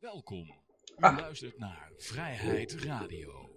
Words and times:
Welkom. 0.00 0.38
U 0.96 1.04
Ah. 1.04 1.18
luistert 1.18 1.58
naar 1.58 1.90
Vrijheid 1.96 2.76
Radio. 2.84 3.48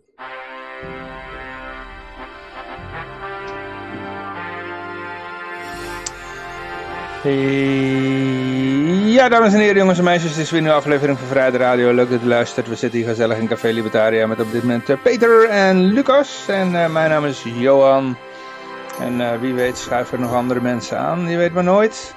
Ja, 9.12 9.30
dames 9.30 9.54
en 9.54 9.60
heren, 9.60 9.76
jongens 9.76 9.98
en 9.98 10.04
meisjes, 10.04 10.32
het 10.32 10.40
is 10.40 10.50
weer 10.50 10.60
een 10.60 10.66
nieuwe 10.66 10.80
aflevering 10.80 11.18
van 11.18 11.28
Vrijheid 11.28 11.56
Radio. 11.56 11.94
Leuk 11.94 12.10
dat 12.10 12.22
u 12.22 12.26
luistert. 12.26 12.68
We 12.68 12.76
zitten 12.76 13.00
hier 13.00 13.08
gezellig 13.08 13.38
in 13.38 13.48
Café 13.48 13.70
Libertaria 13.70 14.28
met 14.28 14.40
op 14.40 14.52
dit 14.52 14.62
moment 14.62 14.90
eh, 14.90 15.02
Peter 15.02 15.50
en 15.50 15.84
Lucas. 15.84 16.48
En 16.48 16.76
eh, 16.84 16.92
mijn 16.92 17.10
naam 17.10 17.26
is 17.26 17.44
Johan. 17.44 18.18
En 19.00 19.22
eh, 19.22 19.40
wie 19.40 19.54
weet 19.54 19.78
schuiven 19.78 20.18
er 20.18 20.24
nog 20.24 20.34
andere 20.34 20.62
mensen 20.62 20.98
aan, 20.98 21.30
je 21.30 21.38
weet 21.38 21.54
maar 21.54 21.64
nooit. 21.64 22.16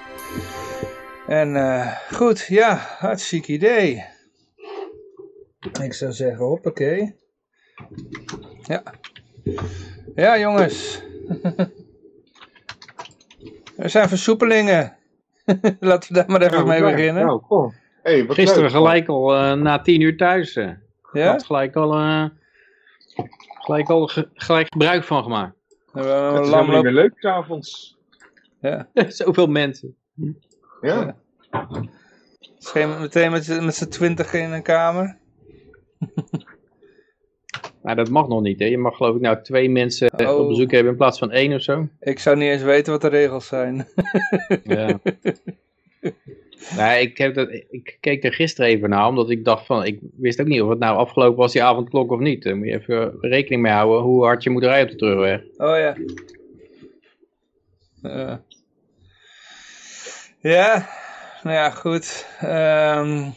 En 1.27 1.56
goed, 2.12 2.46
ja, 2.48 2.96
hartstikke 2.98 3.52
idee. 3.52 4.13
Ik 5.82 5.93
zou 5.93 6.13
zeggen, 6.13 6.45
hoppakee. 6.45 7.17
Ja. 8.63 8.82
Ja, 10.14 10.39
jongens. 10.39 11.03
er 13.77 13.90
zijn 13.90 14.09
versoepelingen. 14.09 14.96
Laten 15.81 16.09
we 16.13 16.14
daar 16.14 16.31
maar 16.31 16.43
even 16.43 16.67
mee 16.67 16.81
beginnen. 16.81 17.27
Nou, 17.27 17.40
kom. 17.40 17.75
Hey, 18.03 18.27
wat 18.27 18.37
Gisteren 18.37 18.63
leuk. 18.63 18.71
gelijk 18.71 19.09
al 19.09 19.35
eh, 19.35 19.53
na 19.53 19.81
tien 19.81 20.00
uur 20.00 20.17
thuis. 20.17 20.57
eh. 20.57 20.71
Ja? 21.13 21.31
Had 21.31 21.45
gelijk 21.45 21.76
al, 21.76 21.95
eh, 21.95 22.25
gelijk 23.59 23.89
al 23.89 24.07
ge- 24.07 24.29
gelijk 24.35 24.67
gebruik 24.73 25.04
van 25.04 25.23
gemaakt. 25.23 25.54
Het 25.93 26.04
is 26.45 26.51
helemaal 26.51 26.82
meer 26.82 26.93
leuk 26.93 27.12
s'avonds. 27.17 27.99
Ja. 28.61 28.89
Zoveel 29.09 29.46
mensen. 29.46 29.96
Ja. 30.81 31.17
Het 31.51 31.89
is 32.59 32.69
geen- 32.70 33.01
meteen 33.01 33.31
met, 33.31 33.45
z'n- 33.45 33.65
met 33.65 33.75
z'n 33.75 33.89
twintig 33.89 34.33
in 34.33 34.53
een 34.53 34.62
kamer. 34.62 35.19
Nou, 37.84 37.97
dat 37.97 38.11
mag 38.11 38.28
nog 38.28 38.42
niet. 38.42 38.59
Hè. 38.59 38.67
Je 38.67 38.78
mag 38.78 38.97
geloof 38.97 39.15
ik 39.15 39.20
nou 39.20 39.42
twee 39.42 39.70
mensen 39.70 40.11
eh, 40.11 40.28
Oh. 40.31 40.41
op 40.41 40.48
bezoek 40.48 40.70
hebben 40.70 40.92
in 40.92 40.98
plaats 40.98 41.19
van 41.19 41.31
één 41.31 41.55
of 41.55 41.62
zo. 41.62 41.89
Ik 42.01 42.19
zou 42.19 42.37
niet 42.37 42.48
eens 42.48 42.62
weten 42.62 42.92
wat 42.92 43.01
de 43.01 43.09
regels 43.09 43.47
zijn. 43.47 43.87
Ja. 44.65 45.01
nou, 46.77 47.01
ik, 47.01 47.19
heb 47.19 47.34
dat, 47.34 47.48
ik 47.70 47.97
keek 48.01 48.25
er 48.25 48.33
gisteren 48.33 48.70
even 48.70 48.91
naar, 48.91 49.06
omdat 49.06 49.31
ik 49.31 49.45
dacht 49.45 49.67
van, 49.67 49.84
ik 49.84 50.01
wist 50.17 50.41
ook 50.41 50.47
niet 50.47 50.62
of 50.62 50.69
het 50.69 50.78
nou 50.78 50.97
afgelopen 50.97 51.37
was 51.37 51.53
die 51.53 51.62
avondklok 51.62 52.11
of 52.11 52.21
niet. 52.21 52.43
Daar 52.43 52.56
moet 52.56 52.67
je 52.67 52.73
even 52.75 53.17
rekening 53.21 53.62
mee 53.62 53.73
houden 53.73 54.03
hoe 54.03 54.25
hard 54.25 54.43
je 54.43 54.50
moet 54.50 54.65
rijden 54.65 54.84
op 54.84 54.91
de 54.91 54.97
terugweg. 54.97 55.41
Oh 55.56 55.78
ja. 55.78 55.97
Eh. 58.03 58.37
ja, 60.41 60.89
nou 61.43 61.56
ja, 61.56 61.71
goed. 61.71 62.27
Ehm, 62.41 63.31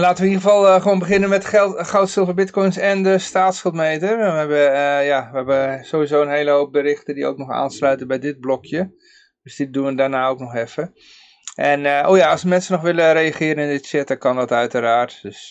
laten 0.00 0.24
we 0.24 0.30
in 0.30 0.34
ieder 0.34 0.50
geval 0.50 0.68
eh, 0.68 0.82
gewoon 0.82 0.98
beginnen 0.98 1.28
met 1.28 1.44
geld, 1.44 1.86
goud, 1.86 2.10
zilver, 2.10 2.34
bitcoins 2.34 2.76
en 2.76 3.02
de 3.02 3.18
staatsschuldmeter. 3.18 4.16
We 4.16 4.24
hebben, 4.24 4.72
eh, 4.72 5.06
ja, 5.06 5.28
we 5.30 5.36
hebben 5.36 5.84
sowieso 5.84 6.22
een 6.22 6.30
hele 6.30 6.50
hoop 6.50 6.72
berichten 6.72 7.14
die 7.14 7.26
ook 7.26 7.38
nog 7.38 7.50
aansluiten 7.50 8.06
bij 8.06 8.18
dit 8.18 8.40
blokje. 8.40 8.94
Dus 9.42 9.56
die 9.56 9.70
doen 9.70 9.86
we 9.86 9.94
daarna 9.94 10.28
ook 10.28 10.38
nog 10.38 10.54
even. 10.54 10.94
En 11.54 11.86
eh, 11.86 12.08
oh 12.08 12.16
ja, 12.16 12.30
als 12.30 12.44
mensen 12.44 12.72
nog 12.72 12.82
willen 12.82 13.12
reageren 13.12 13.68
in 13.68 13.76
de 13.76 13.84
chat, 13.84 14.08
dan 14.08 14.18
kan 14.18 14.36
dat 14.36 14.52
uiteraard. 14.52 15.22
Dus 15.22 15.50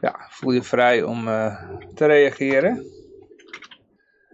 ja, 0.00 0.26
voel 0.30 0.52
je 0.52 0.62
vrij 0.62 1.02
om 1.02 1.24
te 1.94 2.06
reageren. 2.06 2.84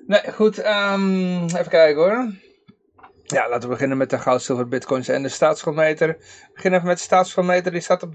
Nee, 0.06 0.32
goed. 0.32 0.58
ehm, 0.58 1.44
even 1.44 1.68
kijken 1.68 2.02
hoor. 2.02 2.28
Ja, 3.30 3.48
laten 3.48 3.62
we 3.62 3.74
beginnen 3.74 3.96
met 3.96 4.10
de 4.10 4.18
goud, 4.18 4.42
zilver, 4.42 4.68
bitcoins 4.68 5.08
en 5.08 5.22
de 5.22 5.28
staatsschuldmeter. 5.28 6.08
We 6.08 6.50
beginnen 6.54 6.78
even 6.78 6.90
met 6.90 6.98
de 6.98 7.04
staatsschuldmeter. 7.04 7.72
Die 7.72 7.80
staat 7.80 8.02
op 8.02 8.14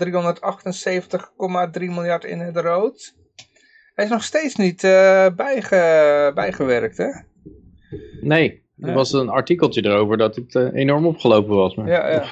378,3 1.77 1.79
miljard 1.79 2.25
in 2.25 2.39
het 2.39 2.57
rood. 2.57 3.15
Hij 3.93 4.05
is 4.05 4.11
nog 4.11 4.23
steeds 4.23 4.55
niet 4.55 4.83
eh, 4.83 5.27
bijge, 5.35 6.31
bijgewerkt, 6.35 6.97
hè? 6.97 7.09
Nee, 8.21 8.63
er 8.79 8.93
was 8.93 9.13
een 9.13 9.29
artikeltje 9.29 9.85
erover 9.85 10.17
dat 10.17 10.35
het 10.35 10.55
eh, 10.55 10.73
enorm 10.73 11.05
opgelopen 11.05 11.55
was. 11.55 11.75
Maar... 11.75 11.87
Ja, 11.87 12.11
ja. 12.11 12.25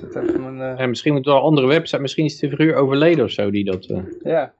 Dat 0.00 0.24
eh, 0.24 0.80
En 0.80 0.88
misschien 0.88 1.12
moet 1.12 1.24
wel 1.24 1.36
een 1.36 1.42
andere 1.42 1.66
website, 1.66 2.00
misschien 2.00 2.24
is 2.24 2.38
de 2.38 2.48
figuur 2.48 2.74
overleden 2.74 3.24
of 3.24 3.30
zo 3.30 3.50
die 3.50 3.64
dat 3.64 3.86
ja. 4.22 4.54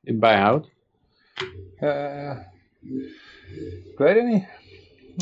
bijhoudt. 0.00 0.68
Ja. 1.80 2.52
Ik 3.92 3.98
weet 3.98 4.14
het 4.14 4.26
niet. 4.26 4.59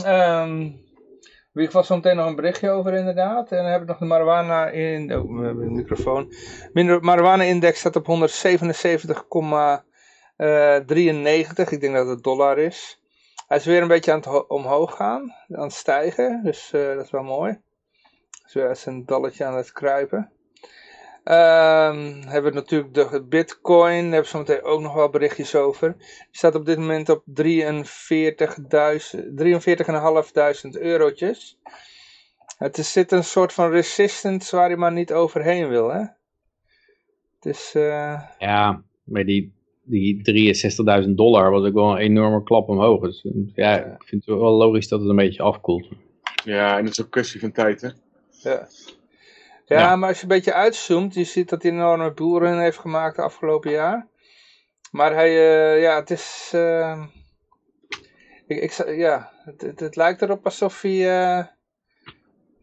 Ehm, 0.05 0.61
in 0.61 1.65
ieder 1.65 1.67
geval 1.67 1.85
zometeen 1.85 2.17
nog 2.17 2.27
een 2.27 2.37
berichtje 2.37 2.71
over 2.71 2.95
inderdaad. 2.95 3.51
En 3.53 3.63
dan 3.63 3.73
heb 3.73 3.81
ik 3.83 3.87
nog 3.89 3.99
de 3.99 4.05
marijuana 4.05 4.69
in... 4.69 5.15
Oh, 5.17 5.45
hebben 5.45 5.67
een 5.67 5.75
microfoon. 5.75 6.33
Minder- 6.73 7.05
Marijuana-index 7.05 7.79
staat 7.79 7.97
op 7.97 8.07
177,93. 8.07 8.11
Ik 11.71 11.81
denk 11.81 11.95
dat 11.95 12.09
het 12.09 12.23
dollar 12.23 12.59
is. 12.59 13.03
Hij 13.47 13.57
is 13.57 13.65
weer 13.65 13.83
een 13.83 13.89
beetje 13.89 14.11
aan 14.13 14.19
het 14.19 14.27
ho- 14.27 14.45
omhoog 14.49 14.97
gaan. 14.97 15.35
Aan 15.49 15.63
het 15.63 15.73
stijgen. 15.73 16.41
Dus 16.45 16.73
eh, 16.73 16.95
dat 16.95 17.05
is 17.05 17.11
wel 17.11 17.23
mooi. 17.23 17.61
Is 18.47 18.55
weer 18.55 18.67
uit 18.69 18.79
zijn 18.79 19.05
dalletje 19.05 19.45
aan 19.45 19.57
het 19.57 19.73
kruipen. 19.73 20.33
Ehm, 21.29 22.23
hebben 22.27 22.53
we 22.53 22.59
natuurlijk 22.59 22.95
de 22.95 23.25
bitcoin, 23.29 24.03
daar 24.03 24.13
hebben 24.13 24.21
we 24.21 24.27
zo 24.29 24.39
meteen 24.39 24.63
ook 24.63 24.81
nog 24.81 24.95
wel 24.95 25.11
berichtjes 25.11 25.55
over. 25.55 25.95
Die 25.99 26.07
staat 26.31 26.55
op 26.55 26.67
dit 26.67 26.79
moment 26.79 27.09
op 27.09 27.23
43.000 27.25 27.33
43.500 29.35 30.81
eurotjes. 30.81 31.59
Het 32.59 32.79
is, 32.79 32.93
zit 32.93 33.13
een 33.13 33.25
soort 33.25 33.53
van 33.53 33.71
resistance 33.71 34.57
waar 34.57 34.67
hij 34.67 34.77
maar 34.77 34.93
niet 34.93 35.13
overheen 35.13 35.69
wil, 35.69 35.89
hè? 35.89 36.01
Het 37.39 37.47
is, 37.57 37.73
eh, 37.75 38.23
Ja, 38.39 38.83
maar 39.05 39.25
die, 39.25 39.53
die 39.83 40.23
63.000 41.05 41.17
dollar 41.17 41.51
was 41.51 41.67
ook 41.67 41.75
wel 41.75 41.91
een 41.91 41.97
enorme 41.97 42.43
klap 42.43 42.69
omhoog. 42.69 43.01
Dus 43.01 43.27
ja, 43.55 43.77
ik 43.85 44.05
vind 44.05 44.25
het 44.25 44.39
wel 44.39 44.57
logisch 44.57 44.89
dat 44.89 45.01
het 45.01 45.09
een 45.09 45.17
beetje 45.17 45.43
afkoelt. 45.43 45.89
Ja, 46.45 46.79
en 46.79 46.85
het 46.85 46.99
is 46.99 47.05
ook 47.05 47.11
kwestie 47.11 47.41
van 47.41 47.53
tijd, 47.53 47.81
hè. 47.81 47.89
ja. 48.51 48.67
Ja, 49.69 49.79
Ja. 49.79 49.97
maar 49.97 50.09
als 50.09 50.17
je 50.17 50.23
een 50.23 50.29
beetje 50.29 50.53
uitzoomt, 50.53 51.15
je 51.15 51.25
ziet 51.25 51.49
dat 51.49 51.63
hij 51.63 51.71
een 51.71 51.77
enorme 51.77 52.13
boeren 52.13 52.61
heeft 52.61 52.79
gemaakt 52.79 53.17
de 53.17 53.23
afgelopen 53.23 53.71
jaar. 53.71 54.09
Maar 54.91 55.15
hij, 55.15 55.29
eh, 55.29 55.83
ja, 55.83 55.97
het 55.97 56.11
is, 56.11 56.51
eh, 56.55 57.05
ik, 58.47 58.61
ik, 58.63 58.97
ja, 58.97 59.31
het, 59.45 59.61
het, 59.61 59.81
het 59.81 59.97
lijkt 59.97 60.23
erop 60.23 60.45
alsof 60.45 60.83
hij 60.83 61.19
eh, 61.21 61.45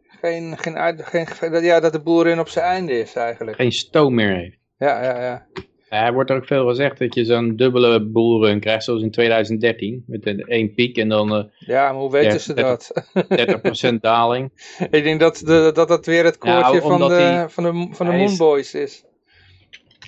geen, 0.07 0.57
geen, 0.57 0.77
uit, 0.77 1.05
geen, 1.05 1.63
ja, 1.63 1.79
dat 1.79 1.91
de 1.91 2.01
boerin 2.01 2.39
op 2.39 2.47
zijn 2.47 2.65
einde 2.65 2.99
is 2.99 3.15
eigenlijk. 3.15 3.57
Geen 3.57 3.71
stoom 3.71 4.13
meer 4.13 4.35
heeft. 4.35 4.57
Ja, 4.77 5.03
ja, 5.03 5.23
ja. 5.23 5.47
Er 6.03 6.13
wordt 6.13 6.29
er 6.29 6.35
ook 6.35 6.45
veel 6.45 6.67
gezegd 6.67 6.99
dat 6.99 7.13
je 7.15 7.25
zo'n 7.25 7.55
dubbele 7.55 8.05
bullrun 8.05 8.59
krijgt 8.59 8.83
zoals 8.83 9.01
in 9.01 9.11
2013. 9.11 10.03
Met 10.07 10.25
een 10.25 10.39
één 10.39 10.73
piek 10.73 10.97
en 10.97 11.09
dan 11.09 11.35
eh, 11.35 11.43
Ja, 11.57 11.91
maar 11.91 12.01
hoe 12.01 12.11
weten 12.11 12.31
Ja, 12.31 12.37
ze 12.37 12.53
dat- 12.53 12.91
dat? 13.13 13.89
30% 13.95 14.01
daling. 14.01 14.51
ik 14.91 15.03
denk 15.03 15.19
dat, 15.19 15.41
de, 15.45 15.71
dat 15.73 15.87
dat 15.87 16.05
weer 16.05 16.23
het 16.23 16.43
Nou, 16.43 16.61
koortje 16.63 16.81
van, 16.81 16.99
de, 17.09 17.45
van 17.47 17.63
de, 17.63 17.87
van 17.95 18.05
de 18.05 18.11
Moonboys 18.11 18.73
is. 18.73 19.03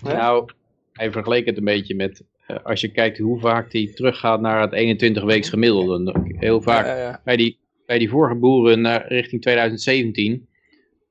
Nou, 0.03 0.45
hij 0.93 1.11
vergeleek 1.11 1.45
het 1.45 1.57
een 1.57 1.63
beetje 1.63 1.95
met, 1.95 2.23
eh, 2.47 2.57
als 2.63 2.81
je 2.81 2.91
kijkt 2.91 3.17
hoe 3.17 3.39
vaak 3.39 3.71
hij 3.73 3.91
teruggaat 3.95 4.41
naar 4.41 4.61
het 4.61 4.73
21 4.73 5.23
weeks 5.23 5.49
gemiddelde. 5.49 6.13
Heel 6.37 6.61
vaak 6.61 6.85
Ja, 6.85 6.95
ja, 6.95 7.01
ja. 7.01 7.21
bij 7.23 7.35
die, 7.37 7.59
bij 7.85 7.97
die 7.97 8.09
vorige 8.09 8.35
boeren 8.35 8.81
naar, 8.81 9.05
richting 9.07 9.41
2017, 9.41 10.47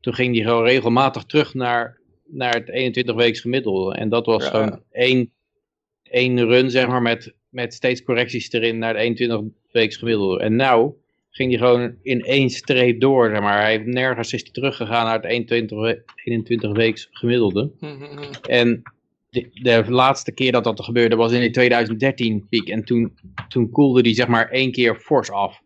toen 0.01 0.15
ging 0.15 0.33
die 0.35 0.45
gewoon 0.45 0.65
regelmatig 0.65 1.25
terug 1.25 1.55
naar, 1.55 1.99
naar 2.27 2.55
het 2.55 2.69
21 2.69 3.15
weeks 3.15 3.41
gemiddelde. 3.41 3.95
En 3.95 4.09
dat 4.09 4.27
was 4.27 4.49
gewoon 4.49 4.67
ja. 4.67 4.81
één, 4.91 5.33
één 6.03 6.47
run, 6.47 6.71
zeg 6.71 6.87
maar, 6.87 7.03
met, 7.03 7.35
met 7.49 7.75
steeds 7.75 8.03
correcties 8.03 8.53
erin 8.53 8.79
naar 8.79 8.95
het 8.95 9.03
21 9.03 9.41
weeks 9.71 9.97
gemiddelde. 9.97 10.41
En 10.41 10.57
nou 10.57 10.95
ging 11.31 11.51
die 11.51 11.59
gewoon 11.59 11.95
in 12.03 12.21
één 12.21 12.51
streep 12.51 13.01
door, 13.01 13.31
zeg 13.31 13.41
maar. 13.41 13.61
Hij 13.61 13.71
heeft 13.71 13.87
nergens 13.87 14.33
is 14.33 14.43
hij 14.43 14.53
teruggegaan 14.53 15.05
naar 15.05 15.15
het 15.15 15.25
21, 15.25 15.79
we- 15.79 16.03
21 16.25 16.73
weeks 16.73 17.09
gemiddelde. 17.11 17.71
Hm, 17.81 17.87
hm, 17.87 18.05
hm. 18.05 18.33
En 18.43 18.83
de, 19.31 19.49
de 19.53 19.85
laatste 19.89 20.33
keer 20.33 20.53
dat 20.53 20.65
dat 20.65 20.85
gebeurde 20.85 21.17
was 21.17 21.33
in 21.33 21.41
de 21.41 21.51
2013 21.51 22.47
piek. 22.49 22.69
En 22.69 22.85
toen, 22.85 23.19
toen 23.49 23.71
koelde 23.71 24.03
die 24.03 24.15
zeg 24.15 24.27
maar 24.27 24.51
één 24.51 24.73
keer 24.73 24.95
fors 24.95 25.31
af. 25.31 25.61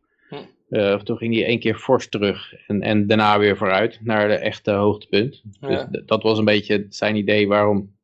Eh, 0.71 0.93
of 0.95 1.03
toen 1.03 1.17
ging 1.17 1.33
die 1.35 1.45
één 1.45 1.59
keer 1.61 1.75
fors 1.75 2.09
terug. 2.09 2.53
En, 2.67 2.81
en 2.83 3.07
daarna 3.07 3.39
weer 3.39 3.57
vooruit 3.57 3.99
naar 4.03 4.29
de 4.29 4.35
echte 4.35 4.71
hoogtepunt. 4.71 5.43
Dus 5.61 5.71
Ja. 5.71 5.89
dat 6.07 6.23
was 6.23 6.39
een 6.39 6.45
beetje 6.45 6.87
zijn 6.89 7.17
idee 7.17 7.49
waarom, 7.49 7.97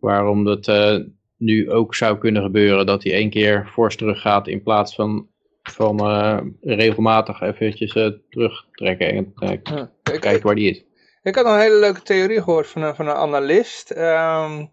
waarom 0.00 0.44
dat 0.44 0.68
eh, 0.68 0.96
nu 1.36 1.70
ook 1.70 1.94
zou 1.94 2.18
kunnen 2.18 2.42
gebeuren. 2.42 2.86
Dat 2.86 3.02
hij 3.02 3.12
één 3.12 3.30
keer 3.30 3.68
fors 3.72 3.96
teruggaat 3.96 4.48
in 4.48 4.62
plaats 4.62 4.94
van, 4.94 5.28
van 5.62 5.98
eh, 5.98 6.38
regelmatig 6.60 7.40
eventjes 7.40 7.92
terugtrekken. 8.30 9.12
En 9.12 9.32
Ja. 9.62 9.90
Kijken 10.02 10.42
waar 10.42 10.54
die 10.54 10.70
is. 10.70 10.84
Ik 11.22 11.34
had 11.34 11.46
een 11.46 11.60
hele 11.60 11.78
leuke 11.78 12.02
theorie 12.02 12.42
gehoord 12.42 12.66
van 12.66 12.82
een, 12.82 12.94
van 12.94 13.06
een 13.06 13.14
analist. 13.14 13.90
Ehm, 13.90 14.64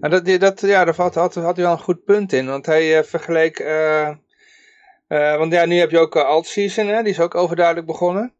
en 0.00 0.10
dat, 0.10 0.26
dat, 0.40 0.60
ja, 0.60 0.84
daar 0.84 0.96
had, 0.96 1.14
had, 1.14 1.34
had 1.34 1.56
hij 1.56 1.64
wel 1.64 1.72
een 1.74 1.78
goed 1.78 2.04
punt 2.04 2.32
in. 2.32 2.46
Want 2.46 2.66
hij 2.66 3.04
vergeleek... 3.04 3.58
eh, 5.08 5.32
eh, 5.32 5.38
want 5.38 5.52
ja, 5.52 5.64
nu 5.64 5.76
heb 5.78 5.90
je 5.90 5.98
ook 5.98 6.16
uh, 6.16 6.24
alt-season, 6.24 6.86
hè, 6.86 7.02
die 7.02 7.12
is 7.12 7.20
ook 7.20 7.34
overduidelijk 7.34 7.86
begonnen. 7.86 8.32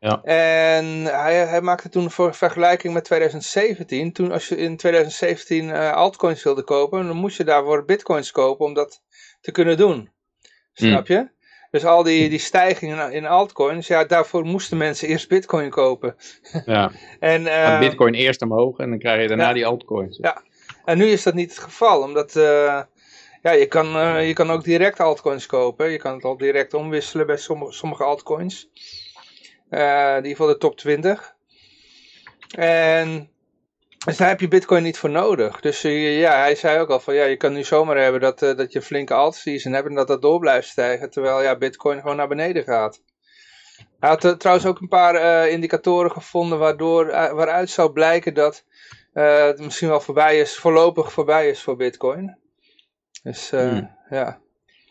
Ja. 0.00 0.22
En 0.22 1.04
hij, 1.04 1.34
hij 1.34 1.60
maakte 1.60 1.88
toen 1.88 2.10
een 2.16 2.34
vergelijking 2.34 2.94
met 2.94 3.04
2017. 3.04 4.12
Toen 4.12 4.32
als 4.32 4.48
je 4.48 4.56
in 4.56 4.76
2017 4.76 5.64
uh, 5.68 5.92
altcoins 5.92 6.42
wilde 6.42 6.62
kopen, 6.62 7.06
dan 7.06 7.16
moest 7.16 7.36
je 7.36 7.44
daarvoor 7.44 7.84
bitcoins 7.84 8.30
kopen 8.30 8.66
om 8.66 8.74
dat 8.74 9.02
te 9.40 9.50
kunnen 9.50 9.76
doen. 9.76 10.10
Snap 10.72 11.06
je? 11.06 11.28
Dus 11.70 11.84
al 11.84 12.02
die, 12.02 12.28
die 12.28 12.38
stijgingen 12.38 13.12
in 13.12 13.26
altcoins, 13.26 13.86
ja, 13.86 14.04
daarvoor 14.04 14.44
moesten 14.44 14.76
mensen 14.76 15.08
eerst 15.08 15.28
bitcoin 15.28 15.70
kopen. 15.70 16.16
Ja. 16.64 16.90
en, 17.20 17.42
uh, 17.42 17.78
bitcoin 17.78 18.14
eerst 18.14 18.42
omhoog 18.42 18.78
en 18.78 18.90
dan 18.90 18.98
krijg 18.98 19.22
je 19.22 19.28
daarna 19.28 19.48
Ja. 19.48 19.52
die 19.52 19.66
altcoins. 19.66 20.18
Ja, 20.22 20.42
en 20.84 20.98
nu 20.98 21.04
is 21.04 21.22
dat 21.22 21.34
niet 21.34 21.50
het 21.50 21.58
geval, 21.58 22.02
omdat 22.02 22.36
uh, 22.36 22.80
ja, 23.42 23.50
je, 23.50 23.66
kan, 23.66 23.96
uh, 23.96 24.26
je 24.26 24.32
kan 24.32 24.50
ook 24.50 24.64
direct 24.64 25.00
altcoins 25.00 25.46
kopen. 25.46 25.90
Je 25.90 25.98
kan 25.98 26.14
het 26.14 26.24
al 26.24 26.36
direct 26.36 26.74
omwisselen 26.74 27.26
bij 27.26 27.36
sommige, 27.36 27.72
sommige 27.72 28.04
altcoins. 28.04 28.68
Uh, 29.70 30.10
in 30.10 30.16
ieder 30.16 30.30
geval 30.30 30.46
de 30.46 30.58
top 30.58 30.76
20. 30.76 31.34
En 32.54 33.30
dus 34.04 34.16
daar 34.16 34.28
heb 34.28 34.40
je 34.40 34.48
bitcoin 34.48 34.82
niet 34.82 34.98
voor 34.98 35.10
nodig. 35.10 35.60
Dus 35.60 35.84
uh, 35.84 36.20
ja, 36.20 36.38
hij 36.38 36.54
zei 36.54 36.78
ook 36.78 36.90
al 36.90 37.00
van 37.00 37.14
ja, 37.14 37.24
je 37.24 37.36
kan 37.36 37.52
nu 37.52 37.64
zomaar 37.64 37.96
hebben 37.96 38.20
dat, 38.20 38.38
dat 38.38 38.72
je 38.72 38.82
flinke 38.82 39.14
alt 39.14 39.34
season 39.34 39.72
hebt 39.72 39.88
en 39.88 39.94
dat 39.94 40.06
dat 40.06 40.22
door 40.22 40.38
blijft 40.38 40.68
stijgen. 40.68 41.10
Terwijl 41.10 41.42
ja, 41.42 41.56
bitcoin 41.56 42.00
gewoon 42.00 42.16
naar 42.16 42.28
beneden 42.28 42.64
gaat. 42.64 43.02
Hij 44.00 44.08
had 44.08 44.40
trouwens 44.40 44.66
ook 44.66 44.80
een 44.80 44.88
paar 44.88 45.48
indicatoren 45.48 46.10
gevonden 46.10 46.58
waardoor, 46.58 47.06
waaruit 47.06 47.70
zou 47.70 47.92
blijken 47.92 48.34
dat 48.34 48.64
het 49.12 49.60
misschien 49.60 49.88
wel 49.88 50.00
voorbij 50.00 50.38
is, 50.38 50.56
voorlopig 50.56 51.12
voorbij 51.12 51.48
is 51.48 51.62
voor 51.62 51.76
bitcoin. 51.76 52.41
Dus 53.22 53.50
hmm. 53.50 53.90
ja. 54.10 54.40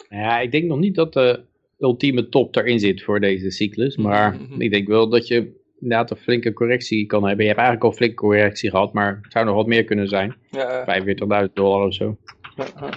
Ja, 0.10 0.40
ik 0.40 0.52
denk 0.52 0.66
nog 0.66 0.80
niet 0.80 0.96
dat 0.96 1.14
de 1.14 1.44
ultieme 1.80 2.30
top 2.30 2.56
erin 2.56 2.80
zit 2.80 3.04
voor 3.04 3.20
deze 3.20 3.52
cyclus. 3.52 3.98
Maar 3.98 4.34
mm 4.34 4.46
-hmm. 4.48 4.62
ik 4.62 4.72
denk 4.72 4.88
wel 4.88 5.10
dat 5.10 5.28
je 5.28 5.60
inderdaad 5.80 6.12
een 6.12 6.18
flinke 6.18 6.54
correctie 6.54 7.06
kan 7.06 7.24
hebben. 7.24 7.46
Je 7.46 7.52
hebt 7.52 7.60
eigenlijk 7.62 7.92
al 7.92 7.98
flinke 7.98 8.16
correctie 8.16 8.70
gehad, 8.70 8.94
maar 8.94 9.20
het 9.22 9.32
zou 9.32 9.46
nog 9.46 9.56
wat 9.56 9.68
meer 9.68 9.84
kunnen 9.84 10.08
zijn. 10.08 10.36
Ja, 10.52 11.02
45.000 11.48 11.54
dollar 11.54 11.88
of 11.88 11.94
zo. 11.94 12.18
Ja. 12.56 12.90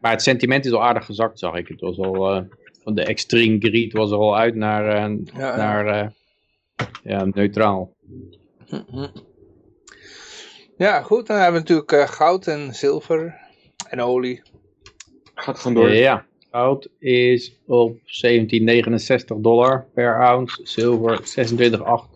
Maar 0.00 0.12
het 0.12 0.22
sentiment 0.22 0.64
is 0.64 0.72
al 0.72 0.84
aardig 0.84 1.04
gezakt, 1.04 1.38
zag 1.38 1.56
ik. 1.56 1.68
Het 1.68 1.80
was 1.80 1.98
al, 1.98 2.36
uh, 2.36 2.42
van 2.82 2.94
de 2.94 3.04
extreme 3.04 3.58
greed 3.58 3.92
was 3.92 4.10
er 4.10 4.16
al 4.16 4.36
uit 4.36 4.54
naar, 4.54 5.10
uh, 5.10 5.16
ja, 5.36 5.56
naar 5.56 5.86
uh, 5.86 6.08
ja, 7.02 7.24
neutraal. 7.24 7.92
Ja, 10.76 11.02
goed. 11.02 11.26
Dan 11.26 11.36
hebben 11.36 11.62
we 11.62 11.72
natuurlijk 11.72 12.10
goud 12.10 12.46
en 12.46 12.74
zilver 12.74 13.40
en 13.88 14.00
olie. 14.00 14.42
Gaat 15.34 15.58
gewoon 15.58 15.74
door. 15.74 15.94
Ja. 15.94 16.26
Goud 16.50 16.88
is 16.98 17.60
op 17.66 17.98
1769 18.04 19.36
dollar 19.36 19.86
per 19.94 20.22
ounce. 20.22 20.60
Zilver 20.62 21.18
26,8 21.18 22.14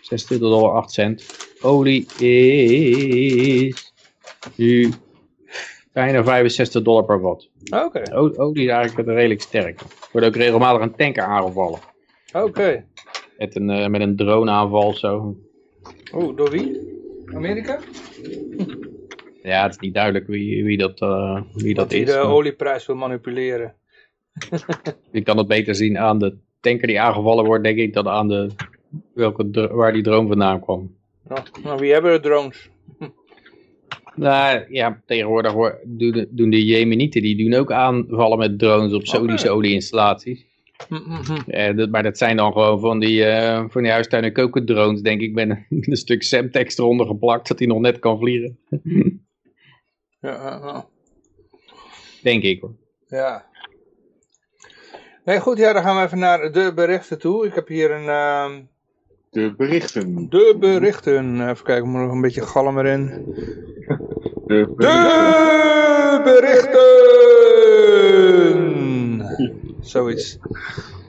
26 0.00 0.38
dollar 0.38 0.72
8 0.72 0.90
cent. 0.90 1.24
Olie 1.60 2.06
is 2.18 3.92
nu 4.56 4.92
bijna 5.92 6.24
65 6.24 6.82
dollar 6.82 7.04
per 7.04 7.20
watt. 7.20 7.50
Oké. 7.64 7.84
Okay. 7.84 8.32
Olie 8.36 8.64
is 8.64 8.70
eigenlijk 8.70 9.08
redelijk 9.08 9.40
sterk. 9.40 9.80
Er 9.80 9.86
wordt 10.12 10.26
ook 10.26 10.36
regelmatig 10.36 10.82
een 10.82 10.94
tanker 10.94 11.22
aangevallen. 11.22 11.78
Oké. 12.32 12.44
Okay. 12.44 12.84
Met 13.38 13.56
een, 13.56 13.70
uh, 13.70 13.86
met 13.86 14.00
een 14.00 14.16
drone 14.16 14.50
aanval 14.50 14.94
zo. 14.94 15.36
Oh, 16.12 16.36
door 16.36 16.50
wie? 16.50 16.99
Amerika? 17.34 17.78
Ja, 19.42 19.62
het 19.62 19.70
is 19.70 19.78
niet 19.78 19.94
duidelijk 19.94 20.26
wie, 20.26 20.64
wie 20.64 20.76
dat, 20.76 21.00
uh, 21.00 21.42
wie 21.54 21.74
dat, 21.74 21.90
dat 21.90 21.92
is. 21.92 22.06
Die 22.06 22.14
de 22.14 22.20
olieprijs 22.20 22.86
wil 22.86 22.96
manipuleren. 22.96 23.74
Je 25.12 25.22
kan 25.22 25.38
het 25.38 25.46
beter 25.46 25.74
zien 25.74 25.98
aan 25.98 26.18
de 26.18 26.36
tanker 26.60 26.86
die 26.86 27.00
aangevallen 27.00 27.44
wordt, 27.44 27.64
denk 27.64 27.78
ik, 27.78 27.92
dan 27.94 28.08
aan 28.08 28.28
de, 28.28 28.50
welke, 29.14 29.68
waar 29.72 29.92
die 29.92 30.02
drone 30.02 30.28
vandaan 30.28 30.60
kwam. 30.60 30.94
Nou, 31.28 31.40
nou 31.62 31.78
wie 31.78 31.92
hebben 31.92 32.12
er 32.12 32.20
drones? 32.20 32.68
Nou 34.14 34.64
ja, 34.68 35.02
tegenwoordig 35.06 35.54
doen, 35.84 36.26
doen 36.30 36.50
de 36.50 36.64
Jemenieten, 36.64 37.22
die 37.22 37.36
doen 37.36 37.60
ook 37.60 37.72
aanvallen 37.72 38.38
met 38.38 38.58
drones 38.58 38.92
op 38.92 39.06
Saudische 39.06 39.46
okay. 39.46 39.56
olieinstallaties. 39.56 40.46
Mm 40.88 41.02
-hmm. 41.04 41.36
eh, 41.46 41.76
dat, 41.76 41.90
maar 41.90 42.02
dat 42.02 42.18
zijn 42.18 42.36
dan 42.36 42.52
gewoon 42.52 42.80
van 42.80 42.98
die, 42.98 43.26
uh, 43.26 43.64
van 43.68 43.82
die 43.82 43.90
huistuin- 43.90 44.24
en 44.24 44.32
kokendrones, 44.32 45.00
denk 45.00 45.20
ik, 45.20 45.32
met 45.32 45.50
een, 45.50 45.66
een 45.90 45.96
stuk 45.96 46.22
Semtex 46.22 46.78
eronder 46.78 47.06
geplakt, 47.06 47.48
dat 47.48 47.58
hij 47.58 47.68
nog 47.68 47.80
net 47.80 47.98
kan 47.98 48.18
vliegen. 48.18 48.58
ja, 50.20 50.30
ja. 50.30 50.86
Denk 52.22 52.42
ik 52.42 52.60
hoor. 52.60 52.74
Ja. 53.08 53.48
Nee, 55.24 55.40
goed, 55.40 55.58
ja, 55.58 55.72
dan 55.72 55.82
gaan 55.82 55.96
we 55.96 56.02
even 56.02 56.18
naar 56.18 56.52
de 56.52 56.72
berichten 56.74 57.18
toe. 57.18 57.46
Ik 57.46 57.54
heb 57.54 57.68
hier 57.68 57.90
een... 57.90 58.04
Uh... 58.04 58.50
De 59.30 59.54
berichten. 59.56 60.26
De 60.30 60.56
berichten. 60.60 61.48
Even 61.48 61.64
kijken, 61.64 61.88
moet 61.88 62.00
nog 62.00 62.12
een 62.12 62.20
beetje 62.20 62.42
galm 62.42 62.78
erin. 62.78 63.06
De 64.46 64.72
berichten. 64.76 64.78
De 64.78 66.20
berichten. 66.24 66.80
Zoiets. 69.80 70.38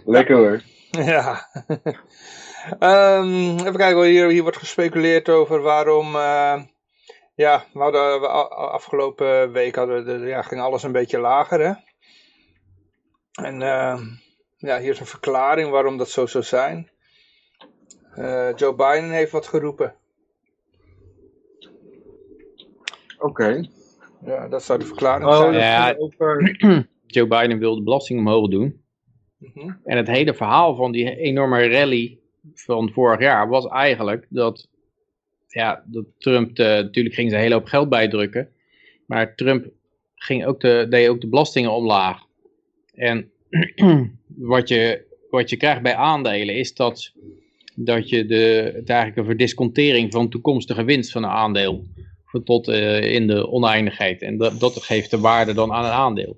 Lekker 0.06 0.36
hoor. 0.36 0.62
Ja. 0.92 1.48
um, 2.80 3.60
even 3.60 3.76
kijken, 3.76 4.04
hier, 4.04 4.30
hier 4.30 4.42
wordt 4.42 4.58
gespeculeerd 4.58 5.30
over 5.30 5.62
waarom... 5.62 6.16
Uh, 6.16 6.62
ja, 7.36 7.64
we 7.74 7.80
hadden, 7.80 8.22
we 8.22 8.28
afgelopen 8.28 9.52
week 9.52 9.76
hadden 9.76 10.06
we, 10.06 10.28
ja, 10.28 10.42
ging 10.42 10.62
alles 10.62 10.84
een 10.84 10.92
beetje 10.92 11.20
lager, 11.20 11.60
hè. 11.60 11.74
En 13.44 13.62
uh, 13.62 14.00
ja, 14.58 14.80
hier 14.80 14.92
is 14.92 15.00
een 15.00 15.06
verklaring 15.06 15.70
waarom 15.70 15.98
dat 15.98 16.10
zo 16.10 16.26
zou 16.26 16.44
zijn. 16.44 16.90
Uh, 18.16 18.56
Joe 18.56 18.76
Biden 18.76 19.12
heeft 19.12 19.32
wat 19.32 19.48
geroepen. 19.48 19.96
Oké. 23.18 23.26
Okay. 23.26 23.70
Ja, 24.26 24.48
dat 24.48 24.64
zou 24.64 24.80
de 24.80 24.86
verklaring 24.86 25.30
oh, 25.30 25.38
zijn. 25.38 25.54
Ja, 25.54 25.96
over... 25.98 26.58
Joe 27.14 27.28
Biden 27.28 27.60
wil 27.60 27.76
de 27.76 27.84
belasting 27.84 28.20
omhoog 28.20 28.50
doen. 28.50 28.82
Mm 29.38 29.52
-hmm. 29.54 29.80
En 29.84 29.98
het 29.98 30.08
hele 30.08 30.34
verhaal 30.34 30.76
van 30.76 30.92
die 30.92 31.18
enorme 31.18 31.68
rally 31.68 32.20
van 32.54 32.92
vorig 32.92 33.20
jaar 33.20 33.50
was 33.50 33.68
eigenlijk 33.68 34.26
dat, 34.30 34.68
ja, 35.48 35.84
dat 35.86 36.06
Trump, 36.18 36.56
de, 36.56 36.64
natuurlijk 36.64 37.16
ging 37.16 37.30
ze 37.30 37.36
een 37.36 37.42
hele 37.42 37.54
hoop 37.54 37.66
geld 37.66 37.90
bijdrukken. 37.90 38.50
Maar 39.06 39.36
Trump 39.36 39.66
ging 40.16 40.46
ook 40.46 40.60
de, 40.62 40.86
deed 40.90 41.08
ook 41.10 41.22
de 41.22 41.28
belastingen 41.28 41.72
omlaag. 41.72 42.24
En 42.94 43.32
wat 44.54 44.68
je, 44.68 45.06
wat 45.30 45.50
je 45.50 45.58
krijgt 45.58 45.82
bij 45.82 45.96
aandelen 45.96 46.56
is 46.56 46.74
dat, 46.74 47.14
dat 47.76 48.10
je 48.10 48.26
de, 48.26 48.72
het 48.76 48.90
eigenlijk 48.90 49.20
een 49.20 49.26
verdiscontering 49.26 50.12
van 50.12 50.30
toekomstige 50.30 50.84
winst 50.84 51.12
van 51.12 51.24
een 51.24 51.30
aandeel 51.30 51.84
tot 52.44 52.68
uh, 52.68 53.14
in 53.14 53.28
de 53.28 53.48
oneindigheid. 53.48 54.22
En 54.22 54.38
dat, 54.38 54.60
dat 54.60 54.84
geeft 54.84 55.12
de 55.12 55.20
waarde 55.20 55.54
dan 55.54 55.72
aan 55.72 55.86
een 55.86 55.92
aandeel. 55.92 56.38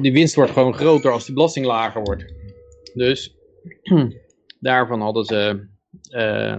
Die 0.00 0.12
winst 0.12 0.34
wordt 0.34 0.52
gewoon 0.52 0.74
groter 0.74 1.10
als 1.10 1.26
de 1.26 1.32
belasting 1.32 1.66
lager 1.66 2.02
wordt. 2.02 2.34
Dus 2.94 3.36
daarvan 4.60 5.00
hadden 5.00 5.24
ze, 5.24 5.66
uh, 6.10 6.56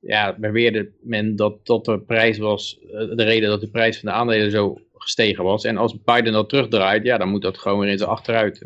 ja, 0.00 0.36
beweerde 0.38 0.92
men 1.00 1.36
dat, 1.36 1.66
dat 1.66 1.84
de 1.84 2.00
prijs 2.00 2.38
was, 2.38 2.78
uh, 2.82 2.90
de 2.90 3.24
reden 3.24 3.48
dat 3.48 3.60
de 3.60 3.70
prijs 3.70 4.00
van 4.00 4.08
de 4.08 4.14
aandelen 4.14 4.50
zo 4.50 4.80
gestegen 4.94 5.44
was. 5.44 5.64
En 5.64 5.76
als 5.76 6.02
Biden 6.04 6.32
dat 6.32 6.48
terugdraait, 6.48 7.04
ja, 7.04 7.18
dan 7.18 7.28
moet 7.28 7.42
dat 7.42 7.58
gewoon 7.58 7.78
weer 7.78 7.90
in 7.90 7.98
zijn 7.98 8.10
achteruit. 8.10 8.58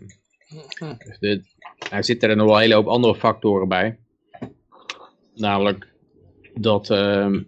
Dus 0.79 1.19
de, 1.19 1.43
nou 1.91 2.03
zitten 2.03 2.31
er 2.31 2.37
nog 2.37 2.47
wel 2.47 2.55
een 2.55 2.63
hele 2.63 2.75
hoop 2.75 2.87
andere 2.87 3.15
factoren 3.15 3.69
bij. 3.69 3.99
Namelijk 5.35 5.89
dat, 6.55 6.91
uh, 6.91 7.41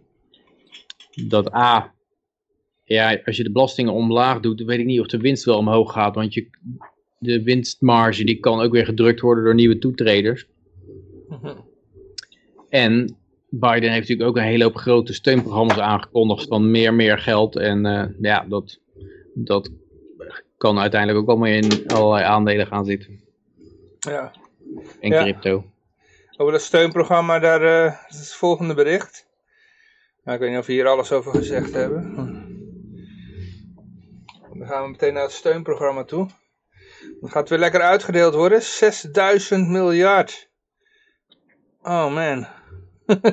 dat 1.29 1.55
A, 1.55 1.94
ja, 2.85 3.21
als 3.25 3.37
je 3.37 3.43
de 3.43 3.53
belastingen 3.53 3.93
omlaag 3.93 4.41
doet, 4.41 4.59
dan 4.59 4.67
weet 4.67 4.79
ik 4.79 4.85
niet 4.87 5.01
of 5.01 5.07
de 5.07 5.19
winst 5.19 5.45
wel 5.45 5.59
omhoog 5.59 5.93
gaat. 5.93 6.15
Want 6.15 6.35
je, 6.35 6.49
de 7.19 7.43
winstmarge 7.43 8.25
die 8.25 8.41
kan 8.41 8.61
ook 8.61 8.73
weer 8.73 8.85
gedrukt 8.85 9.21
worden 9.21 9.45
door 9.45 9.55
nieuwe 9.55 9.79
toetreders. 9.79 10.47
En 12.69 13.17
Biden 13.49 13.91
heeft 13.91 14.09
natuurlijk 14.09 14.29
ook 14.29 14.37
een 14.37 14.43
hele 14.43 14.65
hoop 14.65 14.77
grote 14.77 15.13
steunprogramma's 15.13 15.79
aangekondigd 15.79 16.49
van 16.49 16.71
meer, 16.71 16.95
meer 16.95 17.19
geld. 17.19 17.57
En 17.57 17.87
uh, 17.87 18.05
ja, 18.21 18.45
dat, 18.49 18.81
dat 19.35 19.71
kan 20.57 20.79
uiteindelijk 20.79 21.21
ook 21.21 21.29
allemaal 21.29 21.49
in 21.49 21.87
allerlei 21.87 22.25
aandelen 22.25 22.67
gaan 22.67 22.85
zitten. 22.85 23.21
Ja. 23.99 24.33
En 25.01 25.11
ja. 25.11 25.23
crypto. 25.23 25.65
Over 26.37 26.53
dat 26.53 26.63
steunprogramma, 26.63 27.39
daar 27.39 27.63
uh, 27.63 27.95
is 28.09 28.19
het 28.19 28.35
volgende 28.35 28.75
bericht. 28.75 29.27
Nou, 30.25 30.37
ik 30.37 30.43
weet 30.43 30.51
niet 30.51 30.61
of 30.61 30.67
we 30.67 30.73
hier 30.73 30.87
alles 30.87 31.13
over 31.13 31.33
gezegd 31.33 31.73
hebben. 31.73 32.34
Dan 34.65 34.73
gaan 34.73 34.83
we 34.83 34.91
meteen 34.91 35.13
naar 35.13 35.23
het 35.23 35.33
steunprogramma 35.33 36.05
toe. 36.05 36.29
Dan 37.21 37.31
gaat 37.31 37.41
het 37.41 37.49
weer 37.49 37.59
lekker 37.59 37.81
uitgedeeld 37.81 38.35
worden. 38.35 38.63
6000 38.63 39.69
miljard. 39.69 40.49
Oh 41.83 42.15
man. 42.15 42.47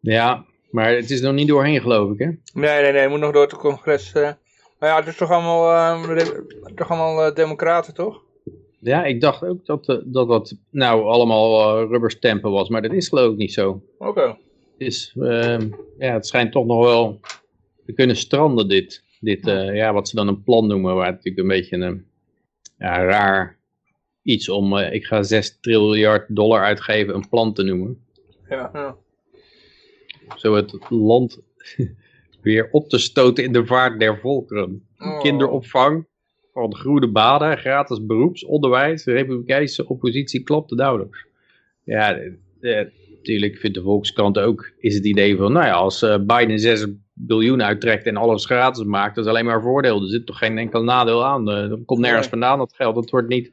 ja, 0.00 0.44
maar 0.70 0.94
het 0.94 1.10
is 1.10 1.20
nog 1.20 1.32
niet 1.32 1.48
doorheen 1.48 1.80
geloof 1.80 2.12
ik 2.12 2.18
hè? 2.18 2.26
Nee, 2.26 2.82
nee, 2.82 2.92
nee. 2.92 3.00
Het 3.00 3.10
moet 3.10 3.20
nog 3.20 3.32
door 3.32 3.42
het 3.42 3.56
congres. 3.56 4.14
Uh... 4.14 4.30
Maar 4.78 4.88
ja, 4.88 4.96
het 4.96 5.06
is 5.06 5.16
toch 5.16 5.30
allemaal, 5.30 5.72
uh, 6.06 6.28
toch 6.74 6.90
allemaal 6.90 7.28
uh, 7.28 7.34
democraten 7.34 7.94
toch? 7.94 8.22
Ja, 8.78 9.04
ik 9.04 9.20
dacht 9.20 9.44
ook 9.44 9.66
dat 9.66 9.88
eh, 9.88 9.96
dat, 10.04 10.28
dat 10.28 10.54
nou 10.70 11.04
allemaal 11.04 11.86
rubberstampen 11.86 12.50
was, 12.50 12.68
maar 12.68 12.82
dat 12.82 12.92
is 12.92 13.08
geloof 13.08 13.32
ik 13.32 13.38
niet 13.38 13.52
zo. 13.52 13.82
Oké. 13.98 14.36
Dus 14.78 15.14
ehm, 15.20 15.68
ja, 15.98 16.12
het 16.12 16.26
schijnt 16.26 16.52
toch 16.52 16.66
nog 16.66 16.84
wel 16.84 17.20
te 17.84 17.92
kunnen 17.92 18.16
stranden 18.16 18.68
dit. 18.68 19.04
Dit, 19.20 19.46
uh, 19.46 19.76
ja, 19.76 19.92
wat 19.92 20.08
ze 20.08 20.16
dan 20.16 20.28
een 20.28 20.42
plan 20.42 20.66
noemen, 20.66 20.94
waar 20.94 21.06
het 21.06 21.14
natuurlijk 21.14 21.42
een 21.42 21.56
beetje 21.56 21.76
een 21.76 22.06
ja, 22.78 23.04
raar 23.04 23.58
iets 24.22 24.48
om, 24.48 24.76
ik 24.76 25.04
ga 25.04 25.22
6 25.22 25.58
triljard 25.60 26.36
dollar 26.36 26.62
uitgeven, 26.62 27.14
een 27.14 27.28
plan 27.28 27.52
te 27.52 27.62
noemen. 27.62 28.04
Ja, 28.48 28.70
ja. 28.72 28.96
Zo 30.36 30.54
het 30.54 30.74
land 30.88 31.40
weer 32.42 32.68
op 32.70 32.88
te 32.88 32.98
stoten 32.98 33.44
in 33.44 33.52
de 33.52 33.66
vaart 33.66 34.00
der 34.00 34.18
volkeren. 34.18 34.86
Oh. 34.98 35.20
Kinderopvang, 35.20 36.06
van 36.52 36.74
groene 36.74 37.08
baden, 37.08 37.58
gratis 37.58 38.06
beroepsonderwijs, 38.06 39.04
de 39.04 39.12
republikeinse 39.12 39.88
oppositie 39.88 40.42
klopt 40.42 40.68
de 40.68 40.74
nauwelijks. 40.74 41.26
Ja, 41.84 42.18
eh, 42.60 42.86
natuurlijk 43.22 43.58
vindt 43.58 43.76
de 43.76 43.82
Volkskrant 43.82 44.38
ook, 44.38 44.70
is 44.78 44.94
het 44.94 45.04
idee 45.04 45.36
van, 45.36 45.52
nou 45.52 45.66
ja, 45.66 45.72
als 45.72 46.02
uh, 46.02 46.16
Biden 46.18 46.58
6 46.58 46.86
biljoen 47.12 47.62
uittrekt 47.62 48.06
en 48.06 48.16
alles 48.16 48.44
gratis 48.44 48.84
maakt, 48.84 49.14
dat 49.14 49.24
is 49.24 49.30
alleen 49.30 49.44
maar 49.44 49.62
voordeel. 49.62 50.02
Er 50.02 50.08
zit 50.08 50.26
toch 50.26 50.38
geen 50.38 50.58
enkel 50.58 50.82
nadeel 50.82 51.24
aan. 51.24 51.48
Uh, 51.48 51.70
er 51.70 51.82
komt 51.86 52.00
nergens 52.00 52.26
vandaan 52.26 52.58
dat 52.58 52.74
geld. 52.74 52.96
Het 52.96 53.10
wordt 53.10 53.28
niet, 53.28 53.52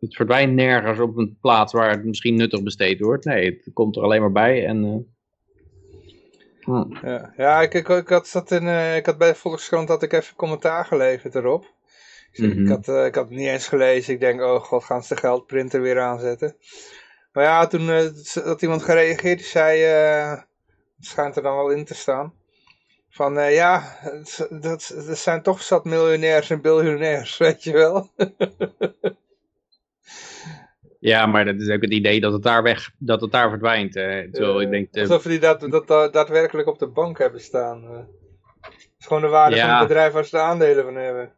het 0.00 0.16
verdwijnt 0.16 0.54
nergens 0.54 0.98
op 0.98 1.16
een 1.16 1.38
plaats 1.40 1.72
waar 1.72 1.90
het 1.90 2.04
misschien 2.04 2.36
nuttig 2.36 2.62
besteed 2.62 3.00
wordt. 3.00 3.24
Nee, 3.24 3.44
het 3.44 3.70
komt 3.72 3.96
er 3.96 4.02
alleen 4.02 4.20
maar 4.20 4.32
bij 4.32 4.66
en... 4.66 4.84
Uh, 6.66 6.82
ja, 7.02 7.32
ja 7.36 7.60
ik, 7.60 7.74
ik, 7.74 7.88
ik, 7.88 8.08
had 8.08 8.30
dat 8.32 8.50
in, 8.50 8.94
ik 8.96 9.06
had 9.06 9.18
bij 9.18 9.28
de 9.28 9.34
Volkskrant 9.34 9.88
had 9.88 10.02
ik 10.02 10.12
even 10.12 10.36
commentaar 10.36 10.84
geleverd 10.84 11.34
erop. 11.34 11.64
Ik, 12.32 12.44
mm 12.44 12.50
-hmm. 12.50 12.62
ik, 12.62 12.68
had, 12.68 13.06
ik 13.06 13.14
had 13.14 13.28
het 13.28 13.38
niet 13.38 13.48
eens 13.48 13.68
gelezen. 13.68 14.14
Ik 14.14 14.20
denk, 14.20 14.40
oh 14.40 14.62
god, 14.62 14.84
gaan 14.84 15.02
ze 15.02 15.14
de 15.14 15.20
geldprinter 15.20 15.82
weer 15.82 16.00
aanzetten. 16.00 16.56
Maar 17.32 17.44
ja, 17.44 17.66
toen 17.66 17.88
had 18.44 18.62
iemand 18.62 18.82
gereageerd, 18.82 19.38
die 19.38 19.46
zei, 19.46 19.80
het 19.80 21.06
schijnt 21.06 21.36
er 21.36 21.42
dan 21.42 21.56
wel 21.56 21.70
in 21.70 21.84
te 21.84 21.94
staan. 21.94 22.34
Van 23.08 23.34
ja, 23.52 23.98
dat, 24.50 24.94
dat 25.06 25.18
zijn 25.18 25.42
toch 25.42 25.62
zat 25.62 25.84
miljonairs 25.84 26.50
en 26.50 26.60
biljonairs, 26.60 27.36
weet 27.46 27.62
je 27.62 27.72
wel. 27.72 28.10
Ja, 31.00 31.26
maar 31.26 31.44
dat 31.44 31.60
is 31.60 31.68
ook 31.68 31.82
het 31.82 31.92
idee 31.92 32.20
dat 32.20 32.32
het 32.32 32.42
daar 32.42 32.62
weg, 32.62 32.90
dat 32.98 33.20
het 33.20 33.32
daar 33.32 33.48
verdwijnt. 33.48 33.96
Uh, 33.96 34.28
zo, 34.32 34.58
ik 34.58 34.70
denk, 34.70 34.96
Alsof 34.96 35.22
die 35.22 35.38
dat, 35.38 35.60
dat, 35.60 35.88
dat, 35.88 36.12
daadwerkelijk 36.12 36.68
op 36.68 36.78
de 36.78 36.88
bank 36.88 37.18
hebben 37.18 37.40
staan. 37.40 37.84
Het 38.60 38.96
is 38.98 39.06
gewoon 39.06 39.22
de 39.22 39.28
waarde 39.28 39.56
ja. 39.56 39.66
van 39.66 39.78
het 39.78 39.88
bedrijf 39.88 40.12
waar 40.12 40.24
ze 40.24 40.36
de 40.36 40.42
aandelen 40.42 40.84
van 40.84 40.94
hebben. 40.94 41.32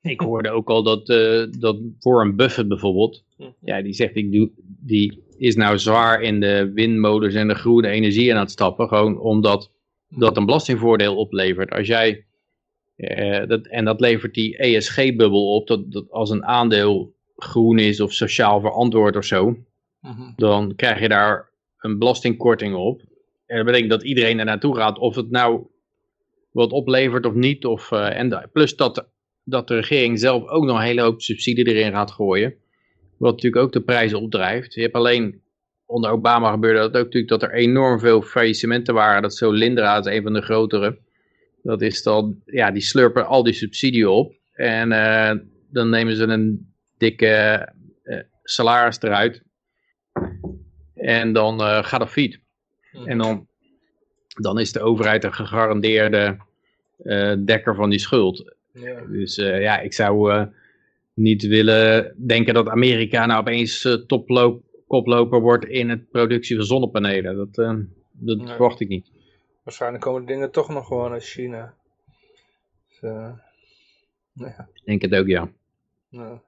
Ik 0.00 0.20
hoorde 0.20 0.50
ook 0.50 0.68
al 0.68 0.82
dat, 0.82 1.08
uh, 1.08 1.46
dat 1.58 1.78
Warren 2.00 2.36
Buffett 2.36 2.68
bijvoorbeeld, 2.68 3.24
hm. 3.36 3.50
ja, 3.60 3.82
die 3.82 3.92
zegt, 3.92 4.16
ik 4.16 4.32
doe, 4.32 4.50
die 4.64 5.23
is 5.38 5.54
nou 5.56 5.78
zwaar 5.78 6.20
in 6.22 6.40
de 6.40 6.70
windmolens 6.74 7.34
en 7.34 7.48
de 7.48 7.54
groene 7.54 7.88
energie 7.88 8.34
aan 8.34 8.40
het 8.40 8.50
stappen, 8.50 8.88
gewoon 8.88 9.18
omdat 9.20 9.70
dat 10.08 10.36
een 10.36 10.46
belastingvoordeel 10.46 11.16
oplevert. 11.16 11.70
Als 11.70 11.86
jij, 11.86 12.24
dat, 13.46 13.66
en 13.66 13.84
dat 13.84 14.00
levert 14.00 14.34
die 14.34 14.56
ESG-bubbel 14.56 15.54
op, 15.54 15.66
dat, 15.66 15.92
dat 15.92 16.10
als 16.10 16.30
een 16.30 16.44
aandeel 16.44 17.14
groen 17.36 17.78
is 17.78 18.00
of 18.00 18.12
sociaal 18.12 18.60
verantwoord 18.60 19.16
of 19.16 19.24
zo, 19.24 19.56
Mhm. 20.04 20.32
dan 20.36 20.74
krijg 20.76 21.00
je 21.00 21.08
daar 21.08 21.50
een 21.78 21.98
belastingkorting 21.98 22.74
op. 22.74 23.00
En 23.46 23.56
dat 23.56 23.66
betekent 23.66 23.90
dat 23.90 24.02
iedereen 24.02 24.38
er 24.38 24.44
naartoe 24.44 24.76
gaat, 24.76 24.98
of 24.98 25.14
het 25.14 25.30
nou 25.30 25.66
wat 26.50 26.70
oplevert 26.70 27.26
of 27.26 27.34
niet. 27.34 27.64
Of, 27.66 27.90
uh, 27.90 28.18
en 28.18 28.50
plus 28.52 28.76
dat, 28.76 29.08
dat 29.44 29.68
de 29.68 29.74
regering 29.74 30.18
zelf 30.18 30.48
ook 30.48 30.64
nog 30.64 30.76
een 30.76 30.84
hele 30.84 31.00
hoop 31.00 31.22
subsidie 31.22 31.66
erin 31.66 31.92
gaat 31.92 32.10
gooien. 32.10 32.54
Wat 33.16 33.32
natuurlijk 33.32 33.62
ook 33.62 33.72
de 33.72 33.82
prijzen 33.82 34.20
opdrijft. 34.20 34.74
Je 34.74 34.80
hebt 34.80 34.94
alleen, 34.94 35.42
onder 35.86 36.10
Obama 36.10 36.50
gebeurde 36.50 36.78
dat 36.78 36.96
ook 36.96 37.04
natuurlijk, 37.04 37.28
dat 37.28 37.42
er 37.42 37.52
enorm 37.52 37.98
veel 37.98 38.22
faillissementen 38.22 38.94
waren. 38.94 39.22
Dat 39.22 39.36
zo 39.36 39.50
Lindra 39.50 39.98
is 39.98 40.06
een 40.06 40.22
van 40.22 40.32
de 40.32 40.42
grotere. 40.42 40.98
Dat 41.62 41.82
is 41.82 42.02
dan, 42.02 42.42
ja, 42.44 42.70
die 42.70 42.82
slurpen 42.82 43.26
al 43.26 43.42
die 43.42 43.52
subsidie 43.52 44.10
op. 44.10 44.34
En 44.52 44.90
uh, 44.90 45.32
dan 45.70 45.88
nemen 45.88 46.16
ze 46.16 46.22
een 46.22 46.72
dikke 46.98 47.68
uh, 48.04 48.18
salaris 48.42 49.02
eruit. 49.02 49.42
En 50.94 51.32
dan 51.32 51.60
uh, 51.60 51.84
gaat 51.84 52.00
het 52.00 52.10
fiet. 52.10 52.40
Mhm. 52.92 53.08
En 53.08 53.18
dan, 53.18 53.46
dan 54.40 54.58
is 54.58 54.72
de 54.72 54.80
overheid 54.80 55.24
een 55.24 55.34
gegarandeerde 55.34 56.36
dekker 57.44 57.74
van 57.74 57.90
die 57.90 57.98
schuld. 57.98 58.54
Ja. 58.72 59.00
Dus 59.06 59.34
ja, 59.36 59.78
ik 59.80 59.92
zou 59.92 60.46
niet 61.14 61.46
willen 61.46 62.14
denken 62.26 62.54
dat 62.54 62.68
Amerika 62.68 63.26
nou 63.26 63.40
opeens 63.40 63.84
uh, 63.84 63.94
toploop, 63.94 64.62
koploper 64.86 65.40
wordt 65.40 65.64
in 65.64 65.88
het 65.90 66.10
productie 66.10 66.56
van 66.56 66.64
zonnepanelen. 66.64 67.36
Dat, 67.36 67.54
dat 68.12 68.38
Nee. 68.38 68.46
verwacht 68.46 68.80
ik 68.80 68.88
niet. 68.88 69.10
Waarschijnlijk 69.62 70.02
komen 70.04 70.20
de 70.20 70.32
dingen 70.32 70.50
toch 70.50 70.68
nog 70.68 70.86
gewoon 70.86 71.12
uit 71.12 71.24
China. 71.24 71.74
Dus, 72.88 72.98
eh, 73.00 73.30
ja, 74.32 74.68
Ik 74.74 74.84
denk 74.84 75.02
het 75.02 75.14
ook, 75.14 75.26
ja. 75.26 75.50
ja. 76.08 76.42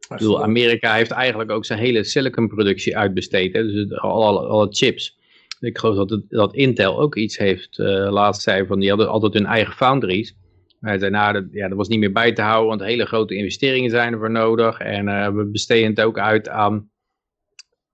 Ik 0.00 0.18
bedoel, 0.18 0.42
Amerika 0.42 0.94
heeft 0.94 1.10
eigenlijk 1.10 1.50
ook 1.50 1.64
zijn 1.64 1.78
hele 1.78 2.04
siliconproductie 2.04 2.96
uitbesteed. 2.96 3.52
Hè? 3.52 3.62
Dus 3.62 3.92
alle, 3.98 4.40
alle, 4.40 4.68
chips. 4.70 5.18
Ik 5.60 5.78
geloof 5.78 5.96
dat, 5.96 6.10
het- 6.10 6.30
dat 6.30 6.54
Intel 6.54 7.00
ook 7.00 7.16
iets 7.16 7.38
heeft. 7.38 7.78
laatst 8.08 8.42
zei 8.42 8.66
van, 8.66 8.78
die 8.78 8.88
hadden 8.88 9.08
altijd 9.08 9.32
hun 9.34 9.46
eigen 9.46 9.74
foundries. 9.74 10.34
Hij 10.82 10.98
zei, 10.98 11.10
nou, 11.10 11.32
dat, 11.32 11.44
ja, 11.50 11.68
dat 11.68 11.76
was 11.76 11.88
niet 11.88 11.98
meer 11.98 12.12
bij 12.12 12.32
te 12.32 12.42
houden, 12.42 12.68
want 12.68 12.80
hele 12.80 13.06
grote 13.06 13.34
investeringen 13.34 13.90
zijn 13.90 14.12
ervoor 14.12 14.30
nodig. 14.30 14.78
En 14.78 15.08
eh, 15.08 15.28
we 15.28 15.44
besteden 15.44 15.90
het 15.90 16.00
ook 16.00 16.18
uit 16.18 16.48
aan, 16.48 16.90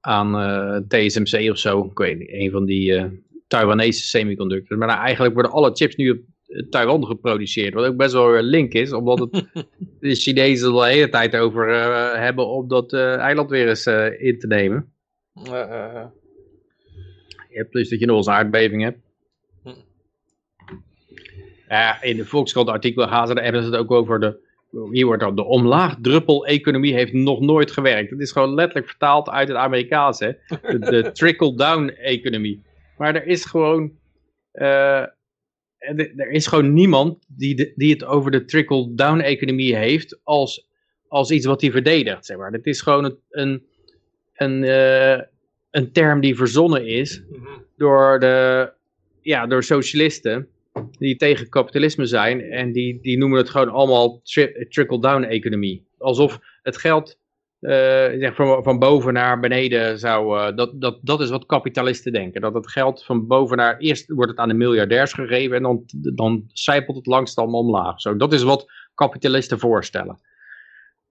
aan 0.01 0.39
eh, 0.39 0.77
TSMC 0.77 1.51
of 1.51 1.59
zo. 1.59 1.85
Ik 1.85 1.99
weet 1.99 2.19
niet, 2.19 2.33
een 2.33 2.51
van 2.51 2.65
die 2.65 2.95
eh, 2.95 3.05
Taiwanese 3.47 4.03
semiconductors. 4.03 4.79
Maar 4.79 4.89
nou, 4.89 5.01
eigenlijk 5.01 5.35
worden 5.35 5.53
alle 5.53 5.71
chips 5.73 5.97
nu 5.97 6.11
op 6.11 6.19
Taiwan 6.71 7.07
geproduceerd. 7.07 7.75
Wat 7.75 7.87
ook 7.87 7.97
best 7.97 8.13
wel 8.13 8.31
weer 8.31 8.43
link 8.43 8.73
is, 8.73 8.93
omdat 8.93 9.19
het 9.19 9.33
de 10.01 10.15
Chinezen 10.15 10.69
er 10.69 10.75
de 10.75 10.87
hele 10.87 11.09
tijd 11.09 11.37
over 11.37 11.69
hebben 12.21 12.49
om 12.49 12.69
dat 12.69 12.93
eiland 12.93 13.51
weer 13.51 13.69
eens 13.69 13.87
in 14.19 14.39
te 14.39 14.47
nemen. 14.47 14.93
Eh. 15.45 16.05
Ja, 17.51 17.65
plus 17.71 17.89
dat 17.89 17.99
je 17.99 18.07
nog 18.07 18.17
eens 18.17 18.27
een 18.27 18.33
aardbeving 18.33 18.83
hebt. 18.83 18.99
Ja, 21.69 22.03
in 22.03 22.17
de 22.17 22.25
Volkskrant 22.27 22.69
artikel 22.69 23.07
daar 23.07 23.43
hebben 23.43 23.63
ze 23.63 23.71
het 23.71 23.79
ook 23.79 23.91
over 23.91 24.21
de, 24.21 24.39
hier 24.91 25.07
wordt 25.07 25.23
dan, 25.23 25.37
de 25.37 25.45
omlaagdruppel-economie 25.45 26.95
heeft 26.95 27.13
nog 27.13 27.41
nooit 27.41 27.71
gewerkt. 27.71 28.11
Het 28.11 28.21
is 28.21 28.33
gewoon 28.33 28.55
letterlijk 28.55 28.89
vertaald 28.89 29.29
uit 29.29 29.49
het 29.49 29.57
Amerikaans, 29.57 30.19
hè. 30.19 30.33
De, 30.49 30.79
de 30.79 31.11
trickle-down-economie. 31.13 32.63
Maar 32.97 33.15
er 33.15 33.27
is 33.27 33.45
gewoon, 33.45 33.93
eh, 34.53 35.07
er 36.17 36.31
is 36.31 36.47
gewoon 36.47 36.73
niemand 36.73 37.19
die, 37.29 37.55
de- 37.55 37.73
die 37.77 37.93
het 37.93 38.05
over 38.05 38.31
de 38.31 38.45
trickle-down-economie 38.45 39.77
heeft 39.77 40.21
als, 40.23 40.69
als 41.09 41.31
iets 41.31 41.47
wat 41.47 41.61
hij 41.61 41.71
verdedigt, 41.71 42.27
zeg 42.27 42.37
maar. 42.37 42.53
Het 42.53 42.67
is 42.67 42.81
gewoon 42.81 43.05
een, 43.05 43.19
een, 43.31 43.67
een, 44.35 44.65
eh, 44.65 45.23
een 45.71 45.93
term 45.93 46.21
die 46.21 46.37
verzonnen 46.37 46.87
is 46.87 47.23
mhm. 47.31 47.47
door, 47.77 48.21
de, 48.21 48.73
ja, 49.21 49.47
door 49.47 49.63
socialisten 49.63 50.49
die 50.99 51.17
tegen 51.17 51.49
kapitalisme 51.49 52.07
zijn 52.07 52.41
en 52.41 52.73
die, 52.73 52.99
die 53.01 53.19
noemen 53.19 53.39
het 53.39 53.51
gewoon 53.51 53.69
allemaal 53.69 54.21
tri- 54.23 54.67
trickle-down 54.69 55.23
economie. 55.23 55.87
Alsof 55.99 56.39
het 56.63 56.77
geld 56.77 57.19
eh, 57.61 58.33
van, 58.33 58.63
van 58.63 58.79
boven 58.79 59.13
naar 59.13 59.41
beneden 59.41 59.99
zou, 59.99 60.39
eh, 60.39 60.57
dat, 60.57 60.81
dat, 60.81 60.99
dat 61.03 61.21
is 61.21 61.31
wat 61.31 61.47
kapitalisten 61.47 62.13
denken. 62.13 62.41
Dat 62.41 62.55
het 62.55 62.71
geld 62.71 63.05
van 63.05 63.27
boven 63.27 63.57
naar, 63.57 63.79
eerst 63.79 64.09
wordt 64.09 64.31
het 64.31 64.41
aan 64.41 64.49
de 64.49 64.55
miljardairs 64.55 65.13
gegeven 65.13 65.57
en 65.57 65.63
dan, 65.63 65.83
dan 66.15 66.45
zijpelt 66.53 66.97
het 66.97 67.07
langst 67.07 67.39
allemaal 67.39 67.61
omlaag. 67.61 68.01
Zo, 68.01 68.17
dat 68.17 68.33
is 68.33 68.43
wat 68.43 68.71
kapitalisten 68.95 69.59
voorstellen. 69.59 70.21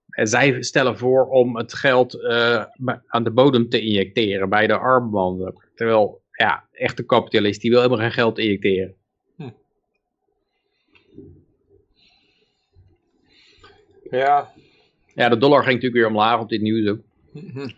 En 0.08 0.26
zij 0.26 0.62
stellen 0.62 0.98
voor 0.98 1.26
om 1.26 1.56
het 1.56 1.74
geld 1.74 2.14
eh, 2.22 2.64
aan 3.06 3.24
de 3.24 3.30
bodem 3.30 3.68
te 3.68 3.80
injecteren 3.80 4.48
bij 4.48 4.66
de 4.66 4.78
armbanden. 4.78 5.54
Terwijl, 5.74 6.22
ja, 6.30 6.68
echte 6.72 7.04
kapitalist 7.04 7.60
die 7.60 7.70
wil 7.70 7.80
helemaal 7.80 8.02
geen 8.02 8.12
geld 8.12 8.38
injecteren. 8.38 8.94
Ja. 14.10 14.52
Ja, 15.14 15.28
de 15.28 15.38
dollar 15.38 15.62
ging 15.62 15.74
natuurlijk 15.74 15.94
weer 16.02 16.06
omlaag 16.06 16.40
op 16.40 16.48
dit 16.48 16.60
nieuws 16.60 16.88
ook. 16.88 17.00
Mhm. 17.32 17.68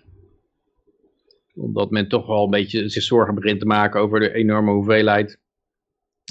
Omdat 1.54 1.90
men 1.90 2.08
toch 2.08 2.26
wel 2.26 2.44
een 2.44 2.50
beetje 2.50 2.88
zich 2.88 3.02
zorgen 3.02 3.34
begint 3.34 3.60
te 3.60 3.66
maken 3.66 4.00
over 4.00 4.20
de 4.20 4.32
enorme 4.32 4.72
hoeveelheid 4.72 5.38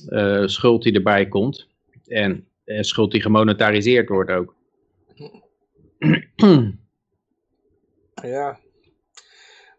eh, 0.07 0.45
schuld 0.45 0.83
die 0.83 0.93
erbij 0.93 1.27
komt. 1.27 1.67
En 2.07 2.47
eh, 2.63 2.81
schuld 2.81 3.11
die 3.11 3.21
gemonetariseerd 3.21 4.09
wordt 4.09 4.31
ook. 4.31 4.55
Ja. 8.21 8.59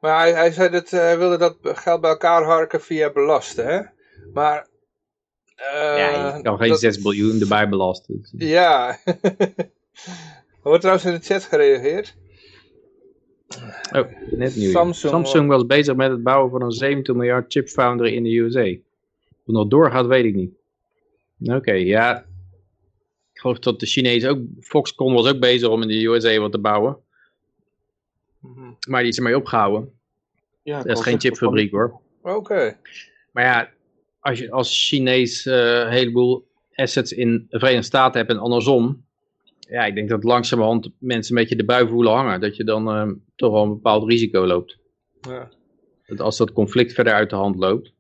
Maar 0.01 0.19
hij, 0.19 0.33
hij 0.33 0.51
zei 0.53 0.69
dat 0.71 0.93
eh, 0.93 1.01
hij 1.01 1.19
wilde 1.19 1.37
dat 1.39 1.57
geld 1.63 2.01
bij 2.01 2.11
elkaar 2.11 2.43
harken 2.45 2.81
via 2.81 3.13
belasten, 3.13 3.67
hè? 3.67 3.81
Maar... 4.33 4.69
eh, 5.55 5.99
ja, 5.99 6.37
je 6.37 6.43
kan 6.43 6.59
geen 6.59 6.69
dat- 6.69 6.81
6 6.81 7.01
biljoen 7.03 7.41
erbij 7.41 7.69
belasten. 7.69 8.27
Ja. 8.33 8.99
Er 10.07 10.69
wordt 10.69 10.81
trouwens 10.81 11.07
in 11.07 11.15
de 11.15 11.21
chat 11.25 11.45
gereageerd. 11.45 12.17
Oh, 13.93 14.07
net 14.31 14.57
nieuw. 14.57 14.71
Samsung- 14.71 15.13
Samsung, 15.13 15.49
was 15.49 15.67
bezig 15.67 15.95
met 15.97 16.11
het 16.11 16.23
bouwen 16.23 16.51
van 16.51 16.63
een 16.63 16.73
17 16.73 17.17
miljard 17.17 17.53
chip 17.53 17.69
foundry 17.69 18.15
in 18.15 18.23
de 18.23 18.37
USA. 18.37 18.61
Of 18.61 18.77
het 19.47 19.55
nog 19.55 19.69
doorgaat, 19.69 20.07
weet 20.07 20.25
ik 20.25 20.35
niet. 20.35 20.53
Oké, 21.45 21.73
ja. 21.73 22.19
Ik 23.33 23.41
geloof 23.41 23.59
dat 23.59 23.81
de 23.81 23.87
Chinezen 23.87 24.31
ook... 24.31 24.39
Foxconn 24.61 25.15
was 25.15 25.27
ook 25.29 25.41
bezig 25.41 25.69
om 25.69 25.83
in 25.83 25.89
de 25.89 26.05
USA 26.05 26.39
wat 26.39 26.53
te 26.53 26.59
bouwen. 26.59 26.97
Maar 28.89 29.01
die 29.01 29.11
is 29.11 29.17
ermee 29.17 29.37
opgehouden. 29.37 29.93
Ja, 30.63 30.83
Dat 30.83 30.97
is 30.97 31.03
geen 31.03 31.21
chipfabriek 31.21 31.71
hoor. 31.71 32.01
Oké. 32.23 32.77
Maar 33.33 33.45
ja, 33.45 33.71
als 34.21 34.39
je 34.39 34.51
als 34.51 34.89
Chinees 34.89 35.47
eh, 35.47 35.79
een 35.79 35.91
heleboel 35.91 36.49
assets 36.75 37.13
in 37.13 37.47
de 37.49 37.59
Verenigde 37.59 37.87
Staten 37.87 38.19
hebt 38.19 38.31
en 38.33 38.39
andersom. 38.39 39.05
Ja, 39.71 39.85
ik 39.85 39.95
denk 39.95 40.09
dat 40.09 40.25
langzamerhand 40.25 40.91
mensen 40.99 41.37
een 41.37 41.43
beetje 41.43 41.57
de 41.57 41.65
bui 41.65 41.89
voelen 41.89 42.13
hangen. 42.13 42.41
Dat 42.41 42.57
je 42.57 42.65
dan 42.65 42.89
eh, 42.89 43.11
toch 43.37 43.53
wel 43.53 43.63
een 43.63 43.69
bepaald 43.69 44.09
risico 44.09 44.47
loopt. 44.47 44.79
Ja. 45.21 45.49
Dat 46.07 46.21
als 46.21 46.37
dat 46.37 46.53
conflict 46.53 46.93
verder 46.93 47.13
uit 47.13 47.31
de 47.31 47.37
hand 47.37 47.57
loopt. 47.57 47.93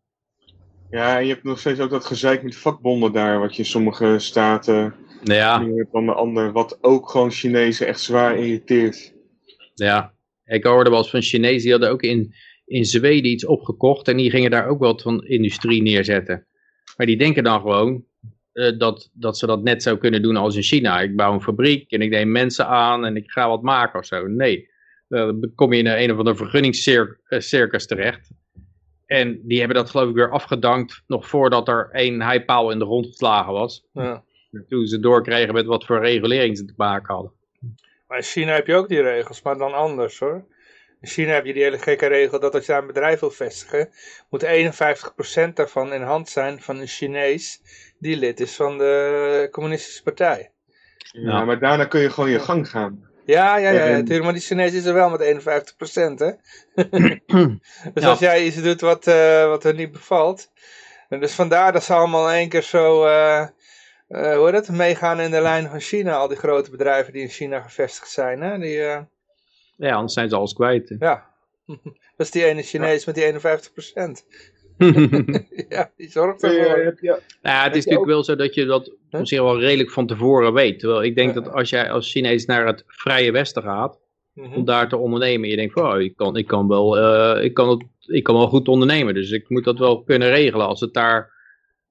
Ja, 0.91 1.19
en 1.19 1.27
je 1.27 1.33
hebt 1.33 1.45
nog 1.45 1.59
steeds 1.59 1.81
ook 1.81 1.91
dat 1.91 2.05
gezeik 2.05 2.43
met 2.43 2.57
vakbonden 2.57 3.13
daar, 3.13 3.39
wat 3.39 3.57
je 3.57 3.63
in 3.63 3.69
sommige 3.69 4.19
staten 4.19 4.95
Nou 5.23 5.39
ja, 5.39 5.87
dan 5.93 6.07
de 6.07 6.13
ander, 6.13 6.53
wat 6.53 6.79
ook 6.81 7.11
gewoon 7.11 7.31
Chinezen 7.31 7.87
echt 7.87 8.01
zwaar 8.01 8.39
irriteert. 8.39 9.13
ja. 9.75 10.15
Ik 10.45 10.65
hoorde 10.65 10.91
wel 10.91 10.99
eens 10.99 11.11
van 11.11 11.23
Chinezen, 11.23 11.63
die 11.63 11.71
hadden 11.71 11.91
ook 11.91 12.03
in, 12.03 12.35
in 12.65 12.85
Zweden 12.85 13.31
iets 13.31 13.47
opgekocht. 13.47 14.09
En 14.09 14.17
die 14.17 14.31
gingen 14.31 14.51
daar 14.51 14.69
ook 14.69 14.79
wat 14.79 15.03
van 15.03 15.25
industrie 15.25 15.83
neerzetten. 15.83 16.47
Maar 16.97 17.07
die 17.07 17.17
denken 17.17 17.45
dan 17.45 17.61
gewoon 17.61 18.05
eh, 18.53 18.79
dat, 18.79 19.11
dat 19.13 19.39
ze 19.39 19.47
dat 19.47 19.63
net 19.63 19.83
zo 19.83 19.97
kunnen 19.97 20.23
doen 20.23 20.37
als 20.37 20.57
in 20.57 20.63
China. 20.63 21.01
Ik 21.01 21.17
bouw 21.17 21.33
een 21.33 21.43
fabriek 21.43 21.91
en 21.91 22.03
ik 22.03 22.11
neem 22.11 22.31
mensen 22.31 22.67
aan 22.67 23.05
en 23.05 23.17
ik 23.17 23.31
ga 23.31 23.49
wat 23.49 23.63
maken 23.63 23.99
of 23.99 24.07
zo. 24.07 24.27
Nee, 24.27 24.71
dan 25.09 25.53
kom 25.55 25.73
je 25.73 25.79
in 25.79 25.87
een, 25.87 26.03
een 26.03 26.13
of 26.13 26.19
andere 26.19 26.37
vergunningscircus 26.37 27.87
terecht. 27.87 28.31
En 29.07 29.41
die 29.43 29.59
hebben 29.59 29.77
dat 29.77 29.91
geloof 29.91 30.09
ik 30.09 30.15
weer 30.15 30.31
afgedankt 30.31 31.03
nog 31.07 31.29
voordat 31.29 31.69
er 31.69 31.89
één 31.93 32.23
heipaal 32.23 32.71
in 32.71 32.79
de 32.79 32.85
grond 32.85 33.07
geslagen 33.07 33.53
was. 33.53 33.87
Ja. 33.93 34.25
Toen 34.69 34.87
ze 34.87 35.01
doorkregen 35.01 35.55
met 35.55 35.67
wat 35.67 35.85
voor 35.85 36.01
regulering 36.01 36.57
ze 36.57 36.65
te 36.65 36.75
maken 36.77 37.15
hadden. 37.15 37.33
Maar 38.09 38.19
in 38.19 38.25
China 38.25 38.53
heb 38.53 38.67
je 38.67 38.75
ook 38.75 38.89
die 38.89 39.03
regels, 39.03 39.43
maar 39.43 39.59
dan 39.59 39.73
anders 39.73 40.19
hoor. 40.19 40.45
In 41.01 41.09
China 41.09 41.33
heb 41.33 41.45
je 41.45 41.53
die 41.53 41.63
hele 41.63 41.79
gekke 41.79 42.07
regel 42.07 42.41
dat 42.41 42.55
als 42.55 42.67
je 42.67 42.73
daar 42.73 42.81
een 42.81 42.87
bedrijf 42.87 43.21
wil 43.21 43.31
vestigen, 43.31 43.91
moet 44.31 44.45
51% 44.45 45.53
daarvan 45.55 45.93
in 45.93 46.03
hand 46.03 46.29
zijn 46.29 46.61
van 46.61 46.79
een 46.79 46.87
Chinees 46.87 47.61
die 48.01 48.17
lid 48.17 48.41
is 48.41 48.57
van 48.57 48.79
de 48.79 49.49
communistische 49.51 50.03
partij. 50.03 50.51
Ja, 51.13 51.21
Ja. 51.21 51.45
maar 51.45 51.59
daarna 51.59 51.85
kun 51.85 52.01
je 52.01 52.11
gewoon 52.11 52.31
je 52.31 52.41
gang 52.41 52.69
gaan. 52.69 53.09
Ja, 53.25 53.57
ja, 53.57 53.71
ja, 53.71 53.89
natuurlijk, 53.89 54.25
maar 54.25 54.33
die 54.33 54.43
Chinees 54.43 54.73
is 54.73 54.85
er 54.85 54.95
wel 54.95 55.11
met 55.11 55.21
51%, 55.21 56.19
hè. 56.19 56.31
dus 57.95 58.03
Ja. 58.03 58.09
als 58.09 58.19
jij 58.19 58.45
iets 58.45 58.63
doet 58.63 58.81
wat, 58.81 59.07
eh, 59.07 59.47
wat 59.47 59.65
er 59.65 59.75
niet 59.75 59.93
bevalt. 59.93 60.51
En 61.09 61.21
dus 61.21 61.33
vandaar 61.33 61.73
dat 61.73 61.85
ze 61.85 61.95
allemaal 61.95 62.29
in 62.29 62.35
één 62.35 62.49
keer 62.49 62.63
zo, 62.63 63.05
eh, 63.05 63.41
eh, 63.41 64.37
hoe 64.37 64.45
heet 64.47 64.55
het, 64.67 64.69
meegaan 64.77 65.21
in 65.21 65.31
de 65.31 65.41
lijn 65.41 65.69
van 65.69 65.81
China. 65.81 66.17
Al 66.17 66.29
die 66.29 66.37
grote 66.37 66.71
bedrijven 66.71 67.13
die 67.13 67.23
in 67.23 67.29
China 67.29 67.61
gevestigd 67.61 68.11
zijn, 68.11 68.41
hè. 68.41 68.59
Die, 68.59 68.83
eh, 68.83 69.01
Ja, 69.77 69.95
anders 69.95 70.13
zijn 70.15 70.29
ze 70.29 70.37
alles 70.37 70.53
kwijt. 70.53 70.95
ja, 70.99 71.27
dat 72.17 72.27
is 72.27 72.31
die 72.31 72.45
ene 72.45 72.63
Chinees 72.63 73.05
met 73.05 73.15
die 73.15 73.25
51%. 73.25 74.25
ja, 75.69 75.91
die 75.97 76.09
zorgt 76.11 76.43
ervoor. 76.43 76.95
Nou 77.03 77.21
ja, 77.43 77.63
het 77.65 77.77
is 77.77 77.85
natuurlijk 77.85 78.11
wel 78.11 78.25
zo 78.25 78.37
dat 78.37 78.55
je 78.55 78.65
dat 78.67 78.91
zich 79.23 79.41
wel 79.41 79.61
redelijk 79.61 79.91
van 79.91 80.07
tevoren 80.07 80.53
weet. 80.53 80.79
Terwijl 80.79 81.03
ik 81.03 81.15
denk 81.15 81.35
Ja. 81.35 81.41
dat 81.41 81.53
als 81.53 81.71
jij 81.71 81.91
als 81.91 82.11
Chinees 82.11 82.45
naar 82.45 82.67
het 82.67 82.85
vrije 82.87 83.33
westen 83.33 83.63
gaat, 83.63 83.99
Mhm. 84.35 84.55
om 84.55 84.65
daar 84.65 84.89
te 84.89 84.97
ondernemen, 84.97 85.49
je 85.49 85.57
denkt 85.57 85.73
van, 85.73 85.93
oh, 85.93 86.01
ik 86.01 86.17
kan, 86.17 86.37
ik 86.37 86.47
kan, 86.47 86.69
wel, 86.69 86.99
eh, 86.99 87.45
ik 87.45 87.55
kan, 87.55 87.69
het, 87.69 87.85
ik 88.07 88.23
kan 88.23 88.35
wel 88.35 88.49
goed 88.49 88.69
ondernemen. 88.69 89.15
Dus 89.15 89.31
ik 89.31 89.49
moet 89.49 89.65
dat 89.65 89.79
wel 89.79 90.03
kunnen 90.03 90.29
regelen. 90.31 90.67
Als, 90.67 90.81
het 90.81 90.95
daar, 90.95 91.33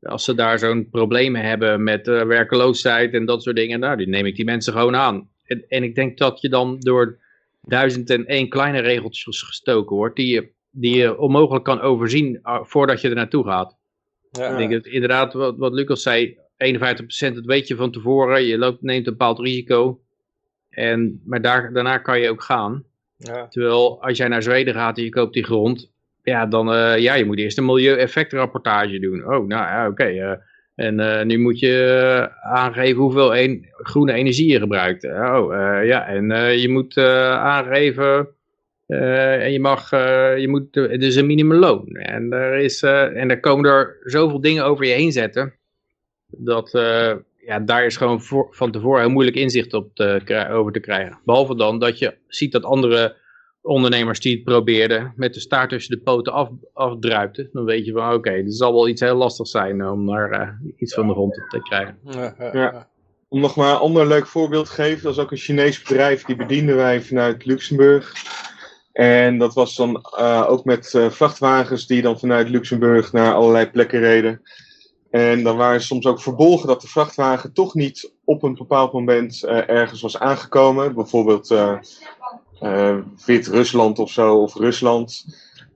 als 0.01 0.23
ze 0.23 0.35
daar 0.35 0.59
zo'n 0.59 0.89
problemen 0.91 1.41
hebben 1.41 1.83
met 1.83 2.07
eh, 2.07 2.21
werkeloosheid 2.23 3.13
en 3.13 3.25
dat 3.25 3.43
soort 3.43 3.55
dingen, 3.55 3.79
nou, 3.79 3.97
dan 3.97 4.09
neem 4.09 4.25
ik 4.25 4.35
die 4.35 4.45
mensen 4.45 4.73
gewoon 4.73 4.95
aan. 4.95 5.29
En, 5.45 5.65
en 5.67 5.83
ik 5.83 5.95
denk 5.95 6.17
dat 6.17 6.41
je 6.41 6.49
dan 6.49 6.79
door 6.79 7.19
duizend 7.61 8.09
en 8.09 8.25
één 8.25 8.49
kleine 8.49 8.79
regeltjes 8.79 9.41
gestoken 9.41 9.95
wordt, 9.95 10.15
die 10.15 10.33
je, 10.33 10.49
die 10.71 10.95
je 10.95 11.17
onmogelijk 11.17 11.65
kan 11.65 11.81
overzien 11.81 12.39
ah, 12.41 12.65
voordat 12.65 13.01
je 13.01 13.09
er 13.09 13.15
naartoe 13.15 13.45
gaat. 13.45 13.77
Ja. 14.31 14.49
Ik 14.49 14.57
denk 14.57 14.71
dat 14.71 14.85
inderdaad, 14.85 15.33
wat, 15.33 15.57
wat 15.57 15.73
Lucas 15.73 16.01
zei, 16.01 16.37
51% 16.59 17.33
dat 17.33 17.45
weet 17.45 17.67
je 17.67 17.75
van 17.75 17.91
tevoren. 17.91 18.43
Je 18.43 18.57
loopt, 18.57 18.81
neemt 18.81 19.07
een 19.07 19.11
bepaald 19.11 19.39
risico. 19.39 20.01
En, 20.69 21.21
maar 21.25 21.41
daar, 21.41 21.73
daarna 21.73 21.97
kan 21.97 22.19
je 22.19 22.29
ook 22.29 22.43
gaan. 22.43 22.83
Ja. 23.17 23.47
Terwijl 23.47 24.01
als 24.01 24.17
jij 24.17 24.27
naar 24.27 24.43
Zweden 24.43 24.73
gaat 24.73 24.97
en 24.97 25.03
je 25.03 25.09
koopt 25.09 25.33
die 25.33 25.43
grond. 25.43 25.91
Ja, 26.23 26.45
dan 26.45 26.73
uh, 26.73 26.97
ja, 26.97 27.13
je 27.13 27.25
moet 27.25 27.37
eerst 27.37 27.57
een 27.57 27.65
milieueffectrapportage 27.65 28.99
doen. 28.99 29.23
Oh, 29.23 29.47
nou 29.47 29.47
ja, 29.47 29.81
oké. 29.81 29.91
Okay, 29.91 30.19
uh, 30.19 30.37
en 30.75 30.99
uh, 30.99 31.23
nu 31.23 31.37
moet 31.37 31.59
je 31.59 32.29
aangeven 32.41 33.01
hoeveel 33.01 33.35
een, 33.35 33.67
groene 33.71 34.13
energie 34.13 34.51
je 34.51 34.59
gebruikt. 34.59 35.03
Oh, 35.03 35.53
ja, 35.83 36.07
en 36.07 36.57
je 36.59 36.69
moet 36.69 36.97
aangeven... 36.97 38.27
en 38.89 39.51
je 39.51 39.59
mag, 39.59 39.89
je 40.39 40.45
moet, 40.47 40.75
het 40.75 41.03
is 41.03 41.15
een 41.15 41.25
minimumloon. 41.25 41.87
En 41.87 42.31
er, 42.31 42.57
is, 42.57 42.81
en 42.83 43.29
er 43.29 43.39
komen 43.39 43.69
er 43.69 43.97
zoveel 44.03 44.41
dingen 44.41 44.65
over 44.65 44.85
je 44.85 44.93
heen 44.93 45.11
zetten. 45.11 45.53
Dat, 46.27 46.71
ja, 47.45 47.59
daar 47.59 47.85
is 47.85 47.97
gewoon 47.97 48.21
voor, 48.21 48.47
van 48.51 48.71
tevoren 48.71 49.01
heel 49.01 49.09
moeilijk 49.09 49.37
inzicht 49.37 49.73
op 49.73 49.95
te, 49.95 50.47
over 50.51 50.71
te 50.71 50.79
krijgen. 50.79 51.19
Behalve 51.25 51.55
dan 51.55 51.79
dat 51.79 51.99
je 51.99 52.17
ziet 52.27 52.51
dat 52.51 52.63
andere 52.63 53.15
ondernemers 53.61 54.19
die 54.19 54.35
het 54.35 54.43
probeerden 54.43 55.13
met 55.15 55.33
de 55.33 55.39
staart 55.39 55.69
tussen 55.69 55.97
de 55.97 56.03
poten 56.03 56.33
af, 56.33 56.49
afdruipten. 56.73 57.49
Dan 57.51 57.65
weet 57.65 57.85
je 57.85 57.91
van 57.91 58.05
oké, 58.05 58.15
okay, 58.15 58.43
dit 58.43 58.55
zal 58.55 58.73
wel 58.73 58.87
iets 58.87 59.01
heel 59.01 59.15
lastig 59.15 59.47
zijn 59.47 59.87
om 59.87 60.05
daar 60.05 60.41
uh, 60.41 60.71
iets 60.77 60.93
van 60.93 61.07
de 61.07 61.13
grond 61.13 61.33
te 61.49 61.59
krijgen. 61.61 61.97
Ja, 62.03 62.35
ja, 62.39 62.49
ja. 62.53 62.87
Om 63.27 63.41
nog 63.41 63.55
maar 63.55 63.71
een 63.71 63.79
ander 63.79 64.07
leuk 64.07 64.27
voorbeeld 64.27 64.65
te 64.65 64.71
geven. 64.71 65.03
Dat 65.03 65.11
is 65.11 65.19
ook 65.19 65.31
een 65.31 65.37
Chinees 65.37 65.81
bedrijf, 65.81 66.23
die 66.23 66.35
bedienden 66.35 66.75
wij 66.75 67.01
vanuit 67.01 67.45
Luxemburg. 67.45 68.13
En 68.99 69.37
dat 69.37 69.53
was 69.53 69.75
dan 69.75 70.05
uh, 70.19 70.45
ook 70.47 70.65
met 70.65 70.93
uh, 70.93 71.09
vrachtwagens 71.09 71.87
die 71.87 72.01
dan 72.01 72.19
vanuit 72.19 72.49
Luxemburg 72.49 73.11
naar 73.11 73.33
allerlei 73.33 73.69
plekken 73.69 73.99
reden. 73.99 74.41
En 75.11 75.43
dan 75.43 75.57
waren 75.57 75.81
soms 75.81 76.05
ook 76.05 76.21
verbolgen 76.21 76.67
dat 76.67 76.81
de 76.81 76.87
vrachtwagen 76.87 77.53
toch 77.53 77.73
niet 77.73 78.13
op 78.23 78.43
een 78.43 78.55
bepaald 78.55 78.93
moment 78.93 79.43
uh, 79.43 79.69
ergens 79.69 80.01
was 80.01 80.19
aangekomen. 80.19 80.95
Bijvoorbeeld 80.95 81.55
Wit-Rusland 83.25 83.99
of 83.99 84.11
zo, 84.11 84.35
of 84.35 84.55
Rusland. 84.55 85.25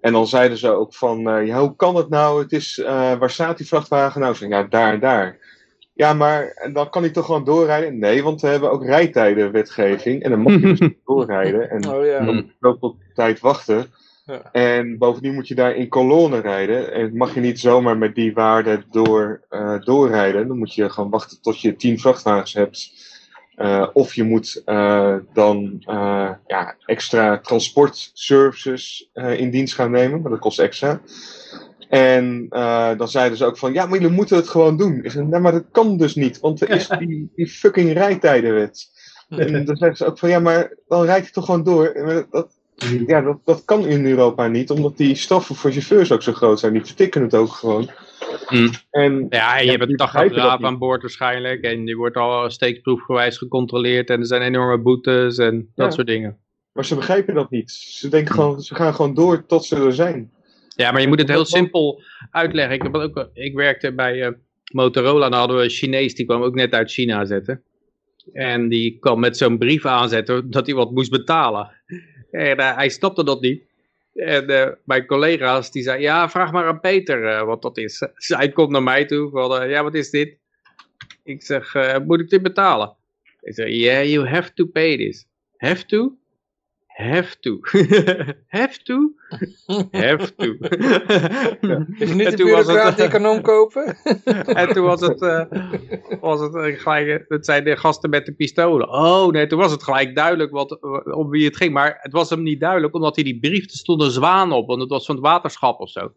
En 0.01 0.13
dan 0.13 0.27
zeiden 0.27 0.57
ze 0.57 0.69
ook 0.69 0.93
van, 0.93 1.45
ja, 1.45 1.59
hoe 1.59 1.75
kan 1.75 1.95
het 1.95 2.09
nou? 2.09 2.41
Het 2.41 2.51
is, 2.51 2.81
waar 3.19 3.31
staat 3.31 3.57
die 3.57 3.67
vrachtwagen 3.67 4.21
nou? 4.21 4.35
Ze 4.35 4.47
ja, 4.47 4.63
daar 4.63 4.93
en 4.93 4.99
daar. 4.99 5.42
Ja, 5.93 6.13
maar 6.13 6.69
dan 6.73 6.89
kan 6.89 7.01
hij 7.01 7.11
toch 7.11 7.25
gewoon 7.25 7.43
doorrijden? 7.43 7.99
Nee, 7.99 8.23
want 8.23 8.41
we 8.41 8.47
hebben 8.47 8.71
ook 8.71 8.85
rijtijdenwetgeving. 8.85 10.23
En 10.23 10.29
dan 10.29 10.41
mag 10.41 10.53
je 10.53 10.59
dus 10.59 10.79
niet 10.89 10.97
doorrijden. 11.05 11.69
En 11.69 11.89
oh, 11.89 12.05
ja. 12.05 12.25
dan 12.25 12.35
moet 12.35 12.53
je 12.59 12.67
ook 12.67 12.79
tot 12.79 12.95
tijd 13.13 13.39
wachten. 13.39 13.85
Ja. 14.25 14.51
En 14.51 14.97
bovendien 14.97 15.33
moet 15.33 15.47
je 15.47 15.55
daar 15.55 15.75
in 15.75 15.87
kolonnen 15.87 16.41
rijden. 16.41 16.93
En 16.93 17.17
mag 17.17 17.33
je 17.33 17.39
niet 17.39 17.59
zomaar 17.59 17.97
met 17.97 18.15
die 18.15 18.33
waarde 18.33 18.83
door, 18.91 19.41
uh, 19.51 19.79
doorrijden. 19.79 20.47
Dan 20.47 20.57
moet 20.57 20.73
je 20.73 20.89
gewoon 20.89 21.09
wachten 21.09 21.41
tot 21.41 21.61
je 21.61 21.75
tien 21.75 21.99
vrachtwagens 21.99 22.53
hebt. 22.53 23.11
Uh, 23.57 23.87
of 23.93 24.13
je 24.13 24.23
moet 24.23 24.61
uh, 24.65 25.15
dan 25.33 25.83
ja, 26.47 26.75
extra 26.85 27.39
transportservices 27.39 29.09
in 29.13 29.49
dienst 29.49 29.75
gaan 29.75 29.91
nemen. 29.91 30.21
Maar 30.21 30.31
dat 30.31 30.39
kost 30.39 30.59
extra. 30.59 31.01
En 31.93 32.47
dan 32.97 33.07
zeiden 33.07 33.37
ze 33.37 33.45
ook 33.45 33.57
van, 33.57 33.73
ja, 33.73 33.85
maar 33.85 33.99
jullie 33.99 34.15
moeten 34.15 34.37
het 34.37 34.49
gewoon 34.49 34.77
doen. 34.77 35.03
Ik 35.03 35.11
zei, 35.11 35.25
nee, 35.25 35.39
maar 35.39 35.51
dat 35.51 35.65
kan 35.71 35.97
dus 35.97 36.15
niet, 36.15 36.39
want 36.39 36.61
er 36.61 36.69
is 36.69 36.87
die, 36.99 37.31
die 37.35 37.47
fucking 37.47 37.93
rijtijdenwet. 37.93 38.91
En 39.29 39.65
dan 39.65 39.75
zeggen 39.75 39.97
ze 39.97 40.05
ook 40.05 40.17
van, 40.17 40.29
ja, 40.29 40.39
maar 40.39 40.73
dan 40.87 41.05
rijd 41.05 41.25
je 41.25 41.31
toch 41.31 41.45
gewoon 41.45 41.63
door. 41.63 41.93
Dat, 42.31 42.57
ja, 43.07 43.21
dat, 43.21 43.37
dat 43.45 43.65
kan 43.65 43.85
in 43.85 44.05
Europa 44.05 44.47
niet, 44.47 44.69
omdat 44.69 44.97
die 44.97 45.15
straffen 45.15 45.55
voor 45.55 45.71
chauffeurs 45.71 46.11
ook 46.11 46.21
zo 46.21 46.33
groot 46.33 46.59
zijn. 46.59 46.73
Die 46.73 46.85
vertikken 46.85 47.21
het 47.21 47.35
ook 47.35 47.51
gewoon. 47.51 47.89
Mm. 48.49 48.69
En, 48.91 49.25
ja, 49.29 49.57
en 49.57 49.65
je 49.65 49.71
ja, 49.71 49.77
hebt 49.77 49.89
een 49.89 49.97
tachograaf 49.97 50.63
aan 50.63 50.77
boord 50.77 51.01
waarschijnlijk. 51.01 51.61
En 51.61 51.85
die 51.85 51.97
wordt 51.97 52.17
al 52.17 52.49
steekproefgewijs 52.49 53.37
gecontroleerd. 53.37 54.09
En 54.09 54.19
er 54.19 54.25
zijn 54.25 54.41
enorme 54.41 54.77
boetes 54.77 55.37
en 55.37 55.71
dat 55.75 55.85
Ja. 55.85 55.91
soort 55.91 56.07
dingen. 56.07 56.37
Maar 56.71 56.85
ze 56.85 56.95
begrijpen 56.95 57.33
dat 57.33 57.49
niet. 57.49 57.71
Ze 57.71 58.09
denken 58.09 58.33
gewoon, 58.33 58.61
ze 58.61 58.75
gaan 58.75 58.93
gewoon 58.95 59.13
door 59.13 59.45
tot 59.45 59.65
ze 59.65 59.75
er 59.75 59.93
zijn. 59.93 60.31
Ja, 60.75 60.91
maar 60.91 61.01
je 61.01 61.07
moet 61.07 61.19
het 61.19 61.29
heel 61.29 61.45
simpel 61.45 62.01
uitleggen. 62.31 62.75
Ik, 62.75 62.81
heb 62.81 62.95
ook, 62.95 63.29
ik 63.33 63.55
werkte 63.55 63.93
bij 63.93 64.27
uh, 64.27 64.33
Motorola 64.71 65.25
en 65.25 65.31
dan 65.31 65.39
hadden 65.39 65.57
we 65.57 65.63
een 65.63 65.69
Chinees, 65.69 66.15
die 66.15 66.25
kwam 66.25 66.41
ook 66.41 66.55
net 66.55 66.73
uit 66.73 66.91
China 66.91 67.25
zetten. 67.25 67.63
En 68.33 68.69
die 68.69 68.97
kwam 68.99 69.19
met 69.19 69.37
zo'n 69.37 69.57
brief 69.57 69.85
aanzetten 69.85 70.51
dat 70.51 70.65
hij 70.65 70.75
wat 70.75 70.91
moest 70.91 71.11
betalen. 71.11 71.71
En 72.31 72.59
uh, 72.59 72.75
hij 72.75 72.89
snapte 72.89 73.23
dat 73.23 73.41
niet. 73.41 73.63
En 74.13 74.51
uh, 74.51 74.67
mijn 74.85 75.05
collega's 75.05 75.71
die 75.71 75.83
zeiden, 75.83 76.05
ja, 76.05 76.29
vraag 76.29 76.51
maar 76.51 76.67
aan 76.67 76.79
Peter 76.79 77.45
wat 77.45 77.61
dat 77.61 77.77
is. 77.77 78.07
Zij 78.15 78.49
komt 78.49 78.71
naar 78.71 78.83
mij 78.83 79.05
toe 79.05 79.29
van, 79.29 79.69
ja, 79.69 79.83
wat 79.83 79.93
is 79.93 80.09
dit? 80.09 80.37
Ik 81.23 81.43
zeg, 81.43 81.73
moet 82.05 82.19
ik 82.19 82.29
dit 82.29 82.41
betalen? 82.41 82.95
Hij 83.41 83.53
zei, 83.53 83.79
yeah, 83.79 84.05
you 84.05 84.27
have 84.27 84.53
to 84.53 84.65
pay 84.65 84.97
this. 84.97 85.25
Have 85.57 85.85
to? 85.85 86.17
Have 87.11 87.39
to. 87.39 87.59
have 88.47 88.83
to? 88.83 89.13
Have 89.91 90.35
to. 90.35 90.55
Is 91.97 92.09
je 92.09 92.15
niet 92.15 92.25
En 92.25 92.31
de 92.31 92.37
toen 92.37 92.49
was 92.51 92.57
het, 92.57 92.67
bureaucraat 92.67 92.95
die 92.95 93.05
eh, 93.05 93.11
kan 93.11 93.25
omkopen? 93.25 93.97
En 94.61 94.73
toen 94.73 94.85
was 94.85 95.01
het, 95.01 95.21
eh, 95.21 95.45
was 96.21 96.39
het 96.39 96.55
eh, 96.55 96.79
gelijk, 96.79 97.25
het 97.27 97.45
zijn 97.45 97.63
de 97.63 97.77
gasten 97.77 98.09
met 98.09 98.25
de 98.25 98.33
pistolen. 98.33 98.89
Oh 98.89 99.31
nee, 99.31 99.47
toen 99.47 99.59
was 99.59 99.71
het 99.71 99.83
gelijk 99.83 100.15
duidelijk 100.15 100.51
wat, 100.51 100.81
om 101.15 101.29
wie 101.29 101.45
het 101.45 101.57
ging. 101.57 101.73
Maar 101.73 101.97
het 102.01 102.11
was 102.11 102.29
hem 102.29 102.43
niet 102.43 102.59
duidelijk, 102.59 102.93
omdat 102.93 103.15
hij 103.15 103.23
die 103.23 103.39
brief, 103.39 103.63
er 103.63 103.77
stond 103.77 104.01
een 104.01 104.11
zwaan 104.11 104.51
op. 104.51 104.67
Want 104.67 104.81
het 104.81 104.89
was 104.89 105.05
van 105.05 105.15
het 105.15 105.23
waterschap 105.23 105.79
of 105.79 105.89
zo. 105.89 106.13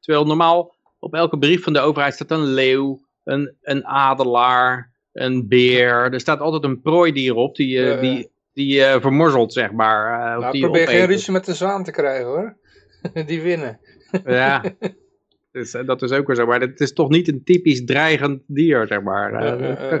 Terwijl 0.00 0.26
normaal 0.26 0.74
op 0.98 1.14
elke 1.14 1.38
brief 1.38 1.62
van 1.62 1.72
de 1.72 1.80
overheid 1.80 2.14
staat 2.14 2.30
een 2.30 2.52
leeuw, 2.52 3.04
een, 3.24 3.56
een 3.60 3.86
adelaar, 3.86 4.92
een 5.12 5.48
beer. 5.48 6.12
Er 6.12 6.20
staat 6.20 6.40
altijd 6.40 6.64
een 6.64 6.80
prooidier 6.80 7.34
op 7.34 7.56
die, 7.56 7.78
eh, 7.78 7.84
Ja, 7.84 7.94
ja. 7.94 8.00
die, 8.00 8.29
die 8.52 8.84
eh, 8.84 9.00
vermorzelt, 9.00 9.52
zeg 9.52 9.72
maar. 9.72 10.28
Nou, 10.40 10.52
die 10.52 10.62
probeer 10.62 10.88
geen 10.88 11.06
ruzie 11.06 11.32
met 11.32 11.44
de 11.44 11.54
zwaan 11.54 11.84
te 11.84 11.90
krijgen 11.90 12.26
hoor. 12.26 12.56
Die 13.26 13.42
winnen. 13.42 13.80
Ja, 14.24 14.62
dus, 15.52 15.74
eh, 15.74 15.86
dat 15.86 16.02
is 16.02 16.12
ook 16.12 16.26
weer 16.26 16.36
zo. 16.36 16.46
Maar 16.46 16.60
het 16.60 16.80
is 16.80 16.92
toch 16.92 17.08
niet 17.08 17.28
een 17.28 17.44
typisch 17.44 17.84
dreigend 17.84 18.42
dier, 18.46 18.86
zeg 18.86 19.02
maar. 19.02 19.58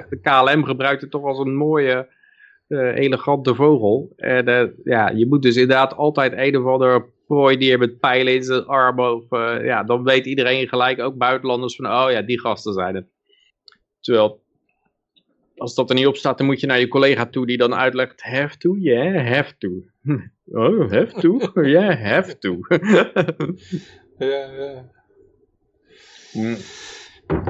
De 0.08 0.18
KLM 0.22 0.64
gebruikt 0.64 1.00
het 1.00 1.10
toch 1.10 1.24
als 1.24 1.38
een 1.38 1.56
mooie, 1.56 2.18
elegante 2.94 3.54
vogel. 3.54 4.12
En 4.16 4.74
ja, 4.84 5.08
je 5.08 5.26
moet 5.26 5.42
dus 5.42 5.56
inderdaad 5.56 5.96
altijd 5.96 6.32
een 6.36 6.56
of 6.56 6.66
ander 6.66 7.06
prooidier 7.26 7.78
met 7.78 7.98
pijlen 7.98 8.34
in 8.34 8.42
zijn 8.42 8.66
arm. 8.66 9.00
Of, 9.00 9.24
ja, 9.62 9.84
dan 9.84 10.04
weet 10.04 10.26
iedereen 10.26 10.68
gelijk, 10.68 11.00
ook 11.00 11.16
buitenlanders, 11.16 11.76
van 11.76 11.86
oh 11.86 12.10
ja, 12.10 12.22
die 12.22 12.40
gasten 12.40 12.72
zijn 12.72 12.94
het. 12.94 13.06
Terwijl, 14.00 14.42
als 15.60 15.74
dat 15.74 15.88
er 15.88 15.94
niet 15.94 16.06
op 16.06 16.16
staat, 16.16 16.38
dan 16.38 16.46
moet 16.46 16.60
je 16.60 16.66
naar 16.66 16.80
je 16.80 16.88
collega 16.88 17.26
toe 17.26 17.46
die 17.46 17.56
dan 17.56 17.74
uitlegt, 17.74 18.22
have 18.22 18.56
to? 18.56 18.76
Yeah, 18.76 19.26
have 19.34 19.56
to. 19.58 19.68
Oh, 20.52 20.90
have 20.90 21.20
to? 21.20 21.38
Yeah, 21.62 22.02
have 22.02 22.38
to. 22.38 22.58
Ja, 24.18 24.50
ja. 24.52 24.90
Mm. 26.32 26.56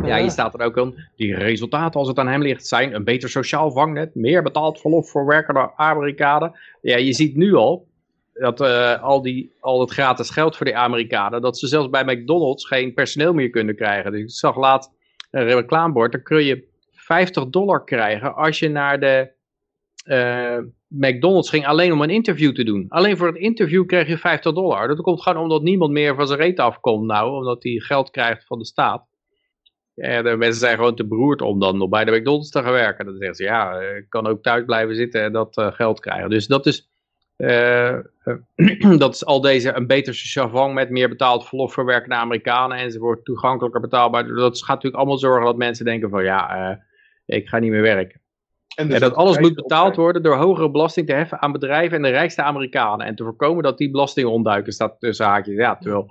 Ja, 0.04 0.20
hier 0.20 0.30
staat 0.30 0.54
er 0.54 0.66
ook 0.66 0.78
aan, 0.78 0.94
die 1.16 1.34
resultaten 1.34 2.00
als 2.00 2.08
het 2.08 2.18
aan 2.18 2.28
hem 2.28 2.42
ligt 2.42 2.66
zijn 2.66 2.94
een 2.94 3.04
beter 3.04 3.28
sociaal 3.28 3.70
vangnet, 3.70 4.14
meer 4.14 4.42
betaald 4.42 4.80
verlof 4.80 5.10
voor 5.10 5.26
werkende 5.26 5.72
Amerikanen. 5.76 6.58
Ja, 6.80 6.96
je 6.96 7.12
ziet 7.12 7.36
nu 7.36 7.54
al 7.54 7.88
dat 8.32 8.60
eh, 8.60 9.02
al, 9.02 9.22
die, 9.22 9.52
al 9.60 9.80
het 9.80 9.90
gratis 9.90 10.30
geld 10.30 10.56
voor 10.56 10.66
die 10.66 10.76
Amerikanen, 10.76 11.42
dat 11.42 11.58
ze 11.58 11.66
zelfs 11.66 11.90
bij 11.90 12.04
McDonald's 12.04 12.66
geen 12.66 12.94
personeel 12.94 13.32
meer 13.32 13.50
kunnen 13.50 13.76
krijgen. 13.76 14.12
Dus 14.12 14.20
ik 14.20 14.30
zag 14.30 14.56
laat 14.56 14.92
een 15.30 15.44
reclamebord, 15.44 16.12
dan 16.12 16.22
kun 16.22 16.44
je 16.44 16.68
50 17.10 17.46
dollar 17.46 17.84
krijgen 17.84 18.34
als 18.34 18.58
je 18.58 18.68
naar 18.68 19.00
de 19.00 19.30
eh, 20.04 20.58
McDonald's 20.88 21.50
ging 21.50 21.66
alleen 21.66 21.92
om 21.92 22.02
een 22.02 22.10
interview 22.10 22.54
te 22.54 22.64
doen. 22.64 22.86
Alleen 22.88 23.16
voor 23.16 23.26
het 23.26 23.36
interview 23.36 23.86
kreeg 23.86 24.08
je 24.08 24.18
50 24.18 24.52
dollar. 24.52 24.88
Dat 24.88 25.00
komt 25.00 25.22
gewoon 25.22 25.42
omdat 25.42 25.62
niemand 25.62 25.92
meer 25.92 26.14
van 26.14 26.26
zijn 26.26 26.38
reet 26.38 26.58
afkomt 26.58 27.06
nou, 27.06 27.36
omdat 27.36 27.62
hij 27.62 27.72
geld 27.72 28.10
krijgt 28.10 28.46
van 28.46 28.58
de 28.58 28.64
staat. 28.64 29.06
En 29.94 30.24
de 30.24 30.36
mensen 30.36 30.60
zijn 30.60 30.76
gewoon 30.76 30.94
te 30.94 31.06
beroerd 31.06 31.42
om 31.42 31.60
dan 31.60 31.78
nog 31.78 31.88
bij 31.88 32.04
de 32.04 32.10
McDonald's 32.10 32.50
te 32.50 32.62
gaan 32.62 32.72
werken. 32.72 33.04
Dan 33.04 33.16
zeggen 33.16 33.34
ze, 33.34 33.42
ja, 33.42 33.80
ik 33.80 34.06
kan 34.08 34.26
ook 34.26 34.42
thuis 34.42 34.64
blijven 34.64 34.94
zitten 34.94 35.22
en 35.22 35.32
dat 35.32 35.56
eh, 35.56 35.72
geld 35.72 36.00
krijgen. 36.00 36.30
Dus 36.30 36.46
dat 36.46 36.66
is, 36.66 36.88
eh, 37.36 37.98
dat 38.98 39.14
is 39.14 39.24
al 39.24 39.40
deze 39.40 39.76
een 39.76 39.86
beter 39.86 40.14
sociaal 40.14 40.48
vang 40.48 40.74
met 40.74 40.90
meer 40.90 41.08
betaald 41.08 41.48
verlof 41.48 41.72
voor 41.72 41.84
werkende 41.84 42.14
Amerikanen 42.14 42.78
enzovoort. 42.78 43.24
Toegankelijker 43.24 43.80
betaalbaar. 43.80 44.26
Dat 44.26 44.58
gaat 44.58 44.68
natuurlijk 44.68 44.96
allemaal 44.96 45.18
zorgen 45.18 45.44
dat 45.44 45.56
mensen 45.56 45.84
denken 45.84 46.10
van, 46.10 46.24
ja, 46.24 46.78
ik 47.36 47.48
ga 47.48 47.58
niet 47.58 47.70
meer 47.70 47.82
werken. 47.82 48.20
En 48.76 48.84
En 48.84 48.88
dus 48.90 49.00
dat 49.00 49.14
alles 49.14 49.38
moet 49.38 49.54
betaald 49.54 49.96
worden 49.96 50.22
door 50.22 50.36
hogere 50.36 50.70
belasting 50.70 51.06
te 51.06 51.12
heffen 51.12 51.42
aan 51.42 51.52
bedrijven 51.52 51.96
en 51.96 52.02
de 52.02 52.08
rijkste 52.08 52.42
Amerikanen. 52.42 53.06
En 53.06 53.14
te 53.14 53.24
voorkomen 53.24 53.62
dat 53.62 53.78
die 53.78 53.90
belastingen 53.90 54.30
ontduiken, 54.30 54.72
staat 54.72 55.00
tussen 55.00 55.26
haakjes. 55.26 55.56
Ja, 55.56 55.76
terwijl, 55.76 56.10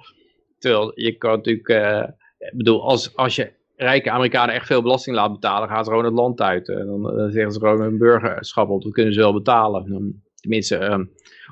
terwijl 0.59 0.91
je 0.95 1.17
kan 1.17 1.31
natuurlijk, 1.35 1.67
eh, 1.67 2.03
ik 2.37 2.57
bedoel, 2.57 2.83
als, 2.83 3.15
als 3.15 3.35
je 3.35 3.51
rijke 3.75 4.11
Amerikanen 4.11 4.55
echt 4.55 4.65
veel 4.65 4.81
belasting 4.81 5.15
laat 5.15 5.31
betalen, 5.31 5.69
gaan 5.69 5.83
ze 5.83 5.89
gewoon 5.89 6.05
het 6.05 6.13
land 6.13 6.41
uit. 6.41 6.69
En 6.69 6.85
dan, 6.85 7.01
dan 7.03 7.31
zeggen 7.31 7.51
ze 7.51 7.59
gewoon 7.59 7.81
hun 7.81 7.97
burgerschap 7.97 8.69
op, 8.69 8.83
dat 8.83 8.91
kunnen 8.91 9.13
ze 9.13 9.19
wel 9.19 9.33
betalen. 9.33 10.23
Tenminste, 10.35 10.77
eh, 10.77 10.99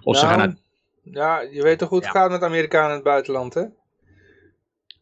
of 0.04 0.18
ze 0.18 0.26
Nou, 0.26 0.38
gaan 0.38 0.50
uit, 0.50 0.62
Ja, 1.04 1.42
je 1.52 1.62
weet 1.62 1.80
toch 1.80 1.90
hoe 1.90 1.98
het 1.98 2.08
Ja. 2.08 2.12
gaat 2.14 2.30
met 2.32 2.42
Amerikanen 2.44 2.90
in 2.90 2.96
het 2.96 3.04
buitenland, 3.04 3.54
hè? 3.54 3.64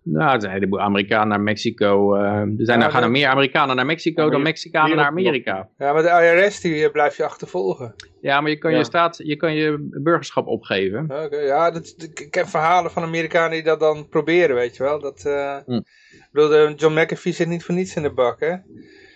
Nou, 0.07 0.33
er 0.33 0.39
zijn 0.39 0.43
een 0.43 0.57
heleboel 0.57 0.79
Amerikanen 0.81 1.27
naar 1.27 1.41
Mexico. 1.41 2.15
eh, 2.15 2.21
er 2.23 2.53
zijn, 2.57 2.79
Ja, 2.79 2.85
er 2.85 2.91
gaan 2.91 3.03
er 3.03 3.11
meer 3.11 3.27
Amerikanen 3.27 3.75
naar 3.75 3.85
Mexico 3.85 4.23
Ja, 4.23 4.29
dan 4.29 4.37
je- 4.37 4.43
Mexicanen 4.45 4.95
naar. 4.95 5.05
Amerika. 5.05 5.69
Ja, 5.77 5.93
maar 5.93 6.01
de 6.03 6.41
IRS 6.41 6.61
die 6.61 6.83
eh, 6.85 6.91
blijft 6.91 7.17
je 7.17 7.23
achtervolgen. 7.23 7.95
Ja, 8.21 8.41
maar 8.41 8.49
je 8.51 8.57
kan, 8.57 8.71
Ja. 8.71 8.77
je, 8.77 8.83
staat, 8.83 9.19
je 9.23 9.35
kan 9.35 9.53
je 9.55 9.87
burgerschap 10.03 10.47
opgeven. 10.47 11.03
Oké, 11.03 11.37
ja, 11.37 11.71
dat, 11.71 11.95
ik 12.21 12.33
heb 12.33 12.47
verhalen 12.47 12.91
van 12.91 13.03
Amerikanen 13.03 13.51
die 13.51 13.63
dat 13.63 13.79
dan 13.79 14.09
proberen, 14.09 14.55
weet 14.55 14.75
je 14.77 14.83
wel. 14.83 14.99
Dat, 14.99 15.25
eh, 15.25 15.55
Hm. 15.65 15.71
ik 15.71 16.29
bedoel, 16.31 16.49
de 16.49 16.73
John 16.75 16.99
McAfee 16.99 17.33
zit 17.33 17.47
niet 17.47 17.63
voor 17.63 17.75
niets 17.75 17.95
in 17.95 18.03
de 18.03 18.13
bak, 18.13 18.39
hè? 18.39 18.53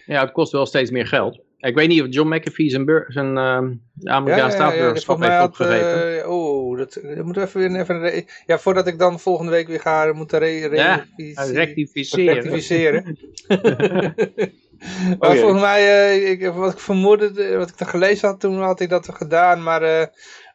Ja, 0.05 0.21
het 0.21 0.31
kost 0.31 0.51
wel 0.51 0.65
steeds 0.65 0.91
meer 0.91 1.07
geld. 1.07 1.39
Ik 1.57 1.75
weet 1.75 1.87
niet 1.87 2.01
of 2.01 2.07
John 2.09 2.33
McAfee 2.35 2.69
zijn, 2.69 3.03
zijn 3.07 3.37
ehm, 3.37 3.71
Amerikaanse 4.03 4.55
staatsburgerschap 4.55 5.19
heeft 5.21 5.41
opgegeven. 5.43 6.21
eh, 6.23 6.29
oh, 6.29 6.48
dat, 6.79 6.99
dat 7.15 7.25
moet 7.25 7.37
even, 7.37 7.59
weer 7.71 7.79
even 7.79 8.25
ja, 8.45 8.59
voordat 8.59 8.87
ik 8.87 8.99
dan 8.99 9.19
volgende 9.19 9.51
week 9.51 9.67
weer 9.67 9.79
ga, 9.79 10.13
moet 10.13 10.31
re, 10.31 10.67
re, 10.67 10.75
Ja, 10.75 11.05
rectificeren. 11.51 12.33
rectificeren. 12.33 13.17
maar 15.19 15.35
volgens 15.35 15.61
mij, 15.61 16.09
eh, 16.09 16.29
ik, 16.29 16.47
wat 16.47 16.71
ik 16.73 16.79
vermoedde, 16.79 17.57
wat 17.57 17.69
ik 17.69 17.79
er 17.79 17.85
gelezen 17.85 18.27
had, 18.27 18.39
toen 18.39 18.61
had 18.61 18.79
ik 18.79 18.89
dat 18.89 19.09
gedaan, 19.13 19.63
maar 19.63 19.81
eh, 19.81 20.05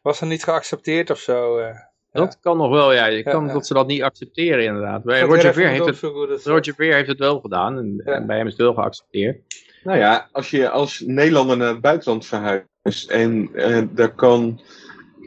was 0.03 0.21
er 0.21 0.27
niet 0.27 0.45
geaccepteerd 0.45 1.11
of 1.11 1.19
zo. 1.19 1.59
eh. 1.59 1.77
Dat 2.13 2.39
kan 2.41 2.57
nog 2.57 2.71
wel, 2.71 2.93
ja. 2.93 3.07
Je 3.07 3.23
kan 3.23 3.47
ja. 3.47 3.53
dat 3.53 3.67
ze 3.67 3.75
dat 3.75 3.87
niet 3.87 4.03
accepteren 4.03 4.65
inderdaad. 4.65 5.03
Bij 5.05 5.21
Roger 5.21 5.41
Ver, 5.41 5.49
even 5.49 5.71
heeft 5.71 6.01
het. 6.01 6.45
Roger 6.45 6.75
Ver 6.75 6.95
heeft 6.95 7.09
het 7.09 7.19
wel 7.19 7.41
gedaan. 7.41 7.79
En, 7.79 8.03
Ja. 8.05 8.13
en 8.13 8.27
bij 8.27 8.37
hem 8.37 8.47
is 8.47 8.53
het 8.53 8.61
wel 8.63 8.75
geaccepteerd. 8.75 9.37
Nou 9.83 9.99
ja, 9.99 10.29
als 10.33 10.51
je 10.51 10.69
als 10.71 11.03
Nederlander 11.07 11.57
naar 11.57 11.69
het 11.69 11.81
buitenland 11.81 12.27
verhuist 12.27 13.11
en 13.11 13.49
eh, 13.55 13.83
daar 13.91 14.15
kan 14.15 14.61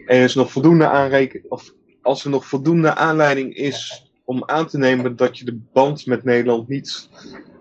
er 0.08 0.24
is 0.24 0.36
nog 0.36 0.52
voldoende 0.52 0.88
aanreken 0.88 1.41
of 1.50 1.74
als 2.02 2.24
er 2.24 2.30
nog 2.30 2.46
voldoende 2.46 2.96
aanleiding 2.96 3.56
is 3.56 4.06
om 4.26 4.43
aan 4.46 4.67
te 4.67 4.78
nemen 4.78 5.15
dat 5.15 5.38
je 5.38 5.46
de 5.46 5.60
band 5.74 6.06
met 6.06 6.24
Nederland 6.24 6.67
niet 6.67 7.10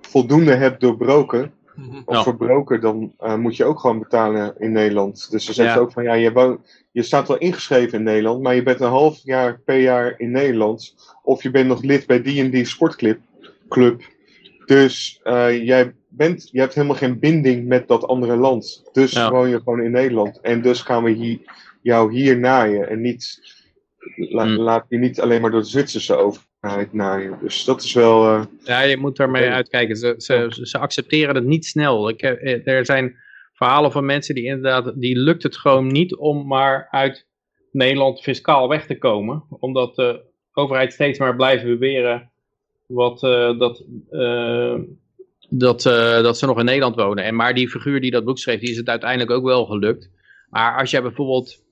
voldoende 0.00 0.54
hebt 0.54 0.80
doorbroken 0.80 1.52
Mhm. 1.76 2.02
of 2.04 2.22
verbroken, 2.22 2.80
dan 2.80 3.12
eh, 3.18 3.34
moet 3.34 3.56
je 3.56 3.64
ook 3.64 3.80
gewoon 3.80 3.98
betalen 3.98 4.54
in 4.58 4.72
Nederland. 4.72 5.30
Dus 5.30 5.44
ze 5.44 5.52
zeggen 5.52 5.74
Ja. 5.74 5.80
ook 5.80 5.92
van 5.92 6.02
ja, 6.02 6.12
je, 6.14 6.32
woont, 6.32 6.60
je 6.92 7.02
staat 7.02 7.28
wel 7.28 7.38
ingeschreven 7.38 7.98
in 7.98 8.04
Nederland, 8.04 8.42
maar 8.42 8.54
je 8.54 8.62
bent 8.62 8.80
een 8.80 8.88
half 8.88 9.20
jaar 9.24 9.60
per 9.64 9.78
jaar 9.80 10.14
in 10.16 10.30
Nederland. 10.30 10.94
Of 11.22 11.42
je 11.42 11.50
bent 11.50 11.68
nog 11.68 11.82
lid 11.82 12.06
bij 12.06 12.22
die 12.22 12.42
en 12.42 12.50
die 12.50 12.64
sportclub. 12.64 13.18
Club. 13.68 14.02
Dus 14.66 15.20
eh, 15.22 15.64
jij, 15.64 15.92
bent, 16.08 16.48
je 16.52 16.60
hebt 16.60 16.74
helemaal 16.74 16.96
geen 16.96 17.18
binding 17.18 17.66
met 17.66 17.88
dat 17.88 18.06
andere 18.06 18.36
land. 18.36 18.84
Dus 18.92 19.12
Ja. 19.12 19.30
woon 19.30 19.48
je 19.48 19.58
gewoon 19.58 19.82
in 19.82 19.90
Nederland. 19.90 20.40
En 20.40 20.62
dus 20.62 20.80
gaan 20.82 21.02
we 21.04 21.10
hier, 21.10 21.38
jou 21.86 22.12
hier 22.12 22.38
naaien. 22.38 22.88
En 22.88 23.00
niet, 23.00 23.40
la- 24.16 24.44
Hmm. 24.44 24.56
laat 24.56 24.86
je 24.88 24.98
niet 24.98 25.20
alleen 25.20 25.40
maar 25.40 25.50
door 25.50 25.60
de 25.60 25.66
Zwitserse 25.66 26.14
overheid 26.16 26.92
naaien. 26.92 27.38
Dus 27.42 27.64
dat 27.64 27.82
is 27.82 27.92
wel... 27.92 28.24
eh, 28.26 28.44
Ja, 28.64 28.80
je 28.80 28.96
moet 28.96 29.16
daarmee 29.16 29.48
uitkijken. 29.48 29.96
Ze, 29.96 30.14
ze, 30.18 30.46
ze 30.62 30.78
accepteren 30.78 31.34
het 31.34 31.44
niet 31.44 31.64
snel. 31.66 32.08
Ik, 32.08 32.20
heb- 32.20 32.40
eh, 32.40 32.66
er 32.66 32.84
zijn 32.86 33.16
verhalen 33.52 33.92
van 33.92 34.04
mensen 34.04 34.34
die 34.34 34.44
inderdaad, 34.44 34.92
die 35.00 35.18
lukt 35.18 35.42
het 35.42 35.56
gewoon 35.56 35.86
niet 35.86 36.16
om 36.16 36.46
maar 36.46 36.88
uit 36.90 37.26
Nederland 37.72 38.20
fiscaal 38.20 38.68
weg 38.68 38.86
te 38.86 38.98
komen. 38.98 39.44
Omdat 39.48 39.94
de 39.94 40.20
overheid 40.52 40.92
steeds 40.92 41.18
maar 41.18 41.36
blijft 41.36 41.64
beweren 41.64 42.30
wat, 42.86 43.22
eh, 43.22 43.58
dat, 43.58 43.84
dat, 45.48 45.82
dat 46.22 46.38
ze 46.38 46.46
nog 46.46 46.58
in 46.58 46.64
Nederland 46.64 46.96
wonen. 46.96 47.24
En 47.24 47.34
maar 47.34 47.54
die 47.54 47.68
figuur 47.68 48.00
die 48.00 48.10
dat 48.10 48.24
boek 48.24 48.38
schreef, 48.38 48.60
die 48.60 48.70
is 48.70 48.76
het 48.76 48.88
uiteindelijk 48.88 49.30
ook 49.30 49.44
wel 49.44 49.64
gelukt. 49.66 50.10
Maar 50.50 50.78
als 50.78 50.90
jij 50.90 51.02
bijvoorbeeld, 51.02 51.64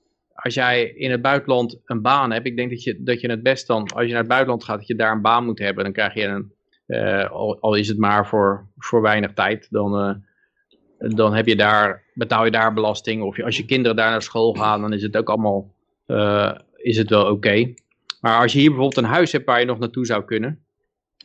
als 0.45 0.53
jij 0.53 0.83
in 0.83 1.11
het 1.11 1.21
buitenland 1.21 1.81
een 1.85 2.01
baan 2.01 2.31
hebt, 2.31 2.45
ik 2.45 2.55
denk 2.55 2.69
dat 2.69 2.83
je, 2.83 3.03
dat 3.03 3.21
je 3.21 3.29
het 3.29 3.43
best 3.43 3.67
dan, 3.67 3.87
als 3.93 4.03
je 4.03 4.09
naar 4.09 4.19
het 4.19 4.27
buitenland 4.27 4.63
gaat, 4.63 4.77
dat 4.77 4.87
je 4.87 4.95
daar 4.95 5.11
een 5.11 5.21
baan 5.21 5.45
moet 5.45 5.59
hebben. 5.59 5.83
Dan 5.83 5.93
krijg 5.93 6.13
je 6.13 6.23
een, 6.23 6.53
eh, 6.85 7.31
al, 7.31 7.75
is 7.75 7.87
het 7.87 7.97
maar 7.97 8.27
voor, 8.27 8.67
voor 8.77 9.01
weinig 9.01 9.33
tijd, 9.33 9.67
dan, 9.69 9.99
eh, 9.99 11.15
dan 11.15 11.33
heb 11.33 11.47
je 11.47 11.55
daar, 11.55 12.03
betaal 12.13 12.45
je 12.45 12.51
daar 12.51 12.73
belasting. 12.73 13.23
Of 13.23 13.35
je, 13.35 13.43
als 13.43 13.57
je 13.57 13.65
kinderen 13.65 13.97
daar 13.97 14.09
naar 14.09 14.21
school 14.21 14.53
gaan, 14.53 14.81
dan 14.81 14.93
is 14.93 15.01
het 15.01 15.17
ook 15.17 15.29
allemaal 15.29 15.73
eh, 16.05 16.51
is 16.75 16.97
het 16.97 17.09
wel 17.09 17.25
oké. 17.25 17.73
Maar 18.21 18.41
als 18.41 18.53
je 18.53 18.59
hier 18.59 18.69
bijvoorbeeld 18.69 19.03
een 19.03 19.11
huis 19.11 19.31
hebt 19.31 19.45
waar 19.45 19.59
je 19.59 19.65
nog 19.65 19.79
naartoe 19.79 20.05
zou 20.05 20.25
kunnen, 20.25 20.65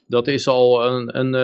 dat 0.06 0.26
is 0.26 0.48
al 0.48 0.86
een, 0.86 1.18
een, 1.18 1.34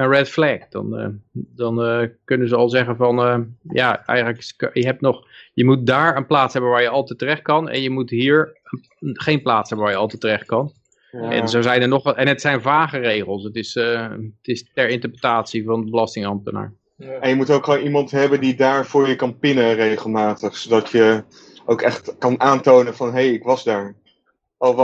een 0.00 0.08
red 0.08 0.28
flag. 0.28 0.68
Dan, 0.68 1.20
dan 1.32 2.08
kunnen 2.24 2.48
ze 2.48 2.56
al 2.56 2.68
zeggen 2.68 2.96
van, 2.96 3.46
ja, 3.68 4.06
eigenlijk, 4.06 4.70
je, 4.72 4.86
hebt 4.86 5.00
nog, 5.00 5.26
je 5.54 5.64
moet 5.64 5.86
daar 5.86 6.16
een 6.16 6.26
plaats 6.26 6.52
hebben 6.52 6.70
waar 6.70 6.82
je 6.82 6.88
altijd 6.88 7.18
terecht 7.18 7.42
kan. 7.42 7.68
En 7.68 7.82
je 7.82 7.90
moet 7.90 8.10
hier 8.10 8.60
een- 9.00 9.20
geen 9.20 9.42
plaats 9.42 9.68
hebben 9.68 9.86
waar 9.86 9.96
je 9.96 10.00
altijd 10.02 10.20
terecht 10.20 10.46
kan. 10.46 10.72
ja. 11.10 11.30
En 11.30 11.48
zo 11.48 11.62
zijn 11.62 11.82
er 11.82 11.88
nog 11.88 12.02
wat, 12.02 12.16
en 12.16 12.28
het 12.28 12.40
zijn 12.40 12.60
vage 12.62 12.98
regels. 12.98 13.44
Het 13.44 13.54
is, 13.56 13.76
eh, 13.76 14.10
het 14.10 14.22
is 14.42 14.70
ter 14.74 14.88
interpretatie 14.88 15.64
van 15.64 15.84
de 15.84 15.90
belastingambtenaar. 15.90 16.72
Ja. 16.96 17.10
En 17.12 17.28
je 17.28 17.34
moet 17.34 17.50
ook 17.50 17.64
gewoon 17.64 17.80
iemand 17.84 18.10
hebben 18.10 18.40
die 18.40 18.54
daar 18.54 18.86
voor 18.86 19.08
je 19.08 19.16
kan 19.16 19.38
pinnen 19.38 19.74
regelmatig. 19.74 20.56
Zodat 20.56 20.90
je 20.90 21.22
ook 21.66 21.82
echt 21.82 22.18
kan 22.18 22.40
aantonen 22.40 22.94
van, 22.94 23.06
hé, 23.06 23.12
hey, 23.12 23.28
ik 23.32 23.42
was 23.42 23.64
daar. 23.64 23.94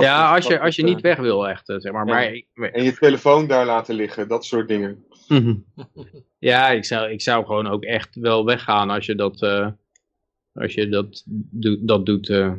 Ja, 0.01 0.35
als 0.35 0.47
je, 0.47 0.61
als 0.61 0.77
je 0.77 0.83
niet 0.83 1.01
weg 1.01 1.19
wil 1.19 1.49
echt, 1.49 1.69
eh, 1.69 1.77
zeg 1.79 1.93
maar. 1.93 2.07
Ja. 2.07 2.13
maar 2.13 2.25
eh, 2.71 2.77
En 2.79 2.83
je 2.85 2.93
telefoon 2.99 3.47
daar 3.47 3.67
laten 3.67 3.95
liggen, 3.95 4.29
dat 4.29 4.45
soort 4.45 4.69
dingen. 4.69 5.05
Mhm. 5.29 5.55
Ja, 6.39 6.69
ik 6.71 6.85
zou, 6.85 7.11
ik 7.11 7.21
zou 7.21 7.47
gewoon 7.47 7.67
ook 7.67 7.83
echt 7.85 8.09
wel 8.17 8.45
weggaan 8.45 8.91
als 8.91 9.07
je 9.07 9.15
dat, 9.15 9.43
eh, 9.43 9.67
als 10.55 10.75
je 10.75 10.89
dat, 10.89 11.23
doet 11.51 11.89
dat 11.89 12.07
doet. 12.07 12.29
eh. 12.29 12.53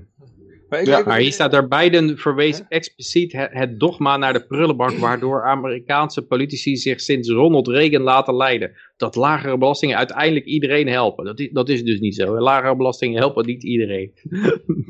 Maar, 0.69 0.79
ik, 0.79 0.85
Ja, 0.87 0.99
ik- 0.99 1.05
Maar 1.05 1.19
hier 1.19 1.31
staat 1.31 1.53
er 1.53 1.67
Biden 1.67 2.17
verwees 2.17 2.63
expliciet 2.69 3.31
het, 3.31 3.49
het 3.51 3.79
dogma 3.79 4.17
naar 4.17 4.33
de 4.33 4.45
prullenbak 4.45 4.91
waardoor 4.91 5.43
Amerikaanse 5.45 6.21
politici 6.21 6.77
zich 6.77 7.01
sinds 7.01 7.29
Ronald 7.29 7.67
Reagan 7.67 8.01
laten 8.01 8.35
leiden. 8.35 8.71
Dat 8.97 9.15
lagere 9.15 9.57
belastingen 9.57 9.97
uiteindelijk 9.97 10.45
iedereen 10.45 10.87
helpen. 10.87 11.25
Dat 11.25 11.39
is, 11.39 11.49
dat 11.51 11.69
is 11.69 11.83
dus 11.83 11.99
niet 11.99 12.15
zo. 12.15 12.39
Lagere 12.39 12.75
belastingen 12.75 13.17
helpen 13.19 13.45
niet 13.45 13.63
iedereen. 13.63 14.11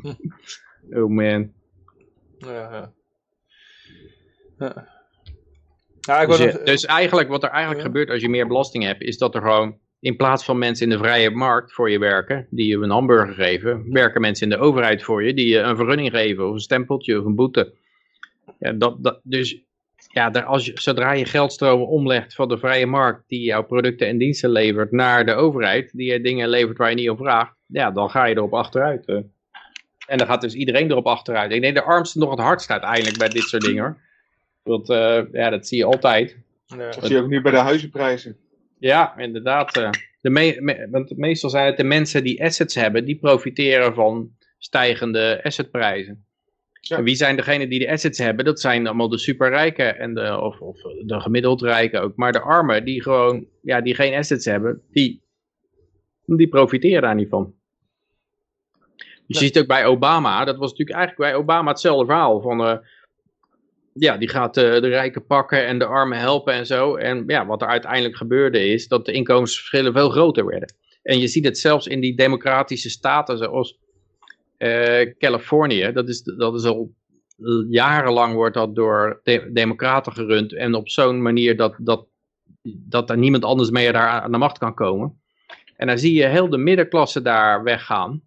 oh 0.98 1.08
man. 1.10 1.52
Ja, 2.38 2.52
ja. 2.52 2.92
Ja. 4.58 4.88
Ja, 6.00 6.20
ik 6.20 6.28
Dus, 6.28 6.38
nog- 6.38 6.62
dus 6.62 6.84
eigenlijk 6.84 7.28
wat 7.28 7.42
er 7.42 7.48
eigenlijk 7.48 7.80
Ja. 7.80 7.86
gebeurt 7.86 8.10
als 8.10 8.20
je 8.20 8.28
meer 8.28 8.46
belasting 8.46 8.84
hebt, 8.84 9.02
is 9.02 9.18
dat 9.18 9.34
er 9.34 9.40
gewoon 9.42 9.78
in 10.02 10.16
plaats 10.16 10.44
van 10.44 10.58
mensen 10.58 10.84
in 10.90 10.92
de 10.96 11.04
vrije 11.04 11.30
markt 11.30 11.72
voor 11.72 11.90
je 11.90 11.98
werken, 11.98 12.46
die 12.50 12.66
je 12.66 12.76
een 12.76 12.90
hamburger 12.90 13.34
geven, 13.34 13.92
werken 13.92 14.20
mensen 14.20 14.50
in 14.50 14.56
de 14.56 14.64
overheid 14.64 15.02
voor 15.02 15.24
je, 15.24 15.34
die 15.34 15.46
je 15.48 15.58
een 15.58 15.76
vergunning 15.76 16.10
geven 16.10 16.46
of 16.48 16.52
een 16.52 16.60
stempeltje 16.60 17.18
of 17.18 17.24
een 17.24 17.34
boete. 17.34 17.72
Ja, 18.58 18.72
dat, 18.72 19.02
dat, 19.02 19.20
dus 19.22 19.62
ja, 20.12 20.30
daar, 20.30 20.44
als 20.44 20.66
je, 20.66 20.72
zodra 20.74 21.12
je 21.12 21.24
geldstromen 21.24 21.86
omlegt 21.86 22.34
van 22.34 22.48
de 22.48 22.58
vrije 22.58 22.86
markt, 22.86 23.24
die 23.28 23.40
jouw 23.40 23.62
producten 23.62 24.06
en 24.06 24.18
diensten 24.18 24.50
levert, 24.50 24.92
naar 24.92 25.26
de 25.26 25.34
overheid, 25.34 25.90
die 25.92 26.12
je 26.12 26.20
dingen 26.20 26.48
levert 26.48 26.78
waar 26.78 26.88
je 26.90 26.96
niet 26.96 27.10
om 27.10 27.16
vraagt, 27.16 27.54
ja, 27.66 27.90
dan 27.90 28.10
ga 28.10 28.24
je 28.24 28.36
erop 28.36 28.54
achteruit. 28.54 29.06
eh. 29.06 29.16
En 30.06 30.18
dan 30.18 30.26
gaat 30.26 30.40
dus 30.40 30.54
iedereen 30.54 30.90
erop 30.90 31.06
achteruit. 31.06 31.52
Ik 31.52 31.60
denk 31.60 31.74
de 31.74 31.82
armste 31.82 32.18
nog 32.18 32.30
het 32.30 32.38
hardst 32.38 32.70
uiteindelijk 32.70 33.18
bij 33.18 33.28
dit 33.28 33.42
soort 33.42 33.62
dingen 33.62 33.82
hoor. 33.82 33.96
Want 34.62 34.90
eh, 34.90 35.22
ja, 35.32 35.50
dat 35.50 35.66
zie 35.66 35.78
je 35.78 35.84
altijd. 35.84 36.36
ja. 36.66 36.76
Dat 36.76 37.04
zie 37.04 37.14
je 37.16 37.22
ook 37.22 37.28
nu 37.28 37.40
bij 37.40 37.52
de 37.52 37.58
huizenprijzen. 37.58 38.36
Ja, 38.82 39.16
inderdaad. 39.18 39.76
eh. 39.76 39.90
De 40.20 40.30
me 40.30 40.56
me- 40.60 40.88
want 40.90 41.16
meestal 41.16 41.50
zijn 41.50 41.66
het 41.66 41.76
de 41.76 41.84
mensen 41.84 42.24
die 42.24 42.44
assets 42.44 42.74
hebben, 42.74 43.04
die 43.04 43.18
profiteren 43.18 43.94
van 43.94 44.30
stijgende 44.58 45.40
assetprijzen. 45.42 46.24
Ja. 46.80 46.96
En 46.96 47.04
wie 47.04 47.14
zijn 47.14 47.36
degenen 47.36 47.68
die 47.68 47.78
de 47.78 47.90
assets 47.90 48.18
hebben? 48.18 48.44
Dat 48.44 48.60
zijn 48.60 48.86
allemaal 48.86 49.08
de 49.08 49.18
superrijken 49.18 49.98
en 49.98 50.14
de, 50.14 50.40
of, 50.40 50.60
of 50.60 50.80
de 50.82 51.20
gemiddeld 51.20 51.62
rijken 51.62 52.02
ook. 52.02 52.16
Maar 52.16 52.32
de 52.32 52.40
armen 52.40 52.84
die 52.84 53.02
gewoon, 53.02 53.46
ja, 53.62 53.80
die 53.80 53.94
geen 53.94 54.14
assets 54.14 54.44
hebben, 54.44 54.82
die, 54.90 55.22
die 56.26 56.48
profiteren 56.48 57.02
daar 57.02 57.14
niet 57.14 57.28
van. 57.28 57.54
Je 59.26 59.38
ziet 59.38 59.58
ook 59.58 59.66
bij 59.66 59.86
Obama, 59.86 60.44
dat 60.44 60.56
was 60.56 60.70
natuurlijk 60.70 60.98
eigenlijk 60.98 61.30
bij 61.30 61.40
Obama 61.40 61.70
hetzelfde 61.70 62.06
verhaal. 62.06 62.40
Van, 62.40 62.64
eh, 62.66 62.78
ja, 63.94 64.16
die 64.16 64.28
gaat 64.28 64.56
eh, 64.56 64.62
de 64.80 64.88
rijken 64.88 65.26
pakken 65.26 65.66
en 65.66 65.78
de 65.78 65.84
armen 65.84 66.18
helpen 66.18 66.52
en 66.54 66.66
zo. 66.66 66.96
En 66.96 67.24
ja, 67.26 67.46
wat 67.46 67.62
er 67.62 67.68
uiteindelijk 67.68 68.16
gebeurde 68.16 68.66
is 68.66 68.88
dat 68.88 69.06
de 69.06 69.12
inkomensverschillen 69.12 69.92
veel 69.92 70.10
groter 70.10 70.46
werden. 70.46 70.74
En 71.02 71.18
je 71.18 71.28
ziet 71.28 71.44
het 71.44 71.58
zelfs 71.58 71.86
in 71.86 72.00
die 72.00 72.16
democratische 72.16 72.90
staten 72.90 73.38
zoals 73.38 73.78
eh, 74.56 75.14
Californië. 75.18 75.92
Dat 75.92 76.08
is, 76.08 76.22
dat 76.22 76.54
is 76.54 76.64
al 76.64 76.94
jarenlang 77.68 78.34
wordt 78.34 78.54
dat 78.54 78.74
door 78.74 79.20
de- 79.22 79.50
democraten 79.52 80.12
gerund. 80.12 80.54
En 80.54 80.74
op 80.74 80.88
zo'n 80.88 81.22
manier 81.22 81.56
dat, 81.56 81.74
dat, 81.78 82.06
dat 82.62 83.10
er 83.10 83.18
niemand 83.18 83.44
anders 83.44 83.70
meer 83.70 83.92
daar 83.92 84.08
aan 84.08 84.32
de 84.32 84.38
macht 84.38 84.58
kan 84.58 84.74
komen. 84.74 85.20
En 85.76 85.86
dan 85.86 85.98
zie 85.98 86.14
je 86.14 86.26
heel 86.26 86.48
de 86.48 86.58
middenklasse 86.58 87.22
daar 87.22 87.62
weggaan. 87.62 88.22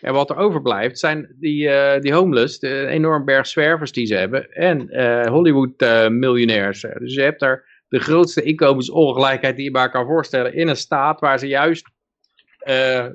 En 0.00 0.12
wat 0.12 0.30
er 0.30 0.36
overblijft 0.36 0.98
zijn 0.98 1.36
die, 1.38 1.68
eh, 1.68 2.00
die 2.00 2.12
homeless, 2.12 2.58
de 2.58 2.86
enorm 2.86 3.24
berg 3.24 3.46
zwervers 3.46 3.92
die 3.92 4.06
ze 4.06 4.14
hebben. 4.14 4.52
En 4.52 4.88
eh, 4.88 5.26
Hollywood 5.26 5.82
eh, 5.82 6.08
miljonairs. 6.08 6.80
Dus 6.80 7.14
je 7.14 7.22
hebt 7.22 7.40
daar 7.40 7.84
de 7.88 7.98
grootste 7.98 8.42
inkomensongelijkheid 8.42 9.56
die 9.56 9.64
je 9.64 9.70
maar 9.70 9.90
kan 9.90 10.06
voorstellen. 10.06 10.54
In 10.54 10.68
een 10.68 10.76
staat 10.76 11.20
waar 11.20 11.38
ze 11.38 11.46
juist 11.46 11.88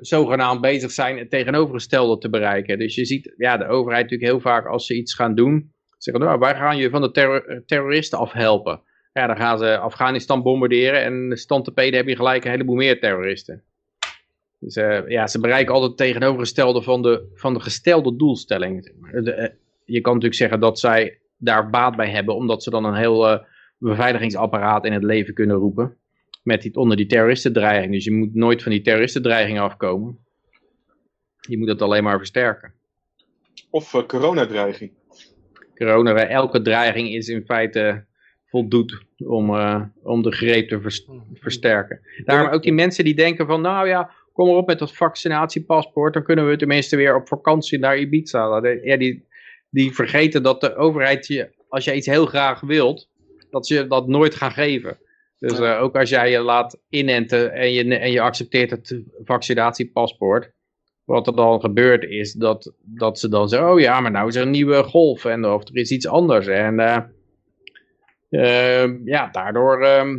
zogenaamd 0.00 0.60
bezig 0.60 0.90
zijn 0.90 1.18
het 1.18 1.30
tegenovergestelde 1.30 2.18
te 2.18 2.30
bereiken. 2.30 2.78
Dus 2.78 2.94
je 2.94 3.04
ziet 3.04 3.34
ja, 3.36 3.56
de 3.56 3.66
overheid 3.66 4.02
natuurlijk 4.02 4.30
heel 4.30 4.40
vaak 4.40 4.66
als 4.66 4.86
ze 4.86 4.96
iets 4.96 5.14
gaan 5.14 5.34
doen. 5.34 5.72
Zeggen 5.98 6.24
nou, 6.24 6.38
wij 6.38 6.54
gaan 6.54 6.76
je 6.76 6.90
van 6.90 7.00
de 7.00 7.10
terror- 7.10 7.62
terroristen 7.66 8.18
afhelpen. 8.18 8.82
Ja, 9.12 9.26
dan 9.26 9.36
gaan 9.36 9.58
ze 9.58 9.78
Afghanistan 9.78 10.42
bombarderen 10.42 11.02
en 11.02 11.36
stand 11.36 11.64
te 11.64 11.72
peden 11.72 11.96
heb 11.96 12.08
je 12.08 12.16
gelijk 12.16 12.44
een 12.44 12.50
heleboel 12.50 12.76
meer 12.76 13.00
terroristen. 13.00 13.64
Dus 14.58 14.76
eh, 14.76 15.08
ja, 15.08 15.26
ze 15.26 15.40
bereiken 15.40 15.72
altijd 15.74 15.90
het 15.90 16.00
tegenovergestelde 16.00 16.82
van 16.82 17.02
de, 17.02 17.30
van 17.34 17.54
de 17.54 17.60
gestelde 17.60 18.16
doelstelling. 18.16 18.92
De, 19.12 19.32
eh, 19.32 19.54
je 19.84 20.00
kan 20.00 20.12
natuurlijk 20.12 20.40
zeggen 20.40 20.60
dat 20.60 20.78
zij 20.78 21.18
daar 21.36 21.70
baat 21.70 21.96
bij 21.96 22.10
hebben, 22.10 22.34
omdat 22.34 22.62
ze 22.62 22.70
dan 22.70 22.84
een 22.84 22.94
heel 22.94 23.28
eh, 23.28 23.38
beveiligingsapparaat 23.78 24.84
in 24.84 24.92
het 24.92 25.02
leven 25.02 25.34
kunnen 25.34 25.56
roepen. 25.56 25.96
Met 26.42 26.62
die, 26.62 26.74
onder 26.74 26.96
die 26.96 27.06
terroristendreiging. 27.06 27.92
Dus 27.92 28.04
je 28.04 28.12
moet 28.12 28.34
nooit 28.34 28.62
van 28.62 28.72
die 28.72 28.80
terroristendreiging 28.80 29.60
afkomen. 29.60 30.18
Je 31.40 31.58
moet 31.58 31.68
het 31.68 31.82
alleen 31.82 32.04
maar 32.04 32.18
versterken. 32.18 32.72
Of 33.70 33.94
eh, 33.94 34.06
coronadreiging. 34.06 34.92
Corona, 35.74 36.28
elke 36.28 36.62
dreiging 36.62 37.08
is 37.08 37.28
in 37.28 37.44
feite 37.44 38.04
voldoet 38.46 39.04
om, 39.24 39.54
eh, 39.54 39.82
om 40.02 40.22
de 40.22 40.32
greep 40.32 40.68
te 40.68 40.80
vers- 40.80 41.08
versterken. 41.34 42.00
Daarom 42.24 42.52
ook 42.52 42.62
die 42.62 42.72
mensen 42.72 43.04
die 43.04 43.14
denken 43.14 43.46
van, 43.46 43.60
nou 43.60 43.88
ja, 43.88 44.10
kom 44.36 44.46
maar 44.46 44.56
op 44.56 44.66
met 44.66 44.78
dat 44.78 44.94
vaccinatiepaspoort, 44.94 46.14
dan 46.14 46.22
kunnen 46.22 46.48
we 46.48 46.56
tenminste 46.56 46.96
weer 46.96 47.16
op 47.16 47.28
vakantie 47.28 47.78
naar 47.78 47.98
Ibiza. 47.98 48.60
Ja, 48.82 48.96
die, 48.96 49.26
die 49.70 49.94
vergeten 49.94 50.42
dat 50.42 50.60
de 50.60 50.76
overheid 50.76 51.26
je, 51.26 51.50
als 51.68 51.84
je 51.84 51.94
iets 51.94 52.06
heel 52.06 52.26
graag 52.26 52.60
wilt, 52.60 53.08
dat 53.50 53.66
ze 53.66 53.74
je 53.74 53.86
dat 53.86 54.08
nooit 54.08 54.34
gaan 54.34 54.50
geven. 54.50 54.98
Dus 55.38 55.58
eh, 55.58 55.82
ook 55.82 55.96
als 55.96 56.08
jij 56.08 56.30
je 56.30 56.40
laat 56.40 56.78
inenten 56.88 57.52
en 57.52 57.72
je, 57.72 57.98
en 57.98 58.10
je 58.10 58.20
accepteert 58.20 58.70
het 58.70 59.02
vaccinatiepaspoort, 59.24 60.50
wat 61.04 61.26
er 61.26 61.36
dan 61.36 61.60
gebeurt 61.60 62.04
is 62.04 62.32
dat, 62.32 62.72
dat 62.80 63.18
ze 63.18 63.28
dan 63.28 63.48
zeggen, 63.48 63.70
oh 63.70 63.80
ja, 63.80 64.00
maar 64.00 64.10
nou 64.10 64.28
is 64.28 64.34
er 64.34 64.42
een 64.42 64.50
nieuwe 64.50 64.82
golf 64.82 65.24
en 65.24 65.44
of 65.44 65.68
er 65.68 65.76
is 65.76 65.90
iets 65.90 66.06
anders. 66.06 66.46
En 66.46 66.80
eh, 66.80 67.02
eh, 68.28 68.90
ja, 69.04 69.28
daardoor 69.32 69.82
ehm, 69.82 70.18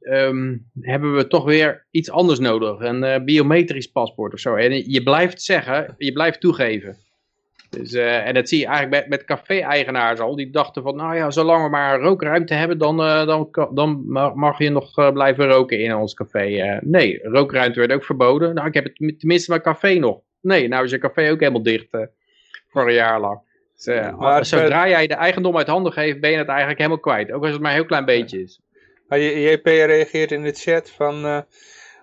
ehm, 0.00 0.56
hebben 0.80 1.14
we 1.16 1.26
toch 1.26 1.44
weer 1.44 1.86
iets 1.90 2.10
anders 2.10 2.38
nodig. 2.38 2.80
Een 2.80 3.04
eh, 3.04 3.24
biometrisch 3.24 3.86
paspoort 3.86 4.32
of 4.32 4.38
zo. 4.38 4.54
En 4.54 4.90
je 4.90 5.02
blijft 5.02 5.42
zeggen, 5.42 5.94
je 5.98 6.12
blijft 6.12 6.40
toegeven. 6.40 6.96
Dus, 7.70 7.92
eh, 7.92 8.26
en 8.26 8.34
dat 8.34 8.48
zie 8.48 8.58
je 8.58 8.66
eigenlijk 8.66 8.96
met, 9.00 9.08
met 9.08 9.24
café-eigenaars 9.24 10.20
al. 10.20 10.36
Die 10.36 10.50
dachten 10.50 10.82
van, 10.82 10.96
nou 10.96 11.16
ja, 11.16 11.30
zolang 11.30 11.62
we 11.64 11.70
maar 11.70 12.00
rookruimte 12.00 12.54
hebben, 12.54 12.78
dan, 12.78 13.02
eh, 13.02 13.26
dan, 13.26 13.48
dan 13.72 14.02
ma- 14.06 14.34
mag 14.34 14.58
je 14.58 14.70
nog 14.70 15.12
blijven 15.12 15.46
roken 15.48 15.78
in 15.78 15.94
ons 15.94 16.14
café. 16.14 16.78
Nee, 16.82 17.20
rookruimte 17.22 17.78
werd 17.78 17.92
ook 17.92 18.04
verboden. 18.04 18.54
Nou, 18.54 18.66
ik 18.68 18.74
heb 18.74 18.84
het 18.84 19.18
tenminste 19.18 19.50
mijn 19.50 19.62
café 19.62 19.94
nog. 19.94 20.20
Nee, 20.40 20.68
nou 20.68 20.84
is 20.84 20.90
je 20.90 20.98
café 20.98 21.30
ook 21.30 21.40
helemaal 21.40 21.62
dicht 21.62 21.86
voor 22.68 22.86
een 22.88 22.94
jaar 22.94 23.20
lang. 23.20 23.40
Dus, 23.74 23.84
Maar 24.18 24.44
zodra 24.46 24.88
jij 24.88 25.06
de 25.06 25.14
eigendom 25.14 25.56
uit 25.56 25.66
handen 25.66 25.92
geeft, 25.92 26.20
ben 26.20 26.30
je 26.30 26.36
het 26.36 26.48
eigenlijk 26.48 26.78
helemaal 26.78 27.00
kwijt. 27.00 27.32
Ook 27.32 27.42
als 27.42 27.52
het 27.52 27.60
maar 27.60 27.70
een 27.70 27.76
heel 27.76 27.86
klein 27.86 28.04
beetje 28.04 28.42
is. 28.42 28.60
JP 29.08 29.66
reageert 29.66 30.32
in 30.32 30.42
de 30.42 30.52
chat 30.52 30.90
van... 30.90 31.24
eh, 31.24 31.40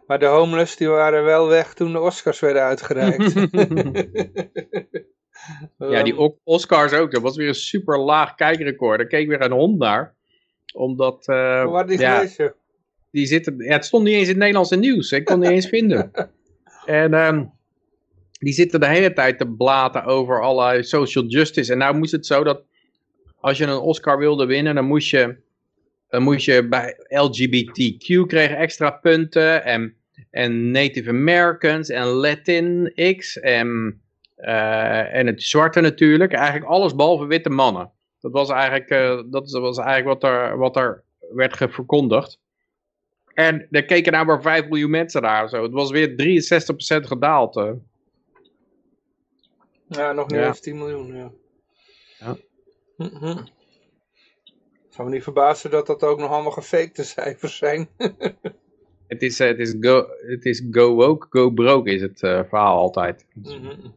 maar 0.08 0.20
de 0.20 0.26
homeless 0.26 0.78
die 0.78 0.88
waren 0.88 1.24
wel 1.24 1.48
weg 1.48 1.74
toen 1.74 1.92
de 1.92 2.00
Oscars 2.00 2.40
werden 2.40 2.62
uitgereikt. 2.62 3.34
Ja, 5.78 6.04
die 6.04 6.18
Oscars 6.44 6.94
ook. 6.94 7.12
Dat 7.12 7.22
was 7.22 7.36
weer 7.36 7.48
een 7.48 7.56
super 7.56 8.00
laag 8.00 8.36
kijkrecord. 8.36 8.98
Daar 8.98 9.08
keek 9.08 9.28
weer 9.28 9.42
een 9.42 9.52
hond 9.52 9.78
naar. 9.78 10.16
Omdat, 10.74 11.26
Hoe 11.26 11.76
had 11.76 11.88
die 11.88 12.00
ja, 12.00 12.16
gelezen? 12.16 12.54
die 13.12 13.26
zitten, 13.26 13.56
ja, 13.58 13.74
het 13.74 13.86
stond 13.86 14.04
niet 14.04 14.14
eens 14.14 14.24
in 14.24 14.30
het 14.30 14.38
Nederlandse 14.38 14.76
nieuws. 14.76 15.12
Ik 15.12 15.26
kon 15.26 15.36
het 15.36 15.44
niet 15.44 15.54
eens 15.54 15.70
vinden. 15.80 16.12
En 16.86 17.14
ehm, 17.14 17.46
die 18.40 18.54
zitten 18.54 18.80
de 18.80 18.88
hele 18.88 19.14
tijd 19.14 19.38
te 19.38 19.48
blaten 19.48 20.04
over 20.04 20.42
allerlei 20.42 20.84
social 20.84 21.26
justice. 21.26 21.72
En 21.72 21.78
nou 21.78 21.98
moest 21.98 22.12
het 22.12 22.26
zo 22.26 22.44
dat 22.44 22.64
als 23.40 23.58
je 23.58 23.66
een 23.66 23.78
Oscar 23.78 24.18
wilde 24.18 24.46
winnen, 24.46 24.76
dan 24.76 24.86
moest 24.86 25.10
je, 25.10 25.36
dan 26.12 26.22
moest 26.24 26.46
je 26.46 26.68
bij 26.68 26.96
LGBTQ 27.08 28.28
kregen 28.28 28.58
extra 28.58 28.90
punten. 28.92 29.64
En, 29.64 29.96
en 30.30 30.72
Native 30.72 31.10
Americans 31.10 31.90
en 31.90 32.06
Latinx 32.06 33.40
en, 33.40 34.02
eh, 34.36 35.14
en 35.16 35.28
het 35.28 35.44
zwarte 35.44 35.82
natuurlijk. 35.82 36.34
Eigenlijk 36.34 36.66
alles 36.66 36.96
behalve 36.96 37.26
witte 37.26 37.50
mannen. 37.50 37.92
Dat 38.20 38.32
was 38.32 38.50
eigenlijk, 38.50 38.90
eh, 38.90 39.22
dat 39.26 39.52
was 39.52 39.78
eigenlijk 39.78 40.22
wat 40.22 40.32
er, 40.32 40.58
wat 40.58 40.76
er 40.76 41.04
werd 41.34 41.58
verkondigd. 41.58 42.40
En 43.34 43.68
er 43.72 43.86
keken 43.86 44.12
nou 44.12 44.26
maar 44.26 44.42
5 44.42 44.68
miljoen 44.68 44.90
mensen 44.90 45.22
naar. 45.22 45.50
Zo. 45.50 45.64
Het 45.64 45.72
was 45.72 45.92
weer 45.92 46.16
63% 46.16 47.08
gedaald. 47.08 47.58
eh. 47.58 47.72
Ja, 49.88 50.12
nog 50.12 50.28
niet 50.28 50.40
Ja. 50.40 50.48
eens 50.48 50.60
10 50.60 50.78
miljoen, 50.78 51.16
ja. 51.16 51.32
Ja. 52.20 52.38
Mhm. 52.98 53.38
Ik 53.38 53.61
zou 55.02 55.10
me 55.10 55.16
niet 55.16 55.24
verbazen 55.24 55.72
dat 55.72 55.88
dat 55.88 56.04
ook 56.04 56.20
nog 56.20 56.32
allemaal 56.32 56.52
gefakte 56.52 57.04
cijfers 57.04 57.58
zijn. 57.58 57.90
Het 59.08 59.22
is, 59.22 59.40
eh, 59.40 59.48
het 59.48 59.60
is, 59.60 59.76
go, 59.80 60.08
het 60.28 60.46
is 60.46 60.64
go 60.72 60.94
woke, 60.96 61.28
go 61.30 61.50
broke 61.50 61.92
is 61.92 62.02
het 62.02 62.24
eh, 62.24 62.44
verhaal 62.50 62.78
altijd. 62.78 63.26
Mhm. 63.34 63.88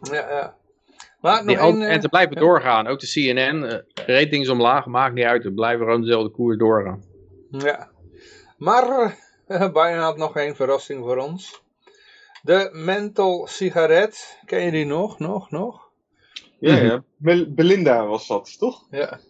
Ja, 0.00 0.30
ja. 0.30 0.56
Maar 1.20 1.44
nog 1.44 1.46
Die, 1.46 1.64
één... 1.64 1.82
en 1.82 1.96
eh, 1.96 2.00
ze 2.00 2.08
blijven 2.08 2.34
ja. 2.34 2.40
doorgaan. 2.40 2.86
Ook 2.86 3.00
de 3.00 3.06
CNN, 3.06 3.64
eh, 3.64 3.78
ratings 4.06 4.48
omlaag, 4.48 4.86
maakt 4.86 5.14
niet 5.14 5.24
uit. 5.24 5.42
We 5.42 5.52
blijven 5.52 5.84
gewoon 5.84 6.00
dezelfde 6.00 6.30
koers 6.30 6.58
doorgaan. 6.58 7.02
Ja. 7.50 7.90
Maar 8.56 9.14
eh, 9.46 9.72
Biden 9.72 10.02
had 10.02 10.16
nog 10.16 10.36
één 10.36 10.56
verrassing 10.56 11.04
voor 11.04 11.16
ons. 11.16 11.62
De 12.42 12.68
menthol 12.72 13.46
sigaret. 13.46 14.38
Ken 14.44 14.60
je 14.64 14.70
die 14.70 14.86
nog? 14.86 15.18
Nog? 15.18 15.50
Nog? 15.50 15.90
Ja, 16.58 16.76
ja. 16.76 17.04
Bel- 17.16 17.46
Belinda 17.48 18.06
was 18.06 18.26
dat, 18.26 18.58
toch? 18.58 18.86
Ja. 18.90 19.20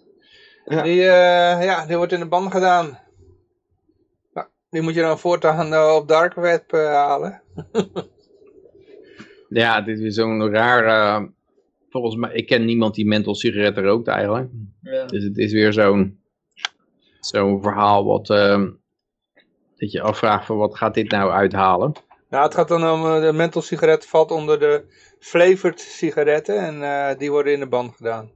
Ja. 0.64 0.82
Die, 0.82 1.00
eh, 1.00 1.64
ja, 1.64 1.86
die 1.86 1.96
wordt 1.96 2.12
in 2.12 2.20
de 2.20 2.26
ban 2.28 2.50
gedaan. 2.50 2.98
Nou, 4.32 4.46
die 4.70 4.82
moet 4.82 4.94
je 4.94 5.00
dan 5.00 5.18
voortaan 5.18 5.72
eh, 5.74 5.94
op 5.94 6.08
dark 6.08 6.34
web 6.34 6.72
eh, 6.72 6.86
halen. 6.86 7.42
Ja, 9.48 9.80
dit 9.80 9.98
is 9.98 10.14
zo'n 10.14 10.50
raar... 10.50 10.84
eh, 10.86 11.28
volgens 11.90 12.16
mij, 12.16 12.32
ik 12.32 12.46
ken 12.46 12.64
niemand 12.64 12.94
die 12.94 13.06
menthol 13.06 13.34
sigaretten 13.34 13.82
rookt 13.84 14.08
eigenlijk. 14.08 14.50
Ja. 14.80 15.06
Dus 15.06 15.24
het 15.24 15.38
is 15.38 15.52
weer 15.52 15.72
zo'n 15.72 16.20
zo'n 17.20 17.62
verhaal 17.62 18.04
wat... 18.04 18.30
ehm, 18.30 18.70
dat 19.76 19.92
je 19.92 20.00
afvraagt 20.02 20.46
van 20.46 20.56
wat 20.56 20.76
gaat 20.76 20.94
dit 20.94 21.10
nou 21.10 21.30
uithalen? 21.30 21.92
Nou, 22.28 22.44
het 22.44 22.54
gaat 22.54 22.68
dan 22.68 22.90
om 22.90 23.20
de 23.20 23.32
menthol 23.32 23.62
sigaret 23.62 24.06
valt 24.06 24.30
onder 24.30 24.58
de 24.58 24.84
flavored 25.18 25.80
sigaretten 25.80 26.58
en 26.58 26.82
eh, 26.82 27.18
die 27.18 27.30
worden 27.30 27.52
in 27.52 27.60
de 27.60 27.68
ban 27.68 27.92
gedaan. 27.96 28.30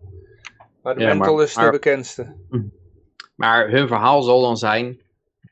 Maar 0.89 0.97
de 0.97 1.03
Ja, 1.03 1.15
maar- 1.15 1.43
is 1.43 1.55
de 1.55 1.61
maar- 1.61 1.71
bekendste. 1.71 2.35
Maar 3.35 3.71
hun 3.71 3.87
verhaal 3.89 4.23
zal 4.23 4.41
dan 4.41 4.57
zijn 4.57 5.01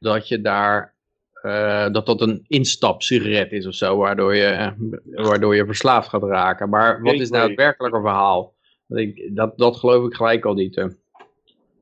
dat 0.01 0.29
je 0.29 0.41
daar... 0.41 0.95
eh, 1.43 1.91
dat 1.93 2.07
dat 2.07 2.21
een 2.21 2.45
instapsigaret 2.49 3.53
is 3.53 3.67
of 3.67 3.75
zo, 3.75 3.97
waardoor 3.97 4.35
je, 4.35 4.45
eh, 4.45 4.71
waardoor 5.05 5.57
je 5.57 5.67
verslaafd 5.67 6.09
gaat 6.09 6.23
raken. 6.23 6.69
Maar 6.69 7.03
wat 7.03 7.15
is 7.15 7.31
nou 7.31 7.49
het 7.49 7.57
werkelijke 7.57 8.01
verhaal? 8.01 8.55
Dat, 8.87 8.99
ik, 8.99 9.31
dat, 9.37 9.59
dat 9.59 9.77
geloof 9.77 10.07
ik 10.07 10.15
gelijk 10.15 10.45
al 10.45 10.55
niet. 10.55 10.75
hè. 10.75 10.83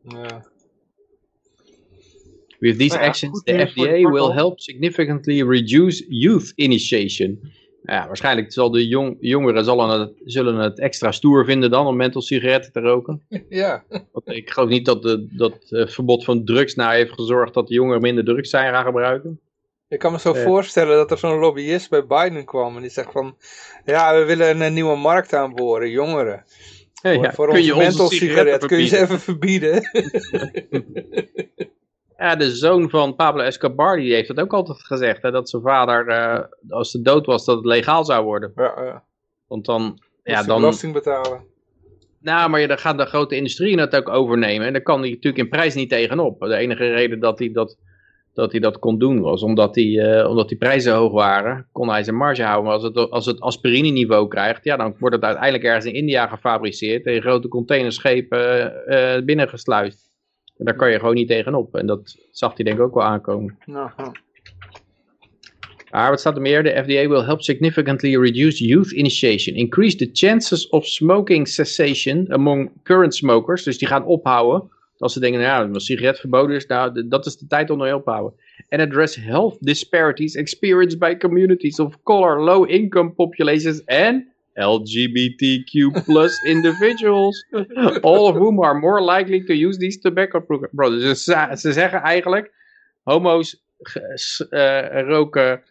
Ja. 0.03 0.45
With 2.59 2.79
these 2.79 2.93
Nou 2.95 3.01
ja, 3.01 3.07
actions, 3.09 3.43
the 3.43 3.67
FDA 3.71 4.11
will 4.11 4.31
help 4.33 4.61
significantly 4.61 5.43
reduce 5.43 6.05
youth 6.09 6.53
initiation. 6.55 7.53
Ja, 7.87 8.07
waarschijnlijk 8.07 8.53
zal 8.53 8.71
de 8.71 8.89
jong, 8.89 9.17
jongeren 9.21 9.65
zullen 9.65 10.01
het, 10.01 10.13
zullen 10.25 10.55
het 10.57 10.79
extra 10.79 11.13
stoer 11.13 11.45
vinden 11.45 11.71
dan 11.71 11.87
om 11.87 11.97
menthol 11.97 12.23
sigaretten 12.23 12.73
te 12.73 12.81
roken. 12.81 13.23
ja. 13.49 13.85
Want 13.89 14.29
ik 14.29 14.51
geloof 14.51 14.69
niet 14.69 14.85
dat 14.85 15.03
de, 15.03 15.27
dat 15.31 15.53
het 15.69 15.93
verbod 15.93 16.25
van 16.25 16.45
drugs 16.45 16.75
nou 16.75 16.95
heeft 16.95 17.13
gezorgd 17.13 17.55
dat 17.55 17.69
de 17.69 17.75
jongeren 17.75 18.01
minder 18.01 18.25
drugs 18.25 18.51
zijn 18.51 18.73
gaan 18.73 18.85
gebruiken. 18.85 19.41
Ik 19.89 19.99
kan 19.99 20.13
me 20.13 20.19
zo 20.19 20.35
Ja. 20.35 20.43
voorstellen 20.43 20.97
dat 20.97 21.11
er 21.11 21.19
zo'n 21.19 21.39
lobbyist 21.39 21.91
bij 21.91 22.07
Biden 22.07 22.45
kwam 22.45 22.77
en 22.77 22.83
die 22.83 22.91
zegt 22.91 23.13
van, 23.13 23.37
ja, 23.85 24.15
we 24.19 24.25
willen 24.25 24.61
een 24.61 24.75
nieuwe 24.75 24.97
markt 24.97 25.35
aanboren, 25.35 25.91
jongeren. 25.91 26.45
Voor, 26.95 27.13
Ja, 27.13 27.33
voor 27.33 27.47
kun 27.47 27.55
onze 27.57 27.67
je 27.67 27.75
onze 27.75 27.87
menthol 27.87 28.09
sigaret, 28.09 28.67
kun 28.67 28.79
je 28.79 28.87
ze 28.87 29.01
even 29.01 29.21
verbieden? 29.21 29.83
Ja, 32.19 32.37
de 32.37 32.51
zoon 32.51 32.91
van 32.91 33.17
Pablo 33.17 33.43
Escobar 33.43 33.97
die 33.97 34.15
heeft 34.15 34.29
dat 34.29 34.41
ook 34.41 34.53
altijd 34.53 34.79
gezegd. 34.83 35.23
Hè, 35.23 35.31
dat 35.31 35.49
zijn 35.51 35.63
vader, 35.63 36.09
eh, 36.09 36.41
als 36.69 36.91
ze 36.91 37.03
dood 37.03 37.27
was, 37.27 37.45
dat 37.45 37.57
het 37.57 37.65
legaal 37.67 38.05
zou 38.05 38.25
worden. 38.25 38.53
ja, 38.57 38.73
ja. 38.85 39.03
Want 39.49 39.65
dan, 39.65 39.99
Ja, 40.23 40.33
ja, 40.33 40.43
dan, 40.43 40.61
belasting 40.61 40.93
betalen. 40.93 41.45
Nou, 42.21 42.51
maar 42.51 42.61
je- 42.61 42.67
dan 42.67 42.79
gaat 42.79 42.99
de 42.99 43.05
grote 43.07 43.37
industrie 43.37 43.79
het 43.81 43.97
ook 43.97 44.09
overnemen. 44.09 44.67
En 44.67 44.73
daar 44.73 44.83
kan 44.83 45.01
hij 45.01 45.09
natuurlijk 45.11 45.43
in 45.45 45.49
prijs 45.49 45.75
niet 45.75 45.89
tegenop. 45.91 46.41
De 46.41 46.57
enige 46.57 46.89
reden 46.93 47.21
dat 47.21 47.39
hij 47.39 47.53
dat, 47.53 47.77
dat, 48.35 48.51
hij 48.51 48.61
dat 48.61 48.79
kon 48.79 48.99
doen 48.99 49.21
was 49.21 49.43
omdat 49.43 49.75
die, 49.75 50.01
eh, 50.01 50.29
omdat 50.29 50.49
die 50.49 50.59
prijzen 50.59 50.95
hoog 50.95 51.13
waren. 51.13 51.69
Kon 51.73 51.89
hij 51.89 52.03
zijn 52.03 52.17
marge 52.17 52.43
houden. 52.43 52.65
Maar 52.65 52.73
als 52.75 52.83
het, 52.83 53.11
als 53.11 53.27
het 53.27 53.41
aspirine 53.41 53.89
niveau 53.91 54.29
krijgt, 54.29 54.65
ja, 54.65 54.77
dan 54.77 54.97
wordt 54.99 55.15
het 55.15 55.25
uiteindelijk 55.25 55.65
ergens 55.65 55.85
in 55.85 55.95
India 55.95 56.27
gefabriceerd. 56.27 57.07
En 57.07 57.15
in 57.15 57.21
grote 57.23 57.49
containerschepen 57.49 58.73
eh 58.87 59.25
binnengesluist. 59.25 60.13
En 60.59 60.65
daar 60.65 60.77
kan 60.77 60.91
je 60.91 60.99
gewoon 60.99 61.15
niet 61.15 61.29
tegenop. 61.29 61.75
En 61.75 61.87
dat 61.87 62.17
zag 62.31 62.55
hij 62.55 62.65
denk 62.65 62.79
ik 62.79 62.83
ook 62.83 62.95
wel 62.95 63.05
aankomen. 63.05 63.59
Nou. 63.67 63.91
Maar 65.91 66.11
wat 66.11 66.21
staat 66.21 66.37
er 66.37 66.43
meer? 66.43 66.63
De 66.63 66.83
FDA 66.83 67.09
will 67.09 67.25
help 67.25 67.43
significantly 67.43 68.17
reduce 68.17 68.65
youth 68.65 68.91
initiation. 68.91 69.57
Increase 69.57 69.97
the 69.97 70.11
chances 70.13 70.69
of 70.69 70.87
smoking 70.87 71.49
cessation 71.49 72.33
among 72.33 72.71
current 72.83 73.15
smokers. 73.15 73.63
Dus 73.63 73.79
die 73.79 73.89
gaan 73.89 74.05
ophouden. 74.05 74.71
Als 74.99 75.13
ze 75.13 75.21
denken, 75.21 75.41
nou 75.41 75.67
ja, 75.67 75.73
als 75.73 75.85
sigaret 75.85 76.19
verboden 76.21 76.57
is, 76.57 76.67
nou, 76.67 77.09
dat 77.09 77.27
is 77.27 77.37
de 77.37 77.47
tijd 77.47 77.71
om 77.71 77.79
te 77.79 78.03
houden. 78.05 78.35
And 78.69 78.83
address 78.83 79.17
health 79.17 79.57
disparities 79.61 80.35
experienced 80.35 80.99
by 80.99 81.17
communities 81.17 81.79
of 81.79 82.03
color, 82.03 82.41
low 82.41 82.71
income 82.71 83.11
populations 83.11 83.87
and 83.87 84.25
LGBTQ 84.55 86.05
plus 86.05 86.43
individuals. 86.43 87.47
All 88.03 88.27
of 88.29 88.35
whom 88.37 88.61
are 88.61 88.75
more 88.79 89.01
likely 89.03 89.45
to 89.45 89.53
use 89.55 89.79
these 89.79 89.99
tobacco 90.01 90.41
products. 90.41 91.03
Dus 91.03 91.25
ze, 91.25 91.49
ze 91.59 91.73
zeggen 91.73 92.01
eigenlijk, 92.03 92.53
homo's 93.03 93.63
eh, 94.51 95.01
roken 95.09 95.63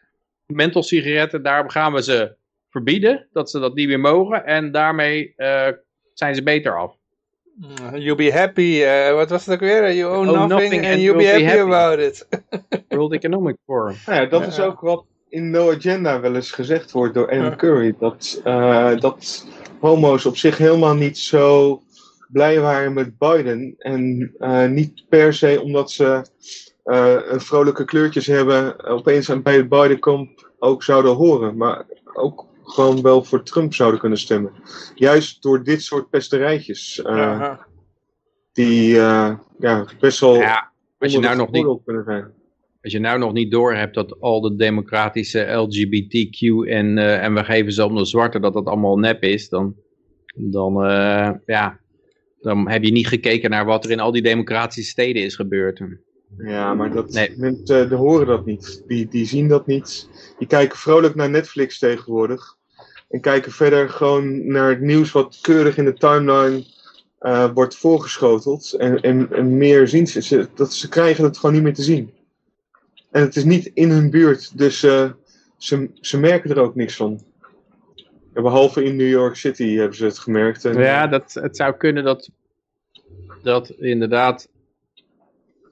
menthol 0.46 0.84
sigaretten, 0.84 1.44
daar 1.44 1.72
gaan 1.72 1.94
we 1.94 2.04
ze 2.04 2.36
verbieden, 2.70 3.28
dat 3.32 3.50
ze 3.50 3.60
dat 3.60 3.76
niet 3.76 3.88
meer 3.88 4.00
mogen. 4.00 4.46
En 4.46 4.72
daarmee 4.72 5.34
eh, 5.36 5.68
zijn 6.14 6.36
ze 6.36 6.44
beter 6.44 6.78
af. 6.78 6.96
You'll 7.94 8.16
be 8.16 8.32
happy, 8.34 8.82
eh, 8.84 9.14
wat 9.14 9.30
was 9.30 9.46
het 9.46 9.54
ook 9.56 9.60
weer? 9.62 9.94
You 9.94 10.16
own 10.18 10.28
Own 10.30 10.38
nothing, 10.38 10.50
nothing 10.62 10.84
and 10.84 10.94
and 10.94 11.02
you'll 11.02 11.18
be 11.18 11.28
happy, 11.28 11.44
happy. 11.44 11.62
about 11.62 12.00
it. 12.00 12.28
World 12.90 13.14
Economic 13.14 13.56
Forum. 13.66 13.96
Ja, 14.06 14.26
dat 14.26 14.42
Ja. 14.42 14.48
is 14.48 14.60
ook 14.60 14.80
wat 14.80 15.06
in 15.34 15.50
No 15.50 15.72
Agenda 15.72 16.20
wel 16.20 16.36
eens 16.36 16.52
gezegd 16.52 16.92
wordt 16.92 17.14
door 17.14 17.32
Anne. 17.32 17.56
Curry. 17.56 17.96
Dat, 18.00 18.42
eh, 18.44 18.98
dat 19.00 19.46
homo's 19.80 20.26
op 20.26 20.38
zich 20.38 20.58
helemaal 20.58 20.96
niet 20.96 21.18
zo 21.18 21.82
blij 22.28 22.60
waren 22.60 22.94
met 22.94 23.18
Biden. 23.18 23.76
En 23.78 24.32
eh, 24.38 24.66
niet 24.66 25.04
per 25.10 25.34
se 25.34 25.62
omdat 25.62 25.92
ze 25.92 26.26
eh, 26.84 27.16
een 27.26 27.42
vrolijke 27.42 27.86
kleurtjes 27.86 28.28
hebben, 28.28 28.84
opeens 28.86 29.42
bij 29.42 29.56
het 29.56 29.70
Biden-kamp 29.70 30.52
ook 30.60 30.84
zouden 30.84 31.14
horen. 31.14 31.58
Maar 31.58 31.86
ook 32.14 32.46
gewoon 32.64 33.02
wel 33.02 33.24
voor 33.24 33.44
Trump 33.44 33.74
zouden 33.74 34.00
kunnen 34.00 34.18
stemmen. 34.18 34.52
Juist 34.96 35.42
door 35.42 35.64
dit 35.64 35.82
soort 35.82 36.10
pesterijtjes. 36.10 37.02
eh. 37.02 37.54
Die 38.54 39.00
eh, 39.00 39.34
ja, 39.60 39.86
best 40.00 40.20
wel 40.20 40.36
Ja, 40.36 40.72
als 41.00 41.12
je, 41.12 41.20
nou 41.20 41.36
nog 41.36 41.52
niet, 41.52 41.80
kunnen 41.86 42.04
zijn. 42.04 42.34
Als 42.84 42.94
je 42.94 43.00
nou 43.00 43.20
nog 43.20 43.34
niet 43.34 43.52
doorhebt 43.52 43.94
dat 43.94 44.20
al 44.20 44.42
de 44.42 44.56
democratische 44.56 45.52
LGBTQ 45.52 46.68
en, 46.68 46.98
eh, 46.98 47.24
en 47.24 47.34
we 47.34 47.44
geven 47.44 47.72
ze 47.72 47.86
om 47.86 47.96
de 47.96 48.06
zwarte, 48.06 48.40
dat 48.40 48.54
dat 48.54 48.66
allemaal 48.66 48.98
nep 48.98 49.24
is, 49.24 49.50
dan, 49.50 49.76
dan, 50.36 50.84
eh, 50.86 51.32
ja, 51.46 51.80
dan 52.42 52.70
heb 52.70 52.84
je 52.84 52.92
niet 52.92 53.08
gekeken 53.08 53.50
naar 53.50 53.66
wat 53.66 53.86
er 53.86 53.92
in 53.92 54.00
al 54.00 54.12
die 54.12 54.22
democratische 54.22 54.90
steden 54.90 55.24
is 55.24 55.36
gebeurd. 55.36 55.82
Ja, 56.38 56.74
maar 56.74 56.92
dat, 56.92 57.12
Nee. 57.12 57.34
mensen 57.38 57.90
die 57.90 57.98
horen 57.98 58.28
dat 58.28 58.46
niet. 58.46 58.84
Die, 58.88 59.08
die 59.08 59.26
zien 59.26 59.48
dat 59.48 59.68
niet. 59.68 60.10
Die 60.38 60.48
kijken 60.48 60.78
vrolijk 60.78 61.16
naar 61.16 61.30
Netflix 61.30 61.80
tegenwoordig. 61.80 62.58
En 63.10 63.22
kijken 63.22 63.52
verder 63.52 63.90
gewoon 63.90 64.48
naar 64.48 64.70
het 64.70 64.82
nieuws 64.82 65.12
wat 65.12 65.40
keurig 65.42 65.78
in 65.78 65.86
de 65.86 65.94
timeline 65.94 66.64
eh, 67.20 67.50
wordt 67.54 67.76
voorgeschoteld. 67.76 68.74
En, 68.74 69.02
en, 69.02 69.28
en 69.32 69.58
meer 69.58 69.88
zien 69.88 70.08
ze. 70.08 70.22
ze. 70.22 70.48
Dat, 70.56 70.74
ze 70.74 70.90
krijgen 70.90 71.24
het 71.24 71.38
gewoon 71.38 71.56
niet 71.56 71.64
meer 71.64 71.74
te 71.74 71.84
zien. 71.84 72.14
En 73.14 73.22
het 73.22 73.36
is 73.36 73.44
niet 73.44 73.72
in 73.74 73.90
hun 73.90 74.10
buurt, 74.10 74.58
dus 74.58 74.84
eh, 74.84 75.12
ze, 75.58 75.90
ze 76.02 76.20
merken 76.20 76.50
er 76.50 76.60
ook 76.60 76.76
niks 76.76 76.96
van. 76.96 77.22
Behalve 78.34 78.84
in 78.84 78.96
New 78.96 79.10
York 79.10 79.36
City 79.36 79.76
hebben 79.76 79.98
ze 79.98 80.06
het 80.06 80.20
gemerkt. 80.20 80.66
En, 80.66 80.80
Ja, 80.80 81.08
dat, 81.08 81.34
het 81.34 81.56
zou 81.58 81.78
kunnen 81.78 82.04
dat, 82.04 82.30
dat 83.44 83.70
inderdaad 83.70 84.50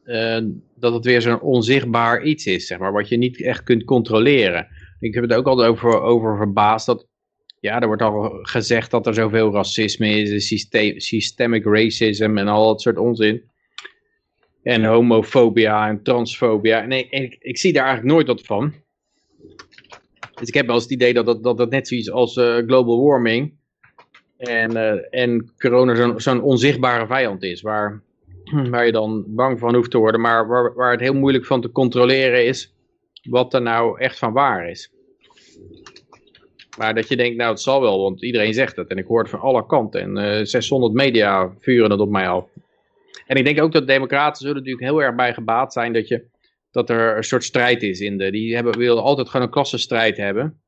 eh, 0.03 0.39
dat 0.75 0.93
het 0.93 1.05
weer 1.05 1.21
zo'n 1.21 1.41
onzichtbaar 1.41 2.23
iets 2.23 2.45
is, 2.45 2.67
zeg 2.67 2.77
maar, 2.79 2.91
wat 2.91 3.09
je 3.09 3.17
niet 3.17 3.41
echt 3.41 3.63
kunt 3.63 3.83
controleren. 3.83 4.67
Ik 4.99 5.13
heb 5.13 5.23
het 5.23 5.33
ook 5.33 5.47
altijd 5.47 5.69
over, 5.69 6.01
over 6.01 6.37
verbaasd 6.37 6.85
dat, 6.85 7.07
ja, 7.59 7.79
er 7.79 7.87
wordt 7.87 8.01
al 8.01 8.39
gezegd 8.41 8.91
dat 8.91 9.07
er 9.07 9.13
zoveel 9.13 9.53
racisme 9.53 10.09
is, 10.09 10.47
syste- 10.47 10.93
systemic 10.97 11.65
racism 11.65 12.37
en 12.37 12.47
al 12.47 12.67
dat 12.67 12.81
soort 12.81 12.97
onzin. 12.97 13.50
En 14.63 14.85
homofobia 14.85 15.87
en 15.87 16.03
transfobia. 16.03 16.81
En 16.81 16.91
ik, 16.91 17.37
ik, 17.39 17.57
zie 17.57 17.73
daar 17.73 17.85
eigenlijk 17.85 18.13
nooit 18.13 18.27
wat 18.27 18.41
van. 18.41 18.73
Dus 20.33 20.47
ik 20.47 20.53
heb 20.53 20.65
wel 20.65 20.75
eens 20.75 20.83
het 20.83 20.93
idee 20.93 21.13
dat 21.13 21.25
dat, 21.25 21.43
dat, 21.43 21.57
dat 21.57 21.69
net 21.69 21.87
zoiets 21.87 22.11
als 22.11 22.37
eh, 22.37 22.57
global 22.57 23.05
warming 23.05 23.53
en, 24.37 24.75
eh, 24.77 25.21
en 25.21 25.51
corona 25.57 25.95
zo'n 25.95 26.19
zo'n 26.19 26.41
onzichtbare 26.41 27.07
vijand 27.07 27.43
is, 27.43 27.61
waar, 27.61 28.01
waar 28.69 28.85
je 28.85 28.91
dan 28.91 29.23
bang 29.27 29.59
van 29.59 29.75
hoeft 29.75 29.91
te 29.91 29.97
worden, 29.97 30.21
maar 30.21 30.47
waar, 30.47 30.73
waar 30.73 30.91
het 30.91 30.99
heel 30.99 31.13
moeilijk 31.13 31.45
van 31.45 31.61
te 31.61 31.71
controleren 31.71 32.45
is 32.45 32.73
wat 33.29 33.53
er 33.53 33.61
nou 33.61 33.99
echt 33.99 34.17
van 34.17 34.33
waar 34.33 34.69
is. 34.69 34.91
Maar 36.77 36.95
dat 36.95 37.07
je 37.07 37.15
denkt, 37.15 37.37
nou 37.37 37.49
het 37.49 37.61
zal 37.61 37.81
wel, 37.81 38.01
want 38.01 38.23
iedereen 38.23 38.53
zegt 38.53 38.75
het 38.75 38.89
en 38.89 38.97
ik 38.97 39.05
hoor 39.05 39.19
het 39.19 39.29
van 39.29 39.39
alle 39.39 39.65
kanten 39.65 40.01
en 40.01 40.17
eh 40.17 40.45
600 40.45 40.93
media 40.93 41.53
vuren 41.59 41.91
het 41.91 41.99
op 41.99 42.09
mij 42.09 42.27
af. 42.27 42.45
En 43.31 43.37
ik 43.37 43.45
denk 43.45 43.61
ook 43.61 43.71
dat 43.71 43.87
democraten 43.87 44.41
zullen 44.41 44.55
natuurlijk 44.55 44.83
heel 44.83 45.01
erg 45.01 45.15
bij 45.15 45.33
gebaat 45.33 45.73
zijn 45.73 45.93
dat 45.93 46.07
je 46.07 46.25
dat 46.71 46.89
er 46.89 47.17
een 47.17 47.23
soort 47.23 47.43
strijd 47.43 47.83
is 47.83 47.99
in 47.99 48.17
de, 48.17 48.31
die 48.31 48.55
hebben, 48.55 48.77
willen 48.77 49.03
altijd 49.03 49.29
gewoon 49.29 49.45
een 49.45 49.51
klassenstrijd 49.51 50.17
hebben. 50.17 50.61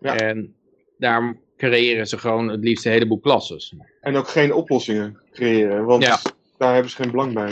Ja. 0.00 0.16
En 0.16 0.54
daarom 0.98 1.40
creëren 1.56 2.06
ze 2.06 2.18
gewoon 2.18 2.48
het 2.48 2.64
liefst 2.64 2.86
een 2.86 2.92
heleboel 2.92 3.20
klasses. 3.20 3.74
En 4.00 4.16
ook 4.16 4.28
geen 4.28 4.52
oplossingen 4.52 5.18
creëren, 5.32 5.84
want 5.84 6.02
Ja. 6.02 6.18
daar 6.58 6.72
hebben 6.72 6.90
ze 6.90 6.96
geen 6.96 7.10
belang 7.10 7.34
bij. 7.34 7.50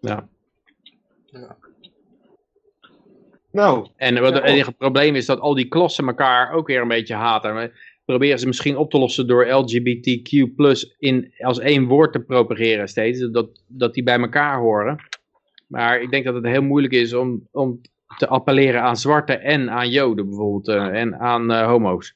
Ja. 0.00 0.28
Nou, 3.52 3.88
En 3.96 4.20
wat 4.20 4.34
het 4.34 4.42
Ja. 4.42 4.48
enige 4.48 4.72
probleem 4.72 5.14
is 5.14 5.26
dat 5.26 5.40
al 5.40 5.54
die 5.54 5.68
klassen 5.68 6.06
elkaar 6.06 6.52
ook 6.52 6.66
weer 6.66 6.80
een 6.80 6.88
beetje 6.88 7.14
haten. 7.14 7.72
Proberen 8.10 8.38
ze 8.38 8.46
misschien 8.46 8.76
op 8.76 8.90
te 8.90 8.98
lossen 8.98 9.26
door 9.26 9.46
LGBTQ 9.46 10.30
in, 10.98 11.32
als 11.38 11.58
één 11.58 11.86
woord 11.86 12.12
te 12.12 12.20
propageren 12.20 12.88
steeds. 12.88 13.30
Dat, 13.30 13.62
dat 13.66 13.94
die 13.94 14.02
bij 14.02 14.18
elkaar 14.18 14.58
horen. 14.58 14.98
Maar 15.66 16.02
ik 16.02 16.10
denk 16.10 16.24
dat 16.24 16.34
het 16.34 16.44
heel 16.46 16.62
moeilijk 16.62 16.92
is 16.92 17.12
om, 17.12 17.48
om 17.50 17.80
te 18.18 18.28
appelleren 18.28 18.82
aan 18.82 18.96
zwarten 18.96 19.40
en 19.40 19.70
aan 19.70 19.90
joden 19.90 20.26
bijvoorbeeld. 20.28 20.68
eh, 20.68 21.00
en 21.00 21.18
aan 21.18 21.50
eh, 21.50 21.66
homo's. 21.66 22.14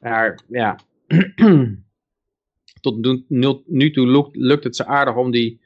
Maar 0.00 0.40
ja, 0.48 0.78
tot 2.80 3.24
nu, 3.66 3.90
toe 3.90 4.06
lukt, 4.06 4.36
lukt 4.36 4.64
het 4.64 4.76
ze 4.76 4.86
aardig 4.86 5.16
om, 5.16 5.30
die, 5.30 5.60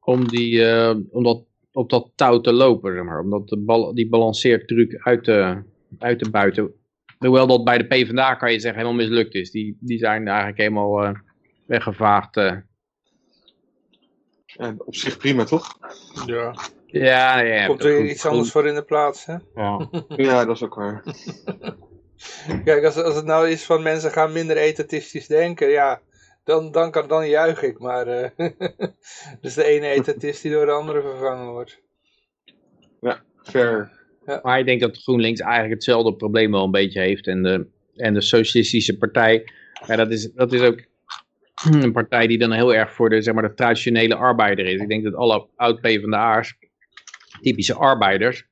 om, 0.00 0.28
die, 0.28 0.64
eh, 0.64 0.96
om 1.10 1.22
dat, 1.22 1.44
op 1.72 1.90
dat 1.90 2.10
touw 2.14 2.40
te 2.40 2.52
lopen. 2.52 2.94
Zeg 2.94 3.04
maar. 3.04 3.20
Om 3.20 3.30
dat, 3.30 3.96
die 3.96 4.08
balanceertruc 4.08 5.00
uit 5.02 5.24
te, 5.24 5.62
uit 5.98 6.18
te 6.18 6.30
buiten. 6.30 6.72
Hoewel 7.18 7.46
dat 7.46 7.64
bij 7.64 7.78
de 7.78 7.86
PvdA 7.86 8.34
kan 8.34 8.52
je 8.52 8.60
zeggen 8.60 8.80
helemaal 8.82 9.04
mislukt 9.06 9.34
is. 9.34 9.50
Die, 9.50 9.76
die 9.80 9.98
zijn 9.98 10.28
eigenlijk 10.28 10.58
helemaal 10.58 11.04
eh, 11.04 11.14
weggevaagd. 11.66 12.36
eh. 12.36 12.56
ja, 14.44 14.74
op 14.78 14.94
zich 14.94 15.16
prima 15.16 15.44
toch? 15.44 15.78
Ja. 16.26 16.54
Ja, 16.86 17.38
ja, 17.38 17.54
ja. 17.54 17.66
Komt 17.66 17.84
er 17.84 17.92
weer 17.92 18.10
iets 18.10 18.26
anders 18.26 18.50
voor 18.50 18.66
in 18.66 18.74
de 18.74 18.84
plaats, 18.84 19.24
hè? 19.26 19.36
Ja. 19.54 19.88
Ja, 20.08 20.44
dat 20.44 20.56
is 20.56 20.62
ook 20.62 20.74
waar. 20.74 21.02
Kijk, 22.64 22.84
als, 22.84 22.96
als 22.96 23.14
het 23.16 23.24
nou 23.24 23.48
is 23.48 23.64
van 23.64 23.82
mensen 23.82 24.10
gaan 24.10 24.32
minder 24.32 24.56
etatistisch 24.56 25.26
denken, 25.26 25.68
ja, 25.68 26.00
dan, 26.44 26.72
dan, 26.72 26.90
kan, 26.90 27.08
dan 27.08 27.28
juich 27.28 27.62
ik. 27.62 27.78
Maar 27.78 28.06
eh 28.06 28.30
dus 29.40 29.54
de 29.54 29.64
ene 29.64 29.88
etatist 29.88 30.42
die 30.42 30.52
door 30.52 30.66
de 30.66 30.72
andere 30.72 31.00
vervangen 31.00 31.52
wordt. 31.52 31.82
Fair. 33.42 33.90
Maar 34.42 34.58
ik 34.58 34.66
denk 34.66 34.80
dat 34.80 35.02
GroenLinks 35.02 35.40
eigenlijk 35.40 35.72
hetzelfde 35.74 36.14
probleem 36.14 36.50
wel 36.50 36.64
een 36.64 36.70
beetje 36.70 37.00
heeft. 37.00 37.26
En 37.26 37.42
de, 37.42 37.66
en 37.96 38.14
de 38.14 38.20
Socialistische 38.20 38.98
Partij, 38.98 39.44
ja, 39.86 39.96
dat, 39.96 40.10
is, 40.10 40.32
dat 40.32 40.52
is 40.52 40.60
ook 40.60 40.80
een 41.82 41.92
partij 41.92 42.26
die 42.26 42.38
dan 42.38 42.52
heel 42.52 42.74
erg 42.74 42.92
voor 42.92 43.10
de, 43.10 43.22
zeg 43.22 43.34
maar, 43.34 43.48
de 43.48 43.54
traditionele 43.54 44.14
arbeider 44.14 44.66
is. 44.66 44.80
Ik 44.80 44.88
denk 44.88 45.04
dat 45.04 45.14
alle 45.14 45.46
oud-PVDA'ers, 45.56 46.54
typische 47.40 47.74
arbeiders, 47.74 48.46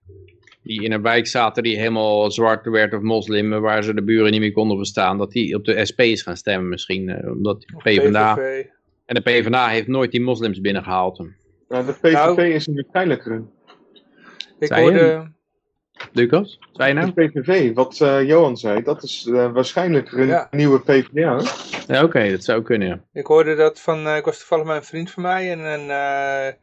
die 0.62 0.82
in 0.82 0.92
een 0.92 1.02
wijk 1.02 1.26
zaten 1.26 1.62
die 1.62 1.76
helemaal 1.76 2.30
zwart 2.30 2.66
werd 2.66 2.94
of 2.94 3.00
moslim, 3.00 3.50
waar 3.50 3.84
ze 3.84 3.94
de 3.94 4.02
buren 4.02 4.30
niet 4.30 4.40
meer 4.40 4.52
konden 4.52 4.76
verstaan, 4.76 5.18
dat 5.18 5.30
die 5.32 5.54
op 5.56 5.64
de 5.64 5.84
SP 5.90 6.00
is 6.00 6.22
gaan 6.22 6.36
stemmen 6.36 6.68
misschien. 6.68 7.08
eh, 7.08 7.30
omdat 7.32 7.60
de 7.60 7.76
PvdA, 7.76 8.34
PVV. 8.34 8.64
en 9.06 9.14
de 9.14 9.20
PvdA 9.20 9.68
heeft 9.68 9.86
nooit 9.86 10.10
die 10.10 10.20
moslims 10.20 10.60
binnengehaald. 10.60 11.26
Nou, 11.68 11.86
de 11.86 11.92
PVV 11.92 12.12
Nou. 12.12 12.42
is 12.42 12.66
een 12.66 12.74
waarschijnlijker. 12.74 13.44
Ik 14.58 14.68
hoorde, 14.72 15.31
Lucas, 16.12 16.58
zei 16.72 16.88
je 16.88 16.94
nou? 16.94 17.12
De 17.14 17.30
PVV, 17.30 17.74
wat 17.74 18.00
eh, 18.00 18.22
Johan 18.26 18.56
zei, 18.56 18.82
dat 18.82 19.02
is 19.02 19.26
eh, 19.26 19.52
waarschijnlijk 19.52 20.12
een 20.12 20.26
Ja. 20.26 20.48
nieuwe 20.50 20.80
PvdA. 20.80 21.40
Ja, 21.86 22.04
Oké, 22.04 22.30
dat 22.30 22.44
zou 22.44 22.62
kunnen, 22.62 22.88
ja. 22.88 23.00
ik 23.12 23.26
hoorde 23.26 23.54
dat 23.54 23.80
van, 23.80 24.06
eh, 24.06 24.16
ik 24.16 24.24
was 24.24 24.38
toevallig 24.38 24.64
met 24.66 24.76
een 24.76 24.84
vriend 24.84 25.10
van 25.10 25.22
mij 25.22 25.50
en 25.52 25.58
een, 25.58 25.90
eh, 25.90 26.54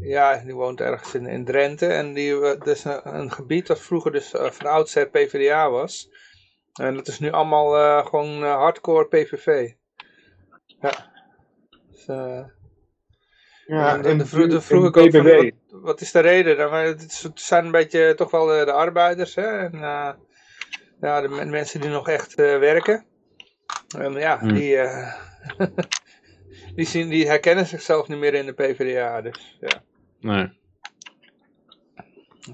ja, 0.00 0.42
die 0.44 0.54
woont 0.54 0.80
ergens 0.80 1.14
in, 1.14 1.26
in 1.26 1.44
Drenthe. 1.44 1.86
En 1.86 2.12
die, 2.12 2.40
dat 2.40 2.66
is 2.66 2.84
een, 2.84 3.00
een 3.18 3.32
gebied 3.32 3.66
dat 3.66 3.80
vroeger 3.80 4.12
dus 4.12 4.32
eh, 4.34 4.50
van 4.50 4.66
oudsher 4.70 5.08
PvdA 5.08 5.70
was. 5.70 6.08
En 6.74 6.94
dat 6.94 7.08
is 7.08 7.18
nu 7.18 7.30
allemaal 7.30 7.76
eh, 7.76 8.06
gewoon 8.06 8.42
eh, 8.44 8.54
hardcore 8.56 9.06
PVV. 9.06 9.70
Ja. 10.80 11.12
Dus, 11.90 12.06
eh, 12.06 12.44
Ja, 13.66 13.94
en 13.96 14.02
de, 14.02 14.08
en 14.08 14.18
de, 14.18 14.26
vro- 14.26 14.46
de 14.46 14.54
en 14.54 14.62
vroeg 14.62 14.86
ik 14.86 14.96
ook 14.96 15.10
van. 15.10 15.50
Wat, 15.82 16.00
is 16.00 16.12
de 16.12 16.20
reden? 16.20 16.56
Nou, 16.56 16.74
het, 16.86 17.30
zijn 17.34 17.64
een 17.64 17.70
beetje 17.70 18.14
toch 18.16 18.30
wel 18.30 18.46
de, 18.46 18.62
de 18.64 18.72
arbeiders, 18.72 19.34
hè? 19.34 19.42
En, 19.58 19.74
eh, 19.74 20.10
ja, 21.00 21.20
de 21.20 21.28
men- 21.28 21.50
mensen 21.50 21.80
die 21.80 21.90
nog 21.90 22.08
echt 22.08 22.34
eh, 22.34 22.58
werken. 22.58 23.04
En 23.98 24.12
ja, 24.12 24.38
Hmm. 24.38 24.52
die, 24.54 24.76
eh, 24.76 25.12
die, 26.76 26.86
zien, 26.86 27.08
die 27.08 27.26
herkennen 27.26 27.66
zichzelf 27.66 28.08
niet 28.08 28.18
meer 28.18 28.34
in 28.34 28.46
de 28.46 28.52
PvdA. 28.52 29.20
Dus 29.22 29.58
ja. 29.60 29.82
Nee. 30.20 30.52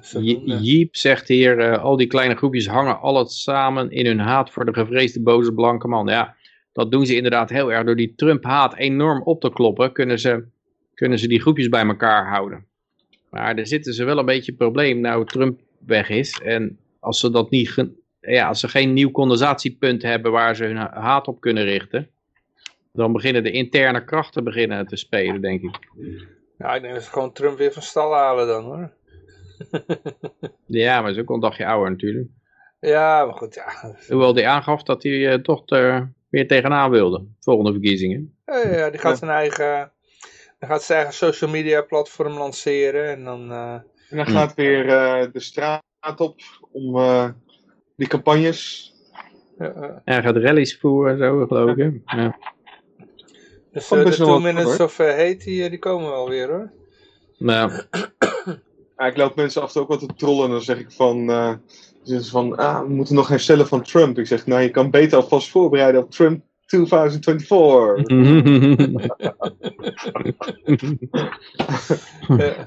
Dus. 0.00 0.16
Jeep 0.60 0.96
zegt 0.96 1.28
hier, 1.28 1.58
eh, 1.58 1.82
al 1.82 1.96
die 1.96 2.06
kleine 2.06 2.34
groepjes 2.34 2.66
hangen 2.66 3.00
al 3.00 3.26
samen 3.26 3.90
in 3.90 4.06
hun 4.06 4.18
haat 4.18 4.50
voor 4.50 4.64
de 4.64 4.74
gevreesde 4.74 5.22
boze 5.22 5.52
blanke 5.52 5.88
man. 5.88 6.06
Ja, 6.06 6.36
dat 6.72 6.90
doen 6.90 7.06
ze 7.06 7.16
inderdaad 7.16 7.50
heel 7.50 7.72
erg. 7.72 7.84
Door 7.84 7.96
die 7.96 8.14
Trump-haat 8.14 8.76
enorm 8.76 9.22
op 9.22 9.40
te 9.40 9.50
kloppen, 9.50 9.92
kunnen 9.92 10.18
ze, 10.18 10.44
kunnen 10.94 11.18
ze 11.18 11.28
die 11.28 11.40
groepjes 11.40 11.68
bij 11.68 11.86
elkaar 11.86 12.28
houden. 12.28 12.66
Maar 13.32 13.56
er 13.56 13.66
zitten 13.66 13.94
ze 13.94 14.04
wel 14.04 14.18
een 14.18 14.24
beetje 14.24 14.50
een 14.50 14.58
probleem, 14.58 15.00
nou 15.00 15.26
Trump 15.26 15.60
weg 15.86 16.08
is. 16.08 16.40
En 16.44 16.78
als 17.00 17.20
ze, 17.20 17.30
dat 17.30 17.50
niet 17.50 17.86
ja, 18.20 18.48
als 18.48 18.60
ze 18.60 18.68
geen 18.68 18.92
nieuw 18.92 19.10
condensatiepunt 19.10 20.02
hebben 20.02 20.32
waar 20.32 20.56
ze 20.56 20.64
hun 20.64 20.76
ha- 20.76 21.00
haat 21.00 21.28
op 21.28 21.40
kunnen 21.40 21.64
richten, 21.64 22.08
dan 22.92 23.12
beginnen 23.12 23.42
de 23.42 23.50
interne 23.50 24.04
krachten 24.04 24.44
beginnen 24.44 24.86
te 24.86 24.96
spelen, 24.96 25.40
denk 25.40 25.62
ik. 25.62 25.78
Ja, 26.58 26.74
ik 26.74 26.82
denk 26.82 26.94
dat 26.94 27.02
ze 27.02 27.10
gewoon 27.10 27.32
Trump 27.32 27.58
weer 27.58 27.72
van 27.72 27.82
stal 27.82 28.14
halen 28.14 28.46
dan 28.46 28.64
hoor. 28.64 28.90
Ja, 30.66 31.00
maar 31.00 31.12
zo 31.12 31.16
is 31.16 31.22
ook 31.22 31.30
een 31.30 31.40
dagje 31.40 31.66
ouder 31.66 31.90
natuurlijk. 31.90 32.28
Ja, 32.80 33.24
maar 33.24 33.34
goed, 33.34 33.54
ja. 33.54 33.94
Hoewel 34.08 34.34
hij 34.34 34.46
aangaf 34.46 34.82
dat 34.82 35.02
hij 35.02 35.32
eh, 35.32 35.38
toch 35.38 35.62
er 35.70 36.12
weer 36.28 36.48
tegenaan 36.48 36.90
wilde. 36.90 37.24
Volgende 37.40 37.72
verkiezingen. 37.72 38.36
Ja, 38.46 38.68
ja, 38.68 38.90
die 38.90 39.00
gaat 39.00 39.18
zijn 39.18 39.30
eigen, 39.30 39.92
die 40.62 40.70
gaat 40.70 40.82
zijn 40.82 40.98
eigen 40.98 41.16
social 41.16 41.50
media 41.50 41.82
platform 41.82 42.32
lanceren 42.32 43.08
en 43.10 43.24
dan... 43.24 43.50
eh, 43.50 43.72
En 44.10 44.16
dan 44.16 44.26
gaat 44.26 44.54
weer 44.54 44.88
eh, 44.88 45.26
de 45.32 45.40
straat 45.40 45.82
op 46.16 46.40
om 46.72 46.96
eh, 46.96 47.28
die 47.96 48.08
campagnes. 48.08 48.92
ja, 49.58 49.64
eh, 49.72 49.82
En 49.82 50.00
hij 50.04 50.22
gaat 50.22 50.36
rallies 50.36 50.78
voeren 50.78 51.12
en 51.12 51.18
zo, 51.18 51.46
geloof 51.46 51.76
ik. 51.76 52.00
Ja. 52.06 52.36
dus 53.72 53.88
de 53.88 54.02
best 54.02 54.04
wel 54.04 54.04
two 54.04 54.14
wat 54.14 54.16
voor, 54.16 54.40
minutes 54.42 54.76
hoor. 54.76 54.86
of 54.86 54.96
hate, 54.98 55.36
die, 55.44 55.70
die 55.70 55.78
komen 55.78 56.10
wel 56.10 56.28
weer 56.28 56.48
hoor. 56.48 56.72
Nou, 57.38 57.70
Ja, 58.96 59.06
ik 59.08 59.16
loop 59.16 59.34
mensen 59.36 59.62
af 59.62 59.66
en 59.68 59.72
toe 59.72 59.82
ook 59.82 59.88
wat 59.88 59.98
te 59.98 60.14
trollen 60.16 60.44
en 60.44 60.50
dan 60.50 60.62
zeg 60.62 60.78
ik 60.78 60.90
van, 60.90 61.30
eh, 61.30 61.54
dus 62.04 62.30
van 62.30 62.56
ah, 62.56 62.80
we 62.82 62.88
moeten 62.88 63.14
nog 63.14 63.28
herstellen 63.28 63.66
van 63.68 63.82
Trump. 63.82 64.18
Ik 64.18 64.26
zeg, 64.26 64.46
nou 64.46 64.62
je 64.62 64.70
kan 64.70 64.90
beter 64.90 65.18
alvast 65.18 65.50
voorbereiden 65.50 66.02
op 66.02 66.10
Trump 66.10 66.44
2024. 66.72 68.06
Eh, 72.28 72.64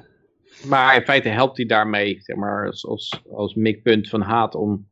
maar 0.70 0.96
in 0.96 1.02
feite 1.02 1.30
helpt 1.30 1.58
hij 1.58 1.66
daarmee, 1.66 2.22
zeg 2.22 2.36
maar, 2.36 2.66
als, 2.66 2.86
als, 2.86 3.24
als 3.32 3.54
mikpunt 3.54 4.10
van 4.10 4.22
haat 4.22 4.56
om, 4.56 4.90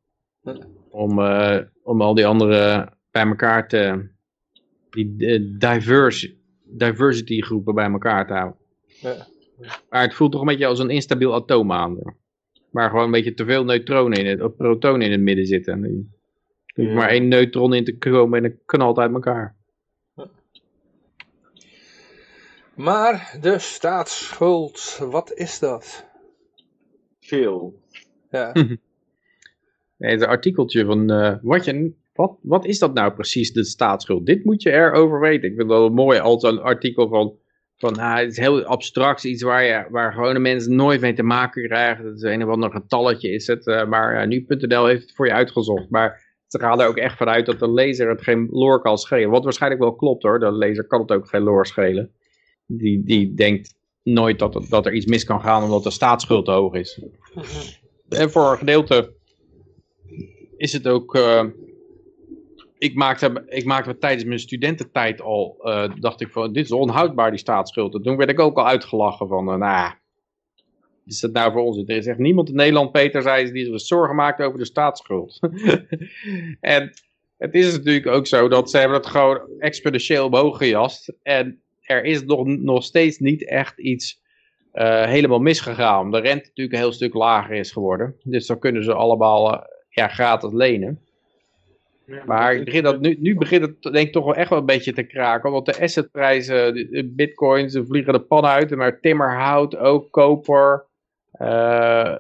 om, 0.90 1.20
eh, 1.20 1.60
om 1.84 2.02
al 2.02 2.14
die 2.14 2.26
andere 2.26 2.92
bij 3.12 3.28
elkaar 3.28 3.68
te, 3.68 4.10
die 4.90 5.16
eh, 5.18 5.42
diverse, 5.58 6.36
diversity 6.64 7.42
groepen 7.42 7.76
bij 7.76 7.92
elkaar 7.92 8.28
te 8.28 8.34
houden. 8.34 8.60
Ja. 9.02 9.28
Maar 9.90 10.02
het 10.02 10.14
voelt 10.14 10.32
toch 10.32 10.42
een 10.42 10.48
beetje 10.48 10.66
als 10.66 10.80
een 10.80 10.90
instabiel 10.90 11.34
atoom 11.34 11.72
aan. 11.72 12.00
Waar 12.72 12.90
gewoon 12.90 13.06
een 13.06 13.12
beetje 13.12 13.34
te 13.34 13.46
veel 13.46 13.64
neutronen 13.64 14.20
in 14.20 14.26
het, 14.26 14.42
of 14.42 14.56
protonen 14.56 15.02
in 15.02 15.12
het 15.12 15.22
midden 15.22 15.46
zitten. 15.46 16.14
Er 16.74 16.82
hoeft 16.84 16.94
Ja. 16.96 17.00
maar 17.00 17.10
één 17.10 17.28
neutron 17.28 17.74
in 17.74 17.84
te 17.84 17.98
komen 17.98 18.44
en 18.44 18.50
dan 18.50 18.60
knalt 18.66 18.98
uit 18.98 19.14
elkaar. 19.14 19.56
Maar 22.76 23.38
de 23.42 23.60
staatsschuld, 23.60 24.98
wat 25.10 25.34
is 25.34 25.60
dat? 25.60 26.06
Veel. 27.20 27.80
Ja, 28.30 28.52
Nee, 29.98 30.12
het 30.12 30.20
is 30.20 30.26
een 30.26 30.32
artikeltje 30.34 30.86
van, 30.86 31.10
eh, 31.12 31.36
wat, 31.42 31.66
je, 31.66 31.94
wat, 32.14 32.38
wat 32.42 32.66
is 32.66 32.80
dat 32.80 32.94
nou 32.94 33.14
precies, 33.14 33.54
de 33.54 33.64
staatsschuld? 33.64 34.26
Dit 34.26 34.44
moet 34.46 34.62
je 34.62 34.72
erover 34.72 35.20
weten. 35.20 35.50
Ik 35.50 35.56
vind 35.56 35.70
dat 35.70 35.80
wel 35.80 35.90
mooi, 35.90 36.20
als 36.20 36.44
een 36.44 36.60
artikel 36.60 37.08
van, 37.08 37.38
van 37.78 37.98
ah, 37.98 38.18
het 38.18 38.32
is 38.32 38.38
heel 38.38 38.64
abstract, 38.64 39.24
iets 39.24 39.42
waar, 39.44 39.64
je, 39.64 39.86
waar 39.90 40.14
gewone 40.14 40.40
mensen 40.40 40.76
nooit 40.76 41.02
mee 41.02 41.14
te 41.14 41.24
maken 41.24 41.64
krijgen. 41.64 42.04
Dat 42.04 42.16
is 42.16 42.22
een 42.22 42.44
of 42.44 42.50
ander 42.50 42.72
getalletje 42.72 43.30
is 43.30 43.48
het, 43.48 43.68
eh, 43.68 43.88
maar 43.88 44.16
eh, 44.16 44.28
nu.nl 44.28 44.86
heeft 44.86 45.02
het 45.02 45.16
voor 45.16 45.26
je 45.26 45.34
uitgezocht. 45.34 45.90
Maar 45.90 46.23
ze 46.54 46.60
gaan 46.60 46.82
er 46.82 46.88
ook 46.88 46.98
echt 46.98 47.18
vanuit 47.18 47.46
dat 47.46 47.60
de 47.60 47.72
lezer 47.72 48.10
het 48.10 48.22
geen 48.22 48.48
loor 48.52 48.82
kan 48.82 48.98
schelen. 48.98 49.30
Wat 49.30 49.44
waarschijnlijk 49.44 49.82
wel 49.82 49.96
klopt 49.96 50.24
hoor, 50.24 50.40
de 50.40 50.52
lezer 50.52 50.88
kan 50.88 51.02
het 51.02 51.12
ook 51.12 51.28
geen 51.30 51.42
loor 51.44 51.66
schelen. 51.66 52.12
Die, 52.66 53.04
die 53.04 53.34
denkt 53.34 53.76
nooit 54.04 54.40
dat, 54.40 54.56
er- 54.56 54.70
dat 54.70 54.86
er 54.86 54.94
iets 54.94 55.06
mis 55.06 55.24
kan 55.24 55.42
gaan 55.42 55.64
omdat 55.64 55.84
de 55.84 55.90
staatsschuld 55.92 56.46
te 56.46 56.52
hoog 56.52 56.74
is. 56.74 57.02
En 58.10 58.32
voor 58.32 58.52
een 58.52 58.58
gedeelte 58.58 59.14
is 60.58 60.74
het 60.74 60.88
ook. 60.88 61.16
eh, 61.16 61.44
ik, 62.78 62.96
maakte, 62.96 63.44
ik 63.48 63.66
maakte 63.66 63.98
tijdens 63.98 64.24
mijn 64.24 64.40
studententijd 64.40 65.22
al. 65.22 65.58
eh, 65.62 65.90
dacht 66.00 66.22
ik 66.22 66.32
van. 66.32 66.54
Dit 66.54 66.64
is 66.66 66.72
onhoudbaar, 66.72 67.30
die 67.30 67.40
staatsschuld. 67.40 67.94
En 67.96 68.02
toen 68.02 68.18
werd 68.18 68.30
ik 68.30 68.40
ook 68.40 68.58
al 68.58 68.68
uitgelachen 68.68 69.28
van. 69.28 69.50
eh, 69.52 69.56
nou. 69.58 69.94
Is 71.06 71.20
dat 71.20 71.32
nou 71.32 71.52
voor 71.52 71.62
ons? 71.62 71.78
Er 71.78 71.90
is 71.90 72.08
echt 72.08 72.18
niemand 72.18 72.50
in 72.50 72.56
Nederland, 72.56 72.92
Peter 72.92 73.22
zei, 73.22 73.52
die 73.52 73.66
zich 73.66 73.82
zorgen 73.82 74.16
maakt 74.16 74.42
over 74.42 74.60
de 74.60 74.66
staatsschuld. 74.66 75.40
en 76.60 76.94
het 77.38 77.54
is 77.54 77.72
natuurlijk 77.72 78.08
ook 78.08 78.28
zo 78.28 78.48
dat 78.48 78.70
ze 78.70 78.78
hebben 78.78 78.98
het 78.98 79.08
gewoon 79.08 79.42
exponentieel 79.60 80.26
omhoog 80.26 80.58
gejast. 80.58 81.14
En 81.24 81.62
er 81.82 82.04
is 82.04 82.24
nog, 82.24 82.46
nog 82.46 82.84
steeds 82.84 83.18
niet 83.20 83.48
echt 83.48 83.80
iets 83.80 84.22
uh, 84.74 85.06
helemaal 85.06 85.40
misgegaan. 85.40 86.12
De 86.12 86.20
rente 86.20 86.46
natuurlijk 86.48 86.76
een 86.76 86.82
heel 86.82 86.92
stuk 86.92 87.14
lager 87.14 87.56
is 87.56 87.72
geworden. 87.72 88.16
Dus 88.24 88.48
dan 88.48 88.60
kunnen 88.60 88.84
ze 88.84 88.94
allemaal 88.94 89.54
uh, 89.54 89.62
ja, 89.90 90.08
gratis 90.08 90.52
lenen. 90.54 91.00
Ja, 92.06 92.24
maar 92.26 92.56
ik 92.56 92.66
begin 92.66 92.84
dat, 92.84 93.00
nu, 93.00 93.18
nu 93.20 93.36
begint 93.38 93.62
het 93.62 93.82
denk 93.82 94.08
ik 94.08 94.12
toch 94.12 94.26
wel 94.26 94.36
echt 94.36 94.50
wel 94.50 94.60
een 94.60 94.66
beetje 94.66 94.94
te 94.94 95.04
kraken. 95.04 95.52
Want 95.52 95.66
de 95.66 95.82
assetprijzen, 95.82 96.74
de 96.74 97.12
bitcoins, 97.16 97.74
ze 97.74 97.86
vliegen 97.86 98.14
de 98.14 98.20
pan 98.20 98.46
uit. 98.46 98.76
Maar 98.76 99.00
timmerhout, 99.00 99.76
ook 99.76 100.12
koper. 100.12 100.86
Uh, 101.40 102.16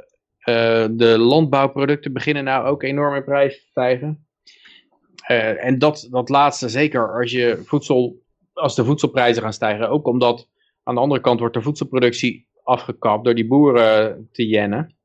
de 0.91 1.15
landbouwproducten 1.17 2.13
beginnen 2.13 2.43
nou 2.43 2.65
ook 2.65 2.83
enorm 2.83 3.15
in 3.15 3.23
prijs 3.23 3.59
te 3.59 3.67
stijgen. 3.69 4.27
en 5.57 5.79
dat, 5.79 6.07
dat 6.11 6.29
laatste 6.29 6.69
zeker 6.69 7.19
als, 7.19 7.31
je 7.31 7.61
voedsel, 7.65 8.21
als 8.53 8.75
de 8.75 8.85
voedselprijzen 8.85 9.43
gaan 9.43 9.53
stijgen. 9.53 9.89
Ook 9.89 10.07
omdat 10.07 10.47
aan 10.83 10.95
de 10.95 11.01
andere 11.01 11.21
kant 11.21 11.39
wordt 11.39 11.53
de 11.53 11.61
voedselproductie 11.61 12.47
afgekapt 12.63 13.23
door 13.23 13.35
die 13.35 13.47
boeren 13.47 14.29
te 14.31 14.47
jennen. 14.47 14.95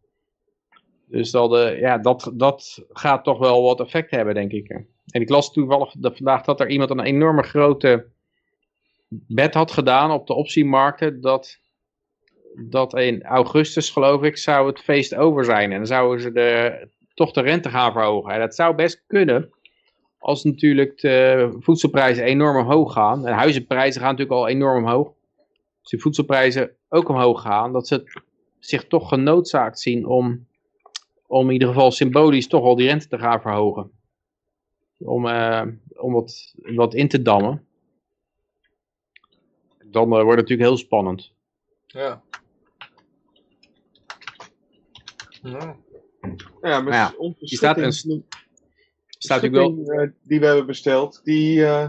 Dus 1.06 1.30
dat, 1.30 1.52
uh, 1.52 1.80
ja, 1.80 1.98
dat, 1.98 2.32
dat 2.34 2.84
gaat 2.92 3.24
toch 3.24 3.38
wel 3.38 3.62
wat 3.62 3.80
effect 3.80 4.10
hebben, 4.10 4.34
denk 4.34 4.52
ik. 4.52 4.70
En 5.10 5.20
ik 5.20 5.28
las 5.28 5.52
toevallig 5.52 5.94
dat 5.98 6.16
vandaag 6.16 6.42
dat 6.42 6.60
er 6.60 6.68
iemand 6.68 6.90
een 6.90 7.00
enorme 7.00 7.42
grote 7.42 8.06
bed 9.08 9.54
had 9.54 9.70
gedaan 9.70 10.10
op 10.10 10.26
de 10.26 10.34
optiemarkten. 10.34 11.20
Dat, 11.20 11.58
dat 12.60 12.94
in 12.94 13.22
augustus, 13.22 13.90
geloof 13.90 14.22
ik, 14.22 14.36
zou 14.36 14.66
het 14.66 14.78
feest 14.78 15.14
over 15.14 15.44
zijn. 15.44 15.72
En 15.72 15.76
dan 15.76 15.86
zouden 15.86 16.20
ze 16.20 16.32
de, 16.32 16.88
toch 17.14 17.32
de 17.32 17.40
rente 17.40 17.68
gaan 17.68 17.92
verhogen. 17.92 18.32
En 18.32 18.40
dat 18.40 18.54
zou 18.54 18.74
best 18.74 19.04
kunnen 19.06 19.50
als 20.18 20.44
natuurlijk 20.44 21.00
de 21.00 21.48
voedselprijzen 21.58 22.24
enorm 22.24 22.56
omhoog 22.56 22.92
gaan. 22.92 23.26
En 23.26 23.34
huizenprijzen 23.34 24.00
gaan 24.00 24.10
natuurlijk 24.10 24.38
al 24.38 24.48
enorm 24.48 24.84
omhoog 24.84 25.16
als 25.88 25.90
die 25.90 26.00
voedselprijzen 26.00 26.76
ook 26.88 27.08
omhoog 27.08 27.42
gaan, 27.42 27.72
dat 27.72 27.88
ze 27.88 28.24
zich 28.58 28.86
toch 28.86 29.08
genoodzaakt 29.08 29.80
zien 29.80 30.06
om, 30.06 30.46
om 31.26 31.46
in 31.46 31.52
ieder 31.52 31.68
geval 31.68 31.90
symbolisch 31.90 32.46
toch 32.46 32.64
al 32.64 32.76
die 32.76 32.86
rente 32.86 33.08
te 33.08 33.18
gaan 33.18 33.40
verhogen. 33.40 33.90
Om, 34.98 35.26
uh, 35.26 35.62
om 35.96 36.12
wat, 36.12 36.54
wat 36.56 36.94
in 36.94 37.08
te 37.08 37.22
dammen. 37.22 37.66
Dan 39.84 40.02
uh, 40.02 40.08
wordt 40.08 40.28
het 40.28 40.36
natuurlijk 40.40 40.68
heel 40.68 40.76
spannend. 40.76 41.32
Ja. 41.86 42.22
Ja, 45.50 45.76
ja 46.62 46.80
maar 46.80 46.92
ja, 46.92 47.14
onze 47.16 47.46
staat 47.46 47.78
een, 47.78 47.92
schutting- 47.92 48.24
staat 49.08 49.48
wel... 49.48 49.78
eh, 49.86 50.08
die 50.22 50.40
we 50.40 50.46
hebben 50.46 50.66
besteld, 50.66 51.20
die 51.24 51.64
eh, 51.64 51.88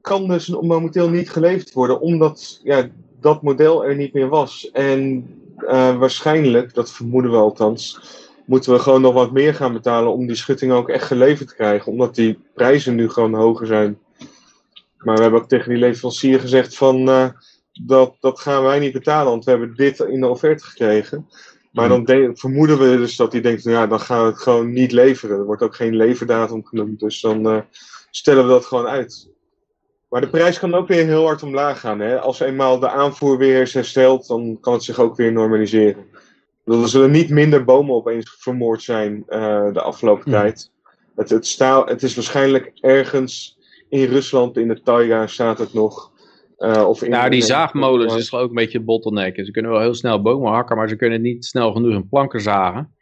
kan 0.00 0.28
dus 0.28 0.48
momenteel 0.48 1.10
niet 1.10 1.30
geleverd 1.30 1.72
worden, 1.72 2.00
omdat 2.00 2.60
ja, 2.62 2.88
dat 3.20 3.42
model 3.42 3.84
er 3.84 3.96
niet 3.96 4.12
meer 4.12 4.28
was. 4.28 4.70
En 4.70 5.26
eh, 5.56 5.98
waarschijnlijk, 5.98 6.74
dat 6.74 6.92
vermoeden 6.92 7.30
we 7.30 7.36
althans, 7.36 8.00
moeten 8.46 8.72
we 8.72 8.78
gewoon 8.78 9.00
nog 9.00 9.14
wat 9.14 9.32
meer 9.32 9.54
gaan 9.54 9.72
betalen 9.72 10.12
om 10.12 10.26
die 10.26 10.36
schutting 10.36 10.72
ook 10.72 10.88
echt 10.88 11.04
geleverd 11.04 11.48
te 11.48 11.54
krijgen, 11.54 11.92
omdat 11.92 12.14
die 12.14 12.38
prijzen 12.54 12.94
nu 12.94 13.08
gewoon 13.10 13.34
hoger 13.34 13.66
zijn. 13.66 13.98
Maar 14.98 15.16
we 15.16 15.22
hebben 15.22 15.40
ook 15.40 15.48
tegen 15.48 15.68
die 15.68 15.78
leverancier 15.78 16.40
gezegd 16.40 16.76
van, 16.76 17.04
dat, 17.72 18.16
dat 18.20 18.40
gaan 18.40 18.62
wij 18.62 18.78
niet 18.78 18.92
betalen, 18.92 19.30
want 19.30 19.44
we 19.44 19.50
hebben 19.50 19.74
dit 19.76 19.98
in 19.98 20.20
de 20.20 20.26
offerte 20.26 20.64
gekregen. 20.64 21.28
Maar 21.70 21.88
dan 21.88 22.04
de- 22.04 22.30
vermoeden 22.34 22.78
we 22.78 22.96
dus 22.96 23.16
dat 23.16 23.32
hij 23.32 23.40
denkt, 23.40 23.64
nou 23.64 23.76
ja, 23.76 23.86
dan 23.86 24.00
gaan 24.00 24.20
we 24.22 24.26
het 24.30 24.38
gewoon 24.40 24.72
niet 24.72 24.92
leveren. 24.92 25.38
Er 25.38 25.44
wordt 25.44 25.62
ook 25.62 25.74
geen 25.74 25.96
leverdatum 25.96 26.64
genoemd, 26.64 27.00
dus 27.00 27.20
dan 27.20 27.48
eh, 27.48 27.60
stellen 28.10 28.42
we 28.46 28.50
dat 28.50 28.64
gewoon 28.64 28.86
uit. 28.86 29.28
Maar 30.08 30.20
de 30.20 30.28
prijs 30.30 30.58
kan 30.58 30.74
ook 30.74 30.88
weer 30.88 31.06
heel 31.06 31.24
hard 31.24 31.42
omlaag 31.42 31.80
gaan. 31.80 32.00
Hè? 32.00 32.20
Als 32.20 32.40
eenmaal 32.40 32.78
de 32.78 32.88
aanvoer 32.90 33.38
weer 33.38 33.60
is 33.60 33.74
hersteld, 33.74 34.26
dan 34.26 34.58
kan 34.60 34.72
het 34.72 34.82
zich 34.82 34.98
ook 34.98 35.16
weer 35.16 35.32
normaliseren. 35.32 36.04
Er 36.64 36.88
zullen 36.88 37.10
niet 37.10 37.30
minder 37.30 37.64
bomen 37.64 37.94
opeens 37.94 38.36
vermoord 38.38 38.82
zijn 38.82 39.24
eh, 39.26 39.72
de 39.72 39.80
afgelopen 39.80 40.22
Hmm. 40.22 40.32
tijd. 40.32 40.70
Het, 41.16 41.30
het, 41.30 41.46
staal, 41.46 41.86
het 41.86 42.02
is 42.02 42.14
waarschijnlijk 42.14 42.72
ergens 42.80 43.58
in 43.88 44.04
Rusland, 44.04 44.56
in 44.56 44.68
de 44.68 44.82
taiga 44.82 45.26
staat 45.26 45.58
het 45.58 45.72
nog. 45.72 46.09
Eh, 46.60 46.88
of 46.88 47.02
in, 47.02 47.10
Nou, 47.10 47.30
die 47.30 47.42
zaagmolens 47.42 48.14
is 48.14 48.32
ook 48.32 48.48
een 48.48 48.54
beetje 48.54 48.78
een 48.78 48.84
bottleneck. 48.84 49.44
Ze 49.44 49.50
kunnen 49.50 49.70
wel 49.70 49.80
heel 49.80 49.94
snel 49.94 50.22
bomen 50.22 50.52
hakken, 50.52 50.76
maar 50.76 50.88
ze 50.88 50.96
kunnen 50.96 51.20
niet 51.20 51.44
snel 51.44 51.72
genoeg 51.72 51.94
een 51.94 52.08
planken 52.08 52.40
zagen. 52.40 52.94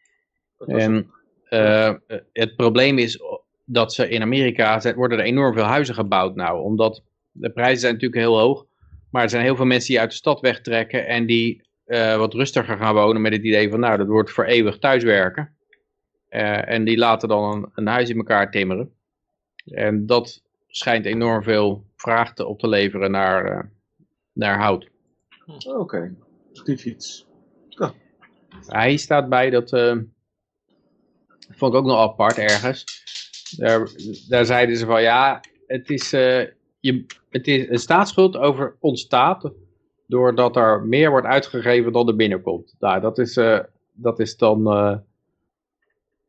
En 0.67 1.11
eh, 1.45 1.95
het 2.33 2.57
probleem 2.57 2.99
is 2.99 3.21
dat 3.65 3.93
ze 3.95 4.09
in 4.09 4.23
Amerika 4.23 4.95
worden 4.95 5.19
er 5.19 5.25
enorm 5.25 5.55
veel 5.55 5.63
huizen 5.65 5.95
gebouwd 5.95 6.35
nou. 6.35 6.63
Omdat 6.63 7.03
de 7.31 7.51
prijzen 7.51 7.81
zijn 7.81 7.93
natuurlijk 7.93 8.21
heel 8.21 8.39
hoog. 8.39 8.67
Maar 9.11 9.23
er 9.23 9.31
zijn 9.31 9.43
heel 9.43 9.57
veel 9.57 9.65
mensen 9.65 9.89
die 9.89 10.01
uit 10.01 10.11
de 10.11 10.17
stad 10.17 10.41
wegtrekken 10.41 11.07
en 11.07 11.27
die 11.27 11.63
eh, 11.85 12.17
wat 12.17 12.35
rustiger 12.35 12.77
gaan 12.77 12.95
wonen 12.95 13.23
met 13.23 13.33
het 13.33 13.45
idee 13.45 13.71
van 13.71 13.81
nou, 13.81 13.97
dat 13.97 14.07
wordt 14.07 14.31
voor 14.31 14.45
eeuwig 14.45 14.79
thuiswerken. 14.79 15.57
En 16.29 16.85
die 16.85 16.99
laten 16.99 17.29
dan 17.29 17.53
een, 17.53 17.71
een 17.75 17.87
huis 17.87 18.09
in 18.09 18.17
elkaar 18.17 18.51
timmeren. 18.51 18.93
En 19.65 20.07
dat 20.07 20.43
schijnt 20.69 21.07
enorm 21.07 21.43
veel 21.43 21.87
vraag 22.01 22.37
op 22.37 22.59
te 22.59 22.69
leveren 22.69 23.11
naar, 23.11 23.45
eh, 23.45 23.65
naar 24.33 24.59
hout. 24.59 24.91
Oké, 25.67 26.15
die 26.65 26.79
fiets. 26.79 27.27
Hij 28.67 28.97
staat 28.97 29.29
bij 29.29 29.51
dat, 29.51 29.73
eh, 29.73 29.97
vond 31.51 31.73
ik 31.73 31.79
ook 31.79 31.87
nog 31.87 31.99
apart 31.99 32.39
ergens. 32.39 32.85
Daar, 33.57 33.91
daar 34.29 34.45
zeiden 34.45 34.77
ze 34.77 34.87
van 34.87 35.03
ja, 35.03 35.41
het 35.67 35.91
is, 35.91 36.13
eh, 36.13 36.47
je, 36.81 37.05
het 37.31 37.47
is 37.47 37.69
een 37.69 37.79
staatsschuld 37.79 38.37
over 38.37 38.77
ontstaat 38.81 39.53
doordat 40.07 40.57
er 40.57 40.87
meer 40.87 41.11
wordt 41.11 41.27
uitgegeven 41.27 41.93
dan 41.93 42.09
er 42.09 42.17
binnenkomt. 42.17 42.75
Nou, 42.79 43.01
dat 43.01 43.19
is, 43.19 43.41
dat 43.93 44.19
is 44.19 44.37
dan, 44.37 44.63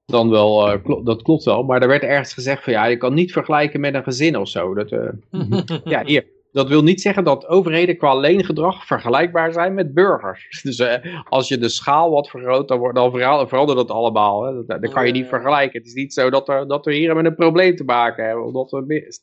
dan 0.10 0.30
wel, 0.30 0.72
eh, 0.72 1.04
dat 1.04 1.22
klopt 1.22 1.44
wel. 1.44 1.64
Maar 1.64 1.82
er 1.82 1.88
werd 1.88 2.04
ergens 2.04 2.34
gezegd 2.34 2.64
van 2.64 2.74
ja, 2.74 2.86
je 2.86 2.98
kan 2.98 3.14
niet 3.14 3.32
vergelijken 3.32 3.80
met 3.80 3.94
een 3.94 4.04
gezin 4.04 4.38
of 4.38 4.48
zo. 4.48 4.74
Dat, 4.74 4.92
eh, 4.92 5.10
ja, 5.84 6.06
hier. 6.06 6.26
Dat 6.52 6.68
wil 6.68 6.84
niet 6.84 7.02
zeggen 7.02 7.24
dat 7.24 7.48
overheden 7.48 7.98
qua 7.98 8.16
leengedrag 8.16 8.86
vergelijkbaar 8.86 9.54
zijn 9.54 9.74
met 9.74 9.94
burgers. 9.94 10.48
Dus 10.64 10.80
eh, 10.80 11.24
als 11.30 11.48
je 11.48 11.58
de 11.58 11.70
schaal 11.70 12.12
wat 12.12 12.30
vergroot, 12.30 12.68
dan, 12.68 12.94
dan 12.94 13.12
vera- 13.12 13.48
verandert 13.48 13.78
dat 13.78 13.92
allemaal. 13.92 14.44
Hè. 14.44 14.54
Dat, 14.66 14.82
dat 14.82 14.92
kan 14.94 15.06
je 15.06 15.12
niet 15.12 15.28
vergelijken. 15.28 15.80
Het 15.80 15.88
is 15.88 15.94
niet 15.94 16.14
zo 16.14 16.30
dat, 16.30 16.50
er, 16.50 16.68
dat 16.68 16.86
we 16.86 16.94
hier 16.94 17.16
met 17.16 17.26
een 17.26 17.36
probleem 17.36 17.76
te 17.76 17.84
maken 17.84 18.26
hebben. 18.26 18.46
Omdat 18.46 18.72
we 18.72 18.84
meer, 18.88 19.16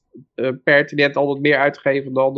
pertinent 0.64 1.16
altijd 1.16 1.41
meer 1.41 1.59
uitgeven 1.59 2.12
dan, 2.12 2.34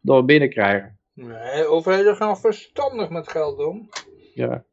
dan 0.00 0.16
we 0.16 0.24
binnenkrijgen. 0.24 0.98
Nee, 1.14 1.66
overheden 1.66 2.16
gaan 2.16 2.38
verstandig 2.38 3.08
met 3.08 3.28
geld 3.28 3.64
om. 3.64 3.88
Ja. 4.34 4.64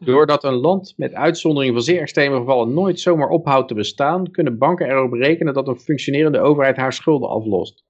Doordat 0.00 0.44
een 0.44 0.54
land 0.54 0.94
met 0.96 1.14
uitzondering 1.14 1.72
van 1.72 1.82
zeer 1.82 2.00
extreme 2.00 2.36
gevallen 2.36 2.74
nooit 2.74 3.00
zomaar 3.00 3.28
ophoudt 3.28 3.68
te 3.68 3.74
bestaan, 3.74 4.30
kunnen 4.30 4.58
banken 4.58 4.90
erop 4.90 5.10
berekenen 5.10 5.54
dat 5.54 5.68
een 5.68 5.78
functionerende 5.78 6.40
overheid 6.40 6.76
haar 6.76 6.92
schulden 6.92 7.28
aflost. 7.28 7.84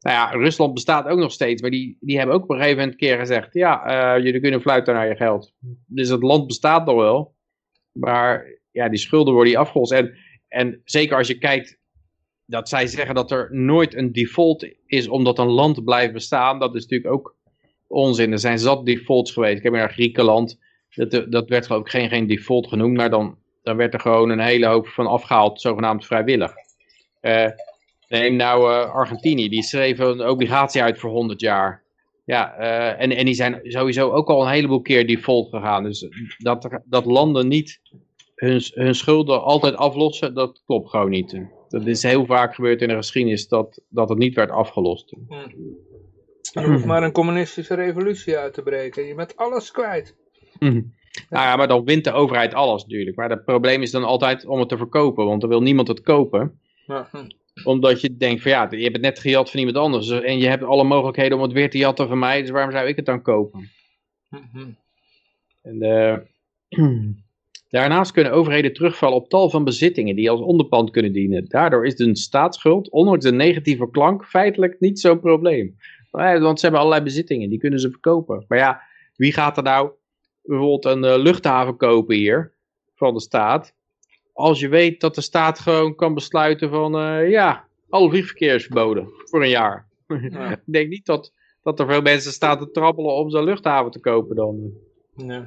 Nou 0.00 0.16
ja, 0.16 0.30
Rusland 0.30 0.74
bestaat 0.74 1.06
ook 1.06 1.18
nog 1.18 1.32
steeds, 1.32 1.62
maar 1.62 1.70
die, 1.70 1.96
die 2.00 2.16
hebben 2.16 2.34
ook 2.34 2.42
op 2.42 2.50
een 2.50 2.56
gegeven 2.56 2.78
moment 2.78 2.96
keer 2.96 3.18
gezegd, 3.18 3.54
ja, 3.54 3.84
eh, 3.84 4.24
jullie 4.24 4.40
kunnen 4.40 4.60
fluiten 4.60 4.94
naar 4.94 5.08
je 5.08 5.16
geld. 5.16 5.54
Dus 5.86 6.08
het 6.08 6.22
land 6.22 6.46
bestaat 6.46 6.86
nog 6.86 6.96
wel, 6.96 7.34
maar 7.92 8.60
ja, 8.70 8.88
die 8.88 8.98
schulden 8.98 9.32
worden 9.32 9.52
hier 9.52 9.60
afgelost. 9.60 9.92
En, 9.92 10.14
en 10.48 10.80
zeker 10.84 11.16
als 11.16 11.26
je 11.26 11.38
kijkt, 11.38 11.80
dat 12.46 12.68
zij 12.68 12.86
zeggen 12.86 13.14
dat 13.14 13.30
er 13.30 13.48
nooit 13.50 13.94
een 13.94 14.12
default 14.12 14.68
is 14.86 15.08
omdat 15.08 15.38
een 15.38 15.50
land 15.50 15.84
blijft 15.84 16.12
bestaan, 16.12 16.58
dat 16.58 16.74
is 16.74 16.82
natuurlijk 16.82 17.14
ook 17.14 17.36
onzin. 17.86 18.32
Er 18.32 18.38
zijn 18.38 18.58
zat 18.58 18.86
defaults 18.86 19.32
geweest. 19.32 19.56
Ik 19.56 19.62
heb 19.62 19.72
naar 19.72 19.92
Griekenland, 19.92 20.58
dat, 20.94 21.26
dat 21.32 21.48
werd 21.48 21.70
ik 21.70 21.88
geen, 21.88 22.08
geen 22.08 22.26
default 22.26 22.68
genoemd, 22.68 22.96
maar 22.96 23.10
dan, 23.10 23.38
dan 23.62 23.76
werd 23.76 23.94
er 23.94 24.00
gewoon 24.00 24.30
een 24.30 24.40
hele 24.40 24.66
hoop 24.66 24.86
van 24.86 25.06
afgehaald, 25.06 25.60
zogenaamd 25.60 26.06
vrijwillig. 26.06 26.52
Eh, 27.20 27.50
neem 28.08 28.36
nou 28.36 28.72
eh, 28.72 28.94
Argentinië, 28.94 29.48
die 29.48 29.62
schreven 29.62 30.06
een 30.08 30.28
obligatie 30.28 30.82
uit 30.82 30.98
voor 30.98 31.10
100 31.10 31.40
jaar. 31.40 31.82
Ja, 32.24 32.54
eh, 32.54 33.02
en, 33.02 33.10
en 33.10 33.24
die 33.24 33.34
zijn 33.34 33.60
sowieso 33.62 34.10
ook 34.10 34.28
al 34.28 34.42
een 34.42 34.52
heleboel 34.52 34.80
keer 34.82 35.06
default 35.06 35.48
gegaan. 35.48 35.82
Dus 35.82 36.06
dat, 36.38 36.64
er- 36.64 36.82
dat 36.84 37.04
landen 37.04 37.48
niet 37.48 37.80
hun, 38.34 38.62
hun 38.74 38.94
schulden 38.94 39.42
altijd 39.42 39.76
aflossen, 39.76 40.34
dat 40.34 40.62
klopt 40.66 40.90
gewoon 40.90 41.10
niet. 41.10 41.40
Dat 41.68 41.86
is 41.86 42.02
heel 42.02 42.26
vaak 42.26 42.54
gebeurd 42.54 42.82
in 42.82 42.88
de 42.88 42.94
geschiedenis 42.94 43.48
dat, 43.48 43.80
dat 43.88 44.08
het 44.08 44.18
niet 44.18 44.34
werd 44.34 44.50
afgelost. 44.50 45.14
Je 46.52 46.64
hoeft 46.66 46.84
maar 46.84 47.02
een 47.02 47.12
communistische 47.12 47.74
revolutie 47.74 48.36
uit 48.38 48.54
te 48.54 48.62
breken. 48.62 49.06
Je 49.06 49.14
bent 49.14 49.36
alles 49.36 49.70
kwijt. 49.70 50.16
Mhm. 50.62 50.82
Nou 51.28 51.44
ja, 51.46 51.56
maar 51.56 51.68
dan 51.68 51.84
wint 51.84 52.04
de 52.04 52.12
overheid 52.12 52.54
alles 52.54 52.82
natuurlijk. 52.82 53.16
Maar 53.16 53.30
het 53.30 53.44
probleem 53.44 53.82
is 53.82 53.90
dan 53.90 54.04
altijd 54.04 54.46
om 54.46 54.58
het 54.58 54.68
te 54.68 54.76
verkopen, 54.76 55.26
want 55.26 55.42
er 55.42 55.48
wil 55.48 55.62
niemand 55.62 55.88
het 55.88 56.00
kopen. 56.00 56.60
Ja. 56.86 57.08
Omdat 57.64 58.00
je 58.00 58.16
denkt 58.16 58.42
van 58.42 58.50
ja, 58.50 58.66
je 58.70 58.82
hebt 58.82 58.92
het 58.92 59.04
net 59.04 59.18
gejat 59.18 59.50
van 59.50 59.58
iemand 59.58 59.76
anders. 59.76 60.10
En 60.10 60.38
je 60.38 60.46
hebt 60.46 60.62
alle 60.62 60.84
mogelijkheden 60.84 61.36
om 61.36 61.42
het 61.42 61.52
weer 61.52 61.70
te 61.70 61.78
jatten 61.78 62.08
van 62.08 62.18
mij, 62.18 62.40
dus 62.40 62.50
waarom 62.50 62.72
zou 62.72 62.86
ik 62.88 62.96
het 62.96 63.06
dan 63.06 63.22
kopen? 63.22 63.70
Hm, 64.28 64.36
hm. 64.52 64.70
En, 65.62 65.82
eh, 65.82 66.16
daarnaast 67.76 68.12
kunnen 68.12 68.32
overheden 68.32 68.72
terugvallen 68.72 69.16
op 69.16 69.28
tal 69.28 69.50
van 69.50 69.64
bezittingen 69.64 70.16
die 70.16 70.30
als 70.30 70.40
onderpand 70.40 70.90
kunnen 70.90 71.12
dienen. 71.12 71.48
Daardoor 71.48 71.86
is 71.86 71.96
de 71.96 72.16
staatsschuld, 72.16 72.90
ondanks 72.90 73.24
de 73.24 73.32
negatieve 73.32 73.90
klank, 73.90 74.24
feitelijk 74.24 74.76
niet 74.80 75.00
zo'n 75.00 75.20
probleem. 75.20 75.76
Eh, 76.10 76.40
Want 76.40 76.58
ze 76.58 76.64
hebben 76.64 76.80
allerlei 76.80 77.04
bezittingen, 77.04 77.48
die 77.48 77.58
kunnen 77.58 77.80
ze 77.80 77.90
verkopen. 77.90 78.44
Maar 78.48 78.58
ja, 78.58 78.82
wie 79.16 79.32
gaat 79.32 79.56
er 79.56 79.62
nou 79.62 79.90
bijvoorbeeld 80.42 80.84
een 80.84 81.04
eh, 81.04 81.18
luchthaven 81.18 81.76
kopen 81.76 82.16
hier 82.16 82.52
van 82.94 83.14
de 83.14 83.20
staat? 83.20 83.74
Als 84.32 84.60
je 84.60 84.68
weet 84.68 85.00
dat 85.00 85.14
de 85.14 85.20
staat 85.20 85.58
gewoon 85.58 85.94
kan 85.94 86.14
besluiten 86.14 86.70
van, 86.70 86.98
eh, 86.98 87.30
ja, 87.30 87.64
alle 87.88 88.08
vliegverkeer 88.08 88.54
is 88.54 88.64
verboden 88.64 89.08
voor 89.24 89.42
een 89.42 89.48
jaar. 89.48 89.88
Ja. 90.06 90.50
Ik 90.66 90.72
denk 90.72 90.88
niet 90.88 91.06
dat, 91.06 91.32
dat 91.62 91.80
er 91.80 91.86
veel 91.86 92.02
mensen 92.02 92.32
staan 92.32 92.58
te 92.58 92.70
trappelen 92.70 93.14
om 93.14 93.30
zo'n 93.30 93.44
luchthaven 93.44 93.90
te 93.90 94.00
kopen 94.00 94.36
dan. 94.36 94.72
Nee. 95.14 95.44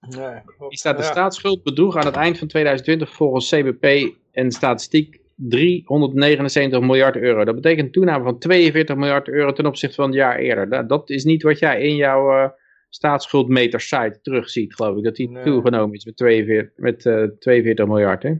Nee, 0.00 0.40
klopt. 0.44 0.68
Hier 0.68 0.78
staat 0.78 0.96
de 0.96 1.02
Ja. 1.02 1.10
staatsschuld 1.10 1.62
bedroeg 1.62 1.96
aan 1.96 2.06
het 2.06 2.14
eind 2.16 2.38
van 2.38 2.48
2020 2.48 3.14
volgens 3.14 3.50
CBP 3.50 4.14
en 4.32 4.50
statistiek 4.52 5.20
379 5.36 6.80
miljard 6.80 7.16
euro. 7.16 7.44
Dat 7.44 7.54
betekent 7.54 7.86
een 7.86 7.92
toename 7.92 8.24
van 8.24 8.38
42 8.38 8.96
miljard 8.96 9.28
euro 9.28 9.52
ten 9.52 9.66
opzichte 9.66 9.94
van 9.94 10.04
het 10.06 10.14
jaar 10.14 10.38
eerder. 10.38 10.68
Dat, 10.68 10.88
dat 10.88 11.10
is 11.10 11.24
niet 11.24 11.42
wat 11.42 11.58
jij 11.58 11.80
in 11.82 11.96
jouw 11.96 12.30
eh 12.44 12.50
staatsschuldmeter 12.88 13.80
site 13.80 14.18
terugziet, 14.22 14.74
geloof 14.74 14.96
ik. 14.96 15.04
Dat 15.04 15.16
die 15.16 15.30
Nee. 15.30 15.44
toegenomen 15.44 15.94
is 15.96 16.04
met 16.04 16.16
42, 16.16 16.70
met, 16.76 17.06
eh, 17.06 17.22
42 17.38 17.86
miljard. 17.86 18.22
Hè? 18.22 18.32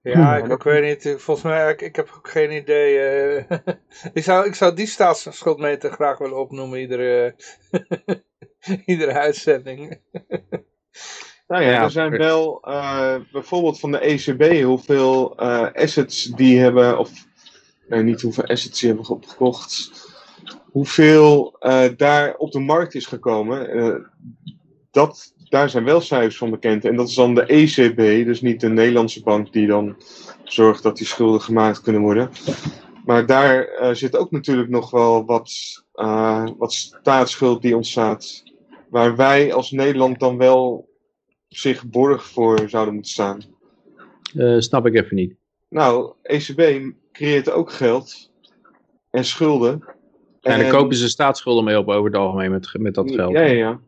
Ja, 0.00 0.36
ik, 0.36 0.46
ik 0.46 0.62
weet 0.62 1.04
niet. 1.04 1.14
Volgens 1.20 1.46
mij, 1.46 1.70
ik, 1.70 1.80
ik 1.80 1.96
heb 1.96 2.12
ook 2.16 2.28
geen 2.28 2.52
idee. 2.52 2.98
eh. 2.98 3.58
ik, 4.12 4.22
zou, 4.22 4.46
ik 4.46 4.54
zou 4.54 4.74
die 4.74 4.86
staatsschuldmeter 4.86 5.90
graag 5.90 6.18
willen 6.18 6.38
opnoemen, 6.38 6.80
iedere, 6.80 7.34
iedere 8.86 9.12
uitzending. 9.12 10.00
Nou 11.48 11.64
ja, 11.64 11.70
Ja, 11.70 11.82
er 11.82 11.90
zijn 11.90 12.10
wel 12.10 12.60
eh, 12.62 13.14
bijvoorbeeld 13.32 13.80
van 13.80 13.90
de 13.90 13.98
ECB 13.98 14.62
hoeveel 14.62 15.36
eh, 15.36 15.66
assets 15.72 16.24
die 16.24 16.58
hebben, 16.58 16.98
of 16.98 17.10
nee, 17.88 18.02
niet 18.02 18.20
hoeveel 18.20 18.44
assets 18.44 18.80
die 18.80 18.88
hebben 18.88 19.08
opgekocht, 19.08 19.90
hoeveel 20.70 21.56
eh, 21.58 21.84
daar 21.96 22.34
op 22.36 22.52
de 22.52 22.58
markt 22.58 22.94
is 22.94 23.06
gekomen. 23.06 24.10
Dat, 24.90 25.34
daar 25.48 25.70
zijn 25.70 25.84
wel 25.84 26.00
cijfers 26.00 26.36
van 26.36 26.50
bekend. 26.50 26.84
En 26.84 26.96
dat 26.96 27.08
is 27.08 27.14
dan 27.14 27.34
de 27.34 27.46
ECB, 27.46 28.26
dus 28.26 28.40
niet 28.40 28.60
de 28.60 28.68
Nederlandse 28.68 29.22
bank 29.22 29.52
die 29.52 29.66
dan 29.66 29.96
zorgt 30.44 30.82
dat 30.82 30.96
die 30.96 31.06
schulden 31.06 31.40
gemaakt 31.40 31.80
kunnen 31.80 32.02
worden. 32.02 32.30
Maar 33.04 33.26
daar 33.26 33.68
zit 33.92 34.16
ook 34.16 34.30
natuurlijk 34.30 34.68
nog 34.68 34.90
wel 34.90 35.24
wat, 35.24 35.52
wat 36.58 36.72
staatsschuld 36.72 37.62
die 37.62 37.76
ontstaat. 37.76 38.42
Waar 38.90 39.16
wij 39.16 39.52
als 39.52 39.70
Nederland 39.70 40.20
dan 40.20 40.36
wel 40.36 40.90
zich 41.52 41.84
borg 41.86 42.24
voor 42.24 42.68
zouden 42.68 42.94
moeten 42.94 43.12
staan. 43.12 43.40
Eh, 44.36 44.58
snap 44.58 44.86
ik 44.86 44.94
even 44.94 45.16
niet. 45.16 45.34
Nou, 45.68 46.12
ECB 46.22 46.80
creëert 47.12 47.50
ook 47.50 47.72
geld 47.72 48.30
en 49.10 49.24
schulden. 49.24 49.72
En 50.40 50.58
dan 50.58 50.60
En- 50.66 50.70
kopen 50.70 50.96
ze 50.96 51.08
staatsschulden 51.08 51.64
mee 51.64 51.78
op 51.78 51.88
over 51.88 52.04
het 52.10 52.16
algemeen 52.20 52.50
met, 52.50 52.68
met 52.78 52.94
dat 52.94 53.10
geld. 53.10 53.32
Ja, 53.32 53.40
ja, 53.40 53.52
ja. 53.52 53.80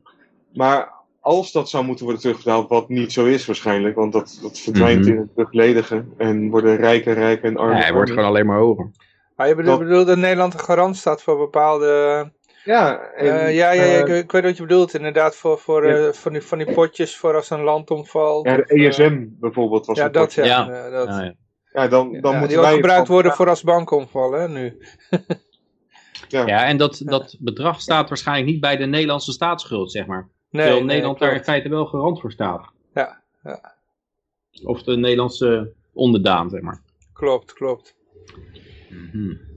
Maar 0.54 0.92
als 1.20 1.52
dat 1.52 1.68
zou 1.68 1.84
moeten 1.84 2.04
worden 2.04 2.22
terugbetaald, 2.22 2.68
wat 2.68 2.88
niet 2.88 3.12
zo 3.12 3.24
is 3.26 3.46
waarschijnlijk, 3.46 3.94
want 3.96 4.12
dat, 4.12 4.38
dat 4.42 4.58
verdwijnt 4.58 5.00
Mhm. 5.00 5.10
in 5.10 5.16
het 5.18 5.34
terugledige 5.34 6.04
en 6.16 6.50
worden 6.50 6.76
rijker, 6.76 7.14
rijker 7.14 7.44
en 7.44 7.56
armer. 7.56 7.76
Ja, 7.76 7.82
hij 7.82 7.92
wordt 7.92 8.10
gewoon 8.10 8.24
alleen 8.24 8.46
maar 8.46 8.58
hoger. 8.58 8.90
Maar 9.36 9.48
je 9.48 9.54
bedoelt, 9.54 9.78
Dat- 9.78 9.88
bedoelt 9.88 10.06
dat 10.06 10.18
Nederland 10.18 10.52
een 10.54 10.60
garant 10.60 10.96
staat 10.96 11.22
voor 11.22 11.38
bepaalde... 11.38 12.32
Ja, 12.64 12.98
en, 13.00 13.38
eh, 13.40 13.54
ja, 13.54 13.70
ja, 13.72 13.84
ja 13.84 13.98
ik, 13.98 14.08
eh, 14.08 14.18
ik 14.18 14.32
weet 14.32 14.42
wat 14.42 14.56
je 14.56 14.62
bedoelt. 14.62 14.94
Inderdaad, 14.94 15.36
voor, 15.36 15.58
voor 15.58 15.88
Ja. 15.88 16.06
eh, 16.06 16.12
van, 16.12 16.32
die, 16.32 16.42
van 16.42 16.58
die 16.58 16.72
potjes 16.72 17.16
voor 17.16 17.34
als 17.34 17.50
een 17.50 17.62
land 17.62 17.90
omvalt. 17.90 18.46
ja, 18.46 18.56
de 18.56 18.62
of, 18.62 18.68
ESM 18.68 19.26
bijvoorbeeld 19.30 19.86
was 19.86 19.98
ja, 19.98 20.04
een 20.06 20.12
dat 20.12 20.24
potje. 20.24 20.44
ja. 20.44 20.66
Ja. 20.68 20.84
eh, 20.86 20.92
dat. 20.92 21.08
Ja, 21.08 21.22
ja. 21.22 21.34
Ja, 21.72 21.88
dan, 21.88 22.12
dan 22.20 22.32
Ja, 22.32 22.38
moeten 22.38 22.56
die 22.58 22.66
ook 22.66 22.72
gebruikt 22.74 23.06
van- 23.06 23.14
worden 23.14 23.32
voor 23.32 23.48
als 23.48 23.62
bankomval, 23.62 24.32
hè, 24.32 24.48
nu. 24.48 24.76
Ja. 26.28 26.46
Ja, 26.46 26.64
en 26.64 26.76
dat, 26.76 27.02
dat 27.04 27.36
bedrag 27.40 27.80
staat 27.80 28.08
waarschijnlijk 28.08 28.46
niet 28.50 28.60
bij 28.60 28.76
de 28.76 28.84
Nederlandse 28.86 29.32
staatsschuld, 29.32 29.92
zeg 29.92 30.06
maar. 30.06 30.20
Nee, 30.20 30.28
Terwijl 30.50 30.76
nee, 30.76 30.84
Nederland 30.86 31.18
daar 31.18 31.34
in 31.34 31.44
feite 31.44 31.68
wel 31.68 31.86
garant 31.86 32.20
voor 32.20 32.32
staat. 32.32 32.70
Ja, 32.94 33.20
ja. 33.42 33.74
Of 34.64 34.82
de 34.82 34.96
Nederlandse 34.96 35.72
onderdaan, 35.92 36.50
zeg 36.50 36.60
maar. 36.60 36.80
Klopt, 37.12 37.52
klopt. 37.52 37.94
Inderdaad, 38.90 39.53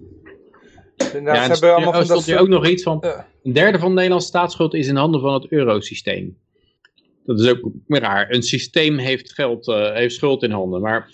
ja, 0.97 1.07
ze 1.09 1.17
en 1.17 1.49
hebben 1.51 1.73
allemaal 1.73 1.91
van 1.91 1.99
dat 1.99 2.05
stond 2.09 2.25
hier 2.25 2.39
ook 2.39 2.47
nog 2.47 2.67
iets 2.67 2.83
van, 2.83 3.05
een 3.43 3.53
derde 3.53 3.79
van 3.79 3.89
de 3.89 3.95
Nederlandse 3.95 4.27
staatsschuld 4.27 4.73
is 4.73 4.87
in 4.87 4.95
handen 4.95 5.21
van 5.21 5.33
het 5.33 5.51
eurosysteem. 5.51 6.37
Dat 7.25 7.39
is 7.39 7.49
ook 7.49 7.71
raar. 7.87 8.31
Een 8.31 8.43
systeem 8.43 8.97
heeft, 8.97 9.33
geld, 9.33 9.67
eh, 9.67 9.93
heeft 9.93 10.15
schuld 10.15 10.43
in 10.43 10.51
handen. 10.51 10.81
Maar 10.81 11.09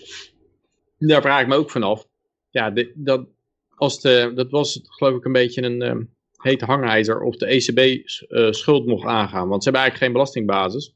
daar 0.98 1.22
vraag 1.22 1.40
ik 1.40 1.46
me 1.46 1.56
ook 1.56 1.70
vanaf. 1.70 2.06
Ja, 2.50 2.70
de- 2.70 2.92
dat, 2.94 3.26
als 3.68 4.00
de, 4.00 4.32
dat 4.34 4.50
was 4.50 4.80
geloof 4.82 5.16
ik 5.16 5.24
een 5.24 5.32
beetje 5.32 5.62
een 5.62 5.82
ehm, 5.82 6.02
hete 6.36 6.64
hangijzer 6.64 7.20
of 7.20 7.36
de 7.36 7.46
ECB 7.46 7.78
eh, 7.78 8.50
schuld 8.50 8.86
mocht 8.86 9.06
aangaan. 9.06 9.48
Want 9.48 9.62
ze 9.62 9.70
hebben 9.70 9.82
eigenlijk 9.82 9.96
geen 9.96 10.12
belastingbasis. 10.12 10.94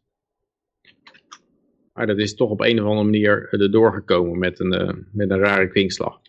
Maar 1.92 2.06
dat 2.06 2.18
is 2.18 2.34
toch 2.34 2.50
op 2.50 2.60
een 2.60 2.80
of 2.80 2.86
andere 2.86 3.04
manier 3.04 3.48
eh, 3.50 3.60
erdoor 3.60 3.92
gekomen 3.92 4.38
met 4.38 4.60
een, 4.60 4.72
eh, 4.72 4.94
met 5.12 5.30
een 5.30 5.38
rare 5.38 5.68
kwinkslag. 5.68 6.20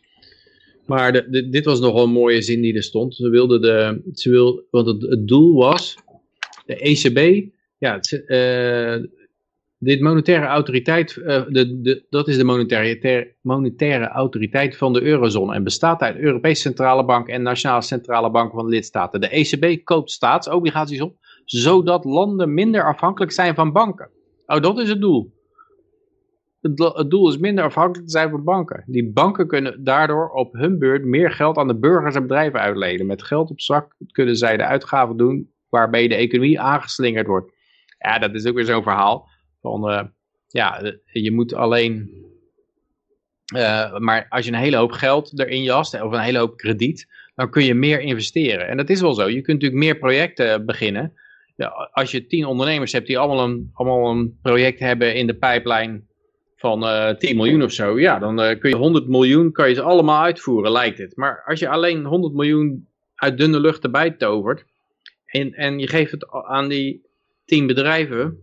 Maar 0.89 1.29
dit 1.29 1.65
was 1.65 1.79
nogal 1.79 2.03
een 2.03 2.09
mooie 2.09 2.41
zin 2.41 2.61
die 2.61 2.75
er 2.75 2.83
stond. 2.83 3.15
Ze 3.15 3.29
wilden 3.29 3.61
de, 3.61 4.01
ze 4.13 4.29
wil, 4.29 4.67
want 4.71 4.87
het, 4.87 5.01
het 5.01 5.27
doel 5.27 5.55
was, 5.55 5.97
de 6.65 6.75
ECB, 6.75 7.49
ja, 7.77 7.93
het, 7.93 8.25
eh, 8.25 8.95
dit 9.77 10.01
monetaire 10.01 10.45
autoriteit, 10.45 11.17
eh, 11.17 11.41
de, 11.47 11.81
de, 11.81 12.05
dat 12.09 12.27
is 12.27 12.37
de 12.37 12.43
monetaire, 12.43 13.35
monetaire 13.41 14.07
autoriteit 14.07 14.77
van 14.77 14.93
de 14.93 15.01
eurozone 15.01 15.53
en 15.53 15.63
bestaat 15.63 16.01
uit 16.01 16.17
Europese 16.17 16.61
Centrale 16.61 17.05
Bank 17.05 17.27
en 17.27 17.41
Nationale 17.41 17.81
Centrale 17.81 18.31
Bank 18.31 18.51
van 18.51 18.65
de 18.65 18.71
lidstaten. 18.71 19.21
De 19.21 19.29
ECB 19.29 19.83
koopt 19.83 20.11
staatsobligaties 20.11 21.01
op, 21.01 21.15
zodat 21.45 22.05
landen 22.05 22.53
minder 22.53 22.83
afhankelijk 22.83 23.31
zijn 23.31 23.55
van 23.55 23.71
banken. 23.71 24.09
Oh, 24.45 24.61
dat 24.61 24.79
is 24.79 24.89
het 24.89 25.01
doel. 25.01 25.38
Het, 26.62 26.78
do- 26.78 26.93
het 26.95 27.10
doel 27.10 27.30
is 27.30 27.38
minder 27.38 27.64
afhankelijk 27.64 28.05
te 28.05 28.12
zijn 28.12 28.30
van 28.30 28.43
banken. 28.43 28.84
Die 28.88 29.12
banken 29.12 29.47
kunnen 29.47 29.84
daardoor 29.84 30.30
op 30.30 30.53
hun 30.53 30.80
beurt 30.80 31.05
meer 31.05 31.32
geld 31.32 31.57
aan 31.57 31.68
de 31.68 31.80
burgers 31.80 32.16
en 32.16 32.22
bedrijven 32.22 32.60
uitlenen. 32.60 33.05
Met 33.05 33.24
geld 33.24 33.49
op 33.49 33.62
zak 33.62 33.95
kunnen 34.12 34.36
zij 34.36 34.57
de 34.57 34.66
uitgaven 34.66 35.18
doen 35.18 35.53
waarbij 35.70 36.07
de 36.07 36.16
economie 36.16 36.60
aangeslingerd 36.60 37.28
wordt. 37.28 37.53
Ja, 37.99 38.20
dat 38.20 38.34
is 38.36 38.45
ook 38.45 38.55
weer 38.55 38.66
zo'n 38.66 38.84
verhaal. 38.84 39.28
Van, 39.62 39.89
eh, 39.89 40.03
ja, 40.47 40.80
de- 40.80 41.01
je 41.05 41.32
moet 41.32 41.53
alleen... 41.53 42.10
eh, 43.55 43.97
maar 43.97 44.26
als 44.30 44.45
je 44.45 44.51
een 44.51 44.57
hele 44.57 44.78
hoop 44.78 44.91
geld 44.91 45.39
erin 45.39 45.64
jast, 45.64 46.01
of 46.01 46.12
een 46.12 46.20
hele 46.20 46.39
hoop 46.39 46.57
krediet, 46.57 47.07
dan 47.36 47.49
kun 47.49 47.64
je 47.64 47.74
meer 47.74 47.99
investeren. 48.01 48.68
En 48.68 48.78
dat 48.78 48.89
is 48.89 49.01
wel 49.01 49.14
zo. 49.14 49.28
Je 49.28 49.41
kunt 49.41 49.62
natuurlijk 49.62 49.84
meer 49.84 49.97
projecten 49.97 50.66
beginnen. 50.66 51.14
Ja, 51.55 51.89
als 51.91 52.12
je 52.12 52.26
tien 52.28 52.45
ondernemers 52.45 52.91
hebt 52.91 53.07
die 53.07 53.20
allemaal 53.20 53.45
een, 53.49 53.70
allemaal 53.74 54.10
een 54.12 54.38
project 54.41 54.80
hebben 54.80 55.16
in 55.16 55.28
de 55.28 55.38
pijplijn 55.38 56.07
van 56.60 56.84
eh 56.84 57.16
10 57.16 57.36
miljoen 57.36 57.64
of 57.64 57.72
zo, 57.72 57.99
ja, 57.99 58.20
dan 58.20 58.41
eh, 58.41 58.60
kun 58.60 58.70
je 58.70 58.76
100 58.76 59.07
miljoen, 59.07 59.51
kan 59.51 59.70
je 59.70 59.76
ze 59.76 59.82
allemaal 59.82 60.24
uitvoeren, 60.24 60.72
lijkt 60.72 60.97
het. 60.97 61.16
Maar 61.16 61.43
als 61.45 61.60
je 61.60 61.70
alleen 61.70 62.05
100 62.05 62.34
miljoen 62.34 62.88
uit 63.16 63.38
dunne 63.38 63.60
lucht 63.60 63.84
erbij 63.84 64.12
tovert, 64.12 64.66
en, 65.26 65.53
en 65.53 65.80
je 65.80 65.88
geeft 65.88 66.12
het 66.12 66.32
aan 66.32 66.68
die 66.68 67.01
10 67.45 67.68
bedrijven, 67.68 68.39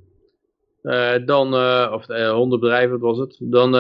eh, 0.83 1.15
dan, 1.25 1.55
of 1.93 2.09
eh 2.09 2.33
100 2.33 2.61
bedrijven, 2.61 2.99
was 2.99 3.19
het, 3.19 3.37
dan, 3.41 3.71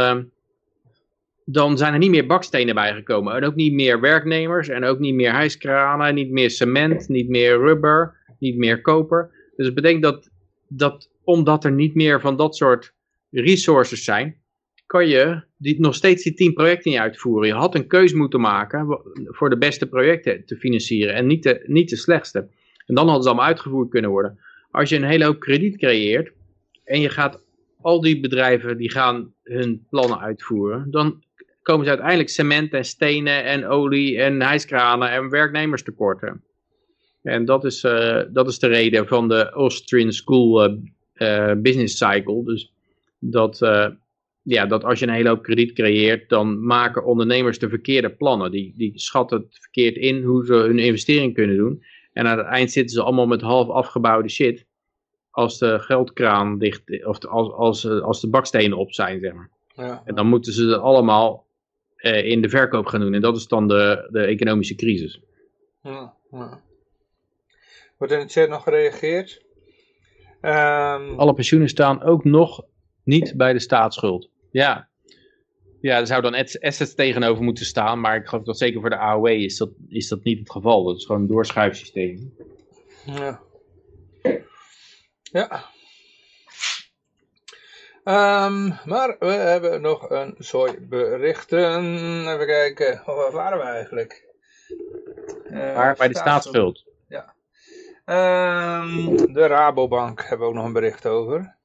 dan 1.44 1.78
zijn 1.78 1.92
er 1.92 1.98
niet 1.98 2.10
meer 2.10 2.26
bakstenen 2.26 2.74
bijgekomen. 2.74 3.34
En 3.34 3.44
ook 3.44 3.54
niet 3.54 3.72
meer 3.72 4.00
werknemers, 4.00 4.68
en 4.68 4.84
ook 4.84 4.98
niet 4.98 5.14
meer 5.14 5.32
hijskranen, 5.32 6.14
niet 6.14 6.30
meer 6.30 6.50
cement, 6.50 7.08
niet 7.08 7.28
meer 7.28 7.58
rubber, 7.58 8.16
niet 8.38 8.56
meer 8.56 8.80
koper. 8.80 9.30
Dus 9.56 9.72
betekent 9.72 10.02
dat, 10.02 10.30
dat 10.68 11.10
omdat 11.24 11.64
er 11.64 11.72
niet 11.72 11.94
meer 11.94 12.20
van 12.20 12.36
dat 12.36 12.56
soort 12.56 12.94
resources 13.40 14.04
zijn, 14.04 14.36
kan 14.86 15.08
je 15.08 15.42
die, 15.56 15.80
nog 15.80 15.94
steeds 15.94 16.22
die 16.22 16.34
10 16.34 16.52
projecten 16.52 16.90
niet 16.90 17.00
uitvoeren. 17.00 17.48
Je 17.48 17.54
had 17.54 17.74
een 17.74 17.86
keus 17.86 18.12
moeten 18.12 18.40
maken 18.40 19.00
voor 19.24 19.50
de 19.50 19.58
beste 19.58 19.86
projecten 19.86 20.44
te 20.46 20.56
financieren 20.56 21.14
en 21.14 21.26
niet 21.26 21.42
de, 21.42 21.64
niet 21.66 21.88
de 21.88 21.96
slechtste. 21.96 22.38
En 22.86 22.94
dan 22.94 23.04
hadden 23.04 23.22
ze 23.22 23.28
allemaal 23.28 23.46
uitgevoerd 23.46 23.90
kunnen 23.90 24.10
worden. 24.10 24.38
Als 24.70 24.88
je 24.88 24.96
een 24.96 25.04
hele 25.04 25.24
hoop 25.24 25.40
krediet 25.40 25.76
creëert 25.76 26.32
en 26.84 27.00
je 27.00 27.08
gaat 27.08 27.40
al 27.80 28.00
die 28.00 28.20
bedrijven 28.20 28.76
die 28.76 28.90
gaan 28.90 29.32
hun 29.42 29.86
plannen 29.90 30.20
uitvoeren, 30.20 30.90
dan 30.90 31.24
komen 31.62 31.84
ze 31.84 31.90
uiteindelijk 31.90 32.28
cement 32.28 32.72
en 32.72 32.84
stenen 32.84 33.44
en 33.44 33.66
olie 33.66 34.18
en 34.18 34.42
hijskranen 34.42 35.10
en 35.10 35.30
werknemers 35.30 35.82
tekorten. 35.82 36.42
En 37.22 37.44
dat 37.44 37.64
is, 37.64 37.84
eh, 37.84 38.22
dat 38.32 38.48
is 38.48 38.58
de 38.58 38.66
reden 38.66 39.06
van 39.06 39.28
de 39.28 39.50
Austrian 39.50 40.12
School 40.12 40.64
eh, 40.64 41.50
eh, 41.50 41.56
Business 41.58 41.96
Cycle. 41.96 42.44
Dus 42.44 42.72
dat, 43.18 43.62
eh, 43.62 43.88
ja, 44.42 44.66
dat 44.66 44.84
als 44.84 44.98
je 44.98 45.06
een 45.06 45.12
hele 45.12 45.28
hoop 45.28 45.42
krediet 45.42 45.72
creëert, 45.72 46.28
dan 46.28 46.64
maken 46.66 47.04
ondernemers 47.04 47.58
de 47.58 47.68
verkeerde 47.68 48.10
plannen. 48.10 48.50
Die, 48.50 48.74
die 48.76 48.92
schatten 48.94 49.38
het 49.38 49.58
verkeerd 49.60 49.96
in 49.96 50.22
hoe 50.22 50.44
ze 50.46 50.52
hun 50.54 50.78
investering 50.78 51.34
kunnen 51.34 51.56
doen. 51.56 51.84
En 52.12 52.26
aan 52.26 52.38
het 52.38 52.46
eind 52.46 52.70
zitten 52.72 52.94
ze 52.96 53.02
allemaal 53.02 53.26
met 53.26 53.40
half 53.40 53.68
afgebouwde 53.68 54.28
shit. 54.28 54.66
Als 55.30 55.58
de 55.58 55.78
geldkraan 55.78 56.58
dicht, 56.58 57.04
of 57.06 57.18
de- 57.18 57.28
als, 57.28 57.52
als, 57.52 57.84
eh, 57.84 58.00
als 58.00 58.20
de 58.20 58.28
bakstenen 58.28 58.78
op 58.78 58.92
zijn, 58.92 59.20
zeg 59.20 59.32
maar. 59.32 59.50
Ja. 59.74 60.02
En 60.04 60.14
dan 60.14 60.26
moeten 60.26 60.52
ze 60.52 60.66
het 60.66 60.80
allemaal 60.80 61.44
eh, 61.96 62.24
in 62.24 62.42
de 62.42 62.48
verkoop 62.48 62.86
gaan 62.86 63.00
doen. 63.00 63.14
En 63.14 63.20
dat 63.20 63.36
is 63.36 63.46
dan 63.46 63.68
de, 63.68 64.08
de 64.10 64.20
economische 64.20 64.74
crisis. 64.74 65.20
Ja, 65.82 66.14
ja. 66.30 66.62
Wordt 67.98 68.12
in 68.12 68.20
de 68.20 68.28
chat 68.28 68.48
nog 68.48 68.62
gereageerd? 68.62 69.42
Ehm, 70.40 71.14
Alle 71.16 71.34
pensioenen 71.34 71.68
staan 71.68 72.02
ook 72.02 72.24
nog 72.24 72.64
niet 73.06 73.36
bij 73.36 73.52
de 73.52 73.58
staatsschuld. 73.58 74.28
Ja, 74.50 74.88
ja 75.80 75.98
er 75.98 76.06
zou 76.06 76.22
dan 76.22 76.34
ass- 76.34 76.60
assets 76.60 76.94
tegenover 76.94 77.44
moeten 77.44 77.64
staan. 77.64 78.00
Maar 78.00 78.16
ik 78.16 78.26
geloof 78.26 78.44
dat 78.44 78.58
zeker 78.58 78.80
voor 78.80 78.90
de 78.90 78.98
AOW 78.98 79.26
is 79.26 79.56
dat, 79.56 79.70
is 79.88 80.08
dat 80.08 80.22
niet 80.24 80.38
het 80.38 80.50
geval. 80.50 80.84
Dat 80.84 80.96
is 80.96 81.04
gewoon 81.04 81.20
een 81.20 81.26
doorschuifsysteem. 81.26 82.34
Ja. 83.06 83.40
Ja. 85.22 85.64
Ehm, 88.04 88.70
maar 88.84 89.16
we 89.18 89.26
hebben 89.26 89.80
nog 89.80 90.10
een 90.10 90.34
zooi 90.38 90.78
berichten. 90.80 91.80
Even 92.28 92.46
kijken, 92.46 93.02
Oh, 93.06 93.16
waar 93.16 93.32
waren 93.32 93.58
we 93.58 93.64
eigenlijk? 93.64 94.24
Eh, 95.44 95.74
Maar 95.74 95.94
bij 95.96 96.08
de 96.08 96.16
staatsschuld. 96.16 96.84
Ehm, 98.04 99.16
de 99.32 99.46
Rabobank 99.46 100.20
hebben 100.20 100.38
we 100.38 100.44
ook 100.44 100.54
nog 100.54 100.64
een 100.64 100.72
bericht 100.72 101.06
over. 101.06 101.55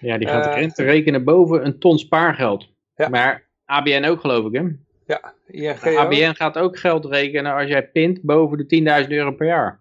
Ja, 0.00 0.18
die 0.18 0.28
gaat 0.28 0.44
de 0.44 0.50
Eh, 0.50 0.56
rente 0.56 0.82
rekenen 0.82 1.24
boven 1.24 1.66
een 1.66 1.78
ton 1.78 1.98
spaargeld. 1.98 2.68
Ja. 2.96 3.08
Maar 3.08 3.48
ABN 3.64 4.04
ook 4.04 4.20
geloof 4.20 4.46
ik 4.46 4.52
hè? 4.52 4.68
Ja, 5.06 5.34
ING. 5.46 5.96
ABN 5.96 6.32
gaat 6.34 6.58
ook 6.58 6.78
geld 6.78 7.04
rekenen 7.04 7.54
als 7.54 7.68
jij 7.68 7.88
pint 7.88 8.22
boven 8.22 8.58
de 8.58 8.66
10.000 8.66 9.10
euro 9.10 9.32
per 9.32 9.46
jaar. 9.46 9.80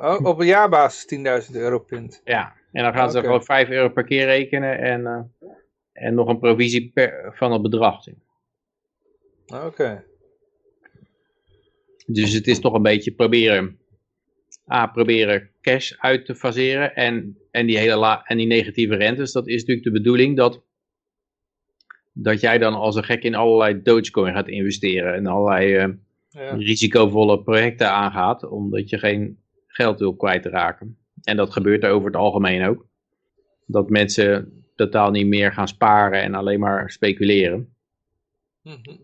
Oh, 0.00 0.24
op 0.26 0.38
een 0.38 0.46
jaarbasis 0.46 1.04
10.000 1.50 1.56
euro 1.56 1.78
pint. 1.78 2.20
Ja, 2.24 2.54
en 2.72 2.82
dan 2.82 2.92
gaan 2.92 3.10
ze 3.10 3.16
Oké. 3.16 3.26
gewoon 3.26 3.44
5 3.44 3.68
euro 3.68 3.88
per 3.88 4.04
keer 4.04 4.24
rekenen 4.24 4.78
en, 4.78 5.06
eh, 5.06 5.48
en 5.92 6.14
nog 6.14 6.28
een 6.28 6.38
provisie 6.38 6.90
per, 6.94 7.32
van 7.36 7.52
het 7.52 7.62
bedrag. 7.62 8.04
Oké. 9.46 10.04
Dus 12.06 12.32
het 12.32 12.46
is 12.46 12.60
toch 12.60 12.74
een 12.74 12.82
beetje 12.82 13.12
proberen, 13.12 13.78
A, 14.72 14.86
proberen 14.86 15.50
cash 15.60 15.92
uit 15.98 16.24
te 16.24 16.34
faseren 16.34 16.94
en, 16.94 17.38
en, 17.50 17.66
die 17.66 17.78
hele 17.78 17.96
la 17.96 18.22
en 18.24 18.36
die 18.36 18.46
negatieve 18.46 18.94
rentes. 18.94 19.32
Dat 19.32 19.46
is 19.48 19.60
natuurlijk 19.60 19.86
de 19.86 19.92
bedoeling 19.92 20.36
dat, 20.36 20.62
dat 22.12 22.40
jij 22.40 22.58
dan 22.58 22.74
als 22.74 22.96
een 22.96 23.04
gek 23.04 23.22
in 23.22 23.34
allerlei 23.34 23.82
Dogecoin 23.82 24.34
gaat 24.34 24.48
investeren 24.48 25.14
en 25.14 25.26
allerlei 25.26 25.74
eh, 25.74 25.88
Ja. 26.30 26.54
risicovolle 26.54 27.42
projecten 27.42 27.90
aangaat, 27.90 28.48
omdat 28.48 28.88
je 28.88 28.98
geen 28.98 29.38
geld 29.66 29.98
wil 29.98 30.16
kwijtraken. 30.16 30.98
En 31.22 31.36
dat 31.36 31.52
gebeurt 31.52 31.84
er 31.84 31.90
over 31.90 32.06
het 32.06 32.16
algemeen 32.16 32.66
ook. 32.66 32.86
Dat 33.66 33.90
mensen 33.90 34.52
totaal 34.76 35.10
niet 35.10 35.26
meer 35.26 35.52
gaan 35.52 35.68
sparen 35.68 36.22
en 36.22 36.34
alleen 36.34 36.60
maar 36.60 36.90
speculeren. 36.90 37.74
Mhm. 38.62 38.96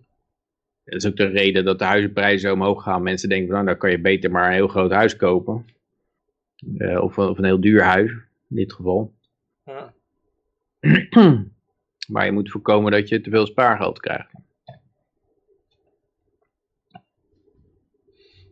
Dat 0.84 0.94
is 0.94 1.06
ook 1.06 1.16
de 1.16 1.26
reden 1.26 1.64
dat 1.64 1.78
de 1.78 1.84
huizenprijzen 1.84 2.52
omhoog 2.52 2.82
gaan. 2.82 3.02
Mensen 3.02 3.28
denken 3.28 3.46
van 3.46 3.54
nou, 3.54 3.66
dan 3.66 3.78
kan 3.78 3.90
je 3.90 4.00
beter 4.00 4.30
maar 4.30 4.46
een 4.46 4.52
heel 4.52 4.68
groot 4.68 4.90
huis 4.90 5.16
kopen. 5.16 5.66
Eh, 6.78 7.02
of, 7.02 7.18
of 7.18 7.38
een 7.38 7.44
heel 7.44 7.60
duur 7.60 7.82
huis, 7.82 8.10
in 8.48 8.56
dit 8.56 8.72
geval. 8.72 9.12
Ja. 9.64 9.94
maar 12.12 12.24
je 12.24 12.32
moet 12.32 12.50
voorkomen 12.50 12.92
dat 12.92 13.08
je 13.08 13.20
te 13.20 13.30
veel 13.30 13.46
spaargeld 13.46 14.00
krijgt. 14.00 14.30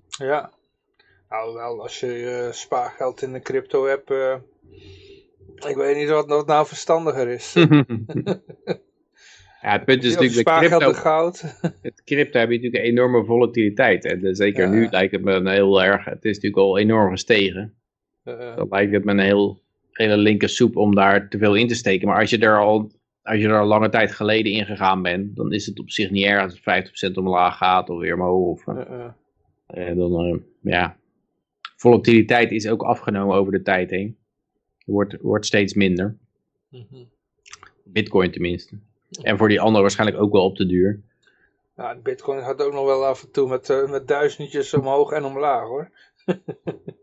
Ja. 0.06 0.52
Nou, 1.28 1.54
wel, 1.54 1.82
als 1.82 2.00
je 2.00 2.44
eh, 2.46 2.52
spaargeld 2.52 3.22
in 3.22 3.32
de 3.32 3.40
crypto 3.40 3.86
hebt, 3.86 4.10
eh, 4.10 4.36
ik 5.68 5.76
weet 5.76 5.96
niet 5.96 6.08
wat, 6.08 6.26
wat 6.26 6.46
nou 6.46 6.66
verstandiger 6.66 7.28
is. 7.28 7.54
ja, 9.62 9.72
het 9.72 9.84
punt 9.84 10.04
is 10.04 10.12
natuurlijk 10.14 10.40
spaargeld 10.40 10.82
crypto. 10.82 11.00
goud. 11.00 11.44
Met 11.82 12.02
crypto 12.04 12.38
heb 12.38 12.50
je 12.50 12.56
natuurlijk 12.56 12.84
een 12.84 12.90
enorme 12.90 13.24
volatiliteit. 13.24 14.04
En 14.04 14.24
eh, 14.24 14.34
zeker 14.34 14.64
Ja. 14.64 14.70
nu 14.70 14.88
lijkt 14.90 15.12
het 15.12 15.22
me 15.24 15.32
een 15.32 15.46
heel 15.46 15.82
erg. 15.82 16.04
Het 16.04 16.24
is 16.24 16.34
natuurlijk 16.34 16.62
al 16.62 16.78
enorm 16.78 17.10
gestegen. 17.10 17.74
Dan 18.24 18.66
lijkt 18.70 18.92
het 18.92 19.04
me 19.04 19.10
een 19.10 19.18
heel, 19.18 19.60
hele 19.92 20.16
linker 20.16 20.48
soep 20.48 20.76
om 20.76 20.94
daar 20.94 21.28
te 21.28 21.38
veel 21.38 21.54
in 21.54 21.68
te 21.68 21.74
steken. 21.74 22.08
Maar 22.08 22.20
als 22.20 22.30
je 22.30 22.38
er 22.38 22.58
al, 22.58 22.90
als 23.22 23.38
je 23.40 23.46
er 23.48 23.58
al 23.58 23.66
lange 23.66 23.88
tijd 23.88 24.12
geleden 24.12 24.52
in 24.52 24.64
gegaan 24.66 25.02
bent, 25.02 25.36
dan 25.36 25.52
is 25.52 25.66
het 25.66 25.80
op 25.80 25.90
zich 25.90 26.10
niet 26.10 26.24
erg 26.24 26.42
als 26.42 26.60
het 26.64 27.10
50% 27.10 27.14
omlaag 27.14 27.56
gaat 27.56 27.90
of 27.90 27.98
weer 27.98 28.14
omhoog. 28.14 28.66
Of, 28.66 28.76
eh, 28.76 29.06
en 29.66 29.96
dan, 29.96 30.24
eh, 30.24 30.38
ja. 30.72 30.96
Volatiliteit 31.76 32.50
is 32.52 32.68
ook 32.68 32.82
afgenomen 32.82 33.36
over 33.36 33.52
de 33.52 33.62
tijd 33.62 33.90
heen. 33.90 34.16
Wordt, 34.84 35.16
wordt 35.20 35.46
steeds 35.46 35.74
minder. 35.74 36.16
Mhm. 36.68 37.04
Bitcoin 37.84 38.30
tenminste. 38.30 38.76
En 39.22 39.38
voor 39.38 39.48
die 39.48 39.60
andere 39.60 39.82
waarschijnlijk 39.82 40.20
ook 40.20 40.32
wel 40.32 40.44
op 40.44 40.56
de 40.56 40.66
duur. 40.66 41.00
De 41.74 42.00
bitcoin 42.02 42.42
gaat 42.42 42.62
ook 42.62 42.72
nog 42.72 42.84
wel 42.84 43.06
af 43.06 43.22
en 43.22 43.30
toe 43.30 43.48
met, 43.48 43.70
eh, 43.70 43.90
met 43.90 44.08
duizendjes 44.08 44.74
omhoog 44.74 45.12
en 45.12 45.24
omlaag 45.24 45.66
hoor. 45.66 45.90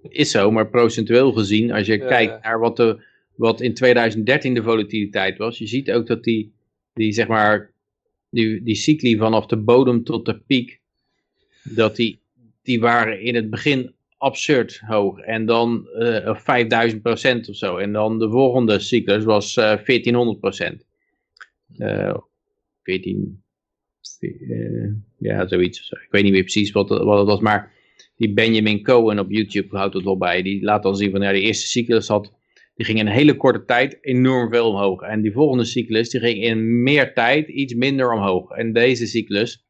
Is 0.02 0.32
zo, 0.32 0.52
maar 0.52 0.70
procentueel 0.70 1.32
gezien, 1.32 1.72
als 1.72 1.88
je 1.88 1.98
Ja, 1.98 2.08
kijkt 2.08 2.32
ja. 2.32 2.40
naar 2.42 2.60
wat, 2.60 2.78
de, 2.78 3.04
wat 3.36 3.62
in 3.62 3.74
2013 3.74 4.54
de 4.54 4.64
volatiliteit 4.64 5.38
was, 5.38 5.58
je 5.58 5.68
ziet 5.68 5.92
ook 5.92 6.08
dat 6.08 6.24
die, 6.24 6.54
die 6.94 7.12
zeg 7.12 7.28
maar, 7.28 7.72
die, 8.30 8.64
die 8.64 8.76
cycli 8.76 9.18
vanaf 9.18 9.46
de 9.46 9.58
bodem 9.58 10.04
tot 10.04 10.26
de 10.26 10.40
piek, 10.40 10.80
dat 11.64 11.96
die, 11.96 12.20
die 12.62 12.80
waren 12.80 13.22
in 13.22 13.36
het 13.36 13.50
begin 13.50 13.94
absurd 14.18 14.82
hoog. 14.86 15.20
En 15.20 15.46
dan 15.46 15.88
eh 15.88 16.36
5000 16.36 17.02
procent 17.02 17.50
of 17.50 17.56
zo. 17.56 17.78
En 17.78 17.94
dan 17.94 18.20
de 18.20 18.30
volgende 18.30 18.80
cyclus 18.80 19.24
was 19.24 19.58
eh 19.58 19.64
1400 19.64 20.40
procent. 20.40 20.82
Eh 20.82 20.89
14, 22.84 23.44
eh, 24.20 24.92
ja, 25.18 25.48
zoiets. 25.48 25.92
Ik 25.92 26.08
weet 26.10 26.24
niet 26.24 26.32
meer 26.32 26.42
precies 26.42 26.72
wat, 26.72 26.90
wat 26.90 27.18
het 27.18 27.28
was, 27.28 27.40
maar 27.40 27.74
die 28.16 28.34
Benjamin 28.34 28.84
Cohen 28.84 29.20
op 29.20 29.32
YouTube 29.32 29.78
houdt 29.78 29.94
het 29.94 30.04
wel 30.04 30.18
bij. 30.18 30.42
Die 30.42 30.64
laat 30.64 30.84
dan 30.84 30.96
zien 30.96 31.12
van 31.12 31.22
ja, 31.22 31.32
de 31.32 31.42
eerste 31.42 31.68
cyclus 31.68 32.08
had, 32.08 32.34
die 32.76 32.86
ging 32.86 33.00
in 33.00 33.08
een 33.08 33.14
hele 33.14 33.36
korte 33.36 33.66
tijd 33.66 33.98
enorm 34.02 34.50
veel 34.50 34.70
omhoog. 34.70 35.02
En 35.02 35.22
die 35.22 35.32
volgende 35.32 35.66
cyclus, 35.66 36.10
die 36.10 36.20
ging 36.20 36.44
in 36.44 36.84
meer 36.84 37.14
tijd 37.14 37.48
iets 37.48 37.74
minder 37.74 38.12
omhoog. 38.12 38.52
En 38.52 38.74
deze 38.74 39.08
cyclus, 39.08 39.66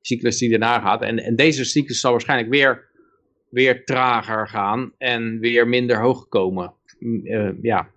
cyclus 0.00 0.38
die 0.38 0.50
daarna 0.50 0.80
gaat, 0.80 1.02
en, 1.02 1.18
en 1.18 1.36
deze 1.36 1.64
cyclus 1.64 2.00
zal 2.00 2.10
waarschijnlijk 2.10 2.50
weer, 2.50 2.90
weer 3.50 3.84
trager 3.84 4.48
gaan 4.48 4.92
en 4.98 5.38
weer 5.38 5.68
minder 5.68 6.00
hoog 6.00 6.28
komen. 6.28 6.74
Mm, 6.98 7.26
eh, 7.26 7.50
ja. 7.62 7.93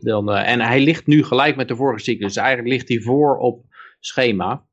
Dan, 0.00 0.30
eh, 0.30 0.48
en 0.52 0.60
hij 0.60 0.80
ligt 0.80 1.06
nu 1.06 1.24
gelijk 1.24 1.56
met 1.56 1.68
de 1.68 1.76
vorige 1.76 2.04
cyclus. 2.04 2.36
Eigenlijk 2.36 2.68
ligt 2.68 2.88
hij 2.88 3.00
voor 3.00 3.36
op 3.38 3.64
schema. 4.00 4.64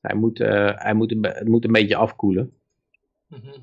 Hij 0.00 0.14
moet, 0.14 0.40
eh, 0.40 0.70
hij 0.74 0.94
moet, 0.94 1.10
een, 1.12 1.36
moet 1.44 1.64
een 1.64 1.72
beetje 1.72 1.96
afkoelen. 1.96 2.52
Mhm. 3.26 3.58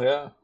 Ja. 0.00 0.34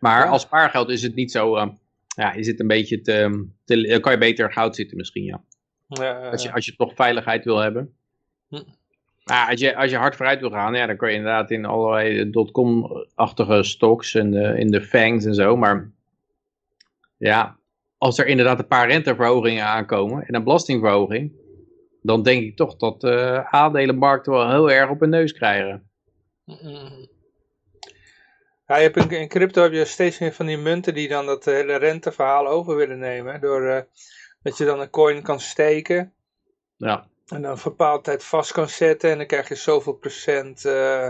Maar 0.00 0.24
Ja. 0.24 0.30
als 0.30 0.42
spaargeld 0.42 0.88
is 0.88 1.02
het 1.02 1.14
niet 1.14 1.30
zo, 1.30 1.56
eh, 1.56 1.68
ja, 2.16 2.32
is 2.32 2.46
het 2.46 2.60
een 2.60 2.66
beetje 2.66 3.00
te, 3.00 3.46
te, 3.64 3.82
dan 3.82 4.00
kan 4.00 4.12
je 4.12 4.18
beter 4.18 4.52
goud 4.52 4.76
zitten 4.76 4.96
misschien, 4.96 5.24
ja. 5.24 5.42
Ja, 5.88 6.30
Als 6.30 6.42
je, 6.42 6.52
als 6.52 6.64
je 6.66 6.76
toch 6.76 6.94
veiligheid 6.94 7.44
wil 7.44 7.58
hebben. 7.58 7.94
Hm. 8.48 8.62
Als 9.24 9.60
je, 9.60 9.76
als 9.76 9.90
je 9.90 9.96
hard 9.96 10.16
vooruit 10.16 10.40
wil 10.40 10.50
gaan, 10.50 10.74
ja, 10.74 10.86
dan 10.86 10.96
kan 10.96 11.10
je 11.10 11.16
inderdaad 11.16 11.50
in 11.50 11.64
allerlei 11.64 12.30
dotcom-achtige 12.30 13.62
stocks 13.62 14.14
en 14.14 14.30
de, 14.30 14.58
in 14.58 14.70
de 14.70 14.82
fangs 14.82 15.24
en 15.24 15.34
zo. 15.34 15.56
Maar 15.56 15.90
ja, 17.20 17.58
als 17.98 18.18
er 18.18 18.26
inderdaad 18.26 18.58
een 18.58 18.66
paar 18.66 18.88
renteverhogingen 18.88 19.64
aankomen 19.64 20.26
en 20.26 20.34
een 20.34 20.44
belastingverhoging, 20.44 21.32
dan 22.02 22.22
denk 22.22 22.42
ik 22.42 22.56
toch 22.56 22.76
dat 22.76 23.00
de 23.00 23.44
aandelenmarkten 23.50 24.32
wel 24.32 24.50
heel 24.50 24.70
erg 24.70 24.90
op 24.90 25.00
hun 25.00 25.10
neus 25.10 25.32
krijgen. 25.32 25.90
Mhm. 26.44 27.06
Ja, 28.66 28.76
je 28.76 28.90
hebt 28.92 29.12
in, 29.12 29.28
crypto 29.28 29.62
heb 29.62 29.72
je 29.72 29.84
steeds 29.84 30.18
meer 30.18 30.32
van 30.32 30.46
die 30.46 30.58
munten 30.58 30.94
die 30.94 31.08
dan 31.08 31.26
dat 31.26 31.44
hele 31.44 31.76
renteverhaal 31.76 32.46
over 32.46 32.76
willen 32.76 32.98
nemen. 32.98 33.40
Door 33.40 33.68
eh, 33.68 33.82
dat 34.42 34.58
je 34.58 34.64
dan 34.64 34.80
een 34.80 34.90
coin 34.90 35.22
kan 35.22 35.40
steken 35.40 36.12
Ja, 36.76 37.06
en 37.26 37.42
dan 37.42 37.52
een 37.52 37.60
bepaalde 37.64 38.02
tijd 38.02 38.24
vast 38.24 38.52
kan 38.52 38.68
zetten. 38.68 39.10
En 39.10 39.16
dan 39.16 39.26
krijg 39.26 39.48
je 39.48 39.54
zoveel 39.54 39.92
procent. 39.92 40.64
eh, 40.64 41.08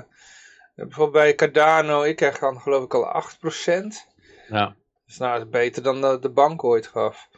bijvoorbeeld 0.74 1.12
bij 1.12 1.34
Cardano, 1.34 2.02
ik 2.02 2.16
krijg 2.16 2.38
dan 2.38 2.60
geloof 2.60 2.84
ik 2.84 2.94
al 2.94 3.06
8 3.06 3.38
procent. 3.38 4.06
ja. 4.48 4.78
Dus 5.10 5.18
nou, 5.18 5.38
dat 5.38 5.46
is 5.46 5.50
beter 5.50 5.82
dan 5.82 6.00
de, 6.00 6.18
de 6.20 6.30
bank 6.30 6.64
ooit 6.64 6.86
gaf. 6.86 7.28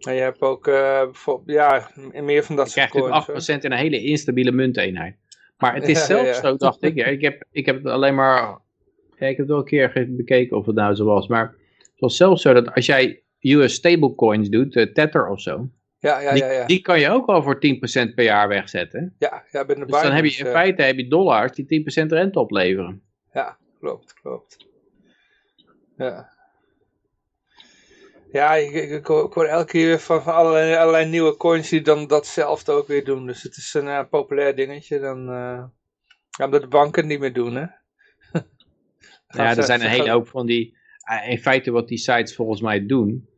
En 0.00 0.14
je 0.14 0.20
hebt 0.20 0.40
ook 0.40 0.66
eh, 0.66 1.02
ja, 1.46 1.90
meer 2.12 2.44
van 2.44 2.56
dat 2.56 2.66
Je 2.66 2.72
soort 2.72 2.90
krijgt 2.90 2.92
coins. 2.92 3.26
natuurlijk 3.26 3.46
hoor. 3.46 3.58
8% 3.58 3.60
in 3.64 3.72
een 3.72 3.78
hele 3.78 4.02
instabiele 4.02 4.52
munteenheid. 4.52 5.16
Maar 5.58 5.74
het 5.74 5.88
is 5.88 5.98
Ja, 5.98 6.04
zelfs 6.04 6.28
ja. 6.28 6.48
zo, 6.48 6.56
dacht 6.56 6.82
ik. 6.82 6.94
Ja, 6.94 7.04
ik, 7.06 7.20
heb, 7.20 7.44
ik 7.50 7.66
heb 7.66 7.76
het 7.76 7.86
alleen 7.86 8.14
maar... 8.14 8.58
Ik 9.14 9.26
heb 9.26 9.36
het 9.36 9.48
wel 9.48 9.58
een 9.58 9.64
keer 9.64 10.06
bekeken 10.08 10.56
of 10.56 10.66
het 10.66 10.74
nou 10.74 10.94
zo 10.94 11.04
was. 11.04 11.26
Maar 11.26 11.54
het 11.78 12.00
was 12.00 12.16
zelfs 12.16 12.42
zo 12.42 12.52
dat 12.52 12.74
als 12.74 12.86
jij 12.86 13.22
US 13.40 13.74
stablecoins 13.74 14.48
doet, 14.48 14.76
eh, 14.76 14.92
Tether 14.92 15.28
of 15.28 15.40
zo. 15.40 15.68
Ja, 15.98 16.20
ja, 16.20 16.32
die, 16.32 16.42
ja. 16.42 16.50
Ja, 16.50 16.66
die 16.66 16.80
kan 16.80 17.00
je 17.00 17.10
ook 17.10 17.26
al 17.26 17.42
voor 17.42 17.58
10% 18.10 18.14
per 18.14 18.24
jaar 18.24 18.48
wegzetten. 18.48 19.14
ja, 19.18 19.44
ja 19.50 19.64
binnen 19.64 19.86
Dus 19.86 20.02
dan 20.02 20.12
heb 20.12 20.24
je 20.24 20.38
in 20.38 20.46
eh, 20.46 20.52
feite 20.52 20.82
heb 20.82 20.96
je 20.96 21.08
dollars 21.08 21.52
die 21.52 21.84
10% 22.04 22.06
rente 22.06 22.38
opleveren. 22.38 23.02
Ja, 23.32 23.58
klopt, 23.80 24.12
klopt. 24.12 24.66
Ja. 25.96 26.36
Ja, 28.32 28.54
ik, 28.54 29.06
hoor 29.06 29.44
elke 29.44 29.70
keer 29.70 29.86
weer 29.86 29.98
van, 30.00 30.22
van 30.22 30.34
allerlei, 30.34 30.74
allerlei 30.76 31.08
nieuwe 31.10 31.36
coins 31.36 31.68
die 31.68 31.80
dan 31.82 32.06
datzelfde 32.06 32.72
ook 32.72 32.86
weer 32.86 33.04
doen. 33.04 33.26
Dus 33.26 33.42
het 33.42 33.56
is 33.56 33.74
een 33.74 33.88
eh, 33.88 34.00
populair 34.10 34.56
dingetje. 34.56 34.98
Dan, 35.00 35.18
eh, 35.28 35.62
ja, 36.38 36.44
omdat 36.44 36.60
de 36.62 36.68
banken 36.68 37.02
het 37.02 37.10
niet 37.10 37.20
meer 37.20 37.32
doen, 37.32 37.54
hè. 37.54 37.64
Ja, 39.28 39.56
er 39.56 39.62
zijn 39.64 39.80
een 39.80 39.88
hele 39.88 40.10
hoop 40.10 40.28
van 40.28 40.46
die... 40.46 40.76
eh, 41.00 41.30
In 41.30 41.38
feite 41.38 41.70
wat 41.70 41.88
die 41.88 41.98
sites 41.98 42.34
volgens 42.34 42.60
mij 42.60 42.86
doen, 42.86 43.28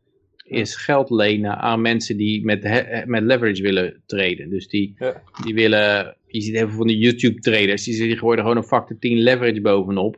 is 0.43 0.75
geld 0.75 1.09
lenen 1.09 1.57
aan 1.57 1.81
mensen 1.81 2.17
die 2.17 2.45
met, 2.45 2.63
he- 2.63 3.05
met 3.05 3.23
leverage 3.23 3.61
willen 3.61 4.03
traden. 4.05 4.49
Dus 4.49 4.67
die, 4.67 4.95
Ja. 4.97 5.21
die 5.43 5.53
willen... 5.53 6.17
Je 6.27 6.41
ziet 6.41 6.55
heel 6.55 6.67
veel 6.67 6.77
van 6.77 6.87
die 6.87 6.97
YouTube 6.97 7.39
traders, 7.39 7.83
die, 7.83 7.97
die 7.97 8.17
gooien 8.17 8.37
er 8.37 8.41
gewoon 8.43 8.57
een 8.57 8.63
factor 8.63 8.97
10 8.99 9.17
leverage 9.17 9.61
bovenop. 9.61 10.17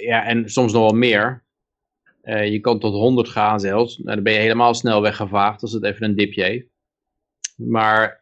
Ja, 0.00 0.26
en 0.26 0.48
soms 0.50 0.72
nog 0.72 0.82
wel 0.82 0.98
meer. 0.98 1.43
Eh, 2.24 2.50
je 2.50 2.60
kan 2.60 2.78
tot 2.78 2.92
100 2.92 3.28
gaan 3.28 3.60
zelfs. 3.60 3.98
Nou, 3.98 4.14
dan 4.14 4.24
ben 4.24 4.32
je 4.32 4.38
helemaal 4.38 4.74
snel 4.74 5.02
weggevaagd 5.02 5.62
als 5.62 5.72
het 5.72 5.84
even 5.84 6.04
een 6.04 6.14
dipje 6.14 6.42
heeft. 6.42 6.66
Maar 7.56 8.20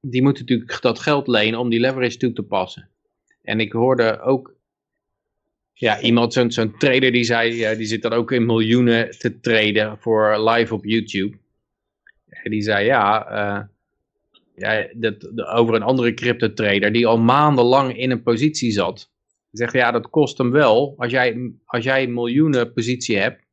die 0.00 0.22
moeten 0.22 0.42
natuurlijk 0.42 0.80
dat 0.80 0.98
geld 0.98 1.26
lenen 1.26 1.58
om 1.58 1.68
die 1.70 1.80
leverage 1.80 2.16
toe 2.16 2.32
te 2.32 2.42
passen. 2.42 2.88
En 3.42 3.60
ik 3.60 3.72
hoorde 3.72 4.20
ook 4.20 4.54
ja, 5.72 6.00
iemand, 6.00 6.32
zo'n 6.32 6.76
trader 6.78 7.12
die 7.12 7.24
zei, 7.24 7.76
die 7.76 7.86
zit 7.86 8.02
dan 8.02 8.12
ook 8.12 8.32
in 8.32 8.46
miljoenen 8.46 9.10
te 9.18 9.40
traden 9.40 9.98
voor 9.98 10.50
live 10.50 10.74
op 10.74 10.84
YouTube. 10.84 11.36
En 12.28 12.50
die 12.50 12.62
zei 12.62 12.84
ja, 12.84 13.26
eh, 13.26 13.62
ja 14.54 14.88
dat, 14.94 15.46
over 15.48 15.74
een 15.74 15.82
andere 15.82 16.14
crypto 16.14 16.52
trader 16.52 16.92
die 16.92 17.06
al 17.06 17.18
maandenlang 17.18 17.96
in 17.96 18.10
een 18.10 18.22
positie 18.22 18.70
zat. 18.70 19.12
Zegt 19.54 19.72
ja, 19.72 19.90
dat 19.90 20.10
kost 20.10 20.38
hem 20.38 20.50
wel. 20.50 20.94
Als 20.96 21.10
jij, 21.10 21.52
als 21.64 21.84
jij 21.84 22.02
een 22.02 22.14
miljoenen 22.14 22.72
positie 22.72 23.18
hebt, 23.18 23.44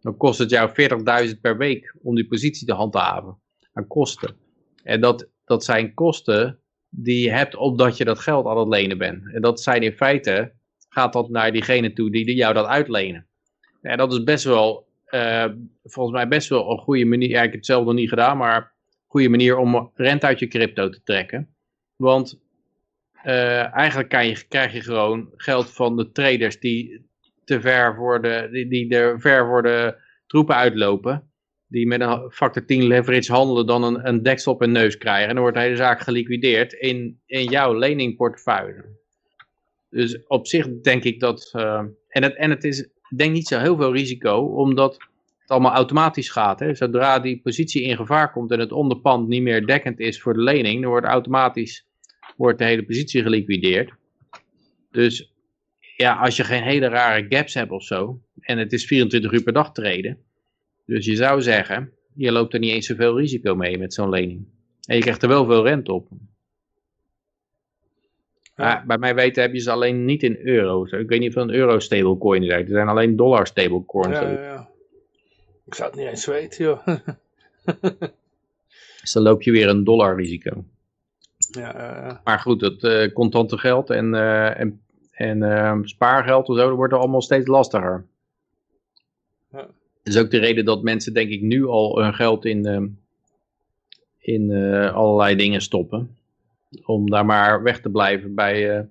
dan 0.00 0.16
kost 0.16 0.38
het 0.38 0.50
jou 0.50 0.70
40.000 1.28 1.40
per 1.40 1.56
week 1.56 1.94
om 2.02 2.14
die 2.14 2.26
positie 2.26 2.66
te 2.66 2.72
handhaven. 2.72 3.38
Aan 3.72 3.86
kosten. 3.86 4.36
En 4.82 5.00
dat, 5.00 5.28
dat 5.44 5.64
zijn 5.64 5.94
kosten 5.94 6.60
die 6.88 7.24
je 7.24 7.30
hebt 7.30 7.56
omdat 7.56 7.96
je 7.96 8.04
dat 8.04 8.18
geld 8.18 8.46
aan 8.46 8.58
het 8.58 8.68
lenen 8.68 8.98
bent. 8.98 9.34
En 9.34 9.42
dat 9.42 9.60
zijn 9.60 9.82
in 9.82 9.92
feite, 9.92 10.52
gaat 10.88 11.12
dat 11.12 11.28
naar 11.28 11.52
diegene 11.52 11.92
toe 11.92 12.10
die, 12.10 12.34
jou 12.34 12.54
dat 12.54 12.66
uitlenen. 12.66 13.26
En 13.80 13.96
dat 13.96 14.12
is 14.12 14.22
best 14.22 14.44
wel, 14.44 14.86
eh, 15.04 15.46
volgens 15.82 16.16
mij 16.16 16.28
best 16.28 16.48
wel 16.48 16.70
een 16.70 16.78
goede 16.78 17.04
manier. 17.04 17.30
Ik 17.30 17.36
heb 17.36 17.52
het 17.52 17.66
zelf 17.66 17.84
nog 17.84 17.94
niet 17.94 18.08
gedaan, 18.08 18.36
maar 18.36 18.56
een 18.56 19.04
goede 19.06 19.28
manier 19.28 19.56
om 19.56 19.90
rente 19.94 20.26
uit 20.26 20.38
je 20.38 20.48
crypto 20.48 20.88
te 20.88 21.02
trekken. 21.02 21.54
Want 21.96 22.43
eh, 23.24 23.74
eigenlijk 23.74 24.08
kan 24.08 24.26
je, 24.26 24.44
krijg 24.48 24.72
je 24.72 24.80
gewoon 24.80 25.30
geld 25.36 25.72
van 25.72 25.96
de 25.96 26.10
traders 26.10 26.60
die 26.60 27.06
te 27.44 27.60
ver 27.60 27.94
voor 27.94 28.22
de, 28.22 28.48
die, 28.50 28.68
die 28.68 28.94
er 28.94 29.20
ver 29.20 29.46
voor 29.46 29.62
de 29.62 29.96
troepen 30.26 30.54
uitlopen. 30.54 31.28
Die 31.66 31.86
met 31.86 32.00
een 32.00 32.30
factor 32.30 32.64
10 32.64 32.86
leverage 32.86 33.32
handelen 33.32 33.66
dan 33.66 33.82
een, 33.82 34.08
een 34.08 34.22
deksel 34.22 34.52
op 34.52 34.60
hun 34.60 34.72
neus 34.72 34.98
krijgen. 34.98 35.28
En 35.28 35.34
dan 35.34 35.42
wordt 35.42 35.56
de 35.56 35.62
hele 35.62 35.76
zaak 35.76 36.00
geliquideerd 36.00 36.72
in, 36.72 37.20
in 37.26 37.44
jouw 37.44 37.78
leningportefeuille. 37.78 38.84
Dus 39.90 40.26
op 40.26 40.46
zich 40.46 40.80
denk 40.80 41.04
ik 41.04 41.20
dat... 41.20 41.50
eh, 41.52 41.82
en, 42.08 42.22
het, 42.22 42.36
en 42.36 42.50
het 42.50 42.64
is 42.64 42.88
denk 43.16 43.32
niet 43.32 43.48
zo 43.48 43.58
heel 43.58 43.76
veel 43.76 43.92
risico, 43.92 44.38
omdat 44.38 44.92
het 45.38 45.50
allemaal 45.50 45.72
automatisch 45.72 46.30
gaat. 46.30 46.60
Hè? 46.60 46.74
Zodra 46.74 47.18
die 47.18 47.40
positie 47.40 47.82
in 47.82 47.96
gevaar 47.96 48.32
komt 48.32 48.50
en 48.50 48.60
het 48.60 48.72
onderpand 48.72 49.28
niet 49.28 49.42
meer 49.42 49.66
dekkend 49.66 50.00
is 50.00 50.20
voor 50.20 50.34
de 50.34 50.42
lening, 50.42 50.80
dan 50.80 50.90
wordt 50.90 51.06
automatisch 51.06 51.86
wordt 52.36 52.58
de 52.58 52.64
hele 52.64 52.84
positie 52.84 53.22
geliquideerd. 53.22 53.92
Dus 54.90 55.32
ja, 55.96 56.14
als 56.14 56.36
je 56.36 56.44
geen 56.44 56.62
hele 56.62 56.88
rare 56.88 57.26
gaps 57.28 57.54
hebt 57.54 57.70
of 57.70 57.82
zo, 57.82 58.20
en 58.40 58.58
het 58.58 58.72
is 58.72 58.86
24 58.86 59.32
uur 59.32 59.42
per 59.42 59.52
dag 59.52 59.72
treden, 59.72 60.18
dus 60.86 61.06
je 61.06 61.16
zou 61.16 61.42
zeggen, 61.42 61.92
je 62.14 62.32
loopt 62.32 62.52
er 62.52 62.58
niet 62.58 62.72
eens 62.72 62.86
zoveel 62.86 63.18
risico 63.18 63.54
mee 63.54 63.78
met 63.78 63.94
zo'n 63.94 64.08
lening. 64.08 64.44
En 64.86 64.96
je 64.96 65.02
krijgt 65.02 65.22
er 65.22 65.28
wel 65.28 65.46
veel 65.46 65.64
rente 65.64 65.92
op. 65.92 66.08
Maar 68.56 68.84
bij 68.86 68.98
mij 68.98 69.14
weten 69.14 69.42
heb 69.42 69.52
je 69.52 69.60
ze 69.60 69.70
alleen 69.70 70.04
niet 70.04 70.22
in 70.22 70.36
euro's. 70.36 70.90
Ik 70.90 71.08
weet 71.08 71.20
niet 71.20 71.36
of 71.36 71.42
een 71.42 71.50
euro 71.50 71.78
stablecoin 71.78 72.42
is. 72.42 72.50
Er 72.50 72.66
zijn 72.68 72.88
alleen 72.88 73.16
dollar 73.16 73.46
stablecoins. 73.46 74.18
Ja, 74.18 74.30
ja, 74.30 74.42
ja. 74.42 74.68
Ik 75.66 75.74
zou 75.74 75.90
het 75.90 75.98
niet 75.98 76.08
eens 76.08 76.26
weten, 76.26 76.64
joh. 76.64 76.86
Dus 79.00 79.12
dan 79.12 79.22
loop 79.22 79.42
je 79.42 79.50
weer 79.50 79.68
een 79.68 79.84
dollar 79.84 80.16
risico. 80.16 80.64
Ja, 81.54 81.72
ja, 82.06 82.20
Maar 82.24 82.38
goed, 82.38 82.60
het 82.60 82.84
eh, 82.84 83.12
contante 83.12 83.58
geld 83.58 83.90
en, 83.90 84.14
eh, 84.14 84.60
en, 84.60 84.80
en 85.10 85.42
eh, 85.42 85.78
spaargeld 85.82 86.48
en 86.48 86.54
zo, 86.54 86.68
dat 86.68 86.76
wordt 86.76 86.92
er 86.92 86.98
allemaal 86.98 87.22
steeds 87.22 87.46
lastiger. 87.46 88.04
Ja. 89.52 89.66
Dat 90.04 90.14
is 90.14 90.18
ook 90.18 90.30
de 90.30 90.38
reden 90.38 90.64
dat 90.64 90.82
mensen 90.82 91.14
denk 91.14 91.30
ik 91.30 91.40
nu 91.42 91.66
al 91.66 92.02
hun 92.02 92.14
geld 92.14 92.44
in, 92.44 92.66
eh, 92.66 92.82
in 94.18 94.50
eh, 94.50 94.94
allerlei 94.94 95.36
dingen 95.36 95.60
stoppen. 95.60 96.16
Om 96.84 97.10
daar 97.10 97.24
maar 97.24 97.62
weg 97.62 97.80
te 97.80 97.90
blijven 97.90 98.34
bij, 98.34 98.76
eh, 98.76 98.84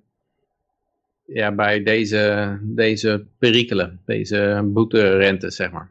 ja, 1.24 1.52
bij 1.52 1.82
deze, 1.82 2.58
deze 2.62 3.26
perikelen, 3.38 4.00
deze 4.04 4.60
boeterentes 4.64 5.56
zeg 5.56 5.70
maar. 5.70 5.90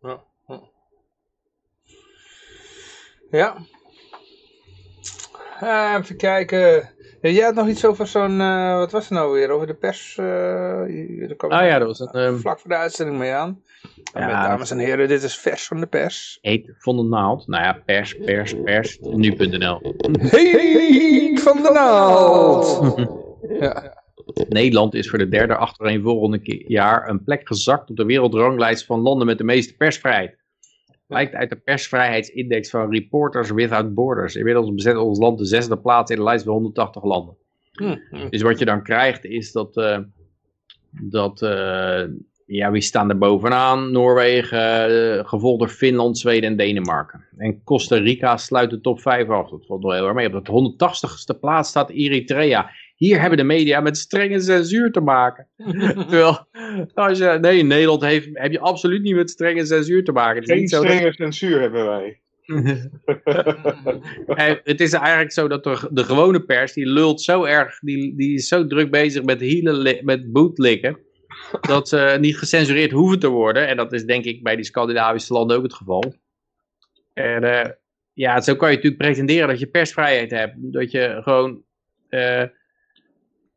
ja. 0.00 0.22
ja. 3.30 3.56
Eh, 5.62 5.94
even 5.98 6.16
kijken. 6.16 6.90
Ja, 7.20 7.30
jij 7.30 7.44
had 7.44 7.54
nog 7.54 7.68
iets 7.68 7.84
over 7.84 8.06
zo'n, 8.06 8.40
eh, 8.40 8.76
wat 8.76 8.92
was 8.92 9.08
het 9.08 9.18
nou 9.18 9.32
weer, 9.32 9.50
over 9.50 9.66
de 9.66 9.74
pers. 9.74 10.18
eh, 10.18 11.36
kwam 11.36 11.50
Ah 11.50 11.66
ja, 11.66 11.78
dat 11.78 11.86
was 11.86 12.00
een, 12.00 12.20
ehm, 12.20 12.36
vlak 12.36 12.60
voor 12.60 12.70
de 12.70 12.76
uitzending 12.76 13.18
mee 13.18 13.32
aan. 13.32 13.62
Ja, 14.14 14.48
dames 14.48 14.70
en 14.70 14.78
heren, 14.78 15.08
dit 15.08 15.22
is 15.22 15.38
vers 15.38 15.66
van 15.66 15.80
de 15.80 15.86
pers. 15.86 16.38
Heet 16.40 16.74
Von 16.78 16.96
de 16.96 17.02
Naald. 17.02 17.46
Nou 17.46 17.64
ja, 17.64 17.82
pers, 17.84 18.16
pers, 18.24 18.54
pers, 18.64 18.98
nu.nl. 19.00 19.94
Heet 20.18 21.42
van 21.42 21.62
de 21.62 21.70
naald! 21.72 22.94
ja. 23.60 24.00
Nederland 24.48 24.94
is 24.94 25.10
voor 25.10 25.18
de 25.18 25.28
derde 25.28 25.56
achtereenvolgende 25.56 26.64
jaar 26.66 27.08
een 27.08 27.24
plek 27.24 27.46
gezakt 27.46 27.90
op 27.90 27.96
de 27.96 28.04
wereldranglijst 28.04 28.84
van 28.84 29.00
landen 29.00 29.26
met 29.26 29.38
de 29.38 29.44
meeste 29.44 29.76
persvrijheid. 29.76 30.41
Blijkt 31.12 31.34
uit 31.34 31.50
de 31.50 31.56
persvrijheidsindex 31.56 32.70
van 32.70 32.92
Reporters 32.92 33.50
Without 33.50 33.94
Borders. 33.94 34.36
Inmiddels 34.36 34.74
bezet 34.74 34.96
ons 34.96 35.18
land 35.18 35.38
de 35.38 35.44
zesde 35.44 35.78
plaats 35.78 36.10
in 36.10 36.16
de 36.16 36.22
lijst 36.22 36.44
van 36.44 36.52
180 36.52 37.04
landen. 37.04 37.36
Hm. 37.72 37.96
Dus 38.30 38.42
wat 38.42 38.58
je 38.58 38.64
dan 38.64 38.82
krijgt 38.82 39.24
is 39.24 39.52
dat, 39.52 39.76
eh, 39.76 39.98
dat 40.90 41.42
eh, 41.42 42.04
ja, 42.46 42.70
wie 42.70 42.80
staan 42.80 43.10
er 43.10 43.18
bovenaan? 43.18 43.92
Noorwegen, 43.92 44.86
eh, 45.18 45.28
gevolgd 45.28 45.58
door 45.58 45.68
Finland, 45.68 46.18
Zweden 46.18 46.50
en 46.50 46.56
Denemarken. 46.56 47.24
En 47.36 47.64
Costa 47.64 47.96
Rica 47.96 48.36
sluit 48.36 48.70
de 48.70 48.80
top 48.80 49.00
5 49.00 49.28
af. 49.28 49.50
Dat 49.50 49.66
valt 49.66 49.82
wel 49.82 49.92
heel 49.92 50.06
erg 50.06 50.14
mee. 50.14 50.34
Op 50.34 50.44
de 50.44 50.52
180ste 50.52 51.38
plaats 51.40 51.68
staat 51.68 51.90
Eritrea. 51.90 52.70
Hier 53.02 53.20
hebben 53.20 53.38
de 53.38 53.44
media 53.44 53.80
met 53.80 53.98
strenge 53.98 54.40
censuur 54.40 54.92
te 54.92 55.00
maken. 55.00 55.48
Terwijl, 56.08 56.46
als 56.94 57.18
je, 57.18 57.38
nee, 57.40 57.58
in 57.58 57.66
Nederland 57.66 58.02
heeft, 58.02 58.28
heb 58.32 58.52
je 58.52 58.60
absoluut 58.60 59.02
niet 59.02 59.14
met 59.14 59.30
strenge 59.30 59.66
censuur 59.66 60.04
te 60.04 60.12
maken. 60.12 60.44
Geen 60.44 60.66
dat- 60.66 60.82
strenge 60.84 61.12
censuur 61.12 61.60
hebben 61.60 61.86
wij. 61.86 62.20
Eh, 64.26 64.54
het 64.64 64.80
is 64.80 64.92
eigenlijk 64.92 65.32
zo 65.32 65.48
dat 65.48 65.64
de, 65.64 65.88
de 65.90 66.04
gewone 66.04 66.40
pers, 66.40 66.72
die 66.72 66.86
lult 66.86 67.20
zo 67.20 67.44
erg, 67.44 67.78
die, 67.78 68.16
die 68.16 68.34
is 68.34 68.48
zo 68.48 68.66
druk 68.66 68.90
bezig 68.90 69.22
met 69.22 69.40
hielen, 69.40 70.04
met 70.04 70.32
bootlikken, 70.32 70.98
dat 71.60 71.88
ze 71.88 72.16
niet 72.20 72.38
gecensureerd 72.38 72.90
hoeven 72.90 73.18
te 73.18 73.28
worden. 73.28 73.68
En 73.68 73.76
dat 73.76 73.92
is 73.92 74.04
denk 74.04 74.24
ik 74.24 74.42
bij 74.42 74.56
die 74.56 74.64
Scandinavische 74.64 75.32
landen 75.32 75.56
ook 75.56 75.62
het 75.62 75.74
geval. 75.74 76.14
En 77.12 77.44
eh, 77.44 77.70
ja, 78.12 78.40
zo 78.40 78.54
kan 78.56 78.68
je 78.70 78.74
natuurlijk 78.76 79.02
pretenderen 79.02 79.48
dat 79.48 79.58
je 79.58 79.66
persvrijheid 79.66 80.30
hebt. 80.30 80.54
Dat 80.58 80.90
je 80.90 81.18
gewoon, 81.22 81.62
eh, 82.08 82.44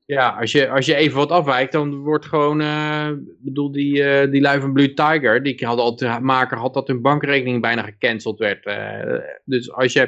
ja, 0.05 0.29
als 0.39 0.51
je, 0.51 0.69
als 0.69 0.85
je 0.85 0.95
even 0.95 1.17
wat 1.17 1.29
afwijkt, 1.31 1.71
dan 1.71 1.95
wordt 1.95 2.25
gewoon, 2.25 2.61
eh, 2.61 3.09
ik 3.09 3.43
bedoel, 3.43 3.71
die, 3.71 4.03
eh 4.03 4.31
die 4.31 4.41
lui 4.41 4.59
van 4.59 4.73
Blue 4.73 4.93
Tiger, 4.93 5.43
die 5.43 5.65
had 5.65 5.79
al 5.79 5.95
te 5.95 6.17
maken 6.21 6.57
had 6.57 6.73
dat 6.73 6.87
hun 6.87 7.01
bankrekening 7.01 7.61
bijna 7.61 7.81
gecanceld 7.81 8.39
werd. 8.39 8.65
Eh, 8.65 9.19
dus 9.45 9.71
als 9.71 9.93
je, 9.93 10.01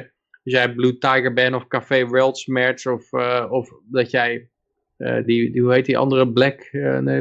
als 0.44 0.52
jij 0.54 0.72
Blue 0.74 0.98
Tiger 0.98 1.32
bent 1.32 1.54
of 1.54 1.66
Café 1.68 2.08
Weltsmerts 2.08 2.86
of, 2.86 3.12
eh, 3.12 3.46
of 3.50 3.70
dat 3.84 4.10
jij, 4.10 4.48
eh, 4.96 5.24
die, 5.24 5.52
die, 5.52 5.62
hoe 5.62 5.72
heet 5.72 5.86
die 5.86 5.98
andere, 5.98 6.32
Black, 6.32 6.60
eh, 6.60 6.98
nee, 6.98 7.20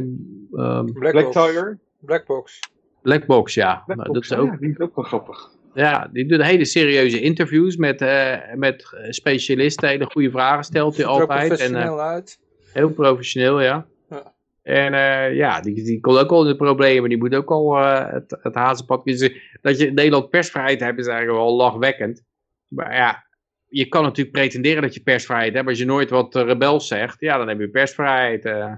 ehm, 0.52 0.86
Black 0.86 1.12
Blackbox. 1.12 1.34
Tiger. 1.34 1.80
Blackbox. 2.00 2.60
Blackbox, 3.02 3.54
ja. 3.54 3.84
Nou, 3.86 4.14
dat 4.14 4.24
is 4.24 4.34
ook, 4.34 4.52
ja, 4.52 4.58
die 4.58 4.70
is 4.70 4.80
ook 4.80 4.96
wel 4.96 5.06
grappig. 5.06 5.50
ja, 5.74 6.10
die 6.14 6.26
doet 6.26 6.44
hele 6.44 6.66
serieuze 6.66 7.22
interviews 7.22 7.76
met, 7.76 8.02
eh, 8.02 8.36
met 8.56 8.96
specialisten, 9.10 9.90
hele 9.90 10.06
goede 10.06 10.32
vragen 10.32 10.64
stelt 10.64 10.96
hij 10.96 11.06
Ziet 11.06 11.16
er 11.16 11.22
ook 11.22 11.30
altijd. 11.30 11.60
En, 11.60 11.76
eh, 11.76 12.00
uit. 12.00 12.40
Heel 12.78 12.94
professioneel, 12.94 13.62
ja. 13.62 13.88
Ja. 14.10 14.34
En 14.62 14.94
uh, 14.94 15.36
ja, 15.36 15.62
die, 15.62 15.84
die 15.84 16.00
komt 16.00 16.18
ook 16.18 16.32
al 16.32 16.42
in 16.42 16.48
de 16.48 16.56
problemen. 16.56 17.10
Die 17.10 17.18
moet 17.18 17.36
ook 17.36 17.50
al 17.50 17.78
uh, 17.78 18.12
het, 18.12 18.38
het 18.42 18.56
hazenpad 18.56 19.04
kiezen. 19.04 19.34
Dat 19.62 19.80
je 19.80 19.88
in 19.88 19.94
Nederland 19.94 20.30
persvrijheid 20.30 20.80
hebt 20.80 21.00
is 21.00 21.08
eigenlijk 21.08 21.40
wel 21.40 21.56
lachwekkend. 21.56 22.24
Maar 22.68 22.96
ja, 22.96 23.26
je 23.68 23.88
kan 23.88 24.04
natuurlijk 24.04 24.36
pretenderen 24.36 24.82
dat 24.82 24.94
je 24.94 25.02
persvrijheid 25.02 25.54
hebt. 25.54 25.68
Als 25.68 25.78
je 25.78 25.86
nooit 25.86 26.10
wat 26.10 26.36
rebels 26.36 26.88
zegt, 26.88 27.20
ja, 27.20 27.38
dan 27.38 27.48
heb 27.48 27.60
je 27.60 27.70
persvrijheid. 27.70 28.46
Uh, 28.46 28.74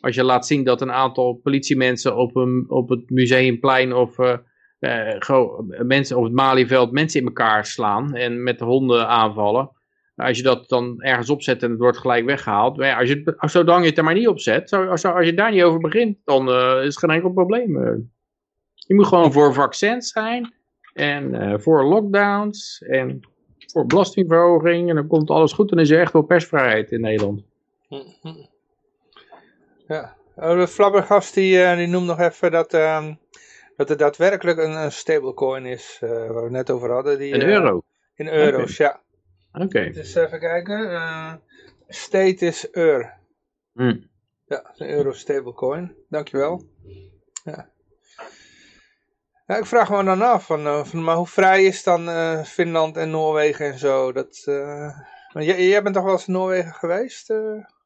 als 0.00 0.14
je 0.14 0.24
laat 0.24 0.46
zien 0.46 0.64
dat 0.64 0.80
een 0.80 0.92
aantal 0.92 1.34
politiemensen 1.34 2.16
op, 2.16 2.36
een, 2.36 2.64
op 2.68 2.88
het 2.88 3.10
museumplein 3.10 3.92
of 3.92 4.16
mensen 5.82 6.16
op 6.16 6.24
het 6.24 6.32
Malieveld 6.32 6.92
mensen 6.92 7.20
in 7.20 7.26
elkaar 7.26 7.66
slaan 7.66 8.14
en 8.14 8.42
met 8.42 8.58
de 8.58 8.64
honden 8.64 9.08
aanvallen 9.08 9.75
als 10.16 10.36
je 10.36 10.42
dat 10.42 10.68
dan 10.68 11.02
ergens 11.02 11.30
opzet 11.30 11.62
en 11.62 11.70
het 11.70 11.78
wordt 11.78 11.98
gelijk 11.98 12.24
weggehaald. 12.24 12.76
Maar 12.76 12.86
ja, 12.86 12.98
als 12.98 13.08
je, 13.08 13.34
zolang 13.40 13.82
je 13.82 13.88
het 13.88 13.98
er 13.98 14.04
maar 14.04 14.14
niet 14.14 14.28
opzet, 14.28 14.72
als, 14.72 15.04
als 15.04 15.26
je 15.26 15.34
daar 15.34 15.50
niet 15.50 15.62
over 15.62 15.80
begint, 15.80 16.18
dan 16.24 16.48
uh, 16.48 16.78
is 16.78 16.84
het 16.86 16.98
geen 16.98 17.10
enkel 17.10 17.30
probleem. 17.30 17.76
Uh, 17.76 17.94
je 18.74 18.94
moet 18.94 19.06
gewoon 19.06 19.32
voor 19.32 19.54
vaccins 19.54 20.12
zijn. 20.12 20.54
En 20.92 21.34
uh, 21.34 21.58
voor 21.58 21.84
lockdowns. 21.84 22.82
En 22.82 23.20
voor 23.58 23.86
belastingverhoging. 23.86 24.88
En 24.88 24.94
dan 24.94 25.06
komt 25.06 25.30
alles 25.30 25.52
goed. 25.52 25.70
En 25.70 25.76
dan 25.76 25.84
is 25.84 25.90
er 25.90 26.00
echt 26.00 26.12
wel 26.12 26.22
persvrijheid 26.22 26.90
in 26.90 27.00
Nederland. 27.00 27.42
Ja. 29.86 30.16
Oh, 30.36 30.58
de 30.58 30.68
Flabbergast 30.68 31.34
die, 31.34 31.76
die 31.76 31.86
noemt 31.86 32.06
nog 32.06 32.20
even 32.20 32.50
dat, 32.50 32.74
um, 32.74 33.18
dat 33.76 33.90
er 33.90 33.96
daadwerkelijk 33.96 34.58
een, 34.58 34.82
een 34.82 34.92
stablecoin 34.92 35.66
is. 35.66 35.96
waar 36.00 36.34
we 36.34 36.42
het 36.42 36.50
net 36.50 36.70
over 36.70 36.90
hadden. 36.90 37.18
Die, 37.18 37.34
een 37.34 37.42
euro? 37.42 37.82
In 38.14 38.28
euro's, 38.28 38.80
okay. 38.80 38.86
ja. 38.86 39.00
Oké. 39.56 39.64
Okay. 39.64 39.90
Dus 39.90 40.14
even 40.14 40.40
kijken. 40.40 40.90
Uh, 40.90 41.32
state 41.88 42.46
is 42.46 42.70
EUR. 42.70 43.14
Mm. 43.72 44.08
Ja, 44.46 44.72
een 44.76 44.88
euro 44.88 45.12
stablecoin. 45.12 45.94
Dankjewel. 46.08 46.62
Ja. 47.44 47.68
ja. 49.46 49.56
ik 49.56 49.66
vraag 49.66 49.90
me 49.90 50.04
dan 50.04 50.22
af, 50.22 50.46
van, 50.46 50.86
van, 50.86 51.04
maar 51.04 51.16
hoe 51.16 51.26
vrij 51.26 51.64
is 51.64 51.82
dan 51.82 52.08
uh, 52.08 52.42
Finland 52.42 52.96
en 52.96 53.10
Noorwegen 53.10 53.72
en 53.72 53.78
zo? 53.78 54.12
Dat, 54.12 54.42
jij, 55.32 55.68
jij 55.68 55.82
bent 55.82 55.94
toch 55.94 56.04
wel 56.04 56.12
eens 56.12 56.26
in 56.26 56.32
Noorwegen 56.32 56.72
geweest? 56.72 57.34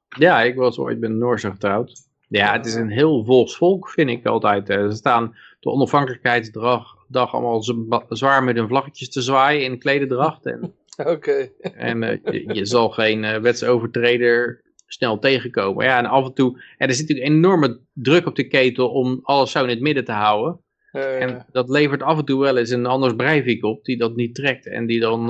Ja, 0.08 0.42
ik 0.42 0.54
was 0.54 0.78
ooit 0.78 1.00
met 1.00 1.10
Noorse 1.10 1.50
getrouwd. 1.50 2.08
Ja, 2.28 2.52
het 2.52 2.66
is 2.66 2.74
een 2.74 2.90
heel 2.90 3.24
volksvolk, 3.24 3.88
vind 3.88 4.10
ik 4.10 4.26
altijd. 4.26 4.66
Ze 4.66 4.90
staan 4.90 5.36
de 5.60 5.70
onafhankelijkheidsdag 5.70 6.98
dag 7.10 7.34
allemaal 7.34 7.62
zwaar 8.08 8.44
met 8.44 8.56
hun 8.56 8.68
vlaggetjes 8.68 9.10
te 9.10 9.22
zwaaien 9.22 9.64
in 9.64 9.78
klededracht. 9.78 10.46
En 10.46 10.74
Oké. 11.14 11.50
En 11.60 12.02
uh, 12.02 12.16
je, 12.24 12.54
je, 12.54 12.66
zal 12.66 12.88
geen 12.88 13.22
uh, 13.22 13.36
wetsovertreder 13.36 14.62
snel 14.86 15.18
tegenkomen. 15.18 15.84
Ja, 15.84 15.98
en 15.98 16.06
af 16.06 16.26
en 16.26 16.34
toe... 16.34 16.62
En 16.76 16.88
er 16.88 16.94
zit 16.94 17.08
natuurlijk 17.08 17.36
enorme 17.36 17.80
druk 17.92 18.26
op 18.26 18.36
de 18.36 18.48
ketel 18.48 18.88
om 18.88 19.20
alles 19.22 19.50
zo 19.50 19.62
in 19.62 19.68
het 19.68 19.80
midden 19.80 20.04
te 20.04 20.12
houden. 20.12 20.60
Uh, 20.92 21.22
en 21.22 21.46
dat 21.52 21.68
levert 21.68 22.02
af 22.02 22.18
en 22.18 22.24
toe 22.24 22.40
wel 22.40 22.56
eens 22.56 22.70
een 22.70 22.86
anders 22.86 23.14
Breivik 23.14 23.64
op 23.64 23.84
die 23.84 23.98
dat 23.98 24.16
niet 24.16 24.34
trekt. 24.34 24.66
En 24.66 24.86
die 24.86 25.00
dan 25.00 25.26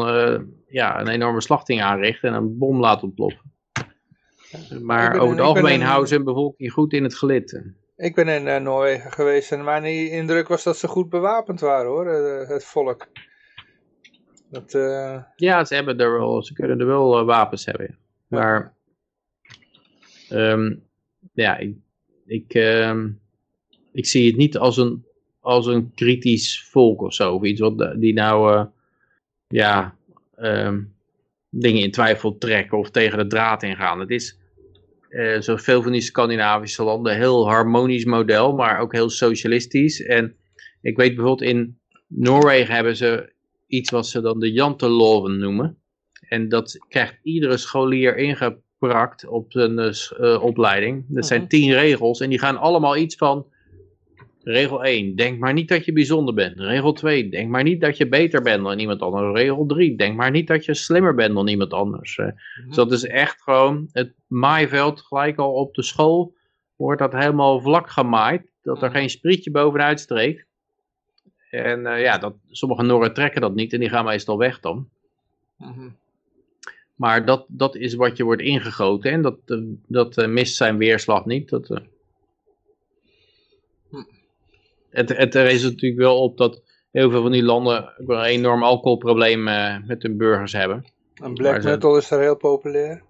ja, 0.66 1.00
een 1.00 1.08
enorme 1.08 1.40
slachting 1.40 1.82
aanricht 1.82 2.22
en 2.22 2.34
een 2.34 2.58
bom 2.58 2.80
laat 2.80 3.02
ontploffen. 3.02 3.52
Maar 4.82 5.18
over 5.18 5.36
het 5.36 5.44
algemeen 5.44 5.80
houden 5.80 6.08
ze 6.08 6.14
hun 6.14 6.24
bevolking 6.24 6.72
goed 6.72 6.92
in 6.92 7.02
het 7.02 7.14
gelid. 7.14 7.62
Ik 7.96 8.14
ben 8.14 8.28
in 8.28 8.62
Noorwegen 8.62 9.12
geweest 9.12 9.52
en 9.52 9.64
mijn 9.64 9.84
indruk 10.10 10.48
was 10.48 10.62
dat 10.62 10.76
ze 10.76 10.88
goed 10.88 11.08
bewapend 11.08 11.60
waren 11.60 11.90
hoor, 11.90 12.06
het 12.48 12.64
volk. 12.64 13.06
Dat, 14.50 14.74
uh... 14.74 15.22
Ja, 15.36 15.64
ze, 15.64 15.74
hebben 15.74 15.98
er 15.98 16.18
wel, 16.18 16.42
ze 16.42 16.52
kunnen 16.52 16.80
er 16.80 16.86
wel 16.86 17.20
uh, 17.20 17.26
wapens 17.26 17.64
hebben. 17.64 17.98
Maar 18.26 18.74
um, 20.30 20.82
ja, 21.32 21.56
ik, 21.56 21.74
ik, 22.26 22.54
um, 22.54 23.20
ik 23.92 24.06
zie 24.06 24.26
het 24.26 24.36
niet 24.36 24.58
als 24.58 24.76
een, 24.76 25.04
als 25.40 25.66
een 25.66 25.94
kritisch 25.94 26.62
volk 26.70 27.02
of 27.02 27.14
zo. 27.14 27.34
Of 27.34 27.42
iets 27.42 27.60
wat 27.60 27.94
die 28.00 28.12
nou 28.12 28.54
uh, 28.54 28.64
ja, 29.48 29.96
um, 30.38 30.94
dingen 31.48 31.82
in 31.82 31.90
twijfel 31.90 32.38
trekken 32.38 32.78
of 32.78 32.90
tegen 32.90 33.18
de 33.18 33.26
draad 33.26 33.62
ingaan. 33.62 34.00
Het 34.00 34.10
is 34.10 34.38
zoals 35.38 35.62
veel 35.62 35.82
van 35.82 35.92
die 35.92 36.00
Scandinavische 36.00 36.82
landen 36.82 37.12
een 37.12 37.18
heel 37.18 37.48
harmonisch 37.48 38.04
model, 38.04 38.54
maar 38.54 38.78
ook 38.78 38.92
heel 38.92 39.10
socialistisch. 39.10 40.02
En 40.02 40.36
ik 40.80 40.96
weet 40.96 41.14
bijvoorbeeld 41.14 41.50
in 41.50 41.78
Noorwegen 42.06 42.74
hebben 42.74 42.96
ze 42.96 43.32
iets 43.70 43.90
wat 43.90 44.06
ze 44.06 44.20
dan 44.20 44.40
de 44.40 44.52
Janteloven 44.52 45.38
noemen. 45.38 45.78
En 46.28 46.48
dat 46.48 46.78
krijgt 46.88 47.18
iedere 47.22 47.56
scholier 47.56 48.16
ingeprakt 48.16 49.26
op 49.26 49.52
zijn 49.52 49.78
uh, 49.78 50.42
opleiding. 50.42 51.04
Dat 51.08 51.26
zijn 51.26 51.48
tien 51.48 51.72
regels 51.72 52.20
en 52.20 52.28
die 52.28 52.38
gaan 52.38 52.56
allemaal 52.56 52.96
iets 52.96 53.16
van... 53.16 53.46
Regel 54.42 54.84
1, 54.84 55.16
denk 55.16 55.38
maar 55.38 55.52
niet 55.52 55.68
dat 55.68 55.84
je 55.84 55.92
bijzonder 55.92 56.34
bent. 56.34 56.60
Regel 56.60 56.92
2, 56.92 57.28
denk 57.30 57.50
maar 57.50 57.62
niet 57.62 57.80
dat 57.80 57.96
je 57.96 58.08
beter 58.08 58.42
bent 58.42 58.64
dan 58.64 58.78
iemand 58.78 59.00
anders. 59.00 59.40
Regel 59.40 59.66
3, 59.66 59.96
denk 59.96 60.16
maar 60.16 60.30
niet 60.30 60.46
dat 60.46 60.64
je 60.64 60.74
slimmer 60.74 61.14
bent 61.14 61.34
dan 61.34 61.48
iemand 61.48 61.72
anders. 61.72 62.16
Uh, 62.16 62.26
Dus 62.66 62.76
dat 62.76 62.92
is 62.92 63.04
echt 63.04 63.42
gewoon 63.42 63.88
het 63.92 64.14
maaiveld 64.26 65.00
gelijk 65.00 65.38
al 65.38 65.52
op 65.52 65.74
de 65.74 65.82
school. 65.82 66.34
Wordt 66.76 67.00
dat 67.00 67.12
helemaal 67.12 67.60
vlak 67.60 67.90
gemaaid. 67.90 68.52
Dat 68.62 68.82
er 68.82 68.90
geen 68.90 69.10
sprietje 69.10 69.50
bovenuit 69.50 70.00
streekt. 70.00 70.46
En 71.50 71.80
uh, 71.80 72.00
ja, 72.00 72.18
dat, 72.18 72.34
sommige 72.50 72.82
Noren 72.82 73.14
trekken 73.14 73.40
dat 73.40 73.54
niet 73.54 73.72
en 73.72 73.80
die 73.80 73.88
gaan 73.88 74.04
meestal 74.04 74.38
weg 74.38 74.60
dan. 74.60 74.88
Mm 75.56 75.72
-hmm. 75.72 75.96
Maar 76.94 77.24
dat, 77.24 77.44
dat 77.48 77.76
is 77.76 77.94
wat 77.94 78.16
je 78.16 78.24
wordt 78.24 78.42
ingegoten 78.42 79.10
en 79.10 79.22
dat, 79.22 79.36
uh, 79.46 79.58
dat 79.86 80.18
uh, 80.18 80.26
mist 80.26 80.56
zijn 80.56 80.76
weerslag 80.76 81.24
niet. 81.24 81.48
Dat, 81.48 81.66
hm. 83.90 84.02
het, 84.90 85.16
het 85.16 85.34
er 85.34 85.46
is 85.46 85.62
natuurlijk 85.62 86.00
wel 86.00 86.22
op 86.22 86.36
dat 86.36 86.62
heel 86.90 87.10
veel 87.10 87.22
van 87.22 87.32
die 87.32 87.42
landen 87.42 87.92
een 87.96 88.22
enorm 88.22 88.62
alcoholprobleem 88.62 89.42
met 89.86 90.02
hun 90.02 90.16
burgers 90.16 90.52
hebben. 90.52 90.84
En 91.14 91.34
black 91.34 91.62
metal 91.62 91.96
is 91.96 92.08
daar 92.08 92.20
heel 92.20 92.36
populair. 92.36 93.02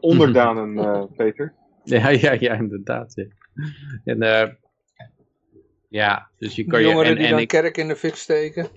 onderdanen, 0.00 0.74
Peter. 1.16 1.54
Ja, 1.84 2.08
ja, 2.08 2.36
ja, 2.38 2.54
inderdaad. 2.54 3.14
Ja. 3.14 3.24
En 4.04 4.58
ja, 5.90 6.30
dus 6.38 6.56
je 6.56 6.64
kan 6.64 6.82
Jongeren 6.82 7.04
je... 7.04 7.10
En, 7.10 7.16
die 7.16 7.24
en 7.24 7.30
dan 7.30 7.40
ik, 7.40 7.48
kerk 7.48 7.76
in 7.76 7.88
de 7.88 7.96
fik 7.96 8.14
steken. 8.14 8.68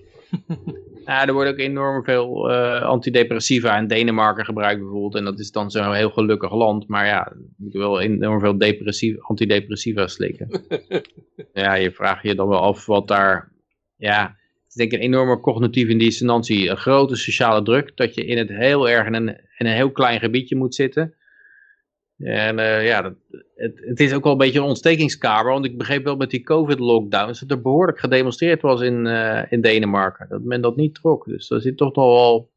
ja, 1.06 1.26
er 1.26 1.32
wordt 1.32 1.50
ook 1.50 1.58
enorm 1.58 2.04
veel 2.04 2.50
uh, 2.50 2.82
antidepressiva 2.82 3.78
in 3.78 3.86
Denemarken 3.86 4.44
gebruikt 4.44 4.80
bijvoorbeeld. 4.80 5.14
En 5.14 5.24
dat 5.24 5.38
is 5.38 5.50
dan 5.50 5.70
zo'n 5.70 5.94
heel 5.94 6.10
gelukkig 6.10 6.52
land. 6.52 6.88
Maar 6.88 7.06
ja, 7.06 7.32
je 7.34 7.54
moet 7.56 7.72
wel 7.72 8.00
enorm 8.00 8.40
veel 8.40 8.58
depressief, 8.58 9.16
antidepressiva 9.20 10.06
slikken. 10.06 10.48
ja, 11.52 11.74
je 11.74 11.90
vraagt 11.90 12.22
je 12.22 12.34
dan 12.34 12.48
wel 12.48 12.60
af 12.60 12.86
wat 12.86 13.08
daar... 13.08 13.52
Ja, 13.96 14.22
het 14.22 14.68
is 14.68 14.74
denk 14.74 14.92
ik 14.92 14.98
een 14.98 15.04
enorme 15.04 15.40
cognitieve 15.40 15.96
dissonantie. 15.96 16.68
Een 16.68 16.76
grote 16.76 17.16
sociale 17.16 17.62
druk. 17.62 17.96
Dat 17.96 18.14
je 18.14 18.24
in 18.24 18.38
het 18.38 18.48
heel 18.48 18.88
erg 18.88 19.06
in 19.06 19.14
een, 19.14 19.28
in 19.28 19.66
een 19.66 19.74
heel 19.74 19.90
klein 19.90 20.20
gebiedje 20.20 20.56
moet 20.56 20.74
zitten. 20.74 21.14
En 22.24 22.58
uh, 22.58 22.86
ja, 22.86 23.02
dat, 23.02 23.12
het, 23.54 23.80
het, 23.84 24.00
is 24.00 24.12
ook 24.12 24.22
wel 24.22 24.32
een 24.32 24.38
beetje 24.38 24.58
een 24.58 24.64
ontstekingskamer, 24.64 25.52
want 25.52 25.64
ik 25.64 25.78
begreep 25.78 26.04
wel 26.04 26.16
met 26.16 26.30
die 26.30 26.42
covid-lockdowns 26.42 27.40
dat 27.40 27.50
er 27.50 27.62
behoorlijk 27.62 27.98
gedemonstreerd 27.98 28.62
was 28.62 28.80
in, 28.80 29.06
uh, 29.06 29.52
in 29.52 29.60
Denemarken. 29.60 30.26
Dat 30.28 30.42
men 30.42 30.60
dat 30.60 30.76
niet 30.76 30.94
trok. 30.94 31.24
Dus 31.24 31.48
daar 31.48 31.60
zit 31.60 31.76
toch 31.76 31.94
nog 31.94 32.06
wel, 32.06 32.50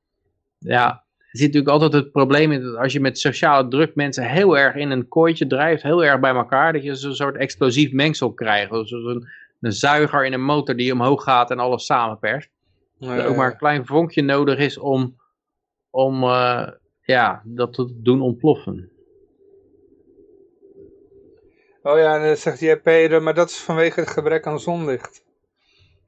ja, 0.58 0.90
er 1.18 1.38
zit 1.38 1.54
natuurlijk 1.54 1.72
altijd 1.72 1.94
het 1.94 2.12
probleem 2.12 2.52
in 2.52 2.62
dat 2.62 2.76
als 2.76 2.94
je 2.94 3.00
met 3.00 3.20
sociale 3.20 3.68
druk 3.68 3.96
mensen 3.96 4.30
heel 4.30 4.58
erg 4.58 4.76
in 4.76 4.92
een 4.92 5.08
kooitje 5.08 5.48
drijft, 5.48 5.84
heel 5.84 6.06
erg 6.06 6.20
bij 6.20 6.34
elkaar, 6.34 6.74
dat 6.74 6.84
je 6.84 6.96
zo'n 6.96 7.16
soort 7.16 7.36
explosief 7.36 7.92
mengsel 7.92 8.34
krijgt. 8.34 8.70
Zoals 8.70 8.92
een, 8.92 9.28
een 9.60 9.72
zuiger 9.72 10.26
in 10.26 10.34
een 10.34 10.44
motor 10.44 10.76
die 10.76 10.94
omhoog 10.94 11.24
gaat 11.24 11.52
en 11.52 11.60
alles 11.60 11.86
samenperst. 11.86 12.50
Nee, 12.98 13.10
dat 13.10 13.20
er 13.20 13.30
ook 13.30 13.36
maar 13.36 13.52
een 13.52 13.58
klein 13.58 13.86
vonkje 13.86 14.22
nodig 14.22 14.58
is 14.58 14.78
om, 14.78 15.16
om 15.90 16.24
uh, 16.24 16.68
ja, 17.02 17.42
dat 17.46 17.74
te 17.74 18.00
doen 18.02 18.22
ontploffen. 18.22 18.92
Oh 21.88 21.98
ja, 21.98 22.16
en 22.16 22.22
dan 22.22 22.38
zegt 22.38 22.60
jij 22.60 22.80
Peter, 22.80 23.24
maar 23.24 23.34
dat 23.34 23.50
is 23.50 23.58
vanwege 23.58 24.00
het 24.00 24.10
gebrek 24.10 24.46
aan 24.48 24.60
zonlicht. 24.60 25.24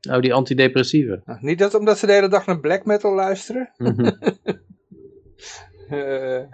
Oh, 0.09 0.19
die 0.19 0.33
antidepressieve. 0.33 1.21
Nou, 1.25 1.39
niet 1.41 1.59
dat 1.59 1.73
omdat 1.73 1.97
ze 1.97 2.05
de 2.05 2.13
hele 2.13 2.27
dag 2.27 2.45
naar 2.45 2.59
black 2.59 2.85
metal 2.85 3.13
luisteren. 3.13 3.71
Mm 3.77 3.95
-hmm. 3.95 4.17
uh. 5.91 6.45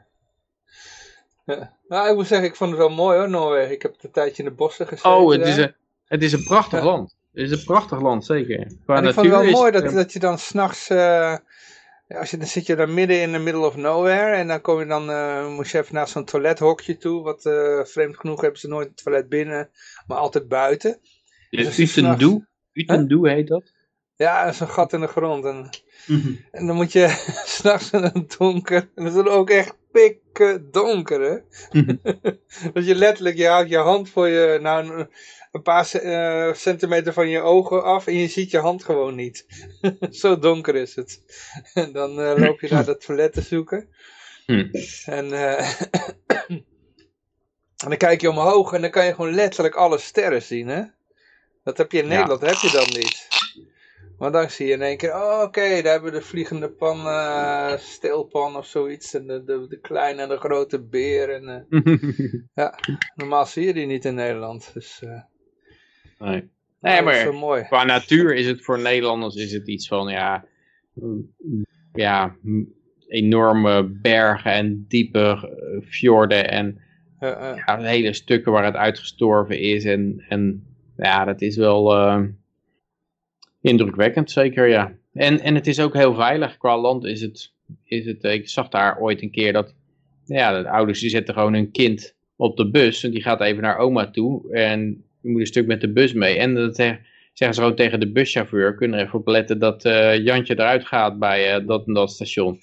Nou, 1.88 2.10
ik 2.10 2.16
moet 2.16 2.28
zeggen, 2.28 2.48
ik 2.48 2.56
vond 2.56 2.70
het 2.70 2.80
wel 2.80 2.90
mooi 2.90 3.18
hoor, 3.18 3.30
Noorwegen. 3.30 3.72
Ik 3.72 3.82
heb 3.82 3.96
een 4.02 4.12
tijdje 4.12 4.44
in 4.44 4.50
de 4.50 4.56
bossen 4.56 4.88
gezeten. 4.88 5.12
Oh, 5.12 5.32
het 5.32 5.48
is 5.48 5.58
een, 5.58 5.74
het 6.06 6.24
is 6.24 6.34
een 6.34 6.44
prachtig 6.44 6.80
ja. 6.80 6.86
land. 6.86 7.16
Het 7.34 7.44
is 7.44 7.52
een 7.52 7.64
prachtig 7.64 8.02
land, 8.02 8.26
zeker. 8.26 8.72
Qua 8.84 8.96
en 8.96 9.06
ik 9.06 9.14
vond 9.14 9.26
het 9.26 9.36
wel 9.36 9.52
mooi 9.52 9.72
dat, 9.72 9.92
dat 9.92 10.14
je 10.14 10.20
dan 10.20 10.38
s'nachts... 10.38 10.88
Ja, 10.88 11.44
als 12.08 12.32
je, 12.32 12.38
dan 12.38 12.48
zit 12.48 12.66
je 12.66 12.76
daar 12.76 12.90
midden 12.90 13.22
in 13.22 13.32
the 13.32 13.40
middle 13.40 13.66
of 13.66 13.76
nowhere 13.76 14.36
en 14.36 14.48
dan 14.48 14.62
kom 14.62 14.80
je 14.80 14.86
dan, 14.86 15.10
uh, 15.10 15.50
moest 15.50 15.72
je 15.72 15.80
even 15.80 15.96
naar 15.96 16.08
zo'n 16.08 16.26
toilethokje 16.26 16.98
toe, 16.98 17.24
wat 17.24 17.46
uh, 17.46 17.84
vreemd 17.84 18.18
genoeg 18.18 18.42
hebben 18.42 18.60
ze 18.60 18.68
nooit 18.68 18.88
het 18.88 19.04
toilet 19.04 19.30
binnen, 19.30 19.70
maar 20.08 20.18
altijd 20.18 20.48
buiten. 20.48 21.00
Dus 21.50 21.80
Utendoe, 21.80 22.48
Utendoe 22.74 23.30
heet 23.30 23.48
dat? 23.48 23.74
Ja, 24.16 24.52
zo'n 24.52 24.70
gat 24.70 24.94
in 24.94 25.00
de 25.00 25.08
grond. 25.08 25.46
En, 25.46 25.70
mm 26.08 26.22
-hmm. 26.22 26.40
en 26.52 26.68
dan 26.68 26.76
moet 26.76 26.92
je 26.92 27.08
s'nachts 27.46 27.92
in 27.92 28.04
het 28.04 28.36
donker, 28.38 28.92
en 28.96 29.04
dat 29.04 29.06
is 29.06 29.24
dan 29.24 29.28
ook 29.28 29.50
echt 29.50 29.76
pikken 29.92 30.72
donker, 30.72 31.22
hè? 31.22 31.38
dat 32.74 32.86
je 32.86 32.96
letterlijk, 32.96 33.38
je 33.38 33.48
houdt 33.48 33.70
je 33.70 33.78
hand 33.78 34.10
voor 34.10 34.28
je, 34.28 34.60
nou, 34.62 35.08
een, 35.56 35.62
paar 35.62 35.92
eh, 35.92 36.54
centimeter 36.54 37.14
van 37.14 37.30
je 37.30 37.42
ogen 37.42 37.84
af 37.84 38.08
en 38.08 38.16
je 38.16 38.28
ziet 38.28 38.52
je 38.52 38.58
hand 38.58 38.84
gewoon 38.84 39.16
niet. 39.16 39.46
Zo 40.22 40.40
donker 40.40 40.76
is 40.76 40.96
het. 40.96 41.22
En 41.74 41.92
dan 42.00 42.22
eh, 42.22 42.38
loop 42.38 42.60
je 42.60 42.68
naar 42.70 42.86
dat 42.86 43.02
toilet 43.02 43.34
te 43.34 43.42
zoeken. 43.42 43.90
Hm. 44.46 44.68
En, 45.06 45.34
eh, 45.34 45.82
en 47.84 47.90
dan 47.90 47.98
kijk 47.98 48.22
je 48.22 48.30
omhoog 48.30 48.74
en 48.74 48.82
dan 48.82 48.90
kan 48.90 49.06
je 49.06 49.14
gewoon 49.14 49.34
letterlijk 49.34 49.76
alle 49.76 49.98
sterren 49.98 50.42
zien, 50.42 50.68
hè? 50.68 50.84
Dat 51.64 51.78
heb 51.78 51.92
je 51.92 51.98
in 51.98 52.08
Ja. 52.08 52.10
Nederland, 52.10 52.42
heb 52.42 52.72
je 52.72 52.72
dan 52.72 52.88
niet. 53.02 53.28
Maar 54.18 54.32
dan 54.32 54.50
zie 54.50 54.68
je 54.68 54.74
in 54.74 54.82
één 54.82 54.98
keer, 54.98 55.16
oh, 55.16 55.42
oké, 55.42 55.82
daar 55.82 55.92
hebben 55.92 56.12
we 56.12 56.18
de 56.18 56.26
vliegende 56.26 56.70
pan, 56.72 56.98
steelpan 57.80 58.56
of 58.56 58.66
zoiets. 58.66 59.14
En 59.14 59.28
de, 59.28 59.44
de, 59.44 59.68
de 59.68 59.80
kleine 59.80 60.22
en 60.22 60.30
de 60.30 60.38
grote 60.38 60.84
beer. 60.84 61.30
En, 61.30 61.68
eh, 62.54 62.70
normaal 63.16 63.46
zie 63.46 63.66
je 63.66 63.74
die 63.74 63.86
niet 63.86 64.06
in 64.06 64.16
Nederland. 64.16 64.74
Dus 64.74 65.02
eh, 65.04 65.22
nee. 66.20 66.44
is 66.82 67.02
maar 67.02 67.16
zo 67.16 67.34
mooi. 67.34 67.64
qua 67.64 67.84
natuur 67.84 68.36
is 68.36 68.48
het 68.48 68.64
voor 68.64 68.80
Nederlanders 68.80 69.36
is 69.36 69.52
het 69.52 69.68
iets 69.68 69.88
van, 69.88 70.08
ja, 70.08 70.46
mm, 70.94 71.34
ja, 71.94 72.36
mm, 72.42 72.74
enorme 73.08 73.84
bergen 73.84 74.52
en 74.52 74.86
diepe 74.88 75.20
eh, 75.20 75.90
fjorden 75.90 76.50
en 76.50 76.80
Eh, 77.20 77.52
eh, 77.52 77.58
ja, 77.66 77.80
hele 77.80 78.14
stukken 78.14 78.52
waar 78.52 78.66
het 78.66 78.76
uitgestorven 78.76 79.60
is. 79.60 79.84
En, 79.86 80.26
en 80.30 80.64
ja, 80.98 81.26
dat 81.26 81.42
is 81.42 81.56
wel 81.56 81.96
eh, 81.96 82.24
indrukwekkend, 83.62 84.32
zeker, 84.32 84.68
ja. 84.68 84.94
En, 85.14 85.40
en 85.40 85.56
het 85.56 85.68
is 85.68 85.80
ook 85.80 85.94
heel 85.94 86.14
veilig. 86.14 86.58
Qua 86.58 86.78
land 86.78 87.06
is 87.06 87.22
het, 87.22 87.54
is 87.84 88.06
het, 88.06 88.24
ik 88.24 88.50
zag 88.50 88.70
daar 88.70 89.00
ooit 89.00 89.22
een 89.22 89.32
keer 89.32 89.54
dat, 89.54 89.76
ja, 90.26 90.62
de 90.62 90.70
ouders 90.70 91.00
die 91.00 91.10
zetten 91.10 91.34
gewoon 91.34 91.54
hun 91.54 91.72
kind 91.72 92.16
op 92.36 92.58
de 92.58 92.70
bus. 92.70 93.04
En 93.04 93.12
die 93.12 93.22
gaat 93.22 93.42
even 93.42 93.62
naar 93.62 93.78
oma 93.78 94.12
toe. 94.12 94.54
En 94.54 95.04
je 95.26 95.32
moet 95.32 95.40
een 95.40 95.48
stuk 95.48 95.68
met 95.68 95.82
de 95.82 95.92
bus 95.92 96.14
mee. 96.14 96.38
En 96.38 96.54
dat 96.54 96.76
zeggen 96.76 97.00
ze 97.34 97.54
gewoon 97.54 97.76
tegen 97.76 98.00
de 98.00 98.12
buschauffeur, 98.12 98.76
kunnen 98.76 99.00
er 99.00 99.06
even 99.06 99.20
op 99.20 99.28
letten 99.28 99.60
dat 99.60 99.86
eh, 99.86 100.18
Jantje 100.24 100.54
eruit 100.54 100.86
gaat 100.86 101.20
bij 101.20 101.54
eh, 101.54 101.68
dat 101.68 101.88
en 101.88 101.94
dat 101.94 102.12
station. 102.12 102.60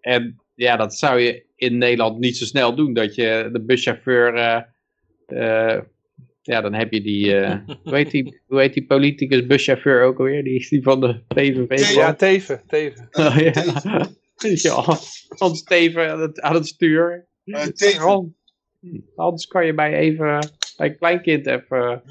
En 0.00 0.40
ja, 0.54 0.76
dat 0.76 0.94
zou 0.94 1.20
je 1.20 1.44
in 1.56 1.78
Nederland 1.78 2.18
niet 2.18 2.36
zo 2.36 2.44
snel 2.44 2.74
doen. 2.74 2.92
Dat 2.92 3.14
je 3.14 3.48
de 3.52 3.60
buschauffeur, 3.60 4.34
eh, 4.34 4.62
eh, 5.26 5.82
ja, 6.42 6.60
dan 6.60 6.74
heb 6.74 6.92
je 6.92 7.00
die, 7.00 7.36
eh, 7.36 7.58
hoe, 7.84 7.96
heet 7.96 8.10
die, 8.10 8.40
hoe 8.46 8.60
heet 8.60 8.74
die 8.74 8.86
politicus 8.86 9.46
buschauffeur 9.46 10.02
ook 10.02 10.18
alweer? 10.18 10.44
Die, 10.44 10.66
die 10.68 10.82
van 10.82 11.00
de 11.00 11.22
PVV. 11.28 11.94
ja, 11.94 12.14
teven, 12.14 12.62
teven. 12.66 13.08
Oh, 13.10 13.36
ja. 13.36 13.52
ja, 14.68 14.98
Hans 15.28 15.58
Steven 15.58 16.10
aan 16.10 16.20
het, 16.20 16.40
aan 16.40 16.54
het 16.54 16.66
stuur. 16.66 17.28
Teven. 17.74 18.34
Hans, 18.80 19.02
Hans, 19.16 19.46
kan 19.46 19.66
je 19.66 19.72
mij 19.72 19.94
even, 19.94 20.50
mijn 20.76 20.96
kleinkind 20.96 21.46
even 21.46 22.02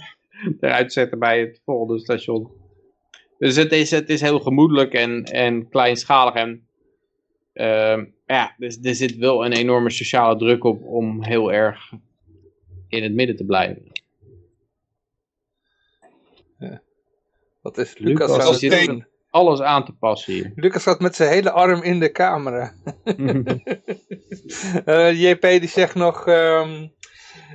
eruit 0.60 0.94
zetten 0.94 1.20
bij 1.20 1.40
het 1.40 1.62
volgende 1.66 2.00
station. 2.00 2.52
Dus 3.38 3.56
het 3.56 3.72
is, 3.72 3.92
het 3.92 4.10
is 4.10 4.22
heel 4.22 4.40
gemoedelijk 4.40 4.94
en, 4.94 5.24
en 5.24 5.70
kleinschalig. 5.70 6.34
En 6.34 6.68
ehm, 7.54 8.06
ja, 8.26 8.56
dus 8.58 8.80
er 8.82 8.96
zit 8.96 9.16
wel 9.16 9.46
een 9.46 9.54
enorme 9.54 9.90
sociale 9.90 10.38
druk 10.38 10.64
op 10.64 10.84
om 10.84 11.24
heel 11.24 11.54
erg 11.54 11.92
in 12.88 13.04
het 13.04 13.14
midden 13.14 13.36
te 13.36 13.46
blijven. 13.46 13.92
Wat 17.62 17.78
is 17.78 17.98
Lucas 17.98 18.62
Lucas? 18.62 19.08
Alles 19.30 19.62
aan 19.62 19.86
te 19.86 19.94
passen 19.94 20.34
hier. 20.34 20.52
Lucas 20.56 20.84
gaat 20.84 21.00
met 21.00 21.16
zijn 21.16 21.30
hele 21.30 21.52
arm 21.52 21.84
in 21.84 22.00
de 22.00 22.12
camera. 22.12 22.74
Eh, 24.86 25.22
JP 25.22 25.42
die 25.42 25.68
zegt 25.68 25.96
nog 25.96 26.28
ehm, 26.28 26.88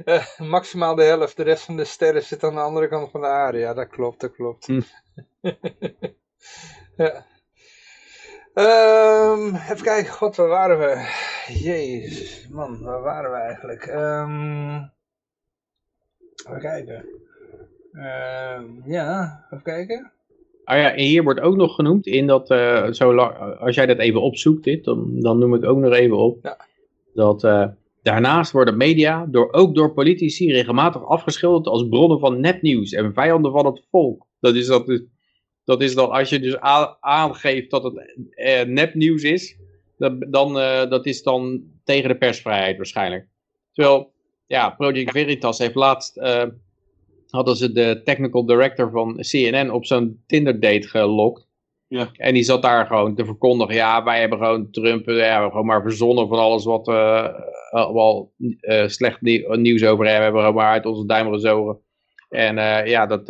eh, 0.05 0.39
maximaal 0.39 0.95
de 0.95 1.03
helft. 1.03 1.37
De 1.37 1.43
rest 1.43 1.65
van 1.65 1.77
de 1.77 1.85
sterren 1.85 2.23
zit 2.23 2.45
aan 2.45 2.55
de 2.55 2.61
andere 2.61 2.89
kant 2.89 3.11
van 3.11 3.21
de 3.21 3.27
aarde. 3.27 3.59
Ja, 3.59 3.75
dat 3.75 3.89
klopt, 3.89 4.21
dat 4.21 4.33
klopt. 4.33 4.67
Hm. 4.67 4.81
ja. 6.97 7.27
Ehm, 8.55 9.55
even 9.55 9.83
kijken, 9.83 10.13
god, 10.13 10.37
waar 10.37 10.49
waren 10.49 10.79
we? 10.79 11.09
Jezus, 11.47 12.49
man, 12.49 12.83
waar 12.83 13.03
waren 13.03 13.31
we 13.31 13.37
eigenlijk? 13.37 13.87
Ehm, 13.87 14.77
even 16.47 16.61
kijken. 16.61 17.07
Ja, 18.85 19.45
even 19.51 19.63
kijken. 19.63 20.14
Ah 20.65 20.77
ja, 20.77 20.95
en 20.95 21.05
hier 21.05 21.23
wordt 21.23 21.41
ook 21.41 21.57
nog 21.57 21.75
genoemd 21.75 22.07
in 22.07 22.27
dat, 22.27 22.51
eh, 22.51 22.91
zo 22.91 23.15
lang- 23.15 23.59
als 23.59 23.75
jij 23.75 23.87
dat 23.87 23.99
even 23.99 24.23
opzoekt, 24.23 24.65
dit, 24.65 24.85
dan, 24.85 25.21
dan 25.21 25.39
noem 25.39 25.55
ik 25.55 25.65
ook 25.65 25.79
nog 25.79 25.93
even 25.93 26.17
op. 26.17 26.39
Ja. 26.43 26.67
Dat 27.15 27.45
eh, 27.45 27.67
daarnaast 28.03 28.53
worden 28.53 28.77
media 28.77 29.27
door, 29.27 29.53
ook 29.53 29.75
door 29.75 29.93
politici 29.93 30.53
regelmatig 30.53 31.05
afgeschilderd 31.05 31.67
als 31.67 31.89
bronnen 31.89 32.19
van 32.19 32.41
nepnieuws 32.41 32.93
en 32.93 33.13
vijanden 33.13 33.53
van 33.53 33.67
het 33.67 33.83
volk. 33.91 34.27
Dat 34.41 34.55
is, 34.55 34.67
dat, 34.67 35.03
dat 35.65 35.83
is 35.83 35.95
dan 35.95 36.11
als 36.11 36.29
je 36.29 36.41
dus 36.41 36.61
aangeeft 37.01 37.71
dat 37.71 37.83
het 37.83 38.15
eh, 38.31 38.63
nepnieuws 38.63 39.23
is, 39.23 39.57
dat, 39.99 40.27
dan, 40.29 40.59
eh, 40.59 40.91
dat 40.91 41.07
is 41.07 41.23
dan 41.23 41.63
tegen 41.85 42.09
de 42.09 42.17
persvrijheid 42.17 42.77
waarschijnlijk. 42.77 43.27
Terwijl, 43.73 44.13
ja, 44.47 44.71
Project 44.71 45.11
Veritas 45.11 45.59
heeft 45.59 45.75
laatst, 45.75 46.17
hadden 47.35 47.57
ze 47.57 47.73
de 47.73 48.01
technical 48.05 48.47
director 48.47 48.91
van 48.91 49.17
CNN 49.21 49.71
op 49.71 49.85
zo'n 49.85 50.23
Tinder 50.27 50.61
date 50.61 50.89
gelokt. 50.89 51.49
Ja. 51.87 52.09
En 52.13 52.35
die 52.35 52.43
zat 52.43 52.63
daar 52.63 52.87
gewoon 52.87 53.15
te 53.15 53.25
verkondigen, 53.25 53.75
ja, 53.75 54.05
wij 54.05 54.21
hebben 54.21 54.39
gewoon 54.39 54.71
Trump, 54.71 55.09
eh, 55.09 55.17
ja, 55.17 55.23
we 55.23 55.31
hebben 55.31 55.51
gewoon 55.51 55.67
maar 55.67 55.83
verzonnen 55.83 56.29
van 56.29 56.39
alles 56.39 56.65
wat 56.65 56.87
we 56.87 56.93
uh, 57.75 57.93
wel 57.93 58.33
slecht 58.87 59.21
nie- 59.21 59.57
nieuws 59.57 59.85
over 59.85 60.05
hebben, 60.05 60.23
hebben 60.23 60.41
we 60.41 60.47
gewoon 60.47 60.63
maar 60.63 60.73
uit 60.73 60.87
onze 60.87 61.07
duim 61.07 61.33
gezogen. 61.33 61.79
En 62.29 62.57
ja, 62.89 63.07
dat, 63.07 63.27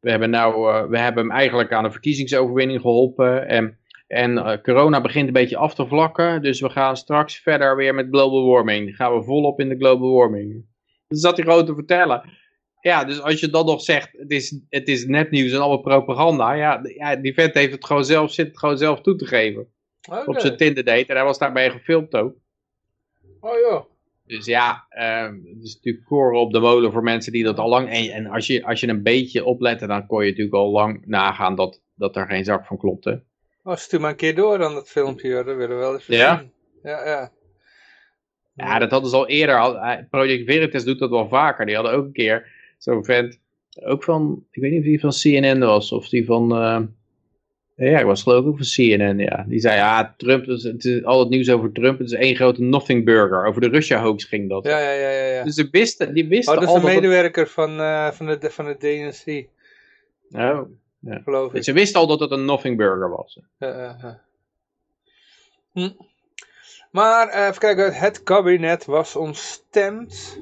we 0.00 0.10
hebben 0.10 0.30
nou, 0.30 0.54
we 0.90 0.98
hebben 0.98 1.22
hem 1.22 1.32
eigenlijk 1.32 1.72
aan 1.72 1.84
een 1.84 1.92
verkiezingsoverwinning 1.92 2.80
geholpen. 2.80 3.48
En, 3.48 3.78
en 4.06 4.60
corona 4.62 5.00
begint 5.00 5.26
een 5.26 5.32
beetje 5.32 5.56
af 5.56 5.74
te 5.74 5.86
vlakken, 5.86 6.42
dus 6.42 6.60
we 6.60 6.70
gaan 6.70 6.96
straks 6.96 7.38
verder 7.38 7.76
weer 7.76 7.94
met 7.94 8.06
global 8.10 8.46
warming. 8.46 8.96
Gaan 8.96 9.14
we 9.14 9.22
volop 9.22 9.60
in 9.60 9.68
de 9.68 9.76
global 9.76 10.12
warming. 10.12 10.66
Dat 11.08 11.18
zat 11.18 11.36
hij 11.36 11.46
gewoon 11.46 11.66
te 11.66 11.74
vertellen. 11.74 12.22
Ja, 12.80 13.04
dus 13.04 13.20
als 13.20 13.40
je 13.40 13.50
dan 13.50 13.66
nog 13.66 13.80
zegt, 13.82 14.08
het 14.12 14.30
is, 14.30 14.60
het 14.68 14.88
is 14.88 15.06
nepnieuws 15.06 15.52
en 15.52 15.58
allemaal 15.58 15.80
propaganda. 15.80 16.52
Ja, 16.52 16.80
ja, 16.82 17.16
die 17.16 17.34
vent 17.34 17.54
heeft 17.54 17.72
het 17.72 17.84
gewoon 17.84 18.04
zelf, 18.04 18.32
zit 18.32 18.46
het 18.46 18.58
gewoon 18.58 18.78
zelf 18.78 19.00
toe 19.00 19.16
te 19.16 19.26
geven. 19.26 19.66
Op 20.26 20.38
zijn 20.40 20.56
Tinder 20.56 20.84
date. 20.84 21.06
En 21.06 21.16
hij 21.16 21.24
was 21.24 21.38
daarbij 21.38 21.70
gefilmd 21.70 22.14
ook. 22.14 22.34
Oh 23.40 23.58
joh. 23.58 23.84
Dus 24.26 24.46
ja, 24.46 24.86
ehm, 24.88 25.34
het 25.44 25.62
is 25.62 25.74
natuurlijk 25.74 26.04
koren 26.04 26.40
op 26.40 26.52
de 26.52 26.58
molen 26.60 26.92
voor 26.92 27.02
mensen 27.02 27.32
die 27.32 27.44
dat 27.44 27.58
al 27.58 27.68
lang... 27.68 27.88
En, 27.90 28.10
en 28.10 28.26
als, 28.26 28.46
je, 28.46 28.64
als 28.64 28.80
je 28.80 28.88
een 28.88 29.02
beetje 29.02 29.44
oplette, 29.44 29.86
dan 29.86 30.06
kon 30.06 30.22
je 30.24 30.28
natuurlijk 30.30 30.56
al 30.56 30.70
lang 30.70 31.02
nagaan 31.06 31.54
dat, 31.54 31.80
dat 31.94 32.16
er 32.16 32.26
geen 32.26 32.44
zak 32.44 32.66
van 32.66 32.78
klopte. 32.78 33.22
Oh, 33.62 33.76
stuur 33.76 34.00
maar 34.00 34.10
een 34.10 34.16
keer 34.16 34.34
door 34.34 34.58
dan 34.58 34.74
dat 34.74 34.88
filmpje, 34.90 35.34
hoor. 35.34 35.44
dat 35.44 35.56
willen 35.56 35.76
we 35.76 35.82
wel 35.82 35.94
eens 35.94 36.06
Ja? 36.06 36.38
zien. 36.38 36.52
Ja, 36.82 37.06
ja. 37.06 37.30
Ja, 38.54 38.78
dat 38.78 38.90
hadden 38.90 39.10
ze 39.10 39.16
al 39.16 39.28
eerder. 39.28 39.56
eh, 39.56 39.96
Project 40.10 40.44
Veritas 40.50 40.84
doet 40.84 40.98
dat 40.98 41.10
wel 41.10 41.28
vaker. 41.28 41.66
Die 41.66 41.74
hadden 41.74 41.92
ook 41.92 42.04
een 42.04 42.12
keer 42.12 42.56
zo'n 42.78 43.04
vent. 43.04 43.38
Ook 43.82 44.04
van, 44.04 44.44
ik 44.50 44.62
weet 44.62 44.70
niet 44.70 44.80
of 44.80 44.86
die 44.86 45.00
van 45.00 45.10
CNN 45.10 45.58
was. 45.58 45.92
Of 45.92 46.08
die 46.08 46.24
van, 46.24 46.52
eh, 46.52 46.80
ja, 47.90 47.98
ik 47.98 48.04
was 48.04 48.22
geloof 48.22 48.40
ik 48.42 48.48
ook 48.48 48.56
van 48.56 48.66
CNN, 48.66 49.18
ja. 49.18 49.44
Die 49.48 49.60
zei, 49.60 49.76
ja, 49.76 50.14
Trump, 50.16 50.46
het 50.46 50.56
is, 50.58 50.62
het 50.62 50.84
is 50.84 51.04
al 51.04 51.20
het 51.20 51.28
nieuws 51.28 51.50
over 51.50 51.72
Trump. 51.72 51.98
Het 51.98 52.06
is 52.06 52.18
één 52.18 52.36
grote 52.36 52.62
nothing 52.62 53.04
burger. 53.04 53.46
Over 53.46 53.60
de 53.60 53.68
Russia 53.68 54.02
hoax 54.02 54.24
ging 54.24 54.48
dat. 54.48 54.64
Ja, 54.64 54.78
ja, 54.78 54.90
ja, 54.92 55.10
ja. 55.10 55.24
ja. 55.34 55.44
Dus 55.44 55.54
ze 55.54 55.68
wisten, 55.70 56.14
die 56.14 56.28
wisten 56.28 56.54
Oh, 56.54 56.60
dat 56.60 56.68
is 56.68 56.74
een 56.74 56.80
dat 56.82 56.90
het- 56.90 57.00
medewerker 57.00 57.48
van, 57.48 57.80
eh, 57.80 58.10
van, 58.10 58.26
de, 58.26 58.50
van 58.50 58.64
de 58.64 58.76
DNC, 58.76 59.48
Oh, 60.30 60.60
geloof 61.24 61.54
ik. 61.54 61.64
Ze 61.64 61.72
wisten 61.72 62.00
al 62.00 62.06
dat 62.06 62.20
het 62.20 62.30
een 62.30 62.44
nothing 62.44 62.76
burger 62.76 63.10
was. 63.10 63.40
Ja, 63.58 63.68
ja, 63.68 63.96
ja. 64.02 64.20
Hm. 65.72 65.90
Maar 66.90 67.28
eh, 67.28 67.46
even 67.46 67.58
kijken, 67.58 67.92
het 67.94 68.22
kabinet 68.22 68.84
was 68.84 69.16
ontstemd 69.16 70.40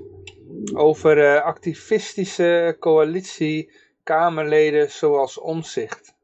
over 0.75 1.19
eh, 1.35 1.43
activistische 1.43 2.77
coalitie-kamerleden 2.81 4.91
zoals 4.91 5.39
Omzicht. 5.41 6.15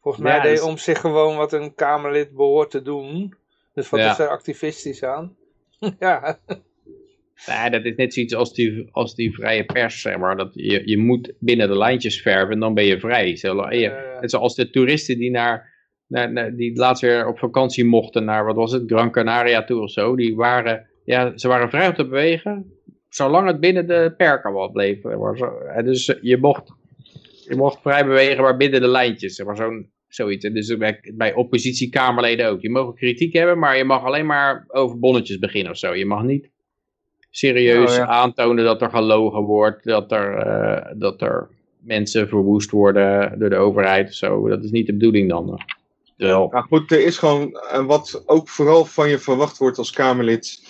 Volgens 0.00 0.24
mij 0.24 0.36
Ja, 0.36 0.42
deed 0.42 0.56
dus- 0.56 0.64
Omzicht 0.64 1.00
gewoon 1.00 1.36
wat 1.36 1.52
een 1.52 1.74
kamerlid 1.74 2.32
behoort 2.34 2.70
te 2.70 2.82
doen. 2.82 3.34
Dus 3.74 3.88
wat 3.90 4.00
Ja. 4.00 4.10
is 4.10 4.18
er 4.18 4.28
activistisch 4.28 5.02
aan? 5.04 5.36
ja, 5.98 6.38
Nee, 7.46 7.70
dat 7.70 7.84
is 7.84 7.94
net 7.96 8.14
zoiets 8.14 8.34
als 8.34 8.54
die, 8.54 8.88
als 8.92 9.14
die 9.14 9.34
vrije 9.34 9.64
pers, 9.64 10.00
zeg 10.00 10.18
maar. 10.18 10.36
Dat 10.36 10.50
je, 10.54 10.82
je 10.88 10.98
moet 10.98 11.32
binnen 11.38 11.68
de 11.68 11.76
lijntjes 11.78 12.22
verven 12.22 12.52
en 12.54 12.60
dan 12.60 12.74
ben 12.74 12.84
je 12.84 13.00
vrij. 13.00 13.36
Zo, 13.36 13.70
je, 13.70 13.90
Eh, 13.90 14.20
net 14.20 14.30
zoals 14.30 14.54
de 14.54 14.70
toeristen 14.70 15.18
die 15.18 15.30
naar, 15.30 15.74
naar, 16.06 16.32
naar- 16.32 16.54
die 16.56 16.76
laatst 16.76 17.02
weer 17.02 17.26
op 17.26 17.38
vakantie 17.38 17.84
mochten 17.84 18.24
naar, 18.24 18.44
wat 18.44 18.56
was 18.56 18.72
het, 18.72 18.82
Gran 18.86 19.10
Canaria 19.10 19.64
toe 19.64 19.82
of 19.82 19.90
zo. 19.90 20.16
Die 20.16 20.36
waren, 20.36 20.89
ja, 21.10 21.32
ze 21.38 21.48
waren 21.48 21.70
vrij 21.70 21.88
om 21.88 21.94
te 21.94 22.08
bewegen, 22.08 22.72
zolang 23.08 23.46
het 23.46 23.60
binnen 23.60 23.86
de 23.86 24.14
perken 24.16 24.70
bleef. 24.72 25.04
en 25.04 25.84
dus 25.84 26.18
je 26.20 26.36
mocht, 26.36 26.72
je 27.48 27.56
mocht 27.56 27.80
vrij 27.80 28.04
bewegen, 28.06 28.42
maar 28.42 28.56
binnen 28.56 28.80
de 28.80 28.88
lijntjes. 28.88 29.34
Zeg 29.34 29.46
maar. 29.46 29.56
Zo'n 29.56 29.90
Zoiets. 30.08 30.44
hè. 30.44 30.52
Dus 30.52 30.76
bij, 30.76 31.00
bij 31.14 31.34
oppositiekamerleden 31.34 32.48
ook. 32.48 32.60
Je 32.60 32.70
mag 32.70 32.94
kritiek 32.94 33.32
hebben, 33.32 33.58
maar 33.58 33.76
je 33.76 33.84
mag 33.84 34.04
alleen 34.04 34.26
maar 34.26 34.64
over 34.68 34.98
bonnetjes 34.98 35.38
beginnen 35.38 35.72
of 35.72 35.78
zo. 35.78 35.94
Je 35.94 36.06
mag 36.06 36.22
niet 36.22 36.48
serieus 37.30 37.90
Oh, 37.90 37.96
ja. 37.96 38.06
aantonen 38.06 38.64
dat 38.64 38.82
er 38.82 38.90
gelogen 38.90 39.42
wordt, 39.42 39.84
dat 39.84 40.12
er, 40.12 40.34
eh, 40.36 40.92
dat 40.96 41.20
er 41.20 41.48
mensen 41.78 42.28
verwoest 42.28 42.70
worden 42.70 43.38
door 43.38 43.50
de 43.50 43.56
overheid 43.56 44.08
of 44.08 44.14
zo. 44.14 44.48
Dat 44.48 44.64
is 44.64 44.70
niet 44.70 44.86
de 44.86 44.92
bedoeling 44.92 45.28
dan. 45.28 45.60
Wel. 46.16 46.48
Nou 46.50 46.64
goed, 46.64 46.92
er 46.92 47.04
is 47.04 47.18
gewoon, 47.18 47.52
en 47.72 47.86
wat 47.86 48.22
ook 48.26 48.48
vooral 48.48 48.84
van 48.84 49.08
je 49.08 49.18
verwacht 49.18 49.58
wordt 49.58 49.78
als 49.78 49.90
Kamerlid, 49.90 50.69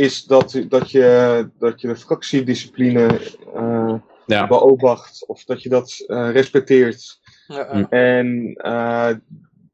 is 0.00 0.24
dat, 0.24 0.62
dat, 0.68 0.90
je, 0.90 1.48
dat 1.58 1.80
je 1.80 1.88
de 1.88 1.96
fractiediscipline 1.96 3.06
eh 3.54 3.94
Ja. 4.26 4.46
beobacht 4.46 5.24
of 5.26 5.44
dat 5.44 5.62
je 5.62 5.68
dat 5.68 6.04
eh, 6.06 6.30
respecteert. 6.32 7.18
Ja, 7.46 7.68
Hm. 7.70 7.84
En 7.94 8.52
eh, 8.56 9.10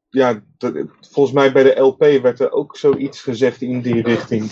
ja, 0.09 0.41
dat- 0.57 0.73
volgens 1.11 1.35
mij 1.35 1.51
bij 1.51 1.63
de 1.63 1.79
LP 1.79 1.99
werd 2.21 2.39
er 2.39 2.51
ook 2.51 2.77
zoiets 2.77 3.21
gezegd 3.21 3.61
in 3.61 3.81
die 3.81 4.01
richting. 4.01 4.51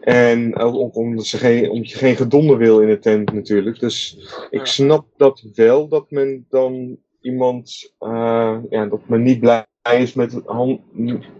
En 0.00 0.56
ook 0.56 0.74
om- 0.74 0.90
omdat, 1.04 1.26
ze 1.26 1.38
geen, 1.38 1.70
omdat 1.70 1.90
je 1.90 1.98
geen 1.98 2.16
gedonder 2.16 2.56
wil 2.58 2.80
in 2.80 2.88
de 2.88 2.98
tent 2.98 3.32
natuurlijk. 3.32 3.80
Dus 3.80 4.18
ik 4.50 4.66
snap 4.66 5.06
dat 5.16 5.44
wel, 5.54 5.88
dat 5.88 6.10
men 6.10 6.46
dan 6.48 6.96
iemand, 7.20 7.92
eh, 7.98 8.56
ja, 8.70 8.86
dat 8.86 9.08
men 9.08 9.22
niet 9.22 9.40
blij 9.40 9.66
is 9.92 10.14
met, 10.14 10.42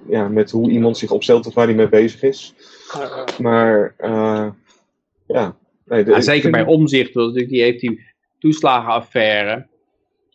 ja, 0.09 0.29
met 0.29 0.51
hoe 0.51 0.71
iemand 0.71 0.99
zich 0.99 1.11
opstelt 1.11 1.47
of 1.47 1.55
waar 1.55 1.67
hij 1.67 1.75
mee 1.75 1.89
bezig 1.89 2.23
is. 2.23 2.55
Maar 3.39 3.95
eh, 3.97 4.49
ja. 5.27 5.57
Nee, 5.85 6.05
de- 6.05 6.21
zeker 6.21 6.51
bij 6.51 6.65
omzicht, 6.65 7.15
die 7.15 7.63
heeft 7.63 7.81
die 7.81 8.01
toeslagenaffaire, 8.39 9.67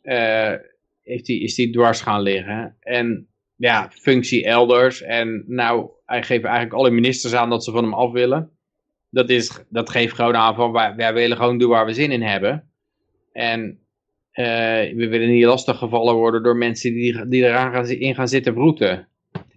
eh, 0.01 0.53
heeft 1.03 1.25
die, 1.25 1.41
is 1.41 1.55
die 1.55 1.71
dwars 1.71 2.01
gaan 2.01 2.21
liggen. 2.21 2.75
En 2.79 3.27
ja, 3.55 3.89
functie 3.91 4.45
elders. 4.45 5.01
En 5.01 5.43
nou, 5.47 5.89
hij 6.05 6.23
geeft 6.23 6.43
eigenlijk 6.43 6.75
alle 6.75 6.89
ministers 6.89 7.33
aan 7.33 7.49
dat 7.49 7.63
ze 7.63 7.71
van 7.71 7.83
hem 7.83 7.93
af 7.93 8.11
willen. 8.11 8.51
Dat, 9.09 9.29
is, 9.29 9.63
dat 9.69 9.89
geeft 9.89 10.15
gewoon 10.15 10.35
aan 10.35 10.55
van, 10.55 10.71
wij, 10.71 10.95
wij 10.95 11.13
willen 11.13 11.37
gewoon 11.37 11.57
doen 11.57 11.69
waar 11.69 11.85
we 11.85 11.93
zin 11.93 12.11
in 12.11 12.21
hebben. 12.21 12.71
En 13.31 13.80
we 14.33 15.07
willen 15.09 15.29
niet 15.29 15.45
lastiggevallen 15.45 16.15
worden 16.15 16.43
door 16.43 16.57
mensen 16.57 16.93
die, 16.93 17.27
die 17.27 17.43
eraan 17.43 17.71
gaan, 17.71 17.87
in 17.87 18.15
gaan 18.15 18.27
zitten 18.27 18.53
broeten. 18.53 19.07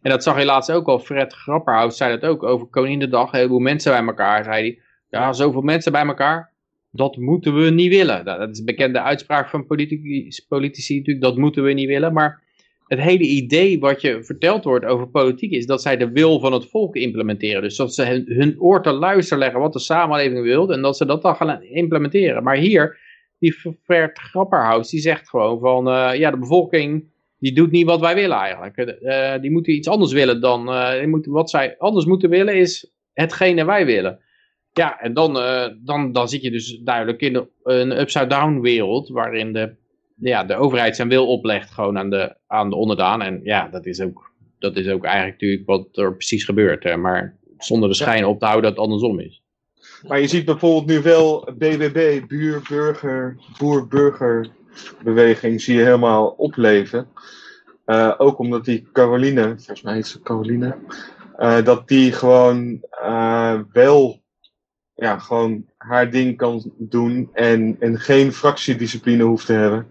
En 0.03 0.11
dat 0.11 0.23
zag 0.23 0.39
je 0.39 0.45
laatst 0.45 0.73
ook 0.73 0.87
al. 0.87 0.99
Fred 0.99 1.33
Grapperhaus 1.33 1.97
zei 1.97 2.19
dat 2.19 2.31
ook 2.31 2.43
over 2.43 2.67
Koninginnedag. 2.67 3.33
Een 3.33 3.37
heleboel 3.37 3.59
mensen 3.59 3.93
bij 3.93 4.05
elkaar, 4.07 4.45
zei 4.45 4.57
hij. 4.57 4.79
Ja, 5.11 5.33
zoveel 5.33 5.61
mensen 5.61 5.93
bij 5.93 6.07
elkaar, 6.07 6.51
dat 6.91 7.17
moeten 7.17 7.55
we 7.55 7.71
niet 7.71 7.89
willen. 7.89 8.25
Dat 8.25 8.51
is 8.51 8.59
een 8.59 8.65
bekende 8.65 9.01
uitspraak 9.01 9.49
van 9.49 9.67
politici, 9.67 10.45
politici 10.49 10.97
natuurlijk, 10.97 11.25
dat 11.25 11.37
moeten 11.37 11.63
we 11.63 11.73
niet 11.73 11.89
willen. 11.89 12.13
Maar 12.13 12.43
het 12.87 13.01
hele 13.01 13.25
idee 13.25 13.79
wat 13.79 14.01
je 14.01 14.25
verteld 14.25 14.65
wordt 14.65 14.85
over 14.85 15.09
politiek 15.09 15.51
is 15.51 15.67
dat 15.67 15.83
zij 15.83 15.97
de 15.97 16.11
wil 16.11 16.41
van 16.41 16.53
het 16.53 16.71
volk 16.71 16.97
implementeren. 16.97 17.63
Dus 17.63 17.77
dat 17.77 17.95
ze 17.95 18.05
hun, 18.05 18.25
hun 18.27 18.61
oor 18.61 18.83
te 18.83 18.93
luisteren 18.93 19.39
leggen 19.39 19.61
wat 19.61 19.73
de 19.73 19.79
samenleving 19.79 20.43
wil 20.43 20.73
en 20.73 20.83
dat 20.83 20.97
ze 20.97 21.07
dat 21.07 21.23
dan 21.23 21.37
gaan 21.37 21.63
implementeren. 21.63 22.43
Maar 22.43 22.57
hier, 22.57 22.99
die 23.45 23.77
Fred 23.83 24.19
Grapperhaus, 24.19 24.91
die 24.91 25.01
zegt 25.01 25.29
gewoon 25.29 25.61
van, 25.61 25.89
eh, 25.89 26.19
ja, 26.19 26.31
de 26.31 26.39
bevolking 26.39 27.13
die 27.39 27.55
doet 27.55 27.71
niet 27.71 27.87
wat 27.87 28.01
wij 28.01 28.15
willen 28.15 28.37
eigenlijk. 28.37 28.77
Eh, 28.77 29.41
die 29.41 29.51
moeten 29.51 29.73
iets 29.73 29.89
anders 29.89 30.13
willen 30.13 30.41
dan, 30.41 30.69
eh, 30.69 30.99
die 30.99 31.07
moeten, 31.07 31.33
wat 31.33 31.51
zij 31.51 31.75
anders 31.79 32.05
moeten 32.05 32.31
willen 32.31 32.57
is 32.57 32.93
hetgene 33.13 33.65
wij 33.65 33.87
willen. 33.87 34.19
Ja, 34.73 35.01
en 35.01 35.15
dan, 35.15 35.33
dan, 35.85 36.13
dan 36.13 36.29
zit 36.29 36.43
je 36.43 36.51
dus 36.51 36.81
duidelijk 36.85 37.21
in 37.21 37.33
de, 37.33 37.47
een 37.63 38.01
upside-down 38.01 38.61
wereld, 38.61 39.09
waarin 39.09 39.53
de, 39.53 39.75
ja, 40.17 40.45
de 40.45 40.55
overheid 40.55 40.97
zijn 40.97 41.09
wil 41.09 41.27
oplegt 41.27 41.71
gewoon 41.71 41.99
aan 41.99 42.11
de, 42.11 42.37
aan 42.47 42.71
de 42.71 42.77
onderdaan. 42.77 43.23
En 43.23 43.41
ja, 43.43 43.69
dat 43.69 43.87
is, 43.87 44.01
ook, 44.01 44.33
dat 44.59 44.77
is 44.77 44.89
ook 44.89 45.05
eigenlijk 45.05 45.41
natuurlijk 45.41 45.67
wat 45.67 45.97
er 45.97 46.13
precies 46.17 46.45
gebeurt. 46.45 46.85
Hè. 46.85 46.97
Maar 46.97 47.39
zonder 47.59 47.89
de 47.89 47.95
schijn 47.95 48.25
op 48.25 48.39
te 48.39 48.45
houden 48.45 48.65
dat 48.65 48.77
het 48.77 48.87
andersom 48.87 49.21
is. 49.21 49.44
Maar 50.07 50.21
je 50.21 50.27
ziet 50.27 50.45
bijvoorbeeld 50.45 50.87
nu 50.87 51.03
wel 51.03 51.49
BBB, 51.59 52.27
buur, 52.27 52.63
burger, 52.69 53.37
boer-burger-beweging, 53.59 55.61
zie 55.61 55.77
je 55.77 55.85
helemaal 55.85 56.27
opleven. 56.27 57.09
Eh, 57.85 58.15
ook 58.19 58.39
omdat 58.39 58.65
die 58.65 58.89
Caroline, 58.93 59.43
volgens 59.43 59.83
mij 59.83 59.95
heet 59.95 60.07
ze 60.07 60.23
Caroline, 60.23 60.77
eh, 61.37 61.65
dat 61.65 61.89
die 61.89 62.13
gewoon 62.13 62.81
eh, 62.91 63.61
wel 63.73 64.23
ja, 64.95 65.19
gewoon 65.19 65.67
haar 65.77 66.11
ding 66.11 66.37
kan 66.37 66.73
doen 66.79 67.31
en, 67.33 67.77
en 67.81 68.01
geen 68.01 68.33
fractiediscipline 68.33 69.23
hoeft 69.23 69.47
te 69.47 69.53
hebben. 69.53 69.87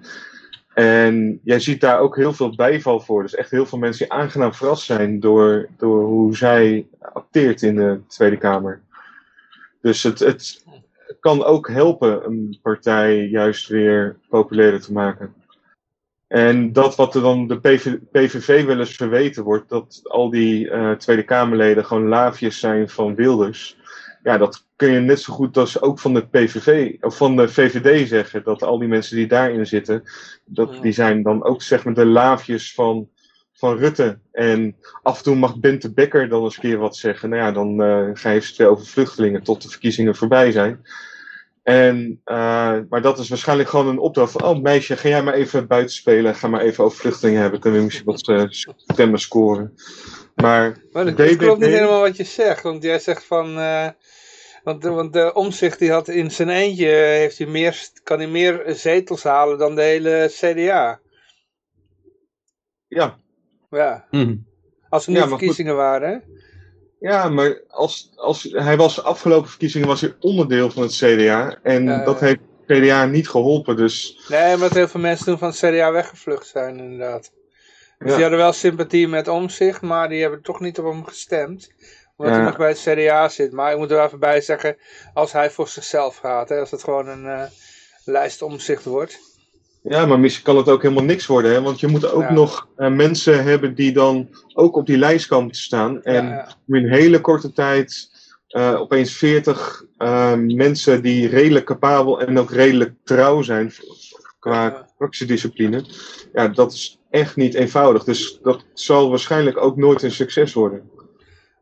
En 0.73 1.39
jij 1.43 1.59
ziet 1.59 1.81
daar 1.81 1.99
ook 1.99 2.15
heel 2.15 2.33
veel 2.33 2.55
bijval 2.55 2.99
voor. 2.99 3.21
Dus 3.21 3.35
echt 3.35 3.51
heel 3.51 3.65
veel 3.65 3.77
mensen 3.77 4.07
die 4.07 4.17
aangenaam 4.17 4.53
verrast 4.53 4.83
zijn 4.83 5.19
door, 5.19 5.69
door 5.77 6.05
hoe 6.05 6.35
zij 6.35 6.87
acteert 6.99 7.61
in 7.61 7.75
de 7.75 7.99
Tweede 8.07 8.37
Kamer. 8.37 8.81
Dus 9.83 10.03
het, 10.03 10.19
het 10.19 10.65
kan 11.19 11.43
ook 11.43 11.69
helpen 11.69 12.25
een 12.25 12.59
partij 12.61 13.27
juist 13.27 13.67
weer 13.67 14.19
populairder 14.29 14.81
te 14.81 14.93
maken. 14.93 15.33
En 16.27 16.73
dat 16.73 16.95
wat 16.95 17.15
er 17.15 17.21
dan 17.21 17.47
de 17.47 17.59
PV, 17.59 17.95
PVV 18.11 18.65
wel 18.65 18.79
eens 18.79 18.95
verweten 18.95 19.43
wordt, 19.43 19.69
dat 19.69 20.01
al 20.03 20.29
die 20.29 20.69
eh, 20.69 20.91
Tweede 20.91 21.23
Kamerleden 21.23 21.85
gewoon 21.85 22.07
laafjes 22.07 22.59
zijn 22.59 22.89
van 22.89 23.15
Wilders. 23.15 23.77
Ja, 24.23 24.37
dat 24.37 24.65
kun 24.75 24.91
je 24.91 24.99
net 24.99 25.19
zo 25.19 25.33
goed 25.33 25.57
als 25.57 25.81
ook 25.81 25.99
van 25.99 26.13
de 26.13 26.27
PVV 26.27 26.95
of 27.01 27.17
van 27.17 27.35
de 27.35 27.49
VVD 27.49 28.07
zeggen. 28.07 28.43
Dat 28.43 28.63
al 28.63 28.79
die 28.79 28.87
mensen 28.87 29.15
die 29.15 29.27
daarin 29.27 29.67
zitten, 29.67 30.03
dat, 30.45 30.81
die 30.81 30.91
zijn 30.91 31.23
dan 31.23 31.43
ook 31.43 31.61
zeg 31.61 31.83
maar 31.83 31.93
de 31.93 32.05
laafjes 32.05 32.73
van, 32.73 33.09
van 33.63 33.77
Rutte. 33.77 34.19
En 34.31 34.75
af 35.03 35.17
en 35.17 35.23
toe 35.23 35.35
mag 35.35 35.59
Bente 35.59 35.93
Becker 35.93 36.29
dan 36.29 36.43
eens 36.43 36.55
een 36.55 36.61
keer 36.61 36.77
wat 36.77 36.95
zeggen. 36.95 37.29
Nou 37.29 37.41
ja, 37.41 37.51
dan 37.51 37.81
eh 37.83 38.09
ga 38.13 38.29
je 38.29 38.35
eens 38.35 38.53
twee 38.53 38.67
over 38.67 38.85
vluchtelingen 38.85 39.43
tot 39.43 39.61
de 39.61 39.69
verkiezingen 39.69 40.15
voorbij 40.15 40.51
zijn. 40.51 40.81
En, 41.63 42.21
eh, 42.23 42.77
maar 42.89 43.01
dat 43.01 43.19
is 43.19 43.29
waarschijnlijk 43.29 43.69
gewoon 43.69 43.87
een 43.87 43.99
opdracht 43.99 44.31
van, 44.31 44.43
oh 44.43 44.61
meisje, 44.61 44.97
ga 44.97 45.09
jij 45.09 45.23
maar 45.23 45.33
even 45.33 45.67
buiten 45.67 45.95
spelen, 45.95 46.35
ga 46.35 46.47
maar 46.47 46.61
even 46.61 46.83
over 46.83 46.97
vluchtelingen 46.97 47.41
hebben, 47.41 47.59
kunnen 47.59 47.79
we 47.79 47.85
misschien 47.85 48.05
wat 48.05 48.27
eh, 48.27 48.43
stemmen 48.75 49.19
scoren. 49.19 49.73
Maar 50.35 50.77
Maar 50.91 51.05
dat 51.05 51.15
BBB 51.15 51.37
klopt 51.37 51.59
niet 51.59 51.69
helemaal 51.69 52.01
wat 52.01 52.17
je 52.17 52.23
zegt, 52.23 52.63
want 52.63 52.83
jij 52.83 52.99
zegt 52.99 53.23
van... 53.23 53.57
eh, 53.57 53.87
want, 54.63 54.81
de- 54.81 54.89
want 54.89 55.13
de 55.13 55.33
omzicht 55.33 55.79
die 55.79 55.91
had 55.91 56.07
in 56.07 56.31
zijn 56.31 56.49
eentje, 56.49 56.89
eh, 56.91 57.17
heeft 57.17 57.37
hij 57.37 57.47
meer, 57.47 57.87
kan 58.03 58.17
hij 58.17 58.27
meer 58.27 58.63
zetels 58.67 59.23
halen 59.23 59.57
dan 59.57 59.75
de 59.75 59.81
hele 59.81 60.27
CDA. 60.29 60.99
ja, 62.87 63.17
Ja, 63.77 64.05
Hm. 64.09 64.35
als 64.89 65.05
er 65.05 65.11
nu 65.11 65.17
Ja, 65.17 65.27
verkiezingen 65.27 65.75
waren. 65.75 66.09
hè? 66.09 66.17
ja, 67.09 67.29
maar 67.29 67.61
als, 67.67 68.11
als, 68.15 68.43
hij 68.51 68.77
was 68.77 68.95
de 68.95 69.01
afgelopen 69.01 69.49
verkiezingen 69.49 69.87
was 69.87 70.01
hij 70.01 70.15
onderdeel 70.19 70.71
van 70.71 70.81
het 70.83 70.91
CDA 70.91 71.57
en 71.63 71.83
Ja, 71.85 72.03
dat 72.03 72.19
heeft 72.19 72.39
het 72.65 72.77
CDA 72.77 73.05
niet 73.05 73.29
geholpen, 73.29 73.75
dus 73.75 74.25
Nee, 74.29 74.53
omdat 74.53 74.73
heel 74.73 74.87
veel 74.87 74.99
mensen 75.01 75.25
toen 75.25 75.37
van 75.37 75.47
het 75.47 75.57
CDA 75.57 75.91
weggevlucht 75.91 76.47
zijn 76.47 76.77
inderdaad. 76.79 77.31
Dus 77.97 78.09
Ja. 78.09 78.13
die 78.13 78.21
hadden 78.21 78.39
wel 78.39 78.53
sympathie 78.53 79.07
met 79.07 79.27
omzicht, 79.27 79.81
maar 79.81 80.09
die 80.09 80.21
hebben 80.21 80.41
toch 80.41 80.59
niet 80.59 80.79
op 80.79 80.85
hem 80.85 81.05
gestemd. 81.05 81.71
Omdat 82.17 82.33
Ja. 82.35 82.39
hij 82.41 82.49
nog 82.49 82.57
bij 82.57 82.69
het 82.69 82.79
CDA 82.89 83.29
zit. 83.29 83.51
Maar 83.51 83.71
ik 83.71 83.77
moet 83.77 83.89
er 83.89 83.95
wel 83.95 84.05
even 84.05 84.19
bij 84.19 84.41
zeggen, 84.41 84.77
als 85.13 85.31
hij 85.31 85.49
voor 85.51 85.67
zichzelf 85.67 86.17
gaat, 86.17 86.49
hè, 86.49 86.59
als 86.59 86.71
het 86.71 86.83
gewoon 86.83 87.07
een 87.07 87.25
eh, 87.25 87.43
lijst 88.05 88.41
omzicht 88.41 88.83
wordt. 88.85 89.19
Ja, 89.83 90.05
maar 90.05 90.19
misschien 90.19 90.43
kan 90.43 90.57
het 90.57 90.69
ook 90.69 90.81
helemaal 90.81 91.03
niks 91.03 91.25
worden, 91.25 91.51
hè? 91.51 91.61
want 91.61 91.79
je 91.79 91.87
moet 91.87 92.11
ook 92.11 92.21
Ja. 92.21 92.33
nog 92.33 92.67
eh, 92.75 92.91
mensen 92.91 93.43
hebben 93.43 93.75
die 93.75 93.91
dan 93.91 94.29
ook 94.53 94.75
op 94.75 94.85
die 94.85 94.97
lijst 94.97 95.27
komen 95.27 95.51
te 95.51 95.59
staan. 95.59 96.03
En 96.03 96.25
Ja, 96.25 96.29
ja. 96.29 96.55
in 96.67 96.75
een 96.83 96.91
hele 96.91 97.21
korte 97.21 97.51
tijd 97.53 98.11
eh, 98.47 98.75
opeens 98.79 99.13
40 99.17 99.83
eh, 99.97 100.33
mensen 100.37 101.01
die 101.01 101.27
redelijk 101.27 101.65
capabel 101.65 102.21
en 102.21 102.37
ook 102.39 102.51
redelijk 102.51 102.93
trouw 103.03 103.41
zijn 103.41 103.71
qua 104.39 104.63
Ja. 104.65 104.87
fractiediscipline. 104.95 105.83
Ja, 106.33 106.47
dat 106.47 106.71
is 106.73 106.99
echt 107.09 107.35
niet 107.35 107.53
eenvoudig. 107.53 108.03
Dus 108.03 108.39
dat 108.41 108.65
zal 108.73 109.09
waarschijnlijk 109.09 109.57
ook 109.57 109.77
nooit 109.77 110.01
een 110.01 110.11
succes 110.11 110.53
worden. 110.53 110.89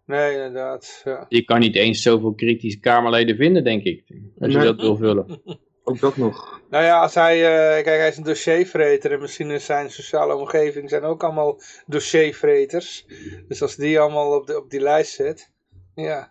Nee, 0.06 0.32
inderdaad. 0.34 1.02
Ja. 1.04 1.26
Je 1.30 1.44
kan 1.44 1.60
niet 1.60 1.76
eens 1.76 2.02
zoveel 2.02 2.34
kritische 2.34 2.80
Kamerleden 2.80 3.36
vinden, 3.36 3.64
denk 3.64 3.84
ik. 3.84 4.04
Als 4.40 4.52
je 4.52 4.58
Nee. 4.58 4.66
dat 4.68 4.82
wil 4.82 4.96
vullen. 4.98 5.42
Ook 5.84 6.00
dat 6.00 6.18
nog. 6.18 6.62
Nou 6.70 6.84
ja, 6.84 7.02
als 7.02 7.14
hij, 7.14 7.36
eh, 7.36 7.84
kijk, 7.84 8.00
hij 8.00 8.08
is 8.08 8.18
een 8.18 8.24
dossiervreter 8.24 9.12
en 9.12 9.20
misschien 9.20 9.52
is 9.52 9.66
zijn 9.66 9.92
sociale 9.92 10.36
omgeving 10.36 10.90
zijn 10.90 11.04
ook 11.04 11.24
allemaal 11.24 11.62
dossiervreters. 11.86 13.06
Dus 13.48 13.62
als 13.62 13.76
die 13.76 14.00
allemaal 14.00 14.36
op, 14.36 14.48
de, 14.48 14.58
op 14.58 14.70
die 14.70 14.82
lijst 14.82 15.14
zet, 15.14 15.52
ja. 15.96 16.30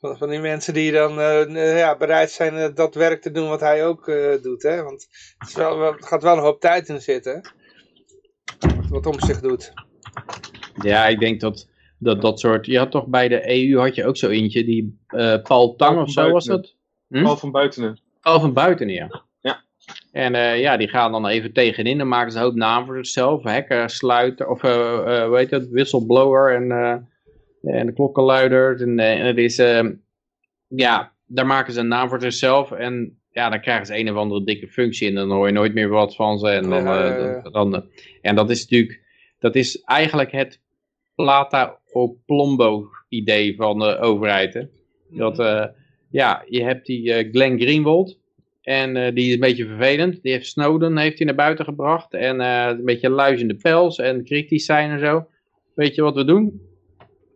Van 0.00 0.18
van 0.18 0.28
die 0.28 0.40
mensen 0.40 0.74
die 0.74 0.92
dan 0.92 1.20
eh, 1.20 1.78
ja, 1.78 1.96
bereid 1.96 2.30
zijn 2.30 2.54
eh, 2.54 2.74
dat 2.74 2.94
werk 2.94 3.22
te 3.22 3.30
doen 3.30 3.48
wat 3.48 3.60
hij 3.60 3.86
ook 3.86 4.08
eh, 4.08 4.42
doet, 4.42 4.62
hè. 4.62 4.82
Want 4.82 5.06
het, 5.38 5.48
is 5.48 5.54
wel, 5.54 5.80
het 5.92 6.06
gaat 6.06 6.22
wel 6.22 6.36
een 6.36 6.42
hoop 6.42 6.60
tijd 6.60 6.88
in 6.88 7.00
zitten. 7.00 7.52
Wat 8.88 9.06
om 9.06 9.20
zich 9.20 9.40
doet. 9.40 9.72
Ja, 10.82 11.06
ik 11.06 11.20
denk 11.20 11.40
dat, 11.40 11.68
dat 11.98 12.20
dat 12.20 12.40
soort... 12.40 12.66
Je 12.66 12.78
had 12.78 12.90
toch 12.90 13.06
bij 13.06 13.28
de 13.28 13.50
EU 13.50 13.78
had 13.78 13.94
je 13.94 14.06
ook 14.06 14.16
zo 14.16 14.28
eentje, 14.28 14.64
die 14.64 14.98
eh, 15.06 15.42
Paul 15.42 15.74
Tang 15.76 16.00
of 16.00 16.10
zo 16.10 16.30
was 16.30 16.44
dat? 16.44 16.74
Hm? 17.08 17.22
Paul 17.22 17.36
van 17.36 17.50
Buitenen. 17.50 17.98
Paul 18.20 18.40
van 18.40 18.52
Buiten, 18.52 18.88
ja. 18.88 19.22
Ja. 19.40 19.62
En 20.12 20.34
eh, 20.34 20.60
ja, 20.60 20.76
die 20.76 20.88
gaan 20.88 21.12
dan 21.12 21.26
even 21.26 21.52
tegenin. 21.52 21.98
Dan 21.98 22.08
maken 22.08 22.32
ze 22.32 22.38
een 22.38 22.44
hoop 22.44 22.54
naam 22.54 22.86
voor 22.86 22.96
zichzelf. 22.96 23.42
Hacker, 23.42 23.90
sluiter, 23.90 24.48
of 24.48 24.62
uh, 24.62 25.24
hoe 25.24 25.36
heet 25.36 25.50
het, 25.50 25.68
whistleblower 25.70 26.54
en, 26.54 26.70
en 27.62 27.86
de 27.86 27.92
klokkenluider. 27.92 28.80
En, 28.80 28.98
en 28.98 29.26
het 29.26 29.36
is, 29.36 29.58
ehm, 29.58 29.92
ja, 30.66 31.12
daar 31.26 31.46
maken 31.46 31.72
ze 31.72 31.80
een 31.80 31.88
naam 31.88 32.08
voor 32.08 32.20
zichzelf. 32.20 32.70
En 32.70 33.18
ja, 33.30 33.48
dan 33.48 33.60
krijgen 33.60 33.86
ze 33.86 33.98
een 33.98 34.10
of 34.10 34.16
andere 34.16 34.44
dikke 34.44 34.68
functie. 34.68 35.08
En 35.08 35.14
dan 35.14 35.30
hoor 35.30 35.46
je 35.46 35.52
nooit 35.52 35.74
meer 35.74 35.88
wat 35.88 36.14
van 36.14 36.38
ze. 36.38 36.48
En, 36.48 36.70
dan, 36.70 36.84
dan, 36.84 37.52
dan, 37.52 37.84
en 38.22 38.34
dat 38.34 38.50
is 38.50 38.60
natuurlijk, 38.60 39.00
dat 39.38 39.54
is 39.54 39.82
eigenlijk 39.82 40.32
het 40.32 40.60
plata 41.14 41.78
o 41.92 42.16
plombo 42.26 42.88
idee 43.08 43.56
van 43.56 43.78
de 43.78 43.98
overheid. 43.98 44.54
Hè? 44.54 44.62
Dat, 45.10 45.38
ja, 46.10 46.44
je 46.48 46.62
hebt 46.62 46.86
die 46.86 47.28
Glenn 47.30 47.60
Greenwald. 47.60 48.18
En 48.68 48.96
uh, 48.96 49.14
die 49.14 49.26
is 49.26 49.34
een 49.34 49.40
beetje 49.40 49.66
vervelend. 49.66 50.22
Die 50.22 50.32
heeft 50.32 50.46
Snowden 50.46 50.98
heeft 50.98 51.18
hij 51.18 51.26
naar 51.26 51.34
buiten 51.34 51.64
gebracht. 51.64 52.14
En 52.14 52.40
uh, 52.40 52.66
een 52.66 52.84
beetje 52.84 53.10
luis 53.10 53.42
de 53.42 53.56
pels 53.56 53.98
en 53.98 54.24
kritisch 54.24 54.64
zijn 54.64 54.90
en 54.90 54.98
zo. 54.98 55.26
Weet 55.74 55.94
je 55.94 56.02
wat 56.02 56.14
we 56.14 56.24
doen? 56.24 56.60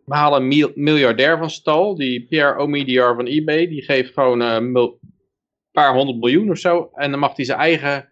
We 0.05 0.15
halen 0.15 0.41
een 0.41 0.71
miljardair 0.75 1.37
van 1.37 1.49
stal. 1.49 1.95
Die 1.95 2.25
Pierre 2.29 2.57
Omidyar 2.59 3.15
van 3.15 3.25
eBay. 3.25 3.67
Die 3.67 3.81
geeft 3.81 4.13
gewoon 4.13 4.39
een 4.39 4.97
paar 5.71 5.93
honderd 5.93 6.19
miljoen 6.19 6.49
of 6.49 6.57
zo. 6.57 6.89
En 6.93 7.11
dan 7.11 7.19
mag 7.19 7.35
hij 7.35 7.45
zijn 7.45 7.59
eigen 7.59 8.09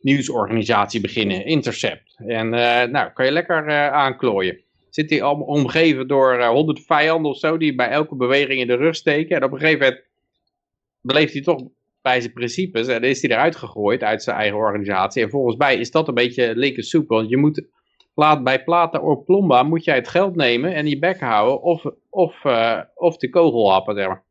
nieuwsorganisatie 0.00 1.00
beginnen. 1.00 1.44
Intercept. 1.44 2.14
En 2.26 2.48
nou, 2.90 3.12
kan 3.12 3.24
je 3.24 3.32
lekker 3.32 3.90
aanklooien. 3.90 4.60
Zit 4.90 5.10
hij 5.10 5.22
allemaal 5.22 5.46
omgeven 5.46 6.08
door 6.08 6.44
honderd 6.44 6.80
vijanden 6.80 7.30
of 7.30 7.38
zo. 7.38 7.56
Die 7.56 7.74
bij 7.74 7.88
elke 7.88 8.14
beweging 8.14 8.60
in 8.60 8.66
de 8.66 8.76
rug 8.76 8.94
steken. 8.94 9.36
En 9.36 9.44
op 9.44 9.52
een 9.52 9.58
gegeven 9.58 9.80
moment 9.80 10.02
beleeft 11.00 11.32
hij 11.32 11.42
toch 11.42 11.62
bij 12.02 12.20
zijn 12.20 12.32
principes. 12.32 12.86
En 12.86 13.02
is 13.02 13.22
hij 13.22 13.30
eruit 13.30 13.56
gegooid 13.56 14.02
uit 14.02 14.22
zijn 14.22 14.36
eigen 14.36 14.58
organisatie. 14.58 15.22
En 15.22 15.30
volgens 15.30 15.56
mij 15.56 15.76
is 15.76 15.90
dat 15.90 16.08
een 16.08 16.14
beetje 16.14 16.56
linker 16.56 16.84
soep. 16.84 17.08
Want 17.08 17.28
je 17.28 17.36
moet 17.36 17.68
bij 18.42 18.64
Plata 18.64 18.98
of 18.98 19.24
Plomba 19.24 19.62
moet 19.62 19.84
jij 19.84 19.94
het 19.94 20.08
geld 20.08 20.36
nemen 20.36 20.74
en 20.74 20.86
je 20.86 20.98
bek 20.98 21.20
houden. 21.20 21.62
Of, 21.62 21.84
of, 22.10 22.44
uh, 22.44 22.80
of 22.94 23.16
de 23.16 23.30
kogel 23.30 23.70
happen. 23.70 24.22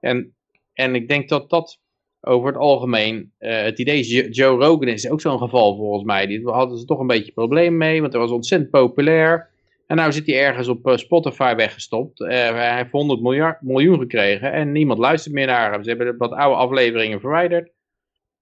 En, 0.00 0.34
en 0.72 0.94
ik 0.94 1.08
denk 1.08 1.28
dat 1.28 1.50
dat 1.50 1.80
over 2.20 2.48
het 2.48 2.56
algemeen, 2.56 3.32
uh, 3.38 3.60
het 3.60 3.78
idee 3.78 3.98
is, 3.98 4.36
Joe 4.36 4.64
Rogan 4.64 4.88
is 4.88 5.10
ook 5.10 5.20
zo'n 5.20 5.38
geval 5.38 5.76
volgens 5.76 6.04
mij. 6.04 6.26
Die 6.26 6.48
hadden 6.50 6.78
ze 6.78 6.84
toch 6.84 6.98
een 6.98 7.06
beetje 7.06 7.32
probleem 7.32 7.76
mee, 7.76 8.00
want 8.00 8.12
hij 8.12 8.22
was 8.22 8.30
ontzettend 8.30 8.70
populair. 8.70 9.50
En 9.86 9.96
nou 9.96 10.12
zit 10.12 10.26
hij 10.26 10.40
ergens 10.40 10.68
op 10.68 10.86
uh, 10.86 10.96
Spotify 10.96 11.54
weggestopt. 11.54 12.20
Uh, 12.20 12.28
hij 12.28 12.76
heeft 12.76 12.90
100 12.90 13.20
miljard, 13.20 13.62
miljoen 13.62 13.98
gekregen 13.98 14.52
en 14.52 14.72
niemand 14.72 14.98
luistert 14.98 15.34
meer 15.34 15.46
naar 15.46 15.72
hem. 15.72 15.82
Ze 15.82 15.88
hebben 15.88 16.16
wat 16.16 16.32
oude 16.32 16.56
afleveringen 16.56 17.20
verwijderd. 17.20 17.70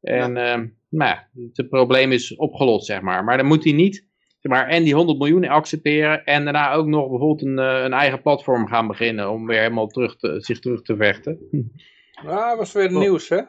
En 0.01 0.35
ja. 0.35 0.57
uh, 0.57 0.65
nou, 0.89 1.17
het 1.53 1.69
probleem 1.69 2.13
is 2.13 2.37
opgelost, 2.37 2.87
zeg 2.87 3.01
maar. 3.01 3.25
Maar 3.25 3.37
dan 3.37 3.47
moet 3.47 3.65
hij 3.65 3.73
niet 3.73 4.07
zeg 4.45 4.53
maar, 4.53 4.69
en 4.69 4.85
die 4.85 4.95
100 4.95 5.19
miljoen 5.19 5.49
accepteren 5.49 6.25
en 6.25 6.45
daarna 6.45 6.73
ook 6.73 6.87
nog 6.87 7.09
bijvoorbeeld 7.09 7.43
een, 7.43 7.59
eh, 7.59 7.83
een 7.83 7.93
eigen 7.93 8.23
platform 8.23 8.67
gaan 8.67 8.87
beginnen 8.87 9.31
om 9.31 9.47
weer 9.47 9.59
helemaal 9.59 9.87
terug 9.87 10.17
te, 10.17 10.41
zich 10.41 10.59
terug 10.59 10.83
te 10.83 10.97
vechten. 10.97 11.39
Nou, 12.23 12.49
dat 12.49 12.59
was 12.59 12.73
weer 12.73 12.93
nieuws, 12.93 13.29
hè? 13.29 13.41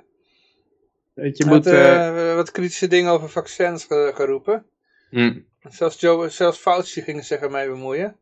Weet 1.13 1.37
je, 1.37 1.45
moet, 1.45 1.65
had, 1.65 2.35
wat 2.35 2.51
kritische 2.51 2.87
dingen 2.87 3.11
over 3.11 3.29
vaccins 3.29 3.85
geroepen. 3.87 4.65
Mm. 5.09 5.45
Zelfs, 5.69 5.99
Joe, 5.99 6.29
zelfs 6.29 6.57
Fauci 6.57 7.01
ging 7.01 7.23
zich 7.23 7.39
ermee 7.39 7.67
bemoeien. 7.67 8.15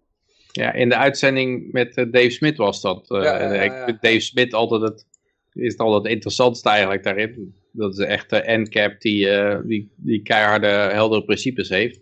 Ja, 0.52 0.74
in 0.74 0.90
de 0.90 0.98
uitzending 0.98 1.72
met 1.72 1.98
uh, 1.98 2.12
Dave 2.12 2.30
Smith 2.30 2.58
was 2.58 2.82
dat. 2.82 3.10
Uh, 3.10 3.24
Ja, 3.24 3.38
ik 3.40 4.02
Dave 4.02 4.20
Smith 4.20 4.54
altijd 4.54 4.82
het, 4.82 5.08
is 5.54 5.72
het 5.72 5.82
altijd 5.82 6.04
het 6.04 6.12
interessantste 6.12 6.70
eigenlijk 6.70 7.04
daarin. 7.04 7.56
Dat 7.72 8.00
is 8.00 8.26
de 8.28 8.44
NCAP 8.46 9.02
die, 9.02 9.30
eh, 9.30 9.60
die, 9.64 9.92
die 9.96 10.22
keiharde, 10.22 10.68
heldere 10.68 11.24
principes 11.24 11.70
heeft. 11.70 12.00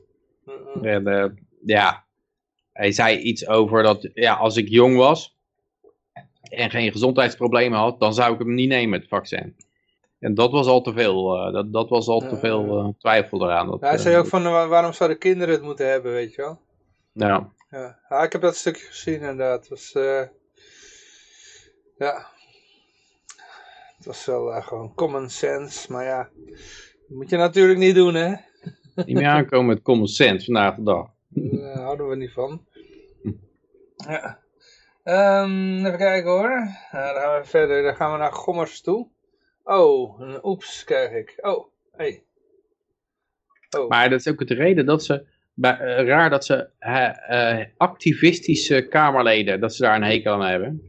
En 0.82 1.08
eh, 1.08 1.26
ja, 1.66 2.06
hij 2.74 2.92
zei 2.92 3.18
iets 3.18 3.48
over 3.48 3.84
dat 3.84 4.10
ja, 4.14 4.34
als 4.34 4.58
ik 4.58 4.70
jong 4.70 4.96
was 4.96 5.38
en 6.42 6.70
geen 6.70 6.92
gezondheidsproblemen 6.92 7.80
had, 7.80 8.00
dan 8.00 8.14
zou 8.14 8.34
ik 8.34 8.40
hem 8.40 8.54
niet 8.54 8.70
nemen, 8.70 9.00
het 9.00 9.10
vaccin. 9.10 9.56
En 10.22 10.34
dat 10.34 10.52
was 10.52 10.68
al 10.68 10.82
te 10.82 10.94
veel, 10.94 11.38
eh, 11.38 11.54
dat, 11.54 11.74
dat 11.74 11.90
was 11.90 12.08
al 12.08 12.20
te 12.20 12.38
veel 12.38 12.80
eh, 12.80 12.88
twijfel 12.98 13.44
eraan. 13.44 13.68
Dat, 13.68 13.80
Ja, 13.80 13.88
hij 13.88 13.96
eh, 13.96 14.02
zei 14.02 14.18
ook 14.18 14.28
van, 14.28 14.44
waarom 14.44 14.94
zouden 14.94 15.18
kinderen 15.18 15.54
het 15.54 15.64
moeten 15.64 15.90
hebben, 15.90 16.12
weet 16.12 16.34
je 16.34 16.42
wel? 16.42 16.60
ja. 17.14 17.54
Ja, 17.70 18.00
ja 18.10 18.24
ik 18.24 18.32
heb 18.32 18.42
dat 18.42 18.56
stukje 18.56 18.86
gezien 18.86 19.14
inderdaad. 19.14 19.60
Het 19.60 19.70
was, 19.70 19.92
ja, 21.98 22.28
het 23.98 24.06
was 24.06 24.26
wel 24.26 24.62
gewoon 24.62 24.94
common 24.96 25.30
sense, 25.30 25.92
maar 25.92 26.04
ja, 26.04 26.30
dat 27.08 27.18
moet 27.18 27.30
je 27.30 27.38
natuurlijk 27.38 27.80
niet 27.80 27.96
doen, 27.96 28.14
hè? 28.14 28.36
niet 29.06 29.16
meer 29.16 29.28
aankomen 29.28 29.66
met 29.66 29.82
common 29.82 30.08
sense 30.08 30.46
vandaag 30.46 30.76
de 30.76 30.84
dag. 30.84 31.10
Daar 31.28 31.78
houden 31.78 32.10
we 32.10 32.16
niet 32.16 32.34
van. 32.34 32.66
Ja. 33.96 34.40
Ehm, 35.04 35.86
even 35.86 35.98
kijken 35.98 36.30
hoor. 36.30 36.50
Nou, 36.92 37.14
dan 37.14 37.22
gaan 37.22 37.42
we 37.42 37.48
verder. 37.48 37.84
Dan 37.84 37.96
gaan 37.96 38.12
we 38.12 38.18
naar 38.18 38.34
Gommers 38.34 38.82
toe. 38.82 39.08
Oh, 39.64 40.20
een 40.20 40.40
oeps 40.46 40.84
krijg 40.84 41.12
ik. 41.12 41.38
Oh, 41.42 41.66
hey. 41.92 42.24
Oh. 43.78 43.90
Maar 43.90 44.10
dat 44.10 44.20
is 44.20 44.28
ook 44.28 44.48
de 44.48 44.54
reden 44.54 44.86
dat 44.86 45.04
ze, 45.04 45.26
bij- 45.54 45.78
eh, 45.80 46.06
raar 46.06 46.30
dat 46.30 46.46
ze 46.46 46.70
eh, 46.80 47.66
activistische 47.78 48.88
Kamerleden, 48.88 49.60
dat 49.60 49.76
ze 49.76 49.82
daar 49.82 49.96
een 49.96 50.04
hekel 50.04 50.34
aan 50.34 50.42
hebben. 50.46 50.82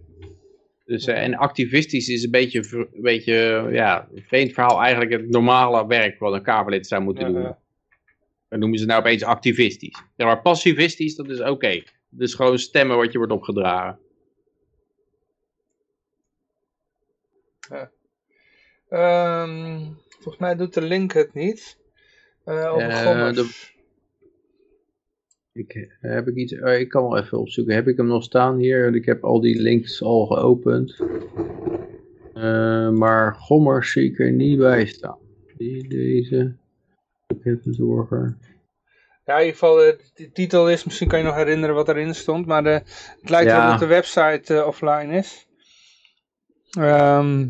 Dus, 0.84 1.06
eh, 1.06 1.22
en 1.22 1.34
activistisch 1.34 2.08
is 2.08 2.22
een 2.24 2.30
beetje, 2.30 2.64
een 2.72 3.02
beetje 3.02 3.68
ja, 3.70 4.08
vreemd 4.14 4.52
verhaal 4.52 4.80
eigenlijk 4.80 5.12
het 5.12 5.28
normale 5.28 5.86
werk 5.86 6.18
wat 6.18 6.32
een 6.32 6.42
Kamerlid 6.42 6.86
zou 6.86 7.02
moeten 7.02 7.26
Ja, 7.26 7.32
doen. 7.32 7.42
ja. 7.42 7.58
Dan 8.48 8.58
noemen 8.60 8.78
ze 8.78 8.86
nou 8.86 9.00
opeens 9.00 9.22
activistisch. 9.22 10.02
Ja, 10.16 10.26
maar 10.26 10.42
pacifistisch, 10.42 11.14
dat 11.16 11.28
is 11.28 11.40
oké. 11.40 11.82
Dus 12.08 12.34
gewoon 12.34 12.58
stemmen 12.58 12.96
wat 12.96 13.12
je 13.12 13.18
wordt 13.18 13.32
opgedragen. 13.32 13.98
Ehm, 18.92 19.78
volgens 20.10 20.38
mij 20.38 20.54
doet 20.56 20.74
de 20.74 20.80
link 20.82 21.12
het 21.12 21.34
niet. 21.34 21.78
Eh 22.44 22.72
over 22.72 23.34
de- 23.34 23.70
Ik, 25.52 25.74
eh, 25.74 26.12
heb 26.14 26.28
ik, 26.28 26.34
iets, 26.34 26.52
eh, 26.52 26.80
ik 26.80 26.88
kan 26.88 27.02
wel 27.02 27.18
even 27.18 27.38
opzoeken. 27.38 27.74
Heb 27.74 27.88
ik 27.88 27.96
hem 27.96 28.06
nog 28.06 28.22
staan 28.22 28.56
hier? 28.58 28.94
Ik 28.94 29.04
heb 29.04 29.24
al 29.24 29.40
die 29.40 29.60
links 29.60 30.02
al 30.02 30.26
geopend. 30.26 30.98
Maar 32.98 33.34
Gommers 33.34 33.92
zie 33.92 34.10
ik 34.10 34.18
er 34.18 34.32
niet 34.32 34.58
bij 34.58 34.86
staan. 34.86 35.18
Die, 35.56 35.88
deze. 35.88 36.56
Ik 37.26 37.44
heb 37.44 37.62
de 37.62 37.72
zorger. 37.74 38.36
Ja, 39.24 39.34
in 39.34 39.38
ieder 39.44 39.52
geval, 39.58 39.74
de, 39.76 40.30
titel 40.32 40.70
is, 40.70 40.84
misschien 40.84 41.08
kan 41.08 41.18
je 41.18 41.24
nog 41.24 41.34
herinneren 41.34 41.74
wat 41.74 41.88
erin 41.88 42.14
stond, 42.14 42.46
maar 42.46 42.62
de, 42.62 42.68
het 43.20 43.30
lijkt 43.30 43.50
Ja. 43.50 43.60
wel 43.60 43.70
dat 43.70 43.78
de 43.78 43.86
website 43.86 44.64
offline 44.66 45.16
is. 45.16 45.46
Ehm 46.70 47.48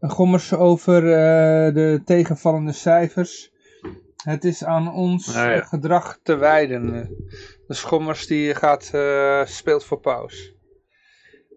gommers 0.00 0.54
over 0.54 0.96
eh, 1.04 1.74
de 1.74 2.00
tegenvallende 2.04 2.72
cijfers. 2.72 3.50
Het 4.24 4.44
is 4.44 4.64
aan 4.64 4.94
ons 4.94 5.36
Ah, 5.36 5.54
ja. 5.54 5.60
gedrag 5.60 6.18
te 6.22 6.36
wijden. 6.36 7.08
De 7.66 7.74
schommers 7.74 8.26
die 8.26 8.54
gaat, 8.54 8.90
eh, 8.94 9.44
speelt 9.44 9.84
voor 9.84 10.00
paus. 10.00 10.54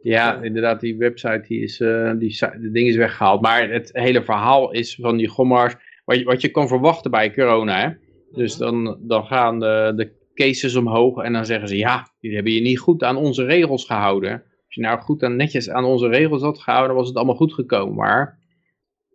Ja, 0.01 0.41
inderdaad, 0.41 0.79
die 0.79 0.97
website 0.97 1.45
die 1.47 1.61
is, 1.61 1.79
eh, 1.79 2.11
die, 2.17 2.37
de 2.39 2.71
ding 2.71 2.87
is 2.87 2.95
weggehaald. 2.95 3.41
Maar 3.41 3.69
het 3.69 3.89
hele 3.93 4.23
verhaal 4.23 4.71
is 4.71 4.95
van 5.01 5.17
die 5.17 5.27
gommers, 5.27 5.75
wat 6.05 6.17
je, 6.17 6.23
wat 6.23 6.41
je 6.41 6.49
kan 6.49 6.67
verwachten 6.67 7.11
bij 7.11 7.33
corona. 7.33 7.81
Hè? 7.81 7.93
Dus 8.31 8.55
dan, 8.55 8.97
dan 9.01 9.25
gaan 9.25 9.59
de, 9.59 9.93
de 9.95 10.11
cases 10.33 10.75
omhoog 10.75 11.23
en 11.23 11.33
dan 11.33 11.45
zeggen 11.45 11.67
ze, 11.67 11.77
ja, 11.77 12.07
jullie 12.19 12.35
hebben 12.35 12.53
je 12.53 12.61
niet 12.61 12.79
goed 12.79 13.03
aan 13.03 13.17
onze 13.17 13.45
regels 13.45 13.85
gehouden. 13.85 14.43
Als 14.73 14.81
je 14.81 14.89
nou 14.91 15.03
goed 15.03 15.21
en 15.21 15.35
netjes 15.35 15.69
aan 15.69 15.83
onze 15.83 16.07
regels 16.07 16.41
had 16.41 16.59
gehouden, 16.59 16.95
was 16.95 17.07
het 17.07 17.15
allemaal 17.15 17.35
goed 17.35 17.53
gekomen. 17.53 17.95
Maar 17.95 18.39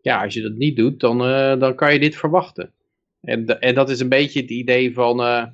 ja, 0.03 0.23
als 0.23 0.35
je 0.35 0.43
dat 0.43 0.53
niet 0.53 0.77
doet, 0.77 1.01
dan, 1.01 1.25
eh, 1.25 1.59
dan 1.59 1.75
kan 1.75 1.93
je 1.93 1.99
dit 1.99 2.17
verwachten. 2.17 2.73
En, 3.21 3.61
en 3.61 3.75
dat 3.75 3.91
is 3.91 4.01
een 4.01 4.09
beetje 4.09 4.41
het 4.41 4.51
idee 4.51 4.95
van, 4.95 5.23
eh, 5.23 5.47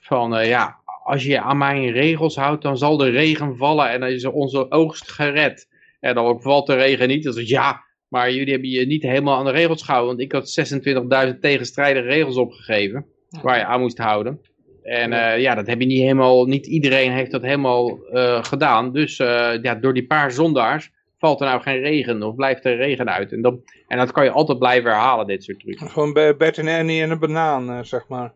van 0.00 0.36
eh, 0.36 0.48
ja, 0.48 0.80
als 1.04 1.24
je 1.24 1.40
aan 1.40 1.58
mijn 1.58 1.90
regels 1.90 2.36
houdt, 2.36 2.62
dan 2.62 2.78
zal 2.78 2.96
de 2.96 3.08
regen 3.08 3.56
vallen 3.56 3.90
en 3.90 4.00
dan 4.00 4.08
is 4.08 4.24
onze 4.24 4.70
oogst 4.70 5.10
gered. 5.10 5.68
En 6.00 6.14
dan 6.14 6.40
valt 6.40 6.66
de 6.66 6.74
regen 6.74 7.08
niet. 7.08 7.24
Dan 7.24 7.34
je, 7.34 7.48
ja, 7.48 7.84
maar 8.08 8.32
jullie 8.32 8.52
hebben 8.52 8.70
je 8.70 8.86
niet 8.86 9.02
helemaal 9.02 9.38
aan 9.38 9.44
de 9.44 9.50
regels 9.50 9.82
gehouden. 9.82 10.16
Want 10.16 10.20
ik 10.20 10.32
had 10.32 11.30
26.000 11.32 11.40
tegenstrijdige 11.40 12.06
regels 12.06 12.36
opgegeven, 12.36 13.06
waar 13.42 13.58
je 13.58 13.64
aan 13.64 13.80
moest 13.80 13.98
houden. 13.98 14.40
En 14.86 15.12
eh, 15.12 15.40
ja, 15.40 15.54
dat 15.54 15.66
heb 15.66 15.80
je 15.80 15.86
niet 15.86 16.00
helemaal, 16.00 16.44
niet 16.44 16.66
iedereen 16.66 17.12
heeft 17.12 17.30
dat 17.30 17.42
helemaal 17.42 18.06
eh, 18.06 18.44
gedaan. 18.44 18.92
Dus 18.92 19.18
eh, 19.18 19.62
ja, 19.62 19.74
door 19.74 19.94
die 19.94 20.06
paar 20.06 20.32
zondaars 20.32 20.90
valt 21.18 21.40
er 21.40 21.46
nou 21.46 21.62
geen 21.62 21.80
regen 21.80 22.22
of 22.22 22.34
blijft 22.34 22.64
er 22.64 22.76
regen 22.76 23.10
uit. 23.10 23.32
En, 23.32 23.42
dan, 23.42 23.62
en 23.88 23.98
dat 23.98 24.12
kan 24.12 24.24
je 24.24 24.30
altijd 24.30 24.58
blijven 24.58 24.90
herhalen, 24.90 25.26
dit 25.26 25.44
soort 25.44 25.60
trucs. 25.60 25.82
Gewoon 25.82 26.12
bij 26.12 26.36
Bert 26.36 26.58
en 26.58 26.66
Ernie 26.66 27.02
en 27.02 27.10
een 27.10 27.18
banaan, 27.18 27.84
zeg 27.84 28.08
maar. 28.08 28.32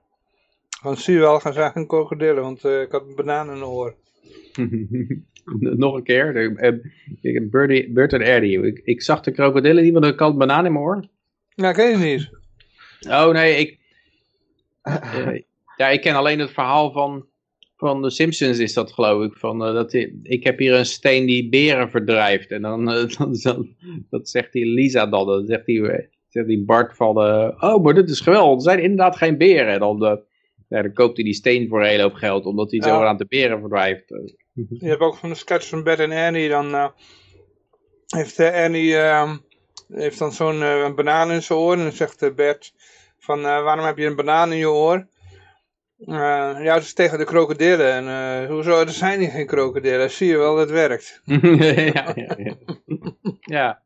Gewoon 0.81 0.97
zie 0.97 1.14
je 1.14 1.20
wel, 1.20 1.40
gaan 1.40 1.52
zijn 1.52 1.72
geen 1.72 1.86
krokodillen, 1.86 2.43
want 2.43 2.64
ik 2.64 2.90
had 2.90 3.06
een 3.09 3.14
banaan 3.14 3.47
in 3.47 3.59
mijn 3.59 3.64
oor. 3.64 3.94
Nog 5.85 5.94
een 5.94 6.02
keer. 6.02 6.32
De, 6.32 7.89
Bert 7.93 8.12
en 8.12 8.20
Eddie. 8.20 8.66
Ik, 8.66 8.81
ik 8.85 9.02
zag 9.02 9.20
de 9.20 9.31
krokodillen 9.31 9.82
niet, 9.82 9.93
want 9.93 10.05
ik 10.05 10.18
had 10.18 10.32
een 10.32 10.39
banaan 10.39 10.66
in 10.66 10.72
mijn 10.72 10.85
oor. 10.85 11.05
Ja, 11.55 11.72
ken 11.72 11.90
je 11.90 11.97
niet. 11.97 12.31
Oh 13.09 13.32
nee, 13.32 13.56
ik, 13.56 13.78
ja, 15.81 15.89
ik 15.89 16.01
ken 16.01 16.15
alleen 16.15 16.39
het 16.39 16.51
verhaal 16.51 16.93
van, 16.93 17.27
van 17.77 18.02
de 18.02 18.11
Simpsons 18.11 18.59
is 18.59 18.74
dat 18.74 18.93
geloof 18.93 19.24
ik. 19.24 19.36
Van, 19.36 19.65
eh, 19.66 19.73
dat 19.74 19.93
ik 20.23 20.44
heb 20.44 20.59
hier 20.59 20.74
een 20.74 20.86
steen 20.86 21.27
die 21.27 21.48
beren 21.48 21.90
verdrijft. 21.90 22.51
En 22.51 22.62
dan, 22.62 22.90
eh, 22.90 23.09
dan, 23.19 23.39
dan- 23.43 23.77
dat 24.11 24.28
zegt 24.28 24.52
die 24.52 24.66
Lisa 24.66 25.07
dan. 25.07 25.27
Dan 25.27 25.47
zegt 25.47 25.66
die, 25.66 26.09
zegt 26.28 26.47
die 26.47 26.65
Bart 26.65 26.97
van, 26.97 27.16
eh, 27.20 27.57
oh 27.73 27.85
maar 27.85 27.94
dit 27.94 28.11
is 28.11 28.20
geweldig. 28.20 28.55
Er 28.57 28.62
zijn 28.62 28.82
inderdaad 28.82 29.16
geen 29.16 29.39
beren. 29.39 29.73
En 29.73 29.78
dan, 29.81 30.23
ja, 30.69 30.82
dan 30.82 30.93
koopt 30.93 31.16
hij 31.16 31.24
die 31.24 31.35
steen 31.35 31.69
voor 31.69 31.81
een 31.81 31.89
hele 31.89 32.02
hoop 32.02 32.15
geld. 32.15 32.44
Omdat 32.47 32.70
hij 32.70 32.81
Ja. 32.81 32.86
zo 32.86 33.02
aan 33.02 33.16
de 33.16 33.27
beren 33.28 33.61
verdrijft. 33.61 34.09
Je 34.81 34.89
hebt 34.89 35.01
ook 35.01 35.16
van 35.16 35.28
de 35.28 35.35
sketch 35.35 35.69
van 35.69 35.82
Bert 35.82 35.98
en 35.98 36.11
Ernie. 36.12 36.48
Dan 36.48 36.93
heeft 38.07 38.39
Ernie 38.39 38.97
ehm, 38.97 39.36
heeft 39.89 40.19
dan 40.19 40.32
zo'n 40.32 40.61
een 40.61 40.94
banaan 40.94 41.31
in 41.31 41.43
zijn 41.43 41.59
oor. 41.59 41.73
En 41.73 41.78
dan 41.82 41.93
zegt 41.93 42.35
Bert 42.36 42.73
van 43.19 43.43
waarom 43.43 43.85
heb 43.85 43.98
je 43.98 44.07
een 44.07 44.16
banaan 44.16 44.52
in 44.52 44.59
je 44.59 44.70
oor? 44.70 45.07
Eh, 46.06 46.64
ja, 46.64 46.77
is 46.77 46.93
tegen 46.93 47.18
de 47.18 47.24
krokodillen. 47.24 47.93
En 47.93 48.09
eh, 48.09 48.48
hoezo, 48.48 48.81
er 48.81 48.90
zijn 48.90 49.20
hier 49.20 49.31
geen 49.31 49.47
krokodillen. 49.47 50.10
Zie 50.10 50.28
je 50.28 50.36
wel, 50.36 50.56
dat 50.56 50.70
werkt. 50.70 51.22
ja, 51.94 52.12
ja, 52.14 52.36
ja. 52.36 52.56
ja. 53.40 53.82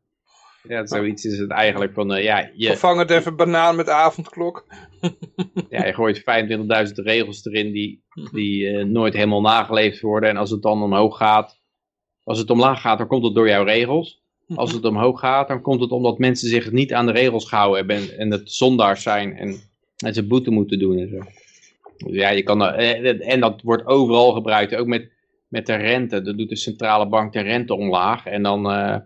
Ja, 0.67 0.85
zoiets 0.85 1.25
is 1.25 1.37
het 1.37 1.51
eigenlijk 1.51 1.93
van, 1.93 2.13
eh, 2.13 2.23
ja, 2.23 2.49
je, 2.55 2.67
Vervang 2.67 2.99
het 2.99 3.09
even 3.09 3.35
banaan 3.35 3.75
met 3.75 3.89
avondklok. 3.89 4.65
ja, 5.69 5.85
je 5.85 5.93
gooit 5.93 6.19
25.000 6.19 6.93
regels 6.93 7.45
erin 7.45 7.71
die, 7.71 8.03
die 8.31 8.67
eh, 8.67 8.85
nooit 8.85 9.13
helemaal 9.13 9.41
nageleefd 9.41 10.01
worden. 10.01 10.29
En 10.29 10.37
als 10.37 10.49
het 10.49 10.61
dan 10.61 10.83
omhoog 10.83 11.17
gaat, 11.17 11.59
als 12.23 12.37
het 12.37 12.49
omlaag 12.49 12.81
gaat, 12.81 12.97
dan 12.97 13.07
komt 13.07 13.23
het 13.23 13.35
door 13.35 13.47
jouw 13.47 13.63
regels. 13.63 14.23
Als 14.55 14.71
het 14.71 14.85
omhoog 14.85 15.19
gaat, 15.19 15.47
dan 15.47 15.61
komt 15.61 15.81
het 15.81 15.91
omdat 15.91 16.17
mensen 16.17 16.49
zich 16.49 16.71
niet 16.71 16.93
aan 16.93 17.05
de 17.05 17.11
regels 17.11 17.49
gehouden 17.49 17.77
hebben 17.77 17.95
en, 17.95 18.17
en 18.17 18.31
het 18.31 18.51
zondaars 18.51 19.03
zijn 19.03 19.37
en, 19.37 19.59
en 19.97 20.13
ze 20.13 20.27
boete 20.27 20.51
moeten 20.51 20.79
doen 20.79 20.97
en 20.97 21.09
zo. 21.09 21.19
Ja, 21.97 22.29
je 22.29 22.43
kan, 22.43 22.59
dat- 22.59 22.75
eh, 22.75 23.31
en 23.33 23.39
dat 23.39 23.61
wordt 23.61 23.85
overal 23.85 24.31
gebruikt, 24.33 24.75
ook 24.75 24.87
met, 24.87 25.11
met 25.47 25.65
de 25.65 25.75
rente. 25.75 26.21
Dan 26.21 26.37
doet 26.37 26.49
de 26.49 26.55
centrale 26.55 27.07
bank 27.07 27.33
de 27.33 27.41
rente 27.41 27.73
omlaag 27.75 28.25
en 28.25 28.43
dan, 28.43 28.71
eh, 28.71 28.97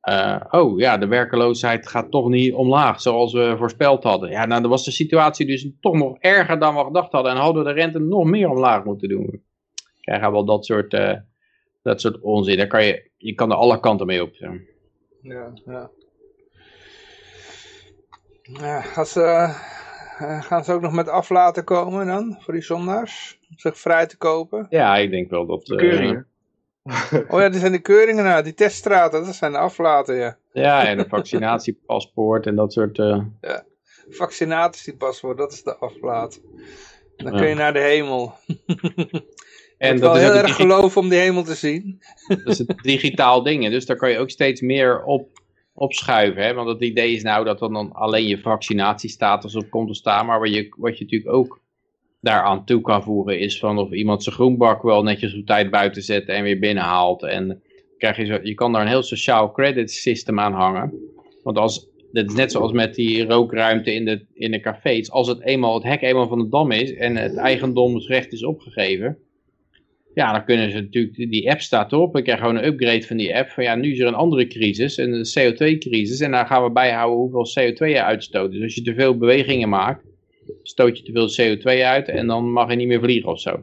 eh, 0.00 0.40
oh 0.50 0.78
ja, 0.78 0.98
de 0.98 1.06
werkeloosheid 1.06 1.88
gaat 1.88 2.10
toch 2.10 2.28
niet 2.28 2.52
omlaag 2.54 3.00
zoals 3.00 3.32
we 3.32 3.54
voorspeld 3.58 4.02
hadden. 4.02 4.30
Ja, 4.30 4.46
nou 4.46 4.60
dan 4.60 4.70
was 4.70 4.84
de 4.84 4.90
situatie 4.90 5.46
dus 5.46 5.68
toch 5.80 5.94
nog 5.94 6.16
erger 6.18 6.58
dan 6.58 6.74
we 6.74 6.84
gedacht 6.84 7.12
hadden 7.12 7.32
en 7.32 7.38
hadden 7.38 7.64
we 7.64 7.68
de 7.68 7.80
rente 7.80 7.98
nog 7.98 8.24
meer 8.24 8.50
omlaag 8.50 8.84
moeten 8.84 9.08
doen. 9.08 9.42
Krijgen 10.00 10.26
we 10.26 10.32
wel 10.32 10.44
dat 10.44 10.64
soort, 10.66 10.94
eh, 10.94 11.16
dat 11.82 12.00
soort 12.00 12.20
onzin. 12.20 12.56
Daar 12.56 12.66
kan 12.66 12.84
je, 12.84 13.10
je 13.16 13.34
kan 13.34 13.50
er 13.50 13.56
alle 13.56 13.80
kanten 13.80 14.06
mee 14.06 14.22
op. 14.22 14.34
Ja, 14.34 14.52
ja. 15.64 15.90
Ja, 18.42 18.84
eh, 19.14 19.58
gaan 20.42 20.64
ze 20.64 20.72
ook 20.72 20.80
nog 20.80 20.92
met 20.92 21.08
aflaten 21.08 21.64
komen 21.64 22.06
dan, 22.06 22.36
voor 22.40 22.52
die 22.54 22.62
zondaars? 22.62 23.38
Om 23.50 23.58
zich 23.58 23.78
vrij 23.78 24.06
te 24.06 24.16
kopen? 24.16 24.66
Ja, 24.70 24.96
ik 24.96 25.10
denk 25.10 25.30
wel 25.30 25.46
dat... 25.46 25.70
eh, 25.70 25.76
Keuringen. 25.76 26.26
Oh 27.28 27.40
ja, 27.40 27.48
die 27.48 27.60
zijn 27.60 27.72
de 27.72 27.78
keuringen 27.80 28.24
nou, 28.24 28.42
die 28.42 28.54
teststraten, 28.54 29.24
dat 29.24 29.34
zijn 29.34 29.52
de 29.52 29.58
aflaten, 29.58 30.14
ja. 30.14 30.36
ja, 30.52 30.86
en 30.86 30.98
een 30.98 31.08
vaccinatiepaspoort 31.08 32.46
en 32.46 32.56
dat 32.56 32.72
soort... 32.72 32.98
eh, 32.98 33.18
Vaccinatiepaspoort, 34.10 35.38
dat 35.38 35.52
is 35.52 35.62
de 35.62 35.76
aflaat. 35.76 36.40
Dan 37.16 37.32
Ja. 37.32 37.38
kun 37.38 37.48
je 37.48 37.54
naar 37.54 37.72
de 37.72 37.78
hemel. 37.80 38.34
en 39.78 40.00
dat 40.00 40.00
wel 40.00 40.16
is, 40.16 40.22
heel 40.22 40.34
erg 40.34 40.54
geloof 40.56 40.96
om 40.96 41.08
die 41.08 41.18
hemel 41.18 41.42
te 41.42 41.54
zien. 41.54 42.02
dat 42.28 42.46
is 42.46 42.58
het 42.58 42.74
digitaal 42.82 43.42
ding. 43.42 43.68
Dus 43.68 43.86
daar 43.86 43.96
kan 43.96 44.10
je 44.10 44.18
ook 44.18 44.30
steeds 44.30 44.60
meer 44.60 45.02
op, 45.04 45.41
opschuiven. 45.72 46.42
Hè? 46.42 46.54
Want 46.54 46.68
het 46.68 46.80
idee 46.80 47.12
is 47.12 47.22
nou 47.22 47.44
dat 47.44 47.58
dan, 47.58 47.92
alleen 47.92 48.26
je 48.26 48.40
vaccinatiestatus 48.40 49.56
op 49.56 49.70
komt 49.70 49.88
te 49.88 49.94
staan. 49.94 50.26
Maar 50.26 50.40
wat 50.40 50.54
je, 50.54 50.74
wat 50.76 50.98
je 50.98 51.04
natuurlijk 51.04 51.34
ook 51.34 51.60
daaraan 52.20 52.64
toe 52.64 52.80
kan 52.80 53.02
voegen 53.02 53.38
is 53.38 53.58
van 53.58 53.78
of 53.78 53.90
iemand 53.90 54.22
zijn 54.22 54.34
groenbak 54.34 54.82
wel 54.82 55.02
netjes 55.02 55.34
op 55.34 55.46
tijd 55.46 55.70
buiten 55.70 56.02
zet 56.02 56.28
en 56.28 56.42
weer 56.42 56.58
binnenhaalt. 56.58 57.22
En 57.22 57.62
krijg 57.98 58.16
je, 58.16 58.24
zo, 58.24 58.38
je 58.42 58.54
kan 58.54 58.72
daar 58.72 58.82
een 58.82 58.88
heel 58.88 59.02
sociaal 59.02 59.52
credit 59.52 59.90
system 59.90 60.40
aan 60.40 60.52
hangen. 60.52 60.92
Want 61.42 61.58
als, 61.58 61.88
dat 62.12 62.28
is 62.28 62.34
net 62.34 62.52
zoals 62.52 62.72
met 62.72 62.94
die 62.94 63.24
rookruimte 63.24 63.94
in 63.94 64.04
de, 64.04 64.26
in 64.34 64.50
de 64.50 64.60
cafés. 64.60 65.10
Als 65.10 65.28
het, 65.28 65.42
eenmaal, 65.42 65.74
het 65.74 65.82
hek 65.82 66.02
eenmaal 66.02 66.28
van 66.28 66.38
de 66.38 66.48
dam 66.48 66.70
is 66.70 66.94
en 66.94 67.16
het 67.16 67.36
eigendomsrecht 67.36 68.32
is 68.32 68.44
opgegeven. 68.44 69.18
Ja, 70.14 70.32
dan 70.32 70.44
kunnen 70.44 70.70
ze 70.70 70.80
natuurlijk, 70.80 71.16
die 71.16 71.50
app 71.50 71.60
staat 71.60 71.92
erop. 71.92 72.16
Ik 72.16 72.24
krijg 72.24 72.38
gewoon 72.38 72.56
een 72.56 72.66
upgrade 72.66 73.02
van 73.02 73.16
die 73.16 73.36
app. 73.36 73.48
Van 73.48 73.64
ja, 73.64 73.74
nu 73.74 73.92
is 73.92 73.98
er 73.98 74.06
een 74.06 74.14
andere 74.14 74.46
crisis, 74.46 74.96
een 74.96 75.26
CO2-crisis. 75.38 76.20
En 76.20 76.30
daar 76.30 76.46
gaan 76.46 76.62
we 76.62 76.70
bijhouden 76.70 77.18
hoeveel 77.18 77.70
CO2 77.70 77.88
je 77.88 78.02
uitstoot. 78.02 78.52
Dus 78.52 78.62
als 78.62 78.74
je 78.74 78.82
te 78.82 78.94
veel 78.94 79.16
bewegingen 79.16 79.68
maakt, 79.68 80.04
stoot 80.62 80.98
je 80.98 81.04
te 81.04 81.12
veel 81.12 81.56
CO2 81.56 81.82
uit 81.82 82.08
en 82.08 82.26
dan 82.26 82.52
mag 82.52 82.70
je 82.70 82.76
niet 82.76 82.86
meer 82.86 83.00
vliegen 83.00 83.30
of 83.30 83.40
zo. 83.40 83.60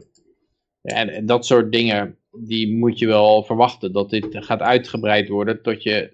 En, 0.82 1.26
dat 1.26 1.46
soort 1.46 1.72
dingen, 1.72 2.16
die 2.32 2.76
moet 2.76 2.98
je 2.98 3.06
wel 3.06 3.42
verwachten. 3.42 3.92
Dat 3.92 4.10
dit 4.10 4.26
gaat 4.30 4.60
uitgebreid 4.60 5.28
worden 5.28 5.62
tot 5.62 5.82
je, 5.82 6.12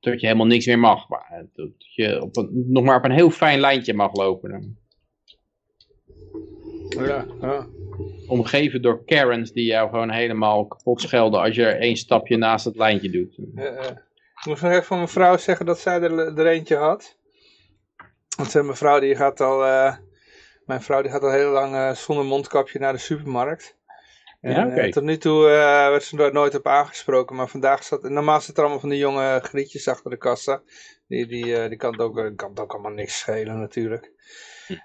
tot 0.00 0.20
je 0.20 0.26
helemaal 0.26 0.46
niks 0.46 0.66
meer 0.66 0.78
mag. 0.78 1.08
Maar, 1.08 1.46
dat 1.54 1.70
je 1.78 2.22
op 2.22 2.36
een, 2.36 2.64
nog 2.66 2.84
maar 2.84 2.98
op 2.98 3.04
een 3.04 3.10
heel 3.10 3.30
fijn 3.30 3.60
lijntje 3.60 3.94
mag 3.94 4.14
lopen. 4.14 4.78
Ja, 6.88 7.26
ja. 7.40 7.66
Omgeven 8.26 8.82
door 8.82 9.04
Karens 9.04 9.52
die 9.52 9.64
jou 9.64 9.90
gewoon 9.90 10.10
helemaal 10.10 10.66
kapot 10.66 11.00
schelden 11.00 11.40
als 11.40 11.54
je 11.54 11.64
er 11.64 11.80
één 11.80 11.96
stapje 11.96 12.36
naast 12.36 12.64
het 12.64 12.76
lijntje 12.76 13.10
doet. 13.10 13.34
Ja, 13.54 13.64
ja. 13.64 14.04
Ik 14.36 14.44
moest 14.44 14.62
nog 14.62 14.70
even 14.70 14.84
van 14.84 14.96
mijn 14.96 15.08
vrouw 15.08 15.36
zeggen 15.36 15.66
dat 15.66 15.78
zij 15.78 16.00
er, 16.00 16.38
er 16.38 16.46
eentje 16.46 16.76
had. 16.76 17.16
Want 18.36 18.54
eh, 18.54 18.62
mijn 18.62 18.76
vrouw 18.76 19.00
die 19.00 19.16
gaat 19.16 19.40
al, 19.40 19.64
eh, 19.64 19.96
mijn 20.66 20.82
vrouw 20.82 21.02
die 21.02 21.10
gaat 21.10 21.22
al 21.22 21.32
heel 21.32 21.50
lang 21.50 21.74
eh, 21.74 21.90
zonder 21.90 22.24
mondkapje 22.24 22.78
naar 22.78 22.92
de 22.92 22.98
supermarkt. 22.98 23.76
En, 24.40 24.52
Ja, 24.52 24.68
eh, 24.76 24.92
tot 24.92 25.02
nu 25.02 25.16
toe 25.18 25.46
eh, 25.48 25.88
werd 25.88 26.02
ze 26.02 26.18
er 26.24 26.32
nooit 26.32 26.54
op 26.54 26.66
aangesproken, 26.66 27.36
maar 27.36 27.48
vandaag 27.48 27.84
zat, 27.84 28.02
normaal 28.08 28.40
zitten 28.40 28.54
er 28.56 28.60
allemaal 28.62 28.80
van 28.80 28.88
die 28.88 28.98
jonge 28.98 29.40
grietjes 29.42 29.88
achter 29.88 30.10
de 30.10 30.16
kassa. 30.16 30.62
Die, 31.08 31.26
die, 31.26 31.56
eh, 31.56 31.68
die 31.68 31.78
kan, 31.78 31.92
het 31.92 32.00
ook, 32.00 32.18
eh, 32.18 32.26
kan 32.36 32.50
het 32.50 32.60
ook 32.60 32.72
allemaal 32.72 32.92
niks 32.92 33.18
schelen 33.18 33.58
natuurlijk. 33.58 34.12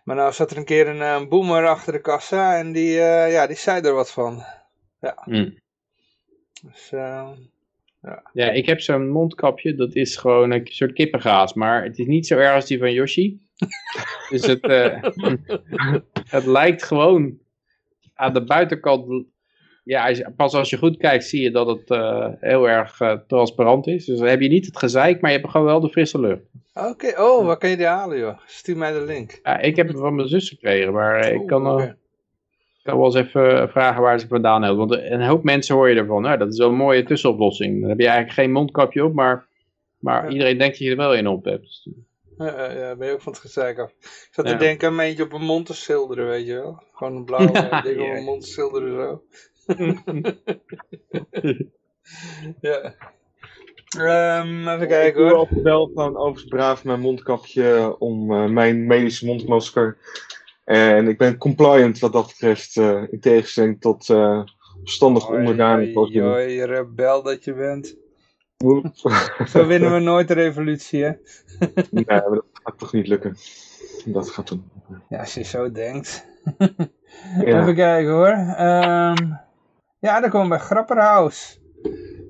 Maar 0.03 0.15
nou 0.15 0.33
zat 0.33 0.51
er 0.51 0.57
een 0.57 0.65
keer 0.65 0.87
een, 0.87 1.01
eh, 1.01 1.27
boomer 1.27 1.67
achter 1.67 1.93
de 1.93 2.01
kassa 2.01 2.57
en 2.57 2.71
die, 2.71 2.99
eh, 2.99 3.31
ja, 3.31 3.47
die 3.47 3.55
zei 3.55 3.81
er 3.81 3.93
wat 3.93 4.11
van. 4.11 4.43
Hm. 5.23 5.49
Dus, 6.61 6.91
eh, 6.91 7.29
Ja, 8.33 8.49
ik 8.49 8.65
heb 8.65 8.79
zo'n 8.79 9.09
mondkapje, 9.09 9.75
dat 9.75 9.95
is 9.95 10.15
gewoon 10.15 10.51
een 10.51 10.67
soort 10.67 10.93
kippengaas, 10.93 11.53
maar 11.53 11.83
het 11.83 11.99
is 11.99 12.05
niet 12.05 12.27
zo 12.27 12.37
erg 12.37 12.55
als 12.55 12.65
die 12.65 12.79
van 12.79 12.93
Yoshi. 12.93 13.39
dus 14.29 14.45
het, 14.45 14.61
het 16.35 16.45
lijkt 16.45 16.83
gewoon 16.83 17.39
aan 18.13 18.33
de 18.33 18.43
buitenkant, 18.43 19.25
ja, 19.91 20.29
pas 20.35 20.53
als 20.53 20.69
je 20.69 20.77
goed 20.77 20.97
kijkt 20.97 21.23
zie 21.25 21.41
je 21.41 21.51
dat 21.51 21.67
het 21.67 21.89
eh, 21.89 22.27
heel 22.39 22.69
erg 22.69 22.99
eh, 23.01 23.17
transparant 23.27 23.87
is. 23.87 24.05
Dus 24.05 24.19
dan 24.19 24.27
heb 24.27 24.41
je 24.41 24.49
niet 24.49 24.65
het 24.65 24.77
gezeik, 24.77 25.21
maar 25.21 25.31
je 25.31 25.37
hebt 25.37 25.49
gewoon 25.51 25.67
wel 25.67 25.79
de 25.79 25.89
frisse 25.89 26.19
lucht. 26.19 26.41
Oké, 26.73 27.21
oh, 27.21 27.45
waar 27.45 27.57
kan 27.57 27.69
je 27.69 27.77
die 27.77 27.85
halen 27.85 28.17
joh? 28.17 28.37
Stuur 28.45 28.77
mij 28.77 28.91
de 28.91 29.01
link. 29.05 29.39
Ja, 29.43 29.59
ik 29.59 29.75
heb 29.75 29.87
hem 29.87 29.97
van 29.97 30.15
mijn 30.15 30.27
zus 30.27 30.49
gekregen, 30.49 30.93
maar 30.93 31.31
ik 31.31 31.45
kan, 31.47 31.79
eh, 31.79 31.89
kan 32.83 32.95
wel 32.97 33.05
eens 33.05 33.15
even 33.15 33.69
vragen 33.69 34.01
waar 34.01 34.19
ze 34.19 34.27
vandaan 34.27 34.61
hebben. 34.63 34.87
Want 34.87 35.01
een 35.01 35.25
hoop 35.25 35.43
mensen 35.43 35.75
hoor 35.75 35.89
je 35.89 35.95
ervan, 35.95 36.21
nou, 36.21 36.37
dat 36.37 36.51
is 36.51 36.57
wel 36.57 36.69
een 36.69 36.75
mooie 36.75 37.03
tussenoplossing. 37.03 37.79
Dan 37.79 37.89
heb 37.89 37.99
je 37.99 38.05
eigenlijk 38.05 38.35
geen 38.35 38.51
mondkapje 38.51 39.05
op, 39.05 39.13
maar, 39.13 39.45
maar 39.99 40.23
Ja. 40.25 40.29
iedereen 40.31 40.57
denkt 40.57 40.77
dat 40.77 40.83
je 40.87 40.91
er 40.91 40.97
wel 40.97 41.15
in 41.15 41.27
op 41.27 41.45
hebt. 41.45 41.87
Ja, 42.37 42.71
ja, 42.71 42.95
ben 42.95 43.07
je 43.07 43.13
ook 43.13 43.21
van 43.21 43.31
het 43.31 43.41
gezeik 43.41 43.79
af. 43.79 43.89
Ik 43.99 44.27
zat 44.31 44.45
Ja. 44.45 44.51
te 44.51 44.57
denken 44.57 44.87
aan 44.87 44.93
een 44.93 44.99
eentje 44.99 45.23
op 45.23 45.33
een 45.33 45.41
mond 45.45 45.65
te 45.65 45.73
schilderen, 45.73 46.27
weet 46.27 46.45
je 46.47 46.53
wel. 46.53 46.83
Gewoon 46.93 47.15
een 47.15 47.25
blauw 47.25 47.51
eh, 47.53 47.83
ding 47.83 47.99
op 48.01 48.07
een 48.17 48.23
mond 48.23 48.41
te 48.41 48.47
schilderen 48.47 48.93
zo. 48.95 49.23
Ja. 52.61 52.93
Ehm, 53.97 54.67
even 54.67 54.81
Ik 54.81 54.87
kijken 54.87 55.21
hoor. 55.23 55.33
altijd 55.33 55.61
wel 55.61 55.85
gewoon 55.85 56.17
overigens 56.17 56.47
braaf 56.47 56.83
mijn 56.83 56.99
mondkapje 56.99 57.95
om 57.99 58.33
eh, 58.33 58.45
mijn 58.45 58.87
medische 58.87 59.25
mondmasker. 59.25 59.97
En 60.63 61.07
ik 61.07 61.17
ben 61.17 61.37
compliant 61.37 61.99
wat 61.99 62.13
dat 62.13 62.27
betreft, 62.27 62.77
eh, 62.77 63.03
in 63.11 63.19
tegenstelling 63.19 63.81
tot 63.81 64.09
eh 64.09 64.43
verstandig 64.83 65.29
onderdanig. 65.29 65.95
Oei, 65.95 66.21
oei, 66.21 66.63
rebel 66.65 67.23
dat 67.23 67.43
je 67.43 67.53
bent. 67.53 67.97
Zo 69.47 69.65
winnen 69.65 69.93
we 69.93 69.99
nooit 69.99 70.27
de 70.27 70.33
revolutie, 70.33 71.03
hè? 71.03 71.11
nee, 71.91 72.05
maar 72.07 72.29
dat 72.29 72.45
gaat 72.63 72.79
toch 72.79 72.93
niet 72.93 73.07
lukken. 73.07 73.37
Dat 74.05 74.29
gaat 74.29 74.47
doen. 74.47 74.71
Ja, 75.09 75.19
als 75.19 75.33
je 75.33 75.43
zo 75.43 75.71
denkt. 75.71 76.25
Ja. 76.57 77.61
Even 77.61 77.75
kijken 77.75 78.11
hoor. 78.11 78.55
Ehm, 78.57 79.31
ja, 80.01 80.19
dan 80.21 80.29
komen 80.29 80.49
we 80.49 80.55
bij 80.57 80.65
Grapperhaus. 80.65 81.59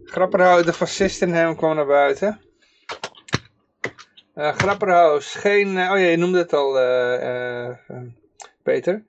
Grapperhaus, 0.05 0.65
de 0.65 0.73
fascist 0.73 1.21
in 1.21 1.33
hem 1.33 1.55
kwam 1.55 1.75
naar 1.75 1.85
buiten. 1.85 2.39
Eh 4.33 4.53
Grapperhaus, 4.55 5.33
geen... 5.35 5.77
eh, 5.77 5.91
oh 5.91 5.97
ja, 5.99 6.05
je 6.05 6.17
noemde 6.17 6.37
het 6.37 6.53
al, 6.53 6.79
eh, 6.79 7.69
Peter. 8.63 9.05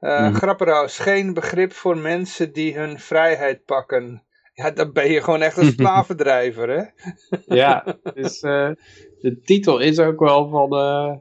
Mhm. 0.00 0.34
Grapperhaus, 0.34 0.98
geen 0.98 1.34
begrip 1.34 1.72
voor 1.72 1.96
mensen 1.98 2.52
die 2.52 2.74
hun 2.78 2.98
vrijheid 2.98 3.64
pakken. 3.64 4.22
Ja, 4.54 4.70
dan 4.70 4.92
ben 4.92 5.10
je 5.10 5.22
gewoon 5.22 5.42
echt 5.42 5.56
een 5.56 5.72
slavendrijver, 5.78 6.68
hè? 6.68 6.84
Ja, 7.54 7.84
dus, 8.14 8.40
de 8.40 9.40
titel 9.44 9.78
is 9.78 9.98
ook 9.98 10.18
wel 10.20 10.48
van... 10.48 10.72
eh, 10.72 11.16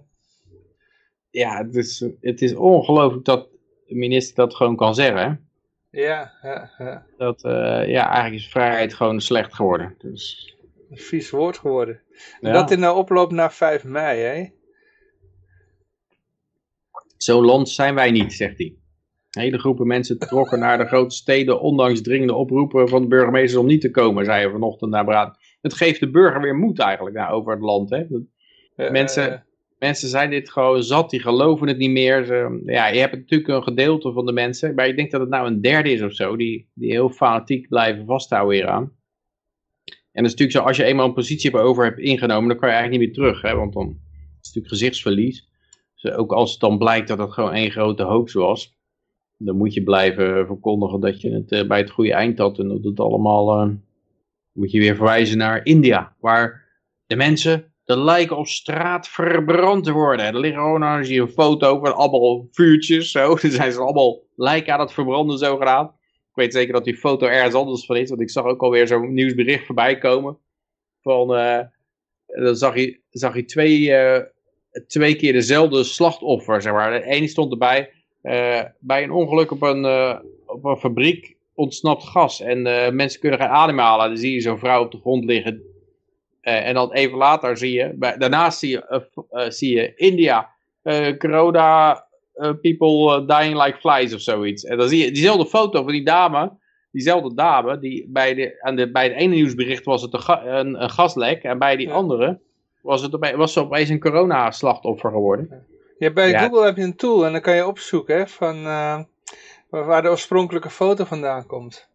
ja, 1.30 1.58
het 1.58 1.76
is, 1.76 2.06
het 2.22 2.42
is 2.42 2.56
ongelooflijk 2.56 3.26
dat 3.26 3.48
de 3.88 3.96
minister 3.96 4.36
dat 4.36 4.56
gewoon 4.56 4.76
kan 4.76 4.96
zeggen. 4.96 5.48
Ja, 6.02 6.32
ja, 6.42 6.72
ja. 6.78 7.06
Dat, 7.18 7.44
eh, 7.44 7.88
ja, 7.88 8.10
eigenlijk 8.10 8.34
is 8.34 8.50
vrijheid 8.50 8.94
gewoon 8.94 9.22
slecht 9.22 9.54
geworden. 9.54 9.96
Dus, 9.98 10.56
Een 10.90 10.98
vies 10.98 11.30
woord 11.30 11.58
geworden. 11.58 12.02
En 12.42 12.50
ja. 12.50 12.54
Dat 12.54 12.72
in 12.72 12.82
de 12.82 12.92
oploop 12.92 13.32
naar 13.32 13.54
5 13.54 13.84
mei, 13.84 14.20
hè? 14.20 14.50
Zo'n 17.18 17.46
land 17.46 17.70
zijn 17.70 17.96
wij 17.96 18.12
niet, 18.12 18.34
zegt 18.34 18.58
hij. 18.58 18.76
Hele 19.30 19.60
groepen 19.60 19.88
mensen 19.88 20.18
trokken 20.20 20.60
naar 20.60 20.78
de 20.78 20.86
grote 20.86 21.16
steden, 21.16 21.62
ondanks 21.62 22.02
dringende 22.02 22.34
oproepen 22.34 22.90
van 22.90 23.02
de 23.02 23.08
burgemeesters 23.08 23.62
om 23.62 23.66
niet 23.66 23.82
te 23.82 23.92
komen, 23.92 24.26
zei 24.26 24.42
hij 24.42 24.52
vanochtend 24.52 24.92
naar 24.92 25.06
Braad. 25.06 25.38
Het 25.62 25.74
geeft 25.74 26.00
de 26.00 26.10
burger 26.10 26.42
weer 26.42 26.56
moed 26.56 26.80
eigenlijk 26.80 27.16
nou, 27.16 27.34
over 27.34 27.52
het 27.52 27.62
land. 27.62 27.90
Hè? 27.90 28.08
Dat- 28.08 28.92
Mensen- 28.92 29.46
Mensen 29.84 30.10
zijn 30.10 30.30
dit 30.30 30.50
gewoon 30.50 30.84
zat, 30.84 31.10
die 31.10 31.20
geloven 31.20 31.68
het 31.68 31.78
niet 31.78 31.90
meer. 31.90 32.26
Ze, 32.26 32.62
ja, 32.66 32.88
je 32.88 33.00
hebt 33.00 33.16
natuurlijk 33.16 33.50
een 33.50 33.64
gedeelte 33.64 34.12
van 34.12 34.26
de 34.26 34.32
mensen, 34.32 34.76
maar 34.76 34.88
ik 34.88 34.96
denk 34.96 35.12
dat 35.12 35.22
het 35.22 35.30
nou 35.30 35.48
een 35.48 35.62
derde 35.62 35.92
is 35.92 36.02
of 36.02 36.14
zo, 36.14 36.36
die, 36.36 36.70
die 36.74 36.92
heel 36.92 37.10
fanatiek 37.10 37.68
blijven 37.68 38.06
vasthouden 38.06 38.56
hieraan. 38.56 38.84
En 40.12 40.24
dat 40.24 40.26
is 40.26 40.32
natuurlijk 40.32 40.52
zo, 40.52 40.64
als 40.64 40.78
je 40.78 40.84
eenmaal 40.84 41.06
een 41.06 41.14
positie 41.14 41.58
over 41.58 41.84
hebt 41.84 42.00
ingenomen, 42.00 42.48
dan 42.48 42.58
kan 42.58 42.70
je 42.70 42.76
eigenlijk 42.76 43.04
niet 43.04 43.16
meer 43.16 43.26
terug, 43.26 43.42
hè, 43.42 43.56
want 43.56 43.74
dan 43.74 43.88
is 43.88 43.96
het 43.96 44.46
natuurlijk 44.46 44.74
gezichtsverlies. 44.74 45.50
Dus 46.02 46.12
ook 46.12 46.32
als 46.32 46.52
het 46.52 46.60
dan 46.60 46.78
blijkt 46.78 47.08
dat 47.08 47.18
het 47.18 47.32
gewoon 47.32 47.54
één 47.54 47.72
grote 47.72 48.04
hoax 48.04 48.34
was, 48.34 48.78
dan 49.38 49.58
moet 49.58 49.74
je 49.74 49.84
blijven 49.84 50.46
verkondigen 50.46 51.00
dat 51.00 51.22
je 51.22 51.32
het 51.32 51.52
eh, 51.52 51.68
bij 51.68 51.80
het 51.80 51.92
goede 51.92 52.14
eind 52.14 52.38
had 52.38 52.60
en 52.60 52.68
dat 52.68 52.84
het 52.84 53.00
allemaal, 53.00 53.62
eh, 53.62 53.70
moet 54.52 54.72
je 54.72 54.80
weer 54.80 54.96
verwijzen 54.96 55.38
naar 55.38 55.66
India, 55.66 56.16
waar 56.20 56.68
de 57.06 57.16
mensen 57.16 57.73
de 57.86 57.98
lijken 57.98 58.38
op 58.38 58.48
straat 58.48 59.08
verbrand 59.08 59.90
worden. 59.90 60.26
Er 60.26 60.40
liggen 60.40 60.62
gewoon, 60.62 61.06
zie 61.06 61.16
je 61.16 61.22
een 61.22 61.30
foto 61.30 61.80
van 61.80 61.96
allemaal 61.96 62.48
vuurtjes, 62.52 63.12
zo. 63.12 63.28
Dan 63.42 63.52
zijn 63.52 63.72
ze 63.72 63.80
allemaal 63.80 64.22
lijken 64.36 64.74
aan 64.74 64.80
het 64.80 64.94
verbranden 64.94 65.38
zogenaamd. 65.38 65.92
Ik 66.30 66.40
weet 66.40 66.54
zeker 66.54 66.74
dat 66.74 66.84
die 66.84 66.98
foto 66.98 67.28
ergens 67.28 67.56
anders 67.56 67.86
van 67.86 67.96
is, 67.98 68.10
want 68.10 68.22
ik 68.22 68.30
zag 68.30 68.46
ook 68.46 68.62
alweer 68.62 68.88
zo'n 68.88 69.14
nieuwsbericht 69.14 69.66
voorbij 69.66 69.98
komen. 69.98 70.38
Van, 71.02 71.36
eh, 71.36 71.60
dan 72.26 72.56
zag 72.56 72.76
je, 72.76 73.00
zag 73.10 73.36
je 73.36 73.46
twee, 73.46 73.94
eh, 73.94 74.22
twee 74.88 75.16
keer 75.16 75.34
dezelfde 75.34 75.84
slachtoffer, 75.84 76.62
zeg 76.62 76.74
maar. 76.74 76.92
De 76.92 77.06
ene 77.06 77.28
stond 77.28 77.52
erbij, 77.52 77.92
eh, 78.22 78.62
bij 78.80 79.04
een 79.04 79.12
ongeluk 79.12 79.52
op 79.52 79.62
een, 79.62 79.86
op 80.46 80.66
een 80.66 80.78
fabriek 80.78 81.36
ontsnapt 81.54 82.04
gas. 82.04 82.42
En 82.42 82.62
mensen 82.96 83.20
kunnen 83.20 83.40
geen 83.40 83.48
adem 83.48 83.80
halen. 83.80 84.08
Dan 84.08 84.18
zie 84.18 84.34
je 84.34 84.42
zo'n 84.42 84.60
vrouw 84.60 84.84
op 84.84 84.92
de 84.92 85.00
grond 85.00 85.26
liggen. 85.26 85.73
Eh, 86.44 86.68
en 86.68 86.74
dan 86.74 86.92
even 86.94 87.18
later 87.18 87.58
zie 87.58 87.74
je, 87.74 87.94
bij, 87.96 88.18
daarnaast 88.18 88.60
zie 88.60 88.70
je, 88.70 88.86
eh, 88.88 89.00
eh, 89.46 89.50
zie 89.52 89.76
je 89.76 89.96
India, 89.96 90.50
corona, 91.18 92.06
people 92.62 93.26
dying 93.26 93.64
like 93.64 93.78
flies 93.80 94.14
of 94.14 94.20
zoiets. 94.22 94.64
En 94.64 94.78
dan 94.78 94.88
zie 94.88 95.06
je 95.06 95.12
diezelfde 95.12 95.46
foto 95.46 95.84
van 95.84 95.92
die 95.92 96.04
dame, 96.06 96.52
diezelfde 96.92 97.34
dame, 97.36 97.80
die 97.80 98.06
bij, 98.10 98.34
de, 98.34 98.58
aan 98.62 98.76
de, 98.76 98.92
bij 98.92 99.04
het 99.04 99.14
ene 99.14 99.36
nieuwsbericht 99.36 99.84
was 99.86 100.02
het 100.02 100.14
een, 100.14 100.20
ga- 100.22 100.46
een, 100.46 100.84
een 100.84 100.90
gaslek. 100.90 101.44
En 101.44 101.60
bij 101.60 101.76
die 101.76 101.88
Ja. 101.88 101.94
andere 101.94 102.40
was, 102.82 103.02
het 103.02 103.16
opeens, 103.16 103.36
was 103.36 103.54
ze 103.54 103.60
opeens 103.60 103.90
een 103.90 104.00
corona-slachtoffer 104.00 105.12
geworden. 105.12 105.66
Ja, 105.98 106.12
bij 106.12 106.30
Ja. 106.30 106.40
Google 106.40 106.66
heb 106.66 106.78
je 106.78 106.84
een 106.84 106.96
tool 106.96 107.26
en 107.26 107.32
dan 107.32 107.42
kan 107.42 107.56
je 107.56 107.68
opzoeken 107.68 108.18
hè, 108.18 108.28
van, 108.28 108.64
waar 109.70 110.02
de 110.02 110.10
oorspronkelijke 110.10 110.70
foto 110.70 111.04
vandaan 111.04 111.46
komt. 111.46 111.88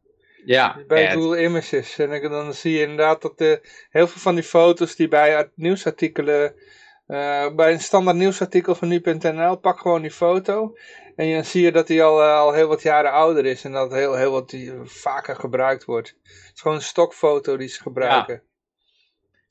Ja, 0.45 0.79
Bij 0.87 1.03
ja, 1.03 1.11
Google 1.11 1.43
Images. 1.43 1.99
En 1.99 2.31
dan, 2.31 2.55
zie 2.55 2.73
je 2.73 2.81
inderdaad 2.81 3.23
dat 3.23 3.39
de, 3.39 3.61
heel 3.91 4.07
veel 4.07 4.21
van 4.21 4.35
die 4.35 4.45
foto's 4.45 4.97
die 4.97 5.09
bij 5.09 5.37
art- 5.37 5.57
nieuwsartikelen, 5.57 6.55
eh, 7.07 7.55
bij 7.55 7.73
een 7.73 7.81
standaard 7.81 8.17
nieuwsartikel 8.17 8.75
van 8.75 8.89
nu.nl, 8.89 9.57
pak 9.57 9.79
gewoon 9.81 10.03
die 10.03 10.11
foto. 10.11 10.77
En 11.17 11.33
dan 11.33 11.45
zie 11.45 11.63
je 11.63 11.73
dat 11.73 11.87
die 11.87 12.03
al, 12.03 12.23
eh, 12.23 12.39
al 12.39 12.53
heel 12.53 12.69
wat 12.69 12.83
jaren 12.83 13.13
ouder 13.13 13.47
is 13.47 13.65
en 13.65 13.73
dat 13.73 13.93
heel, 13.93 14.15
heel 14.15 14.31
wat 14.31 14.51
die 14.51 14.73
vaker 14.83 15.37
gebruikt 15.37 15.85
wordt. 15.85 16.15
Het 16.23 16.53
is 16.55 16.61
gewoon 16.61 16.77
een 16.77 16.83
stokfoto 16.83 17.57
die 17.57 17.69
ze 17.69 17.83
gebruiken. 17.83 18.43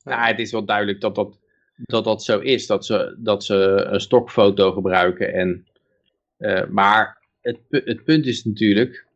Nou, 0.03 0.27
het 0.27 0.39
is 0.39 0.51
wel 0.51 0.65
duidelijk 0.65 1.01
dat 1.01 1.15
dat, 1.15 1.39
dat, 1.76 2.03
dat 2.03 2.23
zo 2.23 2.39
is. 2.39 2.68
Dat 2.68 2.85
ze, 2.85 3.15
dat 3.19 3.43
ze 3.43 3.55
een 3.89 3.99
stokfoto 3.99 4.72
gebruiken. 4.72 5.34
En, 5.34 5.68
eh, 6.38 6.68
maar 6.69 7.18
het, 7.41 7.59
het 7.69 8.03
punt 8.03 8.26
is 8.26 8.43
natuurlijk 8.43 9.06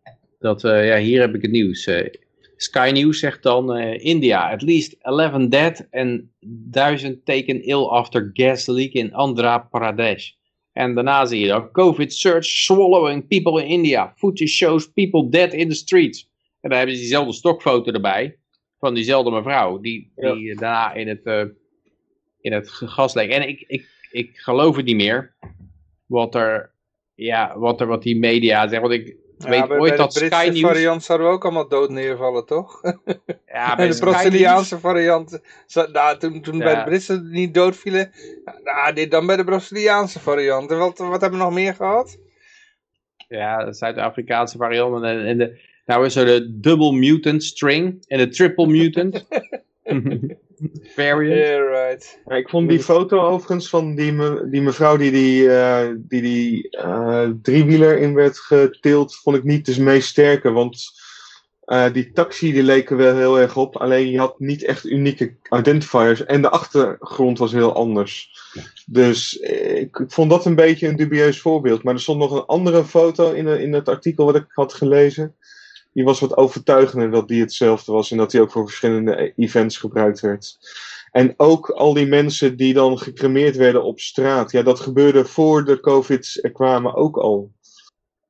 dat, 0.41 0.63
eh, 0.63 0.87
ja, 0.87 0.97
hier 0.97 1.19
heb 1.19 1.35
ik 1.35 1.41
het 1.41 1.51
nieuws. 1.51 1.85
eh, 1.85 2.07
Sky 2.55 2.91
News 2.93 3.19
zegt 3.19 3.43
dan, 3.43 3.75
eh, 3.75 4.05
India, 4.05 4.51
at 4.51 4.61
least 4.61 4.95
11 5.01 5.49
dead 5.49 5.87
and 5.91 6.21
1000 6.39 7.25
taken 7.25 7.63
ill 7.63 7.85
after 7.85 8.29
gas 8.33 8.67
leak 8.67 8.91
in 8.91 9.13
Andhra 9.13 9.57
Pradesh. 9.57 10.31
En 10.73 10.95
daarna 10.95 11.25
zie 11.25 11.39
je 11.39 11.47
dan, 11.47 11.71
COVID 11.71 12.13
surge 12.13 12.49
swallowing 12.49 13.27
people 13.27 13.63
in 13.63 13.67
India. 13.67 14.13
Footage 14.15 14.51
shows 14.51 14.91
people 14.91 15.29
dead 15.29 15.53
in 15.53 15.69
the 15.69 15.75
streets. 15.75 16.29
En 16.61 16.69
dan 16.69 16.77
hebben 16.77 16.95
ze 16.95 17.01
diezelfde 17.01 17.33
stokfoto 17.33 17.91
erbij 17.91 18.37
van 18.79 18.93
diezelfde 18.93 19.31
mevrouw, 19.31 19.79
die, 19.79 20.11
die 20.15 20.55
daarna 20.55 20.93
in 20.93 21.07
het, 21.07 21.51
in 22.39 22.53
het 22.53 22.69
gas 22.69 23.13
leek. 23.13 23.29
En 23.29 23.47
ik, 23.47 23.63
ik, 23.67 23.87
ik 24.11 24.37
geloof 24.37 24.75
het 24.75 24.85
niet 24.85 24.95
meer, 24.95 25.35
wat 26.05 26.35
er, 26.35 26.73
ja, 27.15 27.59
wat 27.59 27.81
er, 27.81 27.87
wat 27.87 28.03
die 28.03 28.17
media 28.17 28.67
zeggen, 28.67 28.89
want 28.89 28.93
ik 29.01 29.20
Weet 29.43 29.67
bij, 29.67 29.77
ooit 29.77 29.89
bij 29.89 29.97
dat 29.97 30.13
de 30.13 30.19
Britse 30.19 30.39
Sky 30.39 30.49
News... 30.49 30.61
variant 30.61 31.03
zouden 31.03 31.27
we 31.27 31.33
ook 31.33 31.43
allemaal 31.43 31.67
dood 31.67 31.89
neervallen, 31.89 32.45
toch? 32.45 32.81
Ja, 33.45 33.75
bij 33.75 33.87
de 33.87 33.99
Braziliaanse 33.99 34.79
variant, 34.79 35.39
nou, 35.91 36.17
toen, 36.17 36.41
toen 36.41 36.57
Ja. 36.57 36.63
bij 36.63 36.75
de 36.75 36.83
Britse 36.83 37.21
niet 37.23 37.53
doodvielen, 37.53 38.11
nou, 38.63 38.93
dit 38.93 39.11
dan 39.11 39.25
bij 39.25 39.35
de 39.35 39.43
Braziliaanse 39.43 40.19
variant. 40.19 40.69
Wat, 40.69 40.97
wat 40.97 41.21
hebben 41.21 41.39
we 41.39 41.45
nog 41.45 41.53
meer 41.53 41.73
gehad? 41.73 42.17
Ja, 43.27 43.65
de 43.65 43.73
Zuid-Afrikaanse 43.73 44.57
variant. 44.57 45.03
En, 45.03 45.25
en 45.25 45.37
de, 45.37 45.59
nou 45.85 46.05
is 46.05 46.15
er 46.15 46.25
de 46.25 46.59
double 46.59 46.91
mutant 46.91 47.43
string 47.43 48.03
en 48.07 48.17
de 48.17 48.27
triple 48.27 48.67
mutant. 48.67 49.25
Variant. 50.83 51.37
Yeah, 51.39 51.89
right. 51.89 52.21
Ja, 52.25 52.35
ik 52.35 52.49
vond 52.49 52.69
die 52.69 52.79
foto 52.79 53.19
overigens 53.19 53.69
van 53.69 53.95
die, 53.95 54.11
me- 54.13 54.47
die 54.49 54.61
mevrouw 54.61 54.97
die 54.97 55.11
die, 55.11 55.51
eh, 55.51 55.89
die, 55.97 56.21
die 56.21 56.69
eh, 56.69 57.29
driewieler 57.41 57.97
in 57.97 58.13
werd 58.13 58.37
getild, 58.37 59.15
vond 59.15 59.37
ik 59.37 59.43
niet 59.43 59.65
de 59.75 59.81
meest 59.81 60.07
sterke. 60.07 60.51
Want 60.51 60.83
eh, 61.61 61.93
die 61.93 62.11
taxi 62.11 62.51
die 62.51 62.63
leek 62.63 62.89
er 62.89 62.97
wel 62.97 63.17
heel 63.17 63.39
erg 63.39 63.57
op, 63.57 63.77
alleen 63.77 64.09
je 64.11 64.17
had 64.19 64.39
niet 64.39 64.63
echt 64.63 64.85
unieke 64.85 65.35
identifiers. 65.57 66.25
En 66.25 66.41
de 66.41 66.49
achtergrond 66.49 67.37
was 67.37 67.51
heel 67.51 67.73
anders. 67.73 68.31
Dus 68.85 69.35
ik, 69.37 69.97
ik 69.97 70.11
vond 70.11 70.29
dat 70.29 70.45
een 70.45 70.55
beetje 70.55 70.87
een 70.87 70.95
dubieus 70.95 71.39
voorbeeld. 71.39 71.83
Maar 71.83 71.93
er 71.93 71.99
stond 71.99 72.19
nog 72.19 72.31
een 72.31 72.45
andere 72.45 72.85
foto 72.85 73.31
in, 73.31 73.47
in 73.47 73.73
het 73.73 73.89
artikel 73.89 74.25
wat 74.25 74.35
ik 74.35 74.45
had 74.47 74.73
gelezen. 74.73 75.35
Die 75.93 76.03
was 76.03 76.19
wat 76.19 76.37
overtuigender 76.37 77.11
dat 77.11 77.27
die 77.27 77.41
hetzelfde 77.41 77.91
was 77.91 78.11
en 78.11 78.17
dat 78.17 78.31
die 78.31 78.41
ook 78.41 78.51
voor 78.51 78.65
verschillende 78.65 79.33
events 79.35 79.77
gebruikt 79.77 80.19
werd. 80.19 80.57
En 81.11 81.33
ook 81.37 81.69
al 81.69 81.93
die 81.93 82.05
mensen 82.05 82.57
die 82.57 82.73
dan 82.73 82.97
gecremeerd 82.97 83.55
werden 83.55 83.83
op 83.83 83.99
straat. 83.99 84.51
Ja, 84.51 84.61
dat 84.61 84.79
gebeurde 84.79 85.25
voor 85.25 85.65
de 85.65 85.79
COVID 85.79 86.39
er 86.41 86.51
kwamen 86.51 86.93
ook 86.95 87.17
al. 87.17 87.51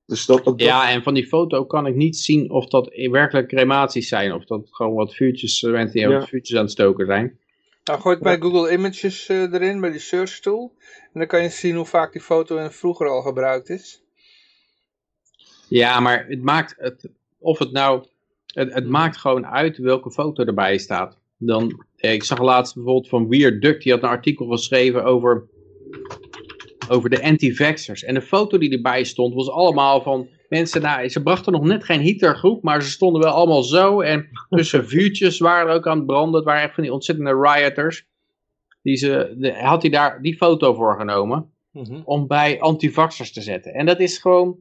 Dus 0.06 0.26
dat, 0.26 0.44
dat- 0.44 0.62
Ja, 0.62 0.90
en 0.90 1.04
van 1.04 1.14
die 1.14 1.28
foto 1.28 1.66
kan 1.66 1.86
ik 1.86 1.96
niet 1.96 2.18
zien 2.18 2.52
of 2.52 2.66
dat 2.68 2.90
werkelijk 2.94 3.48
crematies 3.48 4.08
zijn. 4.08 4.34
Of 4.34 4.46
dat 4.46 4.68
gewoon 4.72 4.94
wat 4.94 5.16
vuurtjes, 5.16 5.64
eh, 5.64 5.72
mensen 5.72 6.00
die 6.00 6.10
Ja. 6.10 6.18
wat 6.20 6.28
vuurtjes 6.30 6.58
aan 6.58 6.64
het 6.64 6.72
stoken 6.72 7.06
zijn. 7.06 7.40
Nou, 7.84 8.00
gooi 8.00 8.16
ik 8.16 8.22
bij 8.24 8.38
Google 8.40 8.72
Images 8.72 9.28
eh, 9.28 9.54
erin, 9.54 9.80
bij 9.82 9.92
die 9.92 10.00
search 10.00 10.40
tool. 10.40 10.74
En 11.14 11.20
dan 11.20 11.28
kan 11.28 11.44
je 11.44 11.50
zien 11.50 11.76
hoe 11.76 11.86
vaak 11.86 12.12
die 12.12 12.22
foto 12.22 12.58
in 12.58 12.72
vroeger 12.72 13.08
al 13.08 13.22
gebruikt 13.22 13.70
is. 13.70 14.02
Ja, 15.68 16.00
maar 16.00 16.26
het 16.28 16.42
maakt 16.42 16.76
het, 16.78 17.10
of 17.42 17.60
het 17.60 17.72
nou, 17.72 18.06
het, 18.46 18.74
het 18.74 18.88
maakt 18.88 19.18
gewoon 19.18 19.46
uit 19.46 19.78
welke 19.78 20.12
foto 20.12 20.44
erbij 20.44 20.78
staat. 20.78 21.18
Dan, 21.38 21.86
eh, 21.96 22.14
ik 22.14 22.24
zag 22.24 22.40
laatst 22.40 22.76
bijvoorbeeld 22.76 23.10
van 23.10 23.28
Weird 23.28 23.62
Duck, 23.62 23.82
die 23.82 23.92
had 23.92 24.04
een 24.04 24.10
artikel 24.10 24.46
geschreven 24.46 25.04
over, 25.04 25.48
over 26.90 27.10
de 27.10 27.24
anti-vaxxers. 27.24 28.04
En 28.04 28.14
de 28.14 28.22
foto 28.22 28.58
die 28.58 28.72
erbij 28.72 29.04
stond 29.04 29.34
was 29.34 29.50
allemaal 29.50 30.02
van 30.02 30.28
mensen, 30.50 30.82
nou, 30.82 31.10
ze 31.10 31.24
brachten 31.24 31.52
nog 31.52 31.64
net 31.64 31.84
geen 31.84 32.00
Hitlergroep, 32.00 32.64
maar 32.64 32.84
ze 32.84 32.90
stonden 32.90 33.22
wel 33.22 33.32
allemaal 33.32 33.64
zo. 33.64 34.02
En 34.02 34.30
tussen 34.50 34.88
vuurtjes 34.88 35.40
waren 35.40 35.74
ook 35.74 35.88
aan 35.88 35.98
het 35.98 36.06
branden. 36.06 36.36
Het 36.36 36.46
waren 36.46 36.64
echt 36.64 36.74
van 36.74 36.84
die 36.84 36.94
ontzettende 36.94 37.42
rioters. 37.42 38.06
Die 38.82 38.96
ze, 38.96 39.36
de, 39.38 39.54
had 39.54 39.82
hij 39.82 39.92
daar 39.92 40.22
die 40.22 40.38
foto 40.38 40.74
voor 40.74 40.98
genomen 40.98 41.50
om 42.04 42.28
bij 42.28 42.60
antivaxers 42.60 43.32
te 43.32 43.42
zetten. 43.42 43.74
En 43.74 43.86
dat 43.86 44.00
is 44.00 44.18
gewoon, 44.18 44.60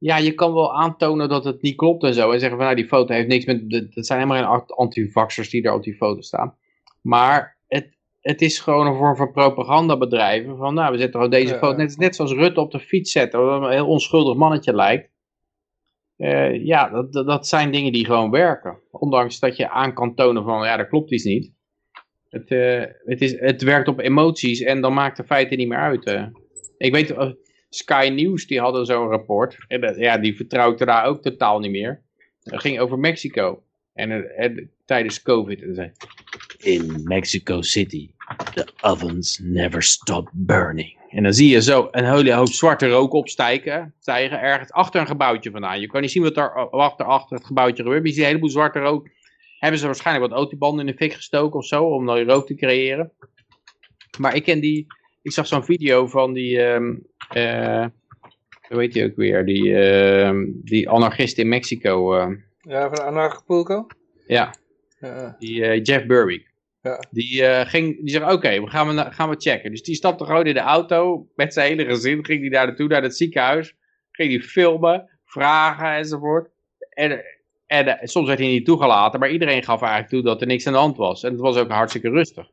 ja, 0.00 0.16
je 0.16 0.34
kan 0.34 0.54
wel 0.54 0.74
aantonen 0.74 1.28
dat 1.28 1.44
het 1.44 1.62
niet 1.62 1.76
klopt 1.76 2.02
en 2.02 2.14
zo. 2.14 2.30
En 2.30 2.38
zeggen 2.40 2.56
van, 2.56 2.66
nou, 2.66 2.76
die 2.76 2.88
foto 2.88 3.14
heeft 3.14 3.28
niks 3.28 3.44
met, 3.44 3.70
dat 3.70 4.06
zijn 4.06 4.20
helemaal 4.20 4.58
geen 4.58 4.76
antivaxers 4.76 5.50
die 5.50 5.62
er 5.62 5.72
op 5.72 5.82
die 5.82 5.94
foto 5.94 6.20
staan. 6.20 6.56
Maar 7.02 7.58
het, 7.66 7.96
het 8.20 8.40
is 8.40 8.58
gewoon 8.58 8.86
een 8.86 8.96
vorm 8.96 9.16
van 9.16 9.32
propagandabedrijven. 9.32 10.56
Van, 10.56 10.74
nou, 10.74 10.92
we 10.92 10.98
zetten 10.98 11.20
gewoon 11.20 11.30
deze 11.40 11.58
foto, 11.58 11.76
net, 11.76 11.96
net 11.98 12.16
zoals 12.16 12.32
Rutte 12.32 12.60
op 12.60 12.70
de 12.70 12.80
fiets 12.80 13.12
zetten, 13.12 13.44
wat 13.44 13.62
een 13.62 13.70
heel 13.70 13.86
onschuldig 13.86 14.36
mannetje 14.36 14.74
lijkt. 14.74 15.10
Eh, 16.16 16.64
ja, 16.64 16.88
dat, 16.88 17.12
dat, 17.12 17.46
zijn 17.46 17.70
dingen 17.72 17.92
die 17.92 18.04
gewoon 18.04 18.30
werken. 18.30 18.78
Ondanks 18.90 19.38
dat 19.38 19.56
je 19.56 19.70
aan 19.70 19.94
kan 19.94 20.14
tonen 20.14 20.44
van, 20.44 20.64
ja, 20.64 20.76
dat 20.76 20.88
klopt 20.88 21.12
iets 21.12 21.24
niet. 21.24 21.52
Het, 22.28 22.50
eh, 22.50 22.84
het, 23.04 23.20
is, 23.20 23.40
het 23.40 23.62
werkt 23.62 23.88
op 23.88 23.98
emoties 23.98 24.60
en 24.60 24.80
dan 24.80 24.94
maakt 24.94 25.16
de 25.16 25.24
feiten 25.24 25.58
niet 25.58 25.68
meer 25.68 25.78
uit. 25.78 26.04
eh. 26.04 26.26
Ik 26.76 26.92
weet, 26.92 27.14
Sky 27.70 28.10
News 28.14 28.46
die 28.46 28.60
hadden 28.60 28.86
zo'n 28.86 29.08
rapport. 29.08 29.56
En 29.68 29.80
dat- 29.80 29.96
ja, 29.96 30.18
die 30.18 30.36
vertrouwde 30.36 30.84
daar 30.84 31.04
ook 31.04 31.22
totaal 31.22 31.58
niet 31.58 31.70
meer. 31.70 32.02
Het 32.42 32.60
ging 32.60 32.78
over 32.80 32.98
Mexico. 32.98 33.62
En, 33.94 34.10
eh, 34.10 34.44
en 34.44 34.70
tijdens 34.84 35.22
COVID. 35.22 35.62
En 35.62 35.92
In 36.58 37.00
Mexico 37.04 37.62
City, 37.62 38.10
the 38.54 38.66
ovens 38.80 39.40
never 39.42 39.82
stop 39.82 40.30
burning. 40.32 40.98
En 41.08 41.22
dan 41.22 41.32
zie 41.32 41.48
je 41.48 41.62
zo 41.62 41.88
een 41.90 42.04
hele 42.12 42.32
hoop 42.32 42.48
zwarte 42.48 42.88
rook 42.88 43.12
opstijgen. 43.12 43.94
Stijgen 44.00 44.40
ergens 44.40 44.72
achter 44.72 45.00
een 45.00 45.06
gebouwtje 45.06 45.50
vandaan. 45.50 45.80
Je 45.80 45.86
kan 45.86 46.00
niet 46.00 46.10
zien 46.10 46.22
wat 46.22 46.36
er 46.36 46.54
achter, 46.70 47.06
achter 47.06 47.36
het 47.36 47.46
gebouwtje 47.46 47.82
gebeurt. 47.82 47.98
Maar 47.98 48.06
je 48.06 48.12
ziet 48.12 48.22
een 48.22 48.28
heleboel 48.28 48.50
zwarte 48.50 48.78
rook. 48.78 49.08
Hebben 49.58 49.80
ze 49.80 49.86
waarschijnlijk 49.86 50.28
wat 50.28 50.38
autobanden 50.38 50.86
in 50.86 50.92
de 50.92 50.98
fik 50.98 51.12
gestoken 51.12 51.58
of 51.58 51.66
zo. 51.66 51.84
Om 51.84 52.06
dan 52.06 52.18
rook 52.24 52.46
te 52.46 52.54
creëren. 52.54 53.12
Maar 54.18 54.34
ik 54.34 54.42
ken 54.44 54.60
die. 54.60 54.86
Ik 55.22 55.32
zag 55.32 55.46
zo'n 55.46 55.64
video 55.64 56.06
van 56.06 56.32
die. 56.32 56.62
ehm 56.62 56.94
eh, 57.30 57.86
hoe 58.68 58.80
heet 58.80 58.92
die 58.92 59.04
ook 59.04 59.16
weer? 59.16 59.44
Die, 59.44 59.74
ehm, 59.76 60.44
die 60.48 60.88
anarchist 60.88 61.38
in 61.38 61.48
Mexico. 61.48 62.14
eh, 62.18 62.28
Ja, 62.60 62.88
van 62.88 63.04
Anarchapulco. 63.04 63.86
ja, 64.26 64.54
Ja, 65.00 65.36
die 65.38 65.80
Jeff 65.82 66.06
Berwick. 66.06 66.48
Ja. 66.82 66.98
Die, 67.10 67.44
eh, 67.46 67.66
ging, 67.68 68.00
die 68.00 68.10
zegt, 68.10 68.32
oké, 68.32 68.60
we 68.60 68.70
gaan, 68.70 68.94
we 68.96 69.06
gaan 69.12 69.28
we 69.30 69.36
checken. 69.38 69.70
Dus 69.70 69.82
die 69.82 69.94
stapte 69.94 70.24
gewoon 70.24 70.44
in 70.46 70.54
de 70.54 70.60
auto 70.60 71.26
met 71.34 71.52
zijn 71.52 71.68
hele 71.68 71.84
gezin. 71.84 72.24
Ging 72.24 72.40
die 72.40 72.50
daar 72.50 72.66
naartoe, 72.66 72.88
naar 72.88 73.02
het 73.02 73.16
ziekenhuis. 73.16 73.74
Ging 74.10 74.30
die 74.30 74.42
filmen, 74.42 75.08
vragen 75.24 75.92
enzovoort. 75.94 76.48
En, 76.90 77.22
en 77.66 77.98
soms 78.08 78.26
werd 78.26 78.38
hij 78.38 78.48
niet 78.48 78.64
toegelaten, 78.64 79.20
maar 79.20 79.30
iedereen 79.30 79.62
gaf 79.62 79.80
eigenlijk 79.82 80.12
toe 80.12 80.22
dat 80.22 80.40
er 80.40 80.46
niks 80.46 80.66
aan 80.66 80.72
de 80.72 80.78
hand 80.78 80.96
was. 80.96 81.22
En 81.22 81.30
het 81.32 81.40
was 81.40 81.56
ook 81.56 81.70
hartstikke 81.70 82.10
rustig. 82.10 82.48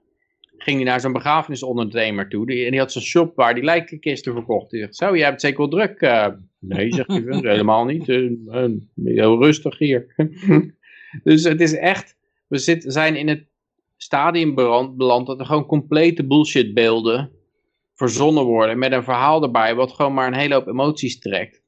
Ging 0.57 0.77
hij 0.77 0.85
naar 0.85 0.99
zo'n 0.99 1.13
begrafenisondernemer 1.13 2.29
toe. 2.29 2.45
Die, 2.45 2.65
en 2.65 2.71
die 2.71 2.79
had 2.79 2.91
zo'n 2.91 3.01
shop 3.01 3.35
waar 3.35 3.53
die 3.53 3.63
lijkenkisten 3.63 4.33
verkocht. 4.33 4.69
Die 4.69 4.87
zo, 4.89 5.17
jij 5.17 5.25
hebt 5.25 5.41
zeker 5.41 5.57
wel 5.57 5.67
druk. 5.67 6.01
eh." 6.01 6.27
nee, 6.59 6.93
zegt 6.93 7.07
hij, 7.07 7.23
helemaal 7.41 7.85
niet. 7.85 8.09
Eh, 8.09 8.69
heel 9.03 9.43
rustig 9.43 9.77
hier. 9.77 10.15
dus 11.23 11.43
het 11.43 11.61
is 11.61 11.73
echt, 11.73 12.15
we 12.47 12.57
zit, 12.57 12.83
zijn 12.87 13.15
in 13.15 13.27
het 13.27 13.45
stadium 13.97 14.55
beland, 14.55 14.97
beland 14.97 15.27
dat 15.27 15.39
er 15.39 15.45
gewoon 15.45 15.65
complete 15.65 16.25
bullshitbeelden 16.25 17.31
verzonnen 17.93 18.43
worden 18.43 18.79
met 18.79 18.91
een 18.91 19.03
verhaal 19.03 19.43
erbij 19.43 19.75
wat 19.75 19.91
gewoon 19.91 20.13
maar 20.13 20.27
een 20.27 20.39
hele 20.39 20.53
hoop 20.53 20.67
emoties 20.67 21.19
trekt. 21.19 21.61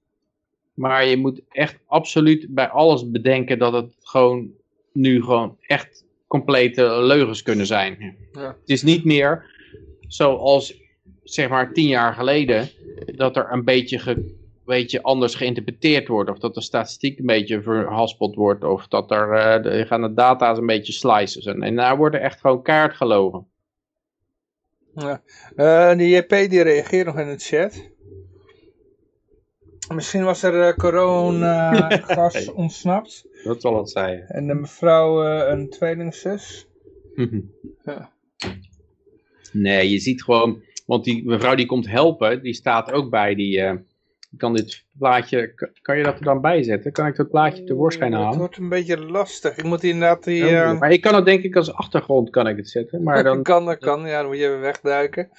Maar 0.74 1.06
je 1.06 1.18
moet 1.18 1.42
echt 1.50 1.80
absoluut 1.86 2.48
bij 2.50 2.68
alles 2.68 3.10
bedenken 3.10 3.60
dat 3.60 3.74
het 3.74 3.96
gewoon 4.00 4.52
nu 4.94 5.24
gewoon 5.24 5.58
echt 5.60 6.06
complete 6.30 7.02
leugens 7.02 7.42
kunnen 7.42 7.66
zijn. 7.66 8.18
Ja. 8.32 8.56
Het 8.60 8.70
is 8.70 8.84
niet 8.84 9.04
meer 9.04 9.46
zoals 10.08 10.82
zeg 11.24 11.50
maar 11.50 11.74
tien 11.74 11.88
jaar 11.88 12.14
geleden 12.14 12.70
dat 13.06 13.38
er 13.38 13.52
een 13.52 13.64
beetje, 13.64 14.00
ge, 14.00 14.36
beetje 14.66 15.02
anders 15.02 15.36
geïnterpreteerd 15.36 16.08
wordt. 16.08 16.30
Of 16.30 16.40
dat 16.40 16.54
de 16.54 16.62
statistiek 16.62 17.20
een 17.20 17.26
beetje 17.26 17.62
verhaspeld 17.62 18.36
wordt. 18.36 18.64
Of 18.64 18.88
dat 18.88 19.12
er 19.12 19.34
eh, 19.34 19.64
de, 19.64 19.86
gaan 19.86 20.02
de 20.02 20.14
data's 20.14 20.58
een 20.58 20.66
beetje 20.66 20.94
slicen. 20.94 21.54
En, 21.54 21.64
en 21.64 21.76
daar 21.76 21.98
wordt 21.98 22.16
er 22.16 22.22
echt 22.22 22.40
gewoon 22.40 22.62
kaart 22.62 22.96
gelogen. 22.96 23.48
Ja. 24.96 25.22
Eh, 25.56 25.98
die 25.98 26.16
JP 26.16 26.30
die 26.30 26.62
reageert 26.62 27.06
nog 27.06 27.20
in 27.20 27.28
de 27.28 27.38
chat. 27.38 27.90
Misschien 29.94 30.24
was 30.24 30.44
er 30.44 30.68
eh, 30.68 30.78
corona 30.78 31.90
gas 31.90 32.52
ontsnapt. 32.64 33.26
Dat 33.44 33.62
zal 33.62 33.78
het 33.78 33.90
zijn. 33.90 34.22
En 34.28 34.48
de 34.48 34.54
mevrouw 34.54 35.24
eh, 35.24 35.52
een 35.52 35.70
tweelingzus. 35.70 36.68
Ja. 37.84 38.10
Nee, 39.52 39.90
je 39.90 40.00
ziet 40.00 40.24
gewoon, 40.24 40.62
want 40.86 41.04
die 41.04 41.26
mevrouw 41.26 41.56
die 41.56 41.66
komt 41.66 41.88
helpen, 41.88 42.42
die 42.42 42.54
staat 42.54 42.92
ook 42.92 43.10
bij 43.10 43.36
die, 43.36 43.62
eh, 43.62 43.74
kan 44.38 44.54
dit 44.54 44.86
plaatje, 44.98 45.54
kan, 45.82 45.98
je 45.98 46.04
dat 46.04 46.20
er 46.20 46.26
dan 46.26 46.42
bij 46.42 46.64
zetten? 46.64 46.92
Kan 46.92 47.08
ik 47.08 47.16
dat 47.16 47.30
plaatje 47.30 47.64
tevoorschijn 47.64 48.12
Het 48.12 48.22
halen? 48.22 48.38
wordt 48.40 48.58
een 48.58 48.70
beetje 48.70 48.98
lastig. 48.98 49.58
Ik 49.58 49.64
moet 49.64 49.84
inderdaad 49.84 50.24
die... 50.24 50.46
eh, 50.48 50.80
Maar 50.80 50.92
ik 50.92 51.02
kan 51.02 51.16
het 51.16 51.26
denk 51.26 51.44
ik 51.44 51.56
als 51.56 51.74
achtergrond 51.74 52.30
kan 52.30 52.48
ik 52.48 52.58
het 52.58 52.70
zetten, 52.70 53.04
maar 53.04 53.24
dan... 53.30 53.44
kan, 53.44 53.66
dat 53.66 53.78
kan. 53.78 54.08
Ja, 54.08 54.18
dan 54.20 54.28
moet 54.28 54.38
je 54.38 54.46
even 54.46 54.60
wegduiken. 54.60 55.30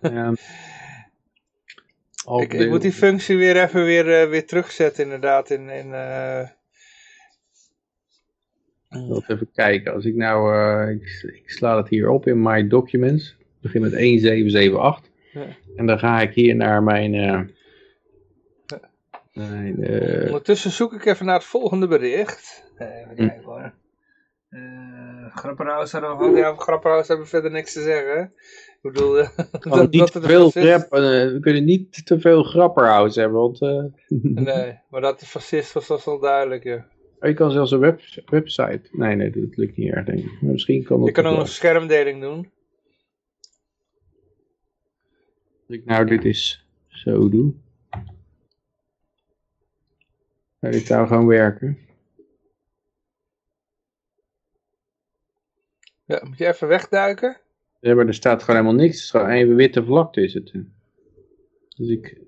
op 2.24 2.40
Ik, 2.40 2.52
ik 2.52 2.68
moet 2.68 2.82
die 2.82 2.92
functie 2.92 3.36
weer 3.36 3.62
even 3.62 3.84
weer, 3.84 4.28
weer 4.28 4.46
terugzetten 4.46 5.04
inderdaad. 5.04 5.50
In, 5.50 5.68
in, 5.68 5.94
Laten 8.94 9.34
even 9.34 9.50
kijken. 9.54 9.92
Als 9.94 10.04
ik 10.04 10.14
nou, 10.14 10.54
eh, 10.54 10.90
ik, 10.94 11.30
ik 11.34 11.50
sla 11.50 11.76
het 11.76 11.88
hier 11.88 12.08
op 12.08 12.26
in 12.26 12.42
My 12.42 12.68
Documents. 12.68 13.36
Ik 13.38 13.60
begin 13.60 13.80
met 13.80 13.90
1778. 13.92 15.10
Ja. 15.32 15.46
En 15.76 15.86
dan 15.86 15.98
ga 15.98 16.20
ik 16.20 16.34
hier 16.34 16.56
naar 16.56 16.82
mijn... 16.82 17.14
eh, 17.14 17.40
mijn 19.32 19.84
eh, 19.84 20.26
Ondertussen 20.26 20.70
zoek 20.70 20.92
ik 20.92 21.04
even 21.04 21.26
naar 21.26 21.34
het 21.34 21.44
volgende 21.44 21.88
bericht. 21.88 22.64
Even 22.78 23.08
Hm. 23.16 23.26
kijken 23.28 23.44
hoor. 23.44 23.72
Grapperhaus 25.34 25.92
hadden 25.92 26.18
we, 26.18 26.38
ja, 26.38 26.48
over 26.48 26.62
Grapperhaus 26.62 27.08
hebben 27.08 27.26
verder 27.26 27.50
niks 27.50 27.72
te 27.72 27.82
zeggen. 27.82 28.32
Ik 28.82 28.92
bedoel, 28.92 29.16
niet 29.90 30.12
te 30.12 30.18
het 30.18 30.26
veel 30.26 30.50
grap, 30.50 30.90
we 30.90 31.38
kunnen 31.40 31.64
niet 31.64 32.06
te 32.06 32.20
veel 32.20 32.42
grapperhouse 32.42 33.20
hebben, 33.20 33.40
want 33.40 33.60
Nee, 34.34 34.78
maar 34.90 35.00
dat 35.00 35.20
de 35.20 35.26
fascist 35.26 35.72
was, 35.72 35.86
was 35.86 36.04
wel 36.04 36.18
duidelijk. 36.20 36.64
Ja. 36.64 36.86
Oh, 37.24 37.30
je 37.30 37.36
kan 37.36 37.50
zelfs 37.50 37.70
een 37.70 37.78
web, 37.78 38.00
website. 38.26 38.82
Nee, 38.90 39.16
nee, 39.16 39.30
dat 39.30 39.56
lukt 39.56 39.76
niet 39.76 39.92
erg, 39.92 40.06
denk 40.06 40.18
ik. 40.18 40.40
Maar 40.40 40.52
misschien 40.52 40.84
kan 40.84 40.98
dat 40.98 41.06
Je 41.06 41.14
kan 41.14 41.26
ook 41.26 41.36
nog 41.36 41.48
schermdeling 41.48 42.20
doen. 42.20 42.50
Als 45.66 45.76
ik 45.76 45.84
nou 45.84 46.06
dit 46.06 46.24
is 46.24 46.66
zo 46.88 47.28
doe. 47.28 47.54
Nou, 50.60 50.74
dit 50.74 50.86
zou 50.86 51.06
gewoon 51.06 51.26
werken. 51.26 51.78
Ja, 56.04 56.22
moet 56.24 56.38
je 56.38 56.46
even 56.46 56.68
wegduiken. 56.68 57.40
Ja, 57.80 57.94
maar 57.94 58.06
er 58.06 58.14
staat 58.14 58.42
gewoon 58.42 58.60
helemaal 58.60 58.82
niks. 58.82 58.94
Het 58.94 59.04
is 59.04 59.10
gewoon 59.10 59.28
één 59.28 59.54
witte 59.54 59.84
vlakte 59.84 60.22
is 60.22 60.34
het. 60.34 60.52
Dus 61.76 61.88
ik... 61.88 62.20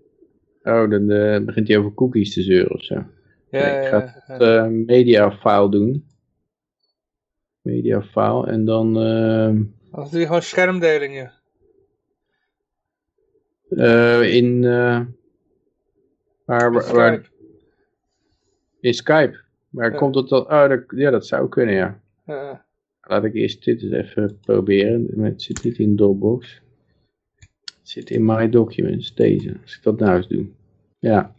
Oh, 0.62 0.90
dan 0.90 1.10
eh, 1.10 1.44
begint 1.44 1.68
hij 1.68 1.78
over 1.78 1.94
cookies 1.94 2.34
te 2.34 2.42
zeuren 2.42 2.74
of 2.74 2.84
zo. 2.84 3.04
Ja, 3.56 3.66
Nee, 3.66 3.76
ik 3.76 3.82
ja, 3.82 3.88
ga 4.00 4.22
ja. 4.26 4.32
het 4.32 4.40
eh, 4.42 4.66
media 4.66 5.30
file 5.32 5.70
doen. 5.70 6.06
Media 7.62 8.02
file 8.02 8.46
en 8.46 8.64
dan 8.64 8.96
ehm, 9.00 9.62
Anders 9.90 10.10
doe 10.10 10.20
je 10.20 10.26
gewoon 10.26 10.42
schermdeling. 10.42 11.14
Ja. 11.14 11.32
eh, 13.68 14.34
in 14.34 14.60
waar, 14.60 15.12
waar, 16.44 16.72
waar- 16.72 17.14
Skype. 17.14 17.28
in 18.80 18.94
Skype. 18.94 19.44
Waar 19.68 19.92
Ja. 19.92 19.98
komt 19.98 20.14
het 20.14 20.28
dan? 20.28 20.40
Oh, 20.42 20.68
dat, 20.68 20.84
ja, 20.88 21.10
dat 21.10 21.26
zou 21.26 21.48
kunnen, 21.48 21.74
ja. 21.74 22.00
Ja. 22.26 22.64
Laat 23.02 23.24
ik 23.24 23.34
eerst 23.34 23.64
dit 23.64 23.82
eens 23.82 23.92
even 23.92 24.38
proberen. 24.40 25.20
Het 25.22 25.42
zit 25.42 25.64
niet 25.64 25.78
in 25.78 25.96
Dropbox. 25.96 26.60
Het 27.64 27.88
zit 27.88 28.10
in 28.10 28.24
My 28.24 28.48
Documents, 28.48 29.14
deze. 29.14 29.56
Als 29.62 29.76
ik 29.76 29.82
dat 29.82 29.98
nou 29.98 30.16
eens 30.16 30.28
doe. 30.28 30.46
Ja. 30.98 31.34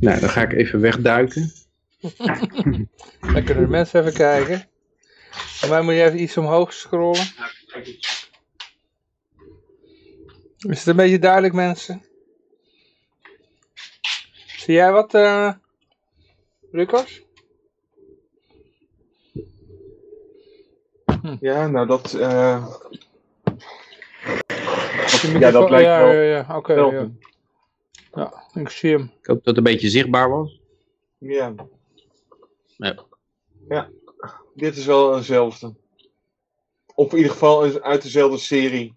Nou, 0.00 0.20
dan 0.20 0.28
ga 0.28 0.42
ik 0.42 0.52
even 0.52 0.80
wegduiken. 0.80 1.52
Dan 3.32 3.44
kunnen 3.44 3.64
de 3.64 3.70
mensen 3.70 4.00
even 4.00 4.12
kijken. 4.12 4.68
Voor 5.30 5.68
mij 5.68 5.82
moet 5.82 5.94
je 5.94 6.02
even 6.02 6.22
iets 6.22 6.36
omhoog 6.36 6.72
scrollen. 6.72 7.26
Is 10.58 10.78
het 10.78 10.86
een 10.86 10.96
beetje 10.96 11.18
duidelijk, 11.18 11.54
mensen? 11.54 12.02
Zie 14.46 14.74
jij 14.74 14.92
wat, 14.92 15.14
eh 15.14 15.52
Lucas? 16.70 17.22
Ja, 21.40 21.66
nou 21.66 21.86
dat... 21.86 22.12
eh, 22.14 22.66
ja, 25.38 25.50
dat 25.50 25.70
lijkt 25.70 25.86
ja, 25.86 25.98
wel... 25.98 26.12
Ja, 26.12 26.22
ja, 26.22 26.56
oké. 26.56 26.74
ja. 26.74 27.08
Ja, 28.18 28.60
ik 28.60 28.68
zie 28.68 28.90
hem. 28.90 29.10
Ik 29.20 29.26
hoop 29.26 29.36
dat 29.36 29.46
het 29.46 29.56
een 29.56 29.72
beetje 29.72 29.88
zichtbaar 29.88 30.30
was. 30.30 30.60
Ja. 31.18 31.54
Ja. 32.76 33.04
Ja, 33.68 33.90
dit 34.54 34.76
is 34.76 34.86
wel 34.86 35.16
eenzelfde. 35.16 35.74
Of 36.94 37.10
in 37.10 37.16
ieder 37.16 37.32
geval 37.32 37.64
is 37.64 37.80
uit 37.80 38.02
dezelfde 38.02 38.38
serie. 38.38 38.94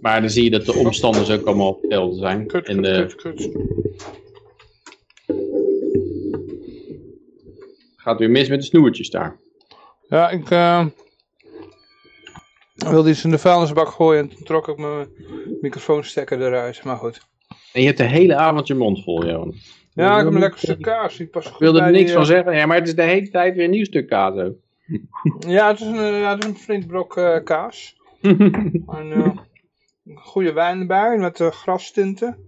Maar 0.00 0.20
dan 0.20 0.30
zie 0.30 0.44
je 0.44 0.50
dat 0.50 0.64
de 0.64 0.74
omstanders 0.74 1.30
ook 1.30 1.46
allemaal 1.46 1.78
hetzelfde 1.80 2.18
zijn. 2.18 2.46
Kut, 2.46 2.64
kut, 2.64 2.82
de, 2.84 3.14
kut, 3.16 3.34
kut. 3.36 3.50
gaat 7.96 8.18
weer 8.18 8.30
mis 8.30 8.48
met 8.48 8.60
de 8.60 8.66
snoertjes 8.66 9.10
daar. 9.10 9.36
Ja, 10.08 10.30
ik 10.30 10.50
eh, 10.50 10.86
wilde 12.88 13.10
iets 13.10 13.24
in 13.24 13.30
de 13.30 13.38
vuilnisbak 13.38 13.88
gooien 13.88 14.22
en 14.22 14.28
toen 14.28 14.44
trok 14.44 14.68
ik 14.68 14.76
mijn 14.76 15.08
microfoonstekker 15.60 16.40
eruit. 16.40 16.84
Maar 16.84 16.96
goed. 16.96 17.20
En 17.72 17.80
je 17.80 17.86
hebt 17.86 17.98
de 17.98 18.04
hele 18.04 18.36
avond 18.36 18.66
je 18.66 18.74
mond 18.74 19.02
vol, 19.02 19.26
Johan. 19.26 19.54
Ja, 19.94 20.18
ik 20.18 20.24
heb 20.24 20.34
een 20.34 20.40
lekker 20.40 20.58
stuk 20.58 20.82
kaas. 20.82 21.18
Ik 21.20 21.30
pas 21.30 21.46
Ik 21.46 21.54
wilde 21.58 21.80
er 21.80 21.90
niks 21.90 22.12
van 22.12 22.26
zeggen. 22.26 22.56
Ja, 22.56 22.66
maar 22.66 22.76
het 22.76 22.88
is 22.88 22.94
de 22.94 23.02
hele 23.02 23.30
tijd 23.30 23.54
weer 23.54 23.64
een 23.64 23.70
nieuw 23.70 23.84
stuk 23.84 24.08
kaas 24.08 24.34
ook. 24.34 24.54
Ja, 25.38 25.68
het 25.68 25.80
is 25.80 25.86
een, 25.86 25.98
eh, 25.98 26.20
ja, 26.20 26.30
het 26.34 26.44
is 26.44 26.50
een 26.50 26.56
flink 26.56 26.86
brok 26.86 27.16
eh, 27.16 27.36
kaas. 27.44 27.96
En, 28.20 29.12
eh, 29.12 29.30
een 30.06 30.16
goede 30.18 30.52
wijn 30.52 30.80
erbij 30.80 31.16
met 31.16 31.40
uh, 31.40 31.50
grastinten. 31.50 32.38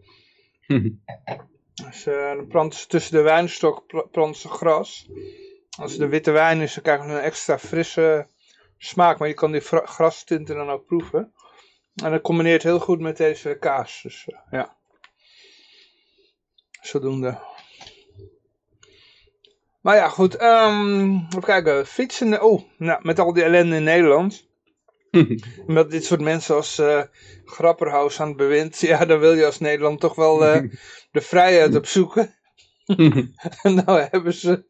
Dus 1.86 2.06
eh, 2.06 2.34
dan 2.34 2.46
planten 2.46 2.78
ze 2.78 2.86
tussen 2.86 3.16
de 3.16 3.22
wijnstok 3.22 3.86
pla- 3.86 4.06
planten 4.10 4.40
ze 4.40 4.48
gras. 4.48 5.08
Als 5.78 5.90
het 5.90 6.00
de 6.00 6.08
witte 6.08 6.30
wijn 6.30 6.60
is, 6.60 6.74
dan 6.74 6.82
krijg 6.82 7.04
je 7.04 7.12
een 7.12 7.18
extra 7.18 7.58
frisse 7.58 8.26
smaak. 8.84 9.18
Maar 9.18 9.28
je 9.28 9.34
kan 9.34 9.52
die 9.52 9.60
grastinten 9.60 10.56
dan 10.56 10.70
ook 10.70 10.86
proeven. 10.86 11.32
En 11.94 12.10
dat 12.10 12.20
combineert 12.20 12.62
heel 12.62 12.80
goed 12.80 13.00
met 13.00 13.16
deze 13.16 13.56
kaas. 13.60 14.00
Dus 14.02 14.26
eh, 14.28 14.38
ja. 14.50 14.76
Zodoende. 16.80 17.38
Maar 19.80 19.96
ja, 19.96 20.08
goed. 20.08 20.36
ehm 20.36 21.16
even 21.16 21.42
kijken. 21.42 21.86
Fietsen. 21.86 22.42
Oh, 22.42 22.62
nou, 22.78 23.00
met 23.02 23.18
al 23.18 23.32
die 23.32 23.42
ellende 23.42 23.76
in 23.76 23.84
Nederland. 23.84 24.50
Met 25.66 25.90
dit 25.90 26.04
soort 26.04 26.20
mensen 26.20 26.54
als 26.54 26.78
eh 26.78 27.02
Grapperhaus 27.44 28.20
aan 28.20 28.28
het 28.28 28.36
bewind. 28.36 28.80
Ja, 28.90 29.04
dan 29.04 29.18
wil 29.18 29.32
je 29.32 29.46
als 29.46 29.58
Nederland 29.58 30.00
toch 30.00 30.14
wel 30.14 30.44
eh, 30.44 30.62
de 31.10 31.20
vrijheid 31.20 31.76
opzoeken. 31.76 32.34
En 32.86 33.74
nou 33.84 34.00
hebben 34.10 34.34
ze 34.34 34.64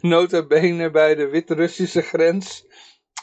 nota 0.00 0.46
bene 0.46 0.90
bij 0.90 1.14
de 1.14 1.28
Wit-Russische 1.28 2.02
grens 2.02 2.66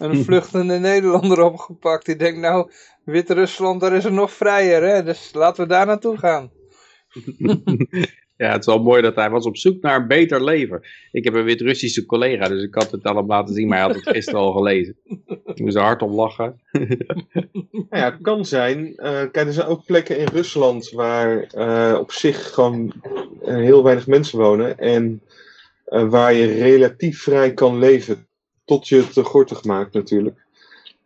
een 0.02 0.23
vluchtende 0.23 0.80
Nederlander 0.80 1.41
opgepakt. 1.41 2.06
Die 2.06 2.15
denkt 2.15 2.40
nou, 2.40 2.72
Wit-Rusland, 3.03 3.82
daar 3.82 3.94
is 3.94 4.06
er 4.06 4.11
nog 4.11 4.32
vrijer, 4.32 4.84
hè? 4.84 5.03
dus 5.03 5.30
laten 5.34 5.64
we 5.64 5.69
daar 5.69 5.86
naartoe 5.86 6.18
gaan. 6.18 6.52
Ja, 8.41 8.52
het 8.52 8.60
is 8.60 8.65
wel 8.65 8.84
mooi 8.84 9.02
dat 9.02 9.15
hij 9.15 9.30
was 9.30 9.45
op 9.45 9.57
zoek 9.57 9.82
naar 9.82 10.02
een 10.02 10.07
beter 10.07 10.44
leven. 10.44 10.82
Ik 11.11 11.23
heb 11.23 11.34
een 11.34 11.44
Wit-Russische 11.44 12.06
collega, 12.06 12.48
dus 12.48 12.64
ik 12.64 12.76
had 12.76 12.91
het 12.91 13.03
al 13.03 13.15
hem 13.15 13.28
laten 13.28 13.53
zien, 13.53 13.68
maar 13.68 13.78
hij 13.78 13.88
had 13.88 13.95
het 13.95 14.10
gisteren 14.10 14.40
al 14.40 14.52
gelezen. 14.52 14.95
Ik 15.45 15.60
moest 15.60 15.76
er 15.76 15.82
hard 15.82 16.02
om 16.02 16.14
lachen. 16.14 16.61
Nou 16.72 16.88
ja, 18.02 18.11
het 18.11 18.22
kan 18.22 18.45
zijn. 18.45 18.95
eh, 18.95 19.11
kijk, 19.32 19.36
er 19.36 19.53
zijn 19.53 19.68
ook 19.68 19.86
plekken 19.86 20.18
in 20.18 20.28
Rusland 20.28 20.90
waar 20.90 21.44
eh, 21.44 21.98
op 21.99 22.11
zich 22.11 22.53
gewoon 22.53 22.94
eh, 23.45 23.56
heel 23.56 23.84
weinig 23.84 24.07
mensen 24.07 24.40
wonen. 24.40 24.78
En 24.78 25.22
eh, 25.86 26.10
waar 26.10 26.34
je 26.34 26.45
relatief 26.45 27.22
vrij 27.22 27.53
kan 27.53 27.80
leven. 27.80 28.28
Tot 28.66 28.88
je 28.88 29.08
te 29.08 29.24
gortig 29.24 29.64
maakt 29.64 29.94
natuurlijk. 29.94 30.46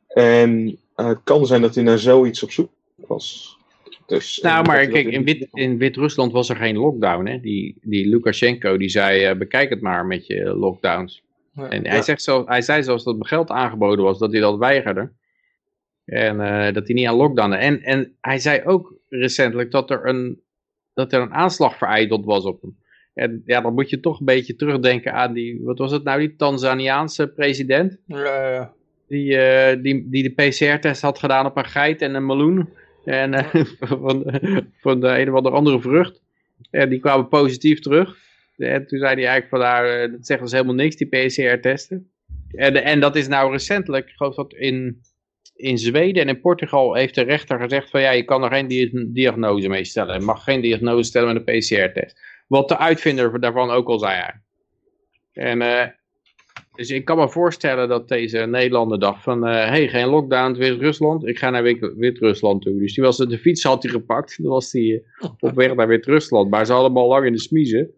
En 0.07 0.79
eh, 0.95 1.07
het 1.07 1.19
kan 1.23 1.45
zijn 1.45 1.61
dat 1.61 1.75
hij 1.75 1.83
naar 1.83 1.99
zoiets 1.99 2.43
op 2.43 2.51
zoek 2.51 2.69
was. 2.95 3.57
Dus, 4.05 4.39
Nou, 4.41 4.65
maar 4.65 4.87
kijk, 4.87 5.07
in, 5.07 5.23
Wit, 5.23 5.47
in 5.53 5.77
Wit-Rusland 5.77 6.31
was 6.31 6.49
er 6.49 6.55
geen 6.55 6.77
lockdown. 6.77 7.25
Hè? 7.25 7.39
Die, 7.39 7.77
die 7.81 8.07
Lukashenko 8.07 8.77
die 8.77 8.89
zei, 8.89 9.23
eh, 9.23 9.37
bekijk 9.37 9.69
het 9.69 9.81
maar 9.81 10.05
met 10.05 10.27
je 10.27 10.43
lockdowns. 10.55 11.23
Ja. 11.53 11.69
En 11.69 11.87
hij, 11.87 11.95
Ja. 11.95 12.01
zegt 12.01 12.23
zo, 12.23 12.45
hij 12.45 12.61
zei 12.61 12.83
zelfs 12.83 13.03
dat 13.03 13.13
hem 13.13 13.23
geld 13.23 13.49
aangeboden 13.49 14.05
was, 14.05 14.19
dat 14.19 14.31
hij 14.31 14.41
dat 14.41 14.57
weigerde. 14.57 15.11
En 16.05 16.39
eh, 16.41 16.73
dat 16.73 16.85
hij 16.85 16.95
niet 16.95 17.07
aan 17.07 17.15
lockdownen. 17.15 17.59
En, 17.59 17.81
en 17.81 18.15
hij 18.21 18.39
zei 18.39 18.61
ook 18.63 18.93
recentelijk 19.09 19.71
dat 19.71 19.89
er 19.89 20.05
een, 20.07 20.41
dat 20.93 21.13
er 21.13 21.21
een 21.21 21.33
aanslag 21.33 21.77
vereideld 21.77 22.25
was 22.25 22.43
op 22.43 22.61
hem. 22.61 22.77
En 23.15 23.41
ja, 23.45 23.61
dan 23.61 23.73
moet 23.73 23.89
je 23.89 23.99
toch 23.99 24.19
een 24.19 24.25
beetje 24.25 24.55
terugdenken 24.55 25.13
aan 25.13 25.33
die, 25.33 25.61
wat 25.63 25.77
was 25.77 25.91
het 25.91 26.03
nou, 26.03 26.19
die 26.19 26.35
Tanzaniaanse 26.35 27.27
president? 27.27 27.97
Ja. 28.05 28.73
Die, 29.07 29.37
eh, 29.37 29.81
die, 29.81 30.09
die 30.09 30.23
de 30.23 30.29
PCR-test 30.29 31.01
had 31.01 31.19
gedaan 31.19 31.45
op 31.45 31.57
een 31.57 31.65
geit 31.65 32.01
en 32.01 32.13
een 32.13 32.25
meloen. 32.25 32.69
En 33.05 33.33
eh, 33.33 33.45
van, 33.79 34.23
van 34.79 34.99
de 34.99 35.07
een 35.07 35.29
of 35.29 35.35
andere 35.35 35.55
andere 35.55 35.81
vrucht. 35.81 36.21
En 36.71 36.89
die 36.89 36.99
kwamen 36.99 37.27
positief 37.27 37.79
terug. 37.79 38.17
En 38.57 38.87
toen 38.87 38.99
zei 38.99 39.13
hij 39.13 39.25
eigenlijk 39.27 39.49
van, 39.49 39.59
nou, 39.59 39.87
eh, 39.87 40.11
dat 40.11 40.25
zegt 40.25 40.41
ons 40.41 40.51
helemaal 40.51 40.75
niks, 40.75 40.95
die 40.95 41.07
PCR-testen. 41.07 42.09
En, 42.51 42.83
en 42.83 42.99
dat 42.99 43.15
is 43.15 43.27
nou 43.27 43.51
recentelijk, 43.51 44.07
ik 44.07 44.15
geloof 44.15 44.35
dat 44.35 44.53
in, 44.53 45.01
in 45.55 45.77
Zweden 45.77 46.21
en 46.21 46.27
in 46.29 46.41
Portugal 46.41 46.93
heeft 46.93 47.15
de 47.15 47.21
rechter 47.21 47.59
gezegd 47.59 47.89
van, 47.89 48.01
ja, 48.01 48.11
je 48.11 48.23
kan 48.23 48.43
er 48.43 48.51
geen 48.51 48.67
dia- 48.67 49.05
diagnose 49.07 49.67
mee 49.67 49.83
stellen. 49.85 50.19
Je 50.19 50.25
mag 50.25 50.43
geen 50.43 50.61
diagnose 50.61 51.03
stellen 51.03 51.33
met 51.33 51.47
een 51.47 51.59
PCR-test. 51.59 52.19
Wat 52.47 52.67
de 52.67 52.77
uitvinder 52.77 53.39
daarvan 53.39 53.69
ook 53.69 53.87
al 53.87 53.99
zei. 53.99 54.23
En 55.33 55.61
eh, 55.61 55.87
dus 56.75 56.89
ik 56.89 57.05
kan 57.05 57.17
me 57.17 57.29
voorstellen 57.29 57.87
dat 57.89 58.07
deze 58.07 58.37
Nederlander 58.37 58.99
dacht 58.99 59.23
van, 59.23 59.43
hé, 59.45 59.51
hey, 59.53 59.87
geen 59.87 60.07
lockdown 60.07 60.53
in 60.53 60.59
Wit-Rusland, 60.59 61.27
ik 61.27 61.37
ga 61.37 61.49
naar 61.49 61.63
Wit- 61.63 61.93
Wit-Rusland 61.95 62.61
toe. 62.61 62.79
Dus 62.79 62.93
die 62.93 63.03
was, 63.03 63.17
de 63.17 63.37
fiets 63.37 63.63
had 63.63 63.83
hij 63.83 63.91
gepakt, 63.91 64.41
dan 64.41 64.51
was 64.51 64.71
hij 64.71 65.03
eh, 65.19 65.29
op 65.39 65.55
weg 65.55 65.75
naar 65.75 65.87
Wit-Rusland. 65.87 66.49
Maar 66.49 66.65
ze 66.65 66.71
hadden 66.71 66.91
hem 66.91 67.01
al 67.01 67.07
lang 67.07 67.25
in 67.25 67.31
de 67.33 67.39
smiezen. 67.39 67.91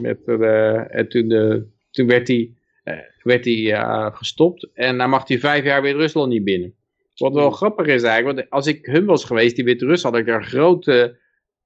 Met, 0.00 0.18
eh, 0.26 0.94
en 0.94 1.08
toen, 1.08 1.30
eh, 1.30 1.56
toen 1.90 2.06
werd 2.06 2.28
hij, 2.28 2.50
eh, 2.84 2.98
werd 3.22 3.44
hij 3.44 3.72
eh, 3.72 4.16
gestopt 4.16 4.68
en 4.74 4.98
dan 4.98 5.10
mag 5.10 5.28
hij 5.28 5.38
vijf 5.38 5.64
jaar 5.64 5.82
Wit-Rusland 5.82 6.28
niet 6.28 6.44
binnen. 6.44 6.74
Wat 7.16 7.34
wel 7.34 7.50
grappig 7.50 7.86
is 7.86 8.02
eigenlijk, 8.02 8.38
want 8.38 8.50
als 8.50 8.66
ik 8.66 8.86
hun 8.86 9.04
was 9.04 9.24
geweest, 9.24 9.56
die 9.56 9.64
Wit-Rus, 9.64 10.02
had 10.02 10.16
ik 10.16 10.26
daar 10.26 10.44
grote, 10.44 11.18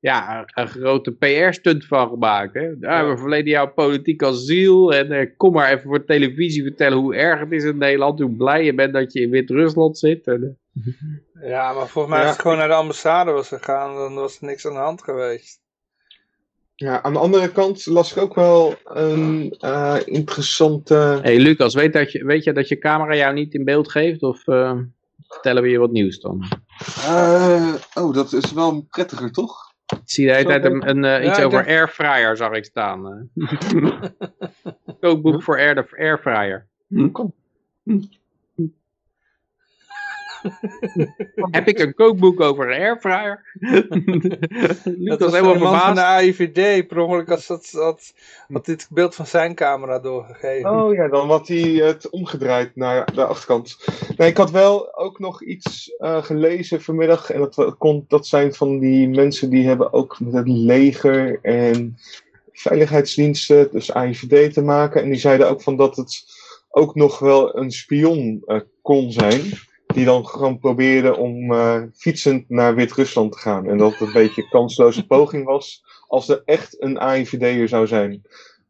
ja, 0.06 0.44
een 0.54 0.68
grote 0.68 1.12
PR-stunt 1.12 1.86
van 1.86 2.08
gemaakt. 2.08 2.54
Hè? 2.54 2.70
Ja, 2.80 3.08
we 3.08 3.16
verlenen 3.18 3.50
jou 3.50 3.68
politiek 3.68 4.22
asiel 4.22 4.94
en 4.94 5.12
eh, 5.12 5.30
kom 5.36 5.52
maar 5.52 5.70
even 5.70 5.82
voor 5.82 6.04
televisie 6.04 6.62
vertellen 6.62 6.98
hoe 6.98 7.14
erg 7.16 7.40
het 7.40 7.52
is 7.52 7.64
in 7.64 7.78
Nederland, 7.78 8.20
hoe 8.20 8.36
blij 8.36 8.64
je 8.64 8.74
bent 8.74 8.92
dat 8.92 9.12
je 9.12 9.20
in 9.20 9.30
Wit-Rusland 9.30 9.98
zit. 9.98 10.26
En, 10.26 10.58
eh, 11.40 11.48
ja, 11.50 11.72
maar 11.72 11.86
volgens 11.88 12.14
mij 12.14 12.22
Ja. 12.22 12.26
als 12.26 12.32
het 12.36 12.42
gewoon 12.42 12.58
naar 12.58 12.68
de 12.68 12.74
ambassade 12.74 13.30
was 13.30 13.48
gegaan, 13.48 13.94
dan 13.94 14.14
was 14.14 14.40
er 14.40 14.46
niks 14.46 14.66
aan 14.66 14.72
de 14.72 14.78
hand 14.78 15.02
geweest. 15.02 15.60
Ja, 16.74 17.02
aan 17.02 17.12
de 17.12 17.18
andere 17.18 17.52
kant 17.52 17.86
las 17.86 18.10
ik 18.10 18.22
ook 18.22 18.34
wel 18.34 18.74
een 18.84 19.56
eh, 19.60 19.96
interessante. 20.04 21.18
hey 21.22 21.38
Lucas, 21.38 21.74
weet, 21.74 21.92
dat 21.92 22.12
je, 22.12 22.24
weet 22.24 22.44
je 22.44 22.52
dat 22.52 22.68
je 22.68 22.78
camera 22.78 23.14
jou 23.16 23.34
niet 23.34 23.54
in 23.54 23.64
beeld 23.64 23.90
geeft 23.90 24.22
of 24.22 24.46
eh, 24.48 24.78
vertellen 25.28 25.62
we 25.62 25.68
je 25.68 25.78
wat 25.78 25.90
nieuws 25.92 26.20
dan? 26.20 26.44
Eh, 27.06 27.74
oh, 27.94 28.14
dat 28.14 28.32
is 28.32 28.52
wel 28.52 28.86
prettiger, 28.90 29.32
toch? 29.32 29.74
Ik 29.86 30.00
zie 30.04 30.26
de 30.26 30.32
hele 30.34 30.48
tijd 30.48 30.64
een, 30.64 30.88
een, 30.88 31.04
eh, 31.04 31.26
iets 31.26 31.38
Ja, 31.38 31.44
over 31.44 31.66
airfryer 31.66 32.36
zag 32.36 32.52
ik 32.52 32.64
staan. 32.64 33.30
eh. 33.34 33.92
Kookboek 35.00 35.42
voor 35.42 35.56
air, 35.58 35.88
airfryer. 35.98 36.66
Heb 41.50 41.68
ik 41.68 41.78
een 41.78 41.94
kookboek 41.94 42.40
over 42.40 42.70
een 42.70 42.80
airfryer? 42.80 43.44
Dat 45.08 45.20
was 45.20 45.32
helemaal 45.32 45.54
een 45.54 45.60
man 45.60 45.78
van 45.78 45.94
de 45.94 46.00
verbaasd. 46.00 46.38
AIVD, 46.38 46.86
per 46.86 46.98
ongeluk 46.98 47.28
had, 47.28 47.46
had, 47.46 47.70
had, 47.70 48.12
had 48.52 48.64
dit 48.64 48.88
beeld 48.90 49.14
van 49.14 49.26
zijn 49.26 49.54
camera 49.54 49.98
doorgegeven. 49.98 50.70
Oh 50.70 50.94
ja, 50.94 51.08
dan 51.08 51.28
had 51.28 51.48
hij 51.48 51.58
het 51.58 52.10
omgedraaid 52.10 52.76
naar 52.76 53.14
de 53.14 53.24
achterkant. 53.24 53.76
Nee, 54.16 54.28
ik 54.28 54.36
had 54.36 54.50
wel 54.50 54.96
ook 54.96 55.18
nog 55.18 55.42
iets 55.42 55.96
eh, 55.96 56.22
gelezen 56.22 56.82
vanmiddag. 56.82 57.30
En 57.30 57.40
dat, 57.40 57.74
kon, 57.78 58.04
dat 58.08 58.26
zijn 58.26 58.54
van 58.54 58.78
die 58.78 59.08
mensen 59.08 59.50
die 59.50 59.66
hebben 59.66 59.92
ook 59.92 60.20
met 60.20 60.32
het 60.32 60.48
leger 60.48 61.38
en 61.42 61.98
veiligheidsdiensten, 62.52 63.68
dus 63.72 63.92
AIVD 63.92 64.52
te 64.52 64.62
maken. 64.62 65.02
En 65.02 65.08
die 65.08 65.18
zeiden 65.18 65.50
ook 65.50 65.62
van 65.62 65.76
dat 65.76 65.96
het 65.96 66.24
ook 66.70 66.94
nog 66.94 67.18
wel 67.18 67.56
een 67.56 67.70
spion 67.70 68.42
eh, 68.46 68.60
kon 68.82 69.12
zijn. 69.12 69.42
Die 69.96 70.04
dan 70.04 70.26
gewoon 70.26 70.58
probeerde 70.58 71.16
om 71.16 71.52
eh, 71.52 71.82
fietsend 71.94 72.48
naar 72.48 72.74
Wit-Rusland 72.74 73.32
te 73.32 73.38
gaan. 73.38 73.68
En 73.68 73.78
dat 73.78 73.90
het 73.98 74.00
een 74.00 74.12
beetje 74.12 74.42
een 74.42 74.48
kansloze 74.48 75.06
poging 75.06 75.44
was. 75.44 75.84
Als 76.08 76.28
er 76.28 76.42
echt 76.44 76.82
een 76.82 76.98
AIVD'er 76.98 77.68
zou 77.68 77.86
zijn. 77.86 78.22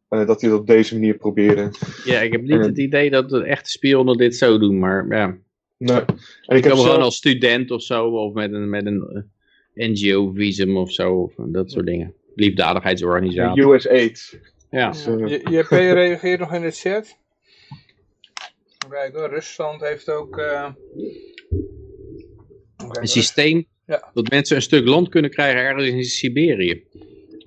eh, 0.09 0.27
dat 0.27 0.41
hij 0.41 0.51
dat 0.51 0.59
op 0.61 0.67
deze 0.67 0.95
manier 0.95 1.15
probeerde. 1.17 1.71
Ja, 2.05 2.21
ik 2.21 2.33
heb 2.33 2.41
niet 2.43 2.61
het 2.65 2.79
idee 2.79 3.11
dat 3.11 3.29
de 3.31 3.43
echte 3.45 3.71
spionnen 3.71 4.17
dit 4.17 4.37
zo 4.37 4.59
doen, 4.59 4.79
maar 4.79 5.07
ja. 5.09 5.37
Nee. 5.79 5.97
En 5.97 6.05
Ik 6.07 6.17
ik 6.47 6.53
heb 6.55 6.63
kan 6.63 6.71
gewoon 6.71 6.87
zelf, 6.87 7.03
als 7.03 7.17
student 7.17 7.71
of 7.71 7.83
zo, 7.83 8.07
of 8.07 8.33
met 8.33 8.53
een, 8.53 8.71
met 8.71 8.87
een 8.87 9.27
eh, 9.75 9.89
NGO-visum 9.89 10.77
of 10.77 10.93
zo, 10.93 11.13
of 11.15 11.33
dat 11.37 11.71
soort 11.71 11.87
dingen. 11.87 12.15
Liefdadigheidsorganisatie. 12.35 13.63
US 13.63 13.89
Aid. 13.89 14.41
Ja. 14.71 14.91
Dus, 14.91 15.05
Je- 15.05 15.41
JP 15.51 15.69
reageert 15.71 16.41
nog 16.41 16.53
in 16.55 16.63
de 16.63 16.71
chat. 16.71 17.17
Hoor, 18.91 19.29
Rusland 19.29 19.81
heeft 19.81 20.11
ook... 20.11 20.39
eh, 20.39 20.73
Een 22.91 23.07
systeem 23.09 23.67
Ja. 23.87 24.11
dat 24.15 24.31
mensen 24.31 24.57
een 24.57 24.63
stuk 24.63 24.87
land 24.87 25.09
kunnen 25.09 25.31
krijgen 25.31 25.61
ergens 25.61 25.89
in 25.89 26.05
Siberië. 26.05 26.85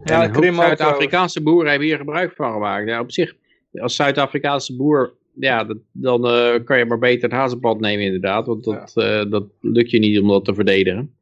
Ja, 0.03 0.29
en 0.33 0.53
Zuid-Afrikaanse 0.55 1.41
boeren 1.41 1.69
hebben 1.69 1.87
hier 1.87 1.97
gebruik 1.97 2.33
van 2.35 2.51
gemaakt. 2.53 2.87
Ja, 2.87 2.99
op 2.99 3.11
zich, 3.11 3.35
als 3.73 3.95
Zuid-Afrikaanse 3.95 4.75
boer, 4.75 5.13
ja, 5.33 5.63
dat, 5.63 5.77
dan 5.91 6.27
eh, 6.27 6.63
kan 6.65 6.77
je 6.77 6.85
maar 6.85 6.99
beter 6.99 7.23
het 7.23 7.31
hazenpad 7.31 7.79
nemen 7.79 8.05
inderdaad. 8.05 8.45
Want 8.45 8.63
dat, 8.63 8.91
eh, 8.95 9.31
dat 9.31 9.45
lukt 9.61 9.91
je 9.91 9.99
niet 9.99 10.19
om 10.19 10.27
dat 10.27 10.45
te 10.45 10.53
verdedigen. 10.53 11.15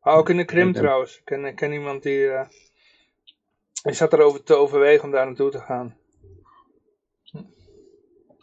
Ah, 0.00 0.18
ook 0.18 0.30
in 0.30 0.36
de 0.36 0.44
Krim 0.44 0.66
Ja. 0.66 0.72
trouwens. 0.72 1.16
Ik 1.16 1.24
ken, 1.24 1.54
ken 1.54 1.72
iemand 1.72 2.02
die... 2.02 2.26
eh 2.26 2.46
die 3.82 3.92
zat 3.92 4.12
erover 4.12 4.42
te 4.42 4.54
overwegen 4.54 5.04
om 5.04 5.10
daar 5.10 5.26
naartoe 5.26 5.50
te 5.50 5.58
gaan. 5.58 5.96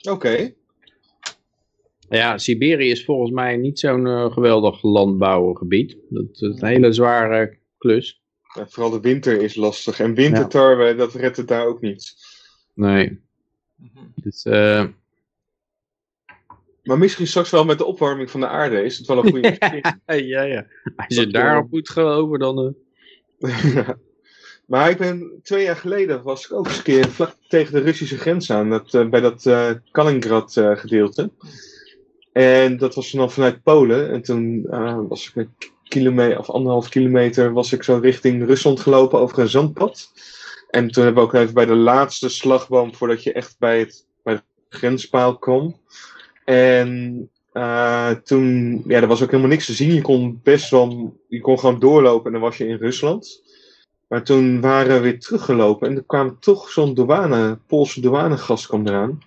Oké. 0.09 0.53
Ja, 2.09 2.37
Siberië 2.37 2.89
is 2.91 3.05
volgens 3.05 3.31
mij 3.31 3.57
niet 3.57 3.79
zo'n 3.79 4.07
eh, 4.07 4.31
geweldig 4.31 4.83
landbouwgebied. 4.83 5.97
Dat 6.09 6.25
is 6.31 6.41
een 6.41 6.65
hele 6.65 6.91
zware 6.93 7.57
klus. 7.77 8.21
Ja, 8.53 8.67
vooral 8.67 8.91
de 8.91 8.99
winter 8.99 9.41
is 9.41 9.55
lastig. 9.55 9.99
En 9.99 10.13
wintertarwe, 10.13 10.95
dat 10.95 11.13
redt 11.13 11.37
het 11.37 11.47
daar 11.47 11.65
ook 11.65 11.81
niet. 11.81 12.13
Nee. 12.73 13.19
Dus, 14.15 14.45
eh, 14.45 14.85
Maar 16.83 16.97
misschien 16.97 17.27
straks 17.27 17.49
wel 17.49 17.65
met 17.65 17.77
de 17.77 17.85
opwarming 17.85 18.31
van 18.31 18.39
de 18.39 18.47
aarde 18.47 18.83
is 18.83 18.97
het 18.97 19.07
wel 19.07 19.17
een 19.17 19.31
goede 19.31 19.47
investering. 19.51 19.95
ja, 20.05 20.41
ja. 20.41 20.65
Als 20.95 21.15
je 21.17 21.27
daarop 21.27 21.65
eh, 21.65 21.71
moet 21.71 21.89
geloven, 21.89 22.39
dan... 22.39 22.75
eh. 23.39 23.89
Maar 24.67 24.89
ik 24.89 24.97
ben 24.97 25.39
twee 25.43 25.63
jaar 25.63 25.75
geleden 25.75 26.23
was 26.23 26.45
ik 26.45 26.53
ook 26.53 26.67
eens 26.67 26.77
een 26.77 26.83
keer 26.83 27.09
vlak 27.09 27.35
tegen 27.47 27.73
de 27.73 27.79
Russische 27.79 28.17
grens 28.17 28.51
aan, 28.51 28.69
dat, 28.69 29.09
bij 29.09 29.21
dat 29.21 29.45
eh 29.45 29.71
Kaliningrad 29.91 30.57
eh, 30.57 30.77
gedeelte. 30.77 31.31
En 32.37 32.77
dat 32.77 32.95
was 32.95 33.11
dan 33.11 33.31
vanuit 33.31 33.63
Polen. 33.63 34.11
En 34.11 34.21
toen 34.21 34.67
eh, 34.69 34.99
was 35.07 35.27
ik 35.27 35.35
een 35.35 35.53
kilometer 35.83 36.39
of 36.39 36.49
anderhalf 36.49 36.89
kilometer 36.89 37.53
was 37.53 37.73
ik 37.73 37.83
zo 37.83 37.99
richting 38.01 38.45
Rusland 38.45 38.79
gelopen 38.79 39.19
over 39.19 39.39
een 39.39 39.49
zandpad. 39.49 40.11
En 40.69 40.91
toen 40.91 41.03
hebben 41.03 41.23
we 41.23 41.29
ook 41.29 41.35
even 41.35 41.53
bij 41.53 41.65
de 41.65 41.75
laatste 41.75 42.29
slagboom 42.29 42.95
voordat 42.95 43.23
je 43.23 43.33
echt 43.33 43.55
bij, 43.59 43.79
het, 43.79 44.05
bij 44.23 44.35
de 44.35 44.41
grenspaal 44.69 45.37
kwam. 45.37 45.75
En 46.45 47.29
eh, 47.51 48.09
toen, 48.09 48.81
ja, 48.87 49.01
er 49.01 49.07
was 49.07 49.21
ook 49.21 49.31
helemaal 49.31 49.51
niks 49.51 49.65
te 49.65 49.73
zien. 49.73 49.93
Je 49.93 50.01
kon 50.01 50.39
best 50.43 50.69
wel, 50.69 51.17
je 51.27 51.41
kon 51.41 51.59
gewoon 51.59 51.79
doorlopen 51.79 52.25
en 52.25 52.31
dan 52.31 52.41
was 52.41 52.57
je 52.57 52.67
in 52.67 52.77
Rusland. 52.77 53.43
Maar 54.07 54.23
toen 54.23 54.61
waren 54.61 54.93
we 54.93 54.99
weer 54.99 55.19
teruggelopen 55.19 55.89
en 55.89 55.95
er 55.95 56.03
kwam 56.05 56.39
toch 56.39 56.69
zo'n 56.69 56.93
douane, 56.93 57.59
Poolse 57.67 58.01
douanegast 58.01 58.67
kwam 58.67 58.87
eraan. 58.87 59.19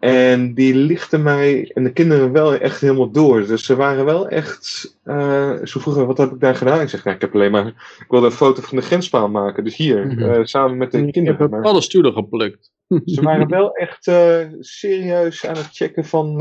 En 0.00 0.54
die 0.54 0.74
lichtte 0.74 1.18
mij 1.18 1.70
en 1.74 1.84
de 1.84 1.92
kinderen 1.92 2.32
wel 2.32 2.54
echt 2.54 2.80
helemaal 2.80 3.10
door. 3.10 3.46
Dus 3.46 3.64
ze 3.64 3.76
waren 3.76 4.04
wel 4.04 4.28
echt. 4.28 4.94
eh 5.04 5.50
ze 5.64 5.80
vroegen: 5.80 6.06
wat 6.06 6.18
heb 6.18 6.32
ik 6.32 6.40
daar 6.40 6.54
gedaan? 6.54 6.80
Ik 6.80 6.88
zeg: 6.88 7.04
nou, 7.04 7.16
ik 7.16 7.22
heb 7.22 7.34
alleen 7.34 7.50
maar. 7.50 7.66
Ik 7.98 8.04
wilde 8.08 8.26
een 8.26 8.32
foto 8.32 8.62
van 8.62 8.76
de 8.76 8.82
grenspaal 8.84 9.28
maken. 9.28 9.64
Dus 9.64 9.76
hier, 9.76 10.06
Mhm. 10.06 10.22
eh, 10.22 10.44
samen 10.44 10.76
met 10.76 10.92
de 10.92 10.98
Ik 10.98 11.04
heb 11.04 11.12
kinderen. 11.12 11.62
Alle 11.62 11.80
stoelen 11.80 12.12
geplukt. 12.12 12.70
ze 13.04 13.22
waren 13.22 13.48
wel 13.48 13.72
echt 13.74 14.06
eh, 14.06 14.46
serieus 14.60 15.46
aan 15.46 15.56
het 15.56 15.68
checken 15.72 16.04
van 16.04 16.36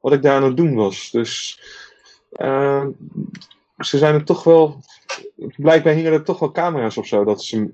wat 0.00 0.12
ik 0.12 0.22
daar 0.22 0.36
aan 0.36 0.44
het 0.44 0.56
doen 0.56 0.74
was. 0.74 1.10
Dus 1.10 1.60
ze 3.78 3.98
zijn 3.98 4.14
er 4.14 4.24
toch 4.24 4.44
wel. 4.44 4.80
Blijkbaar 5.56 5.92
hingen 5.92 6.12
er 6.12 6.24
toch 6.24 6.38
wel 6.38 6.50
camera's 6.52 6.96
of 6.96 7.06
zo 7.06 7.24
dat 7.24 7.42
ze 7.42 7.70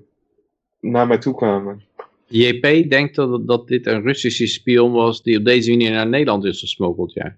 naar 0.79 1.07
mij 1.07 1.17
toe 1.17 1.35
kwamen. 1.35 1.83
JP 2.31 2.89
denkt 2.89 3.15
dat, 3.15 3.47
dat 3.47 3.67
dit 3.67 3.85
een 3.85 4.01
Russische 4.01 4.47
spion 4.47 4.91
was 4.91 5.23
die 5.23 5.37
op 5.37 5.45
deze 5.45 5.69
manier 5.69 5.91
naar 5.91 6.07
Nederland 6.07 6.43
is 6.45 6.59
gesmokkeld, 6.59 7.13
ja. 7.13 7.37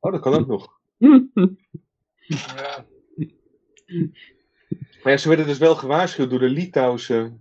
Oh, 0.00 0.12
dat 0.12 0.20
kan 0.20 0.34
ook 0.34 0.46
nog. 0.46 0.80
Ja. 0.96 2.86
Maar 5.02 5.12
ja, 5.12 5.18
ze 5.18 5.28
werden 5.28 5.46
dus 5.46 5.58
wel 5.58 5.74
gewaarschuwd 5.74 6.30
door 6.30 6.38
de 6.38 6.48
Litouwse 6.48 7.32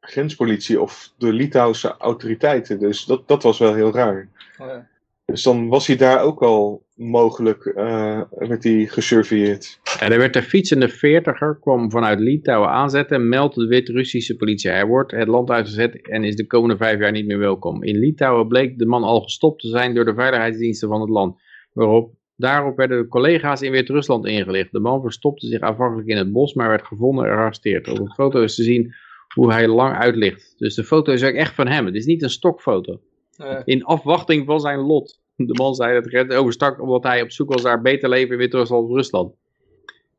grenspolitie 0.00 0.80
of 0.80 1.12
de 1.18 1.32
Litouwse 1.32 1.96
autoriteiten. 1.96 2.78
Dus 2.78 3.04
dat, 3.04 3.28
dat 3.28 3.42
was 3.42 3.58
wel 3.58 3.74
heel 3.74 3.92
raar. 3.92 4.28
Ja. 4.58 4.88
Dus 5.24 5.42
dan 5.42 5.68
was 5.68 5.86
hij 5.86 5.96
daar 5.96 6.22
ook 6.22 6.42
al 6.42 6.86
mogelijk, 6.94 7.64
eh 7.64 8.20
werd 8.30 8.64
hij 8.64 8.86
gesurveilleerd. 8.86 9.80
En 9.98 10.12
er 10.12 10.18
werd 10.18 10.36
een 10.36 10.42
fietsende 10.42 10.88
veertiger, 10.88 11.58
kwam 11.60 11.90
vanuit 11.90 12.20
Litouwen 12.20 12.68
aanzetten 12.68 13.16
en 13.16 13.28
meldt 13.28 13.54
de 13.54 13.66
Wit-Russische 13.66 14.36
politie. 14.36 14.70
Hij 14.70 14.86
wordt 14.86 15.10
het 15.10 15.28
land 15.28 15.50
uitgezet 15.50 16.08
en 16.08 16.24
is 16.24 16.36
de 16.36 16.46
komende 16.46 16.76
vijf 16.76 17.00
jaar 17.00 17.12
niet 17.12 17.26
meer 17.26 17.38
welkom. 17.38 17.82
In 17.82 17.98
Litouwen 17.98 18.48
bleek 18.48 18.78
de 18.78 18.86
man 18.86 19.02
al 19.02 19.20
gestopt 19.20 19.60
te 19.60 19.68
zijn 19.68 19.94
door 19.94 20.04
de 20.04 20.14
veiligheidsdiensten 20.14 20.88
van 20.88 21.00
het 21.00 21.10
land. 21.10 21.40
Waarop, 21.72 22.14
daarop 22.36 22.76
werden 22.76 23.02
de 23.02 23.08
collega's 23.08 23.60
in 23.60 23.70
Wit-Rusland 23.70 24.26
ingelicht. 24.26 24.72
De 24.72 24.80
man 24.80 25.02
verstopte 25.02 25.46
zich 25.46 25.60
aanvankelijk 25.60 26.08
in 26.08 26.16
het 26.16 26.32
bos, 26.32 26.54
maar 26.54 26.68
werd 26.68 26.86
gevonden 26.86 27.24
en 27.24 27.30
gearresteerd. 27.30 27.88
Op 27.88 27.96
de 27.96 28.14
foto 28.14 28.42
is 28.42 28.54
te 28.54 28.62
zien 28.62 28.94
hoe 29.34 29.52
hij 29.52 29.68
lang 29.68 29.96
uitlicht. 29.96 30.54
Dus 30.58 30.74
de 30.74 30.84
foto 30.84 31.12
is 31.12 31.24
ook 31.24 31.34
echt 31.34 31.54
van 31.54 31.68
hem. 31.68 31.86
Het 31.86 31.94
is 31.94 32.06
niet 32.06 32.22
een 32.22 32.30
stokfoto. 32.30 33.00
Ja. 33.36 33.62
In 33.64 33.84
afwachting 33.84 34.46
van 34.46 34.60
zijn 34.60 34.78
lot. 34.78 35.20
De 35.36 35.54
man 35.54 35.74
zei 35.74 36.00
dat 36.00 36.12
het 36.12 36.34
overstak 36.34 36.80
omdat 36.80 37.02
hij 37.02 37.22
op 37.22 37.30
zoek 37.30 37.52
was 37.52 37.62
naar 37.62 37.82
beter 37.82 38.08
leven 38.08 38.32
in 38.32 38.38
Wit-Rusland 38.38 38.88
of 38.88 38.96
Rusland. 38.96 39.34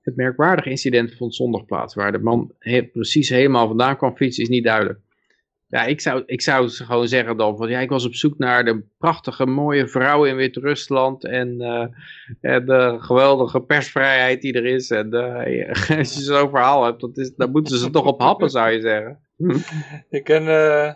Het 0.01 0.15
merkwaardige 0.15 0.69
incident 0.69 1.15
vond 1.15 1.35
zondag 1.35 1.65
plaats. 1.65 1.95
Waar 1.95 2.11
de 2.11 2.19
man 2.19 2.51
he- 2.59 2.83
precies 2.83 3.29
helemaal 3.29 3.67
vandaan 3.67 3.97
kwam 3.97 4.15
fietsen 4.15 4.43
is 4.43 4.49
niet 4.49 4.63
duidelijk. 4.63 4.99
Ja, 5.67 5.83
ik 5.85 6.01
zou, 6.01 6.23
ik 6.25 6.41
zou 6.41 6.69
gewoon 6.69 7.07
zeggen 7.07 7.37
dan 7.37 7.57
van 7.57 7.69
ja, 7.69 7.79
ik 7.79 7.89
was 7.89 8.05
op 8.05 8.13
zoek 8.15 8.37
naar 8.37 8.65
de 8.65 8.83
prachtige 8.97 9.45
mooie 9.45 9.87
vrouw 9.87 10.25
in 10.25 10.35
Wit-Rusland 10.35 11.23
en, 11.25 11.61
eh, 11.61 11.87
en 12.41 12.65
de 12.65 12.95
geweldige 12.99 13.61
persvrijheid 13.61 14.41
die 14.41 14.53
er 14.53 14.65
is. 14.65 14.89
En 14.91 15.13
eh, 15.13 15.97
als 15.97 16.13
je 16.13 16.21
zo'n 16.21 16.49
verhaal 16.49 16.83
hebt, 16.85 17.01
dat 17.01 17.17
is, 17.17 17.35
dan 17.35 17.51
moeten 17.51 17.77
ze 17.77 17.89
toch 17.89 18.05
op 18.05 18.19
happen 18.21 18.49
zou 18.49 18.71
je 18.71 18.81
zeggen. 18.81 19.19
Ik 20.09 20.23
ken... 20.23 20.47
eh, 20.47 20.93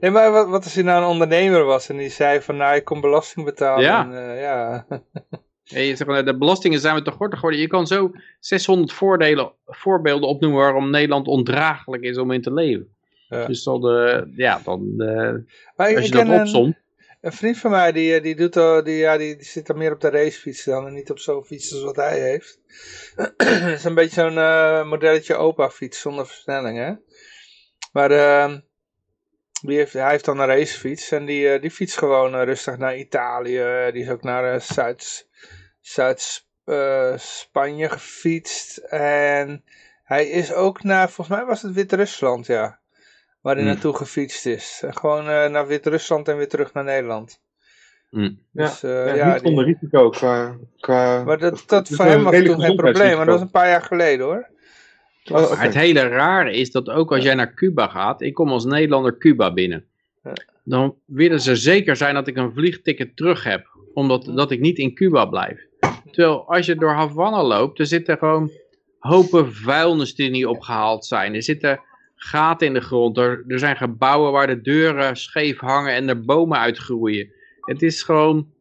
Nee, 0.00 0.10
maar 0.10 0.32
wat, 0.32 0.48
wat 0.48 0.64
als 0.64 0.74
hij 0.74 0.82
nou 0.82 1.02
een 1.02 1.08
ondernemer 1.08 1.64
was 1.64 1.88
en 1.88 1.96
die 1.96 2.08
zei 2.10 2.40
van 2.40 2.56
nou, 2.56 2.76
ik 2.76 2.84
kom 2.84 3.00
belasting 3.00 3.44
betalen. 3.46 3.84
Ja. 3.84 4.04
En, 4.04 4.30
eh, 4.30 4.40
ja. 4.40 4.86
Zegt, 5.64 6.02
van, 6.04 6.24
de 6.24 6.38
belastingen 6.38 6.80
zijn 6.80 6.94
we 6.94 7.02
te 7.02 7.10
gortig 7.10 7.38
geworden. 7.38 7.60
Je 7.60 7.66
kan 7.68 7.86
zo 7.86 8.10
600 8.40 8.92
voordelen, 8.92 9.52
voorbeelden 9.66 10.28
opnoemen 10.28 10.60
waarom 10.60 10.90
Nederland 10.90 11.26
ondraaglijk 11.26 12.02
is 12.02 12.18
om 12.18 12.30
in 12.30 12.42
te 12.42 12.52
leven. 12.52 12.96
Ja. 13.28 13.46
Dus 13.46 13.62
dan, 13.62 13.88
eh, 13.88 14.22
ja, 14.36 14.60
dan, 14.64 14.94
eh, 14.98 15.34
Maar 15.76 15.94
als 15.96 16.04
je 16.06 16.10
dat 16.10 16.22
ken 16.22 16.30
een, 16.32 16.40
opzomt. 16.40 16.76
een 17.20 17.32
vriend 17.32 17.58
van 17.58 17.70
mij, 17.70 17.92
die, 17.92 18.14
eh, 18.14 18.22
die, 18.22 18.36
doet, 18.36 18.56
al- 18.56 18.82
die, 18.84 18.96
ja, 18.96 19.16
die, 19.16 19.36
die 19.36 19.44
zit 19.46 19.66
dan 19.66 19.78
meer 19.78 19.92
op 19.92 20.00
de 20.00 20.10
racefiets 20.10 20.64
dan 20.64 20.86
en 20.86 20.92
niet 20.94 21.10
op 21.10 21.18
zo'n 21.18 21.44
fiets 21.44 21.72
als 21.72 21.82
wat 21.82 21.96
hij 21.96 22.20
heeft. 22.20 22.60
Het 23.36 23.78
is 23.78 23.84
een 23.84 23.94
beetje 23.94 24.20
zo'n 24.20 24.38
eh, 24.38 24.88
modelletje 24.88 25.34
opa 25.34 25.70
fiets 25.70 26.00
zonder 26.00 26.26
versnelling, 26.26 26.78
hè. 26.78 26.92
Maar 27.92 28.10
ehm, 28.10 28.58
die 29.60 29.76
heeft, 29.76 29.92
hij 29.92 30.10
heeft 30.10 30.24
dan 30.24 30.38
een 30.38 30.46
racefiets 30.46 31.10
en 31.12 31.24
die, 31.24 31.48
eh, 31.52 31.60
die 31.60 31.70
fietst 31.70 31.98
gewoon 31.98 32.34
eh, 32.34 32.42
rustig 32.44 32.76
naar 32.78 32.96
Italië. 32.96 33.90
Die 33.92 34.02
is 34.02 34.10
ook 34.10 34.22
naar 34.22 34.54
eh, 34.54 34.60
Zuid, 34.60 35.28
Zuid 35.80 36.46
eh, 36.64 37.12
Spanje 37.16 37.88
gefietst. 37.88 38.76
En 38.90 39.64
hij 40.04 40.28
is 40.28 40.52
ook 40.52 40.82
naar, 40.82 41.10
volgens 41.10 41.36
mij 41.36 41.46
was 41.46 41.62
het 41.62 41.72
Wit-Rusland, 41.72 42.46
ja. 42.46 42.78
Waar 43.40 43.54
hij 43.54 43.62
Hmm. 43.64 43.72
naartoe 43.72 43.96
gefietst 43.96 44.46
is. 44.46 44.80
En 44.84 44.96
gewoon 44.96 45.28
eh, 45.28 45.48
naar 45.48 45.66
Wit-Rusland 45.66 46.28
en 46.28 46.36
weer 46.36 46.48
terug 46.48 46.72
naar 46.72 46.84
Nederland. 46.84 47.40
Hmm. 48.10 48.42
Dus, 48.52 48.82
eh, 48.82 49.06
Ja, 49.06 49.14
ja, 49.14 49.24
niet 49.32 49.40
die- 49.42 49.46
zonder 49.48 49.64
risico 49.64 50.10
qua... 50.10 50.56
qua 50.80 51.24
maar 51.24 51.38
dat, 51.38 51.62
dat 51.66 51.88
voor 51.88 52.04
hem 52.04 52.24
was 52.24 52.34
toen 52.34 52.60
geen 52.60 52.76
probleem, 52.76 53.16
maar 53.16 53.26
dat 53.26 53.34
was 53.34 53.40
een 53.44 53.50
paar 53.50 53.68
jaar 53.68 53.82
geleden 53.82 54.26
hoor. 54.26 54.48
Oh, 55.30 55.60
het 55.60 55.74
hele 55.74 56.00
rare 56.00 56.52
is 56.52 56.70
dat 56.70 56.90
ook 56.90 57.12
als 57.12 57.24
jij 57.24 57.34
naar 57.34 57.54
Cuba 57.54 57.86
gaat, 57.86 58.22
ik 58.22 58.34
kom 58.34 58.48
als 58.48 58.64
Nederlander 58.64 59.18
Cuba 59.18 59.52
binnen. 59.52 59.84
Dan 60.64 60.96
willen 61.04 61.40
ze 61.40 61.56
zeker 61.56 61.96
zijn 61.96 62.14
dat 62.14 62.28
ik 62.28 62.36
een 62.36 62.52
vliegticket 62.52 63.16
terug 63.16 63.44
heb, 63.44 63.66
omdat 63.94 64.24
dat 64.24 64.50
ik 64.50 64.60
niet 64.60 64.78
in 64.78 64.94
Cuba 64.94 65.26
blijf. 65.26 65.66
Terwijl 66.10 66.48
als 66.48 66.66
je 66.66 66.74
door 66.74 66.92
Havana 66.92 67.42
loopt, 67.44 67.78
er 67.78 67.86
zitten 67.86 68.18
gewoon 68.18 68.50
hopen 68.98 69.54
vuilnis 69.54 70.14
die 70.14 70.30
niet 70.30 70.46
opgehaald 70.46 71.06
zijn. 71.06 71.34
Er 71.34 71.42
zitten 71.42 71.80
gaten 72.14 72.66
in 72.66 72.74
de 72.74 72.80
grond, 72.80 73.18
er, 73.18 73.44
er 73.46 73.58
zijn 73.58 73.76
gebouwen 73.76 74.32
waar 74.32 74.46
de 74.46 74.60
deuren 74.60 75.16
scheef 75.16 75.58
hangen 75.58 75.92
en 75.92 76.08
er 76.08 76.20
bomen 76.20 76.58
uitgroeien. 76.58 77.32
Het 77.60 77.82
is 77.82 78.02
gewoon, 78.02 78.52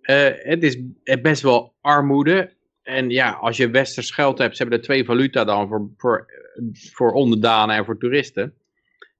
eh, 0.00 0.28
het 0.32 0.62
is 0.62 0.78
best 1.22 1.42
wel 1.42 1.72
armoede. 1.80 2.52
En 2.88 3.10
ja, 3.10 3.30
als 3.30 3.56
je 3.56 3.70
westers 3.70 4.10
geld 4.10 4.38
hebt, 4.38 4.56
ze 4.56 4.62
hebben 4.62 4.78
er 4.78 4.84
twee 4.84 5.04
valuta 5.04 5.44
dan 5.44 5.68
voor, 5.68 5.90
voor, 5.96 6.26
voor 6.92 7.12
onderdanen 7.12 7.76
en 7.76 7.84
voor 7.84 7.98
toeristen. 7.98 8.54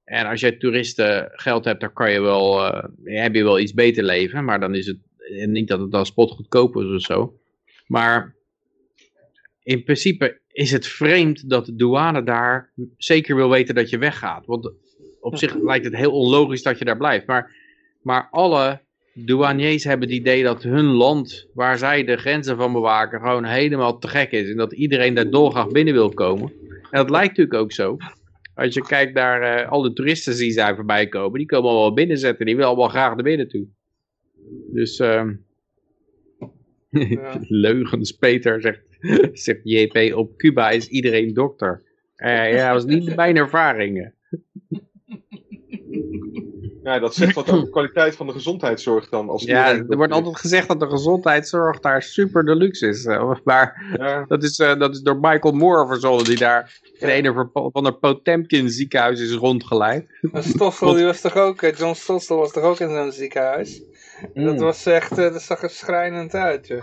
En 0.04 0.26
als 0.26 0.40
je 0.40 0.56
toeristen 0.56 1.30
geld 1.32 1.64
hebt, 1.64 1.80
dan 1.80 1.92
kan 1.92 2.10
je 2.10 2.20
wel, 2.20 2.64
eh, 2.64 2.84
heb 3.04 3.34
je 3.34 3.42
wel 3.42 3.58
iets 3.58 3.74
beter 3.74 4.04
leven. 4.04 4.44
Maar 4.44 4.60
dan 4.60 4.74
is 4.74 4.86
het 4.86 4.96
en 5.40 5.52
niet 5.52 5.68
dat 5.68 5.80
het 5.80 5.90
dan 5.90 6.06
spotgoedkoop 6.06 6.76
is 6.76 6.94
of 6.94 7.00
zo. 7.00 7.38
Maar 7.86 8.34
in 9.62 9.84
principe 9.84 10.40
is 10.52 10.70
het 10.70 10.86
vreemd 10.86 11.50
dat 11.50 11.66
de 11.66 11.76
douane 11.76 12.22
daar 12.22 12.72
zeker 12.96 13.36
wil 13.36 13.50
weten 13.50 13.74
dat 13.74 13.90
je 13.90 13.98
weggaat. 13.98 14.46
Want 14.46 14.72
op 15.20 15.36
zich 15.36 15.54
lijkt 15.54 15.84
het 15.84 15.96
heel 15.96 16.12
onlogisch 16.12 16.62
dat 16.62 16.78
je 16.78 16.84
daar 16.84 16.96
blijft. 16.96 17.26
Maar, 17.26 17.56
maar 18.02 18.28
alle 18.30 18.80
douaniers 19.24 19.84
hebben 19.84 20.08
het 20.08 20.16
idee 20.16 20.42
dat 20.42 20.62
hun 20.62 20.84
land, 20.84 21.48
waar 21.54 21.78
zij 21.78 22.04
de 22.04 22.16
grenzen 22.16 22.56
van 22.56 22.72
bewaken, 22.72 23.20
gewoon 23.20 23.44
helemaal 23.44 23.98
te 23.98 24.08
gek 24.08 24.30
is. 24.30 24.50
En 24.50 24.56
dat 24.56 24.72
iedereen 24.72 25.14
daar 25.14 25.30
dolgraag 25.30 25.68
binnen 25.68 25.94
wil 25.94 26.08
komen. 26.08 26.52
En 26.90 26.98
dat 26.98 27.10
lijkt 27.10 27.28
natuurlijk 27.28 27.62
ook 27.62 27.72
zo. 27.72 27.96
Als 28.54 28.74
je 28.74 28.82
kijkt 28.82 29.14
naar 29.14 29.42
eh, 29.42 29.70
al 29.70 29.82
de 29.82 29.92
toeristen 29.92 30.36
die 30.36 30.50
zij 30.50 30.74
voorbij 30.74 31.06
komen, 31.06 31.38
die 31.38 31.46
komen 31.46 31.70
allemaal 31.70 31.92
binnenzetten. 31.92 32.46
Die 32.46 32.54
willen 32.54 32.70
allemaal 32.70 32.88
graag 32.88 33.14
naar 33.14 33.24
binnen 33.24 33.48
toe. 33.48 33.66
Dus, 34.72 34.98
ehm 34.98 35.34
Ja. 36.90 37.40
leugens, 37.66 38.12
Peter 38.12 38.60
zegt, 38.60 38.82
zegt 39.44 39.60
JP, 39.62 40.14
op 40.14 40.36
Cuba 40.36 40.70
is 40.70 40.88
iedereen 40.88 41.34
dokter. 41.34 41.82
Eh, 42.16 42.52
ja, 42.52 42.72
dat 42.72 42.82
was 42.82 42.94
niet 42.94 43.16
mijn 43.16 43.36
ervaringen. 43.36 44.14
Ja, 46.88 46.98
dat 46.98 47.14
zegt 47.14 47.34
wat 47.34 47.50
over 47.50 47.64
de 47.64 47.70
kwaliteit 47.78 48.16
van 48.16 48.26
de 48.26 48.32
gezondheidszorg 48.32 49.08
dan. 49.08 49.28
Als 49.28 49.44
Ja, 49.44 49.68
er 49.74 49.96
wordt 49.96 50.12
altijd 50.12 50.36
gezegd 50.38 50.68
dat 50.68 50.80
de 50.80 50.88
gezondheidszorg 50.88 51.80
daar 51.80 52.02
super 52.02 52.44
deluxe 52.44 52.86
is. 52.88 53.04
eh, 53.04 53.32
Maar 53.44 53.94
Ja, 53.98 54.24
dat 54.28 54.42
is, 54.42 54.58
eh, 54.58 54.78
dat 54.78 54.94
is 54.94 55.00
door 55.00 55.18
Michael 55.20 55.54
Moore 55.54 55.86
verzonnen, 55.86 56.24
die 56.24 56.36
daar 56.38 56.80
in 56.98 57.26
een 57.26 57.50
van 57.52 57.86
een 57.86 57.98
Potemkin 57.98 58.70
ziekenhuis 58.70 59.20
is 59.20 59.32
rondgeleid. 59.34 60.06
Maar 60.20 60.42
Stossel 60.42 60.92
die 60.94 61.04
was 61.04 61.20
toch 61.20 61.36
ook, 61.36 61.62
eh, 61.62 61.76
John 61.76 61.94
Stossel 61.94 62.36
was 62.36 62.52
toch 62.52 62.64
ook 62.64 62.80
in 62.80 62.88
zo'n 62.88 63.12
ziekenhuis? 63.12 63.82
En 64.34 64.44
dat 64.44 64.54
Mm. 64.54 64.60
was 64.60 64.86
echt, 64.86 65.10
eh, 65.18 65.32
dat 65.32 65.42
zag 65.42 65.62
er 65.62 65.70
schrijnend 65.70 66.34
uit, 66.34 66.66
joh. 66.66 66.82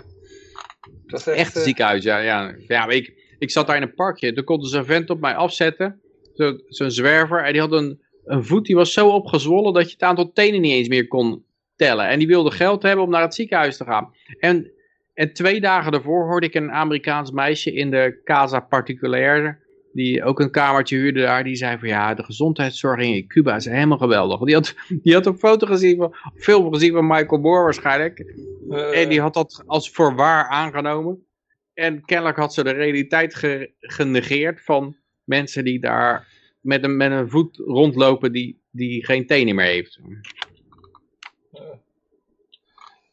Dat 1.06 1.24
was 1.24 1.26
echt, 1.26 1.36
Echt 1.38 1.56
een 1.56 1.62
ziekenhuis, 1.62 2.02
ja. 2.04 2.18
ja. 2.18 2.54
ja 2.66 2.86
maar 2.86 2.94
ik, 2.94 3.12
ik 3.38 3.50
zat 3.50 3.66
daar 3.66 3.76
in 3.76 3.82
een 3.82 3.94
parkje. 3.94 4.32
Toen 4.32 4.44
kon 4.44 4.60
dus 4.60 4.72
een 4.72 4.84
vent 4.84 5.10
op 5.10 5.20
mij 5.20 5.34
afzetten. 5.34 6.00
Zo- 6.34 6.58
Zo'n 6.68 6.90
zwerver. 6.90 7.44
En 7.44 7.52
die 7.52 7.60
had 7.60 7.72
een, 7.72 8.00
een 8.26 8.44
voet 8.44 8.64
die 8.66 8.74
was 8.76 8.92
zo 8.92 9.08
opgezwollen 9.08 9.72
dat 9.72 9.84
je 9.86 9.92
het 9.92 10.02
aantal 10.02 10.32
tenen 10.32 10.60
niet 10.60 10.72
eens 10.72 10.88
meer 10.88 11.08
kon 11.08 11.44
tellen. 11.76 12.08
En 12.08 12.18
die 12.18 12.28
wilde 12.28 12.50
geld 12.50 12.82
hebben 12.82 13.04
om 13.04 13.10
naar 13.10 13.22
het 13.22 13.34
ziekenhuis 13.34 13.76
te 13.76 13.84
gaan. 13.84 14.12
En, 14.38 14.70
en 15.14 15.32
twee 15.32 15.60
dagen 15.60 15.92
daarvoor 15.92 16.26
hoorde 16.26 16.46
ik 16.46 16.54
een 16.54 16.70
Amerikaans 16.72 17.30
meisje 17.30 17.72
in 17.72 17.90
de 17.90 18.20
Casa 18.24 18.60
Particulière. 18.60 19.64
Die 19.92 20.24
ook 20.24 20.40
een 20.40 20.50
kamertje 20.50 20.96
huurde 20.96 21.20
daar. 21.20 21.44
Die 21.44 21.56
zei 21.56 21.78
van 21.78 21.88
ja, 21.88 22.14
de 22.14 22.22
gezondheidszorg 22.24 23.00
in 23.00 23.26
Cuba 23.26 23.56
is 23.56 23.64
helemaal 23.64 23.98
geweldig. 23.98 24.40
Die 24.40 24.54
had, 24.54 24.74
die 25.02 25.14
had 25.14 25.26
een 25.26 25.38
foto 25.38 25.66
gezien 25.66 25.96
van, 25.96 26.14
film 26.34 26.72
gezien 26.72 26.92
van 26.92 27.06
Michael 27.06 27.40
Moore 27.40 27.62
waarschijnlijk. 27.62 28.18
eh, 28.70 29.02
En 29.02 29.08
die 29.08 29.20
had 29.20 29.34
dat 29.34 29.62
als 29.66 29.90
voor 29.90 30.14
waar 30.14 30.48
aangenomen. 30.48 31.26
En 31.74 32.04
kennelijk 32.04 32.36
had 32.36 32.54
ze 32.54 32.64
de 32.64 32.70
realiteit 32.70 33.34
ge- 33.34 33.72
genegeerd 33.80 34.64
van 34.64 34.96
mensen 35.24 35.64
die 35.64 35.80
daar 35.80 36.26
met 36.66 36.84
een, 36.84 36.96
met 36.96 37.10
een 37.10 37.30
voet 37.30 37.56
rondlopen 37.56 38.32
die, 38.32 38.60
die 38.70 39.04
geen 39.04 39.26
tenen 39.26 39.54
meer 39.54 39.66
heeft. 39.66 40.00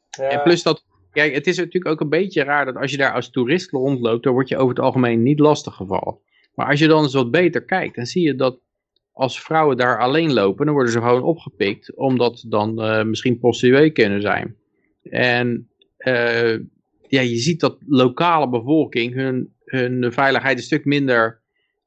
ja, 0.09 0.30
En 0.30 0.41
plus 0.43 0.63
dat, 0.63 0.85
kijk, 1.11 1.34
het 1.34 1.47
is 1.47 1.57
natuurlijk 1.57 1.88
ook 1.88 2.01
een 2.01 2.09
beetje 2.09 2.43
raar 2.43 2.65
dat 2.65 2.75
als 2.75 2.91
je 2.91 2.97
daar 2.97 3.13
als 3.13 3.30
toerist 3.30 3.71
rondloopt, 3.71 4.23
dan 4.23 4.34
word 4.34 4.49
je 4.49 4.57
over 4.57 4.75
het 4.75 4.84
algemeen 4.84 5.23
niet 5.23 5.39
lastiggevallen. 5.39 6.17
Maar 6.55 6.67
als 6.67 6.80
je 6.80 6.88
dan 6.88 7.03
eens 7.03 7.13
wat 7.13 7.31
beter 7.31 7.63
kijkt, 7.63 7.95
dan 7.95 8.05
zie 8.05 8.23
je 8.23 8.35
dat 8.35 8.59
als 9.11 9.41
vrouwen 9.41 9.77
daar 9.77 9.99
alleen 9.99 10.34
lopen, 10.34 10.65
dan 10.65 10.73
worden 10.73 10.93
ze 10.93 10.99
gewoon 10.99 11.23
opgepikt, 11.23 11.95
omdat 11.95 12.39
ze 12.39 12.49
dan 12.49 12.81
eh, 12.81 13.03
misschien 13.03 13.39
prostituee 13.39 13.91
kunnen 13.91 14.21
zijn. 14.21 14.55
En 15.03 15.69
eh, 15.97 16.53
ja, 17.07 17.21
je 17.21 17.38
ziet 17.38 17.59
dat 17.59 17.77
lokale 17.88 18.49
bevolking 18.49 19.13
hun, 19.13 19.53
hun 19.65 20.11
veiligheid 20.11 20.57
een 20.57 20.63
stuk 20.63 20.85
minder 20.85 21.43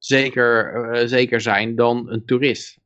zeker, 0.06 0.74
eh, 0.74 1.06
zeker 1.06 1.40
zijn 1.40 1.74
dan 1.74 2.10
een 2.10 2.24
toerist. 2.24 2.78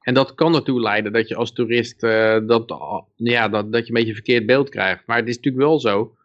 En 0.00 0.14
dat 0.14 0.34
kan 0.34 0.54
ertoe 0.54 0.80
leiden 0.80 1.12
dat 1.12 1.28
je 1.28 1.34
als 1.34 1.52
toerist 1.52 2.02
eh, 2.02 2.38
dat, 2.46 2.74
ja, 3.16 3.48
dat, 3.48 3.72
dat 3.72 3.80
je 3.82 3.88
een 3.88 3.94
beetje 3.94 4.08
een 4.08 4.14
verkeerd 4.14 4.46
beeld 4.46 4.68
krijgt. 4.68 5.06
Maar 5.06 5.16
het 5.16 5.28
is 5.28 5.36
natuurlijk 5.36 5.64
wel 5.64 5.80
zo, 5.80 6.16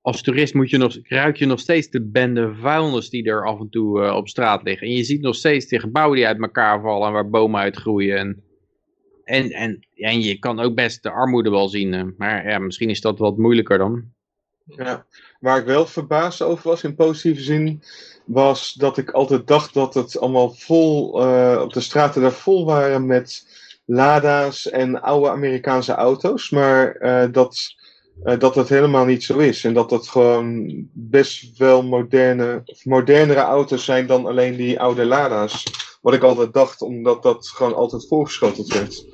als 0.00 0.22
toerist 0.22 0.54
moet 0.54 0.70
je 0.70 0.76
nog, 0.76 0.98
ruik 1.02 1.36
je 1.36 1.46
nog 1.46 1.60
steeds 1.60 1.90
de 1.90 2.02
bende 2.02 2.54
vuilnis 2.54 3.10
die 3.10 3.24
er 3.24 3.46
af 3.46 3.60
en 3.60 3.70
toe 3.70 4.02
eh, 4.02 4.16
op 4.16 4.28
straat 4.28 4.62
liggen. 4.62 4.86
En 4.86 4.94
je 4.94 5.04
ziet 5.04 5.20
nog 5.20 5.34
steeds 5.34 5.66
die 5.66 5.80
gebouwen 5.80 6.16
die 6.16 6.26
uit 6.26 6.40
elkaar 6.40 6.80
vallen 6.80 7.06
en 7.06 7.12
waar 7.12 7.30
bomen 7.30 7.60
uitgroeien. 7.60 8.18
En, 8.18 8.42
en, 9.24 9.50
en, 9.50 9.86
en 9.94 10.22
je 10.22 10.38
kan 10.38 10.60
ook 10.60 10.74
best 10.74 11.02
de 11.02 11.10
armoede 11.10 11.50
wel 11.50 11.68
zien. 11.68 12.14
maar 12.16 12.48
ja, 12.48 12.58
misschien 12.58 12.90
is 12.90 13.00
dat 13.00 13.18
wat 13.18 13.36
moeilijker 13.36 13.78
dan. 13.78 14.12
Ja. 14.76 15.04
Waar 15.40 15.58
ik 15.58 15.64
wel 15.64 15.86
verbaasd 15.86 16.42
over 16.42 16.68
was 16.68 16.82
in 16.84 16.94
positieve 16.94 17.42
zin, 17.42 17.82
was 18.24 18.72
dat 18.72 18.98
ik 18.98 19.10
altijd 19.10 19.46
dacht 19.46 19.74
dat 19.74 19.94
het 19.94 20.18
allemaal 20.20 20.50
vol, 20.54 21.20
eh, 21.22 21.60
op 21.62 21.72
de 21.72 21.80
straten 21.80 22.22
daar 22.22 22.32
vol 22.32 22.64
waren 22.64 23.06
met 23.06 23.48
Lada's 23.84 24.68
en 24.70 25.00
oude 25.02 25.30
Amerikaanse 25.30 25.92
auto's. 25.92 26.50
Maar 26.50 26.92
eh, 26.94 27.32
dat, 27.32 27.56
eh, 28.24 28.38
dat 28.38 28.54
het 28.54 28.68
helemaal 28.68 29.04
niet 29.04 29.24
zo 29.24 29.38
is. 29.38 29.64
En 29.64 29.74
dat 29.74 29.90
het 29.90 30.08
gewoon 30.08 30.72
best 30.92 31.58
wel 31.58 31.82
moderne, 31.82 32.62
of 32.64 32.84
modernere 32.84 33.40
auto's 33.40 33.84
zijn 33.84 34.06
dan 34.06 34.26
alleen 34.26 34.56
die 34.56 34.80
oude 34.80 35.04
Lada's. 35.04 35.64
Wat 36.00 36.14
ik 36.14 36.22
altijd 36.22 36.52
dacht, 36.52 36.82
omdat 36.82 37.22
dat 37.22 37.48
gewoon 37.48 37.74
altijd 37.74 38.06
voorgeschoteld 38.08 38.72
werd. 38.72 39.04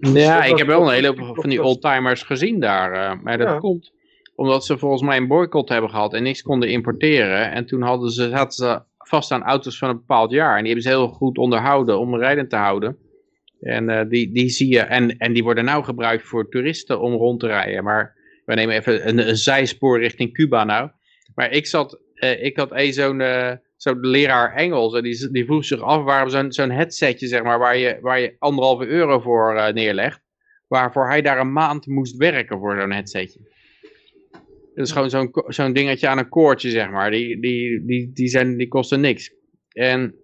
Ja, 0.00 0.40
dat 0.40 0.50
ik 0.50 0.58
heb 0.58 0.66
wel 0.66 0.82
een 0.86 0.92
hele 0.94 1.06
hoop 1.22 1.34
van 1.40 1.48
die 1.48 1.56
dat- 1.58 1.66
oldtimers 1.66 2.22
gezien 2.22 2.60
daar. 2.60 2.92
eh, 2.92 3.22
maar 3.22 3.38
dat 3.38 3.46
Ja. 3.48 3.58
komt 3.58 3.92
omdat 4.40 4.64
ze 4.64 4.78
volgens 4.78 5.02
mij 5.02 5.16
een 5.16 5.26
boycott 5.26 5.68
hebben 5.68 5.90
gehad 5.90 6.14
en 6.14 6.22
niks 6.22 6.42
konden 6.42 6.68
importeren. 6.68 7.50
En 7.50 7.66
toen 7.66 7.82
hadden 7.82 8.10
ze, 8.10 8.28
zaten 8.28 8.52
ze 8.52 8.82
vast 8.98 9.30
aan 9.30 9.42
auto's 9.42 9.78
van 9.78 9.88
een 9.88 9.96
bepaald 9.96 10.30
jaar. 10.30 10.56
En 10.56 10.64
die 10.64 10.72
hebben 10.72 10.82
ze 10.82 10.96
heel 10.96 11.08
goed 11.08 11.38
onderhouden 11.38 11.98
om 11.98 12.16
rijdend 12.16 12.50
te 12.50 12.56
houden. 12.56 12.96
En, 13.60 13.88
eh, 13.88 14.08
die, 14.08 14.32
die 14.32 14.48
zie 14.48 14.72
je, 14.72 14.80
en, 14.80 15.16
en 15.18 15.32
die 15.32 15.42
worden 15.42 15.64
nou 15.64 15.84
gebruikt 15.84 16.26
voor 16.26 16.48
toeristen 16.48 17.00
om 17.00 17.12
rond 17.12 17.40
te 17.40 17.46
rijden. 17.46 17.84
Maar 17.84 18.14
we 18.44 18.54
nemen 18.54 18.74
even 18.74 19.08
een, 19.08 19.28
een 19.28 19.36
zijspoor 19.36 20.00
richting 20.00 20.32
Cuba 20.32 20.64
nou. 20.64 20.90
Maar 21.34 21.50
ik 21.50 21.66
zat, 21.66 22.00
eh, 22.14 22.44
ik 22.44 22.56
had 22.56 22.70
een 22.72 22.92
zo'n 22.92 23.22
zo'n 23.76 24.00
leraar 24.00 24.54
Engels. 24.54 24.94
En 24.94 25.02
die, 25.02 25.30
die 25.30 25.44
vroeg 25.44 25.64
zich 25.64 25.80
af 25.80 26.04
waarom 26.04 26.28
zo'n 26.28 26.52
zo'n 26.52 26.70
headsetje, 26.70 27.26
zeg 27.26 27.42
maar, 27.42 27.58
waar 27.58 27.76
je, 27.76 27.98
waar 28.00 28.20
je 28.20 28.36
anderhalve 28.38 28.86
euro 28.86 29.20
voor 29.20 29.72
neerlegt. 29.72 30.20
Waarvoor 30.68 31.08
hij 31.08 31.22
daar 31.22 31.40
een 31.40 31.52
maand 31.52 31.86
moest 31.86 32.16
werken 32.16 32.58
voor 32.58 32.80
zo'n 32.80 32.92
headsetje. 32.92 33.49
Dat 34.80 34.88
is 34.88 34.94
gewoon 34.94 35.10
zo'n 35.10 35.44
zo'n 35.46 35.72
dingetje 35.72 36.08
aan 36.08 36.18
een 36.18 36.28
koordje, 36.28 36.70
zeg 36.70 36.90
maar. 36.90 37.10
Die, 37.10 37.40
die, 37.40 37.84
die, 37.84 38.12
die, 38.12 38.28
zijn, 38.28 38.56
die 38.56 38.68
kosten 38.68 39.00
niks. 39.00 39.32
En, 39.72 40.14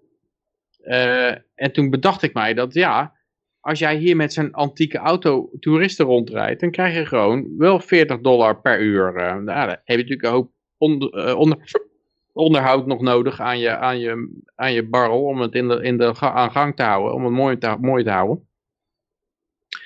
eh, 0.83 1.31
en 1.55 1.73
toen 1.73 1.91
bedacht 1.91 2.23
ik 2.23 2.35
mij 2.35 2.55
dat, 2.55 2.74
ja, 2.74 3.15
als 3.61 3.78
jij 3.78 3.97
hier 3.97 4.16
met 4.16 4.33
zo'n 4.33 4.53
antieke 4.53 4.99
auto 4.99 5.51
toeristen 5.61 6.07
rondrijdt, 6.07 6.61
dan 6.61 6.70
krijg 6.70 6.95
je 6.95 7.07
gewoon 7.07 7.57
wel 7.59 7.81
40 7.81 8.20
dollar 8.20 8.61
per 8.61 8.81
uur. 8.81 9.16
eh. 9.16 9.35
nou, 9.37 9.45
dan 9.45 9.69
heb 9.69 9.81
je 9.85 9.97
natuurlijk 9.97 10.23
een 10.23 10.31
hoop 10.31 10.51
onder, 10.78 11.11
eh, 11.12 11.39
onder, 11.39 11.59
onderhoud 12.33 12.87
nog 12.87 13.01
nodig 13.01 13.41
aan 13.41 13.59
je, 13.59 13.77
aan 13.77 13.99
je, 13.99 14.41
aan 14.55 14.73
je 14.73 14.89
barrel 14.89 15.24
om 15.24 15.41
het 15.41 15.55
in 15.55 15.69
de, 15.69 15.83
in 15.83 15.97
de 15.97 16.15
aan 16.20 16.51
gang 16.51 16.77
te 16.77 16.83
houden, 16.83 17.15
om 17.15 17.24
het 17.24 17.33
mooi 17.33 17.59
te, 17.59 17.77
mooi 17.81 18.05
te 18.05 18.11
houden. 18.11 18.49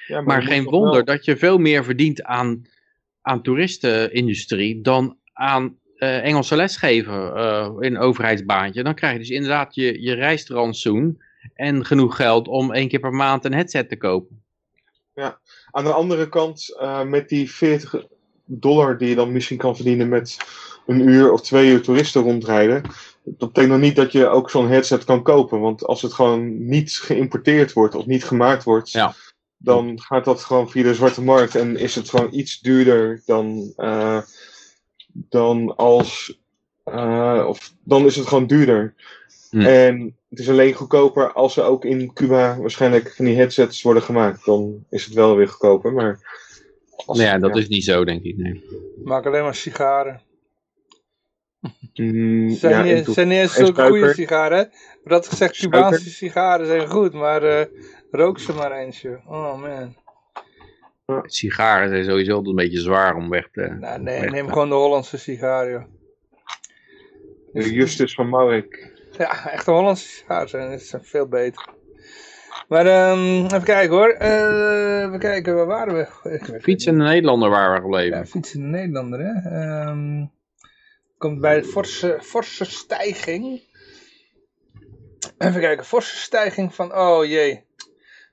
Ja, 0.07 0.21
Maar 0.21 0.43
geen 0.43 0.65
wonder 0.65 0.93
wel- 0.93 1.05
dat 1.05 1.25
je 1.25 1.37
veel 1.37 1.59
meer 1.59 1.85
verdient 1.85 2.23
aan, 2.23 2.63
aan 3.23 3.43
toeristenindustrie 3.43 4.81
dan 4.81 5.17
aan 5.33 5.79
eh, 5.97 6.25
Engelse 6.25 6.57
lesgeven 6.57 7.35
eh, 7.37 7.73
in 7.79 7.95
een 7.95 8.01
overheidsbaantje. 8.01 8.83
Dan 8.83 8.95
krijg 8.95 9.13
je 9.13 9.19
dus 9.19 9.31
inderdaad 9.31 9.75
je, 9.75 10.03
je 10.03 10.15
reistrantsoen 10.15 11.23
en 11.55 11.85
genoeg 11.85 12.17
geld 12.17 12.49
om 12.49 12.73
één 12.73 12.89
keer 12.89 13.01
per 13.01 13.13
maand 13.13 13.45
een 13.45 13.55
headset 13.55 13.89
te 13.89 13.97
kopen. 13.97 14.43
Aan 15.71 15.85
de 15.85 15.93
andere 15.93 16.29
kant, 16.29 16.77
eh, 16.79 17.03
met 17.03 17.29
die 17.29 17.51
40 17.51 18.07
dollar 18.45 18.99
die 18.99 19.09
je 19.09 19.15
dan 19.15 19.33
misschien 19.33 19.57
kan 19.57 19.77
verdienen 19.77 20.09
met 20.09 20.37
een 20.87 21.09
uur 21.09 21.33
of 21.33 21.41
twee 21.41 21.71
uur 21.71 21.83
toeristen 21.83 22.23
rondrijden. 22.23 22.83
Dat 23.23 23.53
betekent 23.53 23.73
nog 23.73 23.81
niet 23.81 23.97
dat 23.97 24.13
je 24.13 24.27
ook 24.27 24.51
zo'n 24.51 24.69
headset 24.69 25.05
kan 25.05 25.23
kopen. 25.23 25.61
Want 25.61 25.85
als 25.87 26.03
het 26.03 26.13
gewoon 26.13 26.69
niet 26.69 26.93
geïmporteerd 26.93 27.73
wordt 27.73 27.95
of 27.95 28.07
niet 28.07 28.25
gemaakt 28.25 28.65
wordt, 28.65 28.91
Ja. 28.91 29.15
Dan 29.63 30.01
gaat 30.01 30.25
dat 30.25 30.45
gewoon 30.45 30.71
via 30.71 30.83
de 30.83 30.95
zwarte 30.95 31.23
markt 31.23 31.55
en 31.55 31.77
is 31.77 31.95
het 31.95 32.11
gewoon 32.11 32.29
iets 32.31 32.61
duurder 32.61 33.23
dan, 33.27 33.73
eh, 33.77 34.21
dan 35.13 35.77
als. 35.77 36.39
eh, 36.85 37.45
of 37.49 37.73
dan 37.85 38.05
is 38.05 38.17
het 38.17 38.27
gewoon 38.27 38.47
duurder. 38.47 38.95
Hm. 39.51 39.61
En 39.61 40.17
het 40.29 40.39
is 40.39 40.49
alleen 40.49 40.73
goedkoper 40.73 41.33
als 41.33 41.57
er 41.57 41.65
ook 41.65 41.85
in 41.85 42.13
Cuba 42.13 42.59
waarschijnlijk 42.59 43.15
van 43.15 43.25
die 43.25 43.37
headsets 43.37 43.83
worden 43.83 44.03
gemaakt. 44.03 44.45
Dan 44.45 44.85
is 44.91 45.05
het 45.05 45.15
wel 45.15 45.37
weer 45.37 45.49
goedkoper. 45.49 45.93
Maar 45.93 46.39
als- 47.07 47.19
Nou 47.19 47.31
ja, 47.31 47.39
dat 47.39 47.57
is 47.57 47.69
niet 47.69 47.85
zo, 47.85 48.05
denk 48.05 48.23
ik. 48.23 48.37
Nee. 48.37 48.65
maak 49.05 49.27
alleen 49.27 49.43
maar 49.43 49.55
sigaren. 49.55 50.21
Mm, 51.95 52.51
Zijn, 52.51 52.73
ja, 52.87 52.95
niet, 52.95 53.07
zijn 53.07 53.29
niet 53.29 53.39
eens 53.39 53.57
en 53.57 53.65
zulke 53.65 53.83
goede 53.87 54.15
sigaren. 54.15 54.59
hè? 54.59 54.65
Maar 54.65 55.13
dat 55.13 55.29
gezegd. 55.29 55.59
Cubaanse 55.59 56.11
sigaren 56.11 56.67
zijn 56.67 56.87
goed, 56.89 57.13
maar 57.13 57.43
eh, 57.43 57.67
rook 58.11 58.39
ze 58.39 58.53
maar 58.53 58.73
eens. 58.73 59.05
Oh 59.27 59.61
man. 59.61 59.97
Sigaren 61.27 61.89
zijn 61.89 62.05
sowieso 62.05 62.31
altijd 62.31 62.49
een 62.49 62.55
beetje 62.65 62.81
zwaar 62.81 63.15
om 63.15 63.29
weg 63.29 63.49
te... 63.53 63.77
Nou, 63.81 64.01
nee, 64.03 64.21
weg 64.21 64.31
neem 64.31 64.47
te- 64.47 64.53
gewoon 64.53 64.69
de 64.69 64.75
Hollandse 64.75 65.19
sigaar, 65.19 65.71
joh. 65.71 65.83
de 67.53 67.73
Justus 67.73 68.15
van 68.15 68.29
Maurik. 68.29 68.93
Ja, 69.19 69.51
echte 69.51 69.71
Hollandse 69.71 70.09
sigaren 70.09 70.49
zijn, 70.49 70.79
zijn 70.81 71.05
veel 71.05 71.29
beter. 71.29 71.69
Maar 72.69 72.87
ehm, 72.87 73.45
even 73.45 73.63
kijken 73.63 73.97
hoor. 73.97 74.09
Eh, 74.09 75.03
even 75.03 75.19
kijken, 75.19 75.55
waar 75.55 75.67
waren 75.67 75.95
we? 75.95 76.31
Ik 76.35 76.45
weet 76.45 76.63
Fietsende 76.63 77.05
Nederlander 77.05 77.51
waar 77.51 77.75
we 77.75 77.81
gebleven. 77.81 78.19
Ja, 78.19 78.25
fietsende 78.27 78.67
Nederlander, 78.67 79.19
hè. 79.21 79.33
Ehm, 79.61 80.25
komt 81.21 81.41
bij 81.41 81.61
de 81.61 81.67
forse, 81.67 82.19
forse 82.21 82.65
stijging. 82.65 83.61
Even 85.39 85.61
kijken, 85.61 85.85
forse 85.85 86.17
stijging 86.17 86.75
van, 86.75 86.95
oh 86.95 87.25
jee, 87.25 87.65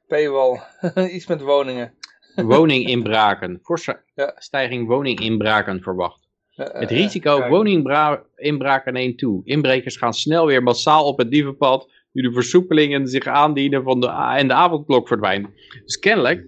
paywall. 0.07 0.59
Iets 1.15 1.27
met 1.27 1.41
woningen. 1.41 1.93
Woninginbraken. 2.35 3.59
Forse 3.63 4.01
Ja. 4.15 4.33
stijging 4.37 4.87
woninginbraken 4.87 5.81
verwacht. 5.81 6.27
Eh, 6.55 6.65
Het 6.79 6.91
eh, 6.91 6.97
risico 6.97 7.47
woninginbraken 7.47 8.93
neemt 8.93 9.17
toe. 9.17 9.41
Inbrekers 9.43 9.97
gaan 9.97 10.13
snel 10.13 10.45
weer 10.45 10.63
massaal 10.63 11.05
op 11.05 11.17
het 11.17 11.31
dievenpad, 11.31 11.89
nu 12.11 12.21
de 12.21 12.31
versoepelingen 12.33 13.07
zich 13.07 13.25
aandienen 13.25 13.83
van 13.83 13.99
de, 13.99 14.07
en 14.09 14.47
de 14.47 14.53
avondklok 14.53 15.07
verdwijnt. 15.07 15.47
Dus 15.85 15.99
kennelijk, 15.99 16.45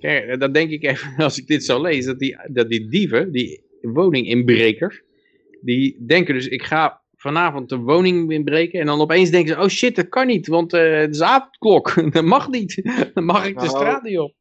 kijk, 0.00 0.40
dan 0.40 0.52
denk 0.52 0.70
ik 0.70 0.82
even, 0.84 1.14
als 1.24 1.38
ik 1.38 1.46
dit 1.46 1.64
zo 1.64 1.80
lees, 1.82 2.04
dat 2.04 2.18
die, 2.18 2.36
dat 2.48 2.68
die 2.68 2.88
dieven, 2.88 3.32
die 3.32 3.62
woninginbrekers, 3.82 5.02
die 5.60 6.04
denken 6.06 6.34
dus, 6.34 6.46
ik 6.48 6.62
ga 6.62 7.00
vanavond 7.16 7.68
de 7.68 7.76
woning 7.76 8.30
inbreken. 8.32 8.80
En 8.80 8.86
dan 8.86 9.00
opeens 9.00 9.30
denken 9.30 9.54
ze, 9.54 9.60
oh 9.60 9.68
shit, 9.68 9.96
dat 9.96 10.08
kan 10.08 10.26
niet, 10.26 10.46
want 10.46 10.72
eh, 10.72 10.98
het 10.98 11.14
is 11.14 11.22
avondklok. 11.22 11.94
Dat 12.14 12.24
mag 12.24 12.48
niet. 12.48 12.82
Dan 13.14 13.24
mag 13.24 13.46
ik 13.46 13.58
de 13.58 13.64
Nou, 13.66 13.76
straat 13.76 14.02
niet 14.02 14.18
op. 14.18 14.32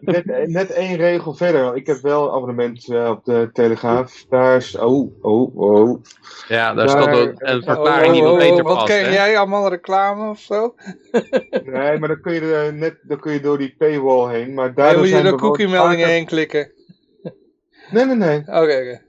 Net, 0.00 0.48
net 0.48 0.70
één 0.70 0.96
regel 0.96 1.34
verder. 1.34 1.76
Ik 1.76 1.86
heb 1.86 2.00
wel 2.00 2.26
een 2.28 2.34
abonnement 2.34 2.88
eh, 2.92 3.08
op 3.10 3.24
de 3.24 3.50
Telegraaf. 3.52 4.24
Daar 4.28 4.56
is... 4.56 4.76
Oh, 4.76 5.24
oh, 5.24 5.56
oh. 5.56 6.02
Ja, 6.48 6.74
daar 6.74 6.86
Daar- 6.86 7.02
stond 7.02 7.16
een, 7.16 7.56
Oh, 7.56 7.62
verklaring 7.64 8.12
die 8.12 8.22
oh, 8.22 8.28
wat 8.30 8.42
oh, 8.42 8.48
beter 8.48 8.64
wat 8.64 8.74
past. 8.74 8.86
ken 8.86 9.04
hè? 9.04 9.12
jij? 9.12 9.38
Allemaal 9.38 9.68
reclame 9.68 10.28
of 10.30 10.38
zo? 10.38 10.74
Nee, 11.64 11.98
maar 11.98 12.08
dan 12.08 12.20
kun 12.20 12.32
je, 12.34 12.70
net, 12.74 12.98
dan 13.02 13.20
kun 13.20 13.32
je 13.32 13.40
door 13.40 13.58
die 13.58 13.74
paywall 13.78 14.34
heen. 14.34 14.54
Maar 14.54 14.66
Dan 14.66 14.74
daardoor 14.74 15.00
moet 15.00 15.08
je 15.08 15.14
bewoners 15.16 15.42
cookie-meldingen 15.42 16.08
heen 16.08 16.26
klikken. 16.26 16.72
Nee, 17.90 18.04
nee, 18.04 18.16
nee. 18.16 18.38
Oké, 18.38 18.56
oké. 18.56 19.00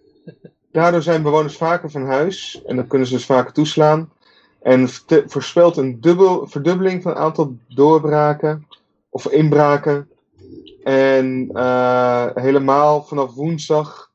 Daardoor 0.72 1.02
zijn 1.02 1.24
bewoners 1.24 1.56
vaker 1.58 1.92
van 1.92 2.06
huis. 2.06 2.62
En 2.66 2.76
dan 2.76 2.88
kunnen 2.88 3.08
ze 3.08 3.14
dus 3.14 3.26
vaker 3.26 3.54
toeslaan. 3.54 4.12
En 4.62 4.88
voorspelt 5.26 5.78
een 5.78 6.02
dubbel, 6.02 6.48
verdubbeling 6.48 7.02
van 7.02 7.12
het 7.12 7.20
aantal 7.20 7.58
doorbraken. 7.68 8.68
Of 9.10 9.28
inbraken. 9.28 10.10
En 10.84 11.50
eh, 11.54 12.28
helemaal 12.34 13.04
vanaf 13.04 13.34
woensdag. 13.34 14.12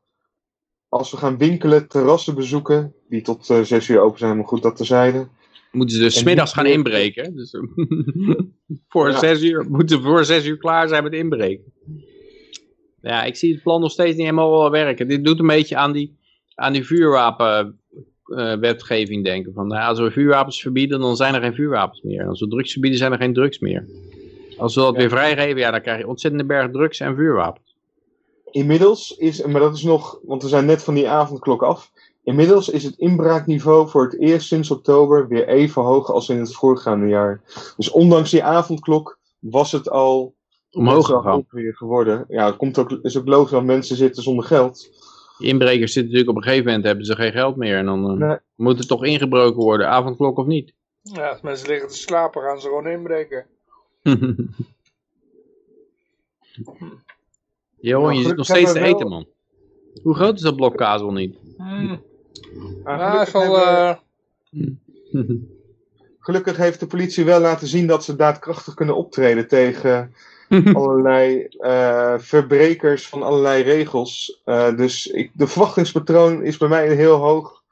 Als 0.89 1.11
we 1.11 1.17
gaan 1.17 1.39
winkelen, 1.39 1.89
terrassen 1.89 2.35
bezoeken. 2.35 2.95
Die 3.09 3.23
tot 3.23 3.51
eh, 3.51 3.61
zes 3.61 3.89
uur 3.89 4.01
open 4.01 4.19
zijn, 4.19 4.37
maar 4.37 4.47
goed 4.47 4.63
dat 4.63 4.77
terzijde. 4.77 5.29
Moeten 5.73 5.97
ze 5.97 6.03
dus 6.03 6.23
middags 6.23 6.53
gaan 6.53 6.67
inbreken. 6.67 7.37
Dus, 7.37 7.51
voor 8.89 9.11
Ja. 9.11 9.19
zes 9.19 9.43
uur, 9.43 9.67
moeten 9.71 9.97
ze 9.97 10.03
voor 10.05 10.25
zes 10.25 10.47
uur 10.47 10.57
klaar 10.59 10.89
zijn 10.89 11.03
met 11.03 11.13
inbreken. 11.13 11.73
Ja, 13.01 13.23
ik 13.25 13.37
zie 13.37 13.53
het 13.53 13.63
plan 13.63 13.81
nog 13.81 13.91
steeds 13.91 14.17
niet 14.17 14.25
helemaal 14.25 14.51
wel 14.51 14.71
werken. 14.71 15.09
Dit 15.09 15.25
doet 15.25 15.39
een 15.39 15.47
beetje 15.47 15.77
aan 15.77 15.93
die, 15.93 16.19
aan 16.57 16.73
die 16.73 16.85
vuurwapenwetgeving 16.87 19.25
denken. 19.25 19.53
Van, 19.53 19.67
nou, 19.67 19.89
als 19.89 19.99
we 19.99 20.11
vuurwapens 20.11 20.61
verbieden, 20.61 21.01
dan 21.01 21.17
zijn 21.17 21.35
er 21.35 21.41
geen 21.41 21.55
vuurwapens 21.55 22.03
meer. 22.03 22.27
Als 22.27 22.41
we 22.41 22.49
drugs 22.49 22.73
verbieden, 22.73 22.99
zijn 22.99 23.13
er 23.13 23.19
geen 23.19 23.35
drugs 23.35 23.59
meer. 23.59 23.87
Als 24.57 24.75
we 24.75 24.81
dat 24.81 24.93
Ja. 24.95 24.99
weer 25.01 25.11
vrijgeven, 25.11 25.59
ja, 25.61 25.71
dan 25.71 25.81
krijg 25.81 25.99
je 25.99 26.07
ontzettende 26.09 26.47
berg 26.47 26.71
drugs 26.71 27.01
en 27.01 27.15
vuurwapens. 27.17 27.75
Inmiddels 28.51 29.17
is, 29.17 29.45
maar 29.47 29.61
dat 29.61 29.75
is 29.75 29.83
nog, 29.83 30.19
want 30.23 30.43
we 30.43 30.49
zijn 30.49 30.67
net 30.67 30.83
van 30.83 30.95
die 30.95 31.09
avondklok 31.09 31.63
af. 31.63 31.91
Inmiddels 32.25 32.69
is 32.69 32.85
het 32.85 32.99
inbraakniveau 32.99 33.89
voor 33.89 34.03
het 34.05 34.21
eerst 34.21 34.47
sinds 34.47 34.71
oktober 34.71 35.29
weer 35.29 35.49
even 35.49 35.83
hoog 35.83 36.11
als 36.11 36.29
in 36.29 36.39
het 36.39 36.55
voorgaande 36.55 37.07
jaar. 37.09 37.41
Dus 37.77 37.91
ondanks 37.91 38.31
die 38.31 38.45
avondklok 38.45 39.19
was 39.39 39.73
het 39.73 39.91
al 39.91 40.35
Omhoog 40.71 41.07
gegaan. 41.07 41.47
weer 41.51 41.75
geworden. 41.77 42.25
Ja, 42.29 42.47
het 42.47 42.57
komt 42.57 42.79
ook, 42.79 42.99
is 43.03 43.19
ook 43.19 43.27
logisch, 43.29 43.51
want 43.51 43.67
mensen 43.67 43.97
zitten 43.97 44.23
zonder 44.23 44.45
geld. 44.45 44.89
Die 45.39 45.49
inbrekers 45.49 45.93
zitten 45.93 46.13
natuurlijk 46.13 46.31
op 46.31 46.37
een 46.37 46.49
gegeven 46.49 46.67
moment, 46.67 46.85
hebben 46.85 47.05
ze 47.05 47.15
geen 47.15 47.33
geld 47.33 47.57
meer. 47.57 47.77
En 47.77 47.87
dan 47.87 48.11
eh, 48.23 48.29
Nee. 48.29 48.39
moet 48.55 48.79
het 48.79 48.89
toch 48.89 49.05
ingebroken 49.05 49.63
worden, 49.63 49.89
avondklok 49.89 50.39
of 50.39 50.47
niet. 50.47 50.73
Ja, 51.03 51.29
als 51.29 51.41
mensen 51.41 51.69
liggen 51.69 51.89
te 51.89 51.97
slapen, 51.97 52.43
gaan 52.43 52.61
ze 52.61 52.67
gewoon 52.67 52.89
inbreken. 52.89 53.47
Jo, 57.81 58.01
Nou, 58.01 58.15
je 58.15 58.23
zit 58.23 58.37
nog 58.37 58.45
steeds 58.47 58.73
te 58.73 58.81
eten, 58.81 58.99
wel- 58.99 59.09
man. 59.09 59.27
Hoe 60.03 60.15
groot 60.15 60.35
is 60.35 60.41
dat 60.41 60.57
blok 60.57 60.77
kaas 60.77 61.01
wel 61.01 61.13
niet? 61.13 61.37
Hmm. 61.57 62.03
Gelukkig, 62.85 63.33
hebben- 63.33 63.61
eh, 63.61 63.97
gelukkig 66.19 66.57
heeft 66.57 66.81
de 66.81 66.87
politie 66.87 67.25
wel 67.25 67.41
laten 67.41 67.67
zien 67.67 67.87
dat 67.87 68.05
ze 68.05 68.17
daadkrachtig 68.17 68.75
kunnen 68.75 68.97
optreden 68.97 69.49
tegen 69.49 70.15
allerlei 70.73 71.47
eh, 71.59 72.15
verbrekers 72.19 73.09
van 73.09 73.23
allerlei 73.23 73.63
regels. 73.63 74.41
Eh, 74.45 74.77
dus 74.77 75.07
ik, 75.07 75.31
de 75.35 75.47
verwachtingspatroon 75.47 76.43
is 76.43 76.57
bij 76.57 76.69
mij 76.69 76.95
heel 76.95 77.17
hoog. 77.17 77.65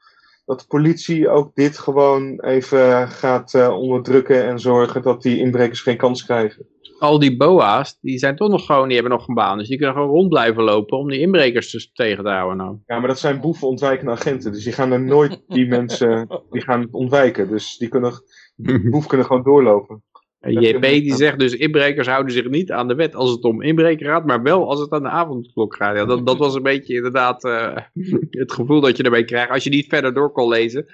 Dat 0.45 0.59
de 0.59 0.65
politie 0.67 1.29
ook 1.29 1.55
dit 1.55 1.77
gewoon 1.77 2.39
even 2.39 3.07
gaat 3.07 3.53
eh, 3.53 3.69
onderdrukken 3.69 4.45
en 4.45 4.59
zorgen 4.59 5.01
dat 5.01 5.21
die 5.21 5.39
inbrekers 5.39 5.81
geen 5.81 5.97
kans 5.97 6.25
krijgen. 6.25 6.65
Al 6.99 7.19
die 7.19 7.37
boa's, 7.37 7.97
die 8.01 8.17
zijn 8.17 8.35
toch 8.35 8.49
nog 8.49 8.65
gewoon, 8.65 8.87
die 8.87 8.97
hebben 8.97 9.17
nog 9.17 9.27
een 9.27 9.33
baan. 9.33 9.57
Dus 9.57 9.67
die 9.67 9.77
kunnen 9.77 9.95
gewoon 9.95 10.11
rond 10.11 10.29
blijven 10.29 10.63
lopen 10.63 10.97
om 10.97 11.09
die 11.09 11.19
inbrekers 11.19 11.71
dus 11.71 11.91
tegen 11.93 12.23
te 12.23 12.29
houden. 12.29 12.57
Nou. 12.57 12.77
Ja, 12.85 12.99
maar 12.99 13.07
dat 13.07 13.19
zijn 13.19 13.41
boeven 13.41 13.67
ontwijkende 13.67 14.11
agenten. 14.11 14.51
Dus 14.51 14.63
die 14.63 14.73
gaan 14.73 14.91
er 14.91 15.01
nooit 15.01 15.41
die 15.47 15.67
mensen 15.77 16.41
die 16.51 16.61
gaan 16.61 16.87
ontwijken. 16.91 17.47
Dus 17.47 17.77
die 17.77 17.87
kunnen, 17.87 18.13
boeven 18.91 19.09
kunnen 19.09 19.27
gewoon 19.27 19.43
doorlopen. 19.43 20.03
JP 20.51 20.81
die 20.81 21.15
zegt 21.15 21.39
dus, 21.39 21.53
inbrekers 21.53 22.07
houden 22.07 22.33
zich 22.33 22.49
niet 22.49 22.71
aan 22.71 22.87
de 22.87 22.95
wet 22.95 23.15
als 23.15 23.31
het 23.31 23.43
om 23.43 23.61
inbreken 23.61 24.05
gaat, 24.05 24.25
maar 24.25 24.41
wel 24.41 24.69
als 24.69 24.79
het 24.79 24.91
aan 24.91 25.03
de 25.03 25.09
avondklok 25.09 25.75
gaat. 25.75 25.95
Ja, 25.95 26.05
dat, 26.05 26.25
dat 26.25 26.37
was 26.37 26.55
een 26.55 26.63
beetje 26.63 26.95
inderdaad 26.95 27.43
eh, 27.43 27.77
het 28.29 28.53
gevoel 28.53 28.81
dat 28.81 28.97
je 28.97 29.03
erbij 29.03 29.23
krijgt, 29.23 29.51
als 29.51 29.63
je 29.63 29.69
niet 29.69 29.87
verder 29.87 30.13
door 30.13 30.31
kon 30.31 30.49
lezen. 30.49 30.85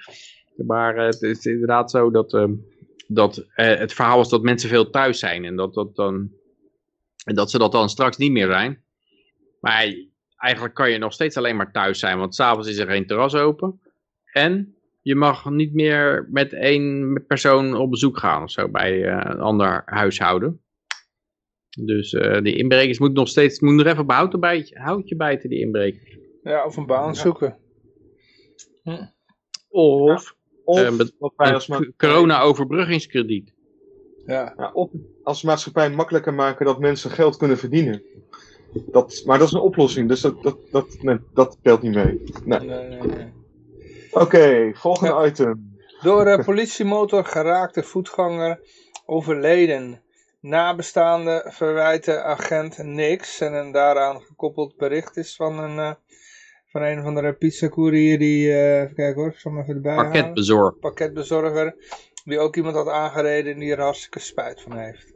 Maar 0.56 0.96
eh, 0.96 1.04
het 1.04 1.22
is 1.22 1.46
inderdaad 1.46 1.90
zo 1.90 2.10
dat, 2.10 2.34
eh, 2.34 2.48
dat 3.06 3.46
eh, 3.54 3.78
het 3.78 3.92
verhaal 3.92 4.20
is 4.20 4.28
dat 4.28 4.42
mensen 4.42 4.68
veel 4.68 4.90
thuis 4.90 5.18
zijn 5.18 5.44
en 5.44 5.56
dat, 5.56 5.74
dat, 5.74 5.94
dan, 5.96 6.30
en 7.24 7.34
dat 7.34 7.50
ze 7.50 7.58
dat 7.58 7.72
dan 7.72 7.88
straks 7.88 8.16
niet 8.16 8.32
meer 8.32 8.46
zijn. 8.46 8.84
Maar 9.60 9.94
eigenlijk 10.36 10.74
kan 10.74 10.90
je 10.90 10.98
nog 10.98 11.12
steeds 11.12 11.36
alleen 11.36 11.56
maar 11.56 11.72
thuis 11.72 11.98
zijn, 11.98 12.18
want 12.18 12.34
s'avonds 12.34 12.68
is 12.68 12.78
er 12.78 12.86
geen 12.86 13.06
terras 13.06 13.34
open. 13.34 13.80
En 14.32 14.76
je 15.02 15.14
mag 15.14 15.50
niet 15.50 15.74
meer 15.74 16.28
met 16.30 16.52
één 16.52 17.24
persoon 17.26 17.76
op 17.76 17.90
bezoek 17.90 18.18
gaan 18.18 18.42
of 18.42 18.50
zo 18.50 18.68
bij 18.68 19.04
eh, 19.04 19.30
een 19.30 19.40
ander 19.40 19.82
huishouden. 19.84 20.60
Dus 21.80 22.12
eh 22.12 22.42
die 22.42 22.56
inbrekers 22.56 22.98
moeten 22.98 23.18
nog 23.18 23.28
steeds, 23.28 23.60
moeten 23.60 23.86
er 23.86 23.92
even 23.92 24.02
op 24.04 24.10
houtje 24.10 24.38
bijten, 24.38 24.80
houtje 24.80 25.16
bijten 25.16 25.48
die 25.48 25.60
inbrekers. 25.60 26.16
ja, 26.42 26.64
of 26.66 26.76
een 26.76 26.86
baan 26.86 27.14
zoeken. 27.16 27.56
Of 29.68 30.34
Of, 30.64 30.80
Eh, 30.82 30.90
met- 30.96 31.14
wat 31.18 31.32
wij 31.36 31.48
een 31.48 31.54
als 31.54 31.64
c- 31.66 31.68
maatschappij, 31.68 32.08
corona-overbruggingskrediet. 32.08 33.52
Ja. 34.26 34.54
ja, 34.56 34.70
of 34.72 34.90
als 35.22 35.42
maatschappij 35.42 35.90
makkelijker 35.90 36.34
maken 36.34 36.66
dat 36.66 36.78
mensen 36.80 37.10
geld 37.10 37.36
kunnen 37.36 37.58
verdienen. 37.58 38.02
Dat, 38.90 39.22
maar 39.26 39.38
dat 39.38 39.46
is 39.46 39.52
een 39.54 39.60
oplossing, 39.60 40.08
dus 40.08 40.20
dat, 40.20 40.42
dat, 40.42 40.58
dat, 40.70 40.98
nee, 41.00 41.18
dat 41.34 41.58
telt 41.62 41.82
niet 41.82 41.94
mee. 41.94 42.22
Nee. 42.44 42.60
Nee, 42.60 42.88
nee, 42.88 43.32
Oké, 44.12 44.70
volgende 44.74 45.26
item. 45.26 45.76
Door 46.02 46.26
een 46.26 46.44
politiemotor 46.50 47.24
geraakte 47.24 47.82
voetganger 47.82 48.60
overleden. 49.06 50.02
Nabestaande 50.40 51.46
verwijten 51.48 52.24
agent 52.24 52.78
niks. 52.78 53.40
En 53.40 53.52
een 53.52 53.72
daaraan 53.72 54.20
gekoppeld 54.20 54.76
bericht 54.76 55.16
is 55.16 55.36
van 55.36 55.58
een, 55.58 55.78
eh, 55.78 55.94
van 56.66 56.82
een 56.82 57.02
van 57.02 57.14
de 57.14 57.32
pizzacourier 57.32 58.18
die, 58.18 58.52
eh 58.52 58.80
even 58.80 58.94
kijken 58.94 59.22
hoor, 59.22 59.30
ik 59.30 59.38
zal 59.38 59.52
hem 59.52 59.60
even 59.60 59.74
erbij 59.74 59.94
halen. 59.94 60.12
Pakketbezorg. 60.12 60.78
Pakketbezorger. 60.78 61.74
Die 62.24 62.38
ook 62.38 62.56
iemand 62.56 62.74
had 62.74 62.88
aangereden 62.88 63.52
en 63.52 63.58
die 63.58 63.72
er 63.72 63.80
hartstikke 63.80 64.18
spijt 64.18 64.60
van 64.60 64.76
heeft. 64.76 65.12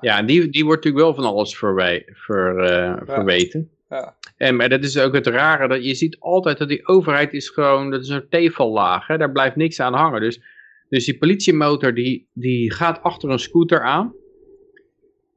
Ja, 0.00 0.18
en 0.18 0.26
die, 0.26 0.48
die 0.48 0.64
wordt 0.64 0.84
natuurlijk 0.84 1.04
wel 1.04 1.24
van 1.24 1.34
alles 1.34 1.58
verwij, 1.58 2.08
ver, 2.12 2.58
eh, 2.58 3.14
verweten. 3.14 3.70
Ja. 3.92 4.16
En, 4.36 4.56
maar 4.56 4.68
dat 4.68 4.84
is 4.84 4.98
ook 4.98 5.14
het 5.14 5.26
rare, 5.26 5.68
dat 5.68 5.84
je 5.84 5.94
ziet 5.94 6.16
altijd 6.18 6.58
dat 6.58 6.68
die 6.68 6.86
overheid 6.86 7.32
is 7.32 7.48
gewoon, 7.48 7.90
dat 7.90 8.02
is 8.02 8.08
een 8.08 8.28
tevallaag, 8.28 9.06
hè? 9.06 9.16
daar 9.16 9.32
blijft 9.32 9.56
niks 9.56 9.80
aan 9.80 9.94
hangen. 9.94 10.20
Dus, 10.20 10.40
dus 10.88 11.04
die 11.04 11.18
politiemotor 11.18 11.94
die, 11.94 12.28
die 12.32 12.72
gaat 12.72 13.02
achter 13.02 13.30
een 13.30 13.38
scooter 13.38 13.82
aan 13.82 14.14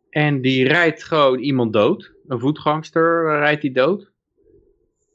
en 0.10 0.42
die 0.42 0.68
rijdt 0.68 1.04
gewoon 1.04 1.40
iemand 1.40 1.74
dood. 1.74 2.14
Een 2.28 2.40
voetgangster 2.40 3.28
eh, 3.28 3.40
rijdt 3.40 3.62
die 3.62 3.72
dood 3.72 4.12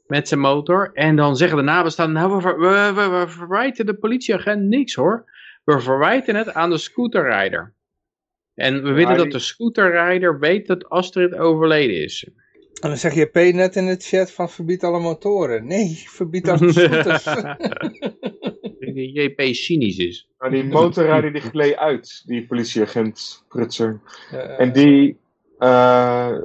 met 0.07 0.27
zijn 0.27 0.39
motor. 0.39 0.91
En 0.93 1.15
dan 1.15 1.35
zeggen 1.35 1.57
de 1.57 1.63
nabestaanden, 1.63 2.21
nou 2.21 2.41
we, 2.41 2.53
we, 2.53 2.91
we, 2.95 3.19
we 3.19 3.27
verwijten 3.27 3.85
de 3.85 3.93
politieagent 3.93 4.61
niks 4.61 4.93
hoor. 4.93 5.25
We 5.63 5.79
verwijten 5.79 6.35
het 6.35 6.53
aan 6.53 6.69
de 6.69 6.77
scooterrijder. 6.77 7.73
En 8.53 8.83
we 8.83 8.91
willen 8.91 9.17
dat 9.17 9.31
de 9.31 9.39
scooterrijder 9.39 10.39
weet 10.39 10.67
dat 10.67 10.89
Astrid 10.89 11.35
overleden 11.35 12.03
is. 12.03 12.29
En 12.81 12.89
dan 12.89 12.97
zeg 12.97 13.13
je 13.13 13.25
P 13.25 13.35
net 13.35 13.75
in 13.75 13.85
de 13.85 13.95
chat 13.99 14.31
van 14.31 14.49
verbied 14.49 14.83
alle 14.83 14.99
motoren. 14.99 15.67
Nee, 15.67 16.03
verbied 16.07 16.49
alle 16.49 16.71
scooters. 16.73 17.25
Ik 18.79 18.95
denk 18.95 19.15
dat 19.15 19.23
JP 19.23 19.55
cynisch 19.55 19.97
is. 19.97 20.29
Maar 20.37 20.49
die 20.49 20.63
motorrijder 20.63 21.33
die 21.33 21.41
gleed 21.41 21.75
uit, 21.75 22.23
die 22.25 22.45
politieagent 22.45 23.43
Prutser. 23.47 24.01
En 24.57 24.73
die, 24.73 25.17
eh, 25.57 26.37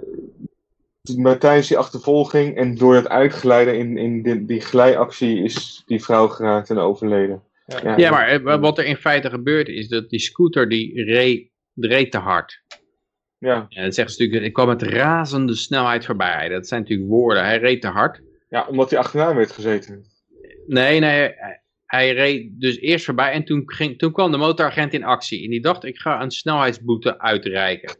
maar 1.16 1.38
tijdens 1.38 1.68
die 1.68 1.78
achtervolging 1.78 2.56
en 2.56 2.74
door 2.74 2.94
het 2.94 3.08
uitglijden 3.08 3.78
in, 3.78 3.96
in 3.96 4.22
die, 4.22 4.44
die 4.44 4.60
glijactie 4.60 5.42
is 5.42 5.82
die 5.86 6.02
vrouw 6.02 6.28
geraakt 6.28 6.70
en 6.70 6.78
overleden. 6.78 7.42
Ja. 7.66 7.96
Ja, 7.96 8.10
maar 8.10 8.28
eh, 8.28 8.60
wat 8.60 8.78
er 8.78 8.84
in 8.84 8.96
feite 8.96 9.30
gebeurt 9.30 9.68
is 9.68 9.88
dat 9.88 10.10
die 10.10 10.20
scooter 10.20 10.68
die 10.68 11.04
reed, 11.04 11.50
reed 11.74 12.10
te 12.10 12.18
hard. 12.18 12.62
Ja, 13.38 13.66
En 13.68 13.84
dat 13.84 13.94
zeggen 13.94 14.14
ze 14.14 14.22
natuurlijk, 14.22 14.46
ik 14.46 14.52
kwam 14.52 14.66
met 14.66 14.82
razende 14.82 15.54
snelheid 15.54 16.04
voorbij. 16.04 16.48
Dat 16.48 16.66
zijn 16.66 16.80
natuurlijk 16.80 17.08
woorden, 17.08 17.44
hij 17.44 17.58
reed 17.58 17.80
te 17.80 17.88
hard. 17.88 18.20
ja 18.48 18.66
omdat 18.68 18.90
hij 18.90 18.98
achterna 18.98 19.34
werd 19.34 19.50
gezeten. 19.50 20.04
Nee, 20.66 21.00
nee, 21.00 21.10
hij, 21.10 21.60
hij 21.86 22.12
reed 22.12 22.60
dus 22.60 22.78
eerst 22.78 23.04
voorbij 23.04 23.32
en 23.32 23.44
toen, 23.44 23.62
ging, 23.66 23.98
toen 23.98 24.12
kwam 24.12 24.30
de 24.30 24.36
motoragent 24.36 24.92
in 24.92 25.04
actie. 25.04 25.44
En 25.44 25.50
die 25.50 25.60
dacht, 25.60 25.84
ik 25.84 25.98
ga 25.98 26.22
een 26.22 26.30
snelheidsboete 26.30 27.18
uitreiken. 27.18 27.96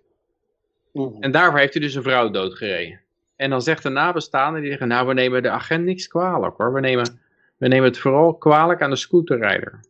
En 1.21 1.31
daarvoor 1.31 1.59
heeft 1.59 1.73
hij 1.73 1.83
dus 1.83 1.95
een 1.95 2.03
vrouw 2.03 2.31
doodgereden. 2.31 3.01
En 3.37 3.51
dan 3.51 3.63
zegt 3.63 3.83
de 3.83 3.89
nabestaande, 3.89 4.61
die 4.61 4.69
zeggen, 4.69 4.89
nou 4.89 5.07
we 5.07 5.15
nemen 5.15 5.43
de 5.43 5.51
agent 5.51 5.85
niks 5.85 6.09
kwalijk 6.09 6.57
hoor. 6.57 6.73
We 6.73 6.81
nemen, 6.81 7.21
we 7.57 7.69
nemen 7.69 7.89
het 7.89 7.99
vooral 7.99 8.35
kwalijk 8.35 8.83
aan 8.83 8.91
de 8.91 8.97
scooterrijder. 8.97 9.81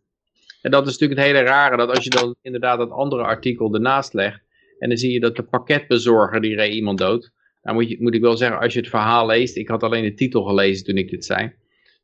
En 0.62 0.70
dat 0.70 0.86
is 0.86 0.92
natuurlijk 0.92 1.20
het 1.20 1.28
hele 1.28 1.48
rare, 1.48 1.76
dat 1.76 1.88
als 1.88 2.04
je 2.04 2.10
dan 2.10 2.34
inderdaad 2.42 2.78
dat 2.78 2.90
andere 2.90 3.22
artikel 3.22 3.74
ernaast 3.74 4.12
legt, 4.12 4.40
en 4.78 4.88
dan 4.88 4.98
zie 4.98 5.12
je 5.12 5.20
dat 5.20 5.36
de 5.36 5.42
pakketbezorger, 5.42 6.40
die 6.40 6.54
reed 6.54 6.74
iemand 6.74 6.98
dood. 6.98 7.32
Nou 7.62 7.76
moet, 7.76 7.88
je, 7.88 7.96
moet 8.00 8.14
ik 8.14 8.20
wel 8.20 8.36
zeggen, 8.36 8.60
als 8.60 8.72
je 8.72 8.78
het 8.78 8.88
verhaal 8.88 9.26
leest, 9.26 9.56
ik 9.56 9.68
had 9.68 9.82
alleen 9.82 10.02
de 10.02 10.14
titel 10.14 10.42
gelezen 10.42 10.84
toen 10.84 10.96
ik 10.96 11.10
dit 11.10 11.24
zei, 11.24 11.52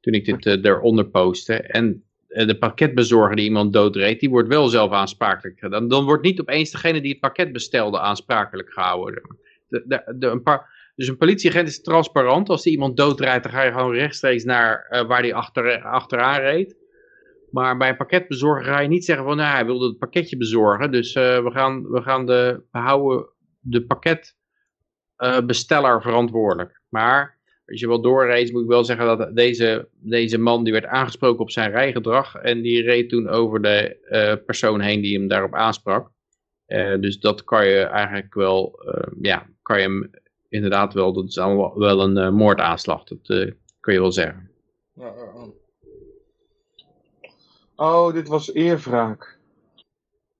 toen 0.00 0.12
ik 0.12 0.24
dit 0.24 0.46
uh, 0.46 0.64
eronder 0.64 1.06
postte. 1.08 1.54
En 1.54 2.04
uh, 2.28 2.46
de 2.46 2.58
pakketbezorger 2.58 3.36
die 3.36 3.44
iemand 3.44 3.72
doodreed, 3.72 4.20
die 4.20 4.30
wordt 4.30 4.48
wel 4.48 4.68
zelf 4.68 4.90
aansprakelijk. 4.90 5.70
Dan, 5.70 5.88
dan 5.88 6.04
wordt 6.04 6.22
niet 6.22 6.40
opeens 6.40 6.70
degene 6.70 7.00
die 7.00 7.10
het 7.10 7.20
pakket 7.20 7.52
bestelde 7.52 8.00
aansprakelijk 8.00 8.72
gehouden. 8.72 9.22
De, 9.68 10.12
de, 10.16 10.26
een 10.26 10.42
paar, 10.42 10.90
dus 10.96 11.08
een 11.08 11.16
politieagent 11.16 11.68
is 11.68 11.82
transparant. 11.82 12.48
Als 12.48 12.62
die 12.62 12.72
iemand 12.72 12.96
doodrijdt, 12.96 13.42
dan 13.42 13.52
ga 13.52 13.62
je 13.62 13.72
gewoon 13.72 13.94
rechtstreeks 13.94 14.44
naar 14.44 14.86
uh, 14.90 15.06
waar 15.06 15.22
die 15.22 15.34
achter, 15.34 15.82
achteraan 15.82 16.40
reed. 16.40 16.76
Maar 17.52 17.76
bij 17.76 17.88
een 17.88 17.96
pakketbezorger 17.96 18.64
ga 18.64 18.80
je 18.80 18.88
niet 18.88 19.04
zeggen 19.04 19.24
van, 19.24 19.36
nou, 19.36 19.54
hij 19.54 19.66
wilde 19.66 19.86
het 19.86 19.98
pakketje 19.98 20.36
bezorgen. 20.36 20.90
Dus 20.90 21.14
uh, 21.14 21.42
we, 21.42 21.50
gaan, 21.50 21.90
we 21.90 22.02
gaan 22.02 22.26
de, 22.26 22.62
we 22.70 22.78
houden 22.78 23.28
de 23.60 23.86
pakketbesteller 23.86 25.96
uh, 25.96 26.00
verantwoordelijk. 26.00 26.80
Maar 26.88 27.40
als 27.66 27.80
je 27.80 27.88
wel 27.88 28.00
doorreed, 28.00 28.52
moet 28.52 28.62
ik 28.62 28.68
wel 28.68 28.84
zeggen 28.84 29.06
dat 29.06 29.36
deze, 29.36 29.88
deze 29.92 30.38
man, 30.38 30.64
die 30.64 30.72
werd 30.72 30.84
aangesproken 30.84 31.40
op 31.40 31.50
zijn 31.50 31.70
rijgedrag. 31.70 32.34
En 32.34 32.62
die 32.62 32.82
reed 32.82 33.08
toen 33.08 33.28
over 33.28 33.62
de 33.62 33.96
uh, 34.10 34.34
persoon 34.46 34.80
heen 34.80 35.00
die 35.00 35.18
hem 35.18 35.28
daarop 35.28 35.54
aansprak. 35.54 36.10
dus 37.00 37.18
dat 37.18 37.44
kan 37.44 37.66
je 37.66 37.80
eigenlijk 37.80 38.34
wel, 38.34 38.80
ja, 39.20 39.46
kan 39.62 39.76
je 39.76 39.82
hem 39.82 40.10
inderdaad 40.48 40.94
wel, 40.94 41.12
dat 41.12 41.28
is 41.28 41.36
wel 41.74 42.02
een 42.02 42.34
moordaanslag. 42.34 43.04
Dat 43.04 43.26
kun 43.80 43.92
je 43.92 44.00
wel 44.00 44.12
zeggen. 44.12 44.50
Ja, 44.94 45.06
ja. 45.06 45.60
Oh, 47.82 48.12
dit 48.12 48.28
was 48.28 48.52
eerwraak. 48.52 49.38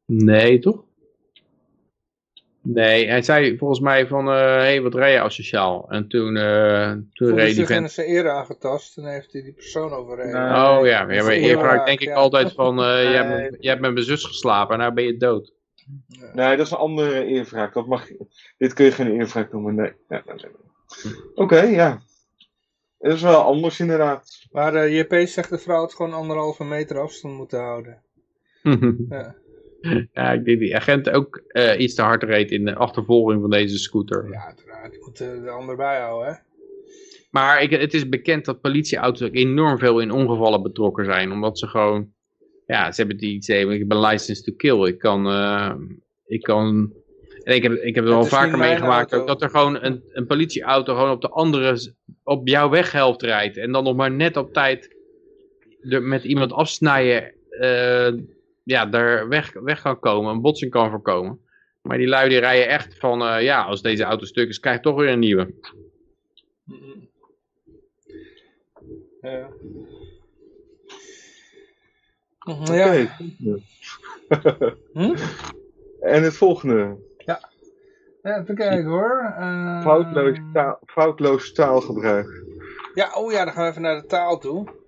Nee, 0.07 0.59
toch? 0.59 0.85
Nee, 2.63 3.09
hij 3.09 3.23
zei 3.23 3.59
volgens 3.59 3.81
mij 3.81 4.07
van, 4.07 4.27
hé, 4.27 4.57
uh, 4.57 4.57
hey, 4.57 4.83
wat 4.83 4.95
rij 4.95 5.13
je 5.13 5.21
asociaal? 5.21 5.87
En 5.89 6.09
toen, 6.09 6.37
uh, 6.37 6.93
toen 7.13 7.35
reed 7.35 7.55
die 7.55 7.67
vent... 7.67 7.91
zijn 7.91 8.09
eer 8.09 8.31
aangetast 8.31 8.99
en 8.99 9.05
heeft 9.05 9.33
hij 9.33 9.43
die 9.43 9.53
persoon 9.53 9.93
overreden. 9.93 10.33
Nee, 10.33 10.51
oh 10.51 10.87
ja, 10.87 11.11
ja 11.11 11.23
maar 11.23 11.33
eerwraak 11.33 11.87
denk 11.87 12.01
ik 12.01 12.09
ja. 12.09 12.15
altijd 12.15 12.53
van, 12.53 12.79
uh, 12.79 12.85
nee. 12.85 13.09
je, 13.09 13.17
hebt, 13.17 13.57
je 13.63 13.69
hebt 13.69 13.81
met 13.81 13.93
mijn 13.93 14.05
zus 14.05 14.25
geslapen 14.25 14.75
en 14.75 14.81
nou 14.81 14.93
ben 14.93 15.05
je 15.05 15.17
dood. 15.17 15.53
Ja. 16.07 16.31
Nee, 16.35 16.57
dat 16.57 16.67
is 16.67 16.73
een 16.73 16.79
andere 16.79 17.25
eerwraak. 17.25 17.75
Dat 17.75 17.87
mag, 17.87 18.07
dit 18.59 18.73
kun 18.73 18.85
je 18.85 18.93
geen 18.93 19.21
eerwraak 19.21 19.53
noemen, 19.53 19.75
nee. 19.75 19.93
Ja. 20.09 20.23
Oké, 20.27 20.39
okay, 21.35 21.71
ja. 21.71 22.03
Dat 23.03 23.13
is 23.13 23.23
wel 23.23 23.43
anders 23.43 23.81
inderdaad. 23.81 24.47
Maar 24.53 24.75
uh, 24.75 24.99
JP 24.99 25.29
zegt 25.29 25.51
de 25.51 25.59
vrouw 25.59 25.83
het 25.83 25.95
gewoon 25.95 26.13
anderhalve 26.13 26.65
meter 26.65 26.99
afstand 26.99 27.37
moeten 27.37 27.61
houden. 27.61 28.03
ja. 29.09 29.35
ja, 30.13 30.33
ik 30.33 30.45
denk 30.45 30.59
die 30.59 30.77
agent 30.77 31.11
ook 31.11 31.43
uh, 31.49 31.79
iets 31.79 31.95
te 31.95 32.03
hard 32.03 32.23
reed 32.23 32.51
in 32.51 32.65
de 32.65 32.75
achtervolging 32.75 33.41
van 33.41 33.51
deze 33.51 33.79
scooter. 33.79 34.29
Ja, 34.31 34.45
uiteraard. 34.47 34.93
Je 34.93 35.03
moet 35.05 35.21
uh, 35.21 35.43
de 35.43 35.51
ander 35.51 35.77
bijhouden, 35.77 36.33
hè. 36.33 36.39
Maar 37.31 37.63
ik, 37.63 37.71
het 37.71 37.95
is 37.95 38.09
bekend 38.09 38.45
dat 38.45 38.61
politieauto's 38.61 39.29
ook 39.29 39.35
enorm 39.35 39.79
veel 39.79 40.01
in 40.01 40.11
ongevallen 40.11 40.63
betrokken 40.63 41.05
zijn. 41.05 41.33
Omdat 41.33 41.59
ze 41.59 41.67
gewoon... 41.67 42.13
Ja, 42.67 42.93
ze 42.93 43.01
hebben 43.01 43.19
die 43.19 43.35
iets 43.35 43.49
ik 43.49 43.89
ben 43.89 44.01
licensed 44.01 44.45
to 44.45 44.53
kill. 44.57 44.87
Ik 44.87 44.99
kan... 44.99 45.27
ik 46.27 46.43
kan 46.43 46.93
en 47.45 47.55
ik 47.55 47.63
heb, 47.63 47.73
ik 47.73 47.95
heb 47.95 48.05
het 48.05 48.13
wel 48.13 48.25
vaker 48.25 48.59
meegemaakt 48.59 49.15
ook, 49.15 49.27
dat 49.27 49.43
er 49.43 49.51
gewoon 49.51 49.83
een, 49.83 50.03
een 50.13 50.27
politieauto 50.27 50.95
gewoon 50.95 51.11
op 51.11 51.21
de 51.21 51.29
andere, 51.29 51.93
op 52.23 52.49
jouw 52.49 52.69
weghelft 52.69 53.23
rijdt. 53.23 53.57
En 53.57 53.73
dan 53.73 53.85
nog 53.85 53.97
maar 53.97 54.11
net 54.11 54.37
op 54.37 54.53
tijd 54.53 54.97
er 55.81 56.03
met 56.03 56.25
iemand 56.25 56.53
afsnijden, 56.53 57.33
uh, 57.51 58.13
ja, 58.65 58.87
daar 58.87 59.29
weg, 59.29 59.53
weg 59.53 59.83
kan 59.83 59.99
komen, 59.99 60.33
een 60.33 60.41
botsing 60.41 60.71
kan 60.71 60.91
voorkomen. 60.91 61.41
Maar 61.83 61.99
die 61.99 62.09
lui 62.09 62.29
die 62.29 62.39
rijden 62.39 62.69
echt 62.69 62.99
van, 62.99 63.23
uh, 63.23 63.43
ja, 63.43 63.63
als 63.63 63.83
deze 63.83 64.03
auto 64.03 64.25
stuk 64.25 64.49
is, 64.49 64.61
krijg 64.61 64.77
je 64.77 64.83
toch 64.83 64.97
weer 64.97 65.09
een 65.09 65.19
nieuwe. 65.19 65.55
Ja. 69.21 69.49
Okay. 72.45 73.11
ja. 73.39 73.57
hm? 74.93 75.15
En 76.01 76.23
het 76.23 76.37
volgende. 76.37 76.97
Ja. 78.23 78.31
ja 78.31 78.41
even 78.41 78.55
kijken 78.55 78.85
hoor. 78.85 79.35
Uh... 79.39 79.83
Foutloos, 79.83 80.39
taal, 80.53 80.79
foutloos 80.87 81.53
taalgebruik. 81.53 82.45
Ja, 82.95 83.13
oh 83.15 83.33
ja, 83.33 83.45
dan 83.45 83.53
gaan 83.53 83.65
we 83.65 83.71
even 83.71 83.83
naar 83.83 84.01
de 84.01 84.07
taal 84.07 84.39
toe. 84.39 84.81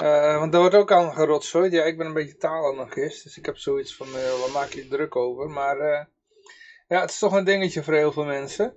Uh, 0.00 0.38
want 0.38 0.52
daar 0.52 0.60
wordt 0.60 0.76
ook 0.76 0.92
aan 0.92 1.12
gerotzooid. 1.12 1.72
Ja, 1.72 1.84
ik 1.84 1.96
ben 1.96 2.06
een 2.06 2.12
beetje 2.12 2.36
taalanarchist, 2.36 3.24
dus 3.24 3.36
ik 3.36 3.46
heb 3.46 3.56
zoiets 3.56 3.96
van, 3.96 4.06
uh, 4.06 4.14
waar 4.14 4.50
maak 4.52 4.68
je 4.68 4.88
druk 4.88 5.16
over? 5.16 5.50
Maar 5.50 5.76
uh, 5.76 6.04
ja, 6.88 7.00
het 7.00 7.10
is 7.10 7.18
toch 7.18 7.32
een 7.32 7.44
dingetje 7.44 7.82
voor 7.82 7.94
heel 7.94 8.12
veel 8.12 8.24
mensen. 8.24 8.74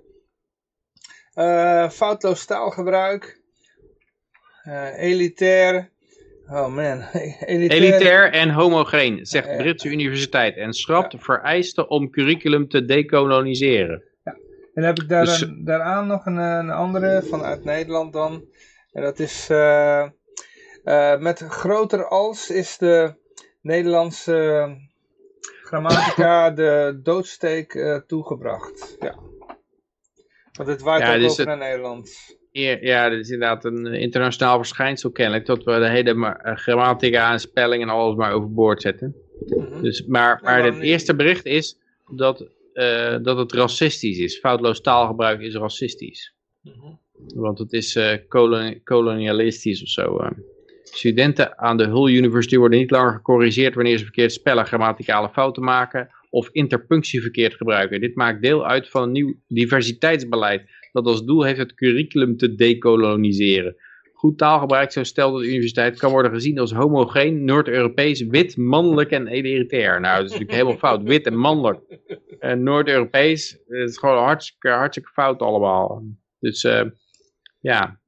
foutloos 1.90 2.44
taalgebruik. 2.44 3.40
elitair. 4.96 5.91
Oh 6.52 6.68
man. 6.68 7.02
Elitair, 7.46 7.82
Elitair 7.82 8.32
en 8.32 8.50
homogeen, 8.50 9.26
zegt 9.26 9.48
de 9.48 9.56
Britse 9.56 9.88
universiteit. 9.88 10.56
En 10.56 10.72
schrapt 10.72 11.14
vereisten 11.18 11.90
om 11.90 12.10
curriculum 12.10 12.68
te 12.68 12.84
dekoloniseren. 12.84 14.02
Ja. 14.24 14.32
En 14.32 14.70
dan 14.74 14.84
heb 14.84 14.98
ik 14.98 15.08
daar 15.08 15.24
dus, 15.24 15.40
een, 15.40 15.64
daaraan 15.64 16.06
nog 16.06 16.26
een, 16.26 16.36
een, 16.36 16.70
andere 16.70 17.22
vanuit 17.22 17.64
Nederland 17.64 18.12
dan. 18.12 18.44
En 18.92 19.02
dat 19.02 19.18
is... 19.18 19.48
Uh, 19.50 20.08
uh, 20.84 21.18
met 21.18 21.38
groter 21.38 22.08
als 22.08 22.50
is 22.50 22.78
de 22.78 23.14
Nederlandse 23.60 24.76
grammatica 25.62 26.50
de 26.60 27.00
doodsteek 27.02 28.02
toegebracht. 28.06 28.96
Ja. 29.00 29.18
Want 30.52 30.68
het 30.68 30.80
waait 30.82 31.02
ja, 31.02 31.14
ook 31.14 31.20
dus 31.20 31.30
over 31.30 31.48
het... 31.48 31.58
naar 31.58 31.68
Nederland. 31.68 32.10
Ja, 32.52 33.08
dat 33.08 33.18
is 33.18 33.30
inderdaad 33.30 33.64
een 33.64 33.86
internationaal 33.86 34.56
verschijnsel 34.56 35.10
kennelijk, 35.10 35.46
dat 35.46 35.64
we 35.64 35.78
de 35.78 35.88
hele 35.88 36.36
grammatica 36.42 37.32
en 37.32 37.40
spelling 37.40 37.82
en 37.82 37.88
alles 37.88 38.16
maar 38.16 38.32
overboord 38.32 38.82
zetten. 38.82 39.14
Mm 39.46 39.64
-hmm. 39.64 39.82
dus, 39.82 40.06
maar 40.06 40.40
maar 40.42 40.64
het 40.64 40.78
eerste 40.78 41.14
bericht 41.14 41.46
is 41.46 41.78
dat, 42.10 42.46
uh, 42.74 43.16
dat 43.22 43.38
het 43.38 43.52
racistisch 43.52 44.18
is. 44.18 44.38
Foutloos 44.38 44.80
taalgebruik 44.80 45.40
is 45.40 45.54
racistisch. 45.54 46.34
Mm 46.62 46.72
-hmm. 46.72 46.98
Want 47.34 47.58
het 47.58 47.72
is 47.72 47.96
uh, 47.96 48.12
koloni 48.28 48.80
kolonialistisch 48.82 49.82
of 49.82 49.88
zo. 49.88 50.20
Uh. 50.20 50.30
Studenten 50.82 51.58
aan 51.58 51.76
de 51.76 51.86
Hull 51.86 52.14
University 52.14 52.56
worden 52.56 52.78
niet 52.78 52.90
langer 52.90 53.12
gecorrigeerd 53.12 53.74
wanneer 53.74 53.98
ze 53.98 54.04
verkeerd 54.04 54.32
spellen, 54.32 54.66
grammaticale 54.66 55.28
fouten 55.28 55.62
maken 55.62 56.10
of 56.30 56.48
interpunctie 56.52 57.20
verkeerd 57.20 57.54
gebruiken. 57.54 58.00
Dit 58.00 58.14
maakt 58.14 58.42
deel 58.42 58.66
uit 58.66 58.88
van 58.88 59.02
een 59.02 59.12
nieuw 59.12 59.34
diversiteitsbeleid 59.48 60.62
dat 60.92 61.06
als 61.06 61.24
doel 61.24 61.42
heeft 61.42 61.58
het 61.58 61.74
curriculum 61.74 62.36
te 62.36 62.54
dekoloniseren. 62.54 63.76
Goed 64.12 64.38
taalgebruik 64.38 64.92
zo 64.92 65.02
stelt 65.02 65.32
dat 65.32 65.42
de 65.42 65.48
universiteit 65.48 65.98
kan 65.98 66.10
worden 66.10 66.32
gezien 66.32 66.58
als 66.58 66.72
homogeen, 66.72 67.44
Noord-Europees, 67.44 68.26
wit, 68.26 68.56
mannelijk 68.56 69.10
en 69.10 69.26
elitair. 69.26 70.00
Nou, 70.00 70.16
dat 70.16 70.24
is 70.24 70.30
natuurlijk 70.30 70.58
helemaal 70.58 70.78
fout. 70.78 71.02
Wit 71.02 71.26
en 71.26 71.36
mannelijk. 71.36 71.80
En 72.38 72.62
Noord-Europees, 72.62 73.58
is 73.68 73.98
gewoon 73.98 74.24
hartstikke, 74.24 74.68
hartstikke 74.68 75.10
fout 75.12 75.40
allemaal. 75.40 76.02
Dus 76.38 76.64
uh, 76.64 76.82
ja, 77.60 78.00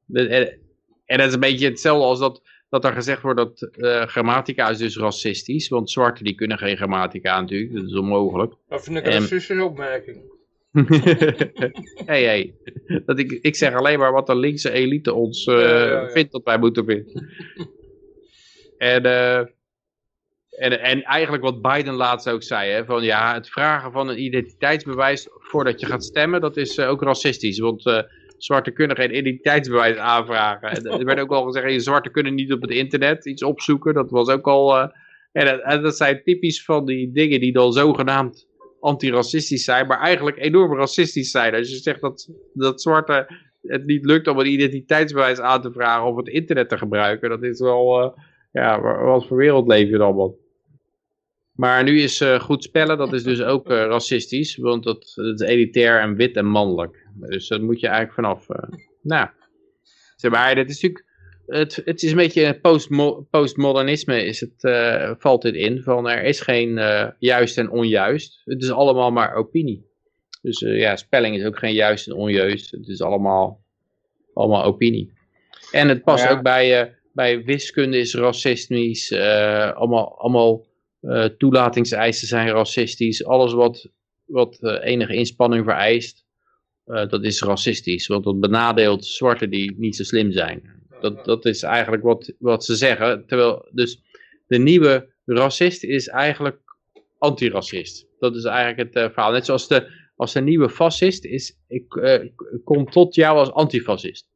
en 1.05 1.19
dat 1.19 1.27
is 1.27 1.35
een 1.35 1.41
beetje 1.41 1.69
hetzelfde 1.69 2.05
als 2.05 2.19
dat, 2.19 2.43
dat 2.69 2.85
er 2.85 2.93
gezegd 2.93 3.23
wordt 3.23 3.39
dat 3.39 3.71
uh, 3.77 4.03
grammatica 4.03 4.71
is 4.71 4.79
dus 4.79 4.97
racistisch. 4.97 5.69
Want 5.69 5.91
zwarten 5.91 6.25
die 6.25 6.35
kunnen 6.35 6.59
geen 6.59 6.77
grammatica 6.77 7.41
natuurlijk, 7.41 7.75
dat 7.75 7.85
is 7.85 7.97
onmogelijk. 7.97 8.55
Dat 8.69 8.85
vind 8.85 8.97
ik 8.97 9.07
een 9.07 9.13
racistische 9.13 9.65
opmerking. 9.65 10.33
hey, 12.11 12.23
hey. 12.25 12.55
Dat 13.07 13.19
ik, 13.19 13.33
ik 13.33 13.57
zeg 13.57 13.75
alleen 13.75 13.99
maar 13.99 14.13
wat 14.13 14.27
de 14.27 14.37
linkse 14.37 14.71
elite 14.71 15.13
ons 15.13 15.47
uh, 15.47 15.61
ja, 15.61 15.69
ja, 15.69 16.01
ja. 16.01 16.09
vindt 16.09 16.33
dat 16.33 16.45
wij 16.45 16.59
moeten 16.59 16.85
vinden. 16.85 17.29
en, 18.93 19.05
uh, 19.05 19.39
en, 20.51 20.81
en 20.81 21.03
eigenlijk 21.03 21.43
wat 21.43 21.63
Biden 21.63 21.95
laatst 21.95 22.29
ook 22.29 22.43
zei, 22.43 22.71
hè, 22.71 22.85
van 22.85 23.03
ja, 23.03 23.35
het 23.35 23.49
vragen 23.49 23.93
van 23.93 24.09
een 24.09 24.23
identiteitsbewijs 24.23 25.29
voordat 25.31 25.81
je 25.81 25.87
gaat 25.87 26.05
stemmen, 26.05 26.41
dat 26.41 26.57
is 26.57 26.79
uh, 26.79 26.89
ook 26.89 27.03
racistisch. 27.03 27.59
Want 27.59 28.05
zwarte 28.39 28.71
kunnen 28.71 28.97
geen 28.97 29.17
identiteitsbewijs 29.17 29.97
aanvragen. 29.97 30.69
En, 30.69 30.85
er 30.85 31.05
werd 31.05 31.21
ook 31.21 31.33
al 31.33 31.45
gezegd, 31.45 31.73
je 31.73 31.81
zwarte 31.81 32.11
kunnen 32.11 32.35
niet 32.35 32.53
op 32.53 32.63
het 32.63 32.71
internet 32.71 33.27
iets 33.27 33.43
opzoeken. 33.43 33.95
Dat 33.95 34.11
was 34.11 34.29
ook 34.29 34.47
al... 34.47 34.79
en, 35.33 35.61
dat, 35.63 35.83
dat 35.83 35.97
zijn 35.97 36.23
typisch 36.25 36.65
van 36.65 36.87
die 36.87 37.13
dingen 37.13 37.41
die 37.41 37.53
dan 37.53 37.73
zogenaamd 37.73 38.53
antiracistisch 38.85 39.65
zijn, 39.65 39.87
maar 39.87 40.01
eigenlijk 40.01 40.37
enorm 40.39 40.75
racistisch 40.75 41.31
zijn. 41.31 41.55
Als 41.55 41.71
je 41.71 41.77
zegt 41.77 42.01
dat, 42.01 42.31
dat 42.53 42.83
zwarte 42.83 43.27
het 43.63 43.85
niet 43.85 44.05
lukt 44.05 44.27
om 44.27 44.39
een 44.39 44.53
identiteitsbewijs 44.53 45.41
aan 45.41 45.63
te 45.63 45.73
vragen 45.73 46.07
of 46.07 46.17
het 46.17 46.29
internet 46.29 46.69
te 46.69 46.79
gebruiken, 46.79 47.31
dat 47.31 47.43
is 47.43 47.61
wel, 47.61 48.03
uh, 48.03 48.11
ja, 48.53 48.81
wat 49.05 49.27
voor 49.27 49.37
wereld 49.37 49.69
leef 49.69 49.89
je 49.89 49.97
dan 49.97 50.15
wat. 50.15 50.35
Maar 51.53 51.85
nu 51.85 52.01
is 52.01 52.21
uh, 52.21 52.41
goed 52.41 52.63
spellen, 52.63 52.99
dat 52.99 53.13
is 53.13 53.23
dus 53.23 53.43
ook 53.43 53.71
uh, 53.71 53.77
racistisch, 53.77 54.57
want 54.57 54.85
dat, 54.85 55.13
dat, 55.15 55.41
is 55.41 55.49
elitair 55.49 56.01
en 56.01 56.17
wit 56.17 56.37
en 56.37 56.47
mannelijk. 56.47 57.07
Dus 57.15 57.49
daar 57.49 57.63
moet 57.63 57.81
je 57.81 57.89
eigenlijk 57.89 58.15
vanaf. 58.15 58.47
nou, 59.03 59.29
zeg 60.17 60.31
maar, 60.31 60.55
dit 60.55 60.71
is 60.71 60.83
natuurlijk 60.83 61.05
het, 61.47 61.83
het 61.85 62.03
is 62.03 62.11
een 62.11 62.17
beetje 62.17 62.59
postmo 62.61 63.27
postmodernisme 63.31 64.25
is 64.25 64.41
het, 64.41 64.65
eh, 64.65 65.13
valt 65.19 65.43
dit 65.43 65.55
in. 65.55 65.83
Van 65.83 66.09
er 66.09 66.23
is 66.23 66.41
geen 66.41 66.79
eh, 66.79 67.09
juist 67.19 67.59
en 67.59 67.71
onjuist. 67.71 68.41
Het 68.45 68.63
is 68.63 68.71
allemaal 68.71 69.11
maar 69.11 69.35
opinie. 69.35 69.87
Dus 70.43 70.63
eh, 70.63 70.79
ja, 70.79 70.97
spelling 70.97 71.37
is 71.37 71.45
ook 71.45 71.59
geen 71.59 71.75
juist 71.75 72.07
en 72.07 72.15
onjuist. 72.15 72.71
Het 72.71 72.89
is 72.89 73.01
allemaal, 73.01 73.65
allemaal 74.35 74.65
opinie. 74.65 75.13
En 75.71 75.89
het 75.89 76.05
past 76.05 76.25
Ja. 76.25 76.31
ook 76.31 76.43
bij, 76.43 76.95
bij 77.13 77.45
wiskunde 77.45 77.99
is 77.99 78.15
racistisch. 78.15 79.13
allemaal 79.75 80.19
allemaal 80.19 80.67
toelatingseisen 81.39 82.29
zijn 82.29 82.49
racistisch. 82.49 83.25
Alles 83.25 83.53
wat, 83.53 83.89
wat 84.25 84.59
enige 84.83 85.15
inspanning 85.15 85.65
vereist, 85.65 86.25
dat 86.85 87.25
is 87.25 87.43
racistisch. 87.43 88.07
Want 88.07 88.25
dat 88.25 88.41
benadeelt 88.41 89.05
zwarten 89.05 89.51
die 89.51 89.75
niet 89.79 89.97
zo 89.97 90.03
slim 90.03 90.33
zijn. 90.33 90.84
Dat, 91.05 91.25
dat 91.25 91.45
is 91.45 91.63
eigenlijk 91.63 92.03
wat, 92.03 92.33
wat 92.39 92.65
ze 92.65 92.77
zeggen. 92.77 93.27
Terwijl, 93.27 93.69
dus 93.71 94.03
de 94.47 94.59
nieuwe 94.59 95.09
racist 95.25 95.85
is 95.85 96.09
eigenlijk 96.09 96.59
antiracist. 97.19 98.07
Dat 98.19 98.37
is 98.37 98.45
eigenlijk 98.45 98.79
het 98.79 99.05
eh, 99.05 99.11
verhaal. 99.13 99.33
Net 99.33 99.45
zoals 99.45 99.69
de, 99.69 99.91
als 100.17 100.33
de 100.33 100.41
nieuwe 100.41 100.71
fascist 100.71 101.25
is, 101.25 101.59
ik, 101.69 101.97
eh, 101.97 102.29
komt 102.65 102.93
tot 102.93 103.15
jou 103.15 103.39
als 103.39 103.53
antifascist. 103.53 104.29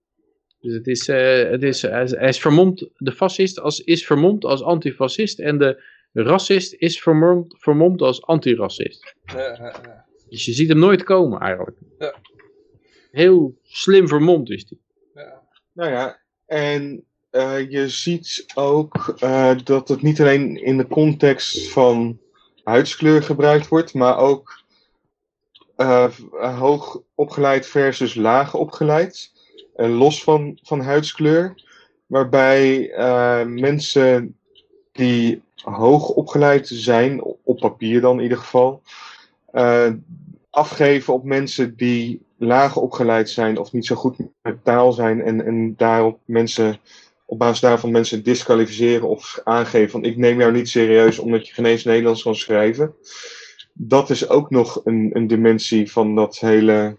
Dus 0.60 0.74
het 0.74 0.86
is, 0.86 1.08
eh, 1.08 1.50
het 1.50 1.62
is, 1.62 1.82
hij 1.82 2.02
is, 2.02 2.10
hij 2.10 2.28
is 2.28 2.40
vermomd, 2.40 2.88
de 2.96 3.12
fascist 3.12 3.60
als, 3.60 3.80
is 3.80 4.06
vermomd 4.06 4.44
als 4.44 4.62
antifascist 4.62 5.38
en 5.38 5.58
de 5.58 5.82
racist 6.12 6.74
is 6.74 7.00
vermomd, 7.00 7.54
vermomd 7.58 8.02
als 8.02 8.22
antiracist. 8.22 9.14
Ja, 9.24 9.38
ja, 9.38 9.80
ja. 9.82 10.06
Dus 10.28 10.44
je 10.44 10.52
ziet 10.52 10.68
hem 10.68 10.78
nooit 10.78 11.02
komen 11.02 11.40
eigenlijk. 11.40 11.78
Ja. 11.98 12.14
Heel 13.10 13.58
slim 13.62 14.08
vermomd 14.08 14.50
is 14.50 14.66
hij. 14.68 14.78
Ja. 15.24 15.42
Nou 15.72 15.90
ja, 15.90 16.20
en 16.48 17.04
eh, 17.30 17.70
je 17.70 17.88
ziet 17.88 18.46
ook 18.54 19.14
eh, 19.18 19.54
dat 19.64 19.88
het 19.88 20.02
niet 20.02 20.20
alleen 20.20 20.64
in 20.64 20.76
de 20.76 20.86
context 20.86 21.70
van 21.70 22.18
huidskleur 22.64 23.22
gebruikt 23.22 23.68
wordt, 23.68 23.94
maar 23.94 24.18
ook 24.18 24.62
eh, 25.76 26.08
hoog 26.58 27.02
opgeleid 27.14 27.66
versus 27.66 28.14
laag 28.14 28.54
opgeleid. 28.54 29.32
Eh, 29.76 29.98
los 29.98 30.22
van, 30.22 30.58
van 30.62 30.80
huidskleur. 30.80 31.66
Waarbij 32.06 32.92
mensen 33.46 34.36
die 34.92 35.42
hoog 35.62 36.08
opgeleid 36.08 36.68
zijn, 36.68 37.22
op 37.42 37.58
papier 37.58 38.00
dan 38.00 38.16
in 38.16 38.22
ieder 38.22 38.38
geval, 38.38 38.82
afgeven 40.50 41.14
op 41.14 41.24
mensen 41.24 41.76
die 41.76 42.26
laag 42.38 42.76
opgeleid 42.76 43.30
zijn 43.30 43.58
of 43.58 43.72
niet 43.72 43.86
zo 43.86 43.94
goed 43.94 44.16
met 44.42 44.64
taal 44.64 44.92
zijn 44.92 45.22
en, 45.22 45.44
en 45.44 45.74
daarop 45.76 46.18
mensen, 46.24 46.78
op 47.26 47.38
basis 47.38 47.60
daarvan 47.60 47.90
mensen 47.90 48.22
disqualificeren 48.22 49.08
of 49.08 49.40
aangeven 49.44 49.90
van 49.90 50.04
ik 50.04 50.16
neem 50.16 50.38
jou 50.38 50.52
niet 50.52 50.68
serieus 50.68 51.18
omdat 51.18 51.46
je 51.48 51.54
geen 51.54 51.64
Nederlands 51.84 52.22
kan 52.22 52.34
schrijven. 52.34 52.94
Dat 53.72 54.10
is 54.10 54.28
ook 54.28 54.50
nog 54.50 54.80
een, 54.84 55.10
een 55.12 55.26
dimensie 55.26 55.90
van 55.90 56.14
dat 56.14 56.38
hele, 56.38 56.96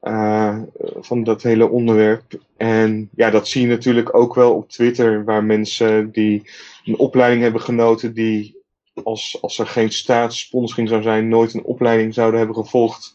eh, 0.00 0.58
van 1.00 1.24
dat 1.24 1.42
hele 1.42 1.68
onderwerp. 1.68 2.40
En 2.56 3.08
ja, 3.14 3.30
dat 3.30 3.48
zie 3.48 3.62
je 3.62 3.68
natuurlijk 3.68 4.14
ook 4.14 4.34
wel 4.34 4.54
op 4.54 4.68
Twitter, 4.68 5.24
waar 5.24 5.44
mensen 5.44 6.10
die 6.10 6.50
een 6.84 6.98
opleiding 6.98 7.42
hebben 7.42 7.60
genoten, 7.60 8.14
die 8.14 8.59
als, 9.04 9.38
als 9.40 9.58
er 9.58 9.66
geen 9.66 9.90
staatssponsoring 9.92 10.88
zou 10.88 11.02
zijn, 11.02 11.28
nooit 11.28 11.54
een 11.54 11.64
opleiding 11.64 12.14
zouden 12.14 12.38
hebben 12.38 12.56
gevolgd 12.56 13.14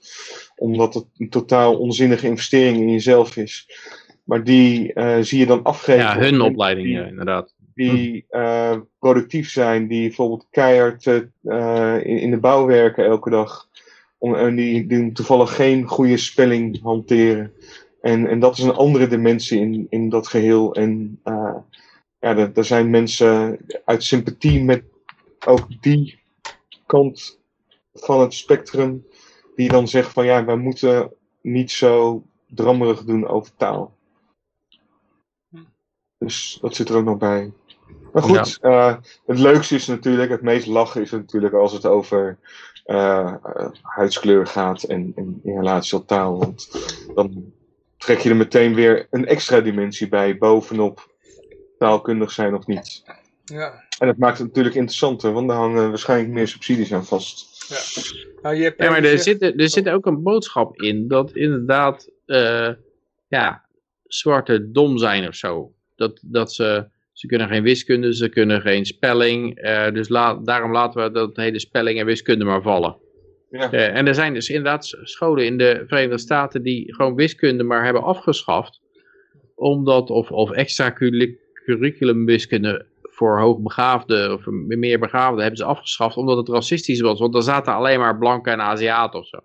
omdat 0.55 0.93
het 0.93 1.05
een 1.17 1.29
totaal 1.29 1.77
onzinnige 1.77 2.27
investering 2.27 2.77
in 2.77 2.91
jezelf 2.91 3.37
is. 3.37 3.67
Maar 4.23 4.43
die 4.43 4.93
eh, 4.93 5.17
zie 5.21 5.39
je 5.39 5.45
dan 5.45 5.63
afgeven. 5.63 6.01
Ja, 6.01 6.13
hun 6.13 6.21
mensen 6.21 6.41
opleiding, 6.41 6.87
die- 6.87 6.95
ja, 6.95 7.05
inderdaad. 7.05 7.53
Die 7.73 8.25
eh, 8.29 8.77
productief 8.99 9.49
zijn, 9.49 9.87
die 9.87 10.07
bijvoorbeeld 10.07 10.47
keihard 10.49 11.07
eh, 11.07 11.95
in, 12.05 12.17
in 12.19 12.31
de 12.31 12.37
bouw 12.37 12.65
werken 12.65 13.05
elke 13.05 13.29
dag. 13.29 13.69
Om, 14.17 14.35
en 14.35 14.55
die, 14.55 14.87
die 14.87 15.11
toevallig 15.11 15.55
geen 15.55 15.83
goede 15.87 16.17
spelling 16.17 16.81
hanteren. 16.81 17.51
En, 18.01 18.27
en 18.27 18.39
dat 18.39 18.57
is 18.57 18.63
een 18.63 18.73
andere 18.73 19.07
dimensie 19.07 19.59
in, 19.59 19.87
in 19.89 20.09
dat 20.09 20.27
geheel. 20.27 20.75
En 20.75 21.19
ja, 21.23 21.65
er, 22.19 22.51
er 22.53 22.65
zijn 22.65 22.89
mensen 22.89 23.57
uit 23.85 24.03
sympathie 24.03 24.63
met 24.63 24.83
ook 25.45 25.81
die 25.81 26.19
kant 26.85 27.39
van 27.93 28.19
het 28.19 28.33
spectrum. 28.33 29.05
Die 29.55 29.69
dan 29.69 29.87
zeggen 29.87 30.13
van 30.13 30.25
ja, 30.25 30.45
wij 30.45 30.55
moeten 30.55 31.11
niet 31.41 31.71
zo 31.71 32.23
drammerig 32.47 33.03
doen 33.03 33.27
over 33.27 33.51
taal. 33.55 33.95
Dus 36.17 36.57
dat 36.61 36.75
zit 36.75 36.89
er 36.89 36.95
ook 36.95 37.05
nog 37.05 37.17
bij. 37.17 37.51
Maar 38.13 38.23
goed, 38.23 38.57
eh, 38.61 38.95
het 39.25 39.39
leukste 39.39 39.75
is 39.75 39.87
natuurlijk, 39.87 40.31
het 40.31 40.41
meest 40.41 40.67
lachen 40.67 41.01
is 41.01 41.11
natuurlijk 41.11 41.53
als 41.53 41.73
het 41.73 41.85
over 41.85 42.37
eh, 42.85 43.33
eh, 43.43 43.67
huidskleur 43.81 44.47
gaat 44.47 44.83
en, 44.83 45.11
en 45.15 45.39
in 45.43 45.57
relatie 45.57 45.89
tot 45.89 46.07
taal. 46.07 46.37
Want 46.37 46.69
dan 47.15 47.53
trek 47.97 48.19
je 48.19 48.29
er 48.29 48.35
meteen 48.35 48.75
weer 48.75 49.07
een 49.09 49.25
extra 49.25 49.61
dimensie 49.61 50.09
bij 50.09 50.37
bovenop 50.37 51.13
taalkundig 51.77 52.31
zijn 52.31 52.55
of 52.55 52.67
niet. 52.67 53.03
Ja. 53.45 53.84
En 53.99 54.07
dat 54.07 54.17
maakt 54.17 54.37
het 54.37 54.47
natuurlijk 54.47 54.75
interessanter, 54.75 55.31
want 55.31 55.47
daar 55.47 55.57
hangen 55.57 55.89
waarschijnlijk 55.89 56.33
meer 56.33 56.47
subsidies 56.47 56.93
aan 56.93 57.05
vast. 57.05 57.53
Nou, 58.41 58.55
je 58.55 58.63
hebt 58.63 58.81
Ja, 58.83 58.89
maar 58.89 59.03
er 59.03 59.19
zit, 59.19 59.41
er 59.41 59.69
zit 59.69 59.89
ook 59.89 60.05
een 60.05 60.23
boodschap 60.23 60.81
in 60.81 61.07
dat 61.07 61.35
inderdaad, 61.35 62.09
eh, 62.25 62.69
ja, 63.27 63.65
zwarte 64.03 64.71
dom 64.71 64.97
zijn 64.97 65.27
of 65.27 65.35
zo. 65.35 65.73
Dat, 65.95 66.19
dat 66.25 66.53
ze, 66.53 66.87
ze 67.11 67.27
kunnen 67.27 67.47
geen 67.47 67.63
wiskunde, 67.63 68.15
ze 68.15 68.29
kunnen 68.29 68.61
geen 68.61 68.85
spelling. 68.85 69.55
eh, 69.57 69.91
dus 69.93 70.09
la- 70.09 70.39
daarom 70.43 70.71
laten 70.71 71.03
we 71.03 71.11
dat 71.11 71.35
hele 71.35 71.59
spelling 71.59 71.99
en 71.99 72.05
wiskunde 72.05 72.45
maar 72.45 72.61
vallen. 72.61 72.97
Ja. 73.49 73.71
Eh, 73.71 73.95
en 73.95 74.07
er 74.07 74.15
zijn 74.15 74.33
dus 74.33 74.49
inderdaad 74.49 74.97
scholen 75.03 75.45
in 75.45 75.57
de 75.57 75.83
Verenigde 75.87 76.17
Staten 76.17 76.63
die 76.63 76.93
gewoon 76.93 77.15
wiskunde 77.15 77.63
maar 77.63 77.83
hebben 77.83 78.03
afgeschaft. 78.03 78.81
Omdat, 79.55 80.09
of, 80.09 80.31
of 80.31 80.51
extra 80.51 80.91
curri- 80.91 81.37
curriculum 81.65 82.25
wiskunde 82.25 82.85
voor 83.15 83.39
hoogbegaafden 83.39 84.33
of 84.33 84.45
meer 84.67 84.99
begaafden 84.99 85.39
hebben 85.39 85.57
ze 85.57 85.65
afgeschaft 85.65 86.17
omdat 86.17 86.37
het 86.37 86.49
racistisch 86.49 87.01
was. 87.01 87.19
Want 87.19 87.35
er 87.35 87.43
zaten 87.43 87.73
alleen 87.73 87.99
maar 87.99 88.17
blanken 88.17 88.51
en 88.51 88.61
Aziaten 88.61 89.19
of 89.19 89.27
zo. 89.27 89.39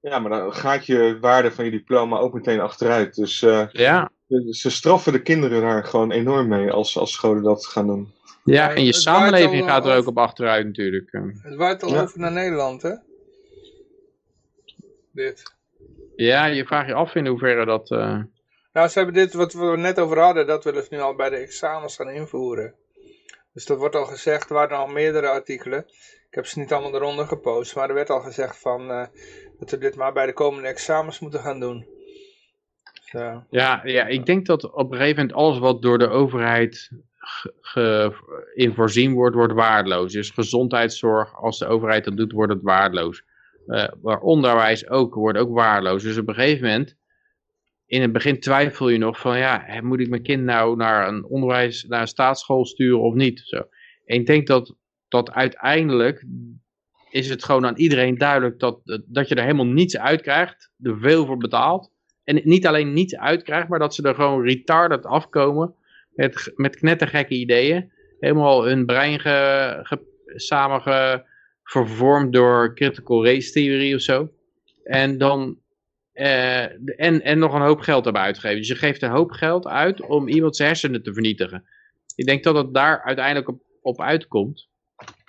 Ja, 0.00 0.18
maar 0.18 0.30
dan 0.30 0.52
gaat 0.54 0.86
je 0.86 1.18
waarde 1.20 1.50
van 1.50 1.64
je 1.64 1.70
diploma 1.70 2.18
ook 2.18 2.32
meteen 2.34 2.60
achteruit. 2.60 3.14
Dus 3.14 3.42
eh, 3.42 3.66
Ja, 3.72 4.10
ze 4.50 4.70
straffen 4.70 5.12
de 5.12 5.22
kinderen 5.22 5.60
daar 5.60 5.84
gewoon 5.84 6.10
enorm 6.10 6.48
mee 6.48 6.70
als, 6.70 6.98
als 6.98 7.12
scholen 7.12 7.42
dat 7.42 7.66
gaan 7.66 7.86
doen. 7.86 8.12
ja 8.44 8.74
en 8.74 8.80
je 8.80 8.86
het 8.86 8.96
samenleving 8.96 9.62
al, 9.62 9.68
gaat 9.68 9.86
er 9.86 9.96
ook 9.96 10.06
op 10.06 10.18
achteruit 10.18 10.66
natuurlijk. 10.66 11.10
Het 11.42 11.56
waait 11.56 11.82
al 11.82 11.90
Ja. 11.94 12.02
over 12.02 12.20
naar 12.20 12.32
Nederland, 12.32 12.82
hè? 12.82 12.92
Dit. 15.12 15.42
Ja, 16.16 16.44
je 16.44 16.64
vraagt 16.66 16.88
je 16.88 16.94
af 16.94 17.14
in 17.14 17.26
hoeverre 17.26 17.64
dat... 17.64 17.90
eh, 17.90 18.18
Nou, 18.72 18.88
ze 18.88 18.96
hebben 18.98 19.14
dit, 19.14 19.32
wat 19.32 19.52
we 19.52 19.64
er 19.64 19.78
net 19.78 19.98
over 19.98 20.18
hadden, 20.18 20.46
dat 20.46 20.64
willen 20.64 20.82
ze 20.82 20.88
nu 20.90 21.00
al 21.00 21.14
bij 21.14 21.30
de 21.30 21.36
examens 21.36 21.96
gaan 21.96 22.10
invoeren. 22.10 22.74
Dus 23.52 23.66
dat 23.66 23.78
wordt 23.78 23.94
al 23.94 24.04
gezegd, 24.04 24.48
er 24.48 24.54
waren 24.54 24.76
al 24.76 24.86
meerdere 24.86 25.28
artikelen. 25.28 25.84
Ik 26.28 26.34
heb 26.34 26.46
ze 26.46 26.58
niet 26.58 26.72
allemaal 26.72 26.94
eronder 26.94 27.26
gepost, 27.26 27.76
maar 27.76 27.88
er 27.88 27.94
werd 27.94 28.10
al 28.10 28.20
gezegd 28.20 28.58
van, 28.58 28.90
eh, 28.90 29.06
dat 29.58 29.70
we 29.70 29.78
dit 29.78 29.96
maar 29.96 30.12
bij 30.12 30.26
de 30.26 30.32
komende 30.32 30.68
examens 30.68 31.18
moeten 31.18 31.40
gaan 31.40 31.60
doen. 31.60 31.86
Ja, 33.50 33.80
ja, 33.84 34.06
ik 34.06 34.26
denk 34.26 34.46
dat 34.46 34.70
op 34.70 34.92
een 34.92 34.98
gegeven 34.98 35.20
moment 35.20 35.36
alles 35.36 35.58
wat 35.58 35.82
door 35.82 35.98
de 35.98 36.08
overheid 36.08 36.90
in 38.54 38.74
voorzien 38.74 39.12
wordt, 39.12 39.36
wordt 39.36 39.52
waardeloos. 39.52 40.12
Dus 40.12 40.30
gezondheidszorg, 40.30 41.42
als 41.42 41.58
de 41.58 41.66
overheid 41.66 42.04
dat 42.04 42.16
doet, 42.16 42.32
wordt 42.32 42.52
het 42.52 42.62
waardeloos. 42.62 43.24
Eh, 43.66 43.88
maar 44.02 44.20
onderwijs 44.20 44.88
ook, 44.88 45.14
wordt 45.14 45.38
ook 45.38 45.54
waardeloos. 45.54 46.02
Dus 46.02 46.18
op 46.18 46.28
een 46.28 46.34
gegeven 46.34 46.68
moment, 46.68 46.96
in 47.92 48.02
het 48.02 48.12
begin 48.12 48.40
twijfel 48.40 48.88
je 48.88 48.98
nog 48.98 49.18
van, 49.18 49.38
ja, 49.38 49.80
moet 49.82 50.00
ik 50.00 50.08
mijn 50.08 50.22
kind 50.22 50.42
nou 50.42 50.76
naar 50.76 51.08
een 51.08 51.24
onderwijs, 51.24 51.84
naar 51.84 52.00
een 52.00 52.06
staatsschool 52.06 52.66
sturen 52.66 53.00
of 53.00 53.14
niet? 53.14 53.42
Zo. 53.44 53.56
En 54.04 54.16
ik 54.20 54.26
denk 54.26 54.46
dat, 54.46 54.76
dat 55.08 55.32
uiteindelijk 55.32 56.24
is 57.10 57.28
het 57.28 57.44
gewoon 57.44 57.66
aan 57.66 57.76
iedereen 57.76 58.18
duidelijk 58.18 58.58
dat, 58.58 59.02
dat 59.06 59.28
je 59.28 59.34
er 59.34 59.42
helemaal 59.42 59.66
niets 59.66 59.98
uit 59.98 60.20
krijgt, 60.20 60.70
er 60.82 60.98
veel 60.98 61.26
voor 61.26 61.36
betaalt. 61.36 61.90
En 62.24 62.40
niet 62.44 62.66
alleen 62.66 62.92
niets 62.92 63.16
uitkrijgt, 63.16 63.68
maar 63.68 63.78
dat 63.78 63.94
ze 63.94 64.02
er 64.02 64.14
gewoon 64.14 64.44
retarded 64.44 65.06
afkomen 65.06 65.74
met, 66.14 66.52
met 66.56 66.76
knettergekke 66.76 67.34
ideeën. 67.34 67.92
Helemaal 68.20 68.66
hun 68.66 68.86
brein 68.86 69.20
ge, 69.20 69.98
samen 70.26 70.82
vervormd 71.62 72.32
door 72.32 72.74
critical 72.74 73.24
race 73.24 73.52
theorie 73.52 73.94
of 73.94 74.00
zo. 74.00 74.32
En 74.84 75.18
dan 75.18 75.61
eh, 76.12 76.62
en, 77.00 77.22
en 77.22 77.38
nog 77.38 77.54
een 77.54 77.60
hoop 77.60 77.80
geld 77.80 78.04
hebben 78.04 78.22
uitgegeven. 78.22 78.58
Dus 78.58 78.68
je 78.68 78.74
geeft 78.74 79.02
een 79.02 79.10
hoop 79.10 79.30
geld 79.30 79.66
uit 79.66 80.00
om 80.00 80.28
iemand 80.28 80.56
zijn 80.56 80.68
hersenen 80.68 81.02
te 81.02 81.12
vernietigen. 81.12 81.64
Ik 82.14 82.26
denk 82.26 82.44
dat 82.44 82.54
het 82.54 82.74
daar 82.74 83.02
uiteindelijk 83.02 83.48
op, 83.48 83.62
op 83.80 84.00
uitkomt. 84.00 84.70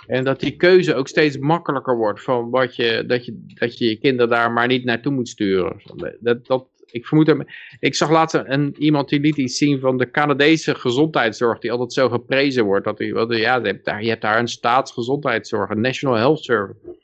En 0.07 0.23
dat 0.23 0.39
die 0.39 0.55
keuze 0.55 0.95
ook 0.95 1.07
steeds 1.07 1.37
makkelijker 1.37 1.97
wordt 1.97 2.23
van 2.23 2.49
wat 2.49 2.75
je, 2.75 3.03
dat, 3.07 3.25
je, 3.25 3.43
dat 3.47 3.77
je 3.77 3.85
je 3.85 3.97
kinderen 3.97 4.29
daar 4.29 4.51
maar 4.51 4.67
niet 4.67 4.83
naartoe 4.83 5.11
moet 5.11 5.29
sturen. 5.29 5.81
Dat, 6.19 6.45
dat, 6.45 6.67
ik 6.91 7.05
vermoed 7.05 7.27
hem, 7.27 7.45
ik 7.79 7.95
zag 7.95 8.09
laatst 8.09 8.41
een, 8.43 8.75
iemand 8.77 9.09
die 9.09 9.19
liet 9.19 9.37
iets 9.37 9.57
zien 9.57 9.79
van 9.79 9.97
de 9.97 10.11
Canadese 10.11 10.75
gezondheidszorg, 10.75 11.59
die 11.59 11.71
altijd 11.71 11.93
zo 11.93 12.09
geprezen 12.09 12.63
wordt. 12.63 12.85
Dat 12.85 12.97
die, 12.97 13.13
wat, 13.13 13.35
ja, 13.35 13.55
je 13.55 13.65
hebt, 13.65 13.85
daar, 13.85 14.03
je 14.03 14.09
hebt 14.09 14.21
daar 14.21 14.39
een 14.39 14.47
staatsgezondheidszorg, 14.47 15.69
een 15.69 15.81
National 15.81 16.17
Health 16.17 16.43
Service. 16.43 16.97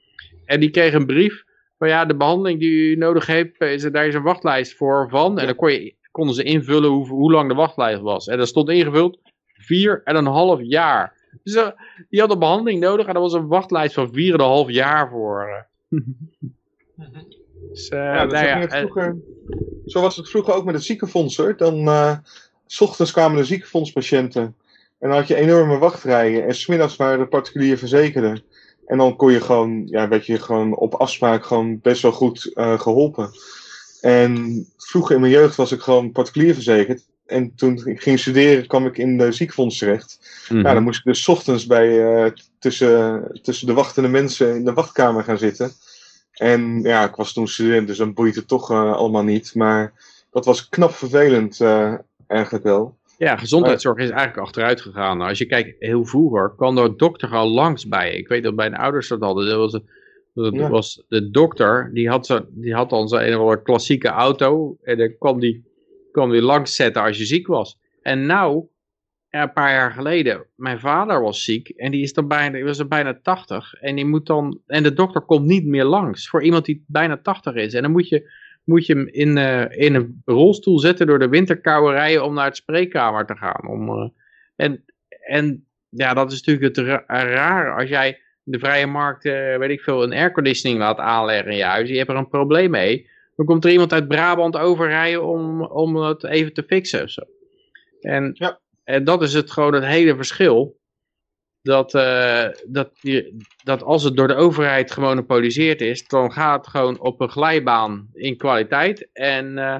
En 0.45 0.59
die 0.59 0.69
kreeg 0.69 0.93
een 0.93 1.05
brief 1.05 1.43
ja, 1.87 2.05
de 2.05 2.15
behandeling 2.15 2.59
die 2.59 2.91
u 2.91 2.95
nodig 2.95 3.25
heeft, 3.25 3.61
is, 3.61 3.83
daar 3.83 4.07
is 4.07 4.13
een 4.13 4.21
wachtlijst 4.21 4.75
voor 4.75 5.09
van. 5.09 5.39
En 5.39 5.45
dan 5.45 5.55
kon 5.55 5.71
je, 5.71 5.95
konden 6.11 6.35
ze 6.35 6.43
invullen 6.43 6.89
hoe, 6.89 7.07
hoe 7.07 7.31
lang 7.31 7.49
de 7.49 7.55
wachtlijst 7.55 8.01
was. 8.01 8.27
En 8.27 8.37
dat 8.37 8.47
stond 8.47 8.69
ingevuld 8.69 9.19
vier 9.53 10.01
en 10.03 10.15
een 10.15 10.25
half 10.25 10.59
jaar. 10.61 11.17
Dus 11.43 11.55
uh, 11.55 11.67
die 12.09 12.19
had 12.19 12.31
een 12.31 12.39
behandeling 12.39 12.79
nodig 12.79 13.07
en 13.07 13.15
er 13.15 13.21
was 13.21 13.33
een 13.33 13.47
wachtlijst 13.47 13.93
van 13.93 14.13
vier 14.13 14.33
en 14.33 14.39
een 14.39 14.45
half 14.45 14.69
jaar 14.69 15.09
voor. 15.09 15.67
Dus, 17.69 17.89
uh, 17.89 17.99
Ja, 17.99 18.21
dat 18.21 18.31
nou 18.31 18.45
ja, 18.45 18.67
eh, 18.67 18.79
vroeger, 18.79 19.17
zo 19.85 20.01
was 20.01 20.15
het 20.15 20.29
vroeger 20.29 20.53
ook 20.53 20.65
met 20.65 20.75
het 20.75 20.83
ziekenfonds 20.83 21.37
hoor. 21.37 21.57
Dan, 21.57 21.87
eh, 21.87 22.17
s 22.65 22.81
ochtends 22.81 23.11
kwamen 23.11 23.37
de 23.37 23.43
ziekenfondspatiënten. 23.43 24.41
En 24.99 25.09
dan 25.09 25.11
had 25.11 25.27
je 25.27 25.35
enorme 25.35 25.77
wachtrijen. 25.77 26.45
En 26.45 26.55
smiddags 26.55 26.95
waren 26.95 27.19
de 27.19 27.27
particulier 27.27 27.77
verzekerden. 27.77 28.43
En 28.89 28.97
dan 28.97 29.15
kon 29.15 29.31
je 29.31 29.41
gewoon, 29.41 29.83
ja, 29.85 30.07
werd 30.07 30.25
je 30.25 30.39
gewoon 30.39 30.75
op 30.75 30.93
afspraak 30.93 31.45
gewoon 31.45 31.79
best 31.81 32.01
wel 32.01 32.11
goed 32.11 32.51
eh, 32.53 32.79
geholpen. 32.79 33.29
En 34.01 34.65
vroeger 34.77 35.15
in 35.15 35.21
mijn 35.21 35.33
jeugd 35.33 35.55
was 35.55 35.71
ik 35.71 35.81
gewoon 35.81 36.11
particulier 36.11 36.53
verzekerd. 36.53 37.07
En 37.25 37.55
toen 37.55 37.85
ik 37.85 38.01
ging 38.01 38.19
studeren 38.19 38.67
kwam 38.67 38.85
ik 38.85 38.97
in 38.97 39.17
de 39.17 39.31
ziekenfonds 39.31 39.77
terecht. 39.77 40.19
Nou, 40.49 40.73
dan 40.73 40.83
moest 40.83 40.99
ik 40.99 41.05
dus 41.05 41.23
's 41.23 41.27
ochtends 41.27 41.65
bij, 41.65 42.13
eh, 42.13 42.31
tussen, 42.59 43.27
tussen 43.41 43.67
de 43.67 43.73
wachtende 43.73 44.09
mensen 44.09 44.55
in 44.55 44.65
de 44.65 44.73
wachtkamer 44.73 45.23
gaan 45.23 45.37
zitten. 45.37 45.71
En 46.31 46.81
ja, 46.81 47.03
ik 47.03 47.15
was 47.15 47.33
toen 47.33 47.47
student, 47.47 47.87
dus 47.87 47.97
dan 47.97 48.13
boeit 48.13 48.35
het 48.35 48.47
toch 48.47 48.71
eh, 48.71 48.93
allemaal 48.93 49.23
niet. 49.23 49.55
Maar 49.55 49.93
dat 50.31 50.45
was 50.45 50.69
knap 50.69 50.93
vervelend, 50.93 51.61
eh, 51.61 51.93
eigenlijk 52.27 52.63
wel. 52.63 52.97
Ja, 53.19 53.37
gezondheidszorg 53.37 53.97
is 53.97 54.09
eigenlijk 54.09 54.37
achteruit 54.39 54.81
gegaan. 54.81 55.21
Als 55.21 55.37
je 55.37 55.45
kijkt, 55.45 55.75
heel 55.79 56.05
vroeger 56.05 56.53
kwam 56.55 56.77
er 56.77 56.83
een 56.83 56.97
dokter 56.97 57.29
al 57.29 57.49
langs 57.49 57.87
bij. 57.87 58.13
Ik 58.13 58.27
weet 58.27 58.43
dat 58.43 58.55
mijn 58.55 58.75
ouders 58.75 59.07
dat 59.07 59.19
hadden. 59.19 59.45
Dat 59.45 59.57
was, 59.57 59.81
dat 60.33 60.53
Ja. 60.53 60.69
was 60.69 61.05
de 61.07 61.29
dokter, 61.29 61.89
die 61.93 62.09
had, 62.09 62.25
zo, 62.25 62.45
die 62.49 62.73
had 62.73 62.89
dan 62.89 63.07
zo'n 63.07 63.21
een 63.21 63.63
klassieke 63.63 64.07
auto. 64.07 64.77
En 64.83 64.97
dan 64.97 65.15
kwam 65.17 65.39
die, 65.39 65.65
kwam 66.11 66.31
die 66.31 66.41
langs 66.41 66.75
zetten 66.75 67.01
als 67.01 67.17
je 67.17 67.25
ziek 67.25 67.47
was. 67.47 67.79
En 68.01 68.25
nou, 68.25 68.65
een 69.29 69.53
paar 69.53 69.71
jaar 69.71 69.91
geleden, 69.91 70.45
mijn 70.55 70.79
vader 70.79 71.21
was 71.21 71.43
ziek. 71.43 71.69
En 71.69 71.91
die 71.91 72.01
is 72.01 72.13
dan 72.13 72.27
bijna, 72.27 72.55
die 72.55 72.63
was 72.63 72.77
dan 72.77 72.87
bijna 72.87 73.19
80. 73.21 73.73
En, 73.73 73.95
die 73.95 74.05
moet 74.05 74.25
dan, 74.25 74.59
en 74.65 74.83
de 74.83 74.93
dokter 74.93 75.21
komt 75.21 75.45
niet 75.45 75.65
meer 75.65 75.85
langs. 75.85 76.29
Voor 76.29 76.43
iemand 76.43 76.65
die 76.65 76.83
bijna 76.87 77.17
80 77.17 77.55
is. 77.55 77.73
En 77.73 77.81
dan 77.81 77.91
moet 77.91 78.09
je 78.09 78.31
moet 78.69 78.85
je 78.85 78.93
hem 78.93 79.07
in, 79.07 79.37
eh, 79.37 79.85
in 79.85 79.95
een 79.95 80.21
rolstoel 80.25 80.79
zetten 80.79 81.07
door 81.07 81.19
de 81.19 81.29
winterkoude 81.29 81.91
rijden 81.93 82.23
om 82.23 82.33
naar 82.33 82.49
de 82.49 82.55
spreekkamer 82.55 83.25
te 83.25 83.35
gaan. 83.35 83.67
Om, 83.67 83.89
eh, 83.89 84.09
en, 84.55 84.85
en 85.27 85.65
ja, 85.89 86.13
dat 86.13 86.31
is 86.31 86.43
natuurlijk 86.43 86.77
het 86.77 86.85
ra 86.85 87.03
raar. 87.07 87.75
Als 87.75 87.89
jij 87.89 88.21
de 88.43 88.59
vrije 88.59 88.87
markt, 88.87 89.25
eh, 89.25 89.57
weet 89.57 89.69
ik 89.69 89.81
veel, 89.81 90.03
een 90.03 90.13
airconditioning 90.13 90.79
laat 90.79 90.97
aanleggen 90.97 91.51
in 91.51 91.57
je 91.57 91.63
huis. 91.63 91.89
Je 91.89 91.97
hebt 91.97 92.09
er 92.09 92.15
een 92.15 92.29
probleem 92.29 92.69
mee. 92.71 93.09
Dan 93.35 93.45
komt 93.45 93.65
er 93.65 93.71
iemand 93.71 93.93
uit 93.93 94.07
Brabant 94.07 94.57
overrijden 94.57 95.25
om, 95.25 95.63
om 95.63 95.95
het 95.95 96.23
even 96.23 96.53
te 96.53 96.63
fixen. 96.63 97.09
Zo. 97.09 97.21
En, 98.01 98.31
Ja. 98.33 98.59
en 98.83 99.03
dat 99.03 99.21
is 99.21 99.33
het 99.33 99.51
gewoon 99.51 99.73
het 99.73 99.85
hele 99.85 100.15
verschil. 100.15 100.78
Dat, 101.69 101.93
eh, 101.93 102.47
dat, 102.67 102.89
je, 103.01 103.37
dat 103.63 103.83
als 103.83 104.03
het 104.03 104.15
door 104.15 104.27
de 104.27 104.35
overheid 104.35 104.91
gemonopoliseerd 104.91 105.81
is, 105.81 106.07
dan 106.07 106.31
gaat 106.31 106.57
het 106.65 106.67
gewoon 106.67 106.99
op 106.99 107.21
een 107.21 107.29
glijbaan 107.29 108.09
in 108.13 108.37
kwaliteit. 108.37 109.09
En, 109.13 109.57
eh, 109.57 109.79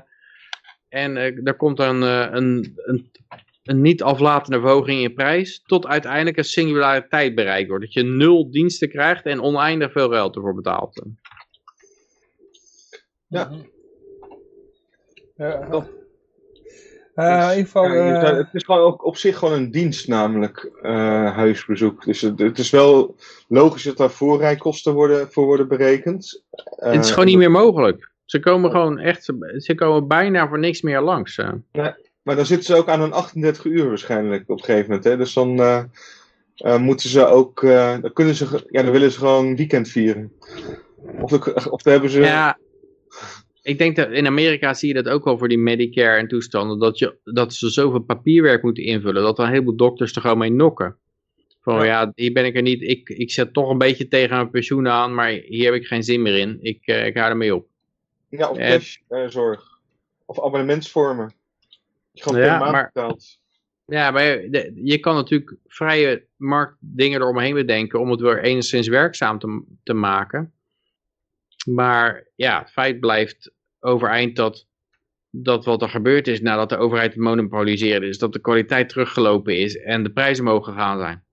en 0.90 1.18
eh, 1.18 1.48
er 1.48 1.56
komt 1.56 1.80
een, 1.80 2.04
eh, 2.04 2.28
een, 2.32 2.74
een, 2.76 3.12
een 3.64 3.82
niet 3.82 4.04
aflatende 4.04 4.60
verhoging 4.60 5.02
in 5.02 5.14
prijs, 5.14 5.62
tot 5.66 5.88
uiteindelijk 5.88 6.38
een 6.38 6.44
singulariteit 6.44 7.36
bereikt 7.36 7.70
wordt. 7.70 7.84
Dat 7.84 7.94
je 7.94 8.04
nul 8.04 8.52
diensten 8.52 8.90
krijgt 8.90 9.26
en 9.26 9.42
oneindig 9.42 9.92
veel 9.92 10.10
geld 10.10 10.36
ervoor 10.36 10.56
betaalt. 10.56 11.04
Ja. 13.28 13.52
Ja. 15.36 15.68
Dat- 15.70 15.99
Eh, 17.20 17.42
in 17.44 17.50
ieder 17.50 17.66
geval, 17.66 17.84
Ja, 17.94 18.14
eh, 18.16 18.22
zou- 18.22 18.38
het 18.38 18.48
is 18.54 18.64
gewoon 18.64 18.82
ook 18.82 19.06
op 19.06 19.18
zich 19.18 19.38
gewoon 19.38 19.54
een 19.54 19.72
dienst, 19.72 20.08
namelijk 20.08 20.72
eh, 20.82 21.36
huisbezoek. 21.36 22.06
Dus 22.06 22.22
het, 22.22 22.40
het 22.40 22.58
is 22.58 22.70
wel 22.70 23.16
logisch 23.48 23.84
dat 23.84 23.98
daar 23.98 24.10
voorrijkosten 24.10 24.94
worden, 24.94 25.32
voor 25.32 25.46
worden 25.46 25.68
berekend. 25.68 26.44
Het 26.76 27.04
is 27.06 27.12
gewoon 27.12 27.26
niet 27.26 27.38
meer 27.38 27.52
mogelijk. 27.52 28.12
Ze 28.26 28.40
komen 28.40 28.72
gewoon 28.72 29.00
echt, 29.00 29.24
ze- 29.58 29.74
komen 29.76 30.08
bijna 30.08 30.48
voor 30.48 30.60
niks 30.60 30.82
meer 30.82 31.02
langs. 31.02 31.38
eh. 31.38 31.50
Maar 32.22 32.36
dan 32.36 32.46
zitten 32.46 32.66
ze 32.66 32.76
ook 32.76 32.88
aan 32.88 33.02
een 33.02 33.14
38 33.14 33.64
uur 33.66 33.88
waarschijnlijk 33.88 34.44
op 34.50 34.58
een 34.58 34.64
gegeven 34.64 34.86
moment. 34.88 35.04
Hè? 35.04 35.18
Dus 35.18 35.34
dan 35.34 35.60
eh, 35.60 35.84
eh, 36.56 36.78
moeten 36.78 37.10
ze 37.10 37.26
ook, 37.26 37.64
eh, 37.64 37.96
dan 38.02 38.14
kunnen 38.14 38.36
ze, 38.36 38.64
ja, 38.70 38.82
dan 38.84 38.92
willen 38.92 39.12
ze 39.12 39.18
gewoon 39.18 39.56
weekend 39.56 39.88
vieren. 39.90 40.32
Of, 41.22 41.30
de, 41.32 41.54
of 41.70 41.82
dan 41.82 41.92
hebben 41.94 42.10
ze, 42.10 42.20
Ja, 42.22 42.58
ik 43.70 43.78
denk 43.78 43.96
dat 43.96 44.12
in 44.12 44.26
Amerika 44.28 44.74
zie 44.74 44.88
je 44.88 44.94
dat 45.02 45.10
ook 45.14 45.24
wel 45.24 45.38
voor 45.38 45.48
die 45.48 45.58
Medicare 45.58 46.18
en 46.18 46.28
toestanden. 46.28 46.80
Dat, 46.80 46.98
je, 47.00 47.18
dat 47.24 47.54
ze 47.54 47.70
zoveel 47.70 48.00
papierwerk 48.00 48.64
moeten 48.64 48.84
invullen. 48.84 49.22
Dat 49.24 49.38
er 49.40 49.44
een 49.46 49.50
heleboel 49.52 49.76
dokters 49.76 50.16
er 50.16 50.22
gewoon 50.22 50.38
mee 50.38 50.52
nokken. 50.52 50.98
Van 51.62 51.76
ja, 51.76 51.84
Ja. 51.86 52.12
hier 52.16 52.34
ben 52.34 52.46
ik 52.46 52.56
er 52.56 52.62
niet. 52.62 52.82
Ik, 52.82 53.10
ik 53.10 53.32
zet 53.32 53.54
toch 53.54 53.70
een 53.70 53.78
beetje 53.78 54.08
tegen 54.08 54.36
mijn 54.36 54.50
pensioen 54.50 54.88
aan. 54.88 55.14
Maar 55.16 55.30
hier 55.30 55.66
heb 55.66 55.82
ik 55.82 55.88
geen 55.88 56.04
zin 56.04 56.22
meer 56.22 56.38
in. 56.38 56.58
Ik, 56.62 56.86
eh, 56.86 57.06
ik 57.06 57.18
hou 57.18 57.30
ermee 57.30 57.56
op. 57.56 57.68
ja, 58.30 58.50
of 58.50 58.58
eh, 58.58 58.80
cashzorg. 59.10 59.64
of 60.26 60.40
abonnementsvormen. 60.44 61.34
Je 62.12 62.22
gewoon 62.24 62.40
Ja, 62.42 62.48
per 62.50 62.60
maand 62.60 62.72
maar- 62.72 62.92
betaalt. 62.94 63.38
Ja, 63.86 64.12
maar 64.12 64.24
je, 64.24 64.72
je 64.84 64.98
kan 65.00 65.16
natuurlijk 65.16 65.56
vrije 65.68 66.26
marktdingen 66.36 67.22
eromheen 67.22 67.54
bedenken. 67.54 68.00
Om 68.00 68.12
het 68.12 68.20
weer 68.22 68.44
enigszins 68.44 68.88
werkzaam 68.88 69.40
te, 69.40 69.64
te 69.84 69.94
maken. 69.94 70.54
Maar 71.66 72.28
ja, 72.36 72.60
het 72.60 72.72
feit 72.72 73.00
blijft 73.00 73.52
overeind 73.80 74.36
dat, 74.36 74.68
dat 75.30 75.66
wat 75.66 75.82
er 75.82 75.90
gebeurd 75.90 76.28
is 76.28 76.42
nadat 76.42 76.70
de 76.70 76.78
overheid 76.78 77.14
het 77.14 77.22
monopoliseerde 77.22 78.08
is, 78.08 78.18
dat 78.18 78.34
de 78.34 78.40
kwaliteit 78.42 78.90
teruggelopen 78.90 79.58
is 79.58 79.78
en 79.78 80.04
de 80.04 80.12
prijzen 80.12 80.44
mogen 80.44 80.74
gaan 80.74 81.00
zijn. 81.00 81.24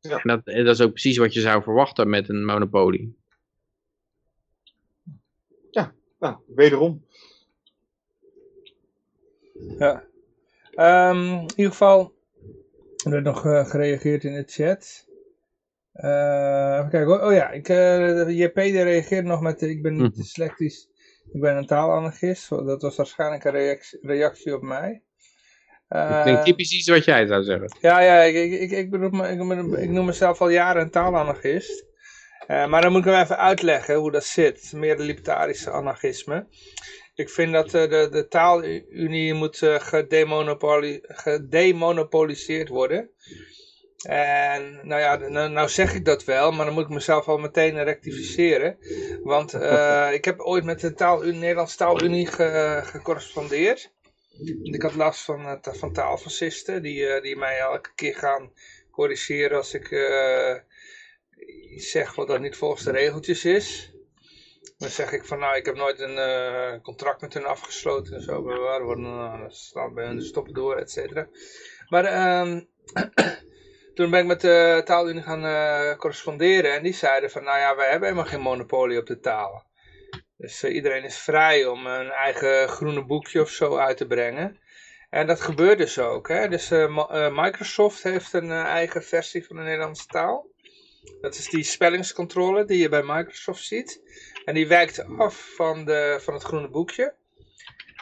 Ja. 0.00 0.18
En 0.22 0.28
dat, 0.28 0.40
en 0.44 0.64
dat 0.64 0.74
is 0.74 0.80
ook 0.80 0.90
precies 0.92 1.16
wat 1.16 1.34
je 1.34 1.40
zou 1.40 1.62
verwachten 1.62 2.08
met 2.10 2.28
een 2.28 2.44
monopolie. 2.44 3.18
Nou, 6.20 6.36
wederom. 6.46 7.04
Ja. 9.78 10.04
Ehm, 10.74 11.32
in 11.32 11.50
ieder 11.56 11.72
geval, 11.72 12.14
er 13.04 13.10
werd 13.10 13.24
nog 13.24 13.46
eh, 13.46 13.64
gereageerd 13.64 14.24
in 14.24 14.34
de 14.34 14.44
chat. 14.46 15.08
Eh, 15.92 16.76
even 16.78 16.90
kijken 16.90 17.06
hoor. 17.06 17.20
Oh 17.20 17.32
ja, 17.32 17.50
ik, 17.50 17.68
eh, 17.68 18.38
JP 18.38 18.54
die 18.54 18.82
reageerde 18.82 19.28
nog 19.28 19.40
met, 19.40 19.62
ik 19.62 19.82
ben 19.82 19.92
niet 19.92 20.02
Mhm. 20.02 20.20
dyslectisch, 20.20 20.88
ik 21.32 21.40
ben 21.40 21.56
een 21.56 21.66
taalanarchist. 21.66 22.48
Dat 22.48 22.82
was 22.82 22.96
waarschijnlijk 22.96 23.44
een 23.44 23.50
reactie, 23.50 23.98
reactie 24.02 24.54
op 24.54 24.62
mij. 24.62 25.02
Eh, 25.88 26.22
klinkt 26.22 26.44
typisch 26.44 26.72
iets 26.72 26.88
wat 26.88 27.04
jij 27.04 27.26
zou 27.26 27.42
zeggen. 27.42 27.76
ja, 27.80 28.00
ja, 28.00 28.20
ik, 28.20 28.34
ik, 28.34 28.60
ik, 28.60 28.70
ik, 28.70 28.90
bedoel, 28.90 29.24
ik, 29.24 29.40
ik 29.78 29.88
noem 29.90 30.04
mezelf 30.04 30.40
al 30.40 30.48
jaren 30.48 30.82
een 30.82 30.90
taalanarchist. 30.90 31.84
Eh, 32.46 32.66
maar 32.66 32.82
dan 32.82 32.92
moet 32.92 33.06
ik 33.06 33.12
hem 33.12 33.22
even 33.22 33.38
uitleggen 33.38 33.94
hoe 33.94 34.10
dat 34.10 34.24
zit. 34.24 34.72
Meer 34.74 34.96
de 34.96 35.02
libertarische 35.02 35.70
anarchisme. 35.70 36.46
Ik 37.14 37.30
vind 37.30 37.52
dat 37.52 37.74
eh, 37.74 37.90
de, 37.90 38.08
de 38.10 38.26
taalunie 38.28 39.34
moet 39.34 39.56
gedemonopoli- 39.62 41.00
gedemonopoliseerd 41.02 42.68
worden. 42.68 43.10
En 44.02 44.80
nou 44.82 45.00
ja, 45.00 45.16
nou, 45.16 45.50
nou 45.50 45.68
zeg 45.68 45.94
ik 45.94 46.04
dat 46.04 46.24
wel, 46.24 46.52
maar 46.52 46.64
dan 46.64 46.74
moet 46.74 46.84
ik 46.84 46.90
mezelf 46.90 47.28
al 47.28 47.38
meteen 47.38 47.84
rectificeren. 47.84 48.78
Want 49.22 49.54
eh, 49.54 50.12
ik 50.18 50.24
heb 50.24 50.40
ooit 50.40 50.64
met 50.64 50.80
de 50.80 50.94
taalunie, 50.94 51.40
Nederlandse 51.40 51.76
taalunie 51.76 52.26
ge, 52.26 52.80
gecorrespondeerd. 52.84 53.92
Ik 54.62 54.82
had 54.82 54.94
last 54.94 55.20
van, 55.20 55.58
van 55.62 55.92
taalfascisten 55.92 56.82
die, 56.82 57.06
eh, 57.06 57.22
die 57.22 57.36
mij 57.36 57.58
elke 57.58 57.90
keer 57.94 58.14
gaan 58.14 58.52
corrigeren 58.90 59.56
als 59.56 59.74
ik 59.74 59.90
eh, 59.90 60.56
iets 61.74 61.90
zeg 61.90 62.14
wat 62.14 62.26
dan 62.26 62.40
niet 62.40 62.56
volgens 62.56 62.84
de 62.84 62.90
regeltjes 62.90 63.44
is. 63.44 63.92
Dan 64.78 64.88
zeg 64.88 65.12
ik 65.12 65.24
van 65.24 65.38
nou, 65.38 65.56
ik 65.56 65.66
heb 65.66 65.76
nooit 65.76 66.00
een 66.00 66.82
contract 66.82 67.20
met 67.20 67.34
hun 67.34 67.44
afgesloten 67.44 68.14
en 68.14 68.22
zo. 68.22 68.44
We 68.44 68.80
worden 68.82 69.04
uh, 69.04 69.44
staan 69.48 69.94
bij 69.94 70.06
hun 70.06 70.22
stoppen 70.22 70.54
door, 70.54 70.76
et 70.76 70.90
cetera. 70.90 71.28
Maar 71.88 72.04
ehm, 72.04 72.60
toen 74.00 74.10
ben 74.10 74.20
ik 74.20 74.26
met 74.26 74.40
de 74.40 74.82
taalunie 74.84 75.22
gaan 75.22 75.44
eh, 75.44 75.96
corresponderen 75.96 76.74
en 76.74 76.82
die 76.82 76.92
zeiden 76.92 77.30
van 77.30 77.44
nou 77.44 77.58
ja, 77.58 77.76
wij 77.76 77.90
hebben 77.90 78.08
helemaal 78.08 78.30
geen 78.30 78.40
monopolie 78.40 78.98
op 78.98 79.06
de 79.06 79.20
talen. 79.20 79.62
Dus 80.36 80.62
eh, 80.62 80.74
iedereen 80.74 81.04
is 81.04 81.18
vrij 81.18 81.66
om 81.66 81.86
een 81.86 82.10
eigen 82.10 82.68
groene 82.68 83.04
boekje 83.04 83.40
of 83.40 83.50
zo 83.50 83.76
uit 83.76 83.96
te 83.96 84.06
brengen. 84.06 84.58
En 85.10 85.26
dat 85.26 85.40
gebeurt 85.40 85.78
dus 85.78 85.98
ook. 85.98 86.28
Hè? 86.28 86.48
Dus 86.48 86.70
eh, 86.70 87.28
Microsoft 87.32 88.02
heeft 88.02 88.32
een 88.32 88.50
eigen 88.50 89.02
versie 89.02 89.46
van 89.46 89.56
de 89.56 89.62
Nederlandse 89.62 90.06
taal. 90.06 90.46
Dat 91.20 91.34
is 91.34 91.48
die 91.48 91.62
spellingscontrole 91.62 92.64
die 92.64 92.78
je 92.78 92.88
bij 92.88 93.02
Microsoft 93.02 93.64
ziet. 93.64 94.02
En 94.44 94.54
die 94.54 94.68
wijkt 94.68 95.04
af 95.18 95.52
van, 95.56 95.84
de, 95.84 96.18
van 96.20 96.34
het 96.34 96.42
groene 96.42 96.68
boekje. 96.68 97.14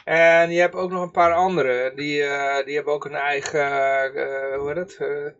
En 0.03 0.51
je 0.51 0.59
hebt 0.59 0.75
ook 0.75 0.91
nog 0.91 1.01
een 1.01 1.11
paar 1.11 1.33
andere. 1.33 1.91
Die, 1.95 2.17
die 2.65 2.75
hebben 2.75 2.93
ook 2.93 3.05
een 3.05 3.15
eigen, 3.15 3.67
hoe 4.59 4.73
heet 4.73 4.95
eh, 4.95 5.33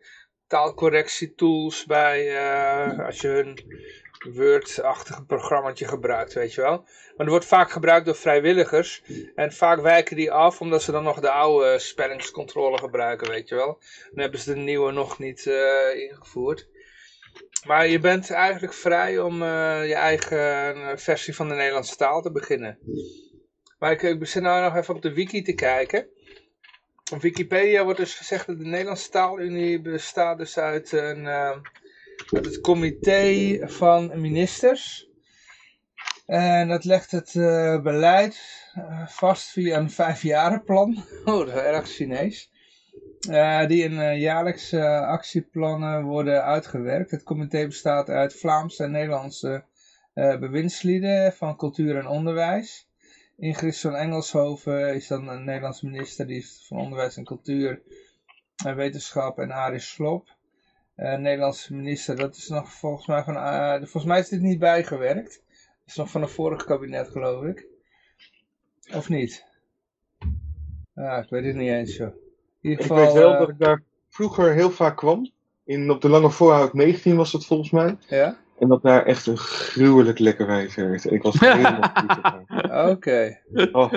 taalcorrectietools 0.50 1.86
bij, 1.86 2.38
eh, 2.38 3.06
als 3.06 3.22
je 3.22 3.28
hun 3.28 3.58
Word-achtige 4.34 5.26
programmaatje 5.26 5.88
gebruikt, 5.88 6.34
weet 6.34 6.54
je 6.54 6.62
wel. 6.62 6.78
Maar 6.78 7.16
dat 7.18 7.28
wordt 7.28 7.46
vaak 7.46 7.72
gebruikt 7.72 8.06
door 8.06 8.16
vrijwilligers. 8.16 9.04
En 9.36 9.54
vaak 9.54 9.82
wijken 9.82 10.16
die 10.16 10.32
af, 10.32 10.62
omdat 10.62 10.84
ze 10.84 10.92
dan 10.92 11.04
nog 11.04 11.20
de 11.20 11.30
oude 11.30 11.80
spellingscontrole 11.80 12.78
gebruiken, 12.78 13.30
weet 13.30 13.50
je 13.50 13.56
wel. 13.56 13.80
Dan 14.10 14.20
hebben 14.20 14.40
ze 14.40 14.54
de 14.54 14.60
nieuwe 14.60 14.92
nog 14.92 15.20
niet 15.20 15.48
eh, 15.48 16.02
ingevoerd. 16.10 16.68
Maar 17.68 17.88
je 17.88 18.00
bent 18.00 18.32
eigenlijk 18.32 18.74
vrij 18.74 19.20
om 19.20 19.42
eh, 19.42 19.88
je 19.88 19.96
eigen 19.96 21.00
versie 21.00 21.36
van 21.36 21.50
de 21.50 21.56
Nederlandse 21.56 21.96
taal 21.96 22.22
te 22.22 22.32
beginnen. 22.32 22.80
Maar 23.80 23.92
ik, 23.92 24.02
ik 24.02 24.26
zit 24.26 24.44
nou 24.44 24.64
nog 24.64 24.76
even 24.76 24.96
op 24.96 25.02
de 25.02 25.14
wiki 25.14 25.42
te 25.42 25.54
kijken. 25.54 26.08
Op 27.12 27.22
Wikipedia 27.22 27.84
wordt 27.84 28.00
dus 28.00 28.16
gezegd 28.16 28.48
dat 28.48 28.60
de 28.60 28.66
Nederlandse 28.66 29.10
taalunie 29.10 29.82
bestaat 29.82 30.38
dus 30.38 30.58
uit, 30.58 30.92
een, 30.92 31.28
eh, 31.28 31.58
uit 32.30 32.46
het 32.46 32.62
comité 32.62 33.60
van 33.68 34.22
ministers. 34.22 35.10
En 36.30 36.68
dat 36.68 36.84
legt 36.84 37.12
het 37.12 37.36
eh, 37.36 37.82
beleid 37.82 38.40
eh, 38.74 39.08
vast 39.08 39.50
via 39.50 39.78
een 39.78 39.92
vijfjarenplan. 39.92 41.04
Oh, 41.26 41.38
dat 41.40 41.48
is 41.48 41.54
erg 41.54 41.88
Chinees. 41.88 42.52
Eh, 43.30 43.68
die 43.68 43.84
in 43.84 44.20
jaarlijkse 44.20 45.00
actieplannen 45.00 46.04
worden 46.04 46.44
uitgewerkt. 46.44 47.12
Het 47.12 47.24
comité 47.24 47.66
bestaat 47.66 48.10
uit 48.10 48.36
Vlaamse 48.36 48.84
en 48.84 48.92
Nederlandse 48.92 49.64
bewindslieden 50.14 51.34
van 51.34 51.58
cultuur 51.58 51.98
en 51.98 52.08
onderwijs. 52.08 52.89
Ingrid 53.40 53.80
van 53.80 53.96
Engelshoven 53.96 54.96
is 54.96 55.08
dan 55.08 55.28
een 55.28 55.44
Nederlandse 55.44 55.86
minister 55.86 56.28
die 56.28 56.38
is 56.38 56.66
van 56.68 56.78
onderwijs 56.78 57.18
en 57.18 57.24
cultuur 57.24 57.82
en 58.66 58.76
wetenschap. 58.76 59.40
En 59.40 59.52
Arie 59.52 59.80
Slob, 59.80 60.28
eh, 60.96 61.18
Nederlandse 61.18 61.76
minister, 61.76 62.16
dat 62.16 62.36
is 62.36 62.48
nog 62.48 62.72
volgens 62.72 63.08
mij 63.08 63.24
van, 63.24 63.36
eh, 63.36 63.76
volgens 63.76 64.06
mij 64.06 64.20
is 64.20 64.30
dit 64.30 64.42
niet 64.42 64.60
bijgewerkt. 64.60 65.44
Dat 65.48 65.86
is 65.86 65.96
nog 65.96 66.10
van 66.10 66.22
een 66.22 66.30
vorig 66.30 66.66
kabinet 66.66 67.10
geloof 67.10 67.44
ik. 67.44 67.68
Of 68.94 69.10
niet? 69.10 69.46
Ja, 70.94 71.18
ik 71.18 71.30
weet 71.30 71.46
het 71.46 71.56
niet 71.56 71.70
eens 71.70 71.96
zo. 71.96 72.14
Ik 72.62 72.82
geval, 72.82 72.98
weet 72.98 73.14
wel 73.14 73.34
eh, 73.34 73.40
dat 73.40 73.50
ik 73.50 73.60
daar 73.60 73.84
vroeger 74.10 74.54
heel 74.54 74.72
vaak 74.72 74.98
kwam. 74.98 75.32
In, 75.64 75.92
op 75.92 76.02
de 76.02 76.10
Lange 76.10 76.30
Voorhout 76.30 76.74
19 76.74 77.16
was 77.16 77.32
dat 77.32 77.46
volgens 77.46 77.72
mij. 77.72 77.98
Ja? 78.08 78.38
En 78.60 78.68
dat 78.68 78.82
daar 78.82 79.06
echt 79.06 79.26
een 79.26 79.38
gruwelijk 79.38 80.20
lekker 80.20 80.48
wijf 80.48 80.76
werkte. 80.76 81.10
Ik 81.10 81.22
was 81.22 81.40
helemaal 81.40 81.90
verliefd 81.94 82.59
Oké. 82.72 83.40
Oh, 83.72 83.94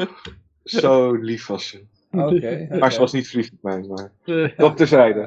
zo 0.64 1.12
lief 1.12 1.46
was 1.46 1.68
ze. 1.68 1.84
Oké. 2.10 2.66
Maar 2.78 2.92
ze 2.92 3.00
was 3.00 3.12
niet 3.12 3.28
verliefd 3.28 3.52
op 3.52 3.62
mij. 3.62 3.80
Maar 3.80 4.12
Eh, 4.24 4.56
dat 4.56 4.76
terzijde. 4.76 5.20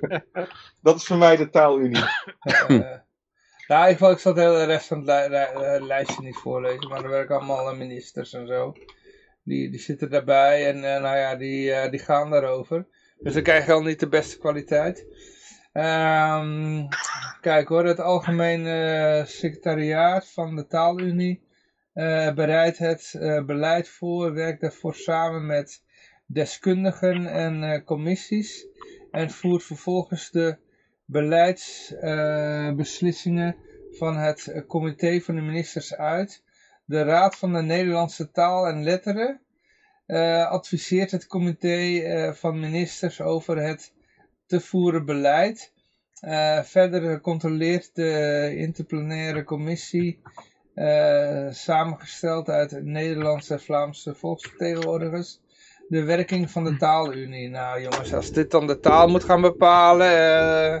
Uh, 0.00 0.12
Dat 0.82 0.96
is 0.96 1.04
voor 1.04 1.16
mij 1.16 1.36
de 1.36 1.50
taalunie. 1.50 2.02
nou, 3.68 3.88
ik, 3.88 4.00
ik 4.00 4.18
zal 4.18 4.34
de 4.34 4.40
hele 4.40 4.64
rest 4.64 4.86
van 4.86 5.08
het 5.08 5.28
li- 5.30 5.60
li- 5.60 5.86
lijstje 5.86 6.22
niet 6.22 6.36
voorlezen, 6.36 6.88
maar 6.88 7.02
er 7.04 7.10
werken 7.10 7.34
allemaal 7.36 7.74
ministers 7.74 8.32
en 8.32 8.46
zo. 8.46 8.72
Die, 9.42 9.70
die 9.70 9.80
zitten 9.80 10.10
daarbij 10.10 10.66
en 10.66 10.76
eh, 10.94 11.02
nou 11.02 11.16
ja, 11.16 11.36
die, 11.36 11.72
eh, 11.72 11.90
die 11.90 12.00
gaan 12.00 12.30
daarover. 12.30 12.86
Dus 13.18 13.32
dan 13.34 13.42
krijg 13.42 13.66
je 13.66 13.72
al 13.72 13.82
niet 13.82 14.00
de 14.00 14.08
beste 14.08 14.38
kwaliteit. 14.38 15.06
Ehm, 15.72 16.82
kijk 17.40 17.68
hoor, 17.68 17.84
het 17.84 18.00
Algemeen 18.00 19.26
Secretariaat 19.26 20.30
van 20.32 20.56
de 20.56 20.66
Taalunie 20.66 21.43
bereidt 22.34 22.78
het 22.78 23.14
eh, 23.14 23.44
beleid 23.44 23.88
voor, 23.88 24.32
werkt 24.32 24.60
daarvoor 24.60 24.94
samen 24.94 25.46
met 25.46 25.82
deskundigen 26.26 27.26
en 27.26 27.62
eh, 27.62 27.84
commissies 27.84 28.66
en 29.10 29.30
voert 29.30 29.62
vervolgens 29.62 30.30
de 30.30 30.56
beleidsbeslissingen 31.04 33.56
van 33.90 34.16
het 34.16 34.46
eh, 34.46 34.66
comité 34.66 35.20
van 35.20 35.34
de 35.34 35.40
ministers 35.40 35.94
uit. 35.94 36.42
De 36.84 37.02
Raad 37.02 37.36
van 37.36 37.52
de 37.52 37.62
Nederlandse 37.62 38.30
Taal 38.30 38.66
en 38.66 38.82
Letteren 38.82 39.40
eh, 40.06 40.50
adviseert 40.50 41.10
het 41.10 41.26
comité 41.26 41.98
eh, 41.98 42.32
van 42.32 42.60
ministers 42.60 43.20
over 43.20 43.62
het 43.62 43.92
te 44.46 44.60
voeren 44.60 45.04
beleid. 45.04 45.72
Eh, 46.20 46.62
verder 46.62 47.20
controleert 47.20 47.94
de 47.94 48.52
interplanaire 48.56 49.44
commissie, 49.44 50.22
eh, 50.74 51.46
samengesteld 51.50 52.48
uit 52.48 52.84
Nederlandse 52.84 53.52
en 53.52 53.60
Vlaamse 53.60 54.14
volksvertegenwoordigers, 54.14 55.40
de 55.88 56.04
werking 56.04 56.50
van 56.50 56.64
de 56.64 56.76
taalunie. 56.76 57.48
Nou 57.48 57.80
jongens, 57.80 58.14
als 58.14 58.32
dit 58.32 58.50
dan 58.50 58.66
de 58.66 58.80
taal 58.80 59.08
moet 59.08 59.24
gaan 59.24 59.40
bepalen... 59.40 60.06
eh, 60.06 60.80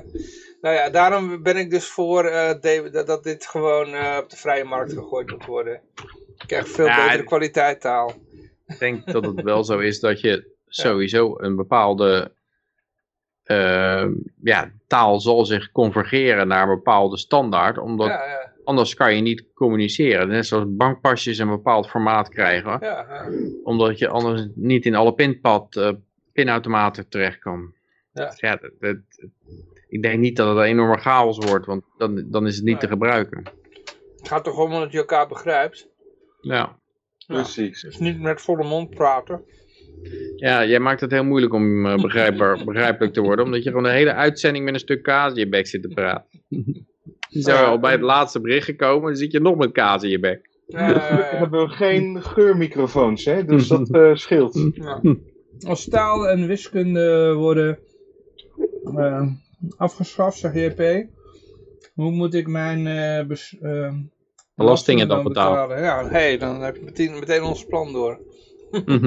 nou 0.60 0.74
ja, 0.74 0.90
daarom 0.90 1.42
ben 1.42 1.56
ik 1.56 1.70
dus 1.70 1.86
voor 1.86 2.24
eh, 2.24 2.92
dat, 3.06 3.24
dit 3.24 3.46
gewoon 3.46 3.86
op 4.18 4.30
de 4.30 4.36
vrije 4.36 4.64
markt 4.64 4.92
gegooid 4.92 5.30
moet 5.30 5.46
worden. 5.46 5.80
Je 6.36 6.46
krijgt 6.46 6.68
veel 6.68 6.86
Ja, 6.86 7.04
betere 7.04 7.24
kwaliteit 7.24 7.80
taal. 7.80 8.12
Ik 8.66 8.78
denk 8.78 9.12
dat 9.12 9.24
het 9.24 9.42
wel 9.42 9.64
zo 9.64 9.78
is 9.78 10.00
dat 10.00 10.20
je 10.20 10.52
sowieso 10.66 11.34
een 11.36 11.56
bepaalde 11.56 12.32
ja, 14.42 14.72
taal 14.86 15.20
zal 15.20 15.44
zich 15.44 15.72
convergeren 15.72 16.48
naar 16.48 16.68
een 16.68 16.76
bepaalde 16.76 17.16
standaard. 17.16 17.78
Omdat 17.78 18.06
Ja, 18.06 18.24
ja, 18.24 18.53
anders 18.64 18.94
kan 18.94 19.14
je 19.14 19.20
niet 19.22 19.44
communiceren. 19.54 20.28
Net 20.28 20.46
zoals 20.46 20.64
bankpasjes 20.68 21.38
een 21.38 21.48
bepaald 21.48 21.88
formaat 21.90 22.28
krijgen. 22.28 22.78
ja, 22.80 23.06
ja. 23.08 23.28
Omdat 23.62 23.98
je 23.98 24.08
anders 24.08 24.46
niet 24.54 24.86
in 24.86 24.94
alle 24.94 25.14
pinpad, 25.14 25.76
eh, 25.76 25.90
pinautomaten 26.32 27.08
terecht 27.08 27.38
kan. 27.38 27.74
Ja. 28.12 28.26
Dus 28.28 28.40
ja, 28.40 28.56
dat, 28.56 28.70
dat- 28.78 29.28
ik 29.88 30.02
denk 30.02 30.18
niet 30.18 30.36
dat 30.36 30.48
het 30.48 30.56
een 30.56 30.62
enorme 30.64 30.96
chaos 30.98 31.38
wordt. 31.38 31.66
Want 31.66 31.84
dan, 31.98 32.24
dan 32.30 32.46
is 32.46 32.56
het 32.56 32.64
niet 32.64 32.80
te 32.80 32.88
gebruiken. 32.88 33.42
Het 34.16 34.28
gaat 34.28 34.44
toch 34.44 34.58
om 34.58 34.70
dat 34.70 34.92
je 34.92 34.98
elkaar 34.98 35.28
begrijpt. 35.28 35.88
Ja. 36.40 36.78
Precies. 37.26 37.80
Dus 37.82 37.98
niet 37.98 38.20
met 38.20 38.40
volle 38.40 38.64
mond 38.64 38.90
praten. 38.90 39.42
Ja, 40.36 40.64
jij 40.64 40.78
maakt 40.78 41.00
het 41.00 41.10
heel 41.10 41.24
moeilijk 41.24 41.52
om 41.52 41.86
eh, 41.86 42.02
begrijpbaar, 42.02 42.64
begrijpelijk 42.64 43.12
te 43.12 43.20
worden, 43.20 43.44
omdat 43.44 43.62
je 43.62 43.68
gewoon 43.68 43.84
de 43.84 43.90
hele 43.90 44.12
uitzending 44.14 44.64
met 44.64 44.74
een 44.74 44.80
stuk 44.80 45.02
kaas 45.02 45.32
in 45.32 45.38
je 45.38 45.48
bek 45.48 45.66
zit 45.66 45.82
te 45.82 45.88
praten. 45.88 46.28
Je 47.34 47.40
zou 47.42 47.58
Ja. 47.58 47.64
al 47.64 47.78
bij 47.78 47.92
het 47.92 48.00
laatste 48.00 48.40
bericht 48.40 48.64
gekomen, 48.64 49.06
dan 49.08 49.16
zit 49.16 49.32
je 49.32 49.40
nog 49.40 49.56
met 49.56 49.72
kaas 49.72 50.02
in 50.02 50.10
je 50.10 50.18
bek. 50.20 50.50
Ja. 50.66 50.92
hebben 51.38 51.60
we 51.60 51.68
geen 51.68 52.22
geurmicrofoons, 52.34 53.24
hè? 53.24 53.44
dus 53.44 53.68
dat 53.68 53.90
eh, 53.90 54.14
scheelt. 54.14 54.70
Ja. 54.74 55.00
Als 55.66 55.88
taal 55.88 56.28
en 56.28 56.46
wiskunde 56.46 57.32
worden 57.34 57.78
eh, 58.96 59.26
afgeschaft, 59.76 60.38
zegt 60.38 60.54
JP, 60.54 61.06
hoe 61.94 62.10
moet 62.10 62.34
ik 62.34 62.46
mijn 62.46 62.86
eh, 62.86 63.26
bes- 63.26 63.56
Belastingen 64.54 65.08
dan 65.08 65.22
betalen. 65.24 65.80
Ja, 65.82 66.08
hey, 66.08 66.38
dan 66.38 66.60
heb 66.62 66.76
je 66.76 66.82
meteen, 66.84 67.12
meteen 67.12 67.42
ons 67.42 67.66
plan 67.66 67.92
door. 67.92 68.18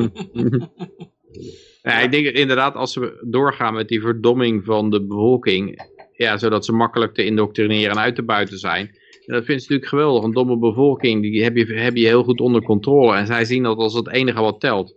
ja, 1.81 1.99
ik 1.99 2.11
denk 2.11 2.25
inderdaad, 2.25 2.75
als 2.75 2.95
we 2.95 3.25
doorgaan 3.29 3.73
met 3.73 3.87
die 3.87 4.01
verdomming 4.01 4.65
van 4.65 4.89
de 4.89 5.05
bevolking, 5.05 5.81
ja, 6.17 6.37
zodat 6.37 6.65
ze 6.65 6.71
makkelijk 6.71 7.13
te 7.13 7.25
indoctrineren 7.25 7.91
en 7.91 7.99
uit 7.99 8.15
te 8.15 8.23
buiten 8.23 8.57
zijn. 8.57 8.85
En 9.25 9.33
dat 9.33 9.45
vindt 9.45 9.63
ze 9.63 9.71
natuurlijk 9.71 9.89
geweldig. 9.89 10.23
Een 10.23 10.33
domme 10.33 10.57
bevolking, 10.57 11.21
die 11.21 11.43
heb 11.43 11.55
je, 11.55 11.73
heb 11.73 11.95
je 11.95 12.05
heel 12.05 12.23
goed 12.23 12.41
onder 12.41 12.61
controle. 12.61 13.15
En 13.15 13.27
zij 13.27 13.45
zien 13.45 13.63
dat 13.63 13.77
als 13.77 13.93
het 13.93 14.11
enige 14.11 14.41
wat 14.41 14.59
telt. 14.59 14.95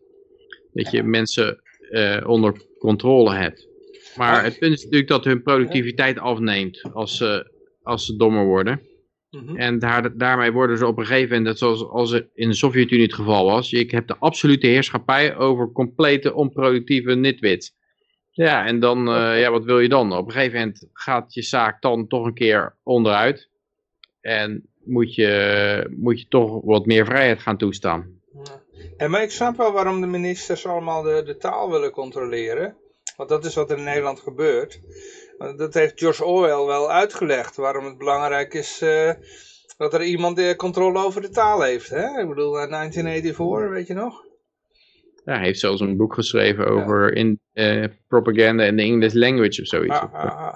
Dat 0.72 0.90
je 0.90 1.02
mensen 1.02 1.62
eh, 1.90 2.20
onder 2.26 2.54
controle 2.78 3.34
hebt. 3.34 3.68
Maar 4.16 4.44
het 4.44 4.58
punt 4.58 4.72
is 4.72 4.82
natuurlijk 4.82 5.10
dat 5.10 5.24
hun 5.24 5.42
productiviteit 5.42 6.18
afneemt 6.18 6.82
als 6.92 7.16
ze, 7.16 7.50
als 7.82 8.06
ze 8.06 8.16
dommer 8.16 8.44
worden. 8.44 8.80
Mhm. 9.30 9.56
En 9.56 9.78
daar, 9.78 10.16
daarmee 10.16 10.52
worden 10.52 10.78
ze 10.78 10.86
op 10.86 10.98
een 10.98 11.06
gegeven 11.06 11.36
moment, 11.36 11.58
zoals 11.58 11.88
als 11.88 12.12
er 12.12 12.28
in 12.34 12.48
de 12.48 12.54
Sovjet-Unie 12.54 13.04
het 13.04 13.14
geval 13.14 13.44
was, 13.44 13.70
je 13.70 13.86
hebt 13.86 14.08
de 14.08 14.16
absolute 14.18 14.66
heerschappij 14.66 15.36
over 15.36 15.72
complete 15.72 16.34
onproductieve 16.34 17.14
nitwits. 17.14 17.78
Ja, 18.30 18.66
en 18.66 18.80
dan, 18.80 19.08
eh, 19.08 19.40
ja, 19.40 19.50
wat 19.50 19.64
wil 19.64 19.80
je 19.80 19.88
dan? 19.88 20.12
Op 20.12 20.26
een 20.26 20.32
gegeven 20.32 20.58
moment 20.58 20.88
gaat 20.92 21.34
je 21.34 21.42
zaak 21.42 21.82
dan 21.82 22.06
toch 22.06 22.26
een 22.26 22.34
keer 22.34 22.76
onderuit. 22.82 23.48
En 24.20 24.68
moet 24.84 25.14
je, 25.14 25.94
moet 25.96 26.20
je 26.20 26.28
toch 26.28 26.60
wat 26.64 26.86
meer 26.86 27.04
vrijheid 27.04 27.40
gaan 27.40 27.58
toestaan. 27.58 28.20
Ja. 28.44 28.60
Ja, 29.00 29.08
maar 29.08 29.22
ik 29.22 29.30
snap 29.30 29.56
wel 29.56 29.72
waarom 29.72 30.00
de 30.00 30.06
ministers 30.06 30.66
allemaal 30.66 31.02
de, 31.02 31.22
de 31.24 31.36
taal 31.36 31.70
willen 31.70 31.90
controleren. 31.90 32.76
Want 33.16 33.28
dat 33.28 33.44
is 33.44 33.54
wat 33.54 33.70
er 33.70 33.78
in 33.78 33.84
Nederland 33.84 34.20
gebeurt. 34.20 34.80
Dat 35.56 35.74
heeft 35.74 35.98
George 35.98 36.24
Orwell 36.24 36.66
wel 36.66 36.90
uitgelegd. 36.90 37.56
Waarom 37.56 37.84
het 37.84 37.98
belangrijk 37.98 38.54
is 38.54 38.80
eh, 38.80 39.10
dat 39.76 39.94
er 39.94 40.02
iemand 40.02 40.36
de 40.36 40.54
controle 40.56 41.04
over 41.04 41.20
de 41.20 41.28
taal 41.28 41.62
heeft. 41.62 41.90
Hè? 41.90 42.20
Ik 42.20 42.28
bedoel, 42.28 42.60
eh, 42.60 42.70
1984, 42.70 43.70
weet 43.70 43.86
je 43.86 43.94
nog? 43.94 44.24
Ja, 45.30 45.36
hij 45.36 45.44
heeft 45.44 45.60
zelfs 45.60 45.80
een 45.80 45.96
boek 45.96 46.14
geschreven 46.14 46.66
over 46.66 47.14
in, 47.14 47.40
eh, 47.52 47.84
propaganda 48.08 48.64
in 48.64 48.76
the 48.76 48.82
English 48.82 49.12
language 49.12 49.60
of 49.60 49.66
zoiets. 49.66 49.94
Ah, 49.98 50.14
ah, 50.14 50.36
ah. 50.36 50.54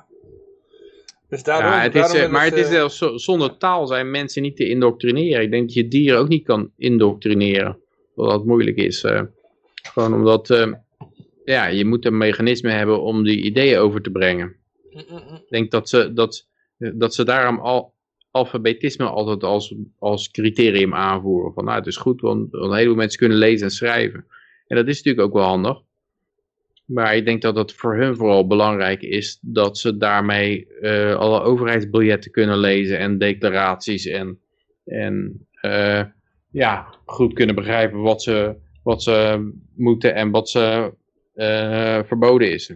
Dus 1.29 1.43
daarom, 1.43 1.71
ja, 1.71 1.81
het 1.81 1.95
is, 1.95 2.01
daarom 2.01 2.21
eh, 2.21 2.31
maar 2.31 2.45
het 2.45 2.55
is 2.55 2.69
zelfs 2.69 2.99
zo- 2.99 3.17
zonder 3.17 3.57
taal 3.57 3.87
zijn 3.87 4.11
mensen 4.11 4.43
niet 4.43 4.57
te 4.57 4.69
indoctrineren. 4.69 5.43
Ik 5.43 5.51
denk 5.51 5.63
dat 5.65 5.75
je 5.75 5.89
dieren 5.89 6.19
ook 6.19 6.29
niet 6.29 6.45
kan 6.45 6.71
indoctrineren. 6.77 7.79
dat 8.15 8.29
dat 8.29 8.45
moeilijk 8.45 8.77
is. 8.77 9.03
eh. 9.05 9.21
gewoon 9.93 10.15
omdat 10.15 10.51
eh, 10.51 10.73
ja, 11.45 11.67
je 11.67 11.85
moet 11.85 12.05
een 12.05 12.17
mechanisme 12.17 12.71
hebben 12.71 13.03
om 13.03 13.25
die 13.25 13.43
ideeën 13.43 13.79
over 13.79 14.03
te 14.03 14.11
brengen. 14.11 14.57
Ik 14.91 15.49
denk 15.49 15.71
dat 15.71 15.89
ze, 15.89 16.13
dat, 16.13 16.47
dat 16.79 17.15
ze 17.15 17.25
daarom 17.25 17.59
al 17.59 17.93
alfabetisme 18.31 19.05
altijd 19.05 19.43
als, 19.45 19.75
als 19.99 20.31
criterium 20.31 20.95
aanvoeren. 20.95 21.53
Van 21.53 21.65
nou, 21.65 21.79
het 21.79 21.87
is 21.87 21.97
goed, 21.97 22.21
want, 22.21 22.51
want 22.51 22.65
een 22.65 22.75
heleboel 22.77 22.97
mensen 22.97 23.19
kunnen 23.19 23.39
lezen 23.39 23.67
en 23.67 23.73
schrijven. 23.73 24.27
En 24.67 24.77
dat 24.77 24.89
is 24.89 24.97
natuurlijk 24.97 25.27
ook 25.27 25.33
wel 25.35 25.49
handig. 25.49 25.83
Maar 26.85 27.17
ik 27.17 27.25
denk 27.25 27.43
dat 27.43 27.57
het 27.57 27.73
voor 27.73 27.97
hun 27.97 28.17
vooral 28.17 28.47
belangrijk 28.47 29.03
is 29.03 29.39
dat 29.41 29.79
ze 29.79 29.97
daarmee 29.97 30.67
eh, 30.81 31.15
alle 31.15 31.41
overheidsbiljetten 31.41 32.31
kunnen 32.31 32.59
lezen 32.59 32.99
en 32.99 33.19
declaraties 33.19 34.07
en, 34.07 34.41
en 34.85 35.47
eh, 35.53 36.03
ja, 36.51 36.95
goed 37.05 37.33
kunnen 37.33 37.55
begrijpen 37.55 38.01
wat 38.01 38.23
ze, 38.23 38.57
wat 38.83 39.03
ze 39.03 39.51
moeten 39.75 40.15
en 40.15 40.31
wat 40.31 40.49
ze 40.49 40.95
eh, 41.35 42.03
verboden 42.05 42.53
is. 42.53 42.73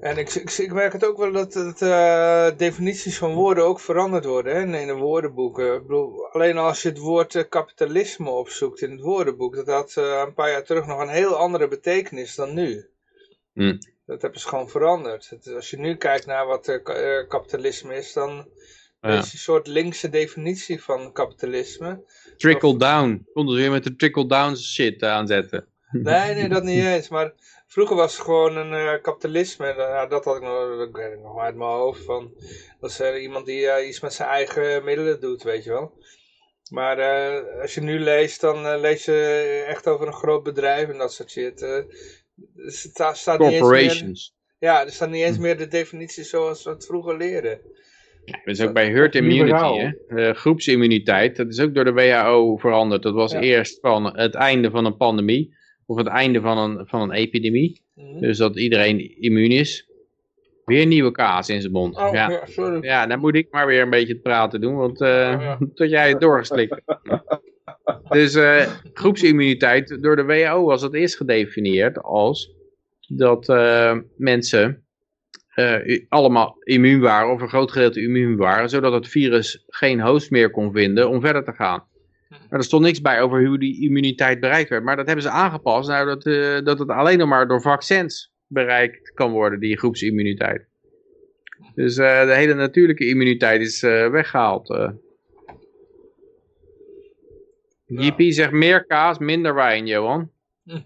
En 0.00 0.16
ik, 0.16 0.34
ik, 0.34 0.50
ik, 0.50 0.72
merk 0.72 0.92
het 0.92 1.04
ook 1.04 1.18
wel 1.18 1.32
dat 1.32 1.54
het, 1.54 1.80
uh, 1.80 2.50
definities 2.56 3.18
van 3.18 3.34
woorden 3.34 3.64
ook 3.64 3.80
veranderd 3.80 4.24
worden 4.24 4.54
hè, 4.54 4.78
in 4.80 4.86
de 4.86 4.94
woordenboeken. 4.94 5.74
Ik 5.74 5.82
bedoel, 5.82 6.26
alleen 6.32 6.56
als 6.56 6.82
je 6.82 6.88
het 6.88 6.98
woord 6.98 7.34
uh, 7.34 7.42
kapitalisme 7.48 8.30
opzoekt 8.30 8.82
in 8.82 8.90
het 8.90 9.00
woordenboek, 9.00 9.54
dat 9.54 9.66
had 9.66 9.94
uh, 9.98 10.22
een 10.26 10.34
paar 10.34 10.50
jaar 10.50 10.64
terug 10.64 10.86
nog 10.86 11.00
een 11.00 11.08
heel 11.08 11.36
andere 11.36 11.68
betekenis 11.68 12.34
dan 12.34 12.54
nu. 12.54 12.88
Mm. 13.52 13.78
Dat 14.06 14.22
hebben 14.22 14.40
ze 14.40 14.48
gewoon 14.48 14.68
veranderd. 14.68 15.28
Het, 15.28 15.54
als 15.54 15.70
je 15.70 15.78
nu 15.78 15.96
kijkt 15.96 16.26
naar 16.26 16.46
wat 16.46 16.80
kapitalisme 17.28 17.94
is, 17.94 18.12
dan 18.12 18.48
ja. 19.00 19.08
is 19.08 19.32
een 19.32 19.38
soort 19.38 19.66
linkse 19.66 20.08
definitie 20.08 20.82
van 20.82 21.12
kapitalisme. 21.12 22.04
Trickle 22.36 22.76
down. 22.76 23.26
Konden 23.32 23.54
ze 23.54 23.60
weer 23.60 23.70
met 23.70 23.84
de 23.84 23.96
trickle 23.96 24.26
down 24.26 24.54
shit 24.54 25.02
aanzetten. 25.02 25.66
Nee, 25.90 26.34
nee, 26.34 26.48
dat 26.48 26.62
niet 26.62 26.84
eens. 26.84 27.08
Maar 27.08 27.32
vroeger 27.70 27.96
was 27.96 28.16
het 28.16 28.24
gewoon 28.24 28.56
een 28.56 28.72
uh, 28.72 29.02
kapitalisme. 29.02 29.74
Uh, 29.76 30.08
dat 30.08 30.24
had 30.24 30.36
ik 30.36 30.42
nog, 30.42 30.78
dat 30.78 30.88
weet 30.92 31.12
ik 31.12 31.20
nog 31.22 31.38
uit 31.38 31.56
mijn 31.56 31.70
hoofd. 31.70 32.04
Van, 32.04 32.32
dat 32.80 32.90
is 32.90 33.00
uh, 33.00 33.22
iemand 33.22 33.46
die 33.46 33.86
iets 33.86 34.00
met 34.00 34.12
zijn 34.12 34.28
eigen 34.28 34.84
middelen 34.84 35.20
doet, 35.20 35.42
weet 35.42 35.64
je 35.64 35.70
wel. 35.70 35.92
Maar 36.70 37.02
als 37.60 37.74
je 37.74 37.80
nu 37.80 37.98
leest, 37.98 38.40
dan 38.40 38.80
lees 38.80 39.04
je 39.04 39.64
echt 39.66 39.86
over 39.86 40.06
een 40.06 40.12
groot 40.12 40.42
bedrijf 40.42 40.88
en 40.88 40.98
dat 40.98 41.12
soort 41.12 41.30
shit. 41.30 41.60
Het 42.56 42.74
staat, 42.74 43.16
staat 43.16 43.38
niet 43.38 43.52
eens 43.52 44.02
meer, 44.02 44.30
ja, 44.58 44.84
er 44.84 44.92
staat 44.92 45.10
niet 45.10 45.24
eens 45.24 45.38
meer 45.38 45.58
de 45.58 45.68
definitie 45.68 46.24
zoals 46.24 46.64
we 46.64 46.70
het 46.70 46.86
vroeger 46.86 47.16
leerden. 47.16 47.60
Ja, 48.24 48.40
dat 48.44 48.54
is 48.54 48.60
ook 48.60 48.72
bij 48.72 48.90
herd 48.90 49.14
immunity, 49.14 49.92
hè? 50.06 50.34
groepsimmuniteit. 50.34 51.36
Dat 51.36 51.48
is 51.48 51.60
ook 51.60 51.74
door 51.74 51.84
de 51.84 51.92
WHO 51.92 52.56
veranderd. 52.56 53.02
Dat 53.02 53.14
was 53.14 53.32
ja. 53.32 53.40
eerst 53.40 53.80
van 53.80 54.16
het 54.16 54.34
einde 54.34 54.70
van 54.70 54.84
een 54.84 54.96
pandemie 54.96 55.58
of 55.90 55.96
het 55.96 56.06
einde 56.06 56.40
van 56.40 56.58
een, 56.58 56.86
van 56.86 57.00
een 57.00 57.12
epidemie. 57.12 57.80
Mm 57.94 58.04
-hmm. 58.04 58.20
Dus 58.20 58.38
dat 58.38 58.56
iedereen 58.56 59.20
immuun 59.20 59.50
is. 59.50 59.88
Weer 60.64 60.86
nieuwe 60.86 61.10
kaas 61.10 61.48
in 61.48 61.60
zijn 61.60 61.72
mond. 61.72 61.96
Oh, 61.96 62.12
ja. 62.12 62.30
ja, 62.30 62.46
sorry. 62.46 62.84
ja, 62.84 63.06
dan 63.06 63.18
moet 63.18 63.34
ik 63.34 63.48
maar 63.50 63.66
weer 63.66 63.82
een 63.82 63.90
beetje 63.90 64.12
het 64.12 64.22
praten 64.22 64.60
doen, 64.60 64.76
want 64.76 65.00
uh, 65.00 65.08
oh, 65.08 65.42
ja. 65.42 65.58
tot 65.74 65.90
jij 65.90 66.08
het 66.08 66.20
doorgeslikt 66.20 66.82
Dus 68.08 68.34
uh, 68.34 68.66
groepsimmuniteit 68.94 70.02
door 70.02 70.16
de 70.16 70.24
WHO 70.24 70.64
was 70.64 70.82
het 70.82 70.94
eerst 70.94 71.16
gedefinieerd 71.16 72.02
als 72.02 72.52
dat 73.08 73.48
uh, 73.48 73.98
mensen 74.16 74.84
allemaal 76.08 76.56
immuun 76.60 77.00
waren, 77.00 77.32
of 77.32 77.40
een 77.40 77.48
groot 77.48 77.72
gedeelte 77.72 78.02
immuun 78.02 78.36
waren, 78.36 78.68
zodat 78.68 78.92
het 78.92 79.08
virus 79.08 79.64
geen 79.68 80.00
host 80.00 80.30
meer 80.30 80.50
kon 80.50 80.72
vinden 80.72 81.08
om 81.08 81.20
verder 81.20 81.44
te 81.44 81.52
gaan. 81.52 81.84
Maar 82.30 82.58
er 82.58 82.64
stond 82.64 82.84
niks 82.84 83.00
bij 83.00 83.22
over 83.22 83.46
hoe 83.46 83.58
die 83.58 83.82
immuniteit 83.82 84.40
bereikt 84.40 84.70
werd. 84.70 84.84
Maar 84.84 84.96
dat 84.96 85.06
hebben 85.06 85.24
ze 85.24 85.30
aangepast 85.30 85.88
naar 85.88 86.04
dat, 86.04 86.26
uh, 86.26 86.60
dat 86.64 86.78
het 86.78 86.88
alleen 86.88 87.18
nog 87.18 87.28
maar 87.28 87.48
door 87.48 87.60
vaccins 87.60 88.32
bereikt 88.46 89.12
kan 89.14 89.30
worden, 89.30 89.60
die 89.60 89.78
groepsimmuniteit. 89.78 90.68
Dus 91.74 91.96
uh, 91.96 92.26
de 92.26 92.34
hele 92.34 92.54
natuurlijke 92.54 93.06
immuniteit 93.06 93.60
is 93.60 93.82
uh, 93.82 94.08
weggehaald. 94.08 94.70
Uh. 94.70 94.90
Ja. 97.84 98.02
JP 98.02 98.32
zegt 98.32 98.52
meer 98.52 98.84
kaas, 98.84 99.18
minder 99.18 99.54
wijn, 99.54 99.86
Johan. 99.86 100.30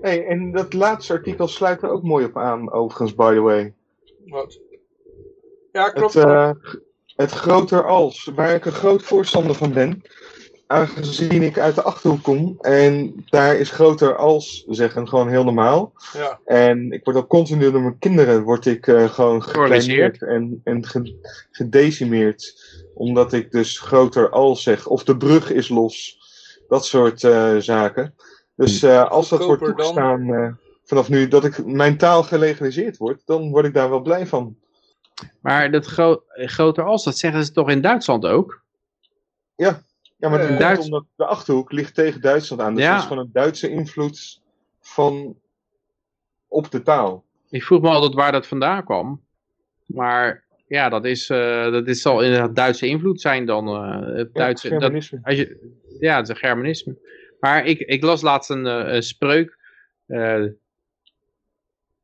hey, 0.00 0.26
en 0.26 0.52
dat 0.52 0.72
laatste 0.72 1.12
artikel 1.12 1.48
sluit 1.48 1.82
er 1.82 1.90
ook 1.90 2.02
mooi 2.02 2.24
op 2.24 2.36
aan, 2.36 2.72
overigens, 2.72 3.14
by 3.14 3.34
the 3.34 3.40
way. 3.40 3.74
Wat? 4.26 4.60
Ja, 5.72 5.90
klopt. 5.90 6.14
Het, 6.14 6.80
het 7.20 7.30
groter 7.30 7.86
als, 7.86 8.30
waar 8.34 8.54
ik 8.54 8.64
een 8.64 8.72
groot 8.72 9.02
voorstander 9.02 9.54
van 9.54 9.72
ben, 9.72 10.02
aangezien 10.66 11.42
ik 11.42 11.58
uit 11.58 11.74
de 11.74 11.82
Achterhoek 11.82 12.22
kom, 12.22 12.58
en 12.60 13.14
daar 13.28 13.56
is 13.56 13.70
groter 13.70 14.16
als 14.16 14.64
zeggen 14.68 15.08
gewoon 15.08 15.28
heel 15.28 15.44
normaal. 15.44 15.92
Ja. 16.12 16.40
En 16.44 16.92
ik 16.92 17.04
word 17.04 17.16
ook 17.16 17.28
continu 17.28 17.70
door 17.70 17.80
mijn 17.80 17.98
kinderen, 17.98 18.42
word 18.42 18.66
ik 18.66 18.86
uh, 18.86 19.08
gewoon 19.08 19.42
gekleineerd 19.42 20.22
en, 20.22 20.60
en 20.64 20.84
gedecimeerd, 21.50 22.54
omdat 22.94 23.32
ik 23.32 23.50
dus 23.50 23.78
groter 23.78 24.30
als 24.30 24.62
zeg, 24.62 24.86
of 24.86 25.04
de 25.04 25.16
brug 25.16 25.52
is 25.52 25.68
los, 25.68 26.18
dat 26.68 26.86
soort 26.86 27.22
uh, 27.22 27.56
zaken. 27.56 28.14
Dus 28.56 28.82
uh, 28.82 29.10
als 29.10 29.28
dat 29.28 29.44
wordt 29.44 29.64
toegestaan, 29.64 30.58
vanaf 30.84 31.08
nu 31.08 31.28
dat 31.28 31.44
ik 31.44 31.66
mijn 31.66 31.96
taal 31.96 32.22
gelegaliseerd 32.22 32.96
wordt, 32.96 33.22
dan 33.24 33.50
word 33.50 33.64
ik 33.64 33.74
daar 33.74 33.90
wel 33.90 34.00
blij 34.00 34.26
van. 34.26 34.56
Maar 35.40 35.70
dat 35.70 35.86
gro 35.86 36.22
groter 36.28 36.84
als, 36.84 37.04
dat 37.04 37.18
zeggen 37.18 37.44
ze 37.44 37.52
toch 37.52 37.70
in 37.70 37.80
Duitsland 37.80 38.26
ook? 38.26 38.62
Ja, 39.56 39.82
ja 40.16 40.28
maar 40.28 40.38
dat 40.38 40.50
Uh, 40.50 40.58
Duits- 40.58 40.84
omdat 40.84 41.04
de 41.16 41.24
Achterhoek 41.26 41.72
ligt 41.72 41.94
tegen 41.94 42.20
Duitsland 42.20 42.62
aan. 42.62 42.74
Dus 42.74 42.84
Ja. 42.84 42.90
dat 42.92 43.00
is 43.02 43.06
gewoon 43.06 43.24
een 43.24 43.32
Duitse 43.32 43.68
invloed 43.70 44.40
van 44.80 45.36
op 46.48 46.70
de 46.70 46.82
taal. 46.82 47.24
Ik 47.50 47.62
vroeg 47.64 47.80
me 47.80 47.88
altijd 47.88 48.14
waar 48.14 48.32
dat 48.32 48.46
vandaan 48.46 48.84
kwam. 48.84 49.20
Maar 49.86 50.44
ja, 50.66 50.88
dat, 50.88 51.04
is, 51.04 51.30
eh, 51.30 51.72
dat 51.72 51.86
is, 51.88 52.02
zal 52.02 52.22
inderdaad 52.22 52.56
Duitse 52.56 52.86
invloed 52.86 53.20
zijn 53.20 53.46
dan. 53.46 53.68
eh, 53.68 54.16
het 54.16 54.30
Ja, 54.32 54.40
Duitse, 54.40 54.68
dat, 54.78 54.92
als 55.22 55.34
je, 55.36 55.72
ja, 56.00 56.16
het 56.16 56.22
is 56.28 56.34
een 56.34 56.40
Germanisme. 56.40 56.96
Maar 57.40 57.64
ik, 57.66 57.78
ik 57.78 58.02
las 58.02 58.22
laatst 58.22 58.50
een, 58.50 58.66
eh, 58.66 58.94
een 58.94 59.02
spreuk. 59.02 59.58
eh, 60.06 60.44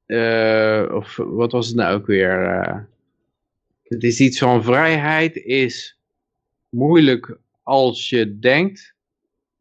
eh, 0.06 0.94
of 0.94 1.16
wat 1.16 1.52
was 1.52 1.66
het 1.66 1.76
nou 1.76 1.94
ook 1.94 2.06
weer? 2.06 2.88
Het 3.88 4.04
is 4.04 4.20
iets 4.20 4.38
van 4.38 4.62
vrijheid 4.64 5.36
is 5.36 6.00
moeilijk 6.68 7.38
als 7.62 8.08
je 8.08 8.38
denkt. 8.38 8.94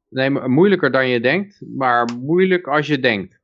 Nee, 0.10 0.30
moeilijker 0.30 0.92
dan 0.92 1.08
je 1.08 1.20
denkt, 1.20 1.62
maar 1.76 2.14
moeilijk 2.20 2.68
als 2.68 2.88
je 2.88 3.00
denkt. 3.00 3.40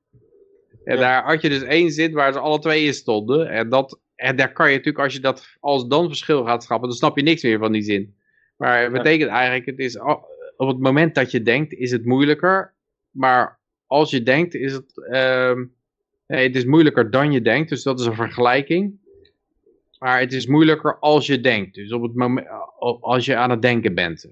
En 0.84 0.96
Ja. 0.96 1.02
daar 1.02 1.24
had 1.24 1.42
je 1.42 1.50
dus 1.50 1.62
één 1.62 1.92
zin 1.92 2.12
waar 2.12 2.34
ze 2.34 2.40
alle 2.40 2.60
twee 2.60 2.86
in 2.86 2.94
stonden. 2.94 3.50
En, 3.50 3.70
dat, 3.70 4.00
en 4.16 4.36
daar 4.36 4.54
kan 4.54 4.70
je 4.70 4.76
natuurlijk, 4.76 5.04
als 5.04 5.14
je 5.14 5.20
dat 5.20 5.56
als 5.60 5.88
dan 5.88 6.08
verschil 6.08 6.44
gaat 6.46 6.64
schrappen, 6.64 6.88
dan 6.88 6.98
snap 6.98 7.18
je 7.18 7.24
niks 7.24 7.44
meer 7.44 7.60
van 7.60 7.72
die 7.72 7.82
zin. 7.82 8.16
Maar 8.58 8.82
het 8.82 8.92
betekent 8.92 9.30
eigenlijk, 9.30 9.66
het 9.66 9.80
is 9.80 10.00
op 10.58 10.68
het 10.68 10.80
moment 10.80 11.16
dat 11.16 11.32
je 11.32 11.42
denkt, 11.42 11.74
is 11.74 11.92
het 11.92 12.06
moeilijker. 12.06 12.74
Maar 13.10 13.60
als 13.86 14.10
je 14.10 14.24
denkt, 14.24 14.54
is 14.56 14.74
het, 14.74 15.08
ehm, 15.12 15.66
nee, 16.28 16.48
het 16.48 16.56
is 16.56 16.66
moeilijker 16.66 17.12
dan 17.12 17.32
je 17.32 17.42
denkt. 17.42 17.70
Dus 17.70 17.84
dat 17.84 18.00
is 18.00 18.06
een 18.06 18.16
vergelijking. 18.16 19.00
Maar 20.02 20.20
het 20.20 20.34
is 20.34 20.46
moeilijker 20.48 20.98
als 21.00 21.26
je 21.26 21.42
denkt. 21.42 21.76
Dus 21.76 21.92
op 21.92 22.02
het 22.02 22.16
moment, 22.16 22.48
als 23.02 23.26
je 23.26 23.36
aan 23.36 23.50
het 23.50 23.62
denken 23.62 23.96
bent. 23.96 24.26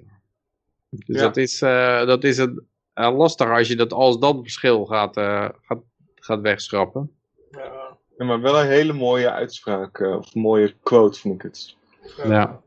Dus 0.90 1.06
Ja. 1.06 1.22
dat 1.22 1.38
is, 1.38 1.62
eh, 1.62 2.06
dat 2.06 2.24
is 2.24 2.38
het, 2.38 2.62
eh, 2.94 3.18
lastig 3.18 3.50
als 3.50 3.68
je 3.68 3.76
dat 3.76 3.94
als 3.94 4.20
dan 4.20 4.42
verschil 4.42 4.86
gaat, 4.86 5.18
eh, 5.18 5.50
gaat, 5.62 5.82
gaat 6.16 6.42
wegschrappen. 6.42 7.12
Ja, 7.52 7.98
Ja, 8.18 8.26
maar 8.26 8.42
wel 8.42 8.60
een 8.60 8.68
hele 8.68 8.94
mooie 8.94 9.32
uitspraak, 9.32 10.00
eh, 10.00 10.18
of 10.18 10.34
mooie 10.36 10.76
quote 10.84 11.20
vond 11.20 11.36
ik 11.36 11.42
het. 11.42 11.76
Ja. 12.24 12.62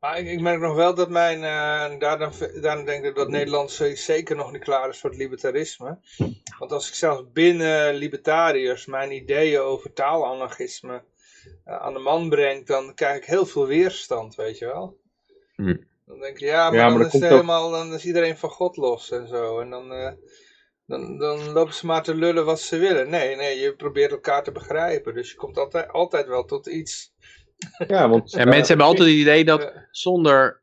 Maar 0.00 0.18
ik, 0.18 0.26
ik 0.26 0.40
merk 0.40 0.60
nog 0.60 0.74
wel 0.74 0.94
dat 0.94 1.10
mijn, 1.10 1.36
eh, 1.36 1.98
daarom, 1.98 2.30
daarom 2.60 2.84
denk 2.84 3.04
ik 3.04 3.14
dat 3.14 3.28
Nederland 3.28 3.70
zeker 3.94 4.36
nog 4.36 4.52
niet 4.52 4.62
klaar 4.62 4.88
is 4.88 4.98
voor 5.00 5.10
het 5.10 5.18
libertarisme. 5.18 5.98
Want 6.58 6.72
als 6.72 6.88
ik 6.88 6.94
zelfs 6.94 7.22
binnen 7.32 7.94
libertariërs 7.94 8.86
mijn 8.86 9.12
ideeën 9.12 9.60
over 9.60 9.92
taalanarchisme 9.92 11.02
aan 11.64 11.92
de 11.92 11.98
man 11.98 12.28
breng, 12.28 12.66
dan 12.66 12.94
krijg 12.94 13.16
ik 13.16 13.24
heel 13.24 13.46
veel 13.46 13.66
weerstand, 13.66 14.34
weet 14.34 14.58
je 14.58 14.66
wel. 14.66 14.96
Hm. 15.54 15.76
Dan 16.06 16.18
denk 16.20 16.38
je, 16.38 16.46
ja, 16.46 16.70
maar, 16.70 16.78
Ja, 16.78 16.88
maar 16.88 16.98
dan, 16.98 16.98
is 16.98 17.02
het 17.04 17.10
komt 17.12 17.24
ook- 17.24 17.30
helemaal, 17.30 17.70
dan 17.70 17.92
is 17.94 18.04
iedereen 18.06 18.36
van 18.36 18.50
God 18.50 18.76
los 18.76 19.10
en 19.10 19.28
zo. 19.28 19.60
En 19.60 19.70
dan, 19.70 19.92
eh, 19.92 20.12
dan, 20.86 21.18
dan 21.18 21.52
lopen 21.52 21.74
ze 21.74 21.86
maar 21.86 22.02
te 22.02 22.14
lullen 22.14 22.44
wat 22.44 22.60
ze 22.60 22.78
willen. 22.78 23.10
Nee, 23.10 23.36
nee, 23.36 23.58
je 23.58 23.74
probeert 23.76 24.10
elkaar 24.10 24.42
te 24.44 24.52
begrijpen. 24.52 25.14
Dus 25.14 25.30
je 25.30 25.36
komt 25.36 25.58
altijd, 25.58 25.88
altijd 25.92 26.26
wel 26.26 26.44
tot 26.44 26.66
iets. 26.66 27.12
Ja, 27.86 28.08
want 28.08 28.32
En 28.36 28.48
mensen 28.48 28.68
hebben 28.68 28.86
altijd 28.86 29.08
het 29.08 29.18
idee 29.18 29.44
dat 29.44 29.72
zonder, 29.90 30.60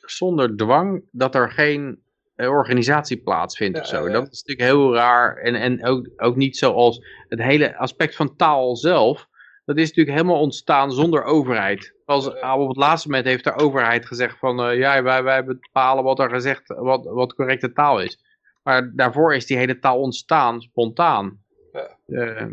zonder 0.00 0.56
dwang, 0.56 1.04
dat 1.12 1.34
er 1.34 1.50
geen 1.50 2.02
eh, 2.36 2.48
organisatie 2.48 3.22
plaatsvindt 3.22 3.76
Ja, 3.76 3.82
of 3.82 3.88
zo. 3.88 4.06
ja. 4.06 4.12
Dat 4.12 4.32
is 4.32 4.42
natuurlijk 4.42 4.68
heel 4.68 4.94
raar. 4.94 5.36
En, 5.36 5.54
en 5.54 5.84
ook, 5.86 6.08
ook 6.16 6.36
niet 6.36 6.56
zoals 6.56 7.00
het 7.28 7.42
hele 7.42 7.76
aspect 7.76 8.16
van 8.16 8.36
taal 8.36 8.76
zelf. 8.76 9.28
Dat 9.70 9.78
is 9.78 9.88
natuurlijk 9.88 10.16
helemaal 10.16 10.40
ontstaan 10.40 10.92
zonder 10.92 11.24
overheid. 11.24 11.94
Als, 12.04 12.26
op 12.26 12.68
het 12.68 12.76
laatste 12.76 13.08
moment 13.08 13.26
heeft 13.26 13.44
de 13.44 13.54
overheid 13.54 14.06
gezegd 14.06 14.38
van, 14.38 14.62
eh, 14.62 14.78
ja, 14.78 15.02
wij, 15.02 15.22
wij 15.22 15.44
bepalen 15.44 16.04
wat 16.04 16.18
er 16.18 16.30
gezegd, 16.30 16.68
wat, 16.68 17.04
wat 17.04 17.34
correcte 17.34 17.72
taal 17.72 18.00
is. 18.00 18.24
Maar 18.62 18.90
daarvoor 18.94 19.34
is 19.34 19.46
die 19.46 19.56
hele 19.56 19.78
taal 19.78 20.00
ontstaan, 20.00 20.60
spontaan. 20.60 21.42
Ja. 21.72 21.96
Eh, 22.06 22.46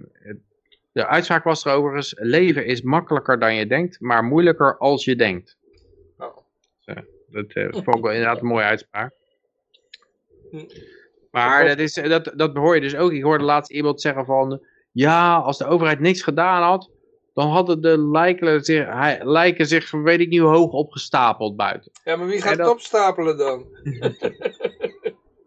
de 0.92 1.08
uitspraak 1.08 1.44
was 1.44 1.66
er 1.66 1.74
overigens, 1.74 2.16
leven 2.18 2.66
is 2.66 2.82
makkelijker 2.82 3.40
dan 3.40 3.56
je 3.56 3.68
denkt, 3.68 4.00
maar 4.00 4.24
moeilijker 4.24 4.78
als 4.78 5.06
je 5.06 5.16
denkt. 5.16 5.58
Oh. 6.18 6.38
Zo, 6.80 6.94
dat 7.30 7.46
eh, 7.48 7.68
vond 7.72 7.96
ik 7.96 8.04
wel 8.04 8.12
inderdaad 8.12 8.42
een 8.42 8.48
mooie 8.48 8.66
uitspraak. 8.66 9.14
Hm. 10.52 10.66
Maar 11.32 11.66
dat, 11.68 11.80
is, 11.80 11.94
dat, 11.94 12.32
dat 12.36 12.56
hoor 12.56 12.76
je 12.76 12.82
dus 12.82 12.96
ook. 12.96 13.12
Ik 13.12 13.24
hoorde 13.24 13.44
laatst 13.44 13.72
iemand 13.72 14.02
zeggen 14.02 14.26
van... 14.26 14.62
Ja, 14.92 15.36
als 15.36 15.58
de 15.58 15.66
overheid 15.66 16.00
niks 16.00 16.22
gedaan 16.22 16.62
had... 16.64 16.96
Dan 17.38 17.50
hadden 17.50 17.82
de 17.82 18.00
lijken 18.00 18.64
zich, 18.64 18.86
hij- 18.86 19.20
lijken 19.24 19.66
zich 19.66 19.92
weet 19.92 20.20
ik 20.20 20.30
niet 20.30 20.40
hoe 20.40 20.50
hoog 20.50 20.72
opgestapeld 20.72 21.56
buiten. 21.56 21.92
Ja, 22.04 22.16
maar 22.16 22.28
wie 22.28 22.42
gaat 22.42 22.58
het 22.58 22.68
opstapelen 22.68 23.38
dan? 23.38 23.66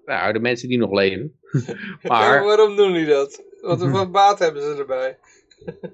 Nou, 0.05 0.33
de 0.33 0.41
mensen 0.41 0.69
die 0.69 0.78
nog 0.78 0.93
leven. 0.93 1.39
Maar 2.02 2.44
waarom 2.44 2.77
doen 2.77 2.93
die 2.93 3.07
dat? 3.07 3.44
Wat 3.60 3.89
voor 3.89 4.10
baat 4.20 4.39
hebben 4.39 4.62
ze 4.62 4.77
erbij? 4.78 5.19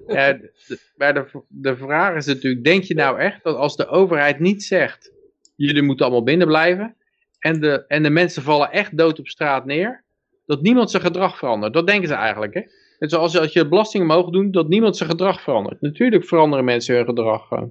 Ja, 0.07 0.33
de, 0.33 0.79
maar 0.95 1.13
de, 1.13 1.41
de 1.47 1.77
vraag 1.77 2.15
is 2.15 2.25
natuurlijk, 2.25 2.63
denk 2.63 2.83
je 2.83 2.93
nou 2.93 3.19
echt 3.19 3.43
dat 3.43 3.55
als 3.55 3.75
de 3.75 3.87
overheid 3.87 4.39
niet 4.39 4.63
zegt, 4.63 5.11
jullie 5.55 5.81
moeten 5.81 6.05
allemaal 6.05 6.23
binnen 6.23 6.47
blijven, 6.47 6.95
en 7.39 7.59
de, 7.59 7.85
en 7.87 8.03
de 8.03 8.09
mensen 8.09 8.43
vallen 8.43 8.71
echt 8.71 8.97
dood 8.97 9.19
op 9.19 9.27
straat 9.27 9.65
neer, 9.65 10.03
dat 10.45 10.61
niemand 10.61 10.91
zijn 10.91 11.03
gedrag 11.03 11.37
verandert? 11.37 11.73
Dat 11.73 11.87
denken 11.87 12.07
ze 12.07 12.13
eigenlijk, 12.13 12.53
hè? 12.53 12.61
Net 12.99 13.11
zoals 13.11 13.37
als 13.37 13.53
je 13.53 13.67
belastingen 13.67 14.07
mogen 14.07 14.31
doen, 14.31 14.51
dat 14.51 14.67
niemand 14.67 14.97
zijn 14.97 15.09
gedrag 15.09 15.41
verandert. 15.41 15.81
Natuurlijk 15.81 16.25
veranderen 16.25 16.65
mensen 16.65 16.95
hun 16.95 17.05
gedrag. 17.05 17.51
eh, 17.51 17.61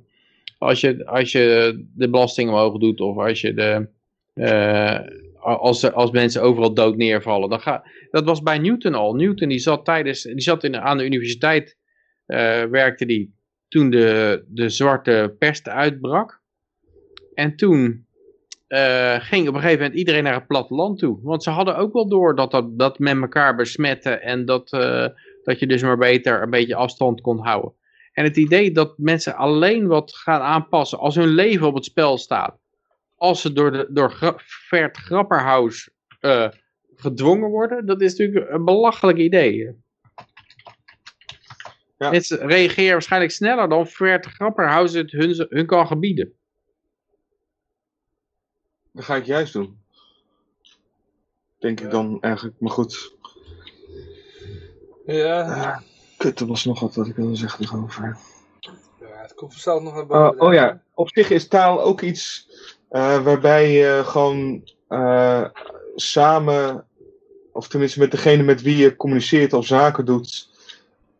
Als 0.58 0.80
je, 0.80 1.06
als 1.06 1.32
je 1.32 1.84
de 1.94 2.10
belastingen 2.10 2.52
omhoog 2.52 2.78
doet, 2.78 3.00
of 3.00 3.16
als 3.16 3.40
je 3.40 3.54
de... 3.54 3.88
eh, 4.34 5.00
als, 5.40 5.92
als 5.92 6.10
mensen 6.10 6.42
overal 6.42 6.74
dood 6.74 6.96
neervallen. 6.96 7.50
Dan 7.50 7.60
ga, 7.60 7.84
dat 8.10 8.24
was 8.24 8.42
bij 8.42 8.58
Newton 8.58 8.94
al. 8.94 9.14
Newton 9.14 9.48
die 9.48 9.58
zat, 9.58 9.84
tijdens, 9.84 10.22
die 10.22 10.40
zat 10.40 10.64
in, 10.64 10.76
aan 10.76 10.98
de 10.98 11.04
universiteit 11.04 11.76
eh, 12.26 12.62
werkte 12.62 13.06
die 13.06 13.34
toen 13.68 13.90
de, 13.90 14.44
de 14.48 14.68
zwarte 14.68 15.34
pest 15.38 15.68
uitbrak. 15.68 16.40
En 17.34 17.56
toen 17.56 18.05
eh, 18.66 19.14
ging 19.20 19.48
op 19.48 19.54
een 19.54 19.60
gegeven 19.60 19.80
moment 19.82 19.98
iedereen 19.98 20.22
naar 20.22 20.34
het 20.34 20.46
platteland 20.46 20.98
toe. 20.98 21.18
Want 21.22 21.42
ze 21.42 21.50
hadden 21.50 21.76
ook 21.76 21.92
wel 21.92 22.08
door 22.08 22.36
dat 22.36 22.50
dat, 22.50 22.78
dat 22.78 22.98
met 22.98 23.16
elkaar 23.16 23.56
besmetten 23.56 24.22
en 24.22 24.44
dat, 24.44 24.72
eh, 24.72 25.06
dat 25.44 25.58
je 25.58 25.66
dus 25.66 25.82
maar 25.82 25.98
beter 25.98 26.42
een 26.42 26.50
beetje 26.50 26.74
afstand 26.74 27.20
kon 27.20 27.38
houden. 27.38 27.72
En 28.12 28.24
het 28.24 28.36
idee 28.36 28.72
dat 28.72 28.98
mensen 28.98 29.36
alleen 29.36 29.86
wat 29.86 30.14
gaan 30.14 30.40
aanpassen 30.40 30.98
als 30.98 31.14
hun 31.14 31.28
leven 31.28 31.66
op 31.66 31.74
het 31.74 31.84
spel 31.84 32.18
staat. 32.18 32.58
Als 33.16 33.40
ze 33.40 33.52
door, 33.52 33.72
de, 33.72 33.86
door 33.90 34.10
Gra- 34.10 34.34
Vert 34.36 34.96
Grapperhaus 34.96 35.90
eh, 36.20 36.48
gedwongen 36.94 37.48
worden, 37.50 37.86
dat 37.86 38.00
is 38.00 38.16
natuurlijk 38.16 38.50
een 38.50 38.64
belachelijk 38.64 39.18
idee. 39.18 39.76
Ja. 41.98 42.10
Mensen 42.10 42.46
reageren 42.46 42.92
waarschijnlijk 42.92 43.32
sneller 43.32 43.68
dan 43.68 43.86
Vert 43.86 44.26
Grapperhaus 44.26 44.92
het 44.92 45.10
hun, 45.10 45.46
hun 45.48 45.66
kan 45.66 45.86
gebieden. 45.86 46.32
Dat 48.96 49.04
ga 49.04 49.14
ik 49.16 49.24
juist 49.26 49.52
doen. 49.52 49.78
Denk 51.58 51.80
ik 51.80 51.90
dan 51.90 52.18
eigenlijk. 52.20 52.56
Maar 52.60 52.70
goed. 52.70 53.14
Ja, 55.06 55.82
Kut, 56.16 56.40
er 56.40 56.46
was 56.46 56.64
nog 56.64 56.80
wat 56.80 56.94
wat 56.94 57.06
ik 57.06 57.16
wilde 57.16 57.36
zeggen 57.36 57.64
erover. 57.64 58.16
ja 59.00 59.06
het 59.22 59.34
komt 59.34 59.52
vanzelf 59.52 59.82
nog 59.82 59.92
naar 59.94 60.02
Oh, 60.02 60.08
boven. 60.08 60.40
oh 60.40 60.52
ja, 60.52 60.82
op 60.94 61.08
zich 61.08 61.30
is 61.30 61.48
taal 61.48 61.82
ook 61.82 62.00
iets 62.00 62.48
eh, 62.88 63.22
waarbij 63.24 63.70
je 63.72 64.02
gewoon 64.04 64.70
eh, 64.88 65.44
samen, 65.94 66.84
of 67.52 67.68
tenminste 67.68 67.98
met 67.98 68.10
degene 68.10 68.42
met 68.42 68.62
wie 68.62 68.76
je 68.76 68.96
communiceert 68.96 69.52
of 69.52 69.66
zaken 69.66 70.04
doet, 70.04 70.48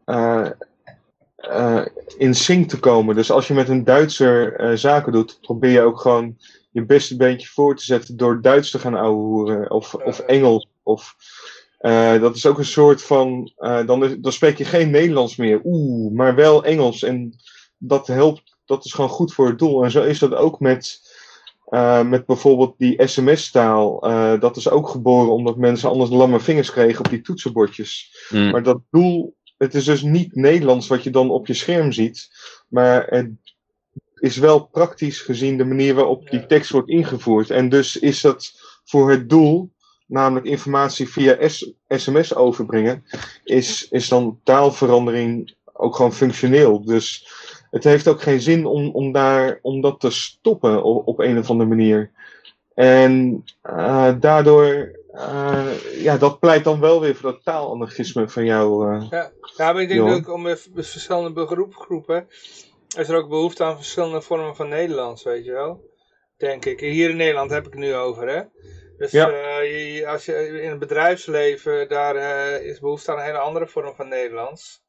eh, 0.05 0.51
eh, 1.37 1.87
in 2.19 2.35
sync 2.35 2.69
te 2.69 2.79
komen. 2.79 3.15
Dus 3.15 3.31
als 3.31 3.49
je 3.49 3.55
met 3.55 3.69
een 3.69 3.85
Duitser 3.85 4.55
eh, 4.55 4.77
zaken 4.77 5.13
doet, 5.13 5.39
probeer 5.41 5.71
je 5.71 5.81
ook 5.81 6.01
gewoon 6.01 6.37
je 6.77 6.87
beste 6.87 7.17
beentje 7.17 7.49
voor 7.49 7.77
te 7.77 7.85
zetten 7.85 8.17
door 8.17 8.43
Duits 8.43 8.71
te 8.71 8.79
gaan 8.79 8.95
ouwehoeren 8.95 9.71
of, 9.71 9.95
of 9.95 10.19
Engels. 10.19 10.69
Of, 10.83 11.15
eh, 11.79 12.21
dat 12.21 12.37
is 12.37 12.47
ook 12.47 12.59
een 12.59 12.65
soort 12.65 13.03
van, 13.03 13.53
eh, 13.57 13.87
dan, 13.87 14.05
is, 14.05 14.17
dan 14.19 14.33
spreek 14.33 14.59
je 14.59 14.65
geen 14.65 14.91
Nederlands 14.91 15.37
meer, 15.37 15.61
oeh, 15.65 16.13
maar 16.13 16.35
wel 16.35 16.65
Engels. 16.65 17.03
En 17.03 17.35
dat 17.79 18.07
helpt, 18.07 18.57
dat 18.65 18.85
is 18.85 18.93
gewoon 18.93 19.11
goed 19.11 19.35
voor 19.35 19.47
het 19.49 19.59
doel. 19.59 19.85
En 19.85 19.91
zo 19.91 20.03
is 20.03 20.19
dat 20.19 20.35
ook 20.35 20.61
met, 20.61 21.01
eh, 21.67 22.03
met 22.03 22.27
bijvoorbeeld 22.27 22.75
die 22.79 23.07
sms-taal. 23.07 24.03
Eh, 24.03 24.41
dat 24.41 24.57
is 24.57 24.69
ook 24.69 24.89
geboren 24.89 25.33
omdat 25.33 25.57
mensen 25.57 25.91
anders 25.91 26.11
lamme 26.11 26.41
vingers 26.41 26.71
kregen 26.71 26.99
op 27.05 27.11
die 27.11 27.21
toetsenbordjes. 27.21 28.17
Mm. 28.31 28.51
Maar 28.51 28.63
dat 28.63 28.81
doel, 28.91 29.35
het 29.59 29.75
is 29.75 29.85
dus 29.85 30.03
niet 30.03 30.35
Nederlands 30.35 30.87
wat 30.87 31.03
je 31.03 31.11
dan 31.11 31.31
op 31.31 31.47
je 31.47 31.55
scherm 31.55 31.93
ziet. 31.93 32.29
Maar 32.69 33.07
het 33.07 33.31
is 34.21 34.37
wel 34.37 34.67
praktisch 34.67 35.21
gezien 35.21 35.57
de 35.57 35.65
manier 35.65 35.95
waarop 35.95 36.31
die 36.31 36.47
tekst 36.47 36.71
wordt 36.71 36.89
ingevoerd. 36.89 37.51
En 37.51 37.69
dus 37.69 37.99
is 37.99 38.21
dat 38.21 38.53
voor 38.85 39.11
het 39.11 39.29
doel, 39.29 39.71
namelijk 40.07 40.47
informatie 40.47 41.09
via 41.09 41.49
S- 41.49 41.73
sms 41.89 42.35
overbrengen, 42.35 43.05
is, 43.45 43.89
is 43.91 44.09
dan 44.09 44.41
taalverandering 44.45 45.55
ook 45.73 45.97
gewoon 45.97 46.13
functioneel. 46.13 46.85
Dus 46.85 47.29
het 47.71 47.85
heeft 47.85 48.09
ook 48.09 48.23
geen 48.23 48.41
zin 48.41 48.67
om, 48.67 48.91
om, 48.91 49.13
daar, 49.13 49.59
om 49.63 49.81
dat 49.81 50.01
te 50.01 50.11
stoppen 50.11 50.83
op, 50.83 51.07
op 51.07 51.19
een 51.21 51.39
of 51.39 51.51
andere 51.51 51.69
manier. 51.69 52.11
En 52.75 53.45
eh, 53.63 54.13
daardoor, 54.21 54.91
eh, 55.13 55.67
ja, 56.03 56.17
dat 56.17 56.39
pleit 56.41 56.65
dan 56.65 56.81
wel 56.81 57.01
weer 57.01 57.15
voor 57.15 57.31
dat 57.33 57.45
taalanarchisme 57.45 58.29
van 58.29 58.45
jou. 58.45 58.95
eh. 58.95 59.07
Ja, 59.11 59.31
ja 59.57 59.73
maar 59.73 59.83
ik 59.83 59.89
denk 59.89 60.09
ook 60.09 60.33
om 60.33 60.47
verschillende 60.75 61.33
beroepgroepen 61.33 62.27
is 62.97 63.09
er 63.09 63.17
ook 63.17 63.29
behoefte 63.29 63.65
aan 63.65 63.77
verschillende 63.77 64.21
vormen 64.21 64.57
van 64.57 64.69
Nederlands, 64.69 65.23
weet 65.23 65.45
je 65.45 65.53
wel. 65.53 65.95
Denk 66.37 66.65
ik. 66.65 66.81
Hier 66.81 67.11
in 67.11 67.17
Nederland 67.17 67.51
heb 67.51 67.67
ik 67.67 67.73
het 67.73 67.81
nu 67.81 67.95
over, 67.95 68.29
hè. 68.29 68.43
Dus 68.99 69.11
Ja. 69.11 69.31
eh, 69.31 69.97
je, 69.97 70.07
als 70.07 70.25
je 70.25 70.61
in 70.63 70.71
het 70.71 70.79
bedrijfsleven, 70.79 71.89
daar 71.89 72.17
eh, 72.17 72.67
is 72.67 72.81
behoefte 72.81 73.11
aan 73.13 73.19
een 73.19 73.25
hele 73.25 73.39
andere 73.39 73.67
vorm 73.67 73.95
van 73.95 74.09
Nederlands. 74.09 74.85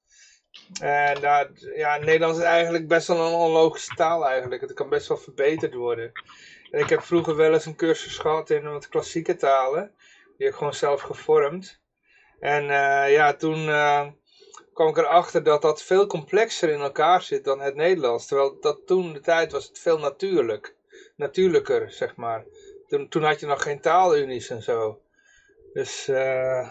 En 0.81 1.21
daar, 1.21 1.49
ja, 1.75 1.97
Nederlands 1.97 2.37
is 2.37 2.43
eigenlijk 2.43 2.87
best 2.87 3.07
wel 3.07 3.27
een 3.27 3.33
onlogische 3.33 3.95
taal 3.95 4.25
eigenlijk. 4.27 4.61
Het 4.61 4.73
kan 4.73 4.89
best 4.89 5.07
wel 5.07 5.17
verbeterd 5.17 5.73
worden. 5.73 6.11
En 6.71 6.79
ik 6.79 6.89
heb 6.89 7.01
vroeger 7.01 7.35
wel 7.35 7.53
eens 7.53 7.65
een 7.65 7.75
cursus 7.75 8.17
gehad 8.17 8.49
in 8.49 8.71
wat 8.71 8.87
klassieke 8.89 9.35
talen. 9.35 9.91
Die 10.37 10.45
heb 10.45 10.47
ik 10.47 10.55
gewoon 10.55 10.73
zelf 10.73 11.01
gevormd. 11.01 11.81
En 12.39 12.61
eh, 12.69 13.11
ja, 13.11 13.33
toen 13.33 13.69
kwam 14.77 14.89
ik 14.89 14.97
erachter 14.97 15.43
dat 15.43 15.61
dat 15.61 15.83
veel 15.83 16.07
complexer 16.07 16.69
in 16.69 16.79
elkaar 16.79 17.21
zit 17.21 17.43
dan 17.43 17.59
het 17.59 17.75
Nederlands. 17.75 18.27
Terwijl 18.27 18.57
dat 18.61 18.79
toen 18.85 19.13
de 19.13 19.19
tijd 19.19 19.51
was 19.51 19.67
het 19.67 19.79
veel 19.79 19.99
natuurlijk. 19.99 20.75
Natuurlijker, 21.15 21.91
zeg 21.91 22.15
maar. 22.15 22.45
Toen, 22.87 23.07
toen 23.09 23.23
had 23.23 23.39
je 23.39 23.45
nog 23.45 23.63
geen 23.63 23.81
taalunies 23.81 24.49
en 24.49 24.63
zo. 24.63 24.99
Dus 25.73 26.07
eh, 26.07 26.67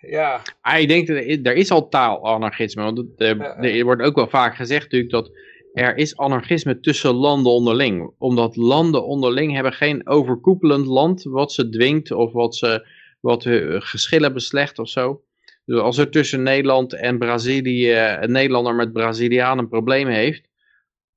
ja, 0.00 0.42
Ah, 0.60 0.80
ik 0.80 0.88
denk 0.88 1.06
dat 1.06 1.16
er, 1.16 1.54
is 1.54 1.70
al 1.70 1.88
taalanarchisme. 1.88 2.82
Want 2.82 2.98
het, 2.98 3.08
eh, 3.16 3.38
Ja, 3.38 3.56
er 3.56 3.84
wordt 3.84 4.02
ook 4.02 4.16
wel 4.16 4.28
vaak 4.28 4.56
gezegd 4.56 4.82
natuurlijk 4.82 5.12
dat 5.12 5.30
er 5.72 5.96
is 5.96 6.16
anarchisme 6.16 6.80
tussen 6.80 7.14
landen 7.14 7.52
onderling. 7.52 8.14
Omdat 8.18 8.56
landen 8.56 9.04
onderling 9.04 9.52
hebben 9.52 9.72
geen 9.72 10.08
overkoepelend 10.08 10.86
land 10.86 11.22
wat 11.22 11.52
ze 11.52 11.68
dwingt 11.68 12.10
of 12.10 12.32
wat, 12.32 12.56
ze, 12.56 12.86
wat 13.20 13.44
hun 13.44 13.82
geschillen 13.82 14.32
beslecht 14.32 14.78
of 14.78 14.88
zo. 14.88 15.22
Dus 15.64 15.80
als 15.80 15.98
er 15.98 16.10
tussen 16.10 16.42
Nederland 16.42 16.92
en 16.92 17.18
Brazilië 17.18 17.92
een 17.94 18.32
Nederlander 18.32 18.74
met 18.74 18.92
Braziliaan 18.92 19.58
een 19.58 19.68
probleem 19.68 20.08
heeft, 20.08 20.48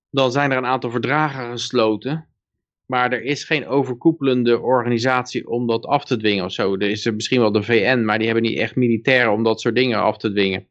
dan 0.09 0.31
zijn 0.31 0.51
er 0.51 0.57
een 0.57 0.65
aantal 0.65 0.91
verdragen 0.91 1.51
gesloten. 1.51 2.27
Maar 2.85 3.11
er 3.11 3.23
is 3.23 3.43
geen 3.43 3.67
overkoepelende 3.67 4.59
organisatie 4.59 5.47
om 5.47 5.67
dat 5.67 5.85
af 5.85 6.05
te 6.05 6.17
dwingen 6.17 6.45
of 6.45 6.51
zo. 6.51 6.73
Er 6.73 6.89
is 6.89 7.05
er 7.05 7.13
misschien 7.13 7.39
wel 7.39 7.51
de 7.51 7.63
VN, 7.63 8.03
maar 8.03 8.17
die 8.17 8.27
hebben 8.27 8.45
niet 8.45 8.59
echt 8.59 8.75
militairen 8.75 9.31
om 9.31 9.43
dat 9.43 9.61
soort 9.61 9.75
dingen 9.75 9.99
af 9.99 10.17
te 10.17 10.31
dwingen. 10.31 10.67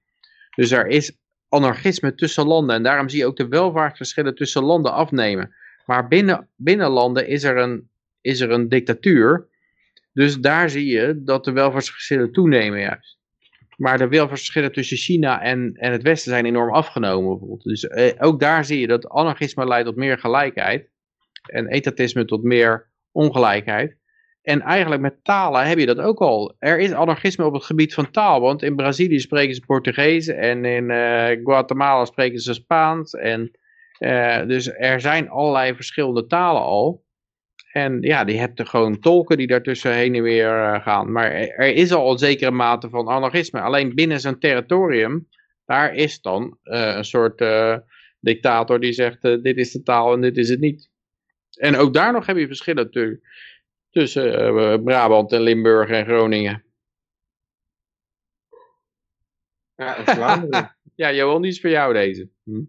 Dus 0.54 0.70
er 0.70 0.86
is 0.86 1.18
anarchisme 1.48 2.14
tussen 2.14 2.46
landen. 2.46 2.76
En 2.76 2.82
daarom 2.82 3.08
zie 3.08 3.18
je 3.18 3.26
ook 3.26 3.36
de 3.36 3.48
welvaartsverschillen 3.48 4.34
tussen 4.34 4.62
landen 4.62 4.92
afnemen. 4.92 5.54
Maar 5.86 6.08
binnen, 6.08 6.48
binnen 6.56 6.90
landen 6.90 7.28
is 7.28 7.44
er, 7.44 7.56
een, 7.56 7.88
is 8.20 8.40
er 8.40 8.50
een 8.50 8.68
dictatuur. 8.68 9.48
Dus 10.12 10.36
daar 10.38 10.70
zie 10.70 10.86
je 10.86 11.22
dat 11.24 11.44
de 11.44 11.52
welvaartsverschillen 11.52 12.32
toenemen 12.32 12.80
juist. 12.80 13.15
Maar 13.76 13.98
de 13.98 14.08
welvaartsverschillen 14.08 14.72
tussen 14.72 14.96
China 14.96 15.42
en, 15.42 15.72
en 15.74 15.92
het 15.92 16.02
Westen 16.02 16.30
zijn 16.30 16.46
enorm 16.46 16.74
afgenomen 16.74 17.28
bijvoorbeeld. 17.30 17.62
Dus 17.62 17.86
eh, 17.86 18.12
ook 18.18 18.40
daar 18.40 18.64
zie 18.64 18.80
je 18.80 18.86
dat 18.86 19.08
anarchisme 19.08 19.66
leidt 19.66 19.86
tot 19.86 19.96
meer 19.96 20.18
gelijkheid. 20.18 20.88
En 21.46 21.66
etatisme 21.66 22.24
tot 22.24 22.42
meer 22.42 22.90
ongelijkheid. 23.12 23.96
En 24.42 24.60
eigenlijk 24.60 25.02
met 25.02 25.24
talen 25.24 25.66
heb 25.66 25.78
je 25.78 25.86
dat 25.86 25.98
ook 25.98 26.18
al. 26.18 26.54
Er 26.58 26.78
is 26.78 26.92
anarchisme 26.92 27.44
op 27.44 27.52
het 27.52 27.64
gebied 27.64 27.94
van 27.94 28.10
taal. 28.10 28.40
Want 28.40 28.62
in 28.62 28.76
Brazilië 28.76 29.20
spreken 29.20 29.54
ze 29.54 29.60
Portugees. 29.66 30.26
En 30.26 30.64
in 30.64 30.90
eh, 30.90 31.44
Guatemala 31.44 32.04
spreken 32.04 32.38
ze 32.38 32.54
Spaans. 32.54 33.12
En, 33.12 33.50
eh, 33.98 34.46
dus 34.46 34.68
er 34.72 35.00
zijn 35.00 35.28
allerlei 35.28 35.74
verschillende 35.74 36.26
talen 36.26 36.62
al. 36.62 37.04
En 37.76 38.00
ja, 38.00 38.24
die 38.24 38.38
hebt 38.38 38.58
er 38.58 38.66
gewoon 38.66 38.98
tolken 38.98 39.36
die 39.36 39.46
daartussen 39.46 39.94
heen 39.94 40.14
en 40.14 40.22
weer 40.22 40.62
eh, 40.62 40.82
gaan. 40.82 41.12
Maar 41.12 41.30
er, 41.32 41.74
is 41.74 41.92
al 41.92 42.12
een 42.12 42.18
zekere 42.18 42.50
mate 42.50 42.88
van 42.88 43.08
anarchisme. 43.08 43.60
Alleen 43.60 43.94
binnen 43.94 44.20
zo'n 44.20 44.38
territorium, 44.38 45.28
daar 45.64 45.94
is 45.94 46.20
dan 46.20 46.58
eh, 46.62 46.96
een 46.96 47.04
soort 47.04 47.40
eh, 47.40 47.76
dictator 48.20 48.80
die 48.80 48.92
zegt, 48.92 49.22
dit 49.22 49.56
is 49.56 49.72
de 49.72 49.82
taal 49.82 50.12
en 50.12 50.20
dit 50.20 50.36
is 50.36 50.48
het 50.48 50.60
niet. 50.60 50.90
En 51.58 51.76
ook 51.76 51.94
daar 51.94 52.12
nog 52.12 52.26
heb 52.26 52.36
je 52.36 52.46
verschillen. 52.46 53.20
Tussen 53.90 54.82
Brabant 54.82 55.32
en 55.32 55.40
Limburg 55.40 55.90
en 55.90 56.04
Groningen. 56.04 56.64
Ja. 59.74 60.74
Ja, 60.94 61.12
Johan, 61.12 61.42
die 61.42 61.50
is 61.50 61.60
voor 61.60 61.70
jou 61.70 61.92
deze. 61.92 62.28
Hm? 62.44 62.62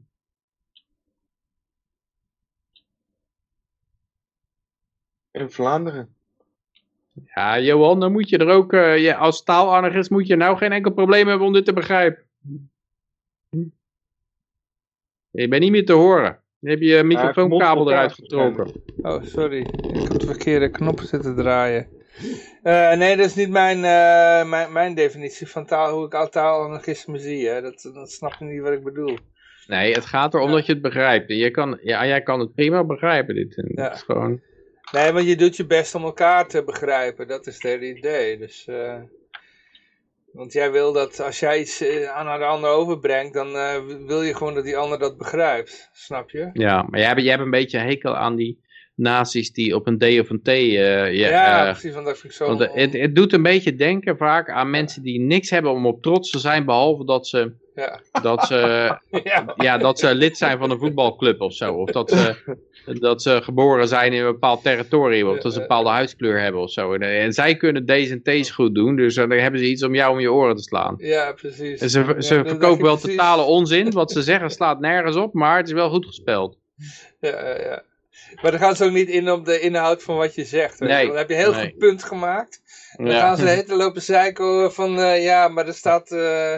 En 5.38 5.51
Vlaanderen. 5.51 6.16
Ja, 7.35 7.59
Johan, 7.59 7.99
dan 7.99 8.11
moet 8.11 8.30
je 8.30 8.38
er 8.38 8.49
ook, 8.49 8.74
eh, 8.74 8.98
ja, 8.98 9.17
als 9.17 9.43
taalanarchist 9.43 10.09
moet 10.09 10.27
je 10.27 10.35
nou 10.35 10.57
geen 10.57 10.72
enkel 10.72 10.91
probleem 10.91 11.27
hebben 11.27 11.48
om 11.48 11.53
dit 11.53 11.66
te 11.66 11.74
begrijpen. 11.74 12.24
Hm? 13.49 13.64
Je 15.32 15.48
bent 15.48 15.61
niet 15.61 15.72
meer 15.72 15.85
te 15.85 15.93
horen. 15.93 16.40
Dan 16.59 16.69
heb 16.69 16.80
je 16.80 16.88
je 16.88 17.03
microfoonkabel 17.03 17.91
eruit 17.91 18.14
getrokken. 18.14 18.72
Oh, 19.01 19.24
sorry. 19.24 19.59
Ik 19.59 20.07
heb 20.07 20.19
de 20.19 20.25
verkeerde 20.25 20.69
knop 20.69 20.99
zitten 20.99 21.35
draaien. 21.35 21.88
Eh, 22.64 22.93
nee, 22.93 23.16
dat 23.17 23.25
is 23.25 23.35
niet 23.35 23.49
mijn, 23.49 23.77
eh, 23.77 24.49
mijn, 24.49 24.72
mijn 24.72 24.95
definitie 24.95 25.48
van 25.48 25.66
taal, 25.66 25.93
hoe 25.93 26.06
ik 26.06 26.14
al 26.14 26.30
taalanarchisme 26.30 27.17
zie. 27.17 27.48
Hè. 27.48 27.61
Dat, 27.61 27.90
dat 27.93 28.11
snap 28.11 28.35
je 28.40 28.45
niet 28.45 28.61
wat 28.61 28.74
ik 28.74 28.83
bedoel. 28.83 29.17
Nee, 29.67 29.93
het 29.93 30.06
gaat 30.06 30.33
erom 30.33 30.51
dat 30.51 30.66
je 30.66 30.74
het 30.74 30.82
begrijpt. 30.82 31.30
Je 31.30 31.51
kan, 31.51 31.80
ja, 31.82 32.06
jij 32.06 32.22
kan 32.22 32.40
het 32.40 32.53
prima 32.56 32.83
begrijpen. 32.83 33.35
Dit. 33.35 33.57
En 33.57 33.72
Ja. 33.75 33.83
Het 33.83 33.93
is 33.93 34.01
gewoon... 34.01 34.41
Nee, 34.91 35.11
want 35.11 35.27
je 35.27 35.35
doet 35.35 35.56
je 35.56 35.66
best 35.66 35.95
om 35.95 36.03
elkaar 36.03 36.48
te 36.48 36.64
begrijpen. 36.64 37.27
Dat 37.27 37.48
is 37.48 37.53
het 37.53 37.64
hele 37.64 37.95
idee. 37.98 38.38
Dus, 38.38 38.67
eh, 38.67 38.95
want 40.32 40.53
jij 40.53 40.72
wil 40.72 40.93
dat 40.93 41.19
als 41.19 41.40
jij 41.40 41.59
iets 41.59 41.82
eh, 41.82 42.09
aan 42.09 42.40
de 42.40 42.45
ander 42.45 42.69
overbrengt, 42.69 43.33
dan 43.33 43.56
eh, 43.56 43.75
wil 44.06 44.22
je 44.22 44.35
gewoon 44.35 44.53
dat 44.53 44.64
die 44.64 44.77
ander 44.77 44.99
dat 44.99 45.17
begrijpt. 45.17 45.90
Snap 45.93 46.30
je? 46.30 46.49
Ja, 46.53 46.85
maar 46.90 46.99
jij 46.99 47.07
hebt, 47.07 47.22
jij 47.22 47.30
hebt 47.30 47.43
een 47.43 47.49
beetje 47.49 47.77
een 47.77 47.85
hekel 47.85 48.16
aan 48.16 48.35
die 48.35 48.59
nazi's 48.95 49.51
die 49.51 49.75
op 49.75 49.88
een 49.88 49.98
D 49.98 50.03
of 50.03 50.30
een 50.30 50.41
T... 50.41 50.48
eh, 50.48 50.75
Ja, 51.14 51.30
ja, 51.30 51.72
precies. 51.72 51.93
Want 51.93 52.06
dat 52.06 52.17
vind 52.17 52.33
ik 52.33 52.38
zo... 52.38 52.48
Want 52.48 52.74
het, 52.74 52.93
het 52.93 53.16
doet 53.16 53.33
een 53.33 53.43
beetje 53.43 53.75
denken 53.75 54.17
vaak 54.17 54.49
aan 54.49 54.69
mensen 54.69 55.03
die 55.03 55.19
niks 55.19 55.49
hebben 55.49 55.72
om 55.72 55.85
op 55.85 56.01
trots 56.01 56.30
te 56.30 56.40
zijn, 56.40 56.66
behalve 56.66 57.06
dat 57.06 57.27
ze, 57.27 57.53
ja. 57.77 57.99
dat 58.22 58.45
ze, 58.47 58.56
ja. 59.23 59.53
ja, 59.56 59.77
dat 59.77 59.99
ze 59.99 60.15
lid 60.15 60.38
zijn 60.38 60.57
van 60.57 60.72
een 60.72 60.80
voetbalclub 60.80 61.41
of 61.41 61.53
zo. 61.53 61.73
Of 61.73 61.91
dat 61.91 62.09
ze, 62.09 62.35
dat 62.99 63.22
ze 63.22 63.41
geboren 63.43 63.88
zijn 63.88 64.14
in 64.14 64.19
een 64.19 64.31
bepaald 64.31 64.64
territorium, 64.64 65.27
of 65.27 65.39
dat 65.39 65.53
ze 65.53 65.59
een 65.59 65.67
bepaalde 65.67 65.89
huidskleur 65.89 66.39
hebben 66.39 66.61
of 66.61 66.72
zo. 66.72 66.93
En, 66.93 67.01
eh, 67.01 67.23
en 67.23 67.33
zij 67.33 67.56
kunnen 67.56 67.85
D's 67.85 68.09
en 68.09 68.22
T's 68.23 68.49
goed 68.49 68.75
doen, 68.75 68.95
dus 68.95 69.15
dan 69.15 69.31
hebben 69.31 69.59
ze 69.59 69.69
iets 69.69 69.83
om 69.83 69.95
jou 69.95 70.11
om 70.14 70.19
je 70.19 70.31
oren 70.31 70.56
te 70.56 70.61
slaan. 70.64 70.95
ja, 70.97 71.31
precies. 71.31 71.81
En 71.81 71.89
ze, 71.89 72.15
ze 72.17 72.43
verkopen 72.45 72.83
wel 72.85 72.97
precies. 72.97 73.17
totale 73.17 73.43
onzin, 73.43 73.91
wat 73.91 74.11
ze 74.11 74.22
zeggen 74.22 74.49
slaat 74.59 74.80
nergens 74.80 75.15
op, 75.15 75.33
maar 75.33 75.57
het 75.57 75.67
is 75.67 75.73
wel 75.73 75.89
goed 75.89 76.06
gespeld. 76.06 76.57
Ja, 77.19 77.57
ja. 77.59 77.83
Maar 78.41 78.51
dan 78.51 78.59
gaan 78.59 78.75
ze 78.75 78.85
ook 78.85 78.91
niet 78.91 79.09
in 79.09 79.31
op 79.31 79.45
de 79.45 79.59
inhoud 79.59 80.03
van 80.03 80.15
wat 80.15 80.35
je 80.35 80.45
zegt. 80.45 80.80
Nee. 80.80 81.07
Dan 81.07 81.15
heb 81.15 81.30
je 81.30 81.35
een 81.35 81.41
heel 81.41 81.51
nee. 81.53 81.65
goed 81.69 81.77
punt 81.77 82.03
gemaakt. 82.03 82.61
Dan 82.97 83.06
Ja. 83.06 83.19
gaan 83.19 83.38
ze 83.38 83.47
heten 83.47 83.77
lopen 83.77 84.01
zeiken 84.01 84.73
van, 84.73 84.99
eh, 84.99 85.23
ja, 85.23 85.47
maar 85.47 85.67
er 85.67 85.73
staat, 85.73 86.11
eh, 86.11 86.56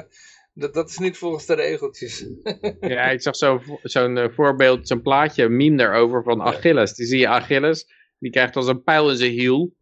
dat, 0.53 0.73
dat 0.73 0.89
is 0.89 0.97
niet 0.97 1.17
volgens 1.17 1.45
de 1.45 1.53
regeltjes. 1.55 2.25
Ja, 2.79 3.09
ik 3.09 3.21
zag 3.21 3.35
zo- 3.35 3.61
zo'n 3.83 4.17
eh, 4.17 4.29
voorbeeld, 4.29 4.87
zo'n 4.87 5.01
plaatje, 5.01 5.43
een 5.43 5.55
meme 5.55 5.77
daarover 5.77 6.23
van 6.23 6.41
Achilles. 6.41 6.93
Die 6.93 7.05
zie 7.05 7.19
je 7.19 7.27
Achilles, 7.27 7.85
die 8.19 8.31
krijgt 8.31 8.55
als 8.55 8.67
een 8.67 8.83
pijl 8.83 9.09
in 9.09 9.15
zijn 9.17 9.31
hiel. 9.31 9.77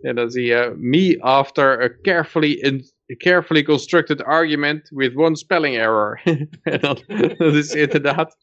En 0.00 0.14
dan 0.14 0.30
zie 0.30 0.44
je, 0.44 0.74
me 0.76 1.16
after 1.20 1.82
a 1.82 1.90
carefully, 2.02 2.50
in, 2.52 2.84
a 3.12 3.14
carefully 3.16 3.62
constructed 3.62 4.22
argument 4.22 4.90
with 4.94 5.16
one 5.16 5.36
spelling 5.36 5.76
error. 5.76 6.20
en 6.62 6.80
dat, 6.80 7.04
dat 7.36 7.54
is 7.54 7.74
inderdaad, 7.74 8.36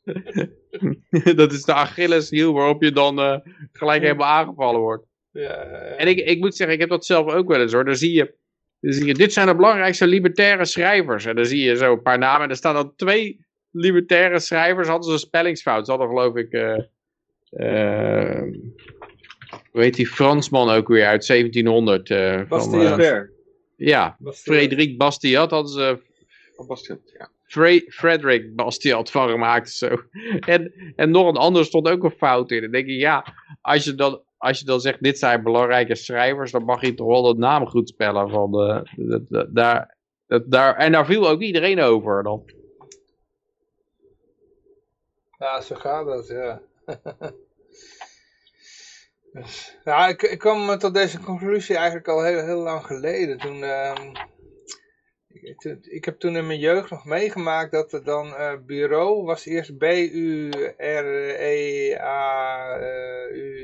dat 1.36 1.52
is 1.52 1.64
de 1.64 1.74
Achilles 1.74 2.30
hiel 2.30 2.54
waarop 2.54 2.82
je 2.84 2.92
dan 2.92 3.20
eh, 3.20 3.38
gelijk 3.72 4.02
helemaal 4.02 4.28
aangevallen 4.28 4.80
wordt. 4.82 5.06
Ja, 5.32 5.54
En 5.98 6.08
ik, 6.08 6.18
ik 6.18 6.40
moet 6.40 6.56
zeggen, 6.56 6.76
ik 6.76 6.82
heb 6.82 6.90
dat 6.90 7.06
zelf 7.06 7.34
ook 7.34 7.48
wel 7.48 7.62
eens 7.62 7.74
hoor. 7.74 7.86
Dan 7.86 7.96
zie 7.96 8.14
je, 8.14 8.34
zie 8.80 9.06
je 9.06 9.14
dit 9.14 9.34
zijn 9.34 9.48
de 9.48 9.56
belangrijkste 9.56 10.08
libertaire 10.08 10.66
schrijvers. 10.66 11.26
En 11.26 11.36
dan 11.36 11.46
zie 11.46 11.64
je 11.64 11.76
zo 11.76 11.94
een 11.94 12.02
paar 12.02 12.18
namen. 12.18 12.42
En 12.44 12.50
er 12.50 12.56
staan 12.56 12.74
dan 12.74 12.96
twee 12.96 13.46
libertaire 13.72 14.40
schrijvers. 14.40 14.88
Hadden 14.88 15.06
ze 15.08 15.14
een 15.14 15.20
spellingsfout. 15.20 15.86
Ze 15.86 15.92
hadden 15.92 16.10
geloof 16.10 16.36
ik... 16.36 16.52
eh 16.52 16.78
eh, 17.50 18.42
hoe 19.72 19.82
heet 19.82 19.96
die 19.96 20.08
Fransman 20.08 20.70
ook 20.70 20.88
weer 20.88 21.06
uit 21.06 21.26
1700? 21.26 22.10
eh, 22.10 22.36
van, 22.36 22.48
Bastiat. 22.48 22.96
Ver. 22.96 23.32
ja, 23.76 24.18
Frederik 24.34 24.98
Bastiat 24.98 25.52
hadden 25.52 25.72
ze 25.72 26.00
Van 26.56 26.68
Bastiat, 26.68 27.00
ja. 27.18 27.30
Fre 27.44 27.86
Frederick 27.90 28.56
Bastiat 28.56 29.12
van 29.12 29.30
gemaakt. 29.30 29.72
Zo. 29.72 30.02
En, 30.40 30.74
en 30.96 31.12
nog 31.12 31.28
een 31.28 31.38
ander 31.38 31.66
stond 31.66 31.88
ook 31.88 32.04
een 32.04 32.12
fout 32.12 32.52
in. 32.52 32.62
Dan 32.62 32.72
denk 32.72 32.88
je, 32.88 32.96
ja, 32.96 33.26
als 33.62 33.84
je 33.84 33.96
dan, 33.96 34.22
als 34.40 34.60
je 34.60 34.66
dan 34.66 34.80
zegt, 34.80 35.04
dit 35.04 35.20
zijn 35.20 35.44
belangrijke 35.44 35.96
schrijvers, 35.96 36.52
dan 36.52 36.64
mag 36.64 36.82
je 36.82 36.94
toch 36.94 37.08
wel 37.08 37.34
de 37.34 37.40
naam 37.40 37.68
goed 37.68 37.90
spellen. 37.90 38.30
Van 38.30 38.52
de, 38.52 39.48
daar, 39.50 39.96
daar, 40.46 40.76
en 40.76 40.92
daar 40.92 41.06
viel 41.06 41.30
ook 41.30 41.42
iedereen 41.42 41.82
over. 41.82 42.24
Dan. 42.24 42.44
Ja, 45.38 45.62
zo 45.62 45.76
gaat 45.76 46.06
dat, 46.06 46.28
ja. 46.28 46.62
dus, 49.34 49.78
ja, 49.84 50.08
ik, 50.08 50.22
ik 50.22 50.40
kwam 50.40 50.78
tot 50.78 50.94
deze 50.94 51.20
conclusie 51.20 51.76
eigenlijk 51.76 52.08
al 52.08 52.24
heel, 52.24 52.44
heel 52.46 52.62
lang 52.62 52.86
geleden. 52.86 53.38
Toen, 53.38 53.64
ehm, 53.64 54.12
ik, 55.90 56.06
heb 56.06 56.20
toen 56.20 56.36
in 56.36 56.48
mijn 56.48 56.60
jeugd 56.60 56.90
nog 56.90 57.06
meegemaakt 57.06 57.72
dat 57.72 57.94
er 57.94 58.04
dan 58.04 58.36
eh, 58.36 58.54
bureau 58.66 59.24
was 59.24 59.46
eerst 59.46 59.78
B-U-R-E-A-U, 59.78 60.56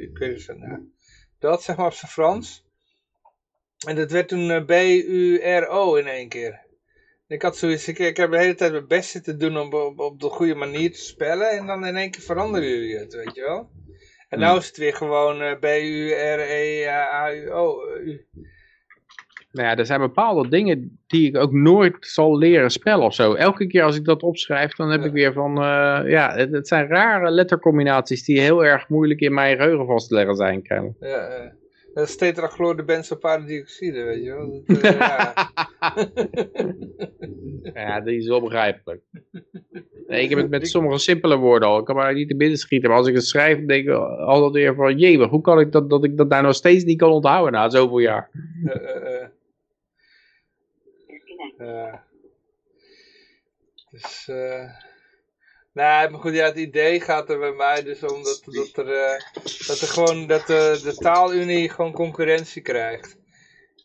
ik 0.01 0.17
weet 0.17 0.33
het 0.33 0.43
van, 0.43 0.59
nou, 0.59 0.91
dat 1.39 1.63
zeg 1.63 1.75
maar 1.75 1.85
op 1.85 1.93
zijn 1.93 2.11
Frans. 2.11 2.63
En 3.87 3.95
dat 3.95 4.11
werd 4.11 4.27
toen 4.27 4.51
eh, 4.51 4.65
B-U-R-O 4.65 5.95
in 5.95 6.07
één 6.07 6.29
keer. 6.29 6.63
Ik 7.27 7.41
had 7.41 7.57
zoiets, 7.57 7.87
ik, 7.87 7.99
ik 7.99 8.17
heb 8.17 8.31
de 8.31 8.37
hele 8.37 8.55
tijd 8.55 8.71
mijn 8.71 8.87
best 8.87 9.09
zitten 9.09 9.39
doen 9.39 9.57
om 9.57 9.73
op, 9.73 9.99
op 9.99 10.19
de 10.19 10.29
goede 10.29 10.55
manier 10.55 10.91
te 10.91 10.99
spellen. 10.99 11.49
En 11.49 11.65
dan 11.65 11.85
in 11.85 11.95
één 11.95 12.11
keer 12.11 12.21
veranderen 12.21 12.69
jullie 12.69 12.97
het, 12.97 13.13
weet 13.13 13.35
je 13.35 13.41
wel. 13.41 13.69
En 14.29 14.39
nou 14.39 14.57
is 14.57 14.67
het 14.67 14.77
weer 14.77 14.95
gewoon 14.95 15.41
eh, 15.41 15.59
B-U-R-E-A-U-O. 15.59 16.97
U. 17.97 18.27
Nou 19.55 19.67
ja, 19.67 19.75
er 19.77 19.85
zijn 19.85 19.99
bepaalde 19.99 20.49
dingen 20.49 20.99
die 21.07 21.27
ik 21.27 21.37
ook 21.37 21.51
nooit 21.51 21.95
zal 21.99 22.37
leren 22.37 22.69
spellen 22.71 23.05
of 23.05 23.13
zo. 23.13 23.33
Elke 23.33 23.67
keer 23.67 23.83
als 23.83 23.95
ik 23.95 24.03
dat 24.05 24.23
opschrijf, 24.23 24.75
dan 24.75 24.89
heb 24.91 24.99
Ja. 25.01 25.05
ik 25.07 25.11
weer 25.11 25.33
van... 25.33 25.55
eh, 25.57 25.99
ja, 26.05 26.33
het, 26.35 26.51
het 26.51 26.67
zijn 26.67 26.87
rare 26.87 27.31
lettercombinaties 27.31 28.25
die 28.25 28.39
heel 28.39 28.65
erg 28.65 28.89
moeilijk 28.89 29.19
in 29.19 29.33
mijn 29.33 29.57
geheugen 29.57 29.85
vast 29.85 30.07
te 30.07 30.13
leggen 30.15 30.35
zijn. 30.35 30.61
kennelijk. 30.61 30.95
Ja, 30.99 31.27
eh, 31.27 31.49
dat 31.93 32.07
is 32.07 32.15
tetrachloordebenzopaardioxide, 32.17 34.03
weet 34.03 34.23
je 34.23 34.31
wel. 34.33 34.63
Dat, 34.65 34.81
eh, 34.81 34.99
ja. 34.99 35.33
Ja, 37.73 38.01
die 38.01 38.17
is 38.17 38.27
wel 38.27 38.41
begrijpelijk. 38.41 39.01
Nee, 40.07 40.23
ik 40.23 40.29
heb 40.29 40.39
het 40.39 40.49
met 40.49 40.67
sommige 40.67 40.97
simpele 40.97 41.35
woorden 41.37 41.67
al. 41.67 41.79
Ik 41.79 41.85
kan 41.85 41.95
maar 41.95 42.13
niet 42.13 42.27
te 42.29 42.35
binnen 42.35 42.57
schieten. 42.57 42.89
Maar 42.89 42.97
als 42.97 43.07
ik 43.07 43.13
het 43.15 43.25
schrijf, 43.25 43.65
denk 43.65 43.87
ik 43.87 43.93
altijd 43.93 44.51
weer 44.51 44.75
van... 44.75 44.97
Jee, 44.97 45.17
maar 45.17 45.27
hoe 45.27 45.41
kan 45.41 45.59
ik 45.59 45.71
dat, 45.71 45.89
dat 45.89 46.03
ik 46.03 46.17
dat 46.17 46.29
nou 46.29 46.43
nog 46.43 46.55
steeds 46.55 46.83
niet 46.83 46.97
kan 46.97 47.11
onthouden 47.11 47.53
na 47.53 47.69
zoveel 47.69 47.99
jaar? 47.99 48.29
Eh. 51.65 51.73
Ja. 51.73 52.03
Dus, 53.89 54.27
eh 54.27 54.69
nee, 55.73 56.09
maar 56.09 56.19
goed, 56.19 56.33
ja, 56.33 56.45
het 56.45 56.55
idee 56.57 57.01
gaat 57.01 57.29
er 57.29 57.39
bij 57.39 57.51
mij 57.51 57.83
dus 57.83 58.03
om 58.03 58.23
dat, 58.23 58.41
dat, 58.45 58.77
er, 58.85 58.93
eh, 58.93 59.19
dat 59.67 59.79
er 59.79 59.87
gewoon, 59.87 60.27
dat 60.27 60.47
de, 60.47 60.79
de 60.83 60.95
taalunie 60.95 61.69
gewoon 61.69 61.91
concurrentie 61.91 62.61
krijgt. 62.61 63.17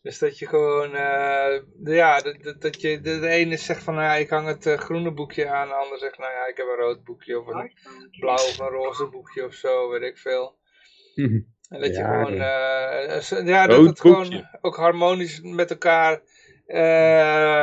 Dus 0.01 0.19
dat 0.19 0.39
je 0.39 0.47
gewoon, 0.47 0.95
eh, 0.95 1.59
de- 1.75 1.93
ja, 1.95 2.21
dat, 2.21 2.43
dat, 2.43 2.61
dat 2.61 2.81
je, 2.81 3.01
de, 3.01 3.27
ene 3.27 3.57
zegt 3.57 3.83
van, 3.83 3.93
nou 3.93 4.05
ja, 4.05 4.15
ik 4.15 4.29
hang 4.29 4.47
het 4.47 4.81
groene 4.81 5.11
boekje 5.11 5.49
aan, 5.49 5.67
de 5.67 5.73
ander 5.73 5.97
zegt, 5.99 6.17
nou 6.17 6.31
ja, 6.31 6.47
ik 6.47 6.57
heb 6.57 6.67
een 6.67 6.75
rood 6.85 7.03
boekje 7.03 7.39
of 7.39 7.47
een 7.47 7.73
blauw 8.19 8.35
of 8.35 8.59
een 8.59 8.67
roze 8.67 9.07
boekje 9.07 9.45
of 9.45 9.53
zo, 9.53 9.89
weet 9.89 10.01
ik 10.01 10.17
veel. 10.17 10.55
En 11.69 11.79
dat 11.81 11.95
je 11.95 12.03
gewoon, 12.03 12.37
zo- 13.21 13.41
ja, 13.43 13.67
dat 13.67 13.77
Rood 13.77 13.87
het 13.87 13.99
gewoon 13.99 14.47
ook 14.61 14.75
harmonisch 14.75 15.41
met 15.41 15.69
elkaar, 15.69 16.21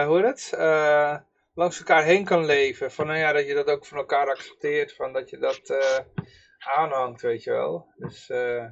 hoe 0.07 0.17
heet 0.17 0.25
het, 0.25 0.53
Eh, 0.53 1.17
langs 1.55 1.79
elkaar 1.79 2.05
heen 2.05 2.25
kan 2.25 2.45
leven. 2.45 2.91
Van, 2.91 3.07
nou 3.07 3.19
ja, 3.19 3.33
dat 3.33 3.47
je 3.47 3.55
dat 3.55 3.71
ook 3.71 3.87
van 3.87 3.99
elkaar 3.99 4.29
accepteert, 4.29 4.95
van 4.95 5.13
dat 5.13 5.31
je 5.31 5.39
dat 5.39 5.71
eh, 5.71 6.25
aanhangt, 6.77 7.21
weet 7.21 7.43
je 7.43 7.51
wel. 7.51 7.87
Dus, 7.97 8.31
eh, 8.31 8.65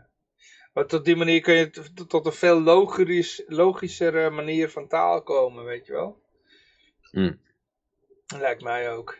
Want 0.72 0.92
op 0.92 1.04
die 1.04 1.16
manier 1.16 1.40
kun 1.40 1.54
je 1.54 1.70
tot 2.08 2.26
een 2.26 2.32
veel 2.32 2.60
logisch, 2.60 3.42
logischere 3.46 4.30
manier 4.30 4.70
van 4.70 4.88
taal 4.88 5.22
komen, 5.22 5.64
weet 5.64 5.86
je 5.86 5.92
wel. 5.92 6.20
Hmm. 7.10 7.40
Lijkt 8.38 8.62
mij 8.62 8.90
ook. 8.92 9.18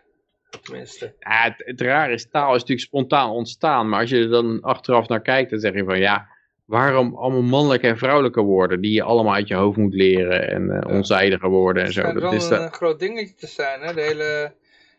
Tenminste. 0.63 1.15
Ja, 1.19 1.43
het, 1.43 1.63
het 1.65 1.81
rare 1.81 2.13
is, 2.13 2.29
taal 2.31 2.55
is 2.55 2.61
natuurlijk 2.61 2.87
spontaan 2.87 3.31
ontstaan. 3.31 3.89
Maar 3.89 4.01
als 4.01 4.11
je 4.11 4.19
er 4.19 4.29
dan 4.29 4.61
achteraf 4.61 5.09
naar 5.09 5.23
kijkt, 5.23 5.51
dan 5.51 5.61
zeg 5.61 5.75
je 5.75 5.85
van 5.85 5.99
ja, 5.99 6.29
waarom 6.67 7.15
allemaal 7.17 7.43
mannelijke 7.43 7.87
en 7.87 7.99
vrouwelijke 7.99 8.41
woorden 8.43 8.81
die 8.81 8.93
je 8.93 9.03
allemaal 9.03 9.35
uit 9.35 9.49
je 9.49 9.55
hoofd 9.55 9.77
moet 9.77 9.95
leren 9.95 10.49
en 10.51 10.71
eh, 10.71 10.79
Ja. 10.91 10.97
onzijdige 10.97 11.49
woorden 11.49 11.83
en 11.83 11.87
Het 11.89 11.95
zo. 11.95 12.01
schijnt 12.01 12.21
Dat 12.21 12.31
wel 12.31 12.39
is 12.41 12.49
een, 12.51 12.59
de, 12.59 12.65
eh, 12.65 12.73
groot 12.73 12.99
dingetje 12.99 13.35
te 13.35 13.47
zijn, 13.47 13.81
hè? 13.81 13.95
De 13.95 14.01
hele 14.01 14.53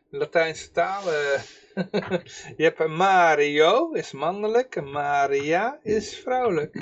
Latijnse 0.10 0.72
talen. 0.72 1.14
je 2.58 2.64
hebt 2.64 2.80
een 2.80 2.96
Mario, 2.96 3.92
is 3.92 4.12
mannelijk. 4.12 4.76
En 4.76 4.92
Maria 4.92 5.80
is 5.84 6.16
vrouwelijk. 6.18 6.76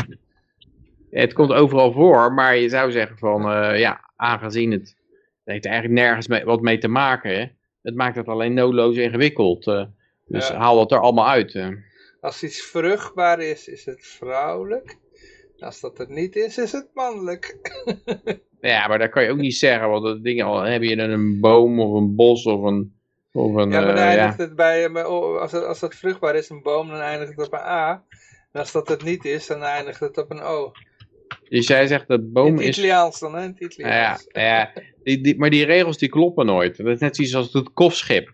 het 1.11 1.33
komt 1.33 1.51
overal 1.53 1.91
voor, 1.91 2.33
maar 2.33 2.55
je 2.57 2.69
zou 2.69 2.91
zeggen 2.91 3.17
van 3.17 3.51
eh, 3.51 3.79
ja, 3.79 4.11
aangezien 4.15 4.71
het, 4.71 4.81
het 5.43 5.53
heeft 5.53 5.65
eigenlijk 5.65 5.95
nergens 5.99 6.27
mee, 6.27 6.43
wat 6.43 6.61
mee 6.61 6.77
te 6.77 6.87
maken. 6.87 7.35
Hè? 7.39 7.45
Het 7.81 7.95
maakt 7.95 8.15
het 8.15 8.27
alleen 8.27 8.53
noodloos 8.53 8.95
ingewikkeld. 8.95 9.67
eh. 9.67 9.83
dus 10.25 10.47
Ja. 10.47 10.55
haal 10.57 10.75
dat 10.75 10.91
er 10.91 10.99
allemaal 10.99 11.27
uit. 11.27 11.53
Eh. 12.25 12.31
Als 12.31 12.43
iets 12.43 12.61
vruchtbaar 12.61 13.39
is, 13.39 13.67
is 13.67 13.85
het 13.85 14.05
vrouwelijk. 14.05 14.97
Als 15.59 15.79
dat 15.79 15.97
het 15.97 16.09
niet 16.09 16.35
is, 16.35 16.57
is 16.57 16.71
het 16.71 16.87
mannelijk. 16.93 17.57
Ja, 18.61 18.87
maar 18.87 18.99
dat 18.99 19.09
kan 19.09 19.23
je 19.23 19.29
ook 19.29 19.37
niet 19.37 19.55
zeggen, 19.55 19.89
want 19.89 20.03
dat 20.03 20.23
ding 20.23 20.43
al 20.43 20.61
heb 20.61 20.81
je 20.81 20.95
dan 20.95 21.09
een 21.09 21.39
boom 21.39 21.79
of 21.79 21.93
een 21.99 22.15
bos 22.15 22.45
of 22.45 22.63
een. 22.63 22.95
Of 23.31 23.53
een 23.55 23.69
Ja, 23.71 23.77
maar 23.79 23.87
dan 23.87 23.95
eh, 23.97 24.03
eindigt 24.03 24.37
het 24.37 24.55
bij, 24.55 24.91
bij- 24.91 25.05
oh, 25.05 25.39
als, 25.41 25.51
het, 25.51 25.63
als 25.65 25.81
het 25.81 25.95
vruchtbaar 25.95 26.35
is, 26.35 26.49
een 26.49 26.61
boom, 26.61 26.87
dan 26.87 26.99
eindigt 26.99 27.35
het 27.35 27.45
op 27.47 27.53
een 27.53 27.59
A. 27.59 28.03
En 28.51 28.59
als 28.59 28.71
dat 28.71 28.87
het 28.87 29.03
niet 29.03 29.25
is, 29.25 29.47
dan 29.47 29.61
eindigt 29.63 29.99
het 29.99 30.17
op 30.17 30.31
een 30.31 30.41
O. 30.41 30.71
Dus 31.49 31.67
jij 31.67 31.87
zegt 31.87 32.07
dat 32.07 32.19
In 32.19 32.31
boom 32.31 32.51
het 32.57 32.61
is. 32.61 32.77
Italiaans 32.77 33.19
dan, 33.19 33.35
hè? 33.35 33.43
In 33.43 33.55
het 33.59 33.59
Ja, 33.59 33.67
Italiaans. 33.67 34.27
ja 34.31 34.71
die, 35.03 35.21
die, 35.21 35.37
maar 35.37 35.49
die 35.49 35.65
regels 35.65 35.97
die 35.97 36.09
kloppen 36.09 36.45
nooit. 36.45 36.77
Dat 36.77 36.87
is 36.87 36.99
net 36.99 37.15
zoiets 37.15 37.35
als 37.35 37.53
het 37.53 37.73
kofschip. 37.73 38.33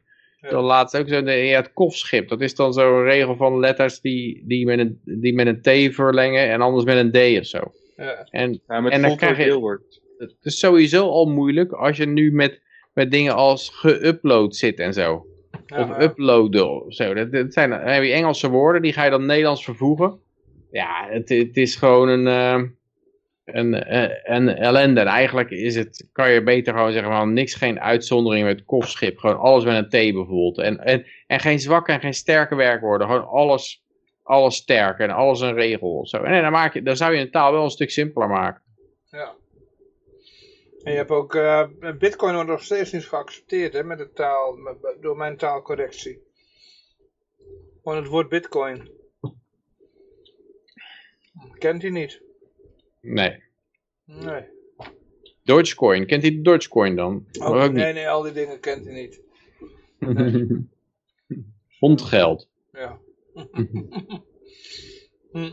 Dan 0.50 0.64
laatst 0.64 0.98
ook 0.98 1.08
zo, 1.08 1.24
de, 1.24 1.32
ja, 1.32 1.58
het 1.60 1.74
kofschip. 1.74 2.28
Dat 2.30 2.42
is 2.42 2.56
dan 2.56 2.74
zo'n 2.74 3.04
regel 3.04 3.36
van 3.36 3.60
letters 3.60 4.02
die, 4.02 4.44
die, 4.46 4.66
met 4.66 4.80
een, 4.80 5.00
die 5.04 5.34
met 5.34 5.48
een 5.48 5.62
T 5.90 5.94
verlengen 5.96 6.50
en 6.50 6.62
anders 6.62 6.86
met 6.86 6.98
een 6.98 7.12
D 7.12 7.40
of 7.40 7.46
zo. 7.46 7.60
Ja. 7.98 8.28
En 8.30 8.62
Ja, 8.68 8.80
met 8.82 8.92
En 8.94 9.02
dan 9.02 9.18
krijg 9.18 9.38
je- 9.38 9.80
het 10.18 10.36
is 10.42 10.60
sowieso 10.60 11.10
al 11.10 11.26
moeilijk 11.30 11.72
als 11.72 11.98
je 11.98 12.06
nu 12.06 12.32
met, 12.32 12.62
met 12.94 13.12
dingen 13.12 13.36
als 13.36 13.72
geüpload 13.86 14.48
zit 14.48 14.80
en 14.80 14.94
zo. 14.94 15.26
Ja, 15.66 15.82
of 15.84 16.00
uploaden 16.04 16.86
of 16.86 16.94
zo. 16.94 17.14
Dat, 17.14 17.32
dat 17.32 17.54
zijn, 17.54 17.70
dan 17.70 17.80
heb 17.80 18.04
je 18.04 18.12
Engelse 18.12 18.50
woorden, 18.50 18.82
die 18.82 18.94
ga 18.94 19.04
je 19.04 19.10
dan 19.10 19.26
Nederlands 19.26 19.64
vervoegen. 19.64 20.20
Ja, 20.72 21.08
het, 21.10 21.30
het 21.30 21.58
is 21.58 21.76
gewoon 21.76 22.08
een, 22.10 22.28
eh, 22.28 22.62
een, 23.46 23.74
eh, 23.74 24.36
een 24.36 24.50
ellende. 24.50 25.00
En 25.00 25.08
eigenlijk 25.08 25.50
is 25.50 25.76
het, 25.76 26.10
kan 26.12 26.32
je 26.32 26.44
beter 26.44 26.74
gewoon 26.74 26.92
zeggen 26.92 27.12
van 27.12 27.34
niks, 27.34 27.56
geen 27.56 27.80
uitzondering 27.80 28.46
met 28.46 28.66
kofschip. 28.66 29.18
Gewoon 29.18 29.40
alles 29.40 29.64
met 29.64 29.76
een 29.76 29.88
T 29.90 30.14
bijvoorbeeld. 30.14 30.58
En, 30.58 30.80
en, 30.80 31.06
en 31.28 31.40
geen 31.40 31.60
zwakke 31.60 31.92
en 31.92 32.00
geen 32.00 32.14
sterke 32.14 32.56
werkwoorden. 32.56 33.08
Gewoon 33.08 33.28
alles, 33.28 33.84
alles 34.24 34.56
sterk 34.56 35.00
en 35.00 35.10
alles 35.10 35.40
een 35.40 35.54
regel 35.54 36.08
zo. 36.08 36.18
En 36.18 36.42
dan, 36.42 36.52
maak 36.52 36.74
je, 36.74 36.82
dan 36.82 36.96
zou 36.96 37.14
je 37.14 37.22
een 37.22 37.32
taal 37.32 37.52
wel 37.52 37.64
een 37.64 37.70
stuk 37.70 37.90
simpeler 37.90 38.30
maken. 38.30 38.62
Ja. 39.10 39.34
En 40.84 40.92
je 40.92 40.98
hebt 40.98 41.12
ook, 41.12 41.36
eh, 41.36 41.68
bitcoin 42.00 42.34
wordt 42.34 42.50
nog 42.50 42.64
steeds 42.64 42.92
niet 42.92 43.08
geaccepteerd 43.08 43.74
hè, 43.74 43.84
met 43.84 43.98
de 43.98 44.12
taal, 44.12 44.58
door 45.00 45.18
mijn 45.18 45.38
taalcorrectie. 45.38 46.22
Gewoon 47.84 47.98
het 47.98 48.08
woord 48.08 48.30
bitcoin. 48.30 48.90
Kent 51.58 51.82
hij 51.82 51.92
niet? 51.92 52.22
Nee. 53.02 53.44
Nee. 54.06 54.44
Dogecoin, 55.44 56.06
kent 56.06 56.22
hij 56.22 56.32
de 56.32 56.42
Dogecoin 56.42 56.96
dan? 56.96 57.26
Oh, 57.40 57.50
ook 57.50 57.62
niet. 57.62 57.72
nee, 57.74 57.94
nee, 57.94 58.10
al 58.10 58.22
die 58.22 58.32
dingen 58.32 58.60
kent 58.60 58.86
hij 58.86 58.94
niet. 58.94 59.22
Hondgeld. 61.80 62.48
Ja. 62.72 62.98
Hm. 65.32 65.52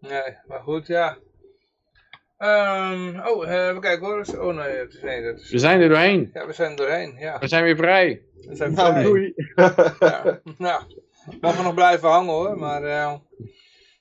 Nee, 0.00 0.36
maar 0.46 0.60
goed, 0.60 0.86
ja. 0.86 1.18
Ehm, 2.38 3.20
oh, 3.26 3.48
eh, 3.48 3.68
even 3.68 3.80
kijken 3.80 4.06
hoor. 4.06 4.24
Oh 4.38 4.54
nee, 4.56 4.76
het 4.76 4.94
is, 4.94 5.02
nee, 5.02 5.22
dat 5.22 5.40
is... 5.40 5.50
We 5.50 5.58
zijn 5.58 5.80
er 5.80 5.88
doorheen. 5.88 6.30
Ja, 6.34 6.46
we 6.46 6.52
zijn 6.52 6.70
er 6.70 6.76
doorheen, 6.76 7.16
ja. 7.18 7.38
We 7.38 7.48
zijn 7.48 7.64
weer 7.64 7.76
vrij. 7.76 8.22
We 8.46 8.54
zijn 8.56 8.72
Nou, 8.72 8.90
vrij. 8.90 9.02
doei. 9.02 9.34
Ja, 9.98 10.40
nou, 10.58 10.82
mogen 11.40 11.64
nog 11.64 11.74
blijven 11.74 12.08
hangen 12.08 12.32
hoor, 12.32 12.58
maar 12.58 12.82
eh, 12.84 13.14
in 13.38 13.50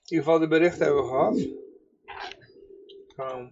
ieder 0.10 0.26
geval 0.26 0.40
de 0.40 0.48
berichten 0.48 0.86
hebben 0.86 1.04
we 1.04 1.10
gehad. 1.10 1.38
Ehm. 3.18 3.46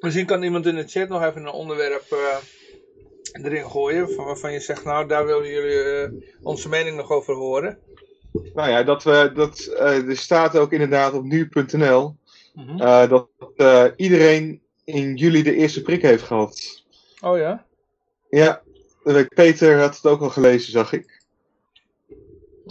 Misschien 0.00 0.26
kan 0.26 0.42
iemand 0.42 0.66
in 0.66 0.74
de 0.74 0.88
chat 0.88 1.08
nog 1.08 1.22
even 1.22 1.42
een 1.42 1.52
onderwerp 1.52 2.06
eh, 2.10 2.36
erin 3.44 3.70
gooien, 3.70 4.10
van 4.10 4.24
waarvan 4.24 4.52
je 4.52 4.60
zegt, 4.60 4.84
nou 4.84 5.08
daar 5.08 5.26
willen 5.26 5.48
jullie 5.48 5.82
eh, 5.82 6.10
onze 6.42 6.68
mening 6.68 6.96
nog 6.96 7.10
over 7.10 7.34
horen. 7.34 7.78
Nou 8.54 8.70
ja, 8.70 8.82
dat 8.82 9.02
we, 9.02 9.30
dat, 9.34 9.60
eh, 9.60 10.08
er 10.08 10.16
staat 10.16 10.56
ook 10.56 10.72
inderdaad 10.72 11.12
op 11.12 11.24
nu.nl 11.24 12.16
Mhm. 12.54 13.08
dat 13.08 13.28
iedereen 13.96 14.62
in 14.84 15.14
juli 15.14 15.42
de 15.42 15.54
eerste 15.54 15.82
prik 15.82 16.02
heeft 16.02 16.22
gehad. 16.22 16.84
Oh 17.20 17.36
ja? 17.36 17.66
Ja. 18.30 18.62
Peter 19.34 19.78
had 19.78 19.96
het 19.96 20.06
ook 20.06 20.20
al 20.20 20.30
gelezen, 20.30 20.72
zag 20.72 20.92
ik. 20.92 21.17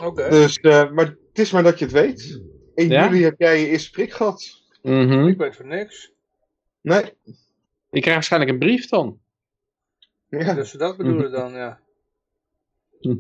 Oké. 0.06 0.30
Dus, 0.30 0.58
eh, 0.58 0.92
maar 0.92 1.06
het 1.06 1.40
is 1.40 1.52
maar 1.52 1.64
dat 1.64 1.80
je 1.80 1.86
het 1.86 1.94
weet. 1.94 2.42
In 2.76 2.90
Ja? 2.90 3.06
juli 3.10 3.24
heb 3.24 3.40
jij 3.40 3.60
je 3.60 3.68
eerste 3.68 3.90
prik 3.92 4.12
gehad. 4.14 4.62
Mhm. 4.82 5.28
Ik 5.28 5.38
weet 5.38 5.56
van 5.56 5.68
niks. 5.68 6.12
Nee. 6.82 7.04
Ik 7.92 8.02
krijg 8.02 8.14
waarschijnlijk 8.16 8.52
een 8.52 8.60
brief 8.60 8.88
dan. 8.88 9.20
Ja. 10.30 10.54
Dus 10.54 10.70
ze 10.70 10.78
dat 10.78 10.98
bedoelen 10.98 11.32
dan, 11.32 11.54
ja. 11.54 11.80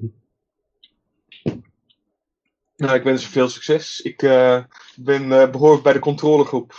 Nou, 2.78 2.96
ik 2.98 3.04
wens 3.04 3.24
je 3.24 3.30
veel 3.30 3.48
succes. 3.50 4.02
Ik 4.02 4.22
eh, 4.22 4.64
ben, 4.96 5.32
eh, 5.32 5.50
behoor 5.52 5.82
bij 5.82 5.94
de 5.94 6.00
controlegroep. 6.00 6.74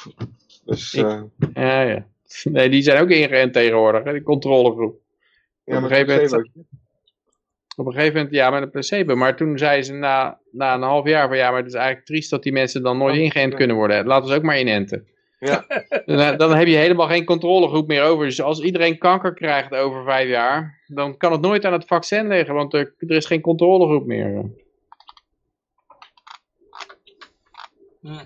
Dus 0.65 0.94
Ik- 0.94 1.05
eh, 1.05 1.23
Ja, 1.55 1.81
ja. 1.83 2.07
Nee, 2.44 2.68
die 2.70 2.83
zijn 2.83 3.02
ook 3.02 3.10
ingeënt 3.10 3.52
tegenwoordig, 3.52 4.05
hè, 4.05 4.12
die 4.12 4.23
controlegroep. 4.23 5.01
ja, 5.65 5.77
op 5.77 5.83
met 5.83 5.91
een 5.91 5.97
gegeven 5.97 6.07
moment- 6.15 6.31
placebootje. 6.31 6.67
Op 7.78 7.86
een 7.86 7.92
gegeven 7.92 8.15
moment, 8.15 8.34
ja, 8.34 8.50
met 8.50 8.62
een 8.62 8.70
placebo. 8.70 9.16
Maar 9.16 9.36
toen 9.36 9.58
zeiden 9.58 9.84
ze 9.84 9.92
na, 9.92 10.39
na 10.50 10.74
een 10.74 10.82
half 10.82 11.07
jaar 11.07 11.28
van, 11.28 11.36
ja, 11.36 11.50
maar 11.50 11.58
het 11.58 11.66
is 11.66 11.74
eigenlijk 11.74 12.07
triest 12.07 12.31
dat 12.31 12.42
die 12.42 12.52
mensen 12.52 12.82
dan 12.82 12.98
nooit 12.98 13.15
Oh, 13.15 13.20
ingeënt 13.20 13.55
kunnen 13.55 13.76
worden. 13.76 14.07
Laten 14.07 14.24
we 14.24 14.31
ze 14.31 14.39
ook 14.39 14.44
maar 14.44 14.60
inenten. 14.60 15.07
Ja. 15.39 15.66
Dan, 16.07 16.36
dan 16.36 16.55
heb 16.55 16.66
je 16.66 16.76
helemaal 16.76 17.07
geen 17.07 17.24
controlegroep 17.24 17.86
meer 17.86 18.02
over. 18.02 18.24
Dus 18.24 18.42
als 18.42 18.60
iedereen 18.60 18.98
kanker 18.98 19.34
krijgt 19.34 19.74
over 19.74 20.05
vijf 20.05 20.28
jaar, 20.28 20.82
dan 20.86 21.16
kan 21.16 21.32
het 21.32 21.40
nooit 21.40 21.65
aan 21.65 21.73
het 21.73 21.84
vaccin 21.84 22.28
liggen, 22.28 22.55
want 22.55 22.74
er, 22.74 22.94
er 22.98 23.16
is 23.16 23.26
geen 23.26 23.40
controlegroep 23.40 24.07
meer. 24.07 24.50
Hm. 28.00 28.24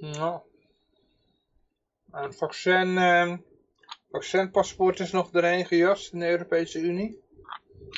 Nou. 0.00 0.40
Een 2.10 2.32
vaccin, 2.32 2.98
ehm 2.98 3.36
vaccinpaspoort 4.10 5.00
is 5.00 5.12
nog 5.12 5.32
erheen 5.32 5.66
gejast 5.66 6.12
in 6.12 6.18
de 6.18 6.28
Europese 6.28 6.80
Unie. 6.80 7.18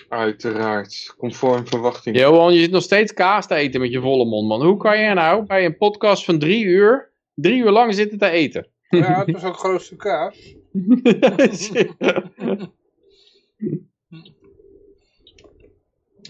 Uiteraard. 0.08 1.14
Conform 1.18 1.66
verwachting. 1.66 2.18
Johan, 2.18 2.54
je 2.54 2.60
zit 2.60 2.70
nog 2.70 2.82
steeds 2.82 3.12
kaas 3.12 3.46
te 3.46 3.54
eten 3.54 3.80
met 3.80 3.90
je 3.90 4.00
volle 4.00 4.24
mond, 4.24 4.48
man. 4.48 4.62
Hoe 4.62 4.76
kan 4.76 4.98
je 5.00 5.14
nou 5.14 5.44
bij 5.44 5.64
een 5.64 5.76
podcast 5.76 6.24
van 6.24 6.38
drie 6.38 6.64
uur, 6.64 7.10
drie 7.34 7.62
uur 7.62 7.70
lang 7.70 7.94
zitten 7.94 8.18
te 8.18 8.28
eten? 8.28 8.66
Ja, 8.88 9.24
het 9.24 9.30
was 9.30 9.44
ook 9.44 9.56
grootste 9.56 9.96
kaas. 9.96 10.54
Ik 10.72 11.94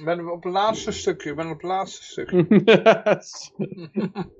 ben 0.04 0.32
op 0.32 0.42
het 0.42 0.52
laatste 0.52 0.92
stukje, 0.92 1.30
ik 1.30 1.36
ben 1.36 1.50
op 1.50 1.52
het 1.52 1.62
laatste 1.62 2.04
stukje. 2.04 2.46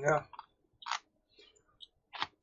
Ja. 0.00 0.28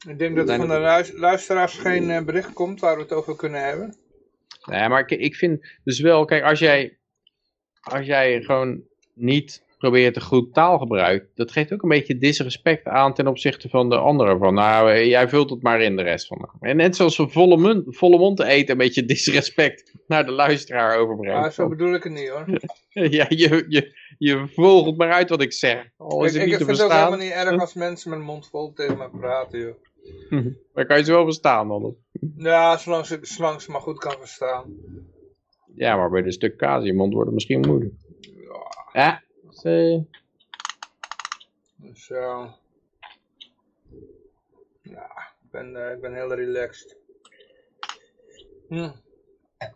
Ik 0.07 0.19
denk 0.19 0.35
dat 0.35 0.49
er 0.49 0.55
van 0.55 0.67
de 0.67 0.79
luis- 0.79 1.11
luisteraars 1.11 1.77
geen 1.77 2.09
eh, 2.09 2.23
bericht 2.23 2.53
komt 2.53 2.79
waar 2.79 2.95
we 2.95 3.01
het 3.01 3.11
over 3.11 3.35
kunnen 3.35 3.63
hebben. 3.63 3.95
Nee, 4.65 4.89
maar 4.89 4.99
ik, 4.99 5.09
ik 5.19 5.35
vind 5.35 5.67
dus 5.83 5.99
wel, 5.99 6.25
kijk, 6.25 6.43
als 6.43 6.59
jij, 6.59 6.97
als 7.81 8.05
jij 8.05 8.41
gewoon 8.41 8.81
niet 9.13 9.63
probeert 9.77 10.15
een 10.15 10.21
goed 10.21 10.53
taal 10.53 10.77
gebruikt, 10.77 11.27
dat 11.35 11.51
geeft 11.51 11.73
ook 11.73 11.83
een 11.83 11.89
beetje 11.89 12.17
disrespect 12.17 12.85
aan 12.85 13.13
ten 13.13 13.27
opzichte 13.27 13.69
van 13.69 13.89
de 13.89 13.97
anderen. 13.97 14.39
Van, 14.39 14.53
nou, 14.53 14.91
eh, 14.91 15.05
jij 15.05 15.29
vult 15.29 15.49
het 15.49 15.61
maar 15.61 15.81
in 15.81 15.95
de 15.95 16.01
rest 16.01 16.27
van 16.27 16.37
de... 16.37 16.67
En 16.67 16.75
net 16.75 16.95
zoals 16.95 17.17
een 17.17 17.29
volle 17.29 17.57
mond, 17.57 17.97
volle 17.97 18.17
mond 18.17 18.37
te 18.37 18.45
eten, 18.45 18.71
een 18.71 18.77
beetje 18.77 19.05
disrespect 19.05 19.93
naar 20.07 20.25
de 20.25 20.31
luisteraar 20.31 20.97
overbrengt. 20.97 21.39
Maar 21.39 21.51
zo 21.53 21.67
bedoel 21.67 21.93
ik 21.93 22.03
het 22.03 22.13
niet 22.13 22.29
hoor. 22.29 22.45
Ja, 22.93 23.25
je, 23.29 23.65
je, 23.67 23.95
je 24.17 24.47
vogelt 24.55 24.97
maar 24.97 25.11
uit 25.11 25.29
wat 25.29 25.41
ik 25.41 25.53
zeg. 25.53 25.85
Al 25.97 26.25
is 26.25 26.33
Ik, 26.33 26.41
het 26.41 26.49
ik 26.49 26.65
vind 26.65 26.69
het 26.69 26.81
ook 26.81 26.91
helemaal 26.91 27.17
niet 27.17 27.31
erg 27.31 27.59
als 27.59 27.73
mensen 27.87 28.09
met 28.09 28.19
mond 28.19 28.49
vol 28.49 28.73
tegen 28.73 28.97
me 28.97 29.09
praten 29.19 29.59
joh. 29.59 29.75
Dan 30.73 30.85
kan 30.85 30.97
je 30.97 31.03
ze 31.03 31.11
wel 31.11 31.23
verstaan 31.23 31.67
dan. 31.67 31.95
Ja, 32.37 32.77
zolang 32.77 33.05
ze, 33.05 33.17
zolang 33.21 33.61
ze 33.61 33.71
maar 33.71 33.81
goed 33.81 33.97
kan 33.99 34.17
verstaan. 34.17 34.75
Ja, 35.75 35.95
maar 35.95 36.09
bij 36.09 36.23
een 36.23 36.31
stuk 36.31 36.57
kaas 36.57 36.79
in 36.79 36.85
je 36.85 36.93
mond 36.93 37.11
wordt 37.13 37.25
het 37.25 37.33
misschien 37.35 37.59
moeilijk. 37.59 37.93
Ja, 38.93 39.23
dus, 39.43 39.63
eh, 39.63 39.99
Dus 41.75 42.09
eh, 42.09 42.51
ja, 44.81 45.05
ik 45.43 45.51
ben, 45.51 45.85
eh, 45.85 45.93
ik 45.93 46.01
ben 46.01 46.13
heel 46.13 46.33
relaxed. 46.33 46.97
Hm. 48.67 48.89
Eh, 49.57 49.67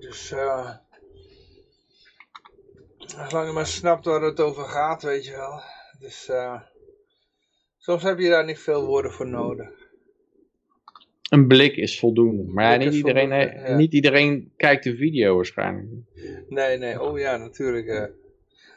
Dus 0.00 0.30
eh 0.30 0.70
zolang 3.06 3.46
je 3.46 3.52
maar 3.52 3.66
snapt 3.66 4.04
waar 4.04 4.22
het 4.22 4.40
over 4.40 4.64
gaat, 4.64 5.02
weet 5.02 5.24
je 5.24 5.30
wel. 5.30 5.60
Dus 5.98 6.28
eh 6.28 6.60
soms 7.84 8.02
heb 8.02 8.18
je 8.18 8.28
daar 8.28 8.44
niet 8.44 8.58
veel 8.58 8.86
woorden 8.86 9.12
voor 9.12 9.28
nodig. 9.28 9.68
een 11.30 11.46
blik 11.46 11.76
is 11.76 11.98
voldoende. 11.98 12.42
Maar 12.42 12.72
ja, 12.72 12.76
niet, 12.76 12.88
is 12.88 12.96
iedereen, 12.96 13.30
voldoende, 13.30 13.52
eh, 13.52 13.68
ja. 13.68 13.76
niet 13.76 13.92
iedereen 13.92 14.52
kijkt 14.56 14.84
de 14.84 14.96
video 14.96 15.34
waarschijnlijk. 15.36 15.86
Nee, 16.48 16.78
nee, 16.78 17.00
oh 17.02 17.18
ja, 17.18 17.36
natuurlijk. 17.36 17.86
eh. 17.86 18.04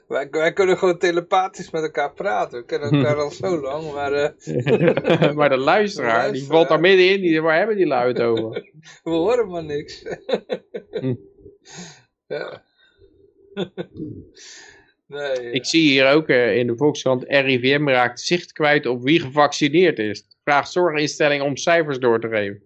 Wij, 0.08 0.27
wij 0.30 0.53
kunnen 0.53 0.77
gewoon 0.77 0.98
telepathisch 0.98 1.72
met 1.72 1.84
elkaar 1.84 2.14
praten. 2.14 2.60
We 2.60 2.66
kennen 2.66 2.92
elkaar 2.92 3.16
al 3.16 3.32
zo 3.32 3.61
lang, 3.61 3.94
maar 3.94 4.14
eh, 4.14 5.34
maar 5.38 5.50
de 5.50 5.58
luisteraar, 5.58 6.26
De 6.26 6.32
die 6.32 6.44
valt 6.44 6.68
daar 6.68 6.80
middenin. 6.80 7.22
Die, 7.22 7.42
waar 7.42 7.58
hebben 7.58 7.76
die 7.76 7.88
lui 7.88 8.08
het 8.08 8.22
over? 8.22 8.72
we 9.03 9.10
horen 9.10 9.48
maar 9.48 9.64
niks. 9.64 10.03
Hm. 10.92 11.16
ja. 12.36 12.64
Nee, 15.08 15.52
Ik 15.52 15.66
zie 15.66 15.82
hier 15.82 16.11
ook 16.11 16.27
eh, 16.27 16.58
in 16.58 16.68
de 16.68 16.77
Volkskrant, 16.77 17.24
RIVM 17.27 17.88
raakt 17.88 18.19
zicht 18.19 18.52
kwijt 18.52 18.86
op 18.86 19.03
wie 19.03 19.19
gevaccineerd 19.19 20.00
is. 20.00 20.24
Vraagt 20.44 20.72
zorginstelling 20.72 21.44
om 21.44 21.58
cijfers 21.58 22.00
door 22.00 22.19
te 22.19 22.27
geven. 22.27 22.61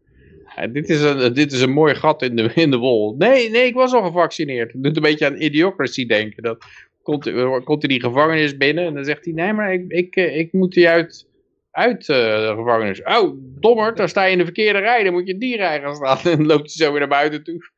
Ja, 0.55 0.67
dit, 0.67 0.89
is 0.89 1.01
een, 1.01 1.33
dit 1.33 1.51
is 1.51 1.61
een 1.61 1.71
mooi 1.71 1.95
gat 1.95 2.21
in 2.21 2.35
de, 2.35 2.51
in 2.63 2.71
de 2.71 2.77
wol. 2.77 3.15
Nee, 3.17 3.49
nee, 3.49 3.65
ik 3.65 3.73
was 3.73 3.93
al 3.93 4.03
gevaccineerd. 4.03 4.71
Het 4.71 4.83
doet 4.83 4.95
een 4.95 5.01
beetje 5.01 5.25
aan 5.25 5.41
idiocracy 5.41 6.05
denken. 6.05 6.43
Dat 6.43 6.65
komt, 7.03 7.27
eh, 7.27 7.63
komt 7.63 7.81
hij 7.81 7.91
die 7.91 8.01
gevangenis 8.01 8.57
binnen 8.57 8.85
en 8.85 8.93
dan 8.93 9.05
zegt 9.05 9.25
hij, 9.25 9.33
nee, 9.33 9.53
maar 9.53 9.73
ik, 9.73 9.85
ik, 9.87 10.15
eh, 10.15 10.37
ik 10.37 10.53
moet 10.53 10.73
die 10.73 10.89
uit, 10.89 11.27
uit 11.71 12.09
eh, 12.09 12.15
de 12.17 12.53
gevangenis. 12.57 13.03
Oh, 13.03 13.37
dommer, 13.59 13.95
dan 13.95 14.09
sta 14.09 14.23
je 14.23 14.31
in 14.31 14.37
de 14.37 14.43
verkeerde 14.43 14.79
rij, 14.79 15.03
dan 15.03 15.13
moet 15.13 15.27
je 15.27 15.33
in 15.33 15.39
die 15.39 15.57
rij 15.57 15.79
gaan 15.79 15.95
staan. 15.95 16.17
En 16.31 16.37
dan 16.37 16.45
loopt 16.45 16.73
hij 16.75 16.85
zo 16.85 16.91
weer 16.91 16.99
naar 16.99 17.09
buiten 17.09 17.43
toe. 17.43 17.69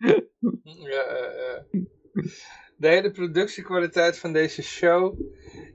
Ja, 0.89 1.03
eh, 1.03 1.55
eh. 1.71 1.83
De 2.83 2.89
hele 2.89 3.11
productiekwaliteit 3.11 4.19
van 4.19 4.33
deze 4.33 4.61
show 4.61 5.19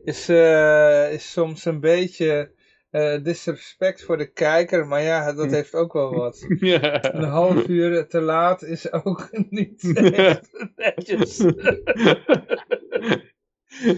is, 0.05 0.29
eh, 0.29 1.13
is 1.13 1.33
soms 1.33 1.65
een 1.65 1.81
beetje 1.81 2.53
eh, 2.91 3.23
disrespect 3.23 4.03
voor 4.03 4.17
de 4.17 4.33
kijker, 4.33 4.87
maar 4.87 5.03
ja, 5.03 5.33
dat 5.33 5.51
heeft 5.51 5.75
ook 5.75 5.93
wel 5.93 6.15
wat. 6.15 6.45
Een 6.49 7.23
half 7.23 7.69
uur 7.69 8.07
te 8.07 8.21
laat 8.21 8.63
is 8.63 8.93
ook 8.93 9.29
niet 9.51 9.97
echt 10.13 10.69
netjes. 10.77 11.37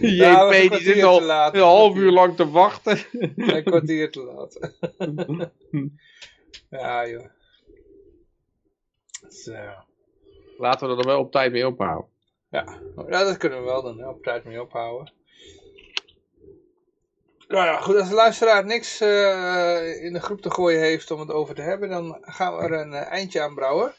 JP 0.00 0.70
die 0.70 0.80
zit 0.80 1.02
al 1.02 1.22
laat. 1.22 1.54
een 1.54 1.60
half 1.60 1.96
uur 1.96 2.10
lang 2.10 2.36
te 2.36 2.50
wachten. 2.50 2.98
Een 3.36 3.64
kwartier 3.64 4.10
te 4.10 4.20
laat. 4.20 4.74
ja, 6.70 7.08
joh. 7.08 7.26
Zo. 9.28 9.54
Laten 10.58 10.88
we 10.88 10.96
er 10.96 11.06
wel 11.06 11.20
op 11.20 11.32
tijd 11.32 11.52
mee 11.52 11.66
ophouden. 11.66 12.09
Ja. 12.50 12.80
ja, 13.08 13.24
dat 13.24 13.36
kunnen 13.36 13.58
we 13.58 13.64
wel 13.64 13.82
dan, 13.82 13.98
hè, 13.98 14.08
op 14.08 14.22
tijd 14.22 14.44
mee 14.44 14.62
ophouden. 14.62 15.12
Nou 17.48 17.66
ja, 17.66 17.80
goed, 17.80 17.96
als 17.96 18.08
de 18.08 18.14
luisteraar 18.14 18.64
niks 18.64 19.00
eh, 19.00 20.04
in 20.04 20.12
de 20.12 20.20
groep 20.20 20.40
te 20.40 20.50
gooien 20.50 20.80
heeft 20.80 21.10
om 21.10 21.20
het 21.20 21.30
over 21.30 21.54
te 21.54 21.62
hebben, 21.62 21.88
dan 21.88 22.18
gaan 22.20 22.56
we 22.56 22.62
er 22.62 22.72
een 22.72 22.92
eh, 22.92 23.06
eindje 23.06 23.40
aan 23.40 23.54
brouwen. 23.54 23.94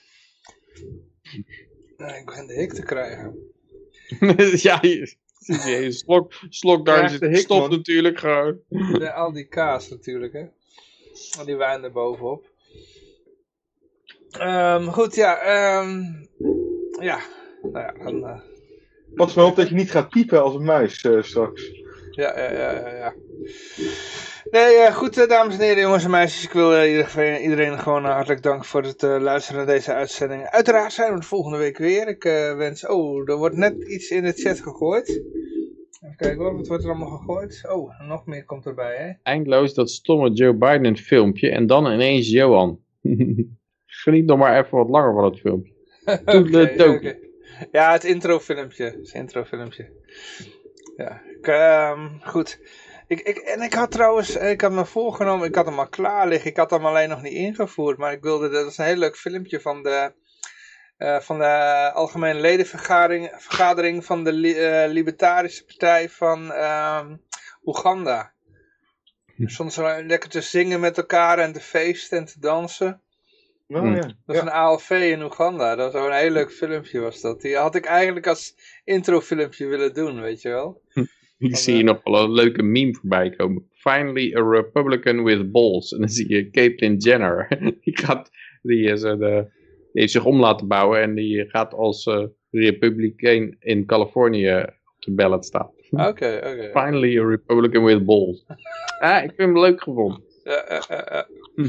Nou, 1.98 2.14
ik 2.14 2.26
begin 2.26 2.48
de 2.48 2.54
hik 2.54 2.74
te 2.74 2.84
krijgen. 2.84 3.52
ja, 4.68 4.78
je, 4.82 5.16
je, 5.40 5.70
je 5.70 5.92
slok, 5.92 6.34
slok 6.50 6.86
daar 6.86 7.10
zit 7.10 7.20
de 7.20 7.46
man. 7.48 7.70
natuurlijk 7.70 8.20
gewoon. 8.20 8.60
Ja, 9.00 9.12
al 9.12 9.32
die 9.32 9.48
kaas 9.48 9.90
natuurlijk, 9.90 10.34
hè. 10.34 10.46
Al 11.40 11.46
die 11.46 11.56
wijn 11.56 11.84
erbovenop. 11.84 12.50
Ehm 14.32 14.88
goed, 14.88 15.16
ja. 15.16 15.38
ehm 15.38 16.04
ja, 17.00 17.20
nou 17.61 17.85
ja, 17.85 17.93
dan... 18.03 18.41
Pas 19.15 19.33
maar 19.33 19.45
op 19.45 19.56
dat 19.56 19.69
je 19.69 19.75
niet 19.75 19.91
gaat 19.91 20.09
piepen 20.09 20.43
als 20.43 20.56
een 20.56 20.64
muis 20.64 21.01
eh, 21.03 21.22
straks. 21.22 21.72
Ja, 22.11 22.40
ja, 22.40 22.51
ja, 22.51 22.72
ja, 22.72 22.95
ja. 22.95 23.14
Nee, 24.51 24.75
eh, 24.75 24.95
goed, 24.95 25.17
eh, 25.17 25.27
dames 25.27 25.56
en 25.56 25.61
heren, 25.61 25.81
jongens 25.81 26.03
en 26.03 26.09
meisjes. 26.09 26.43
Ik 26.43 26.51
wil 26.51 26.75
eh, 26.75 26.91
iedereen, 26.91 27.41
iedereen 27.41 27.80
gewoon 27.80 28.06
hartelijk 28.06 28.43
danken 28.43 28.65
voor 28.65 28.81
het 28.81 29.03
eh, 29.03 29.17
luisteren 29.19 29.65
naar 29.65 29.75
deze 29.75 29.93
uitzending. 29.93 30.43
Uiteraard 30.43 30.93
zijn 30.93 31.14
we 31.14 31.19
de 31.19 31.25
volgende 31.25 31.57
week 31.57 31.77
weer. 31.77 32.07
Ik 32.07 32.25
eh, 32.25 32.56
wens... 32.56 32.88
Oh, 32.88 33.30
er 33.30 33.38
wordt 33.38 33.56
net 33.56 33.83
iets 33.88 34.09
in 34.09 34.23
de 34.23 34.31
chat 34.31 34.59
gegooid. 34.59 35.09
Even 35.09 36.15
kijken 36.15 36.38
hoor, 36.43 36.56
wat 36.56 36.67
wordt 36.67 36.83
er 36.83 36.90
allemaal 36.90 37.17
gegooid? 37.17 37.61
Oh, 37.69 38.07
nog 38.07 38.25
meer 38.25 38.45
komt 38.45 38.65
erbij, 38.65 38.95
hè? 38.95 39.31
Eindloos 39.31 39.73
dat 39.73 39.90
stomme 39.90 40.31
Joe 40.31 40.53
Biden 40.53 40.98
filmpje 40.98 41.49
en 41.49 41.67
dan 41.67 41.91
ineens 41.91 42.30
Johan. 42.30 42.80
Geniet 43.85 44.25
nog 44.25 44.38
maar 44.38 44.59
even 44.59 44.77
wat 44.77 44.90
langer 44.90 45.14
van 45.14 45.23
het 45.23 45.40
filmpje. 45.40 45.73
Oké, 46.06 46.23
Toedeledokie. 46.31 47.09
oké. 47.09 47.30
Ja, 47.72 47.91
het 47.91 48.03
introfilmpje. 48.03 48.83
Het 48.83 49.14
introfilmpje. 49.14 49.90
Ja, 50.98 51.22
ik, 51.38 51.48
ehm, 51.48 52.19
goed. 52.23 52.59
Ik, 53.07 53.19
ik, 53.19 53.38
en 53.38 53.61
ik 53.61 53.73
had 53.73 53.91
trouwens, 53.91 54.35
eh, 54.35 54.49
ik 54.49 54.61
had 54.61 54.72
me 54.72 54.85
voorgenomen, 54.85 55.48
ik 55.48 55.56
had 55.56 55.65
hem 55.65 55.80
al 55.80 55.90
klaar 55.90 56.27
liggen. 56.27 56.49
Ik 56.49 56.57
had 56.57 56.69
hem 56.69 56.85
alleen 56.85 57.09
nog 57.09 57.22
niet 57.22 57.33
ingevoerd. 57.33 57.98
Maar 57.98 58.11
ik 58.11 58.22
wilde, 58.22 58.49
dat 58.49 58.67
is 58.67 58.77
een 58.77 58.85
heel 58.85 58.95
leuk 58.95 59.17
filmpje 59.17 59.61
van 59.61 59.83
de, 59.83 60.14
eh, 60.98 61.19
van 61.19 61.38
de 61.40 61.91
algemene 61.93 62.40
ledenvergadering 62.40 63.31
vergadering 63.38 64.06
van 64.06 64.23
de 64.23 64.31
li- 64.31 64.57
eh, 64.57 64.90
Libertarische 64.91 65.65
Partij 65.65 66.09
van 66.09 66.51
ehm, 66.51 67.15
Oeganda. 67.64 68.33
Stonden 69.45 69.73
ze 69.75 70.03
lekker 70.07 70.30
te 70.30 70.41
zingen 70.41 70.80
met 70.80 70.98
elkaar 70.98 71.40
en 71.40 71.53
te 71.53 71.59
feesten 71.59 72.17
en 72.17 72.25
te 72.25 72.40
dansen. 72.40 73.01
Nou 73.72 73.88
Hm. 73.88 73.95
ja. 73.95 74.01
Dat 74.01 74.35
is 74.35 74.35
ja. 74.35 74.41
een 74.41 74.51
ALV 74.51 74.90
in 74.90 75.24
Oeganda. 75.24 75.75
Dat 75.75 75.93
was 75.93 76.06
een 76.06 76.14
heel 76.14 76.30
leuk 76.30 76.51
filmpje 76.51 77.00
was 77.00 77.22
dat. 77.22 77.41
Die 77.41 77.56
had 77.56 77.75
ik 77.75 77.85
eigenlijk 77.85 78.27
als 78.27 78.56
introfilmpje 78.83 79.66
willen 79.66 79.93
doen, 79.93 80.22
weet 80.22 80.41
je 80.41 80.50
wel. 80.50 80.82
Ik 81.38 81.56
zie 81.56 81.74
hier 81.74 81.83
nog 81.83 82.03
wel 82.03 82.24
een 82.24 82.32
leuke 82.32 82.64
meme 82.64 82.93
voorbij 82.93 83.30
komen. 83.30 83.67
Finally 83.72 84.35
a 84.35 84.50
Republican 84.50 85.24
with 85.24 85.51
balls. 85.51 85.91
En 85.91 86.00
dan 86.00 86.09
zie 86.09 86.30
je 86.30 86.50
Caitlyn 86.50 86.98
Jenner. 86.98 87.48
Die, 87.83 87.98
gaat, 87.98 88.30
die, 88.61 88.90
is, 88.90 89.03
eh, 89.03 89.17
de, 89.17 89.48
die 89.91 90.01
heeft 90.01 90.11
zich 90.11 90.25
om 90.25 90.40
laten 90.40 90.67
bouwen 90.67 91.01
en 91.01 91.16
die 91.16 91.50
gaat 91.50 91.74
als 91.74 92.06
eh 92.06 92.25
Republikein 92.51 93.56
in 93.59 93.85
Californië 93.85 94.66
op 94.95 94.95
de 95.00 95.11
ballot 95.11 95.45
staan. 95.45 95.72
Oké, 95.90 96.38
oké. 96.38 96.69
Finally 96.74 97.19
a 97.19 97.25
Republican 97.25 97.83
with 97.83 98.06
balls. 98.06 98.45
ah, 99.00 99.24
ik 99.24 99.32
vind 99.35 99.38
hem 99.38 99.59
leuk 99.59 99.82
gevonden. 99.82 100.24
Ja, 100.44 100.66
ja, 100.70 100.84
ja, 100.88 101.08
ja. 101.10 101.28
Hm. 101.56 101.68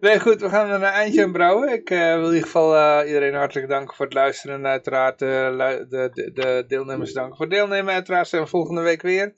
Nee, 0.00 0.20
goed, 0.20 0.40
we 0.40 0.48
gaan 0.48 0.68
er 0.68 0.74
een 0.74 0.82
eindje 0.82 1.22
aan 1.22 1.32
brouwen. 1.32 1.72
Ik 1.72 1.90
eh, 1.90 2.14
wil 2.14 2.26
in 2.26 2.34
ieder 2.34 2.42
geval 2.42 2.76
eh, 2.76 3.06
iedereen 3.06 3.34
hartelijk 3.34 3.68
danken 3.68 3.96
voor 3.96 4.04
het 4.04 4.14
luisteren. 4.14 4.56
En 4.56 4.66
uiteraard 4.66 5.22
eh, 5.22 5.58
de, 5.58 5.86
de, 5.88 6.32
de 6.32 6.64
deelnemers 6.68 7.12
danken 7.12 7.36
voor 7.36 7.46
het 7.46 7.54
deelnemen. 7.54 7.94
Uiteraard 7.94 8.28
zijn 8.28 8.42
we 8.42 8.48
volgende 8.48 8.80
week 8.80 9.02
weer. 9.02 9.34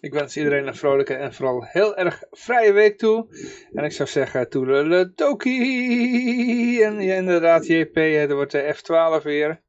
Ik 0.00 0.12
wens 0.12 0.36
iedereen 0.36 0.66
een 0.66 0.76
vrolijke 0.76 1.14
en 1.14 1.34
vooral 1.34 1.64
heel 1.64 1.96
erg 1.96 2.22
vrije 2.30 2.72
week 2.72 2.98
toe. 2.98 3.26
En 3.72 3.84
ik 3.84 3.92
zou 3.92 4.08
zeggen, 4.08 4.48
toedeledokie. 4.48 6.84
En 6.84 7.00
ja, 7.00 7.14
inderdaad, 7.14 7.66
JP, 7.66 7.96
er 7.96 8.34
wordt 8.34 8.52
de 8.52 8.76
F12 8.76 9.22
weer. 9.22 9.62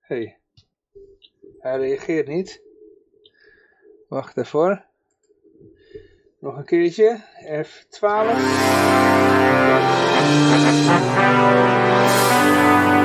hey. 0.00 0.38
hij 1.58 1.78
reageert 1.78 2.26
niet. 2.26 2.62
Wacht 4.08 4.36
even 4.36 4.58
hoor. 4.58 4.84
Nog 6.46 6.56
een 6.56 6.64
keertje. 6.64 7.20
F12. 7.64 8.06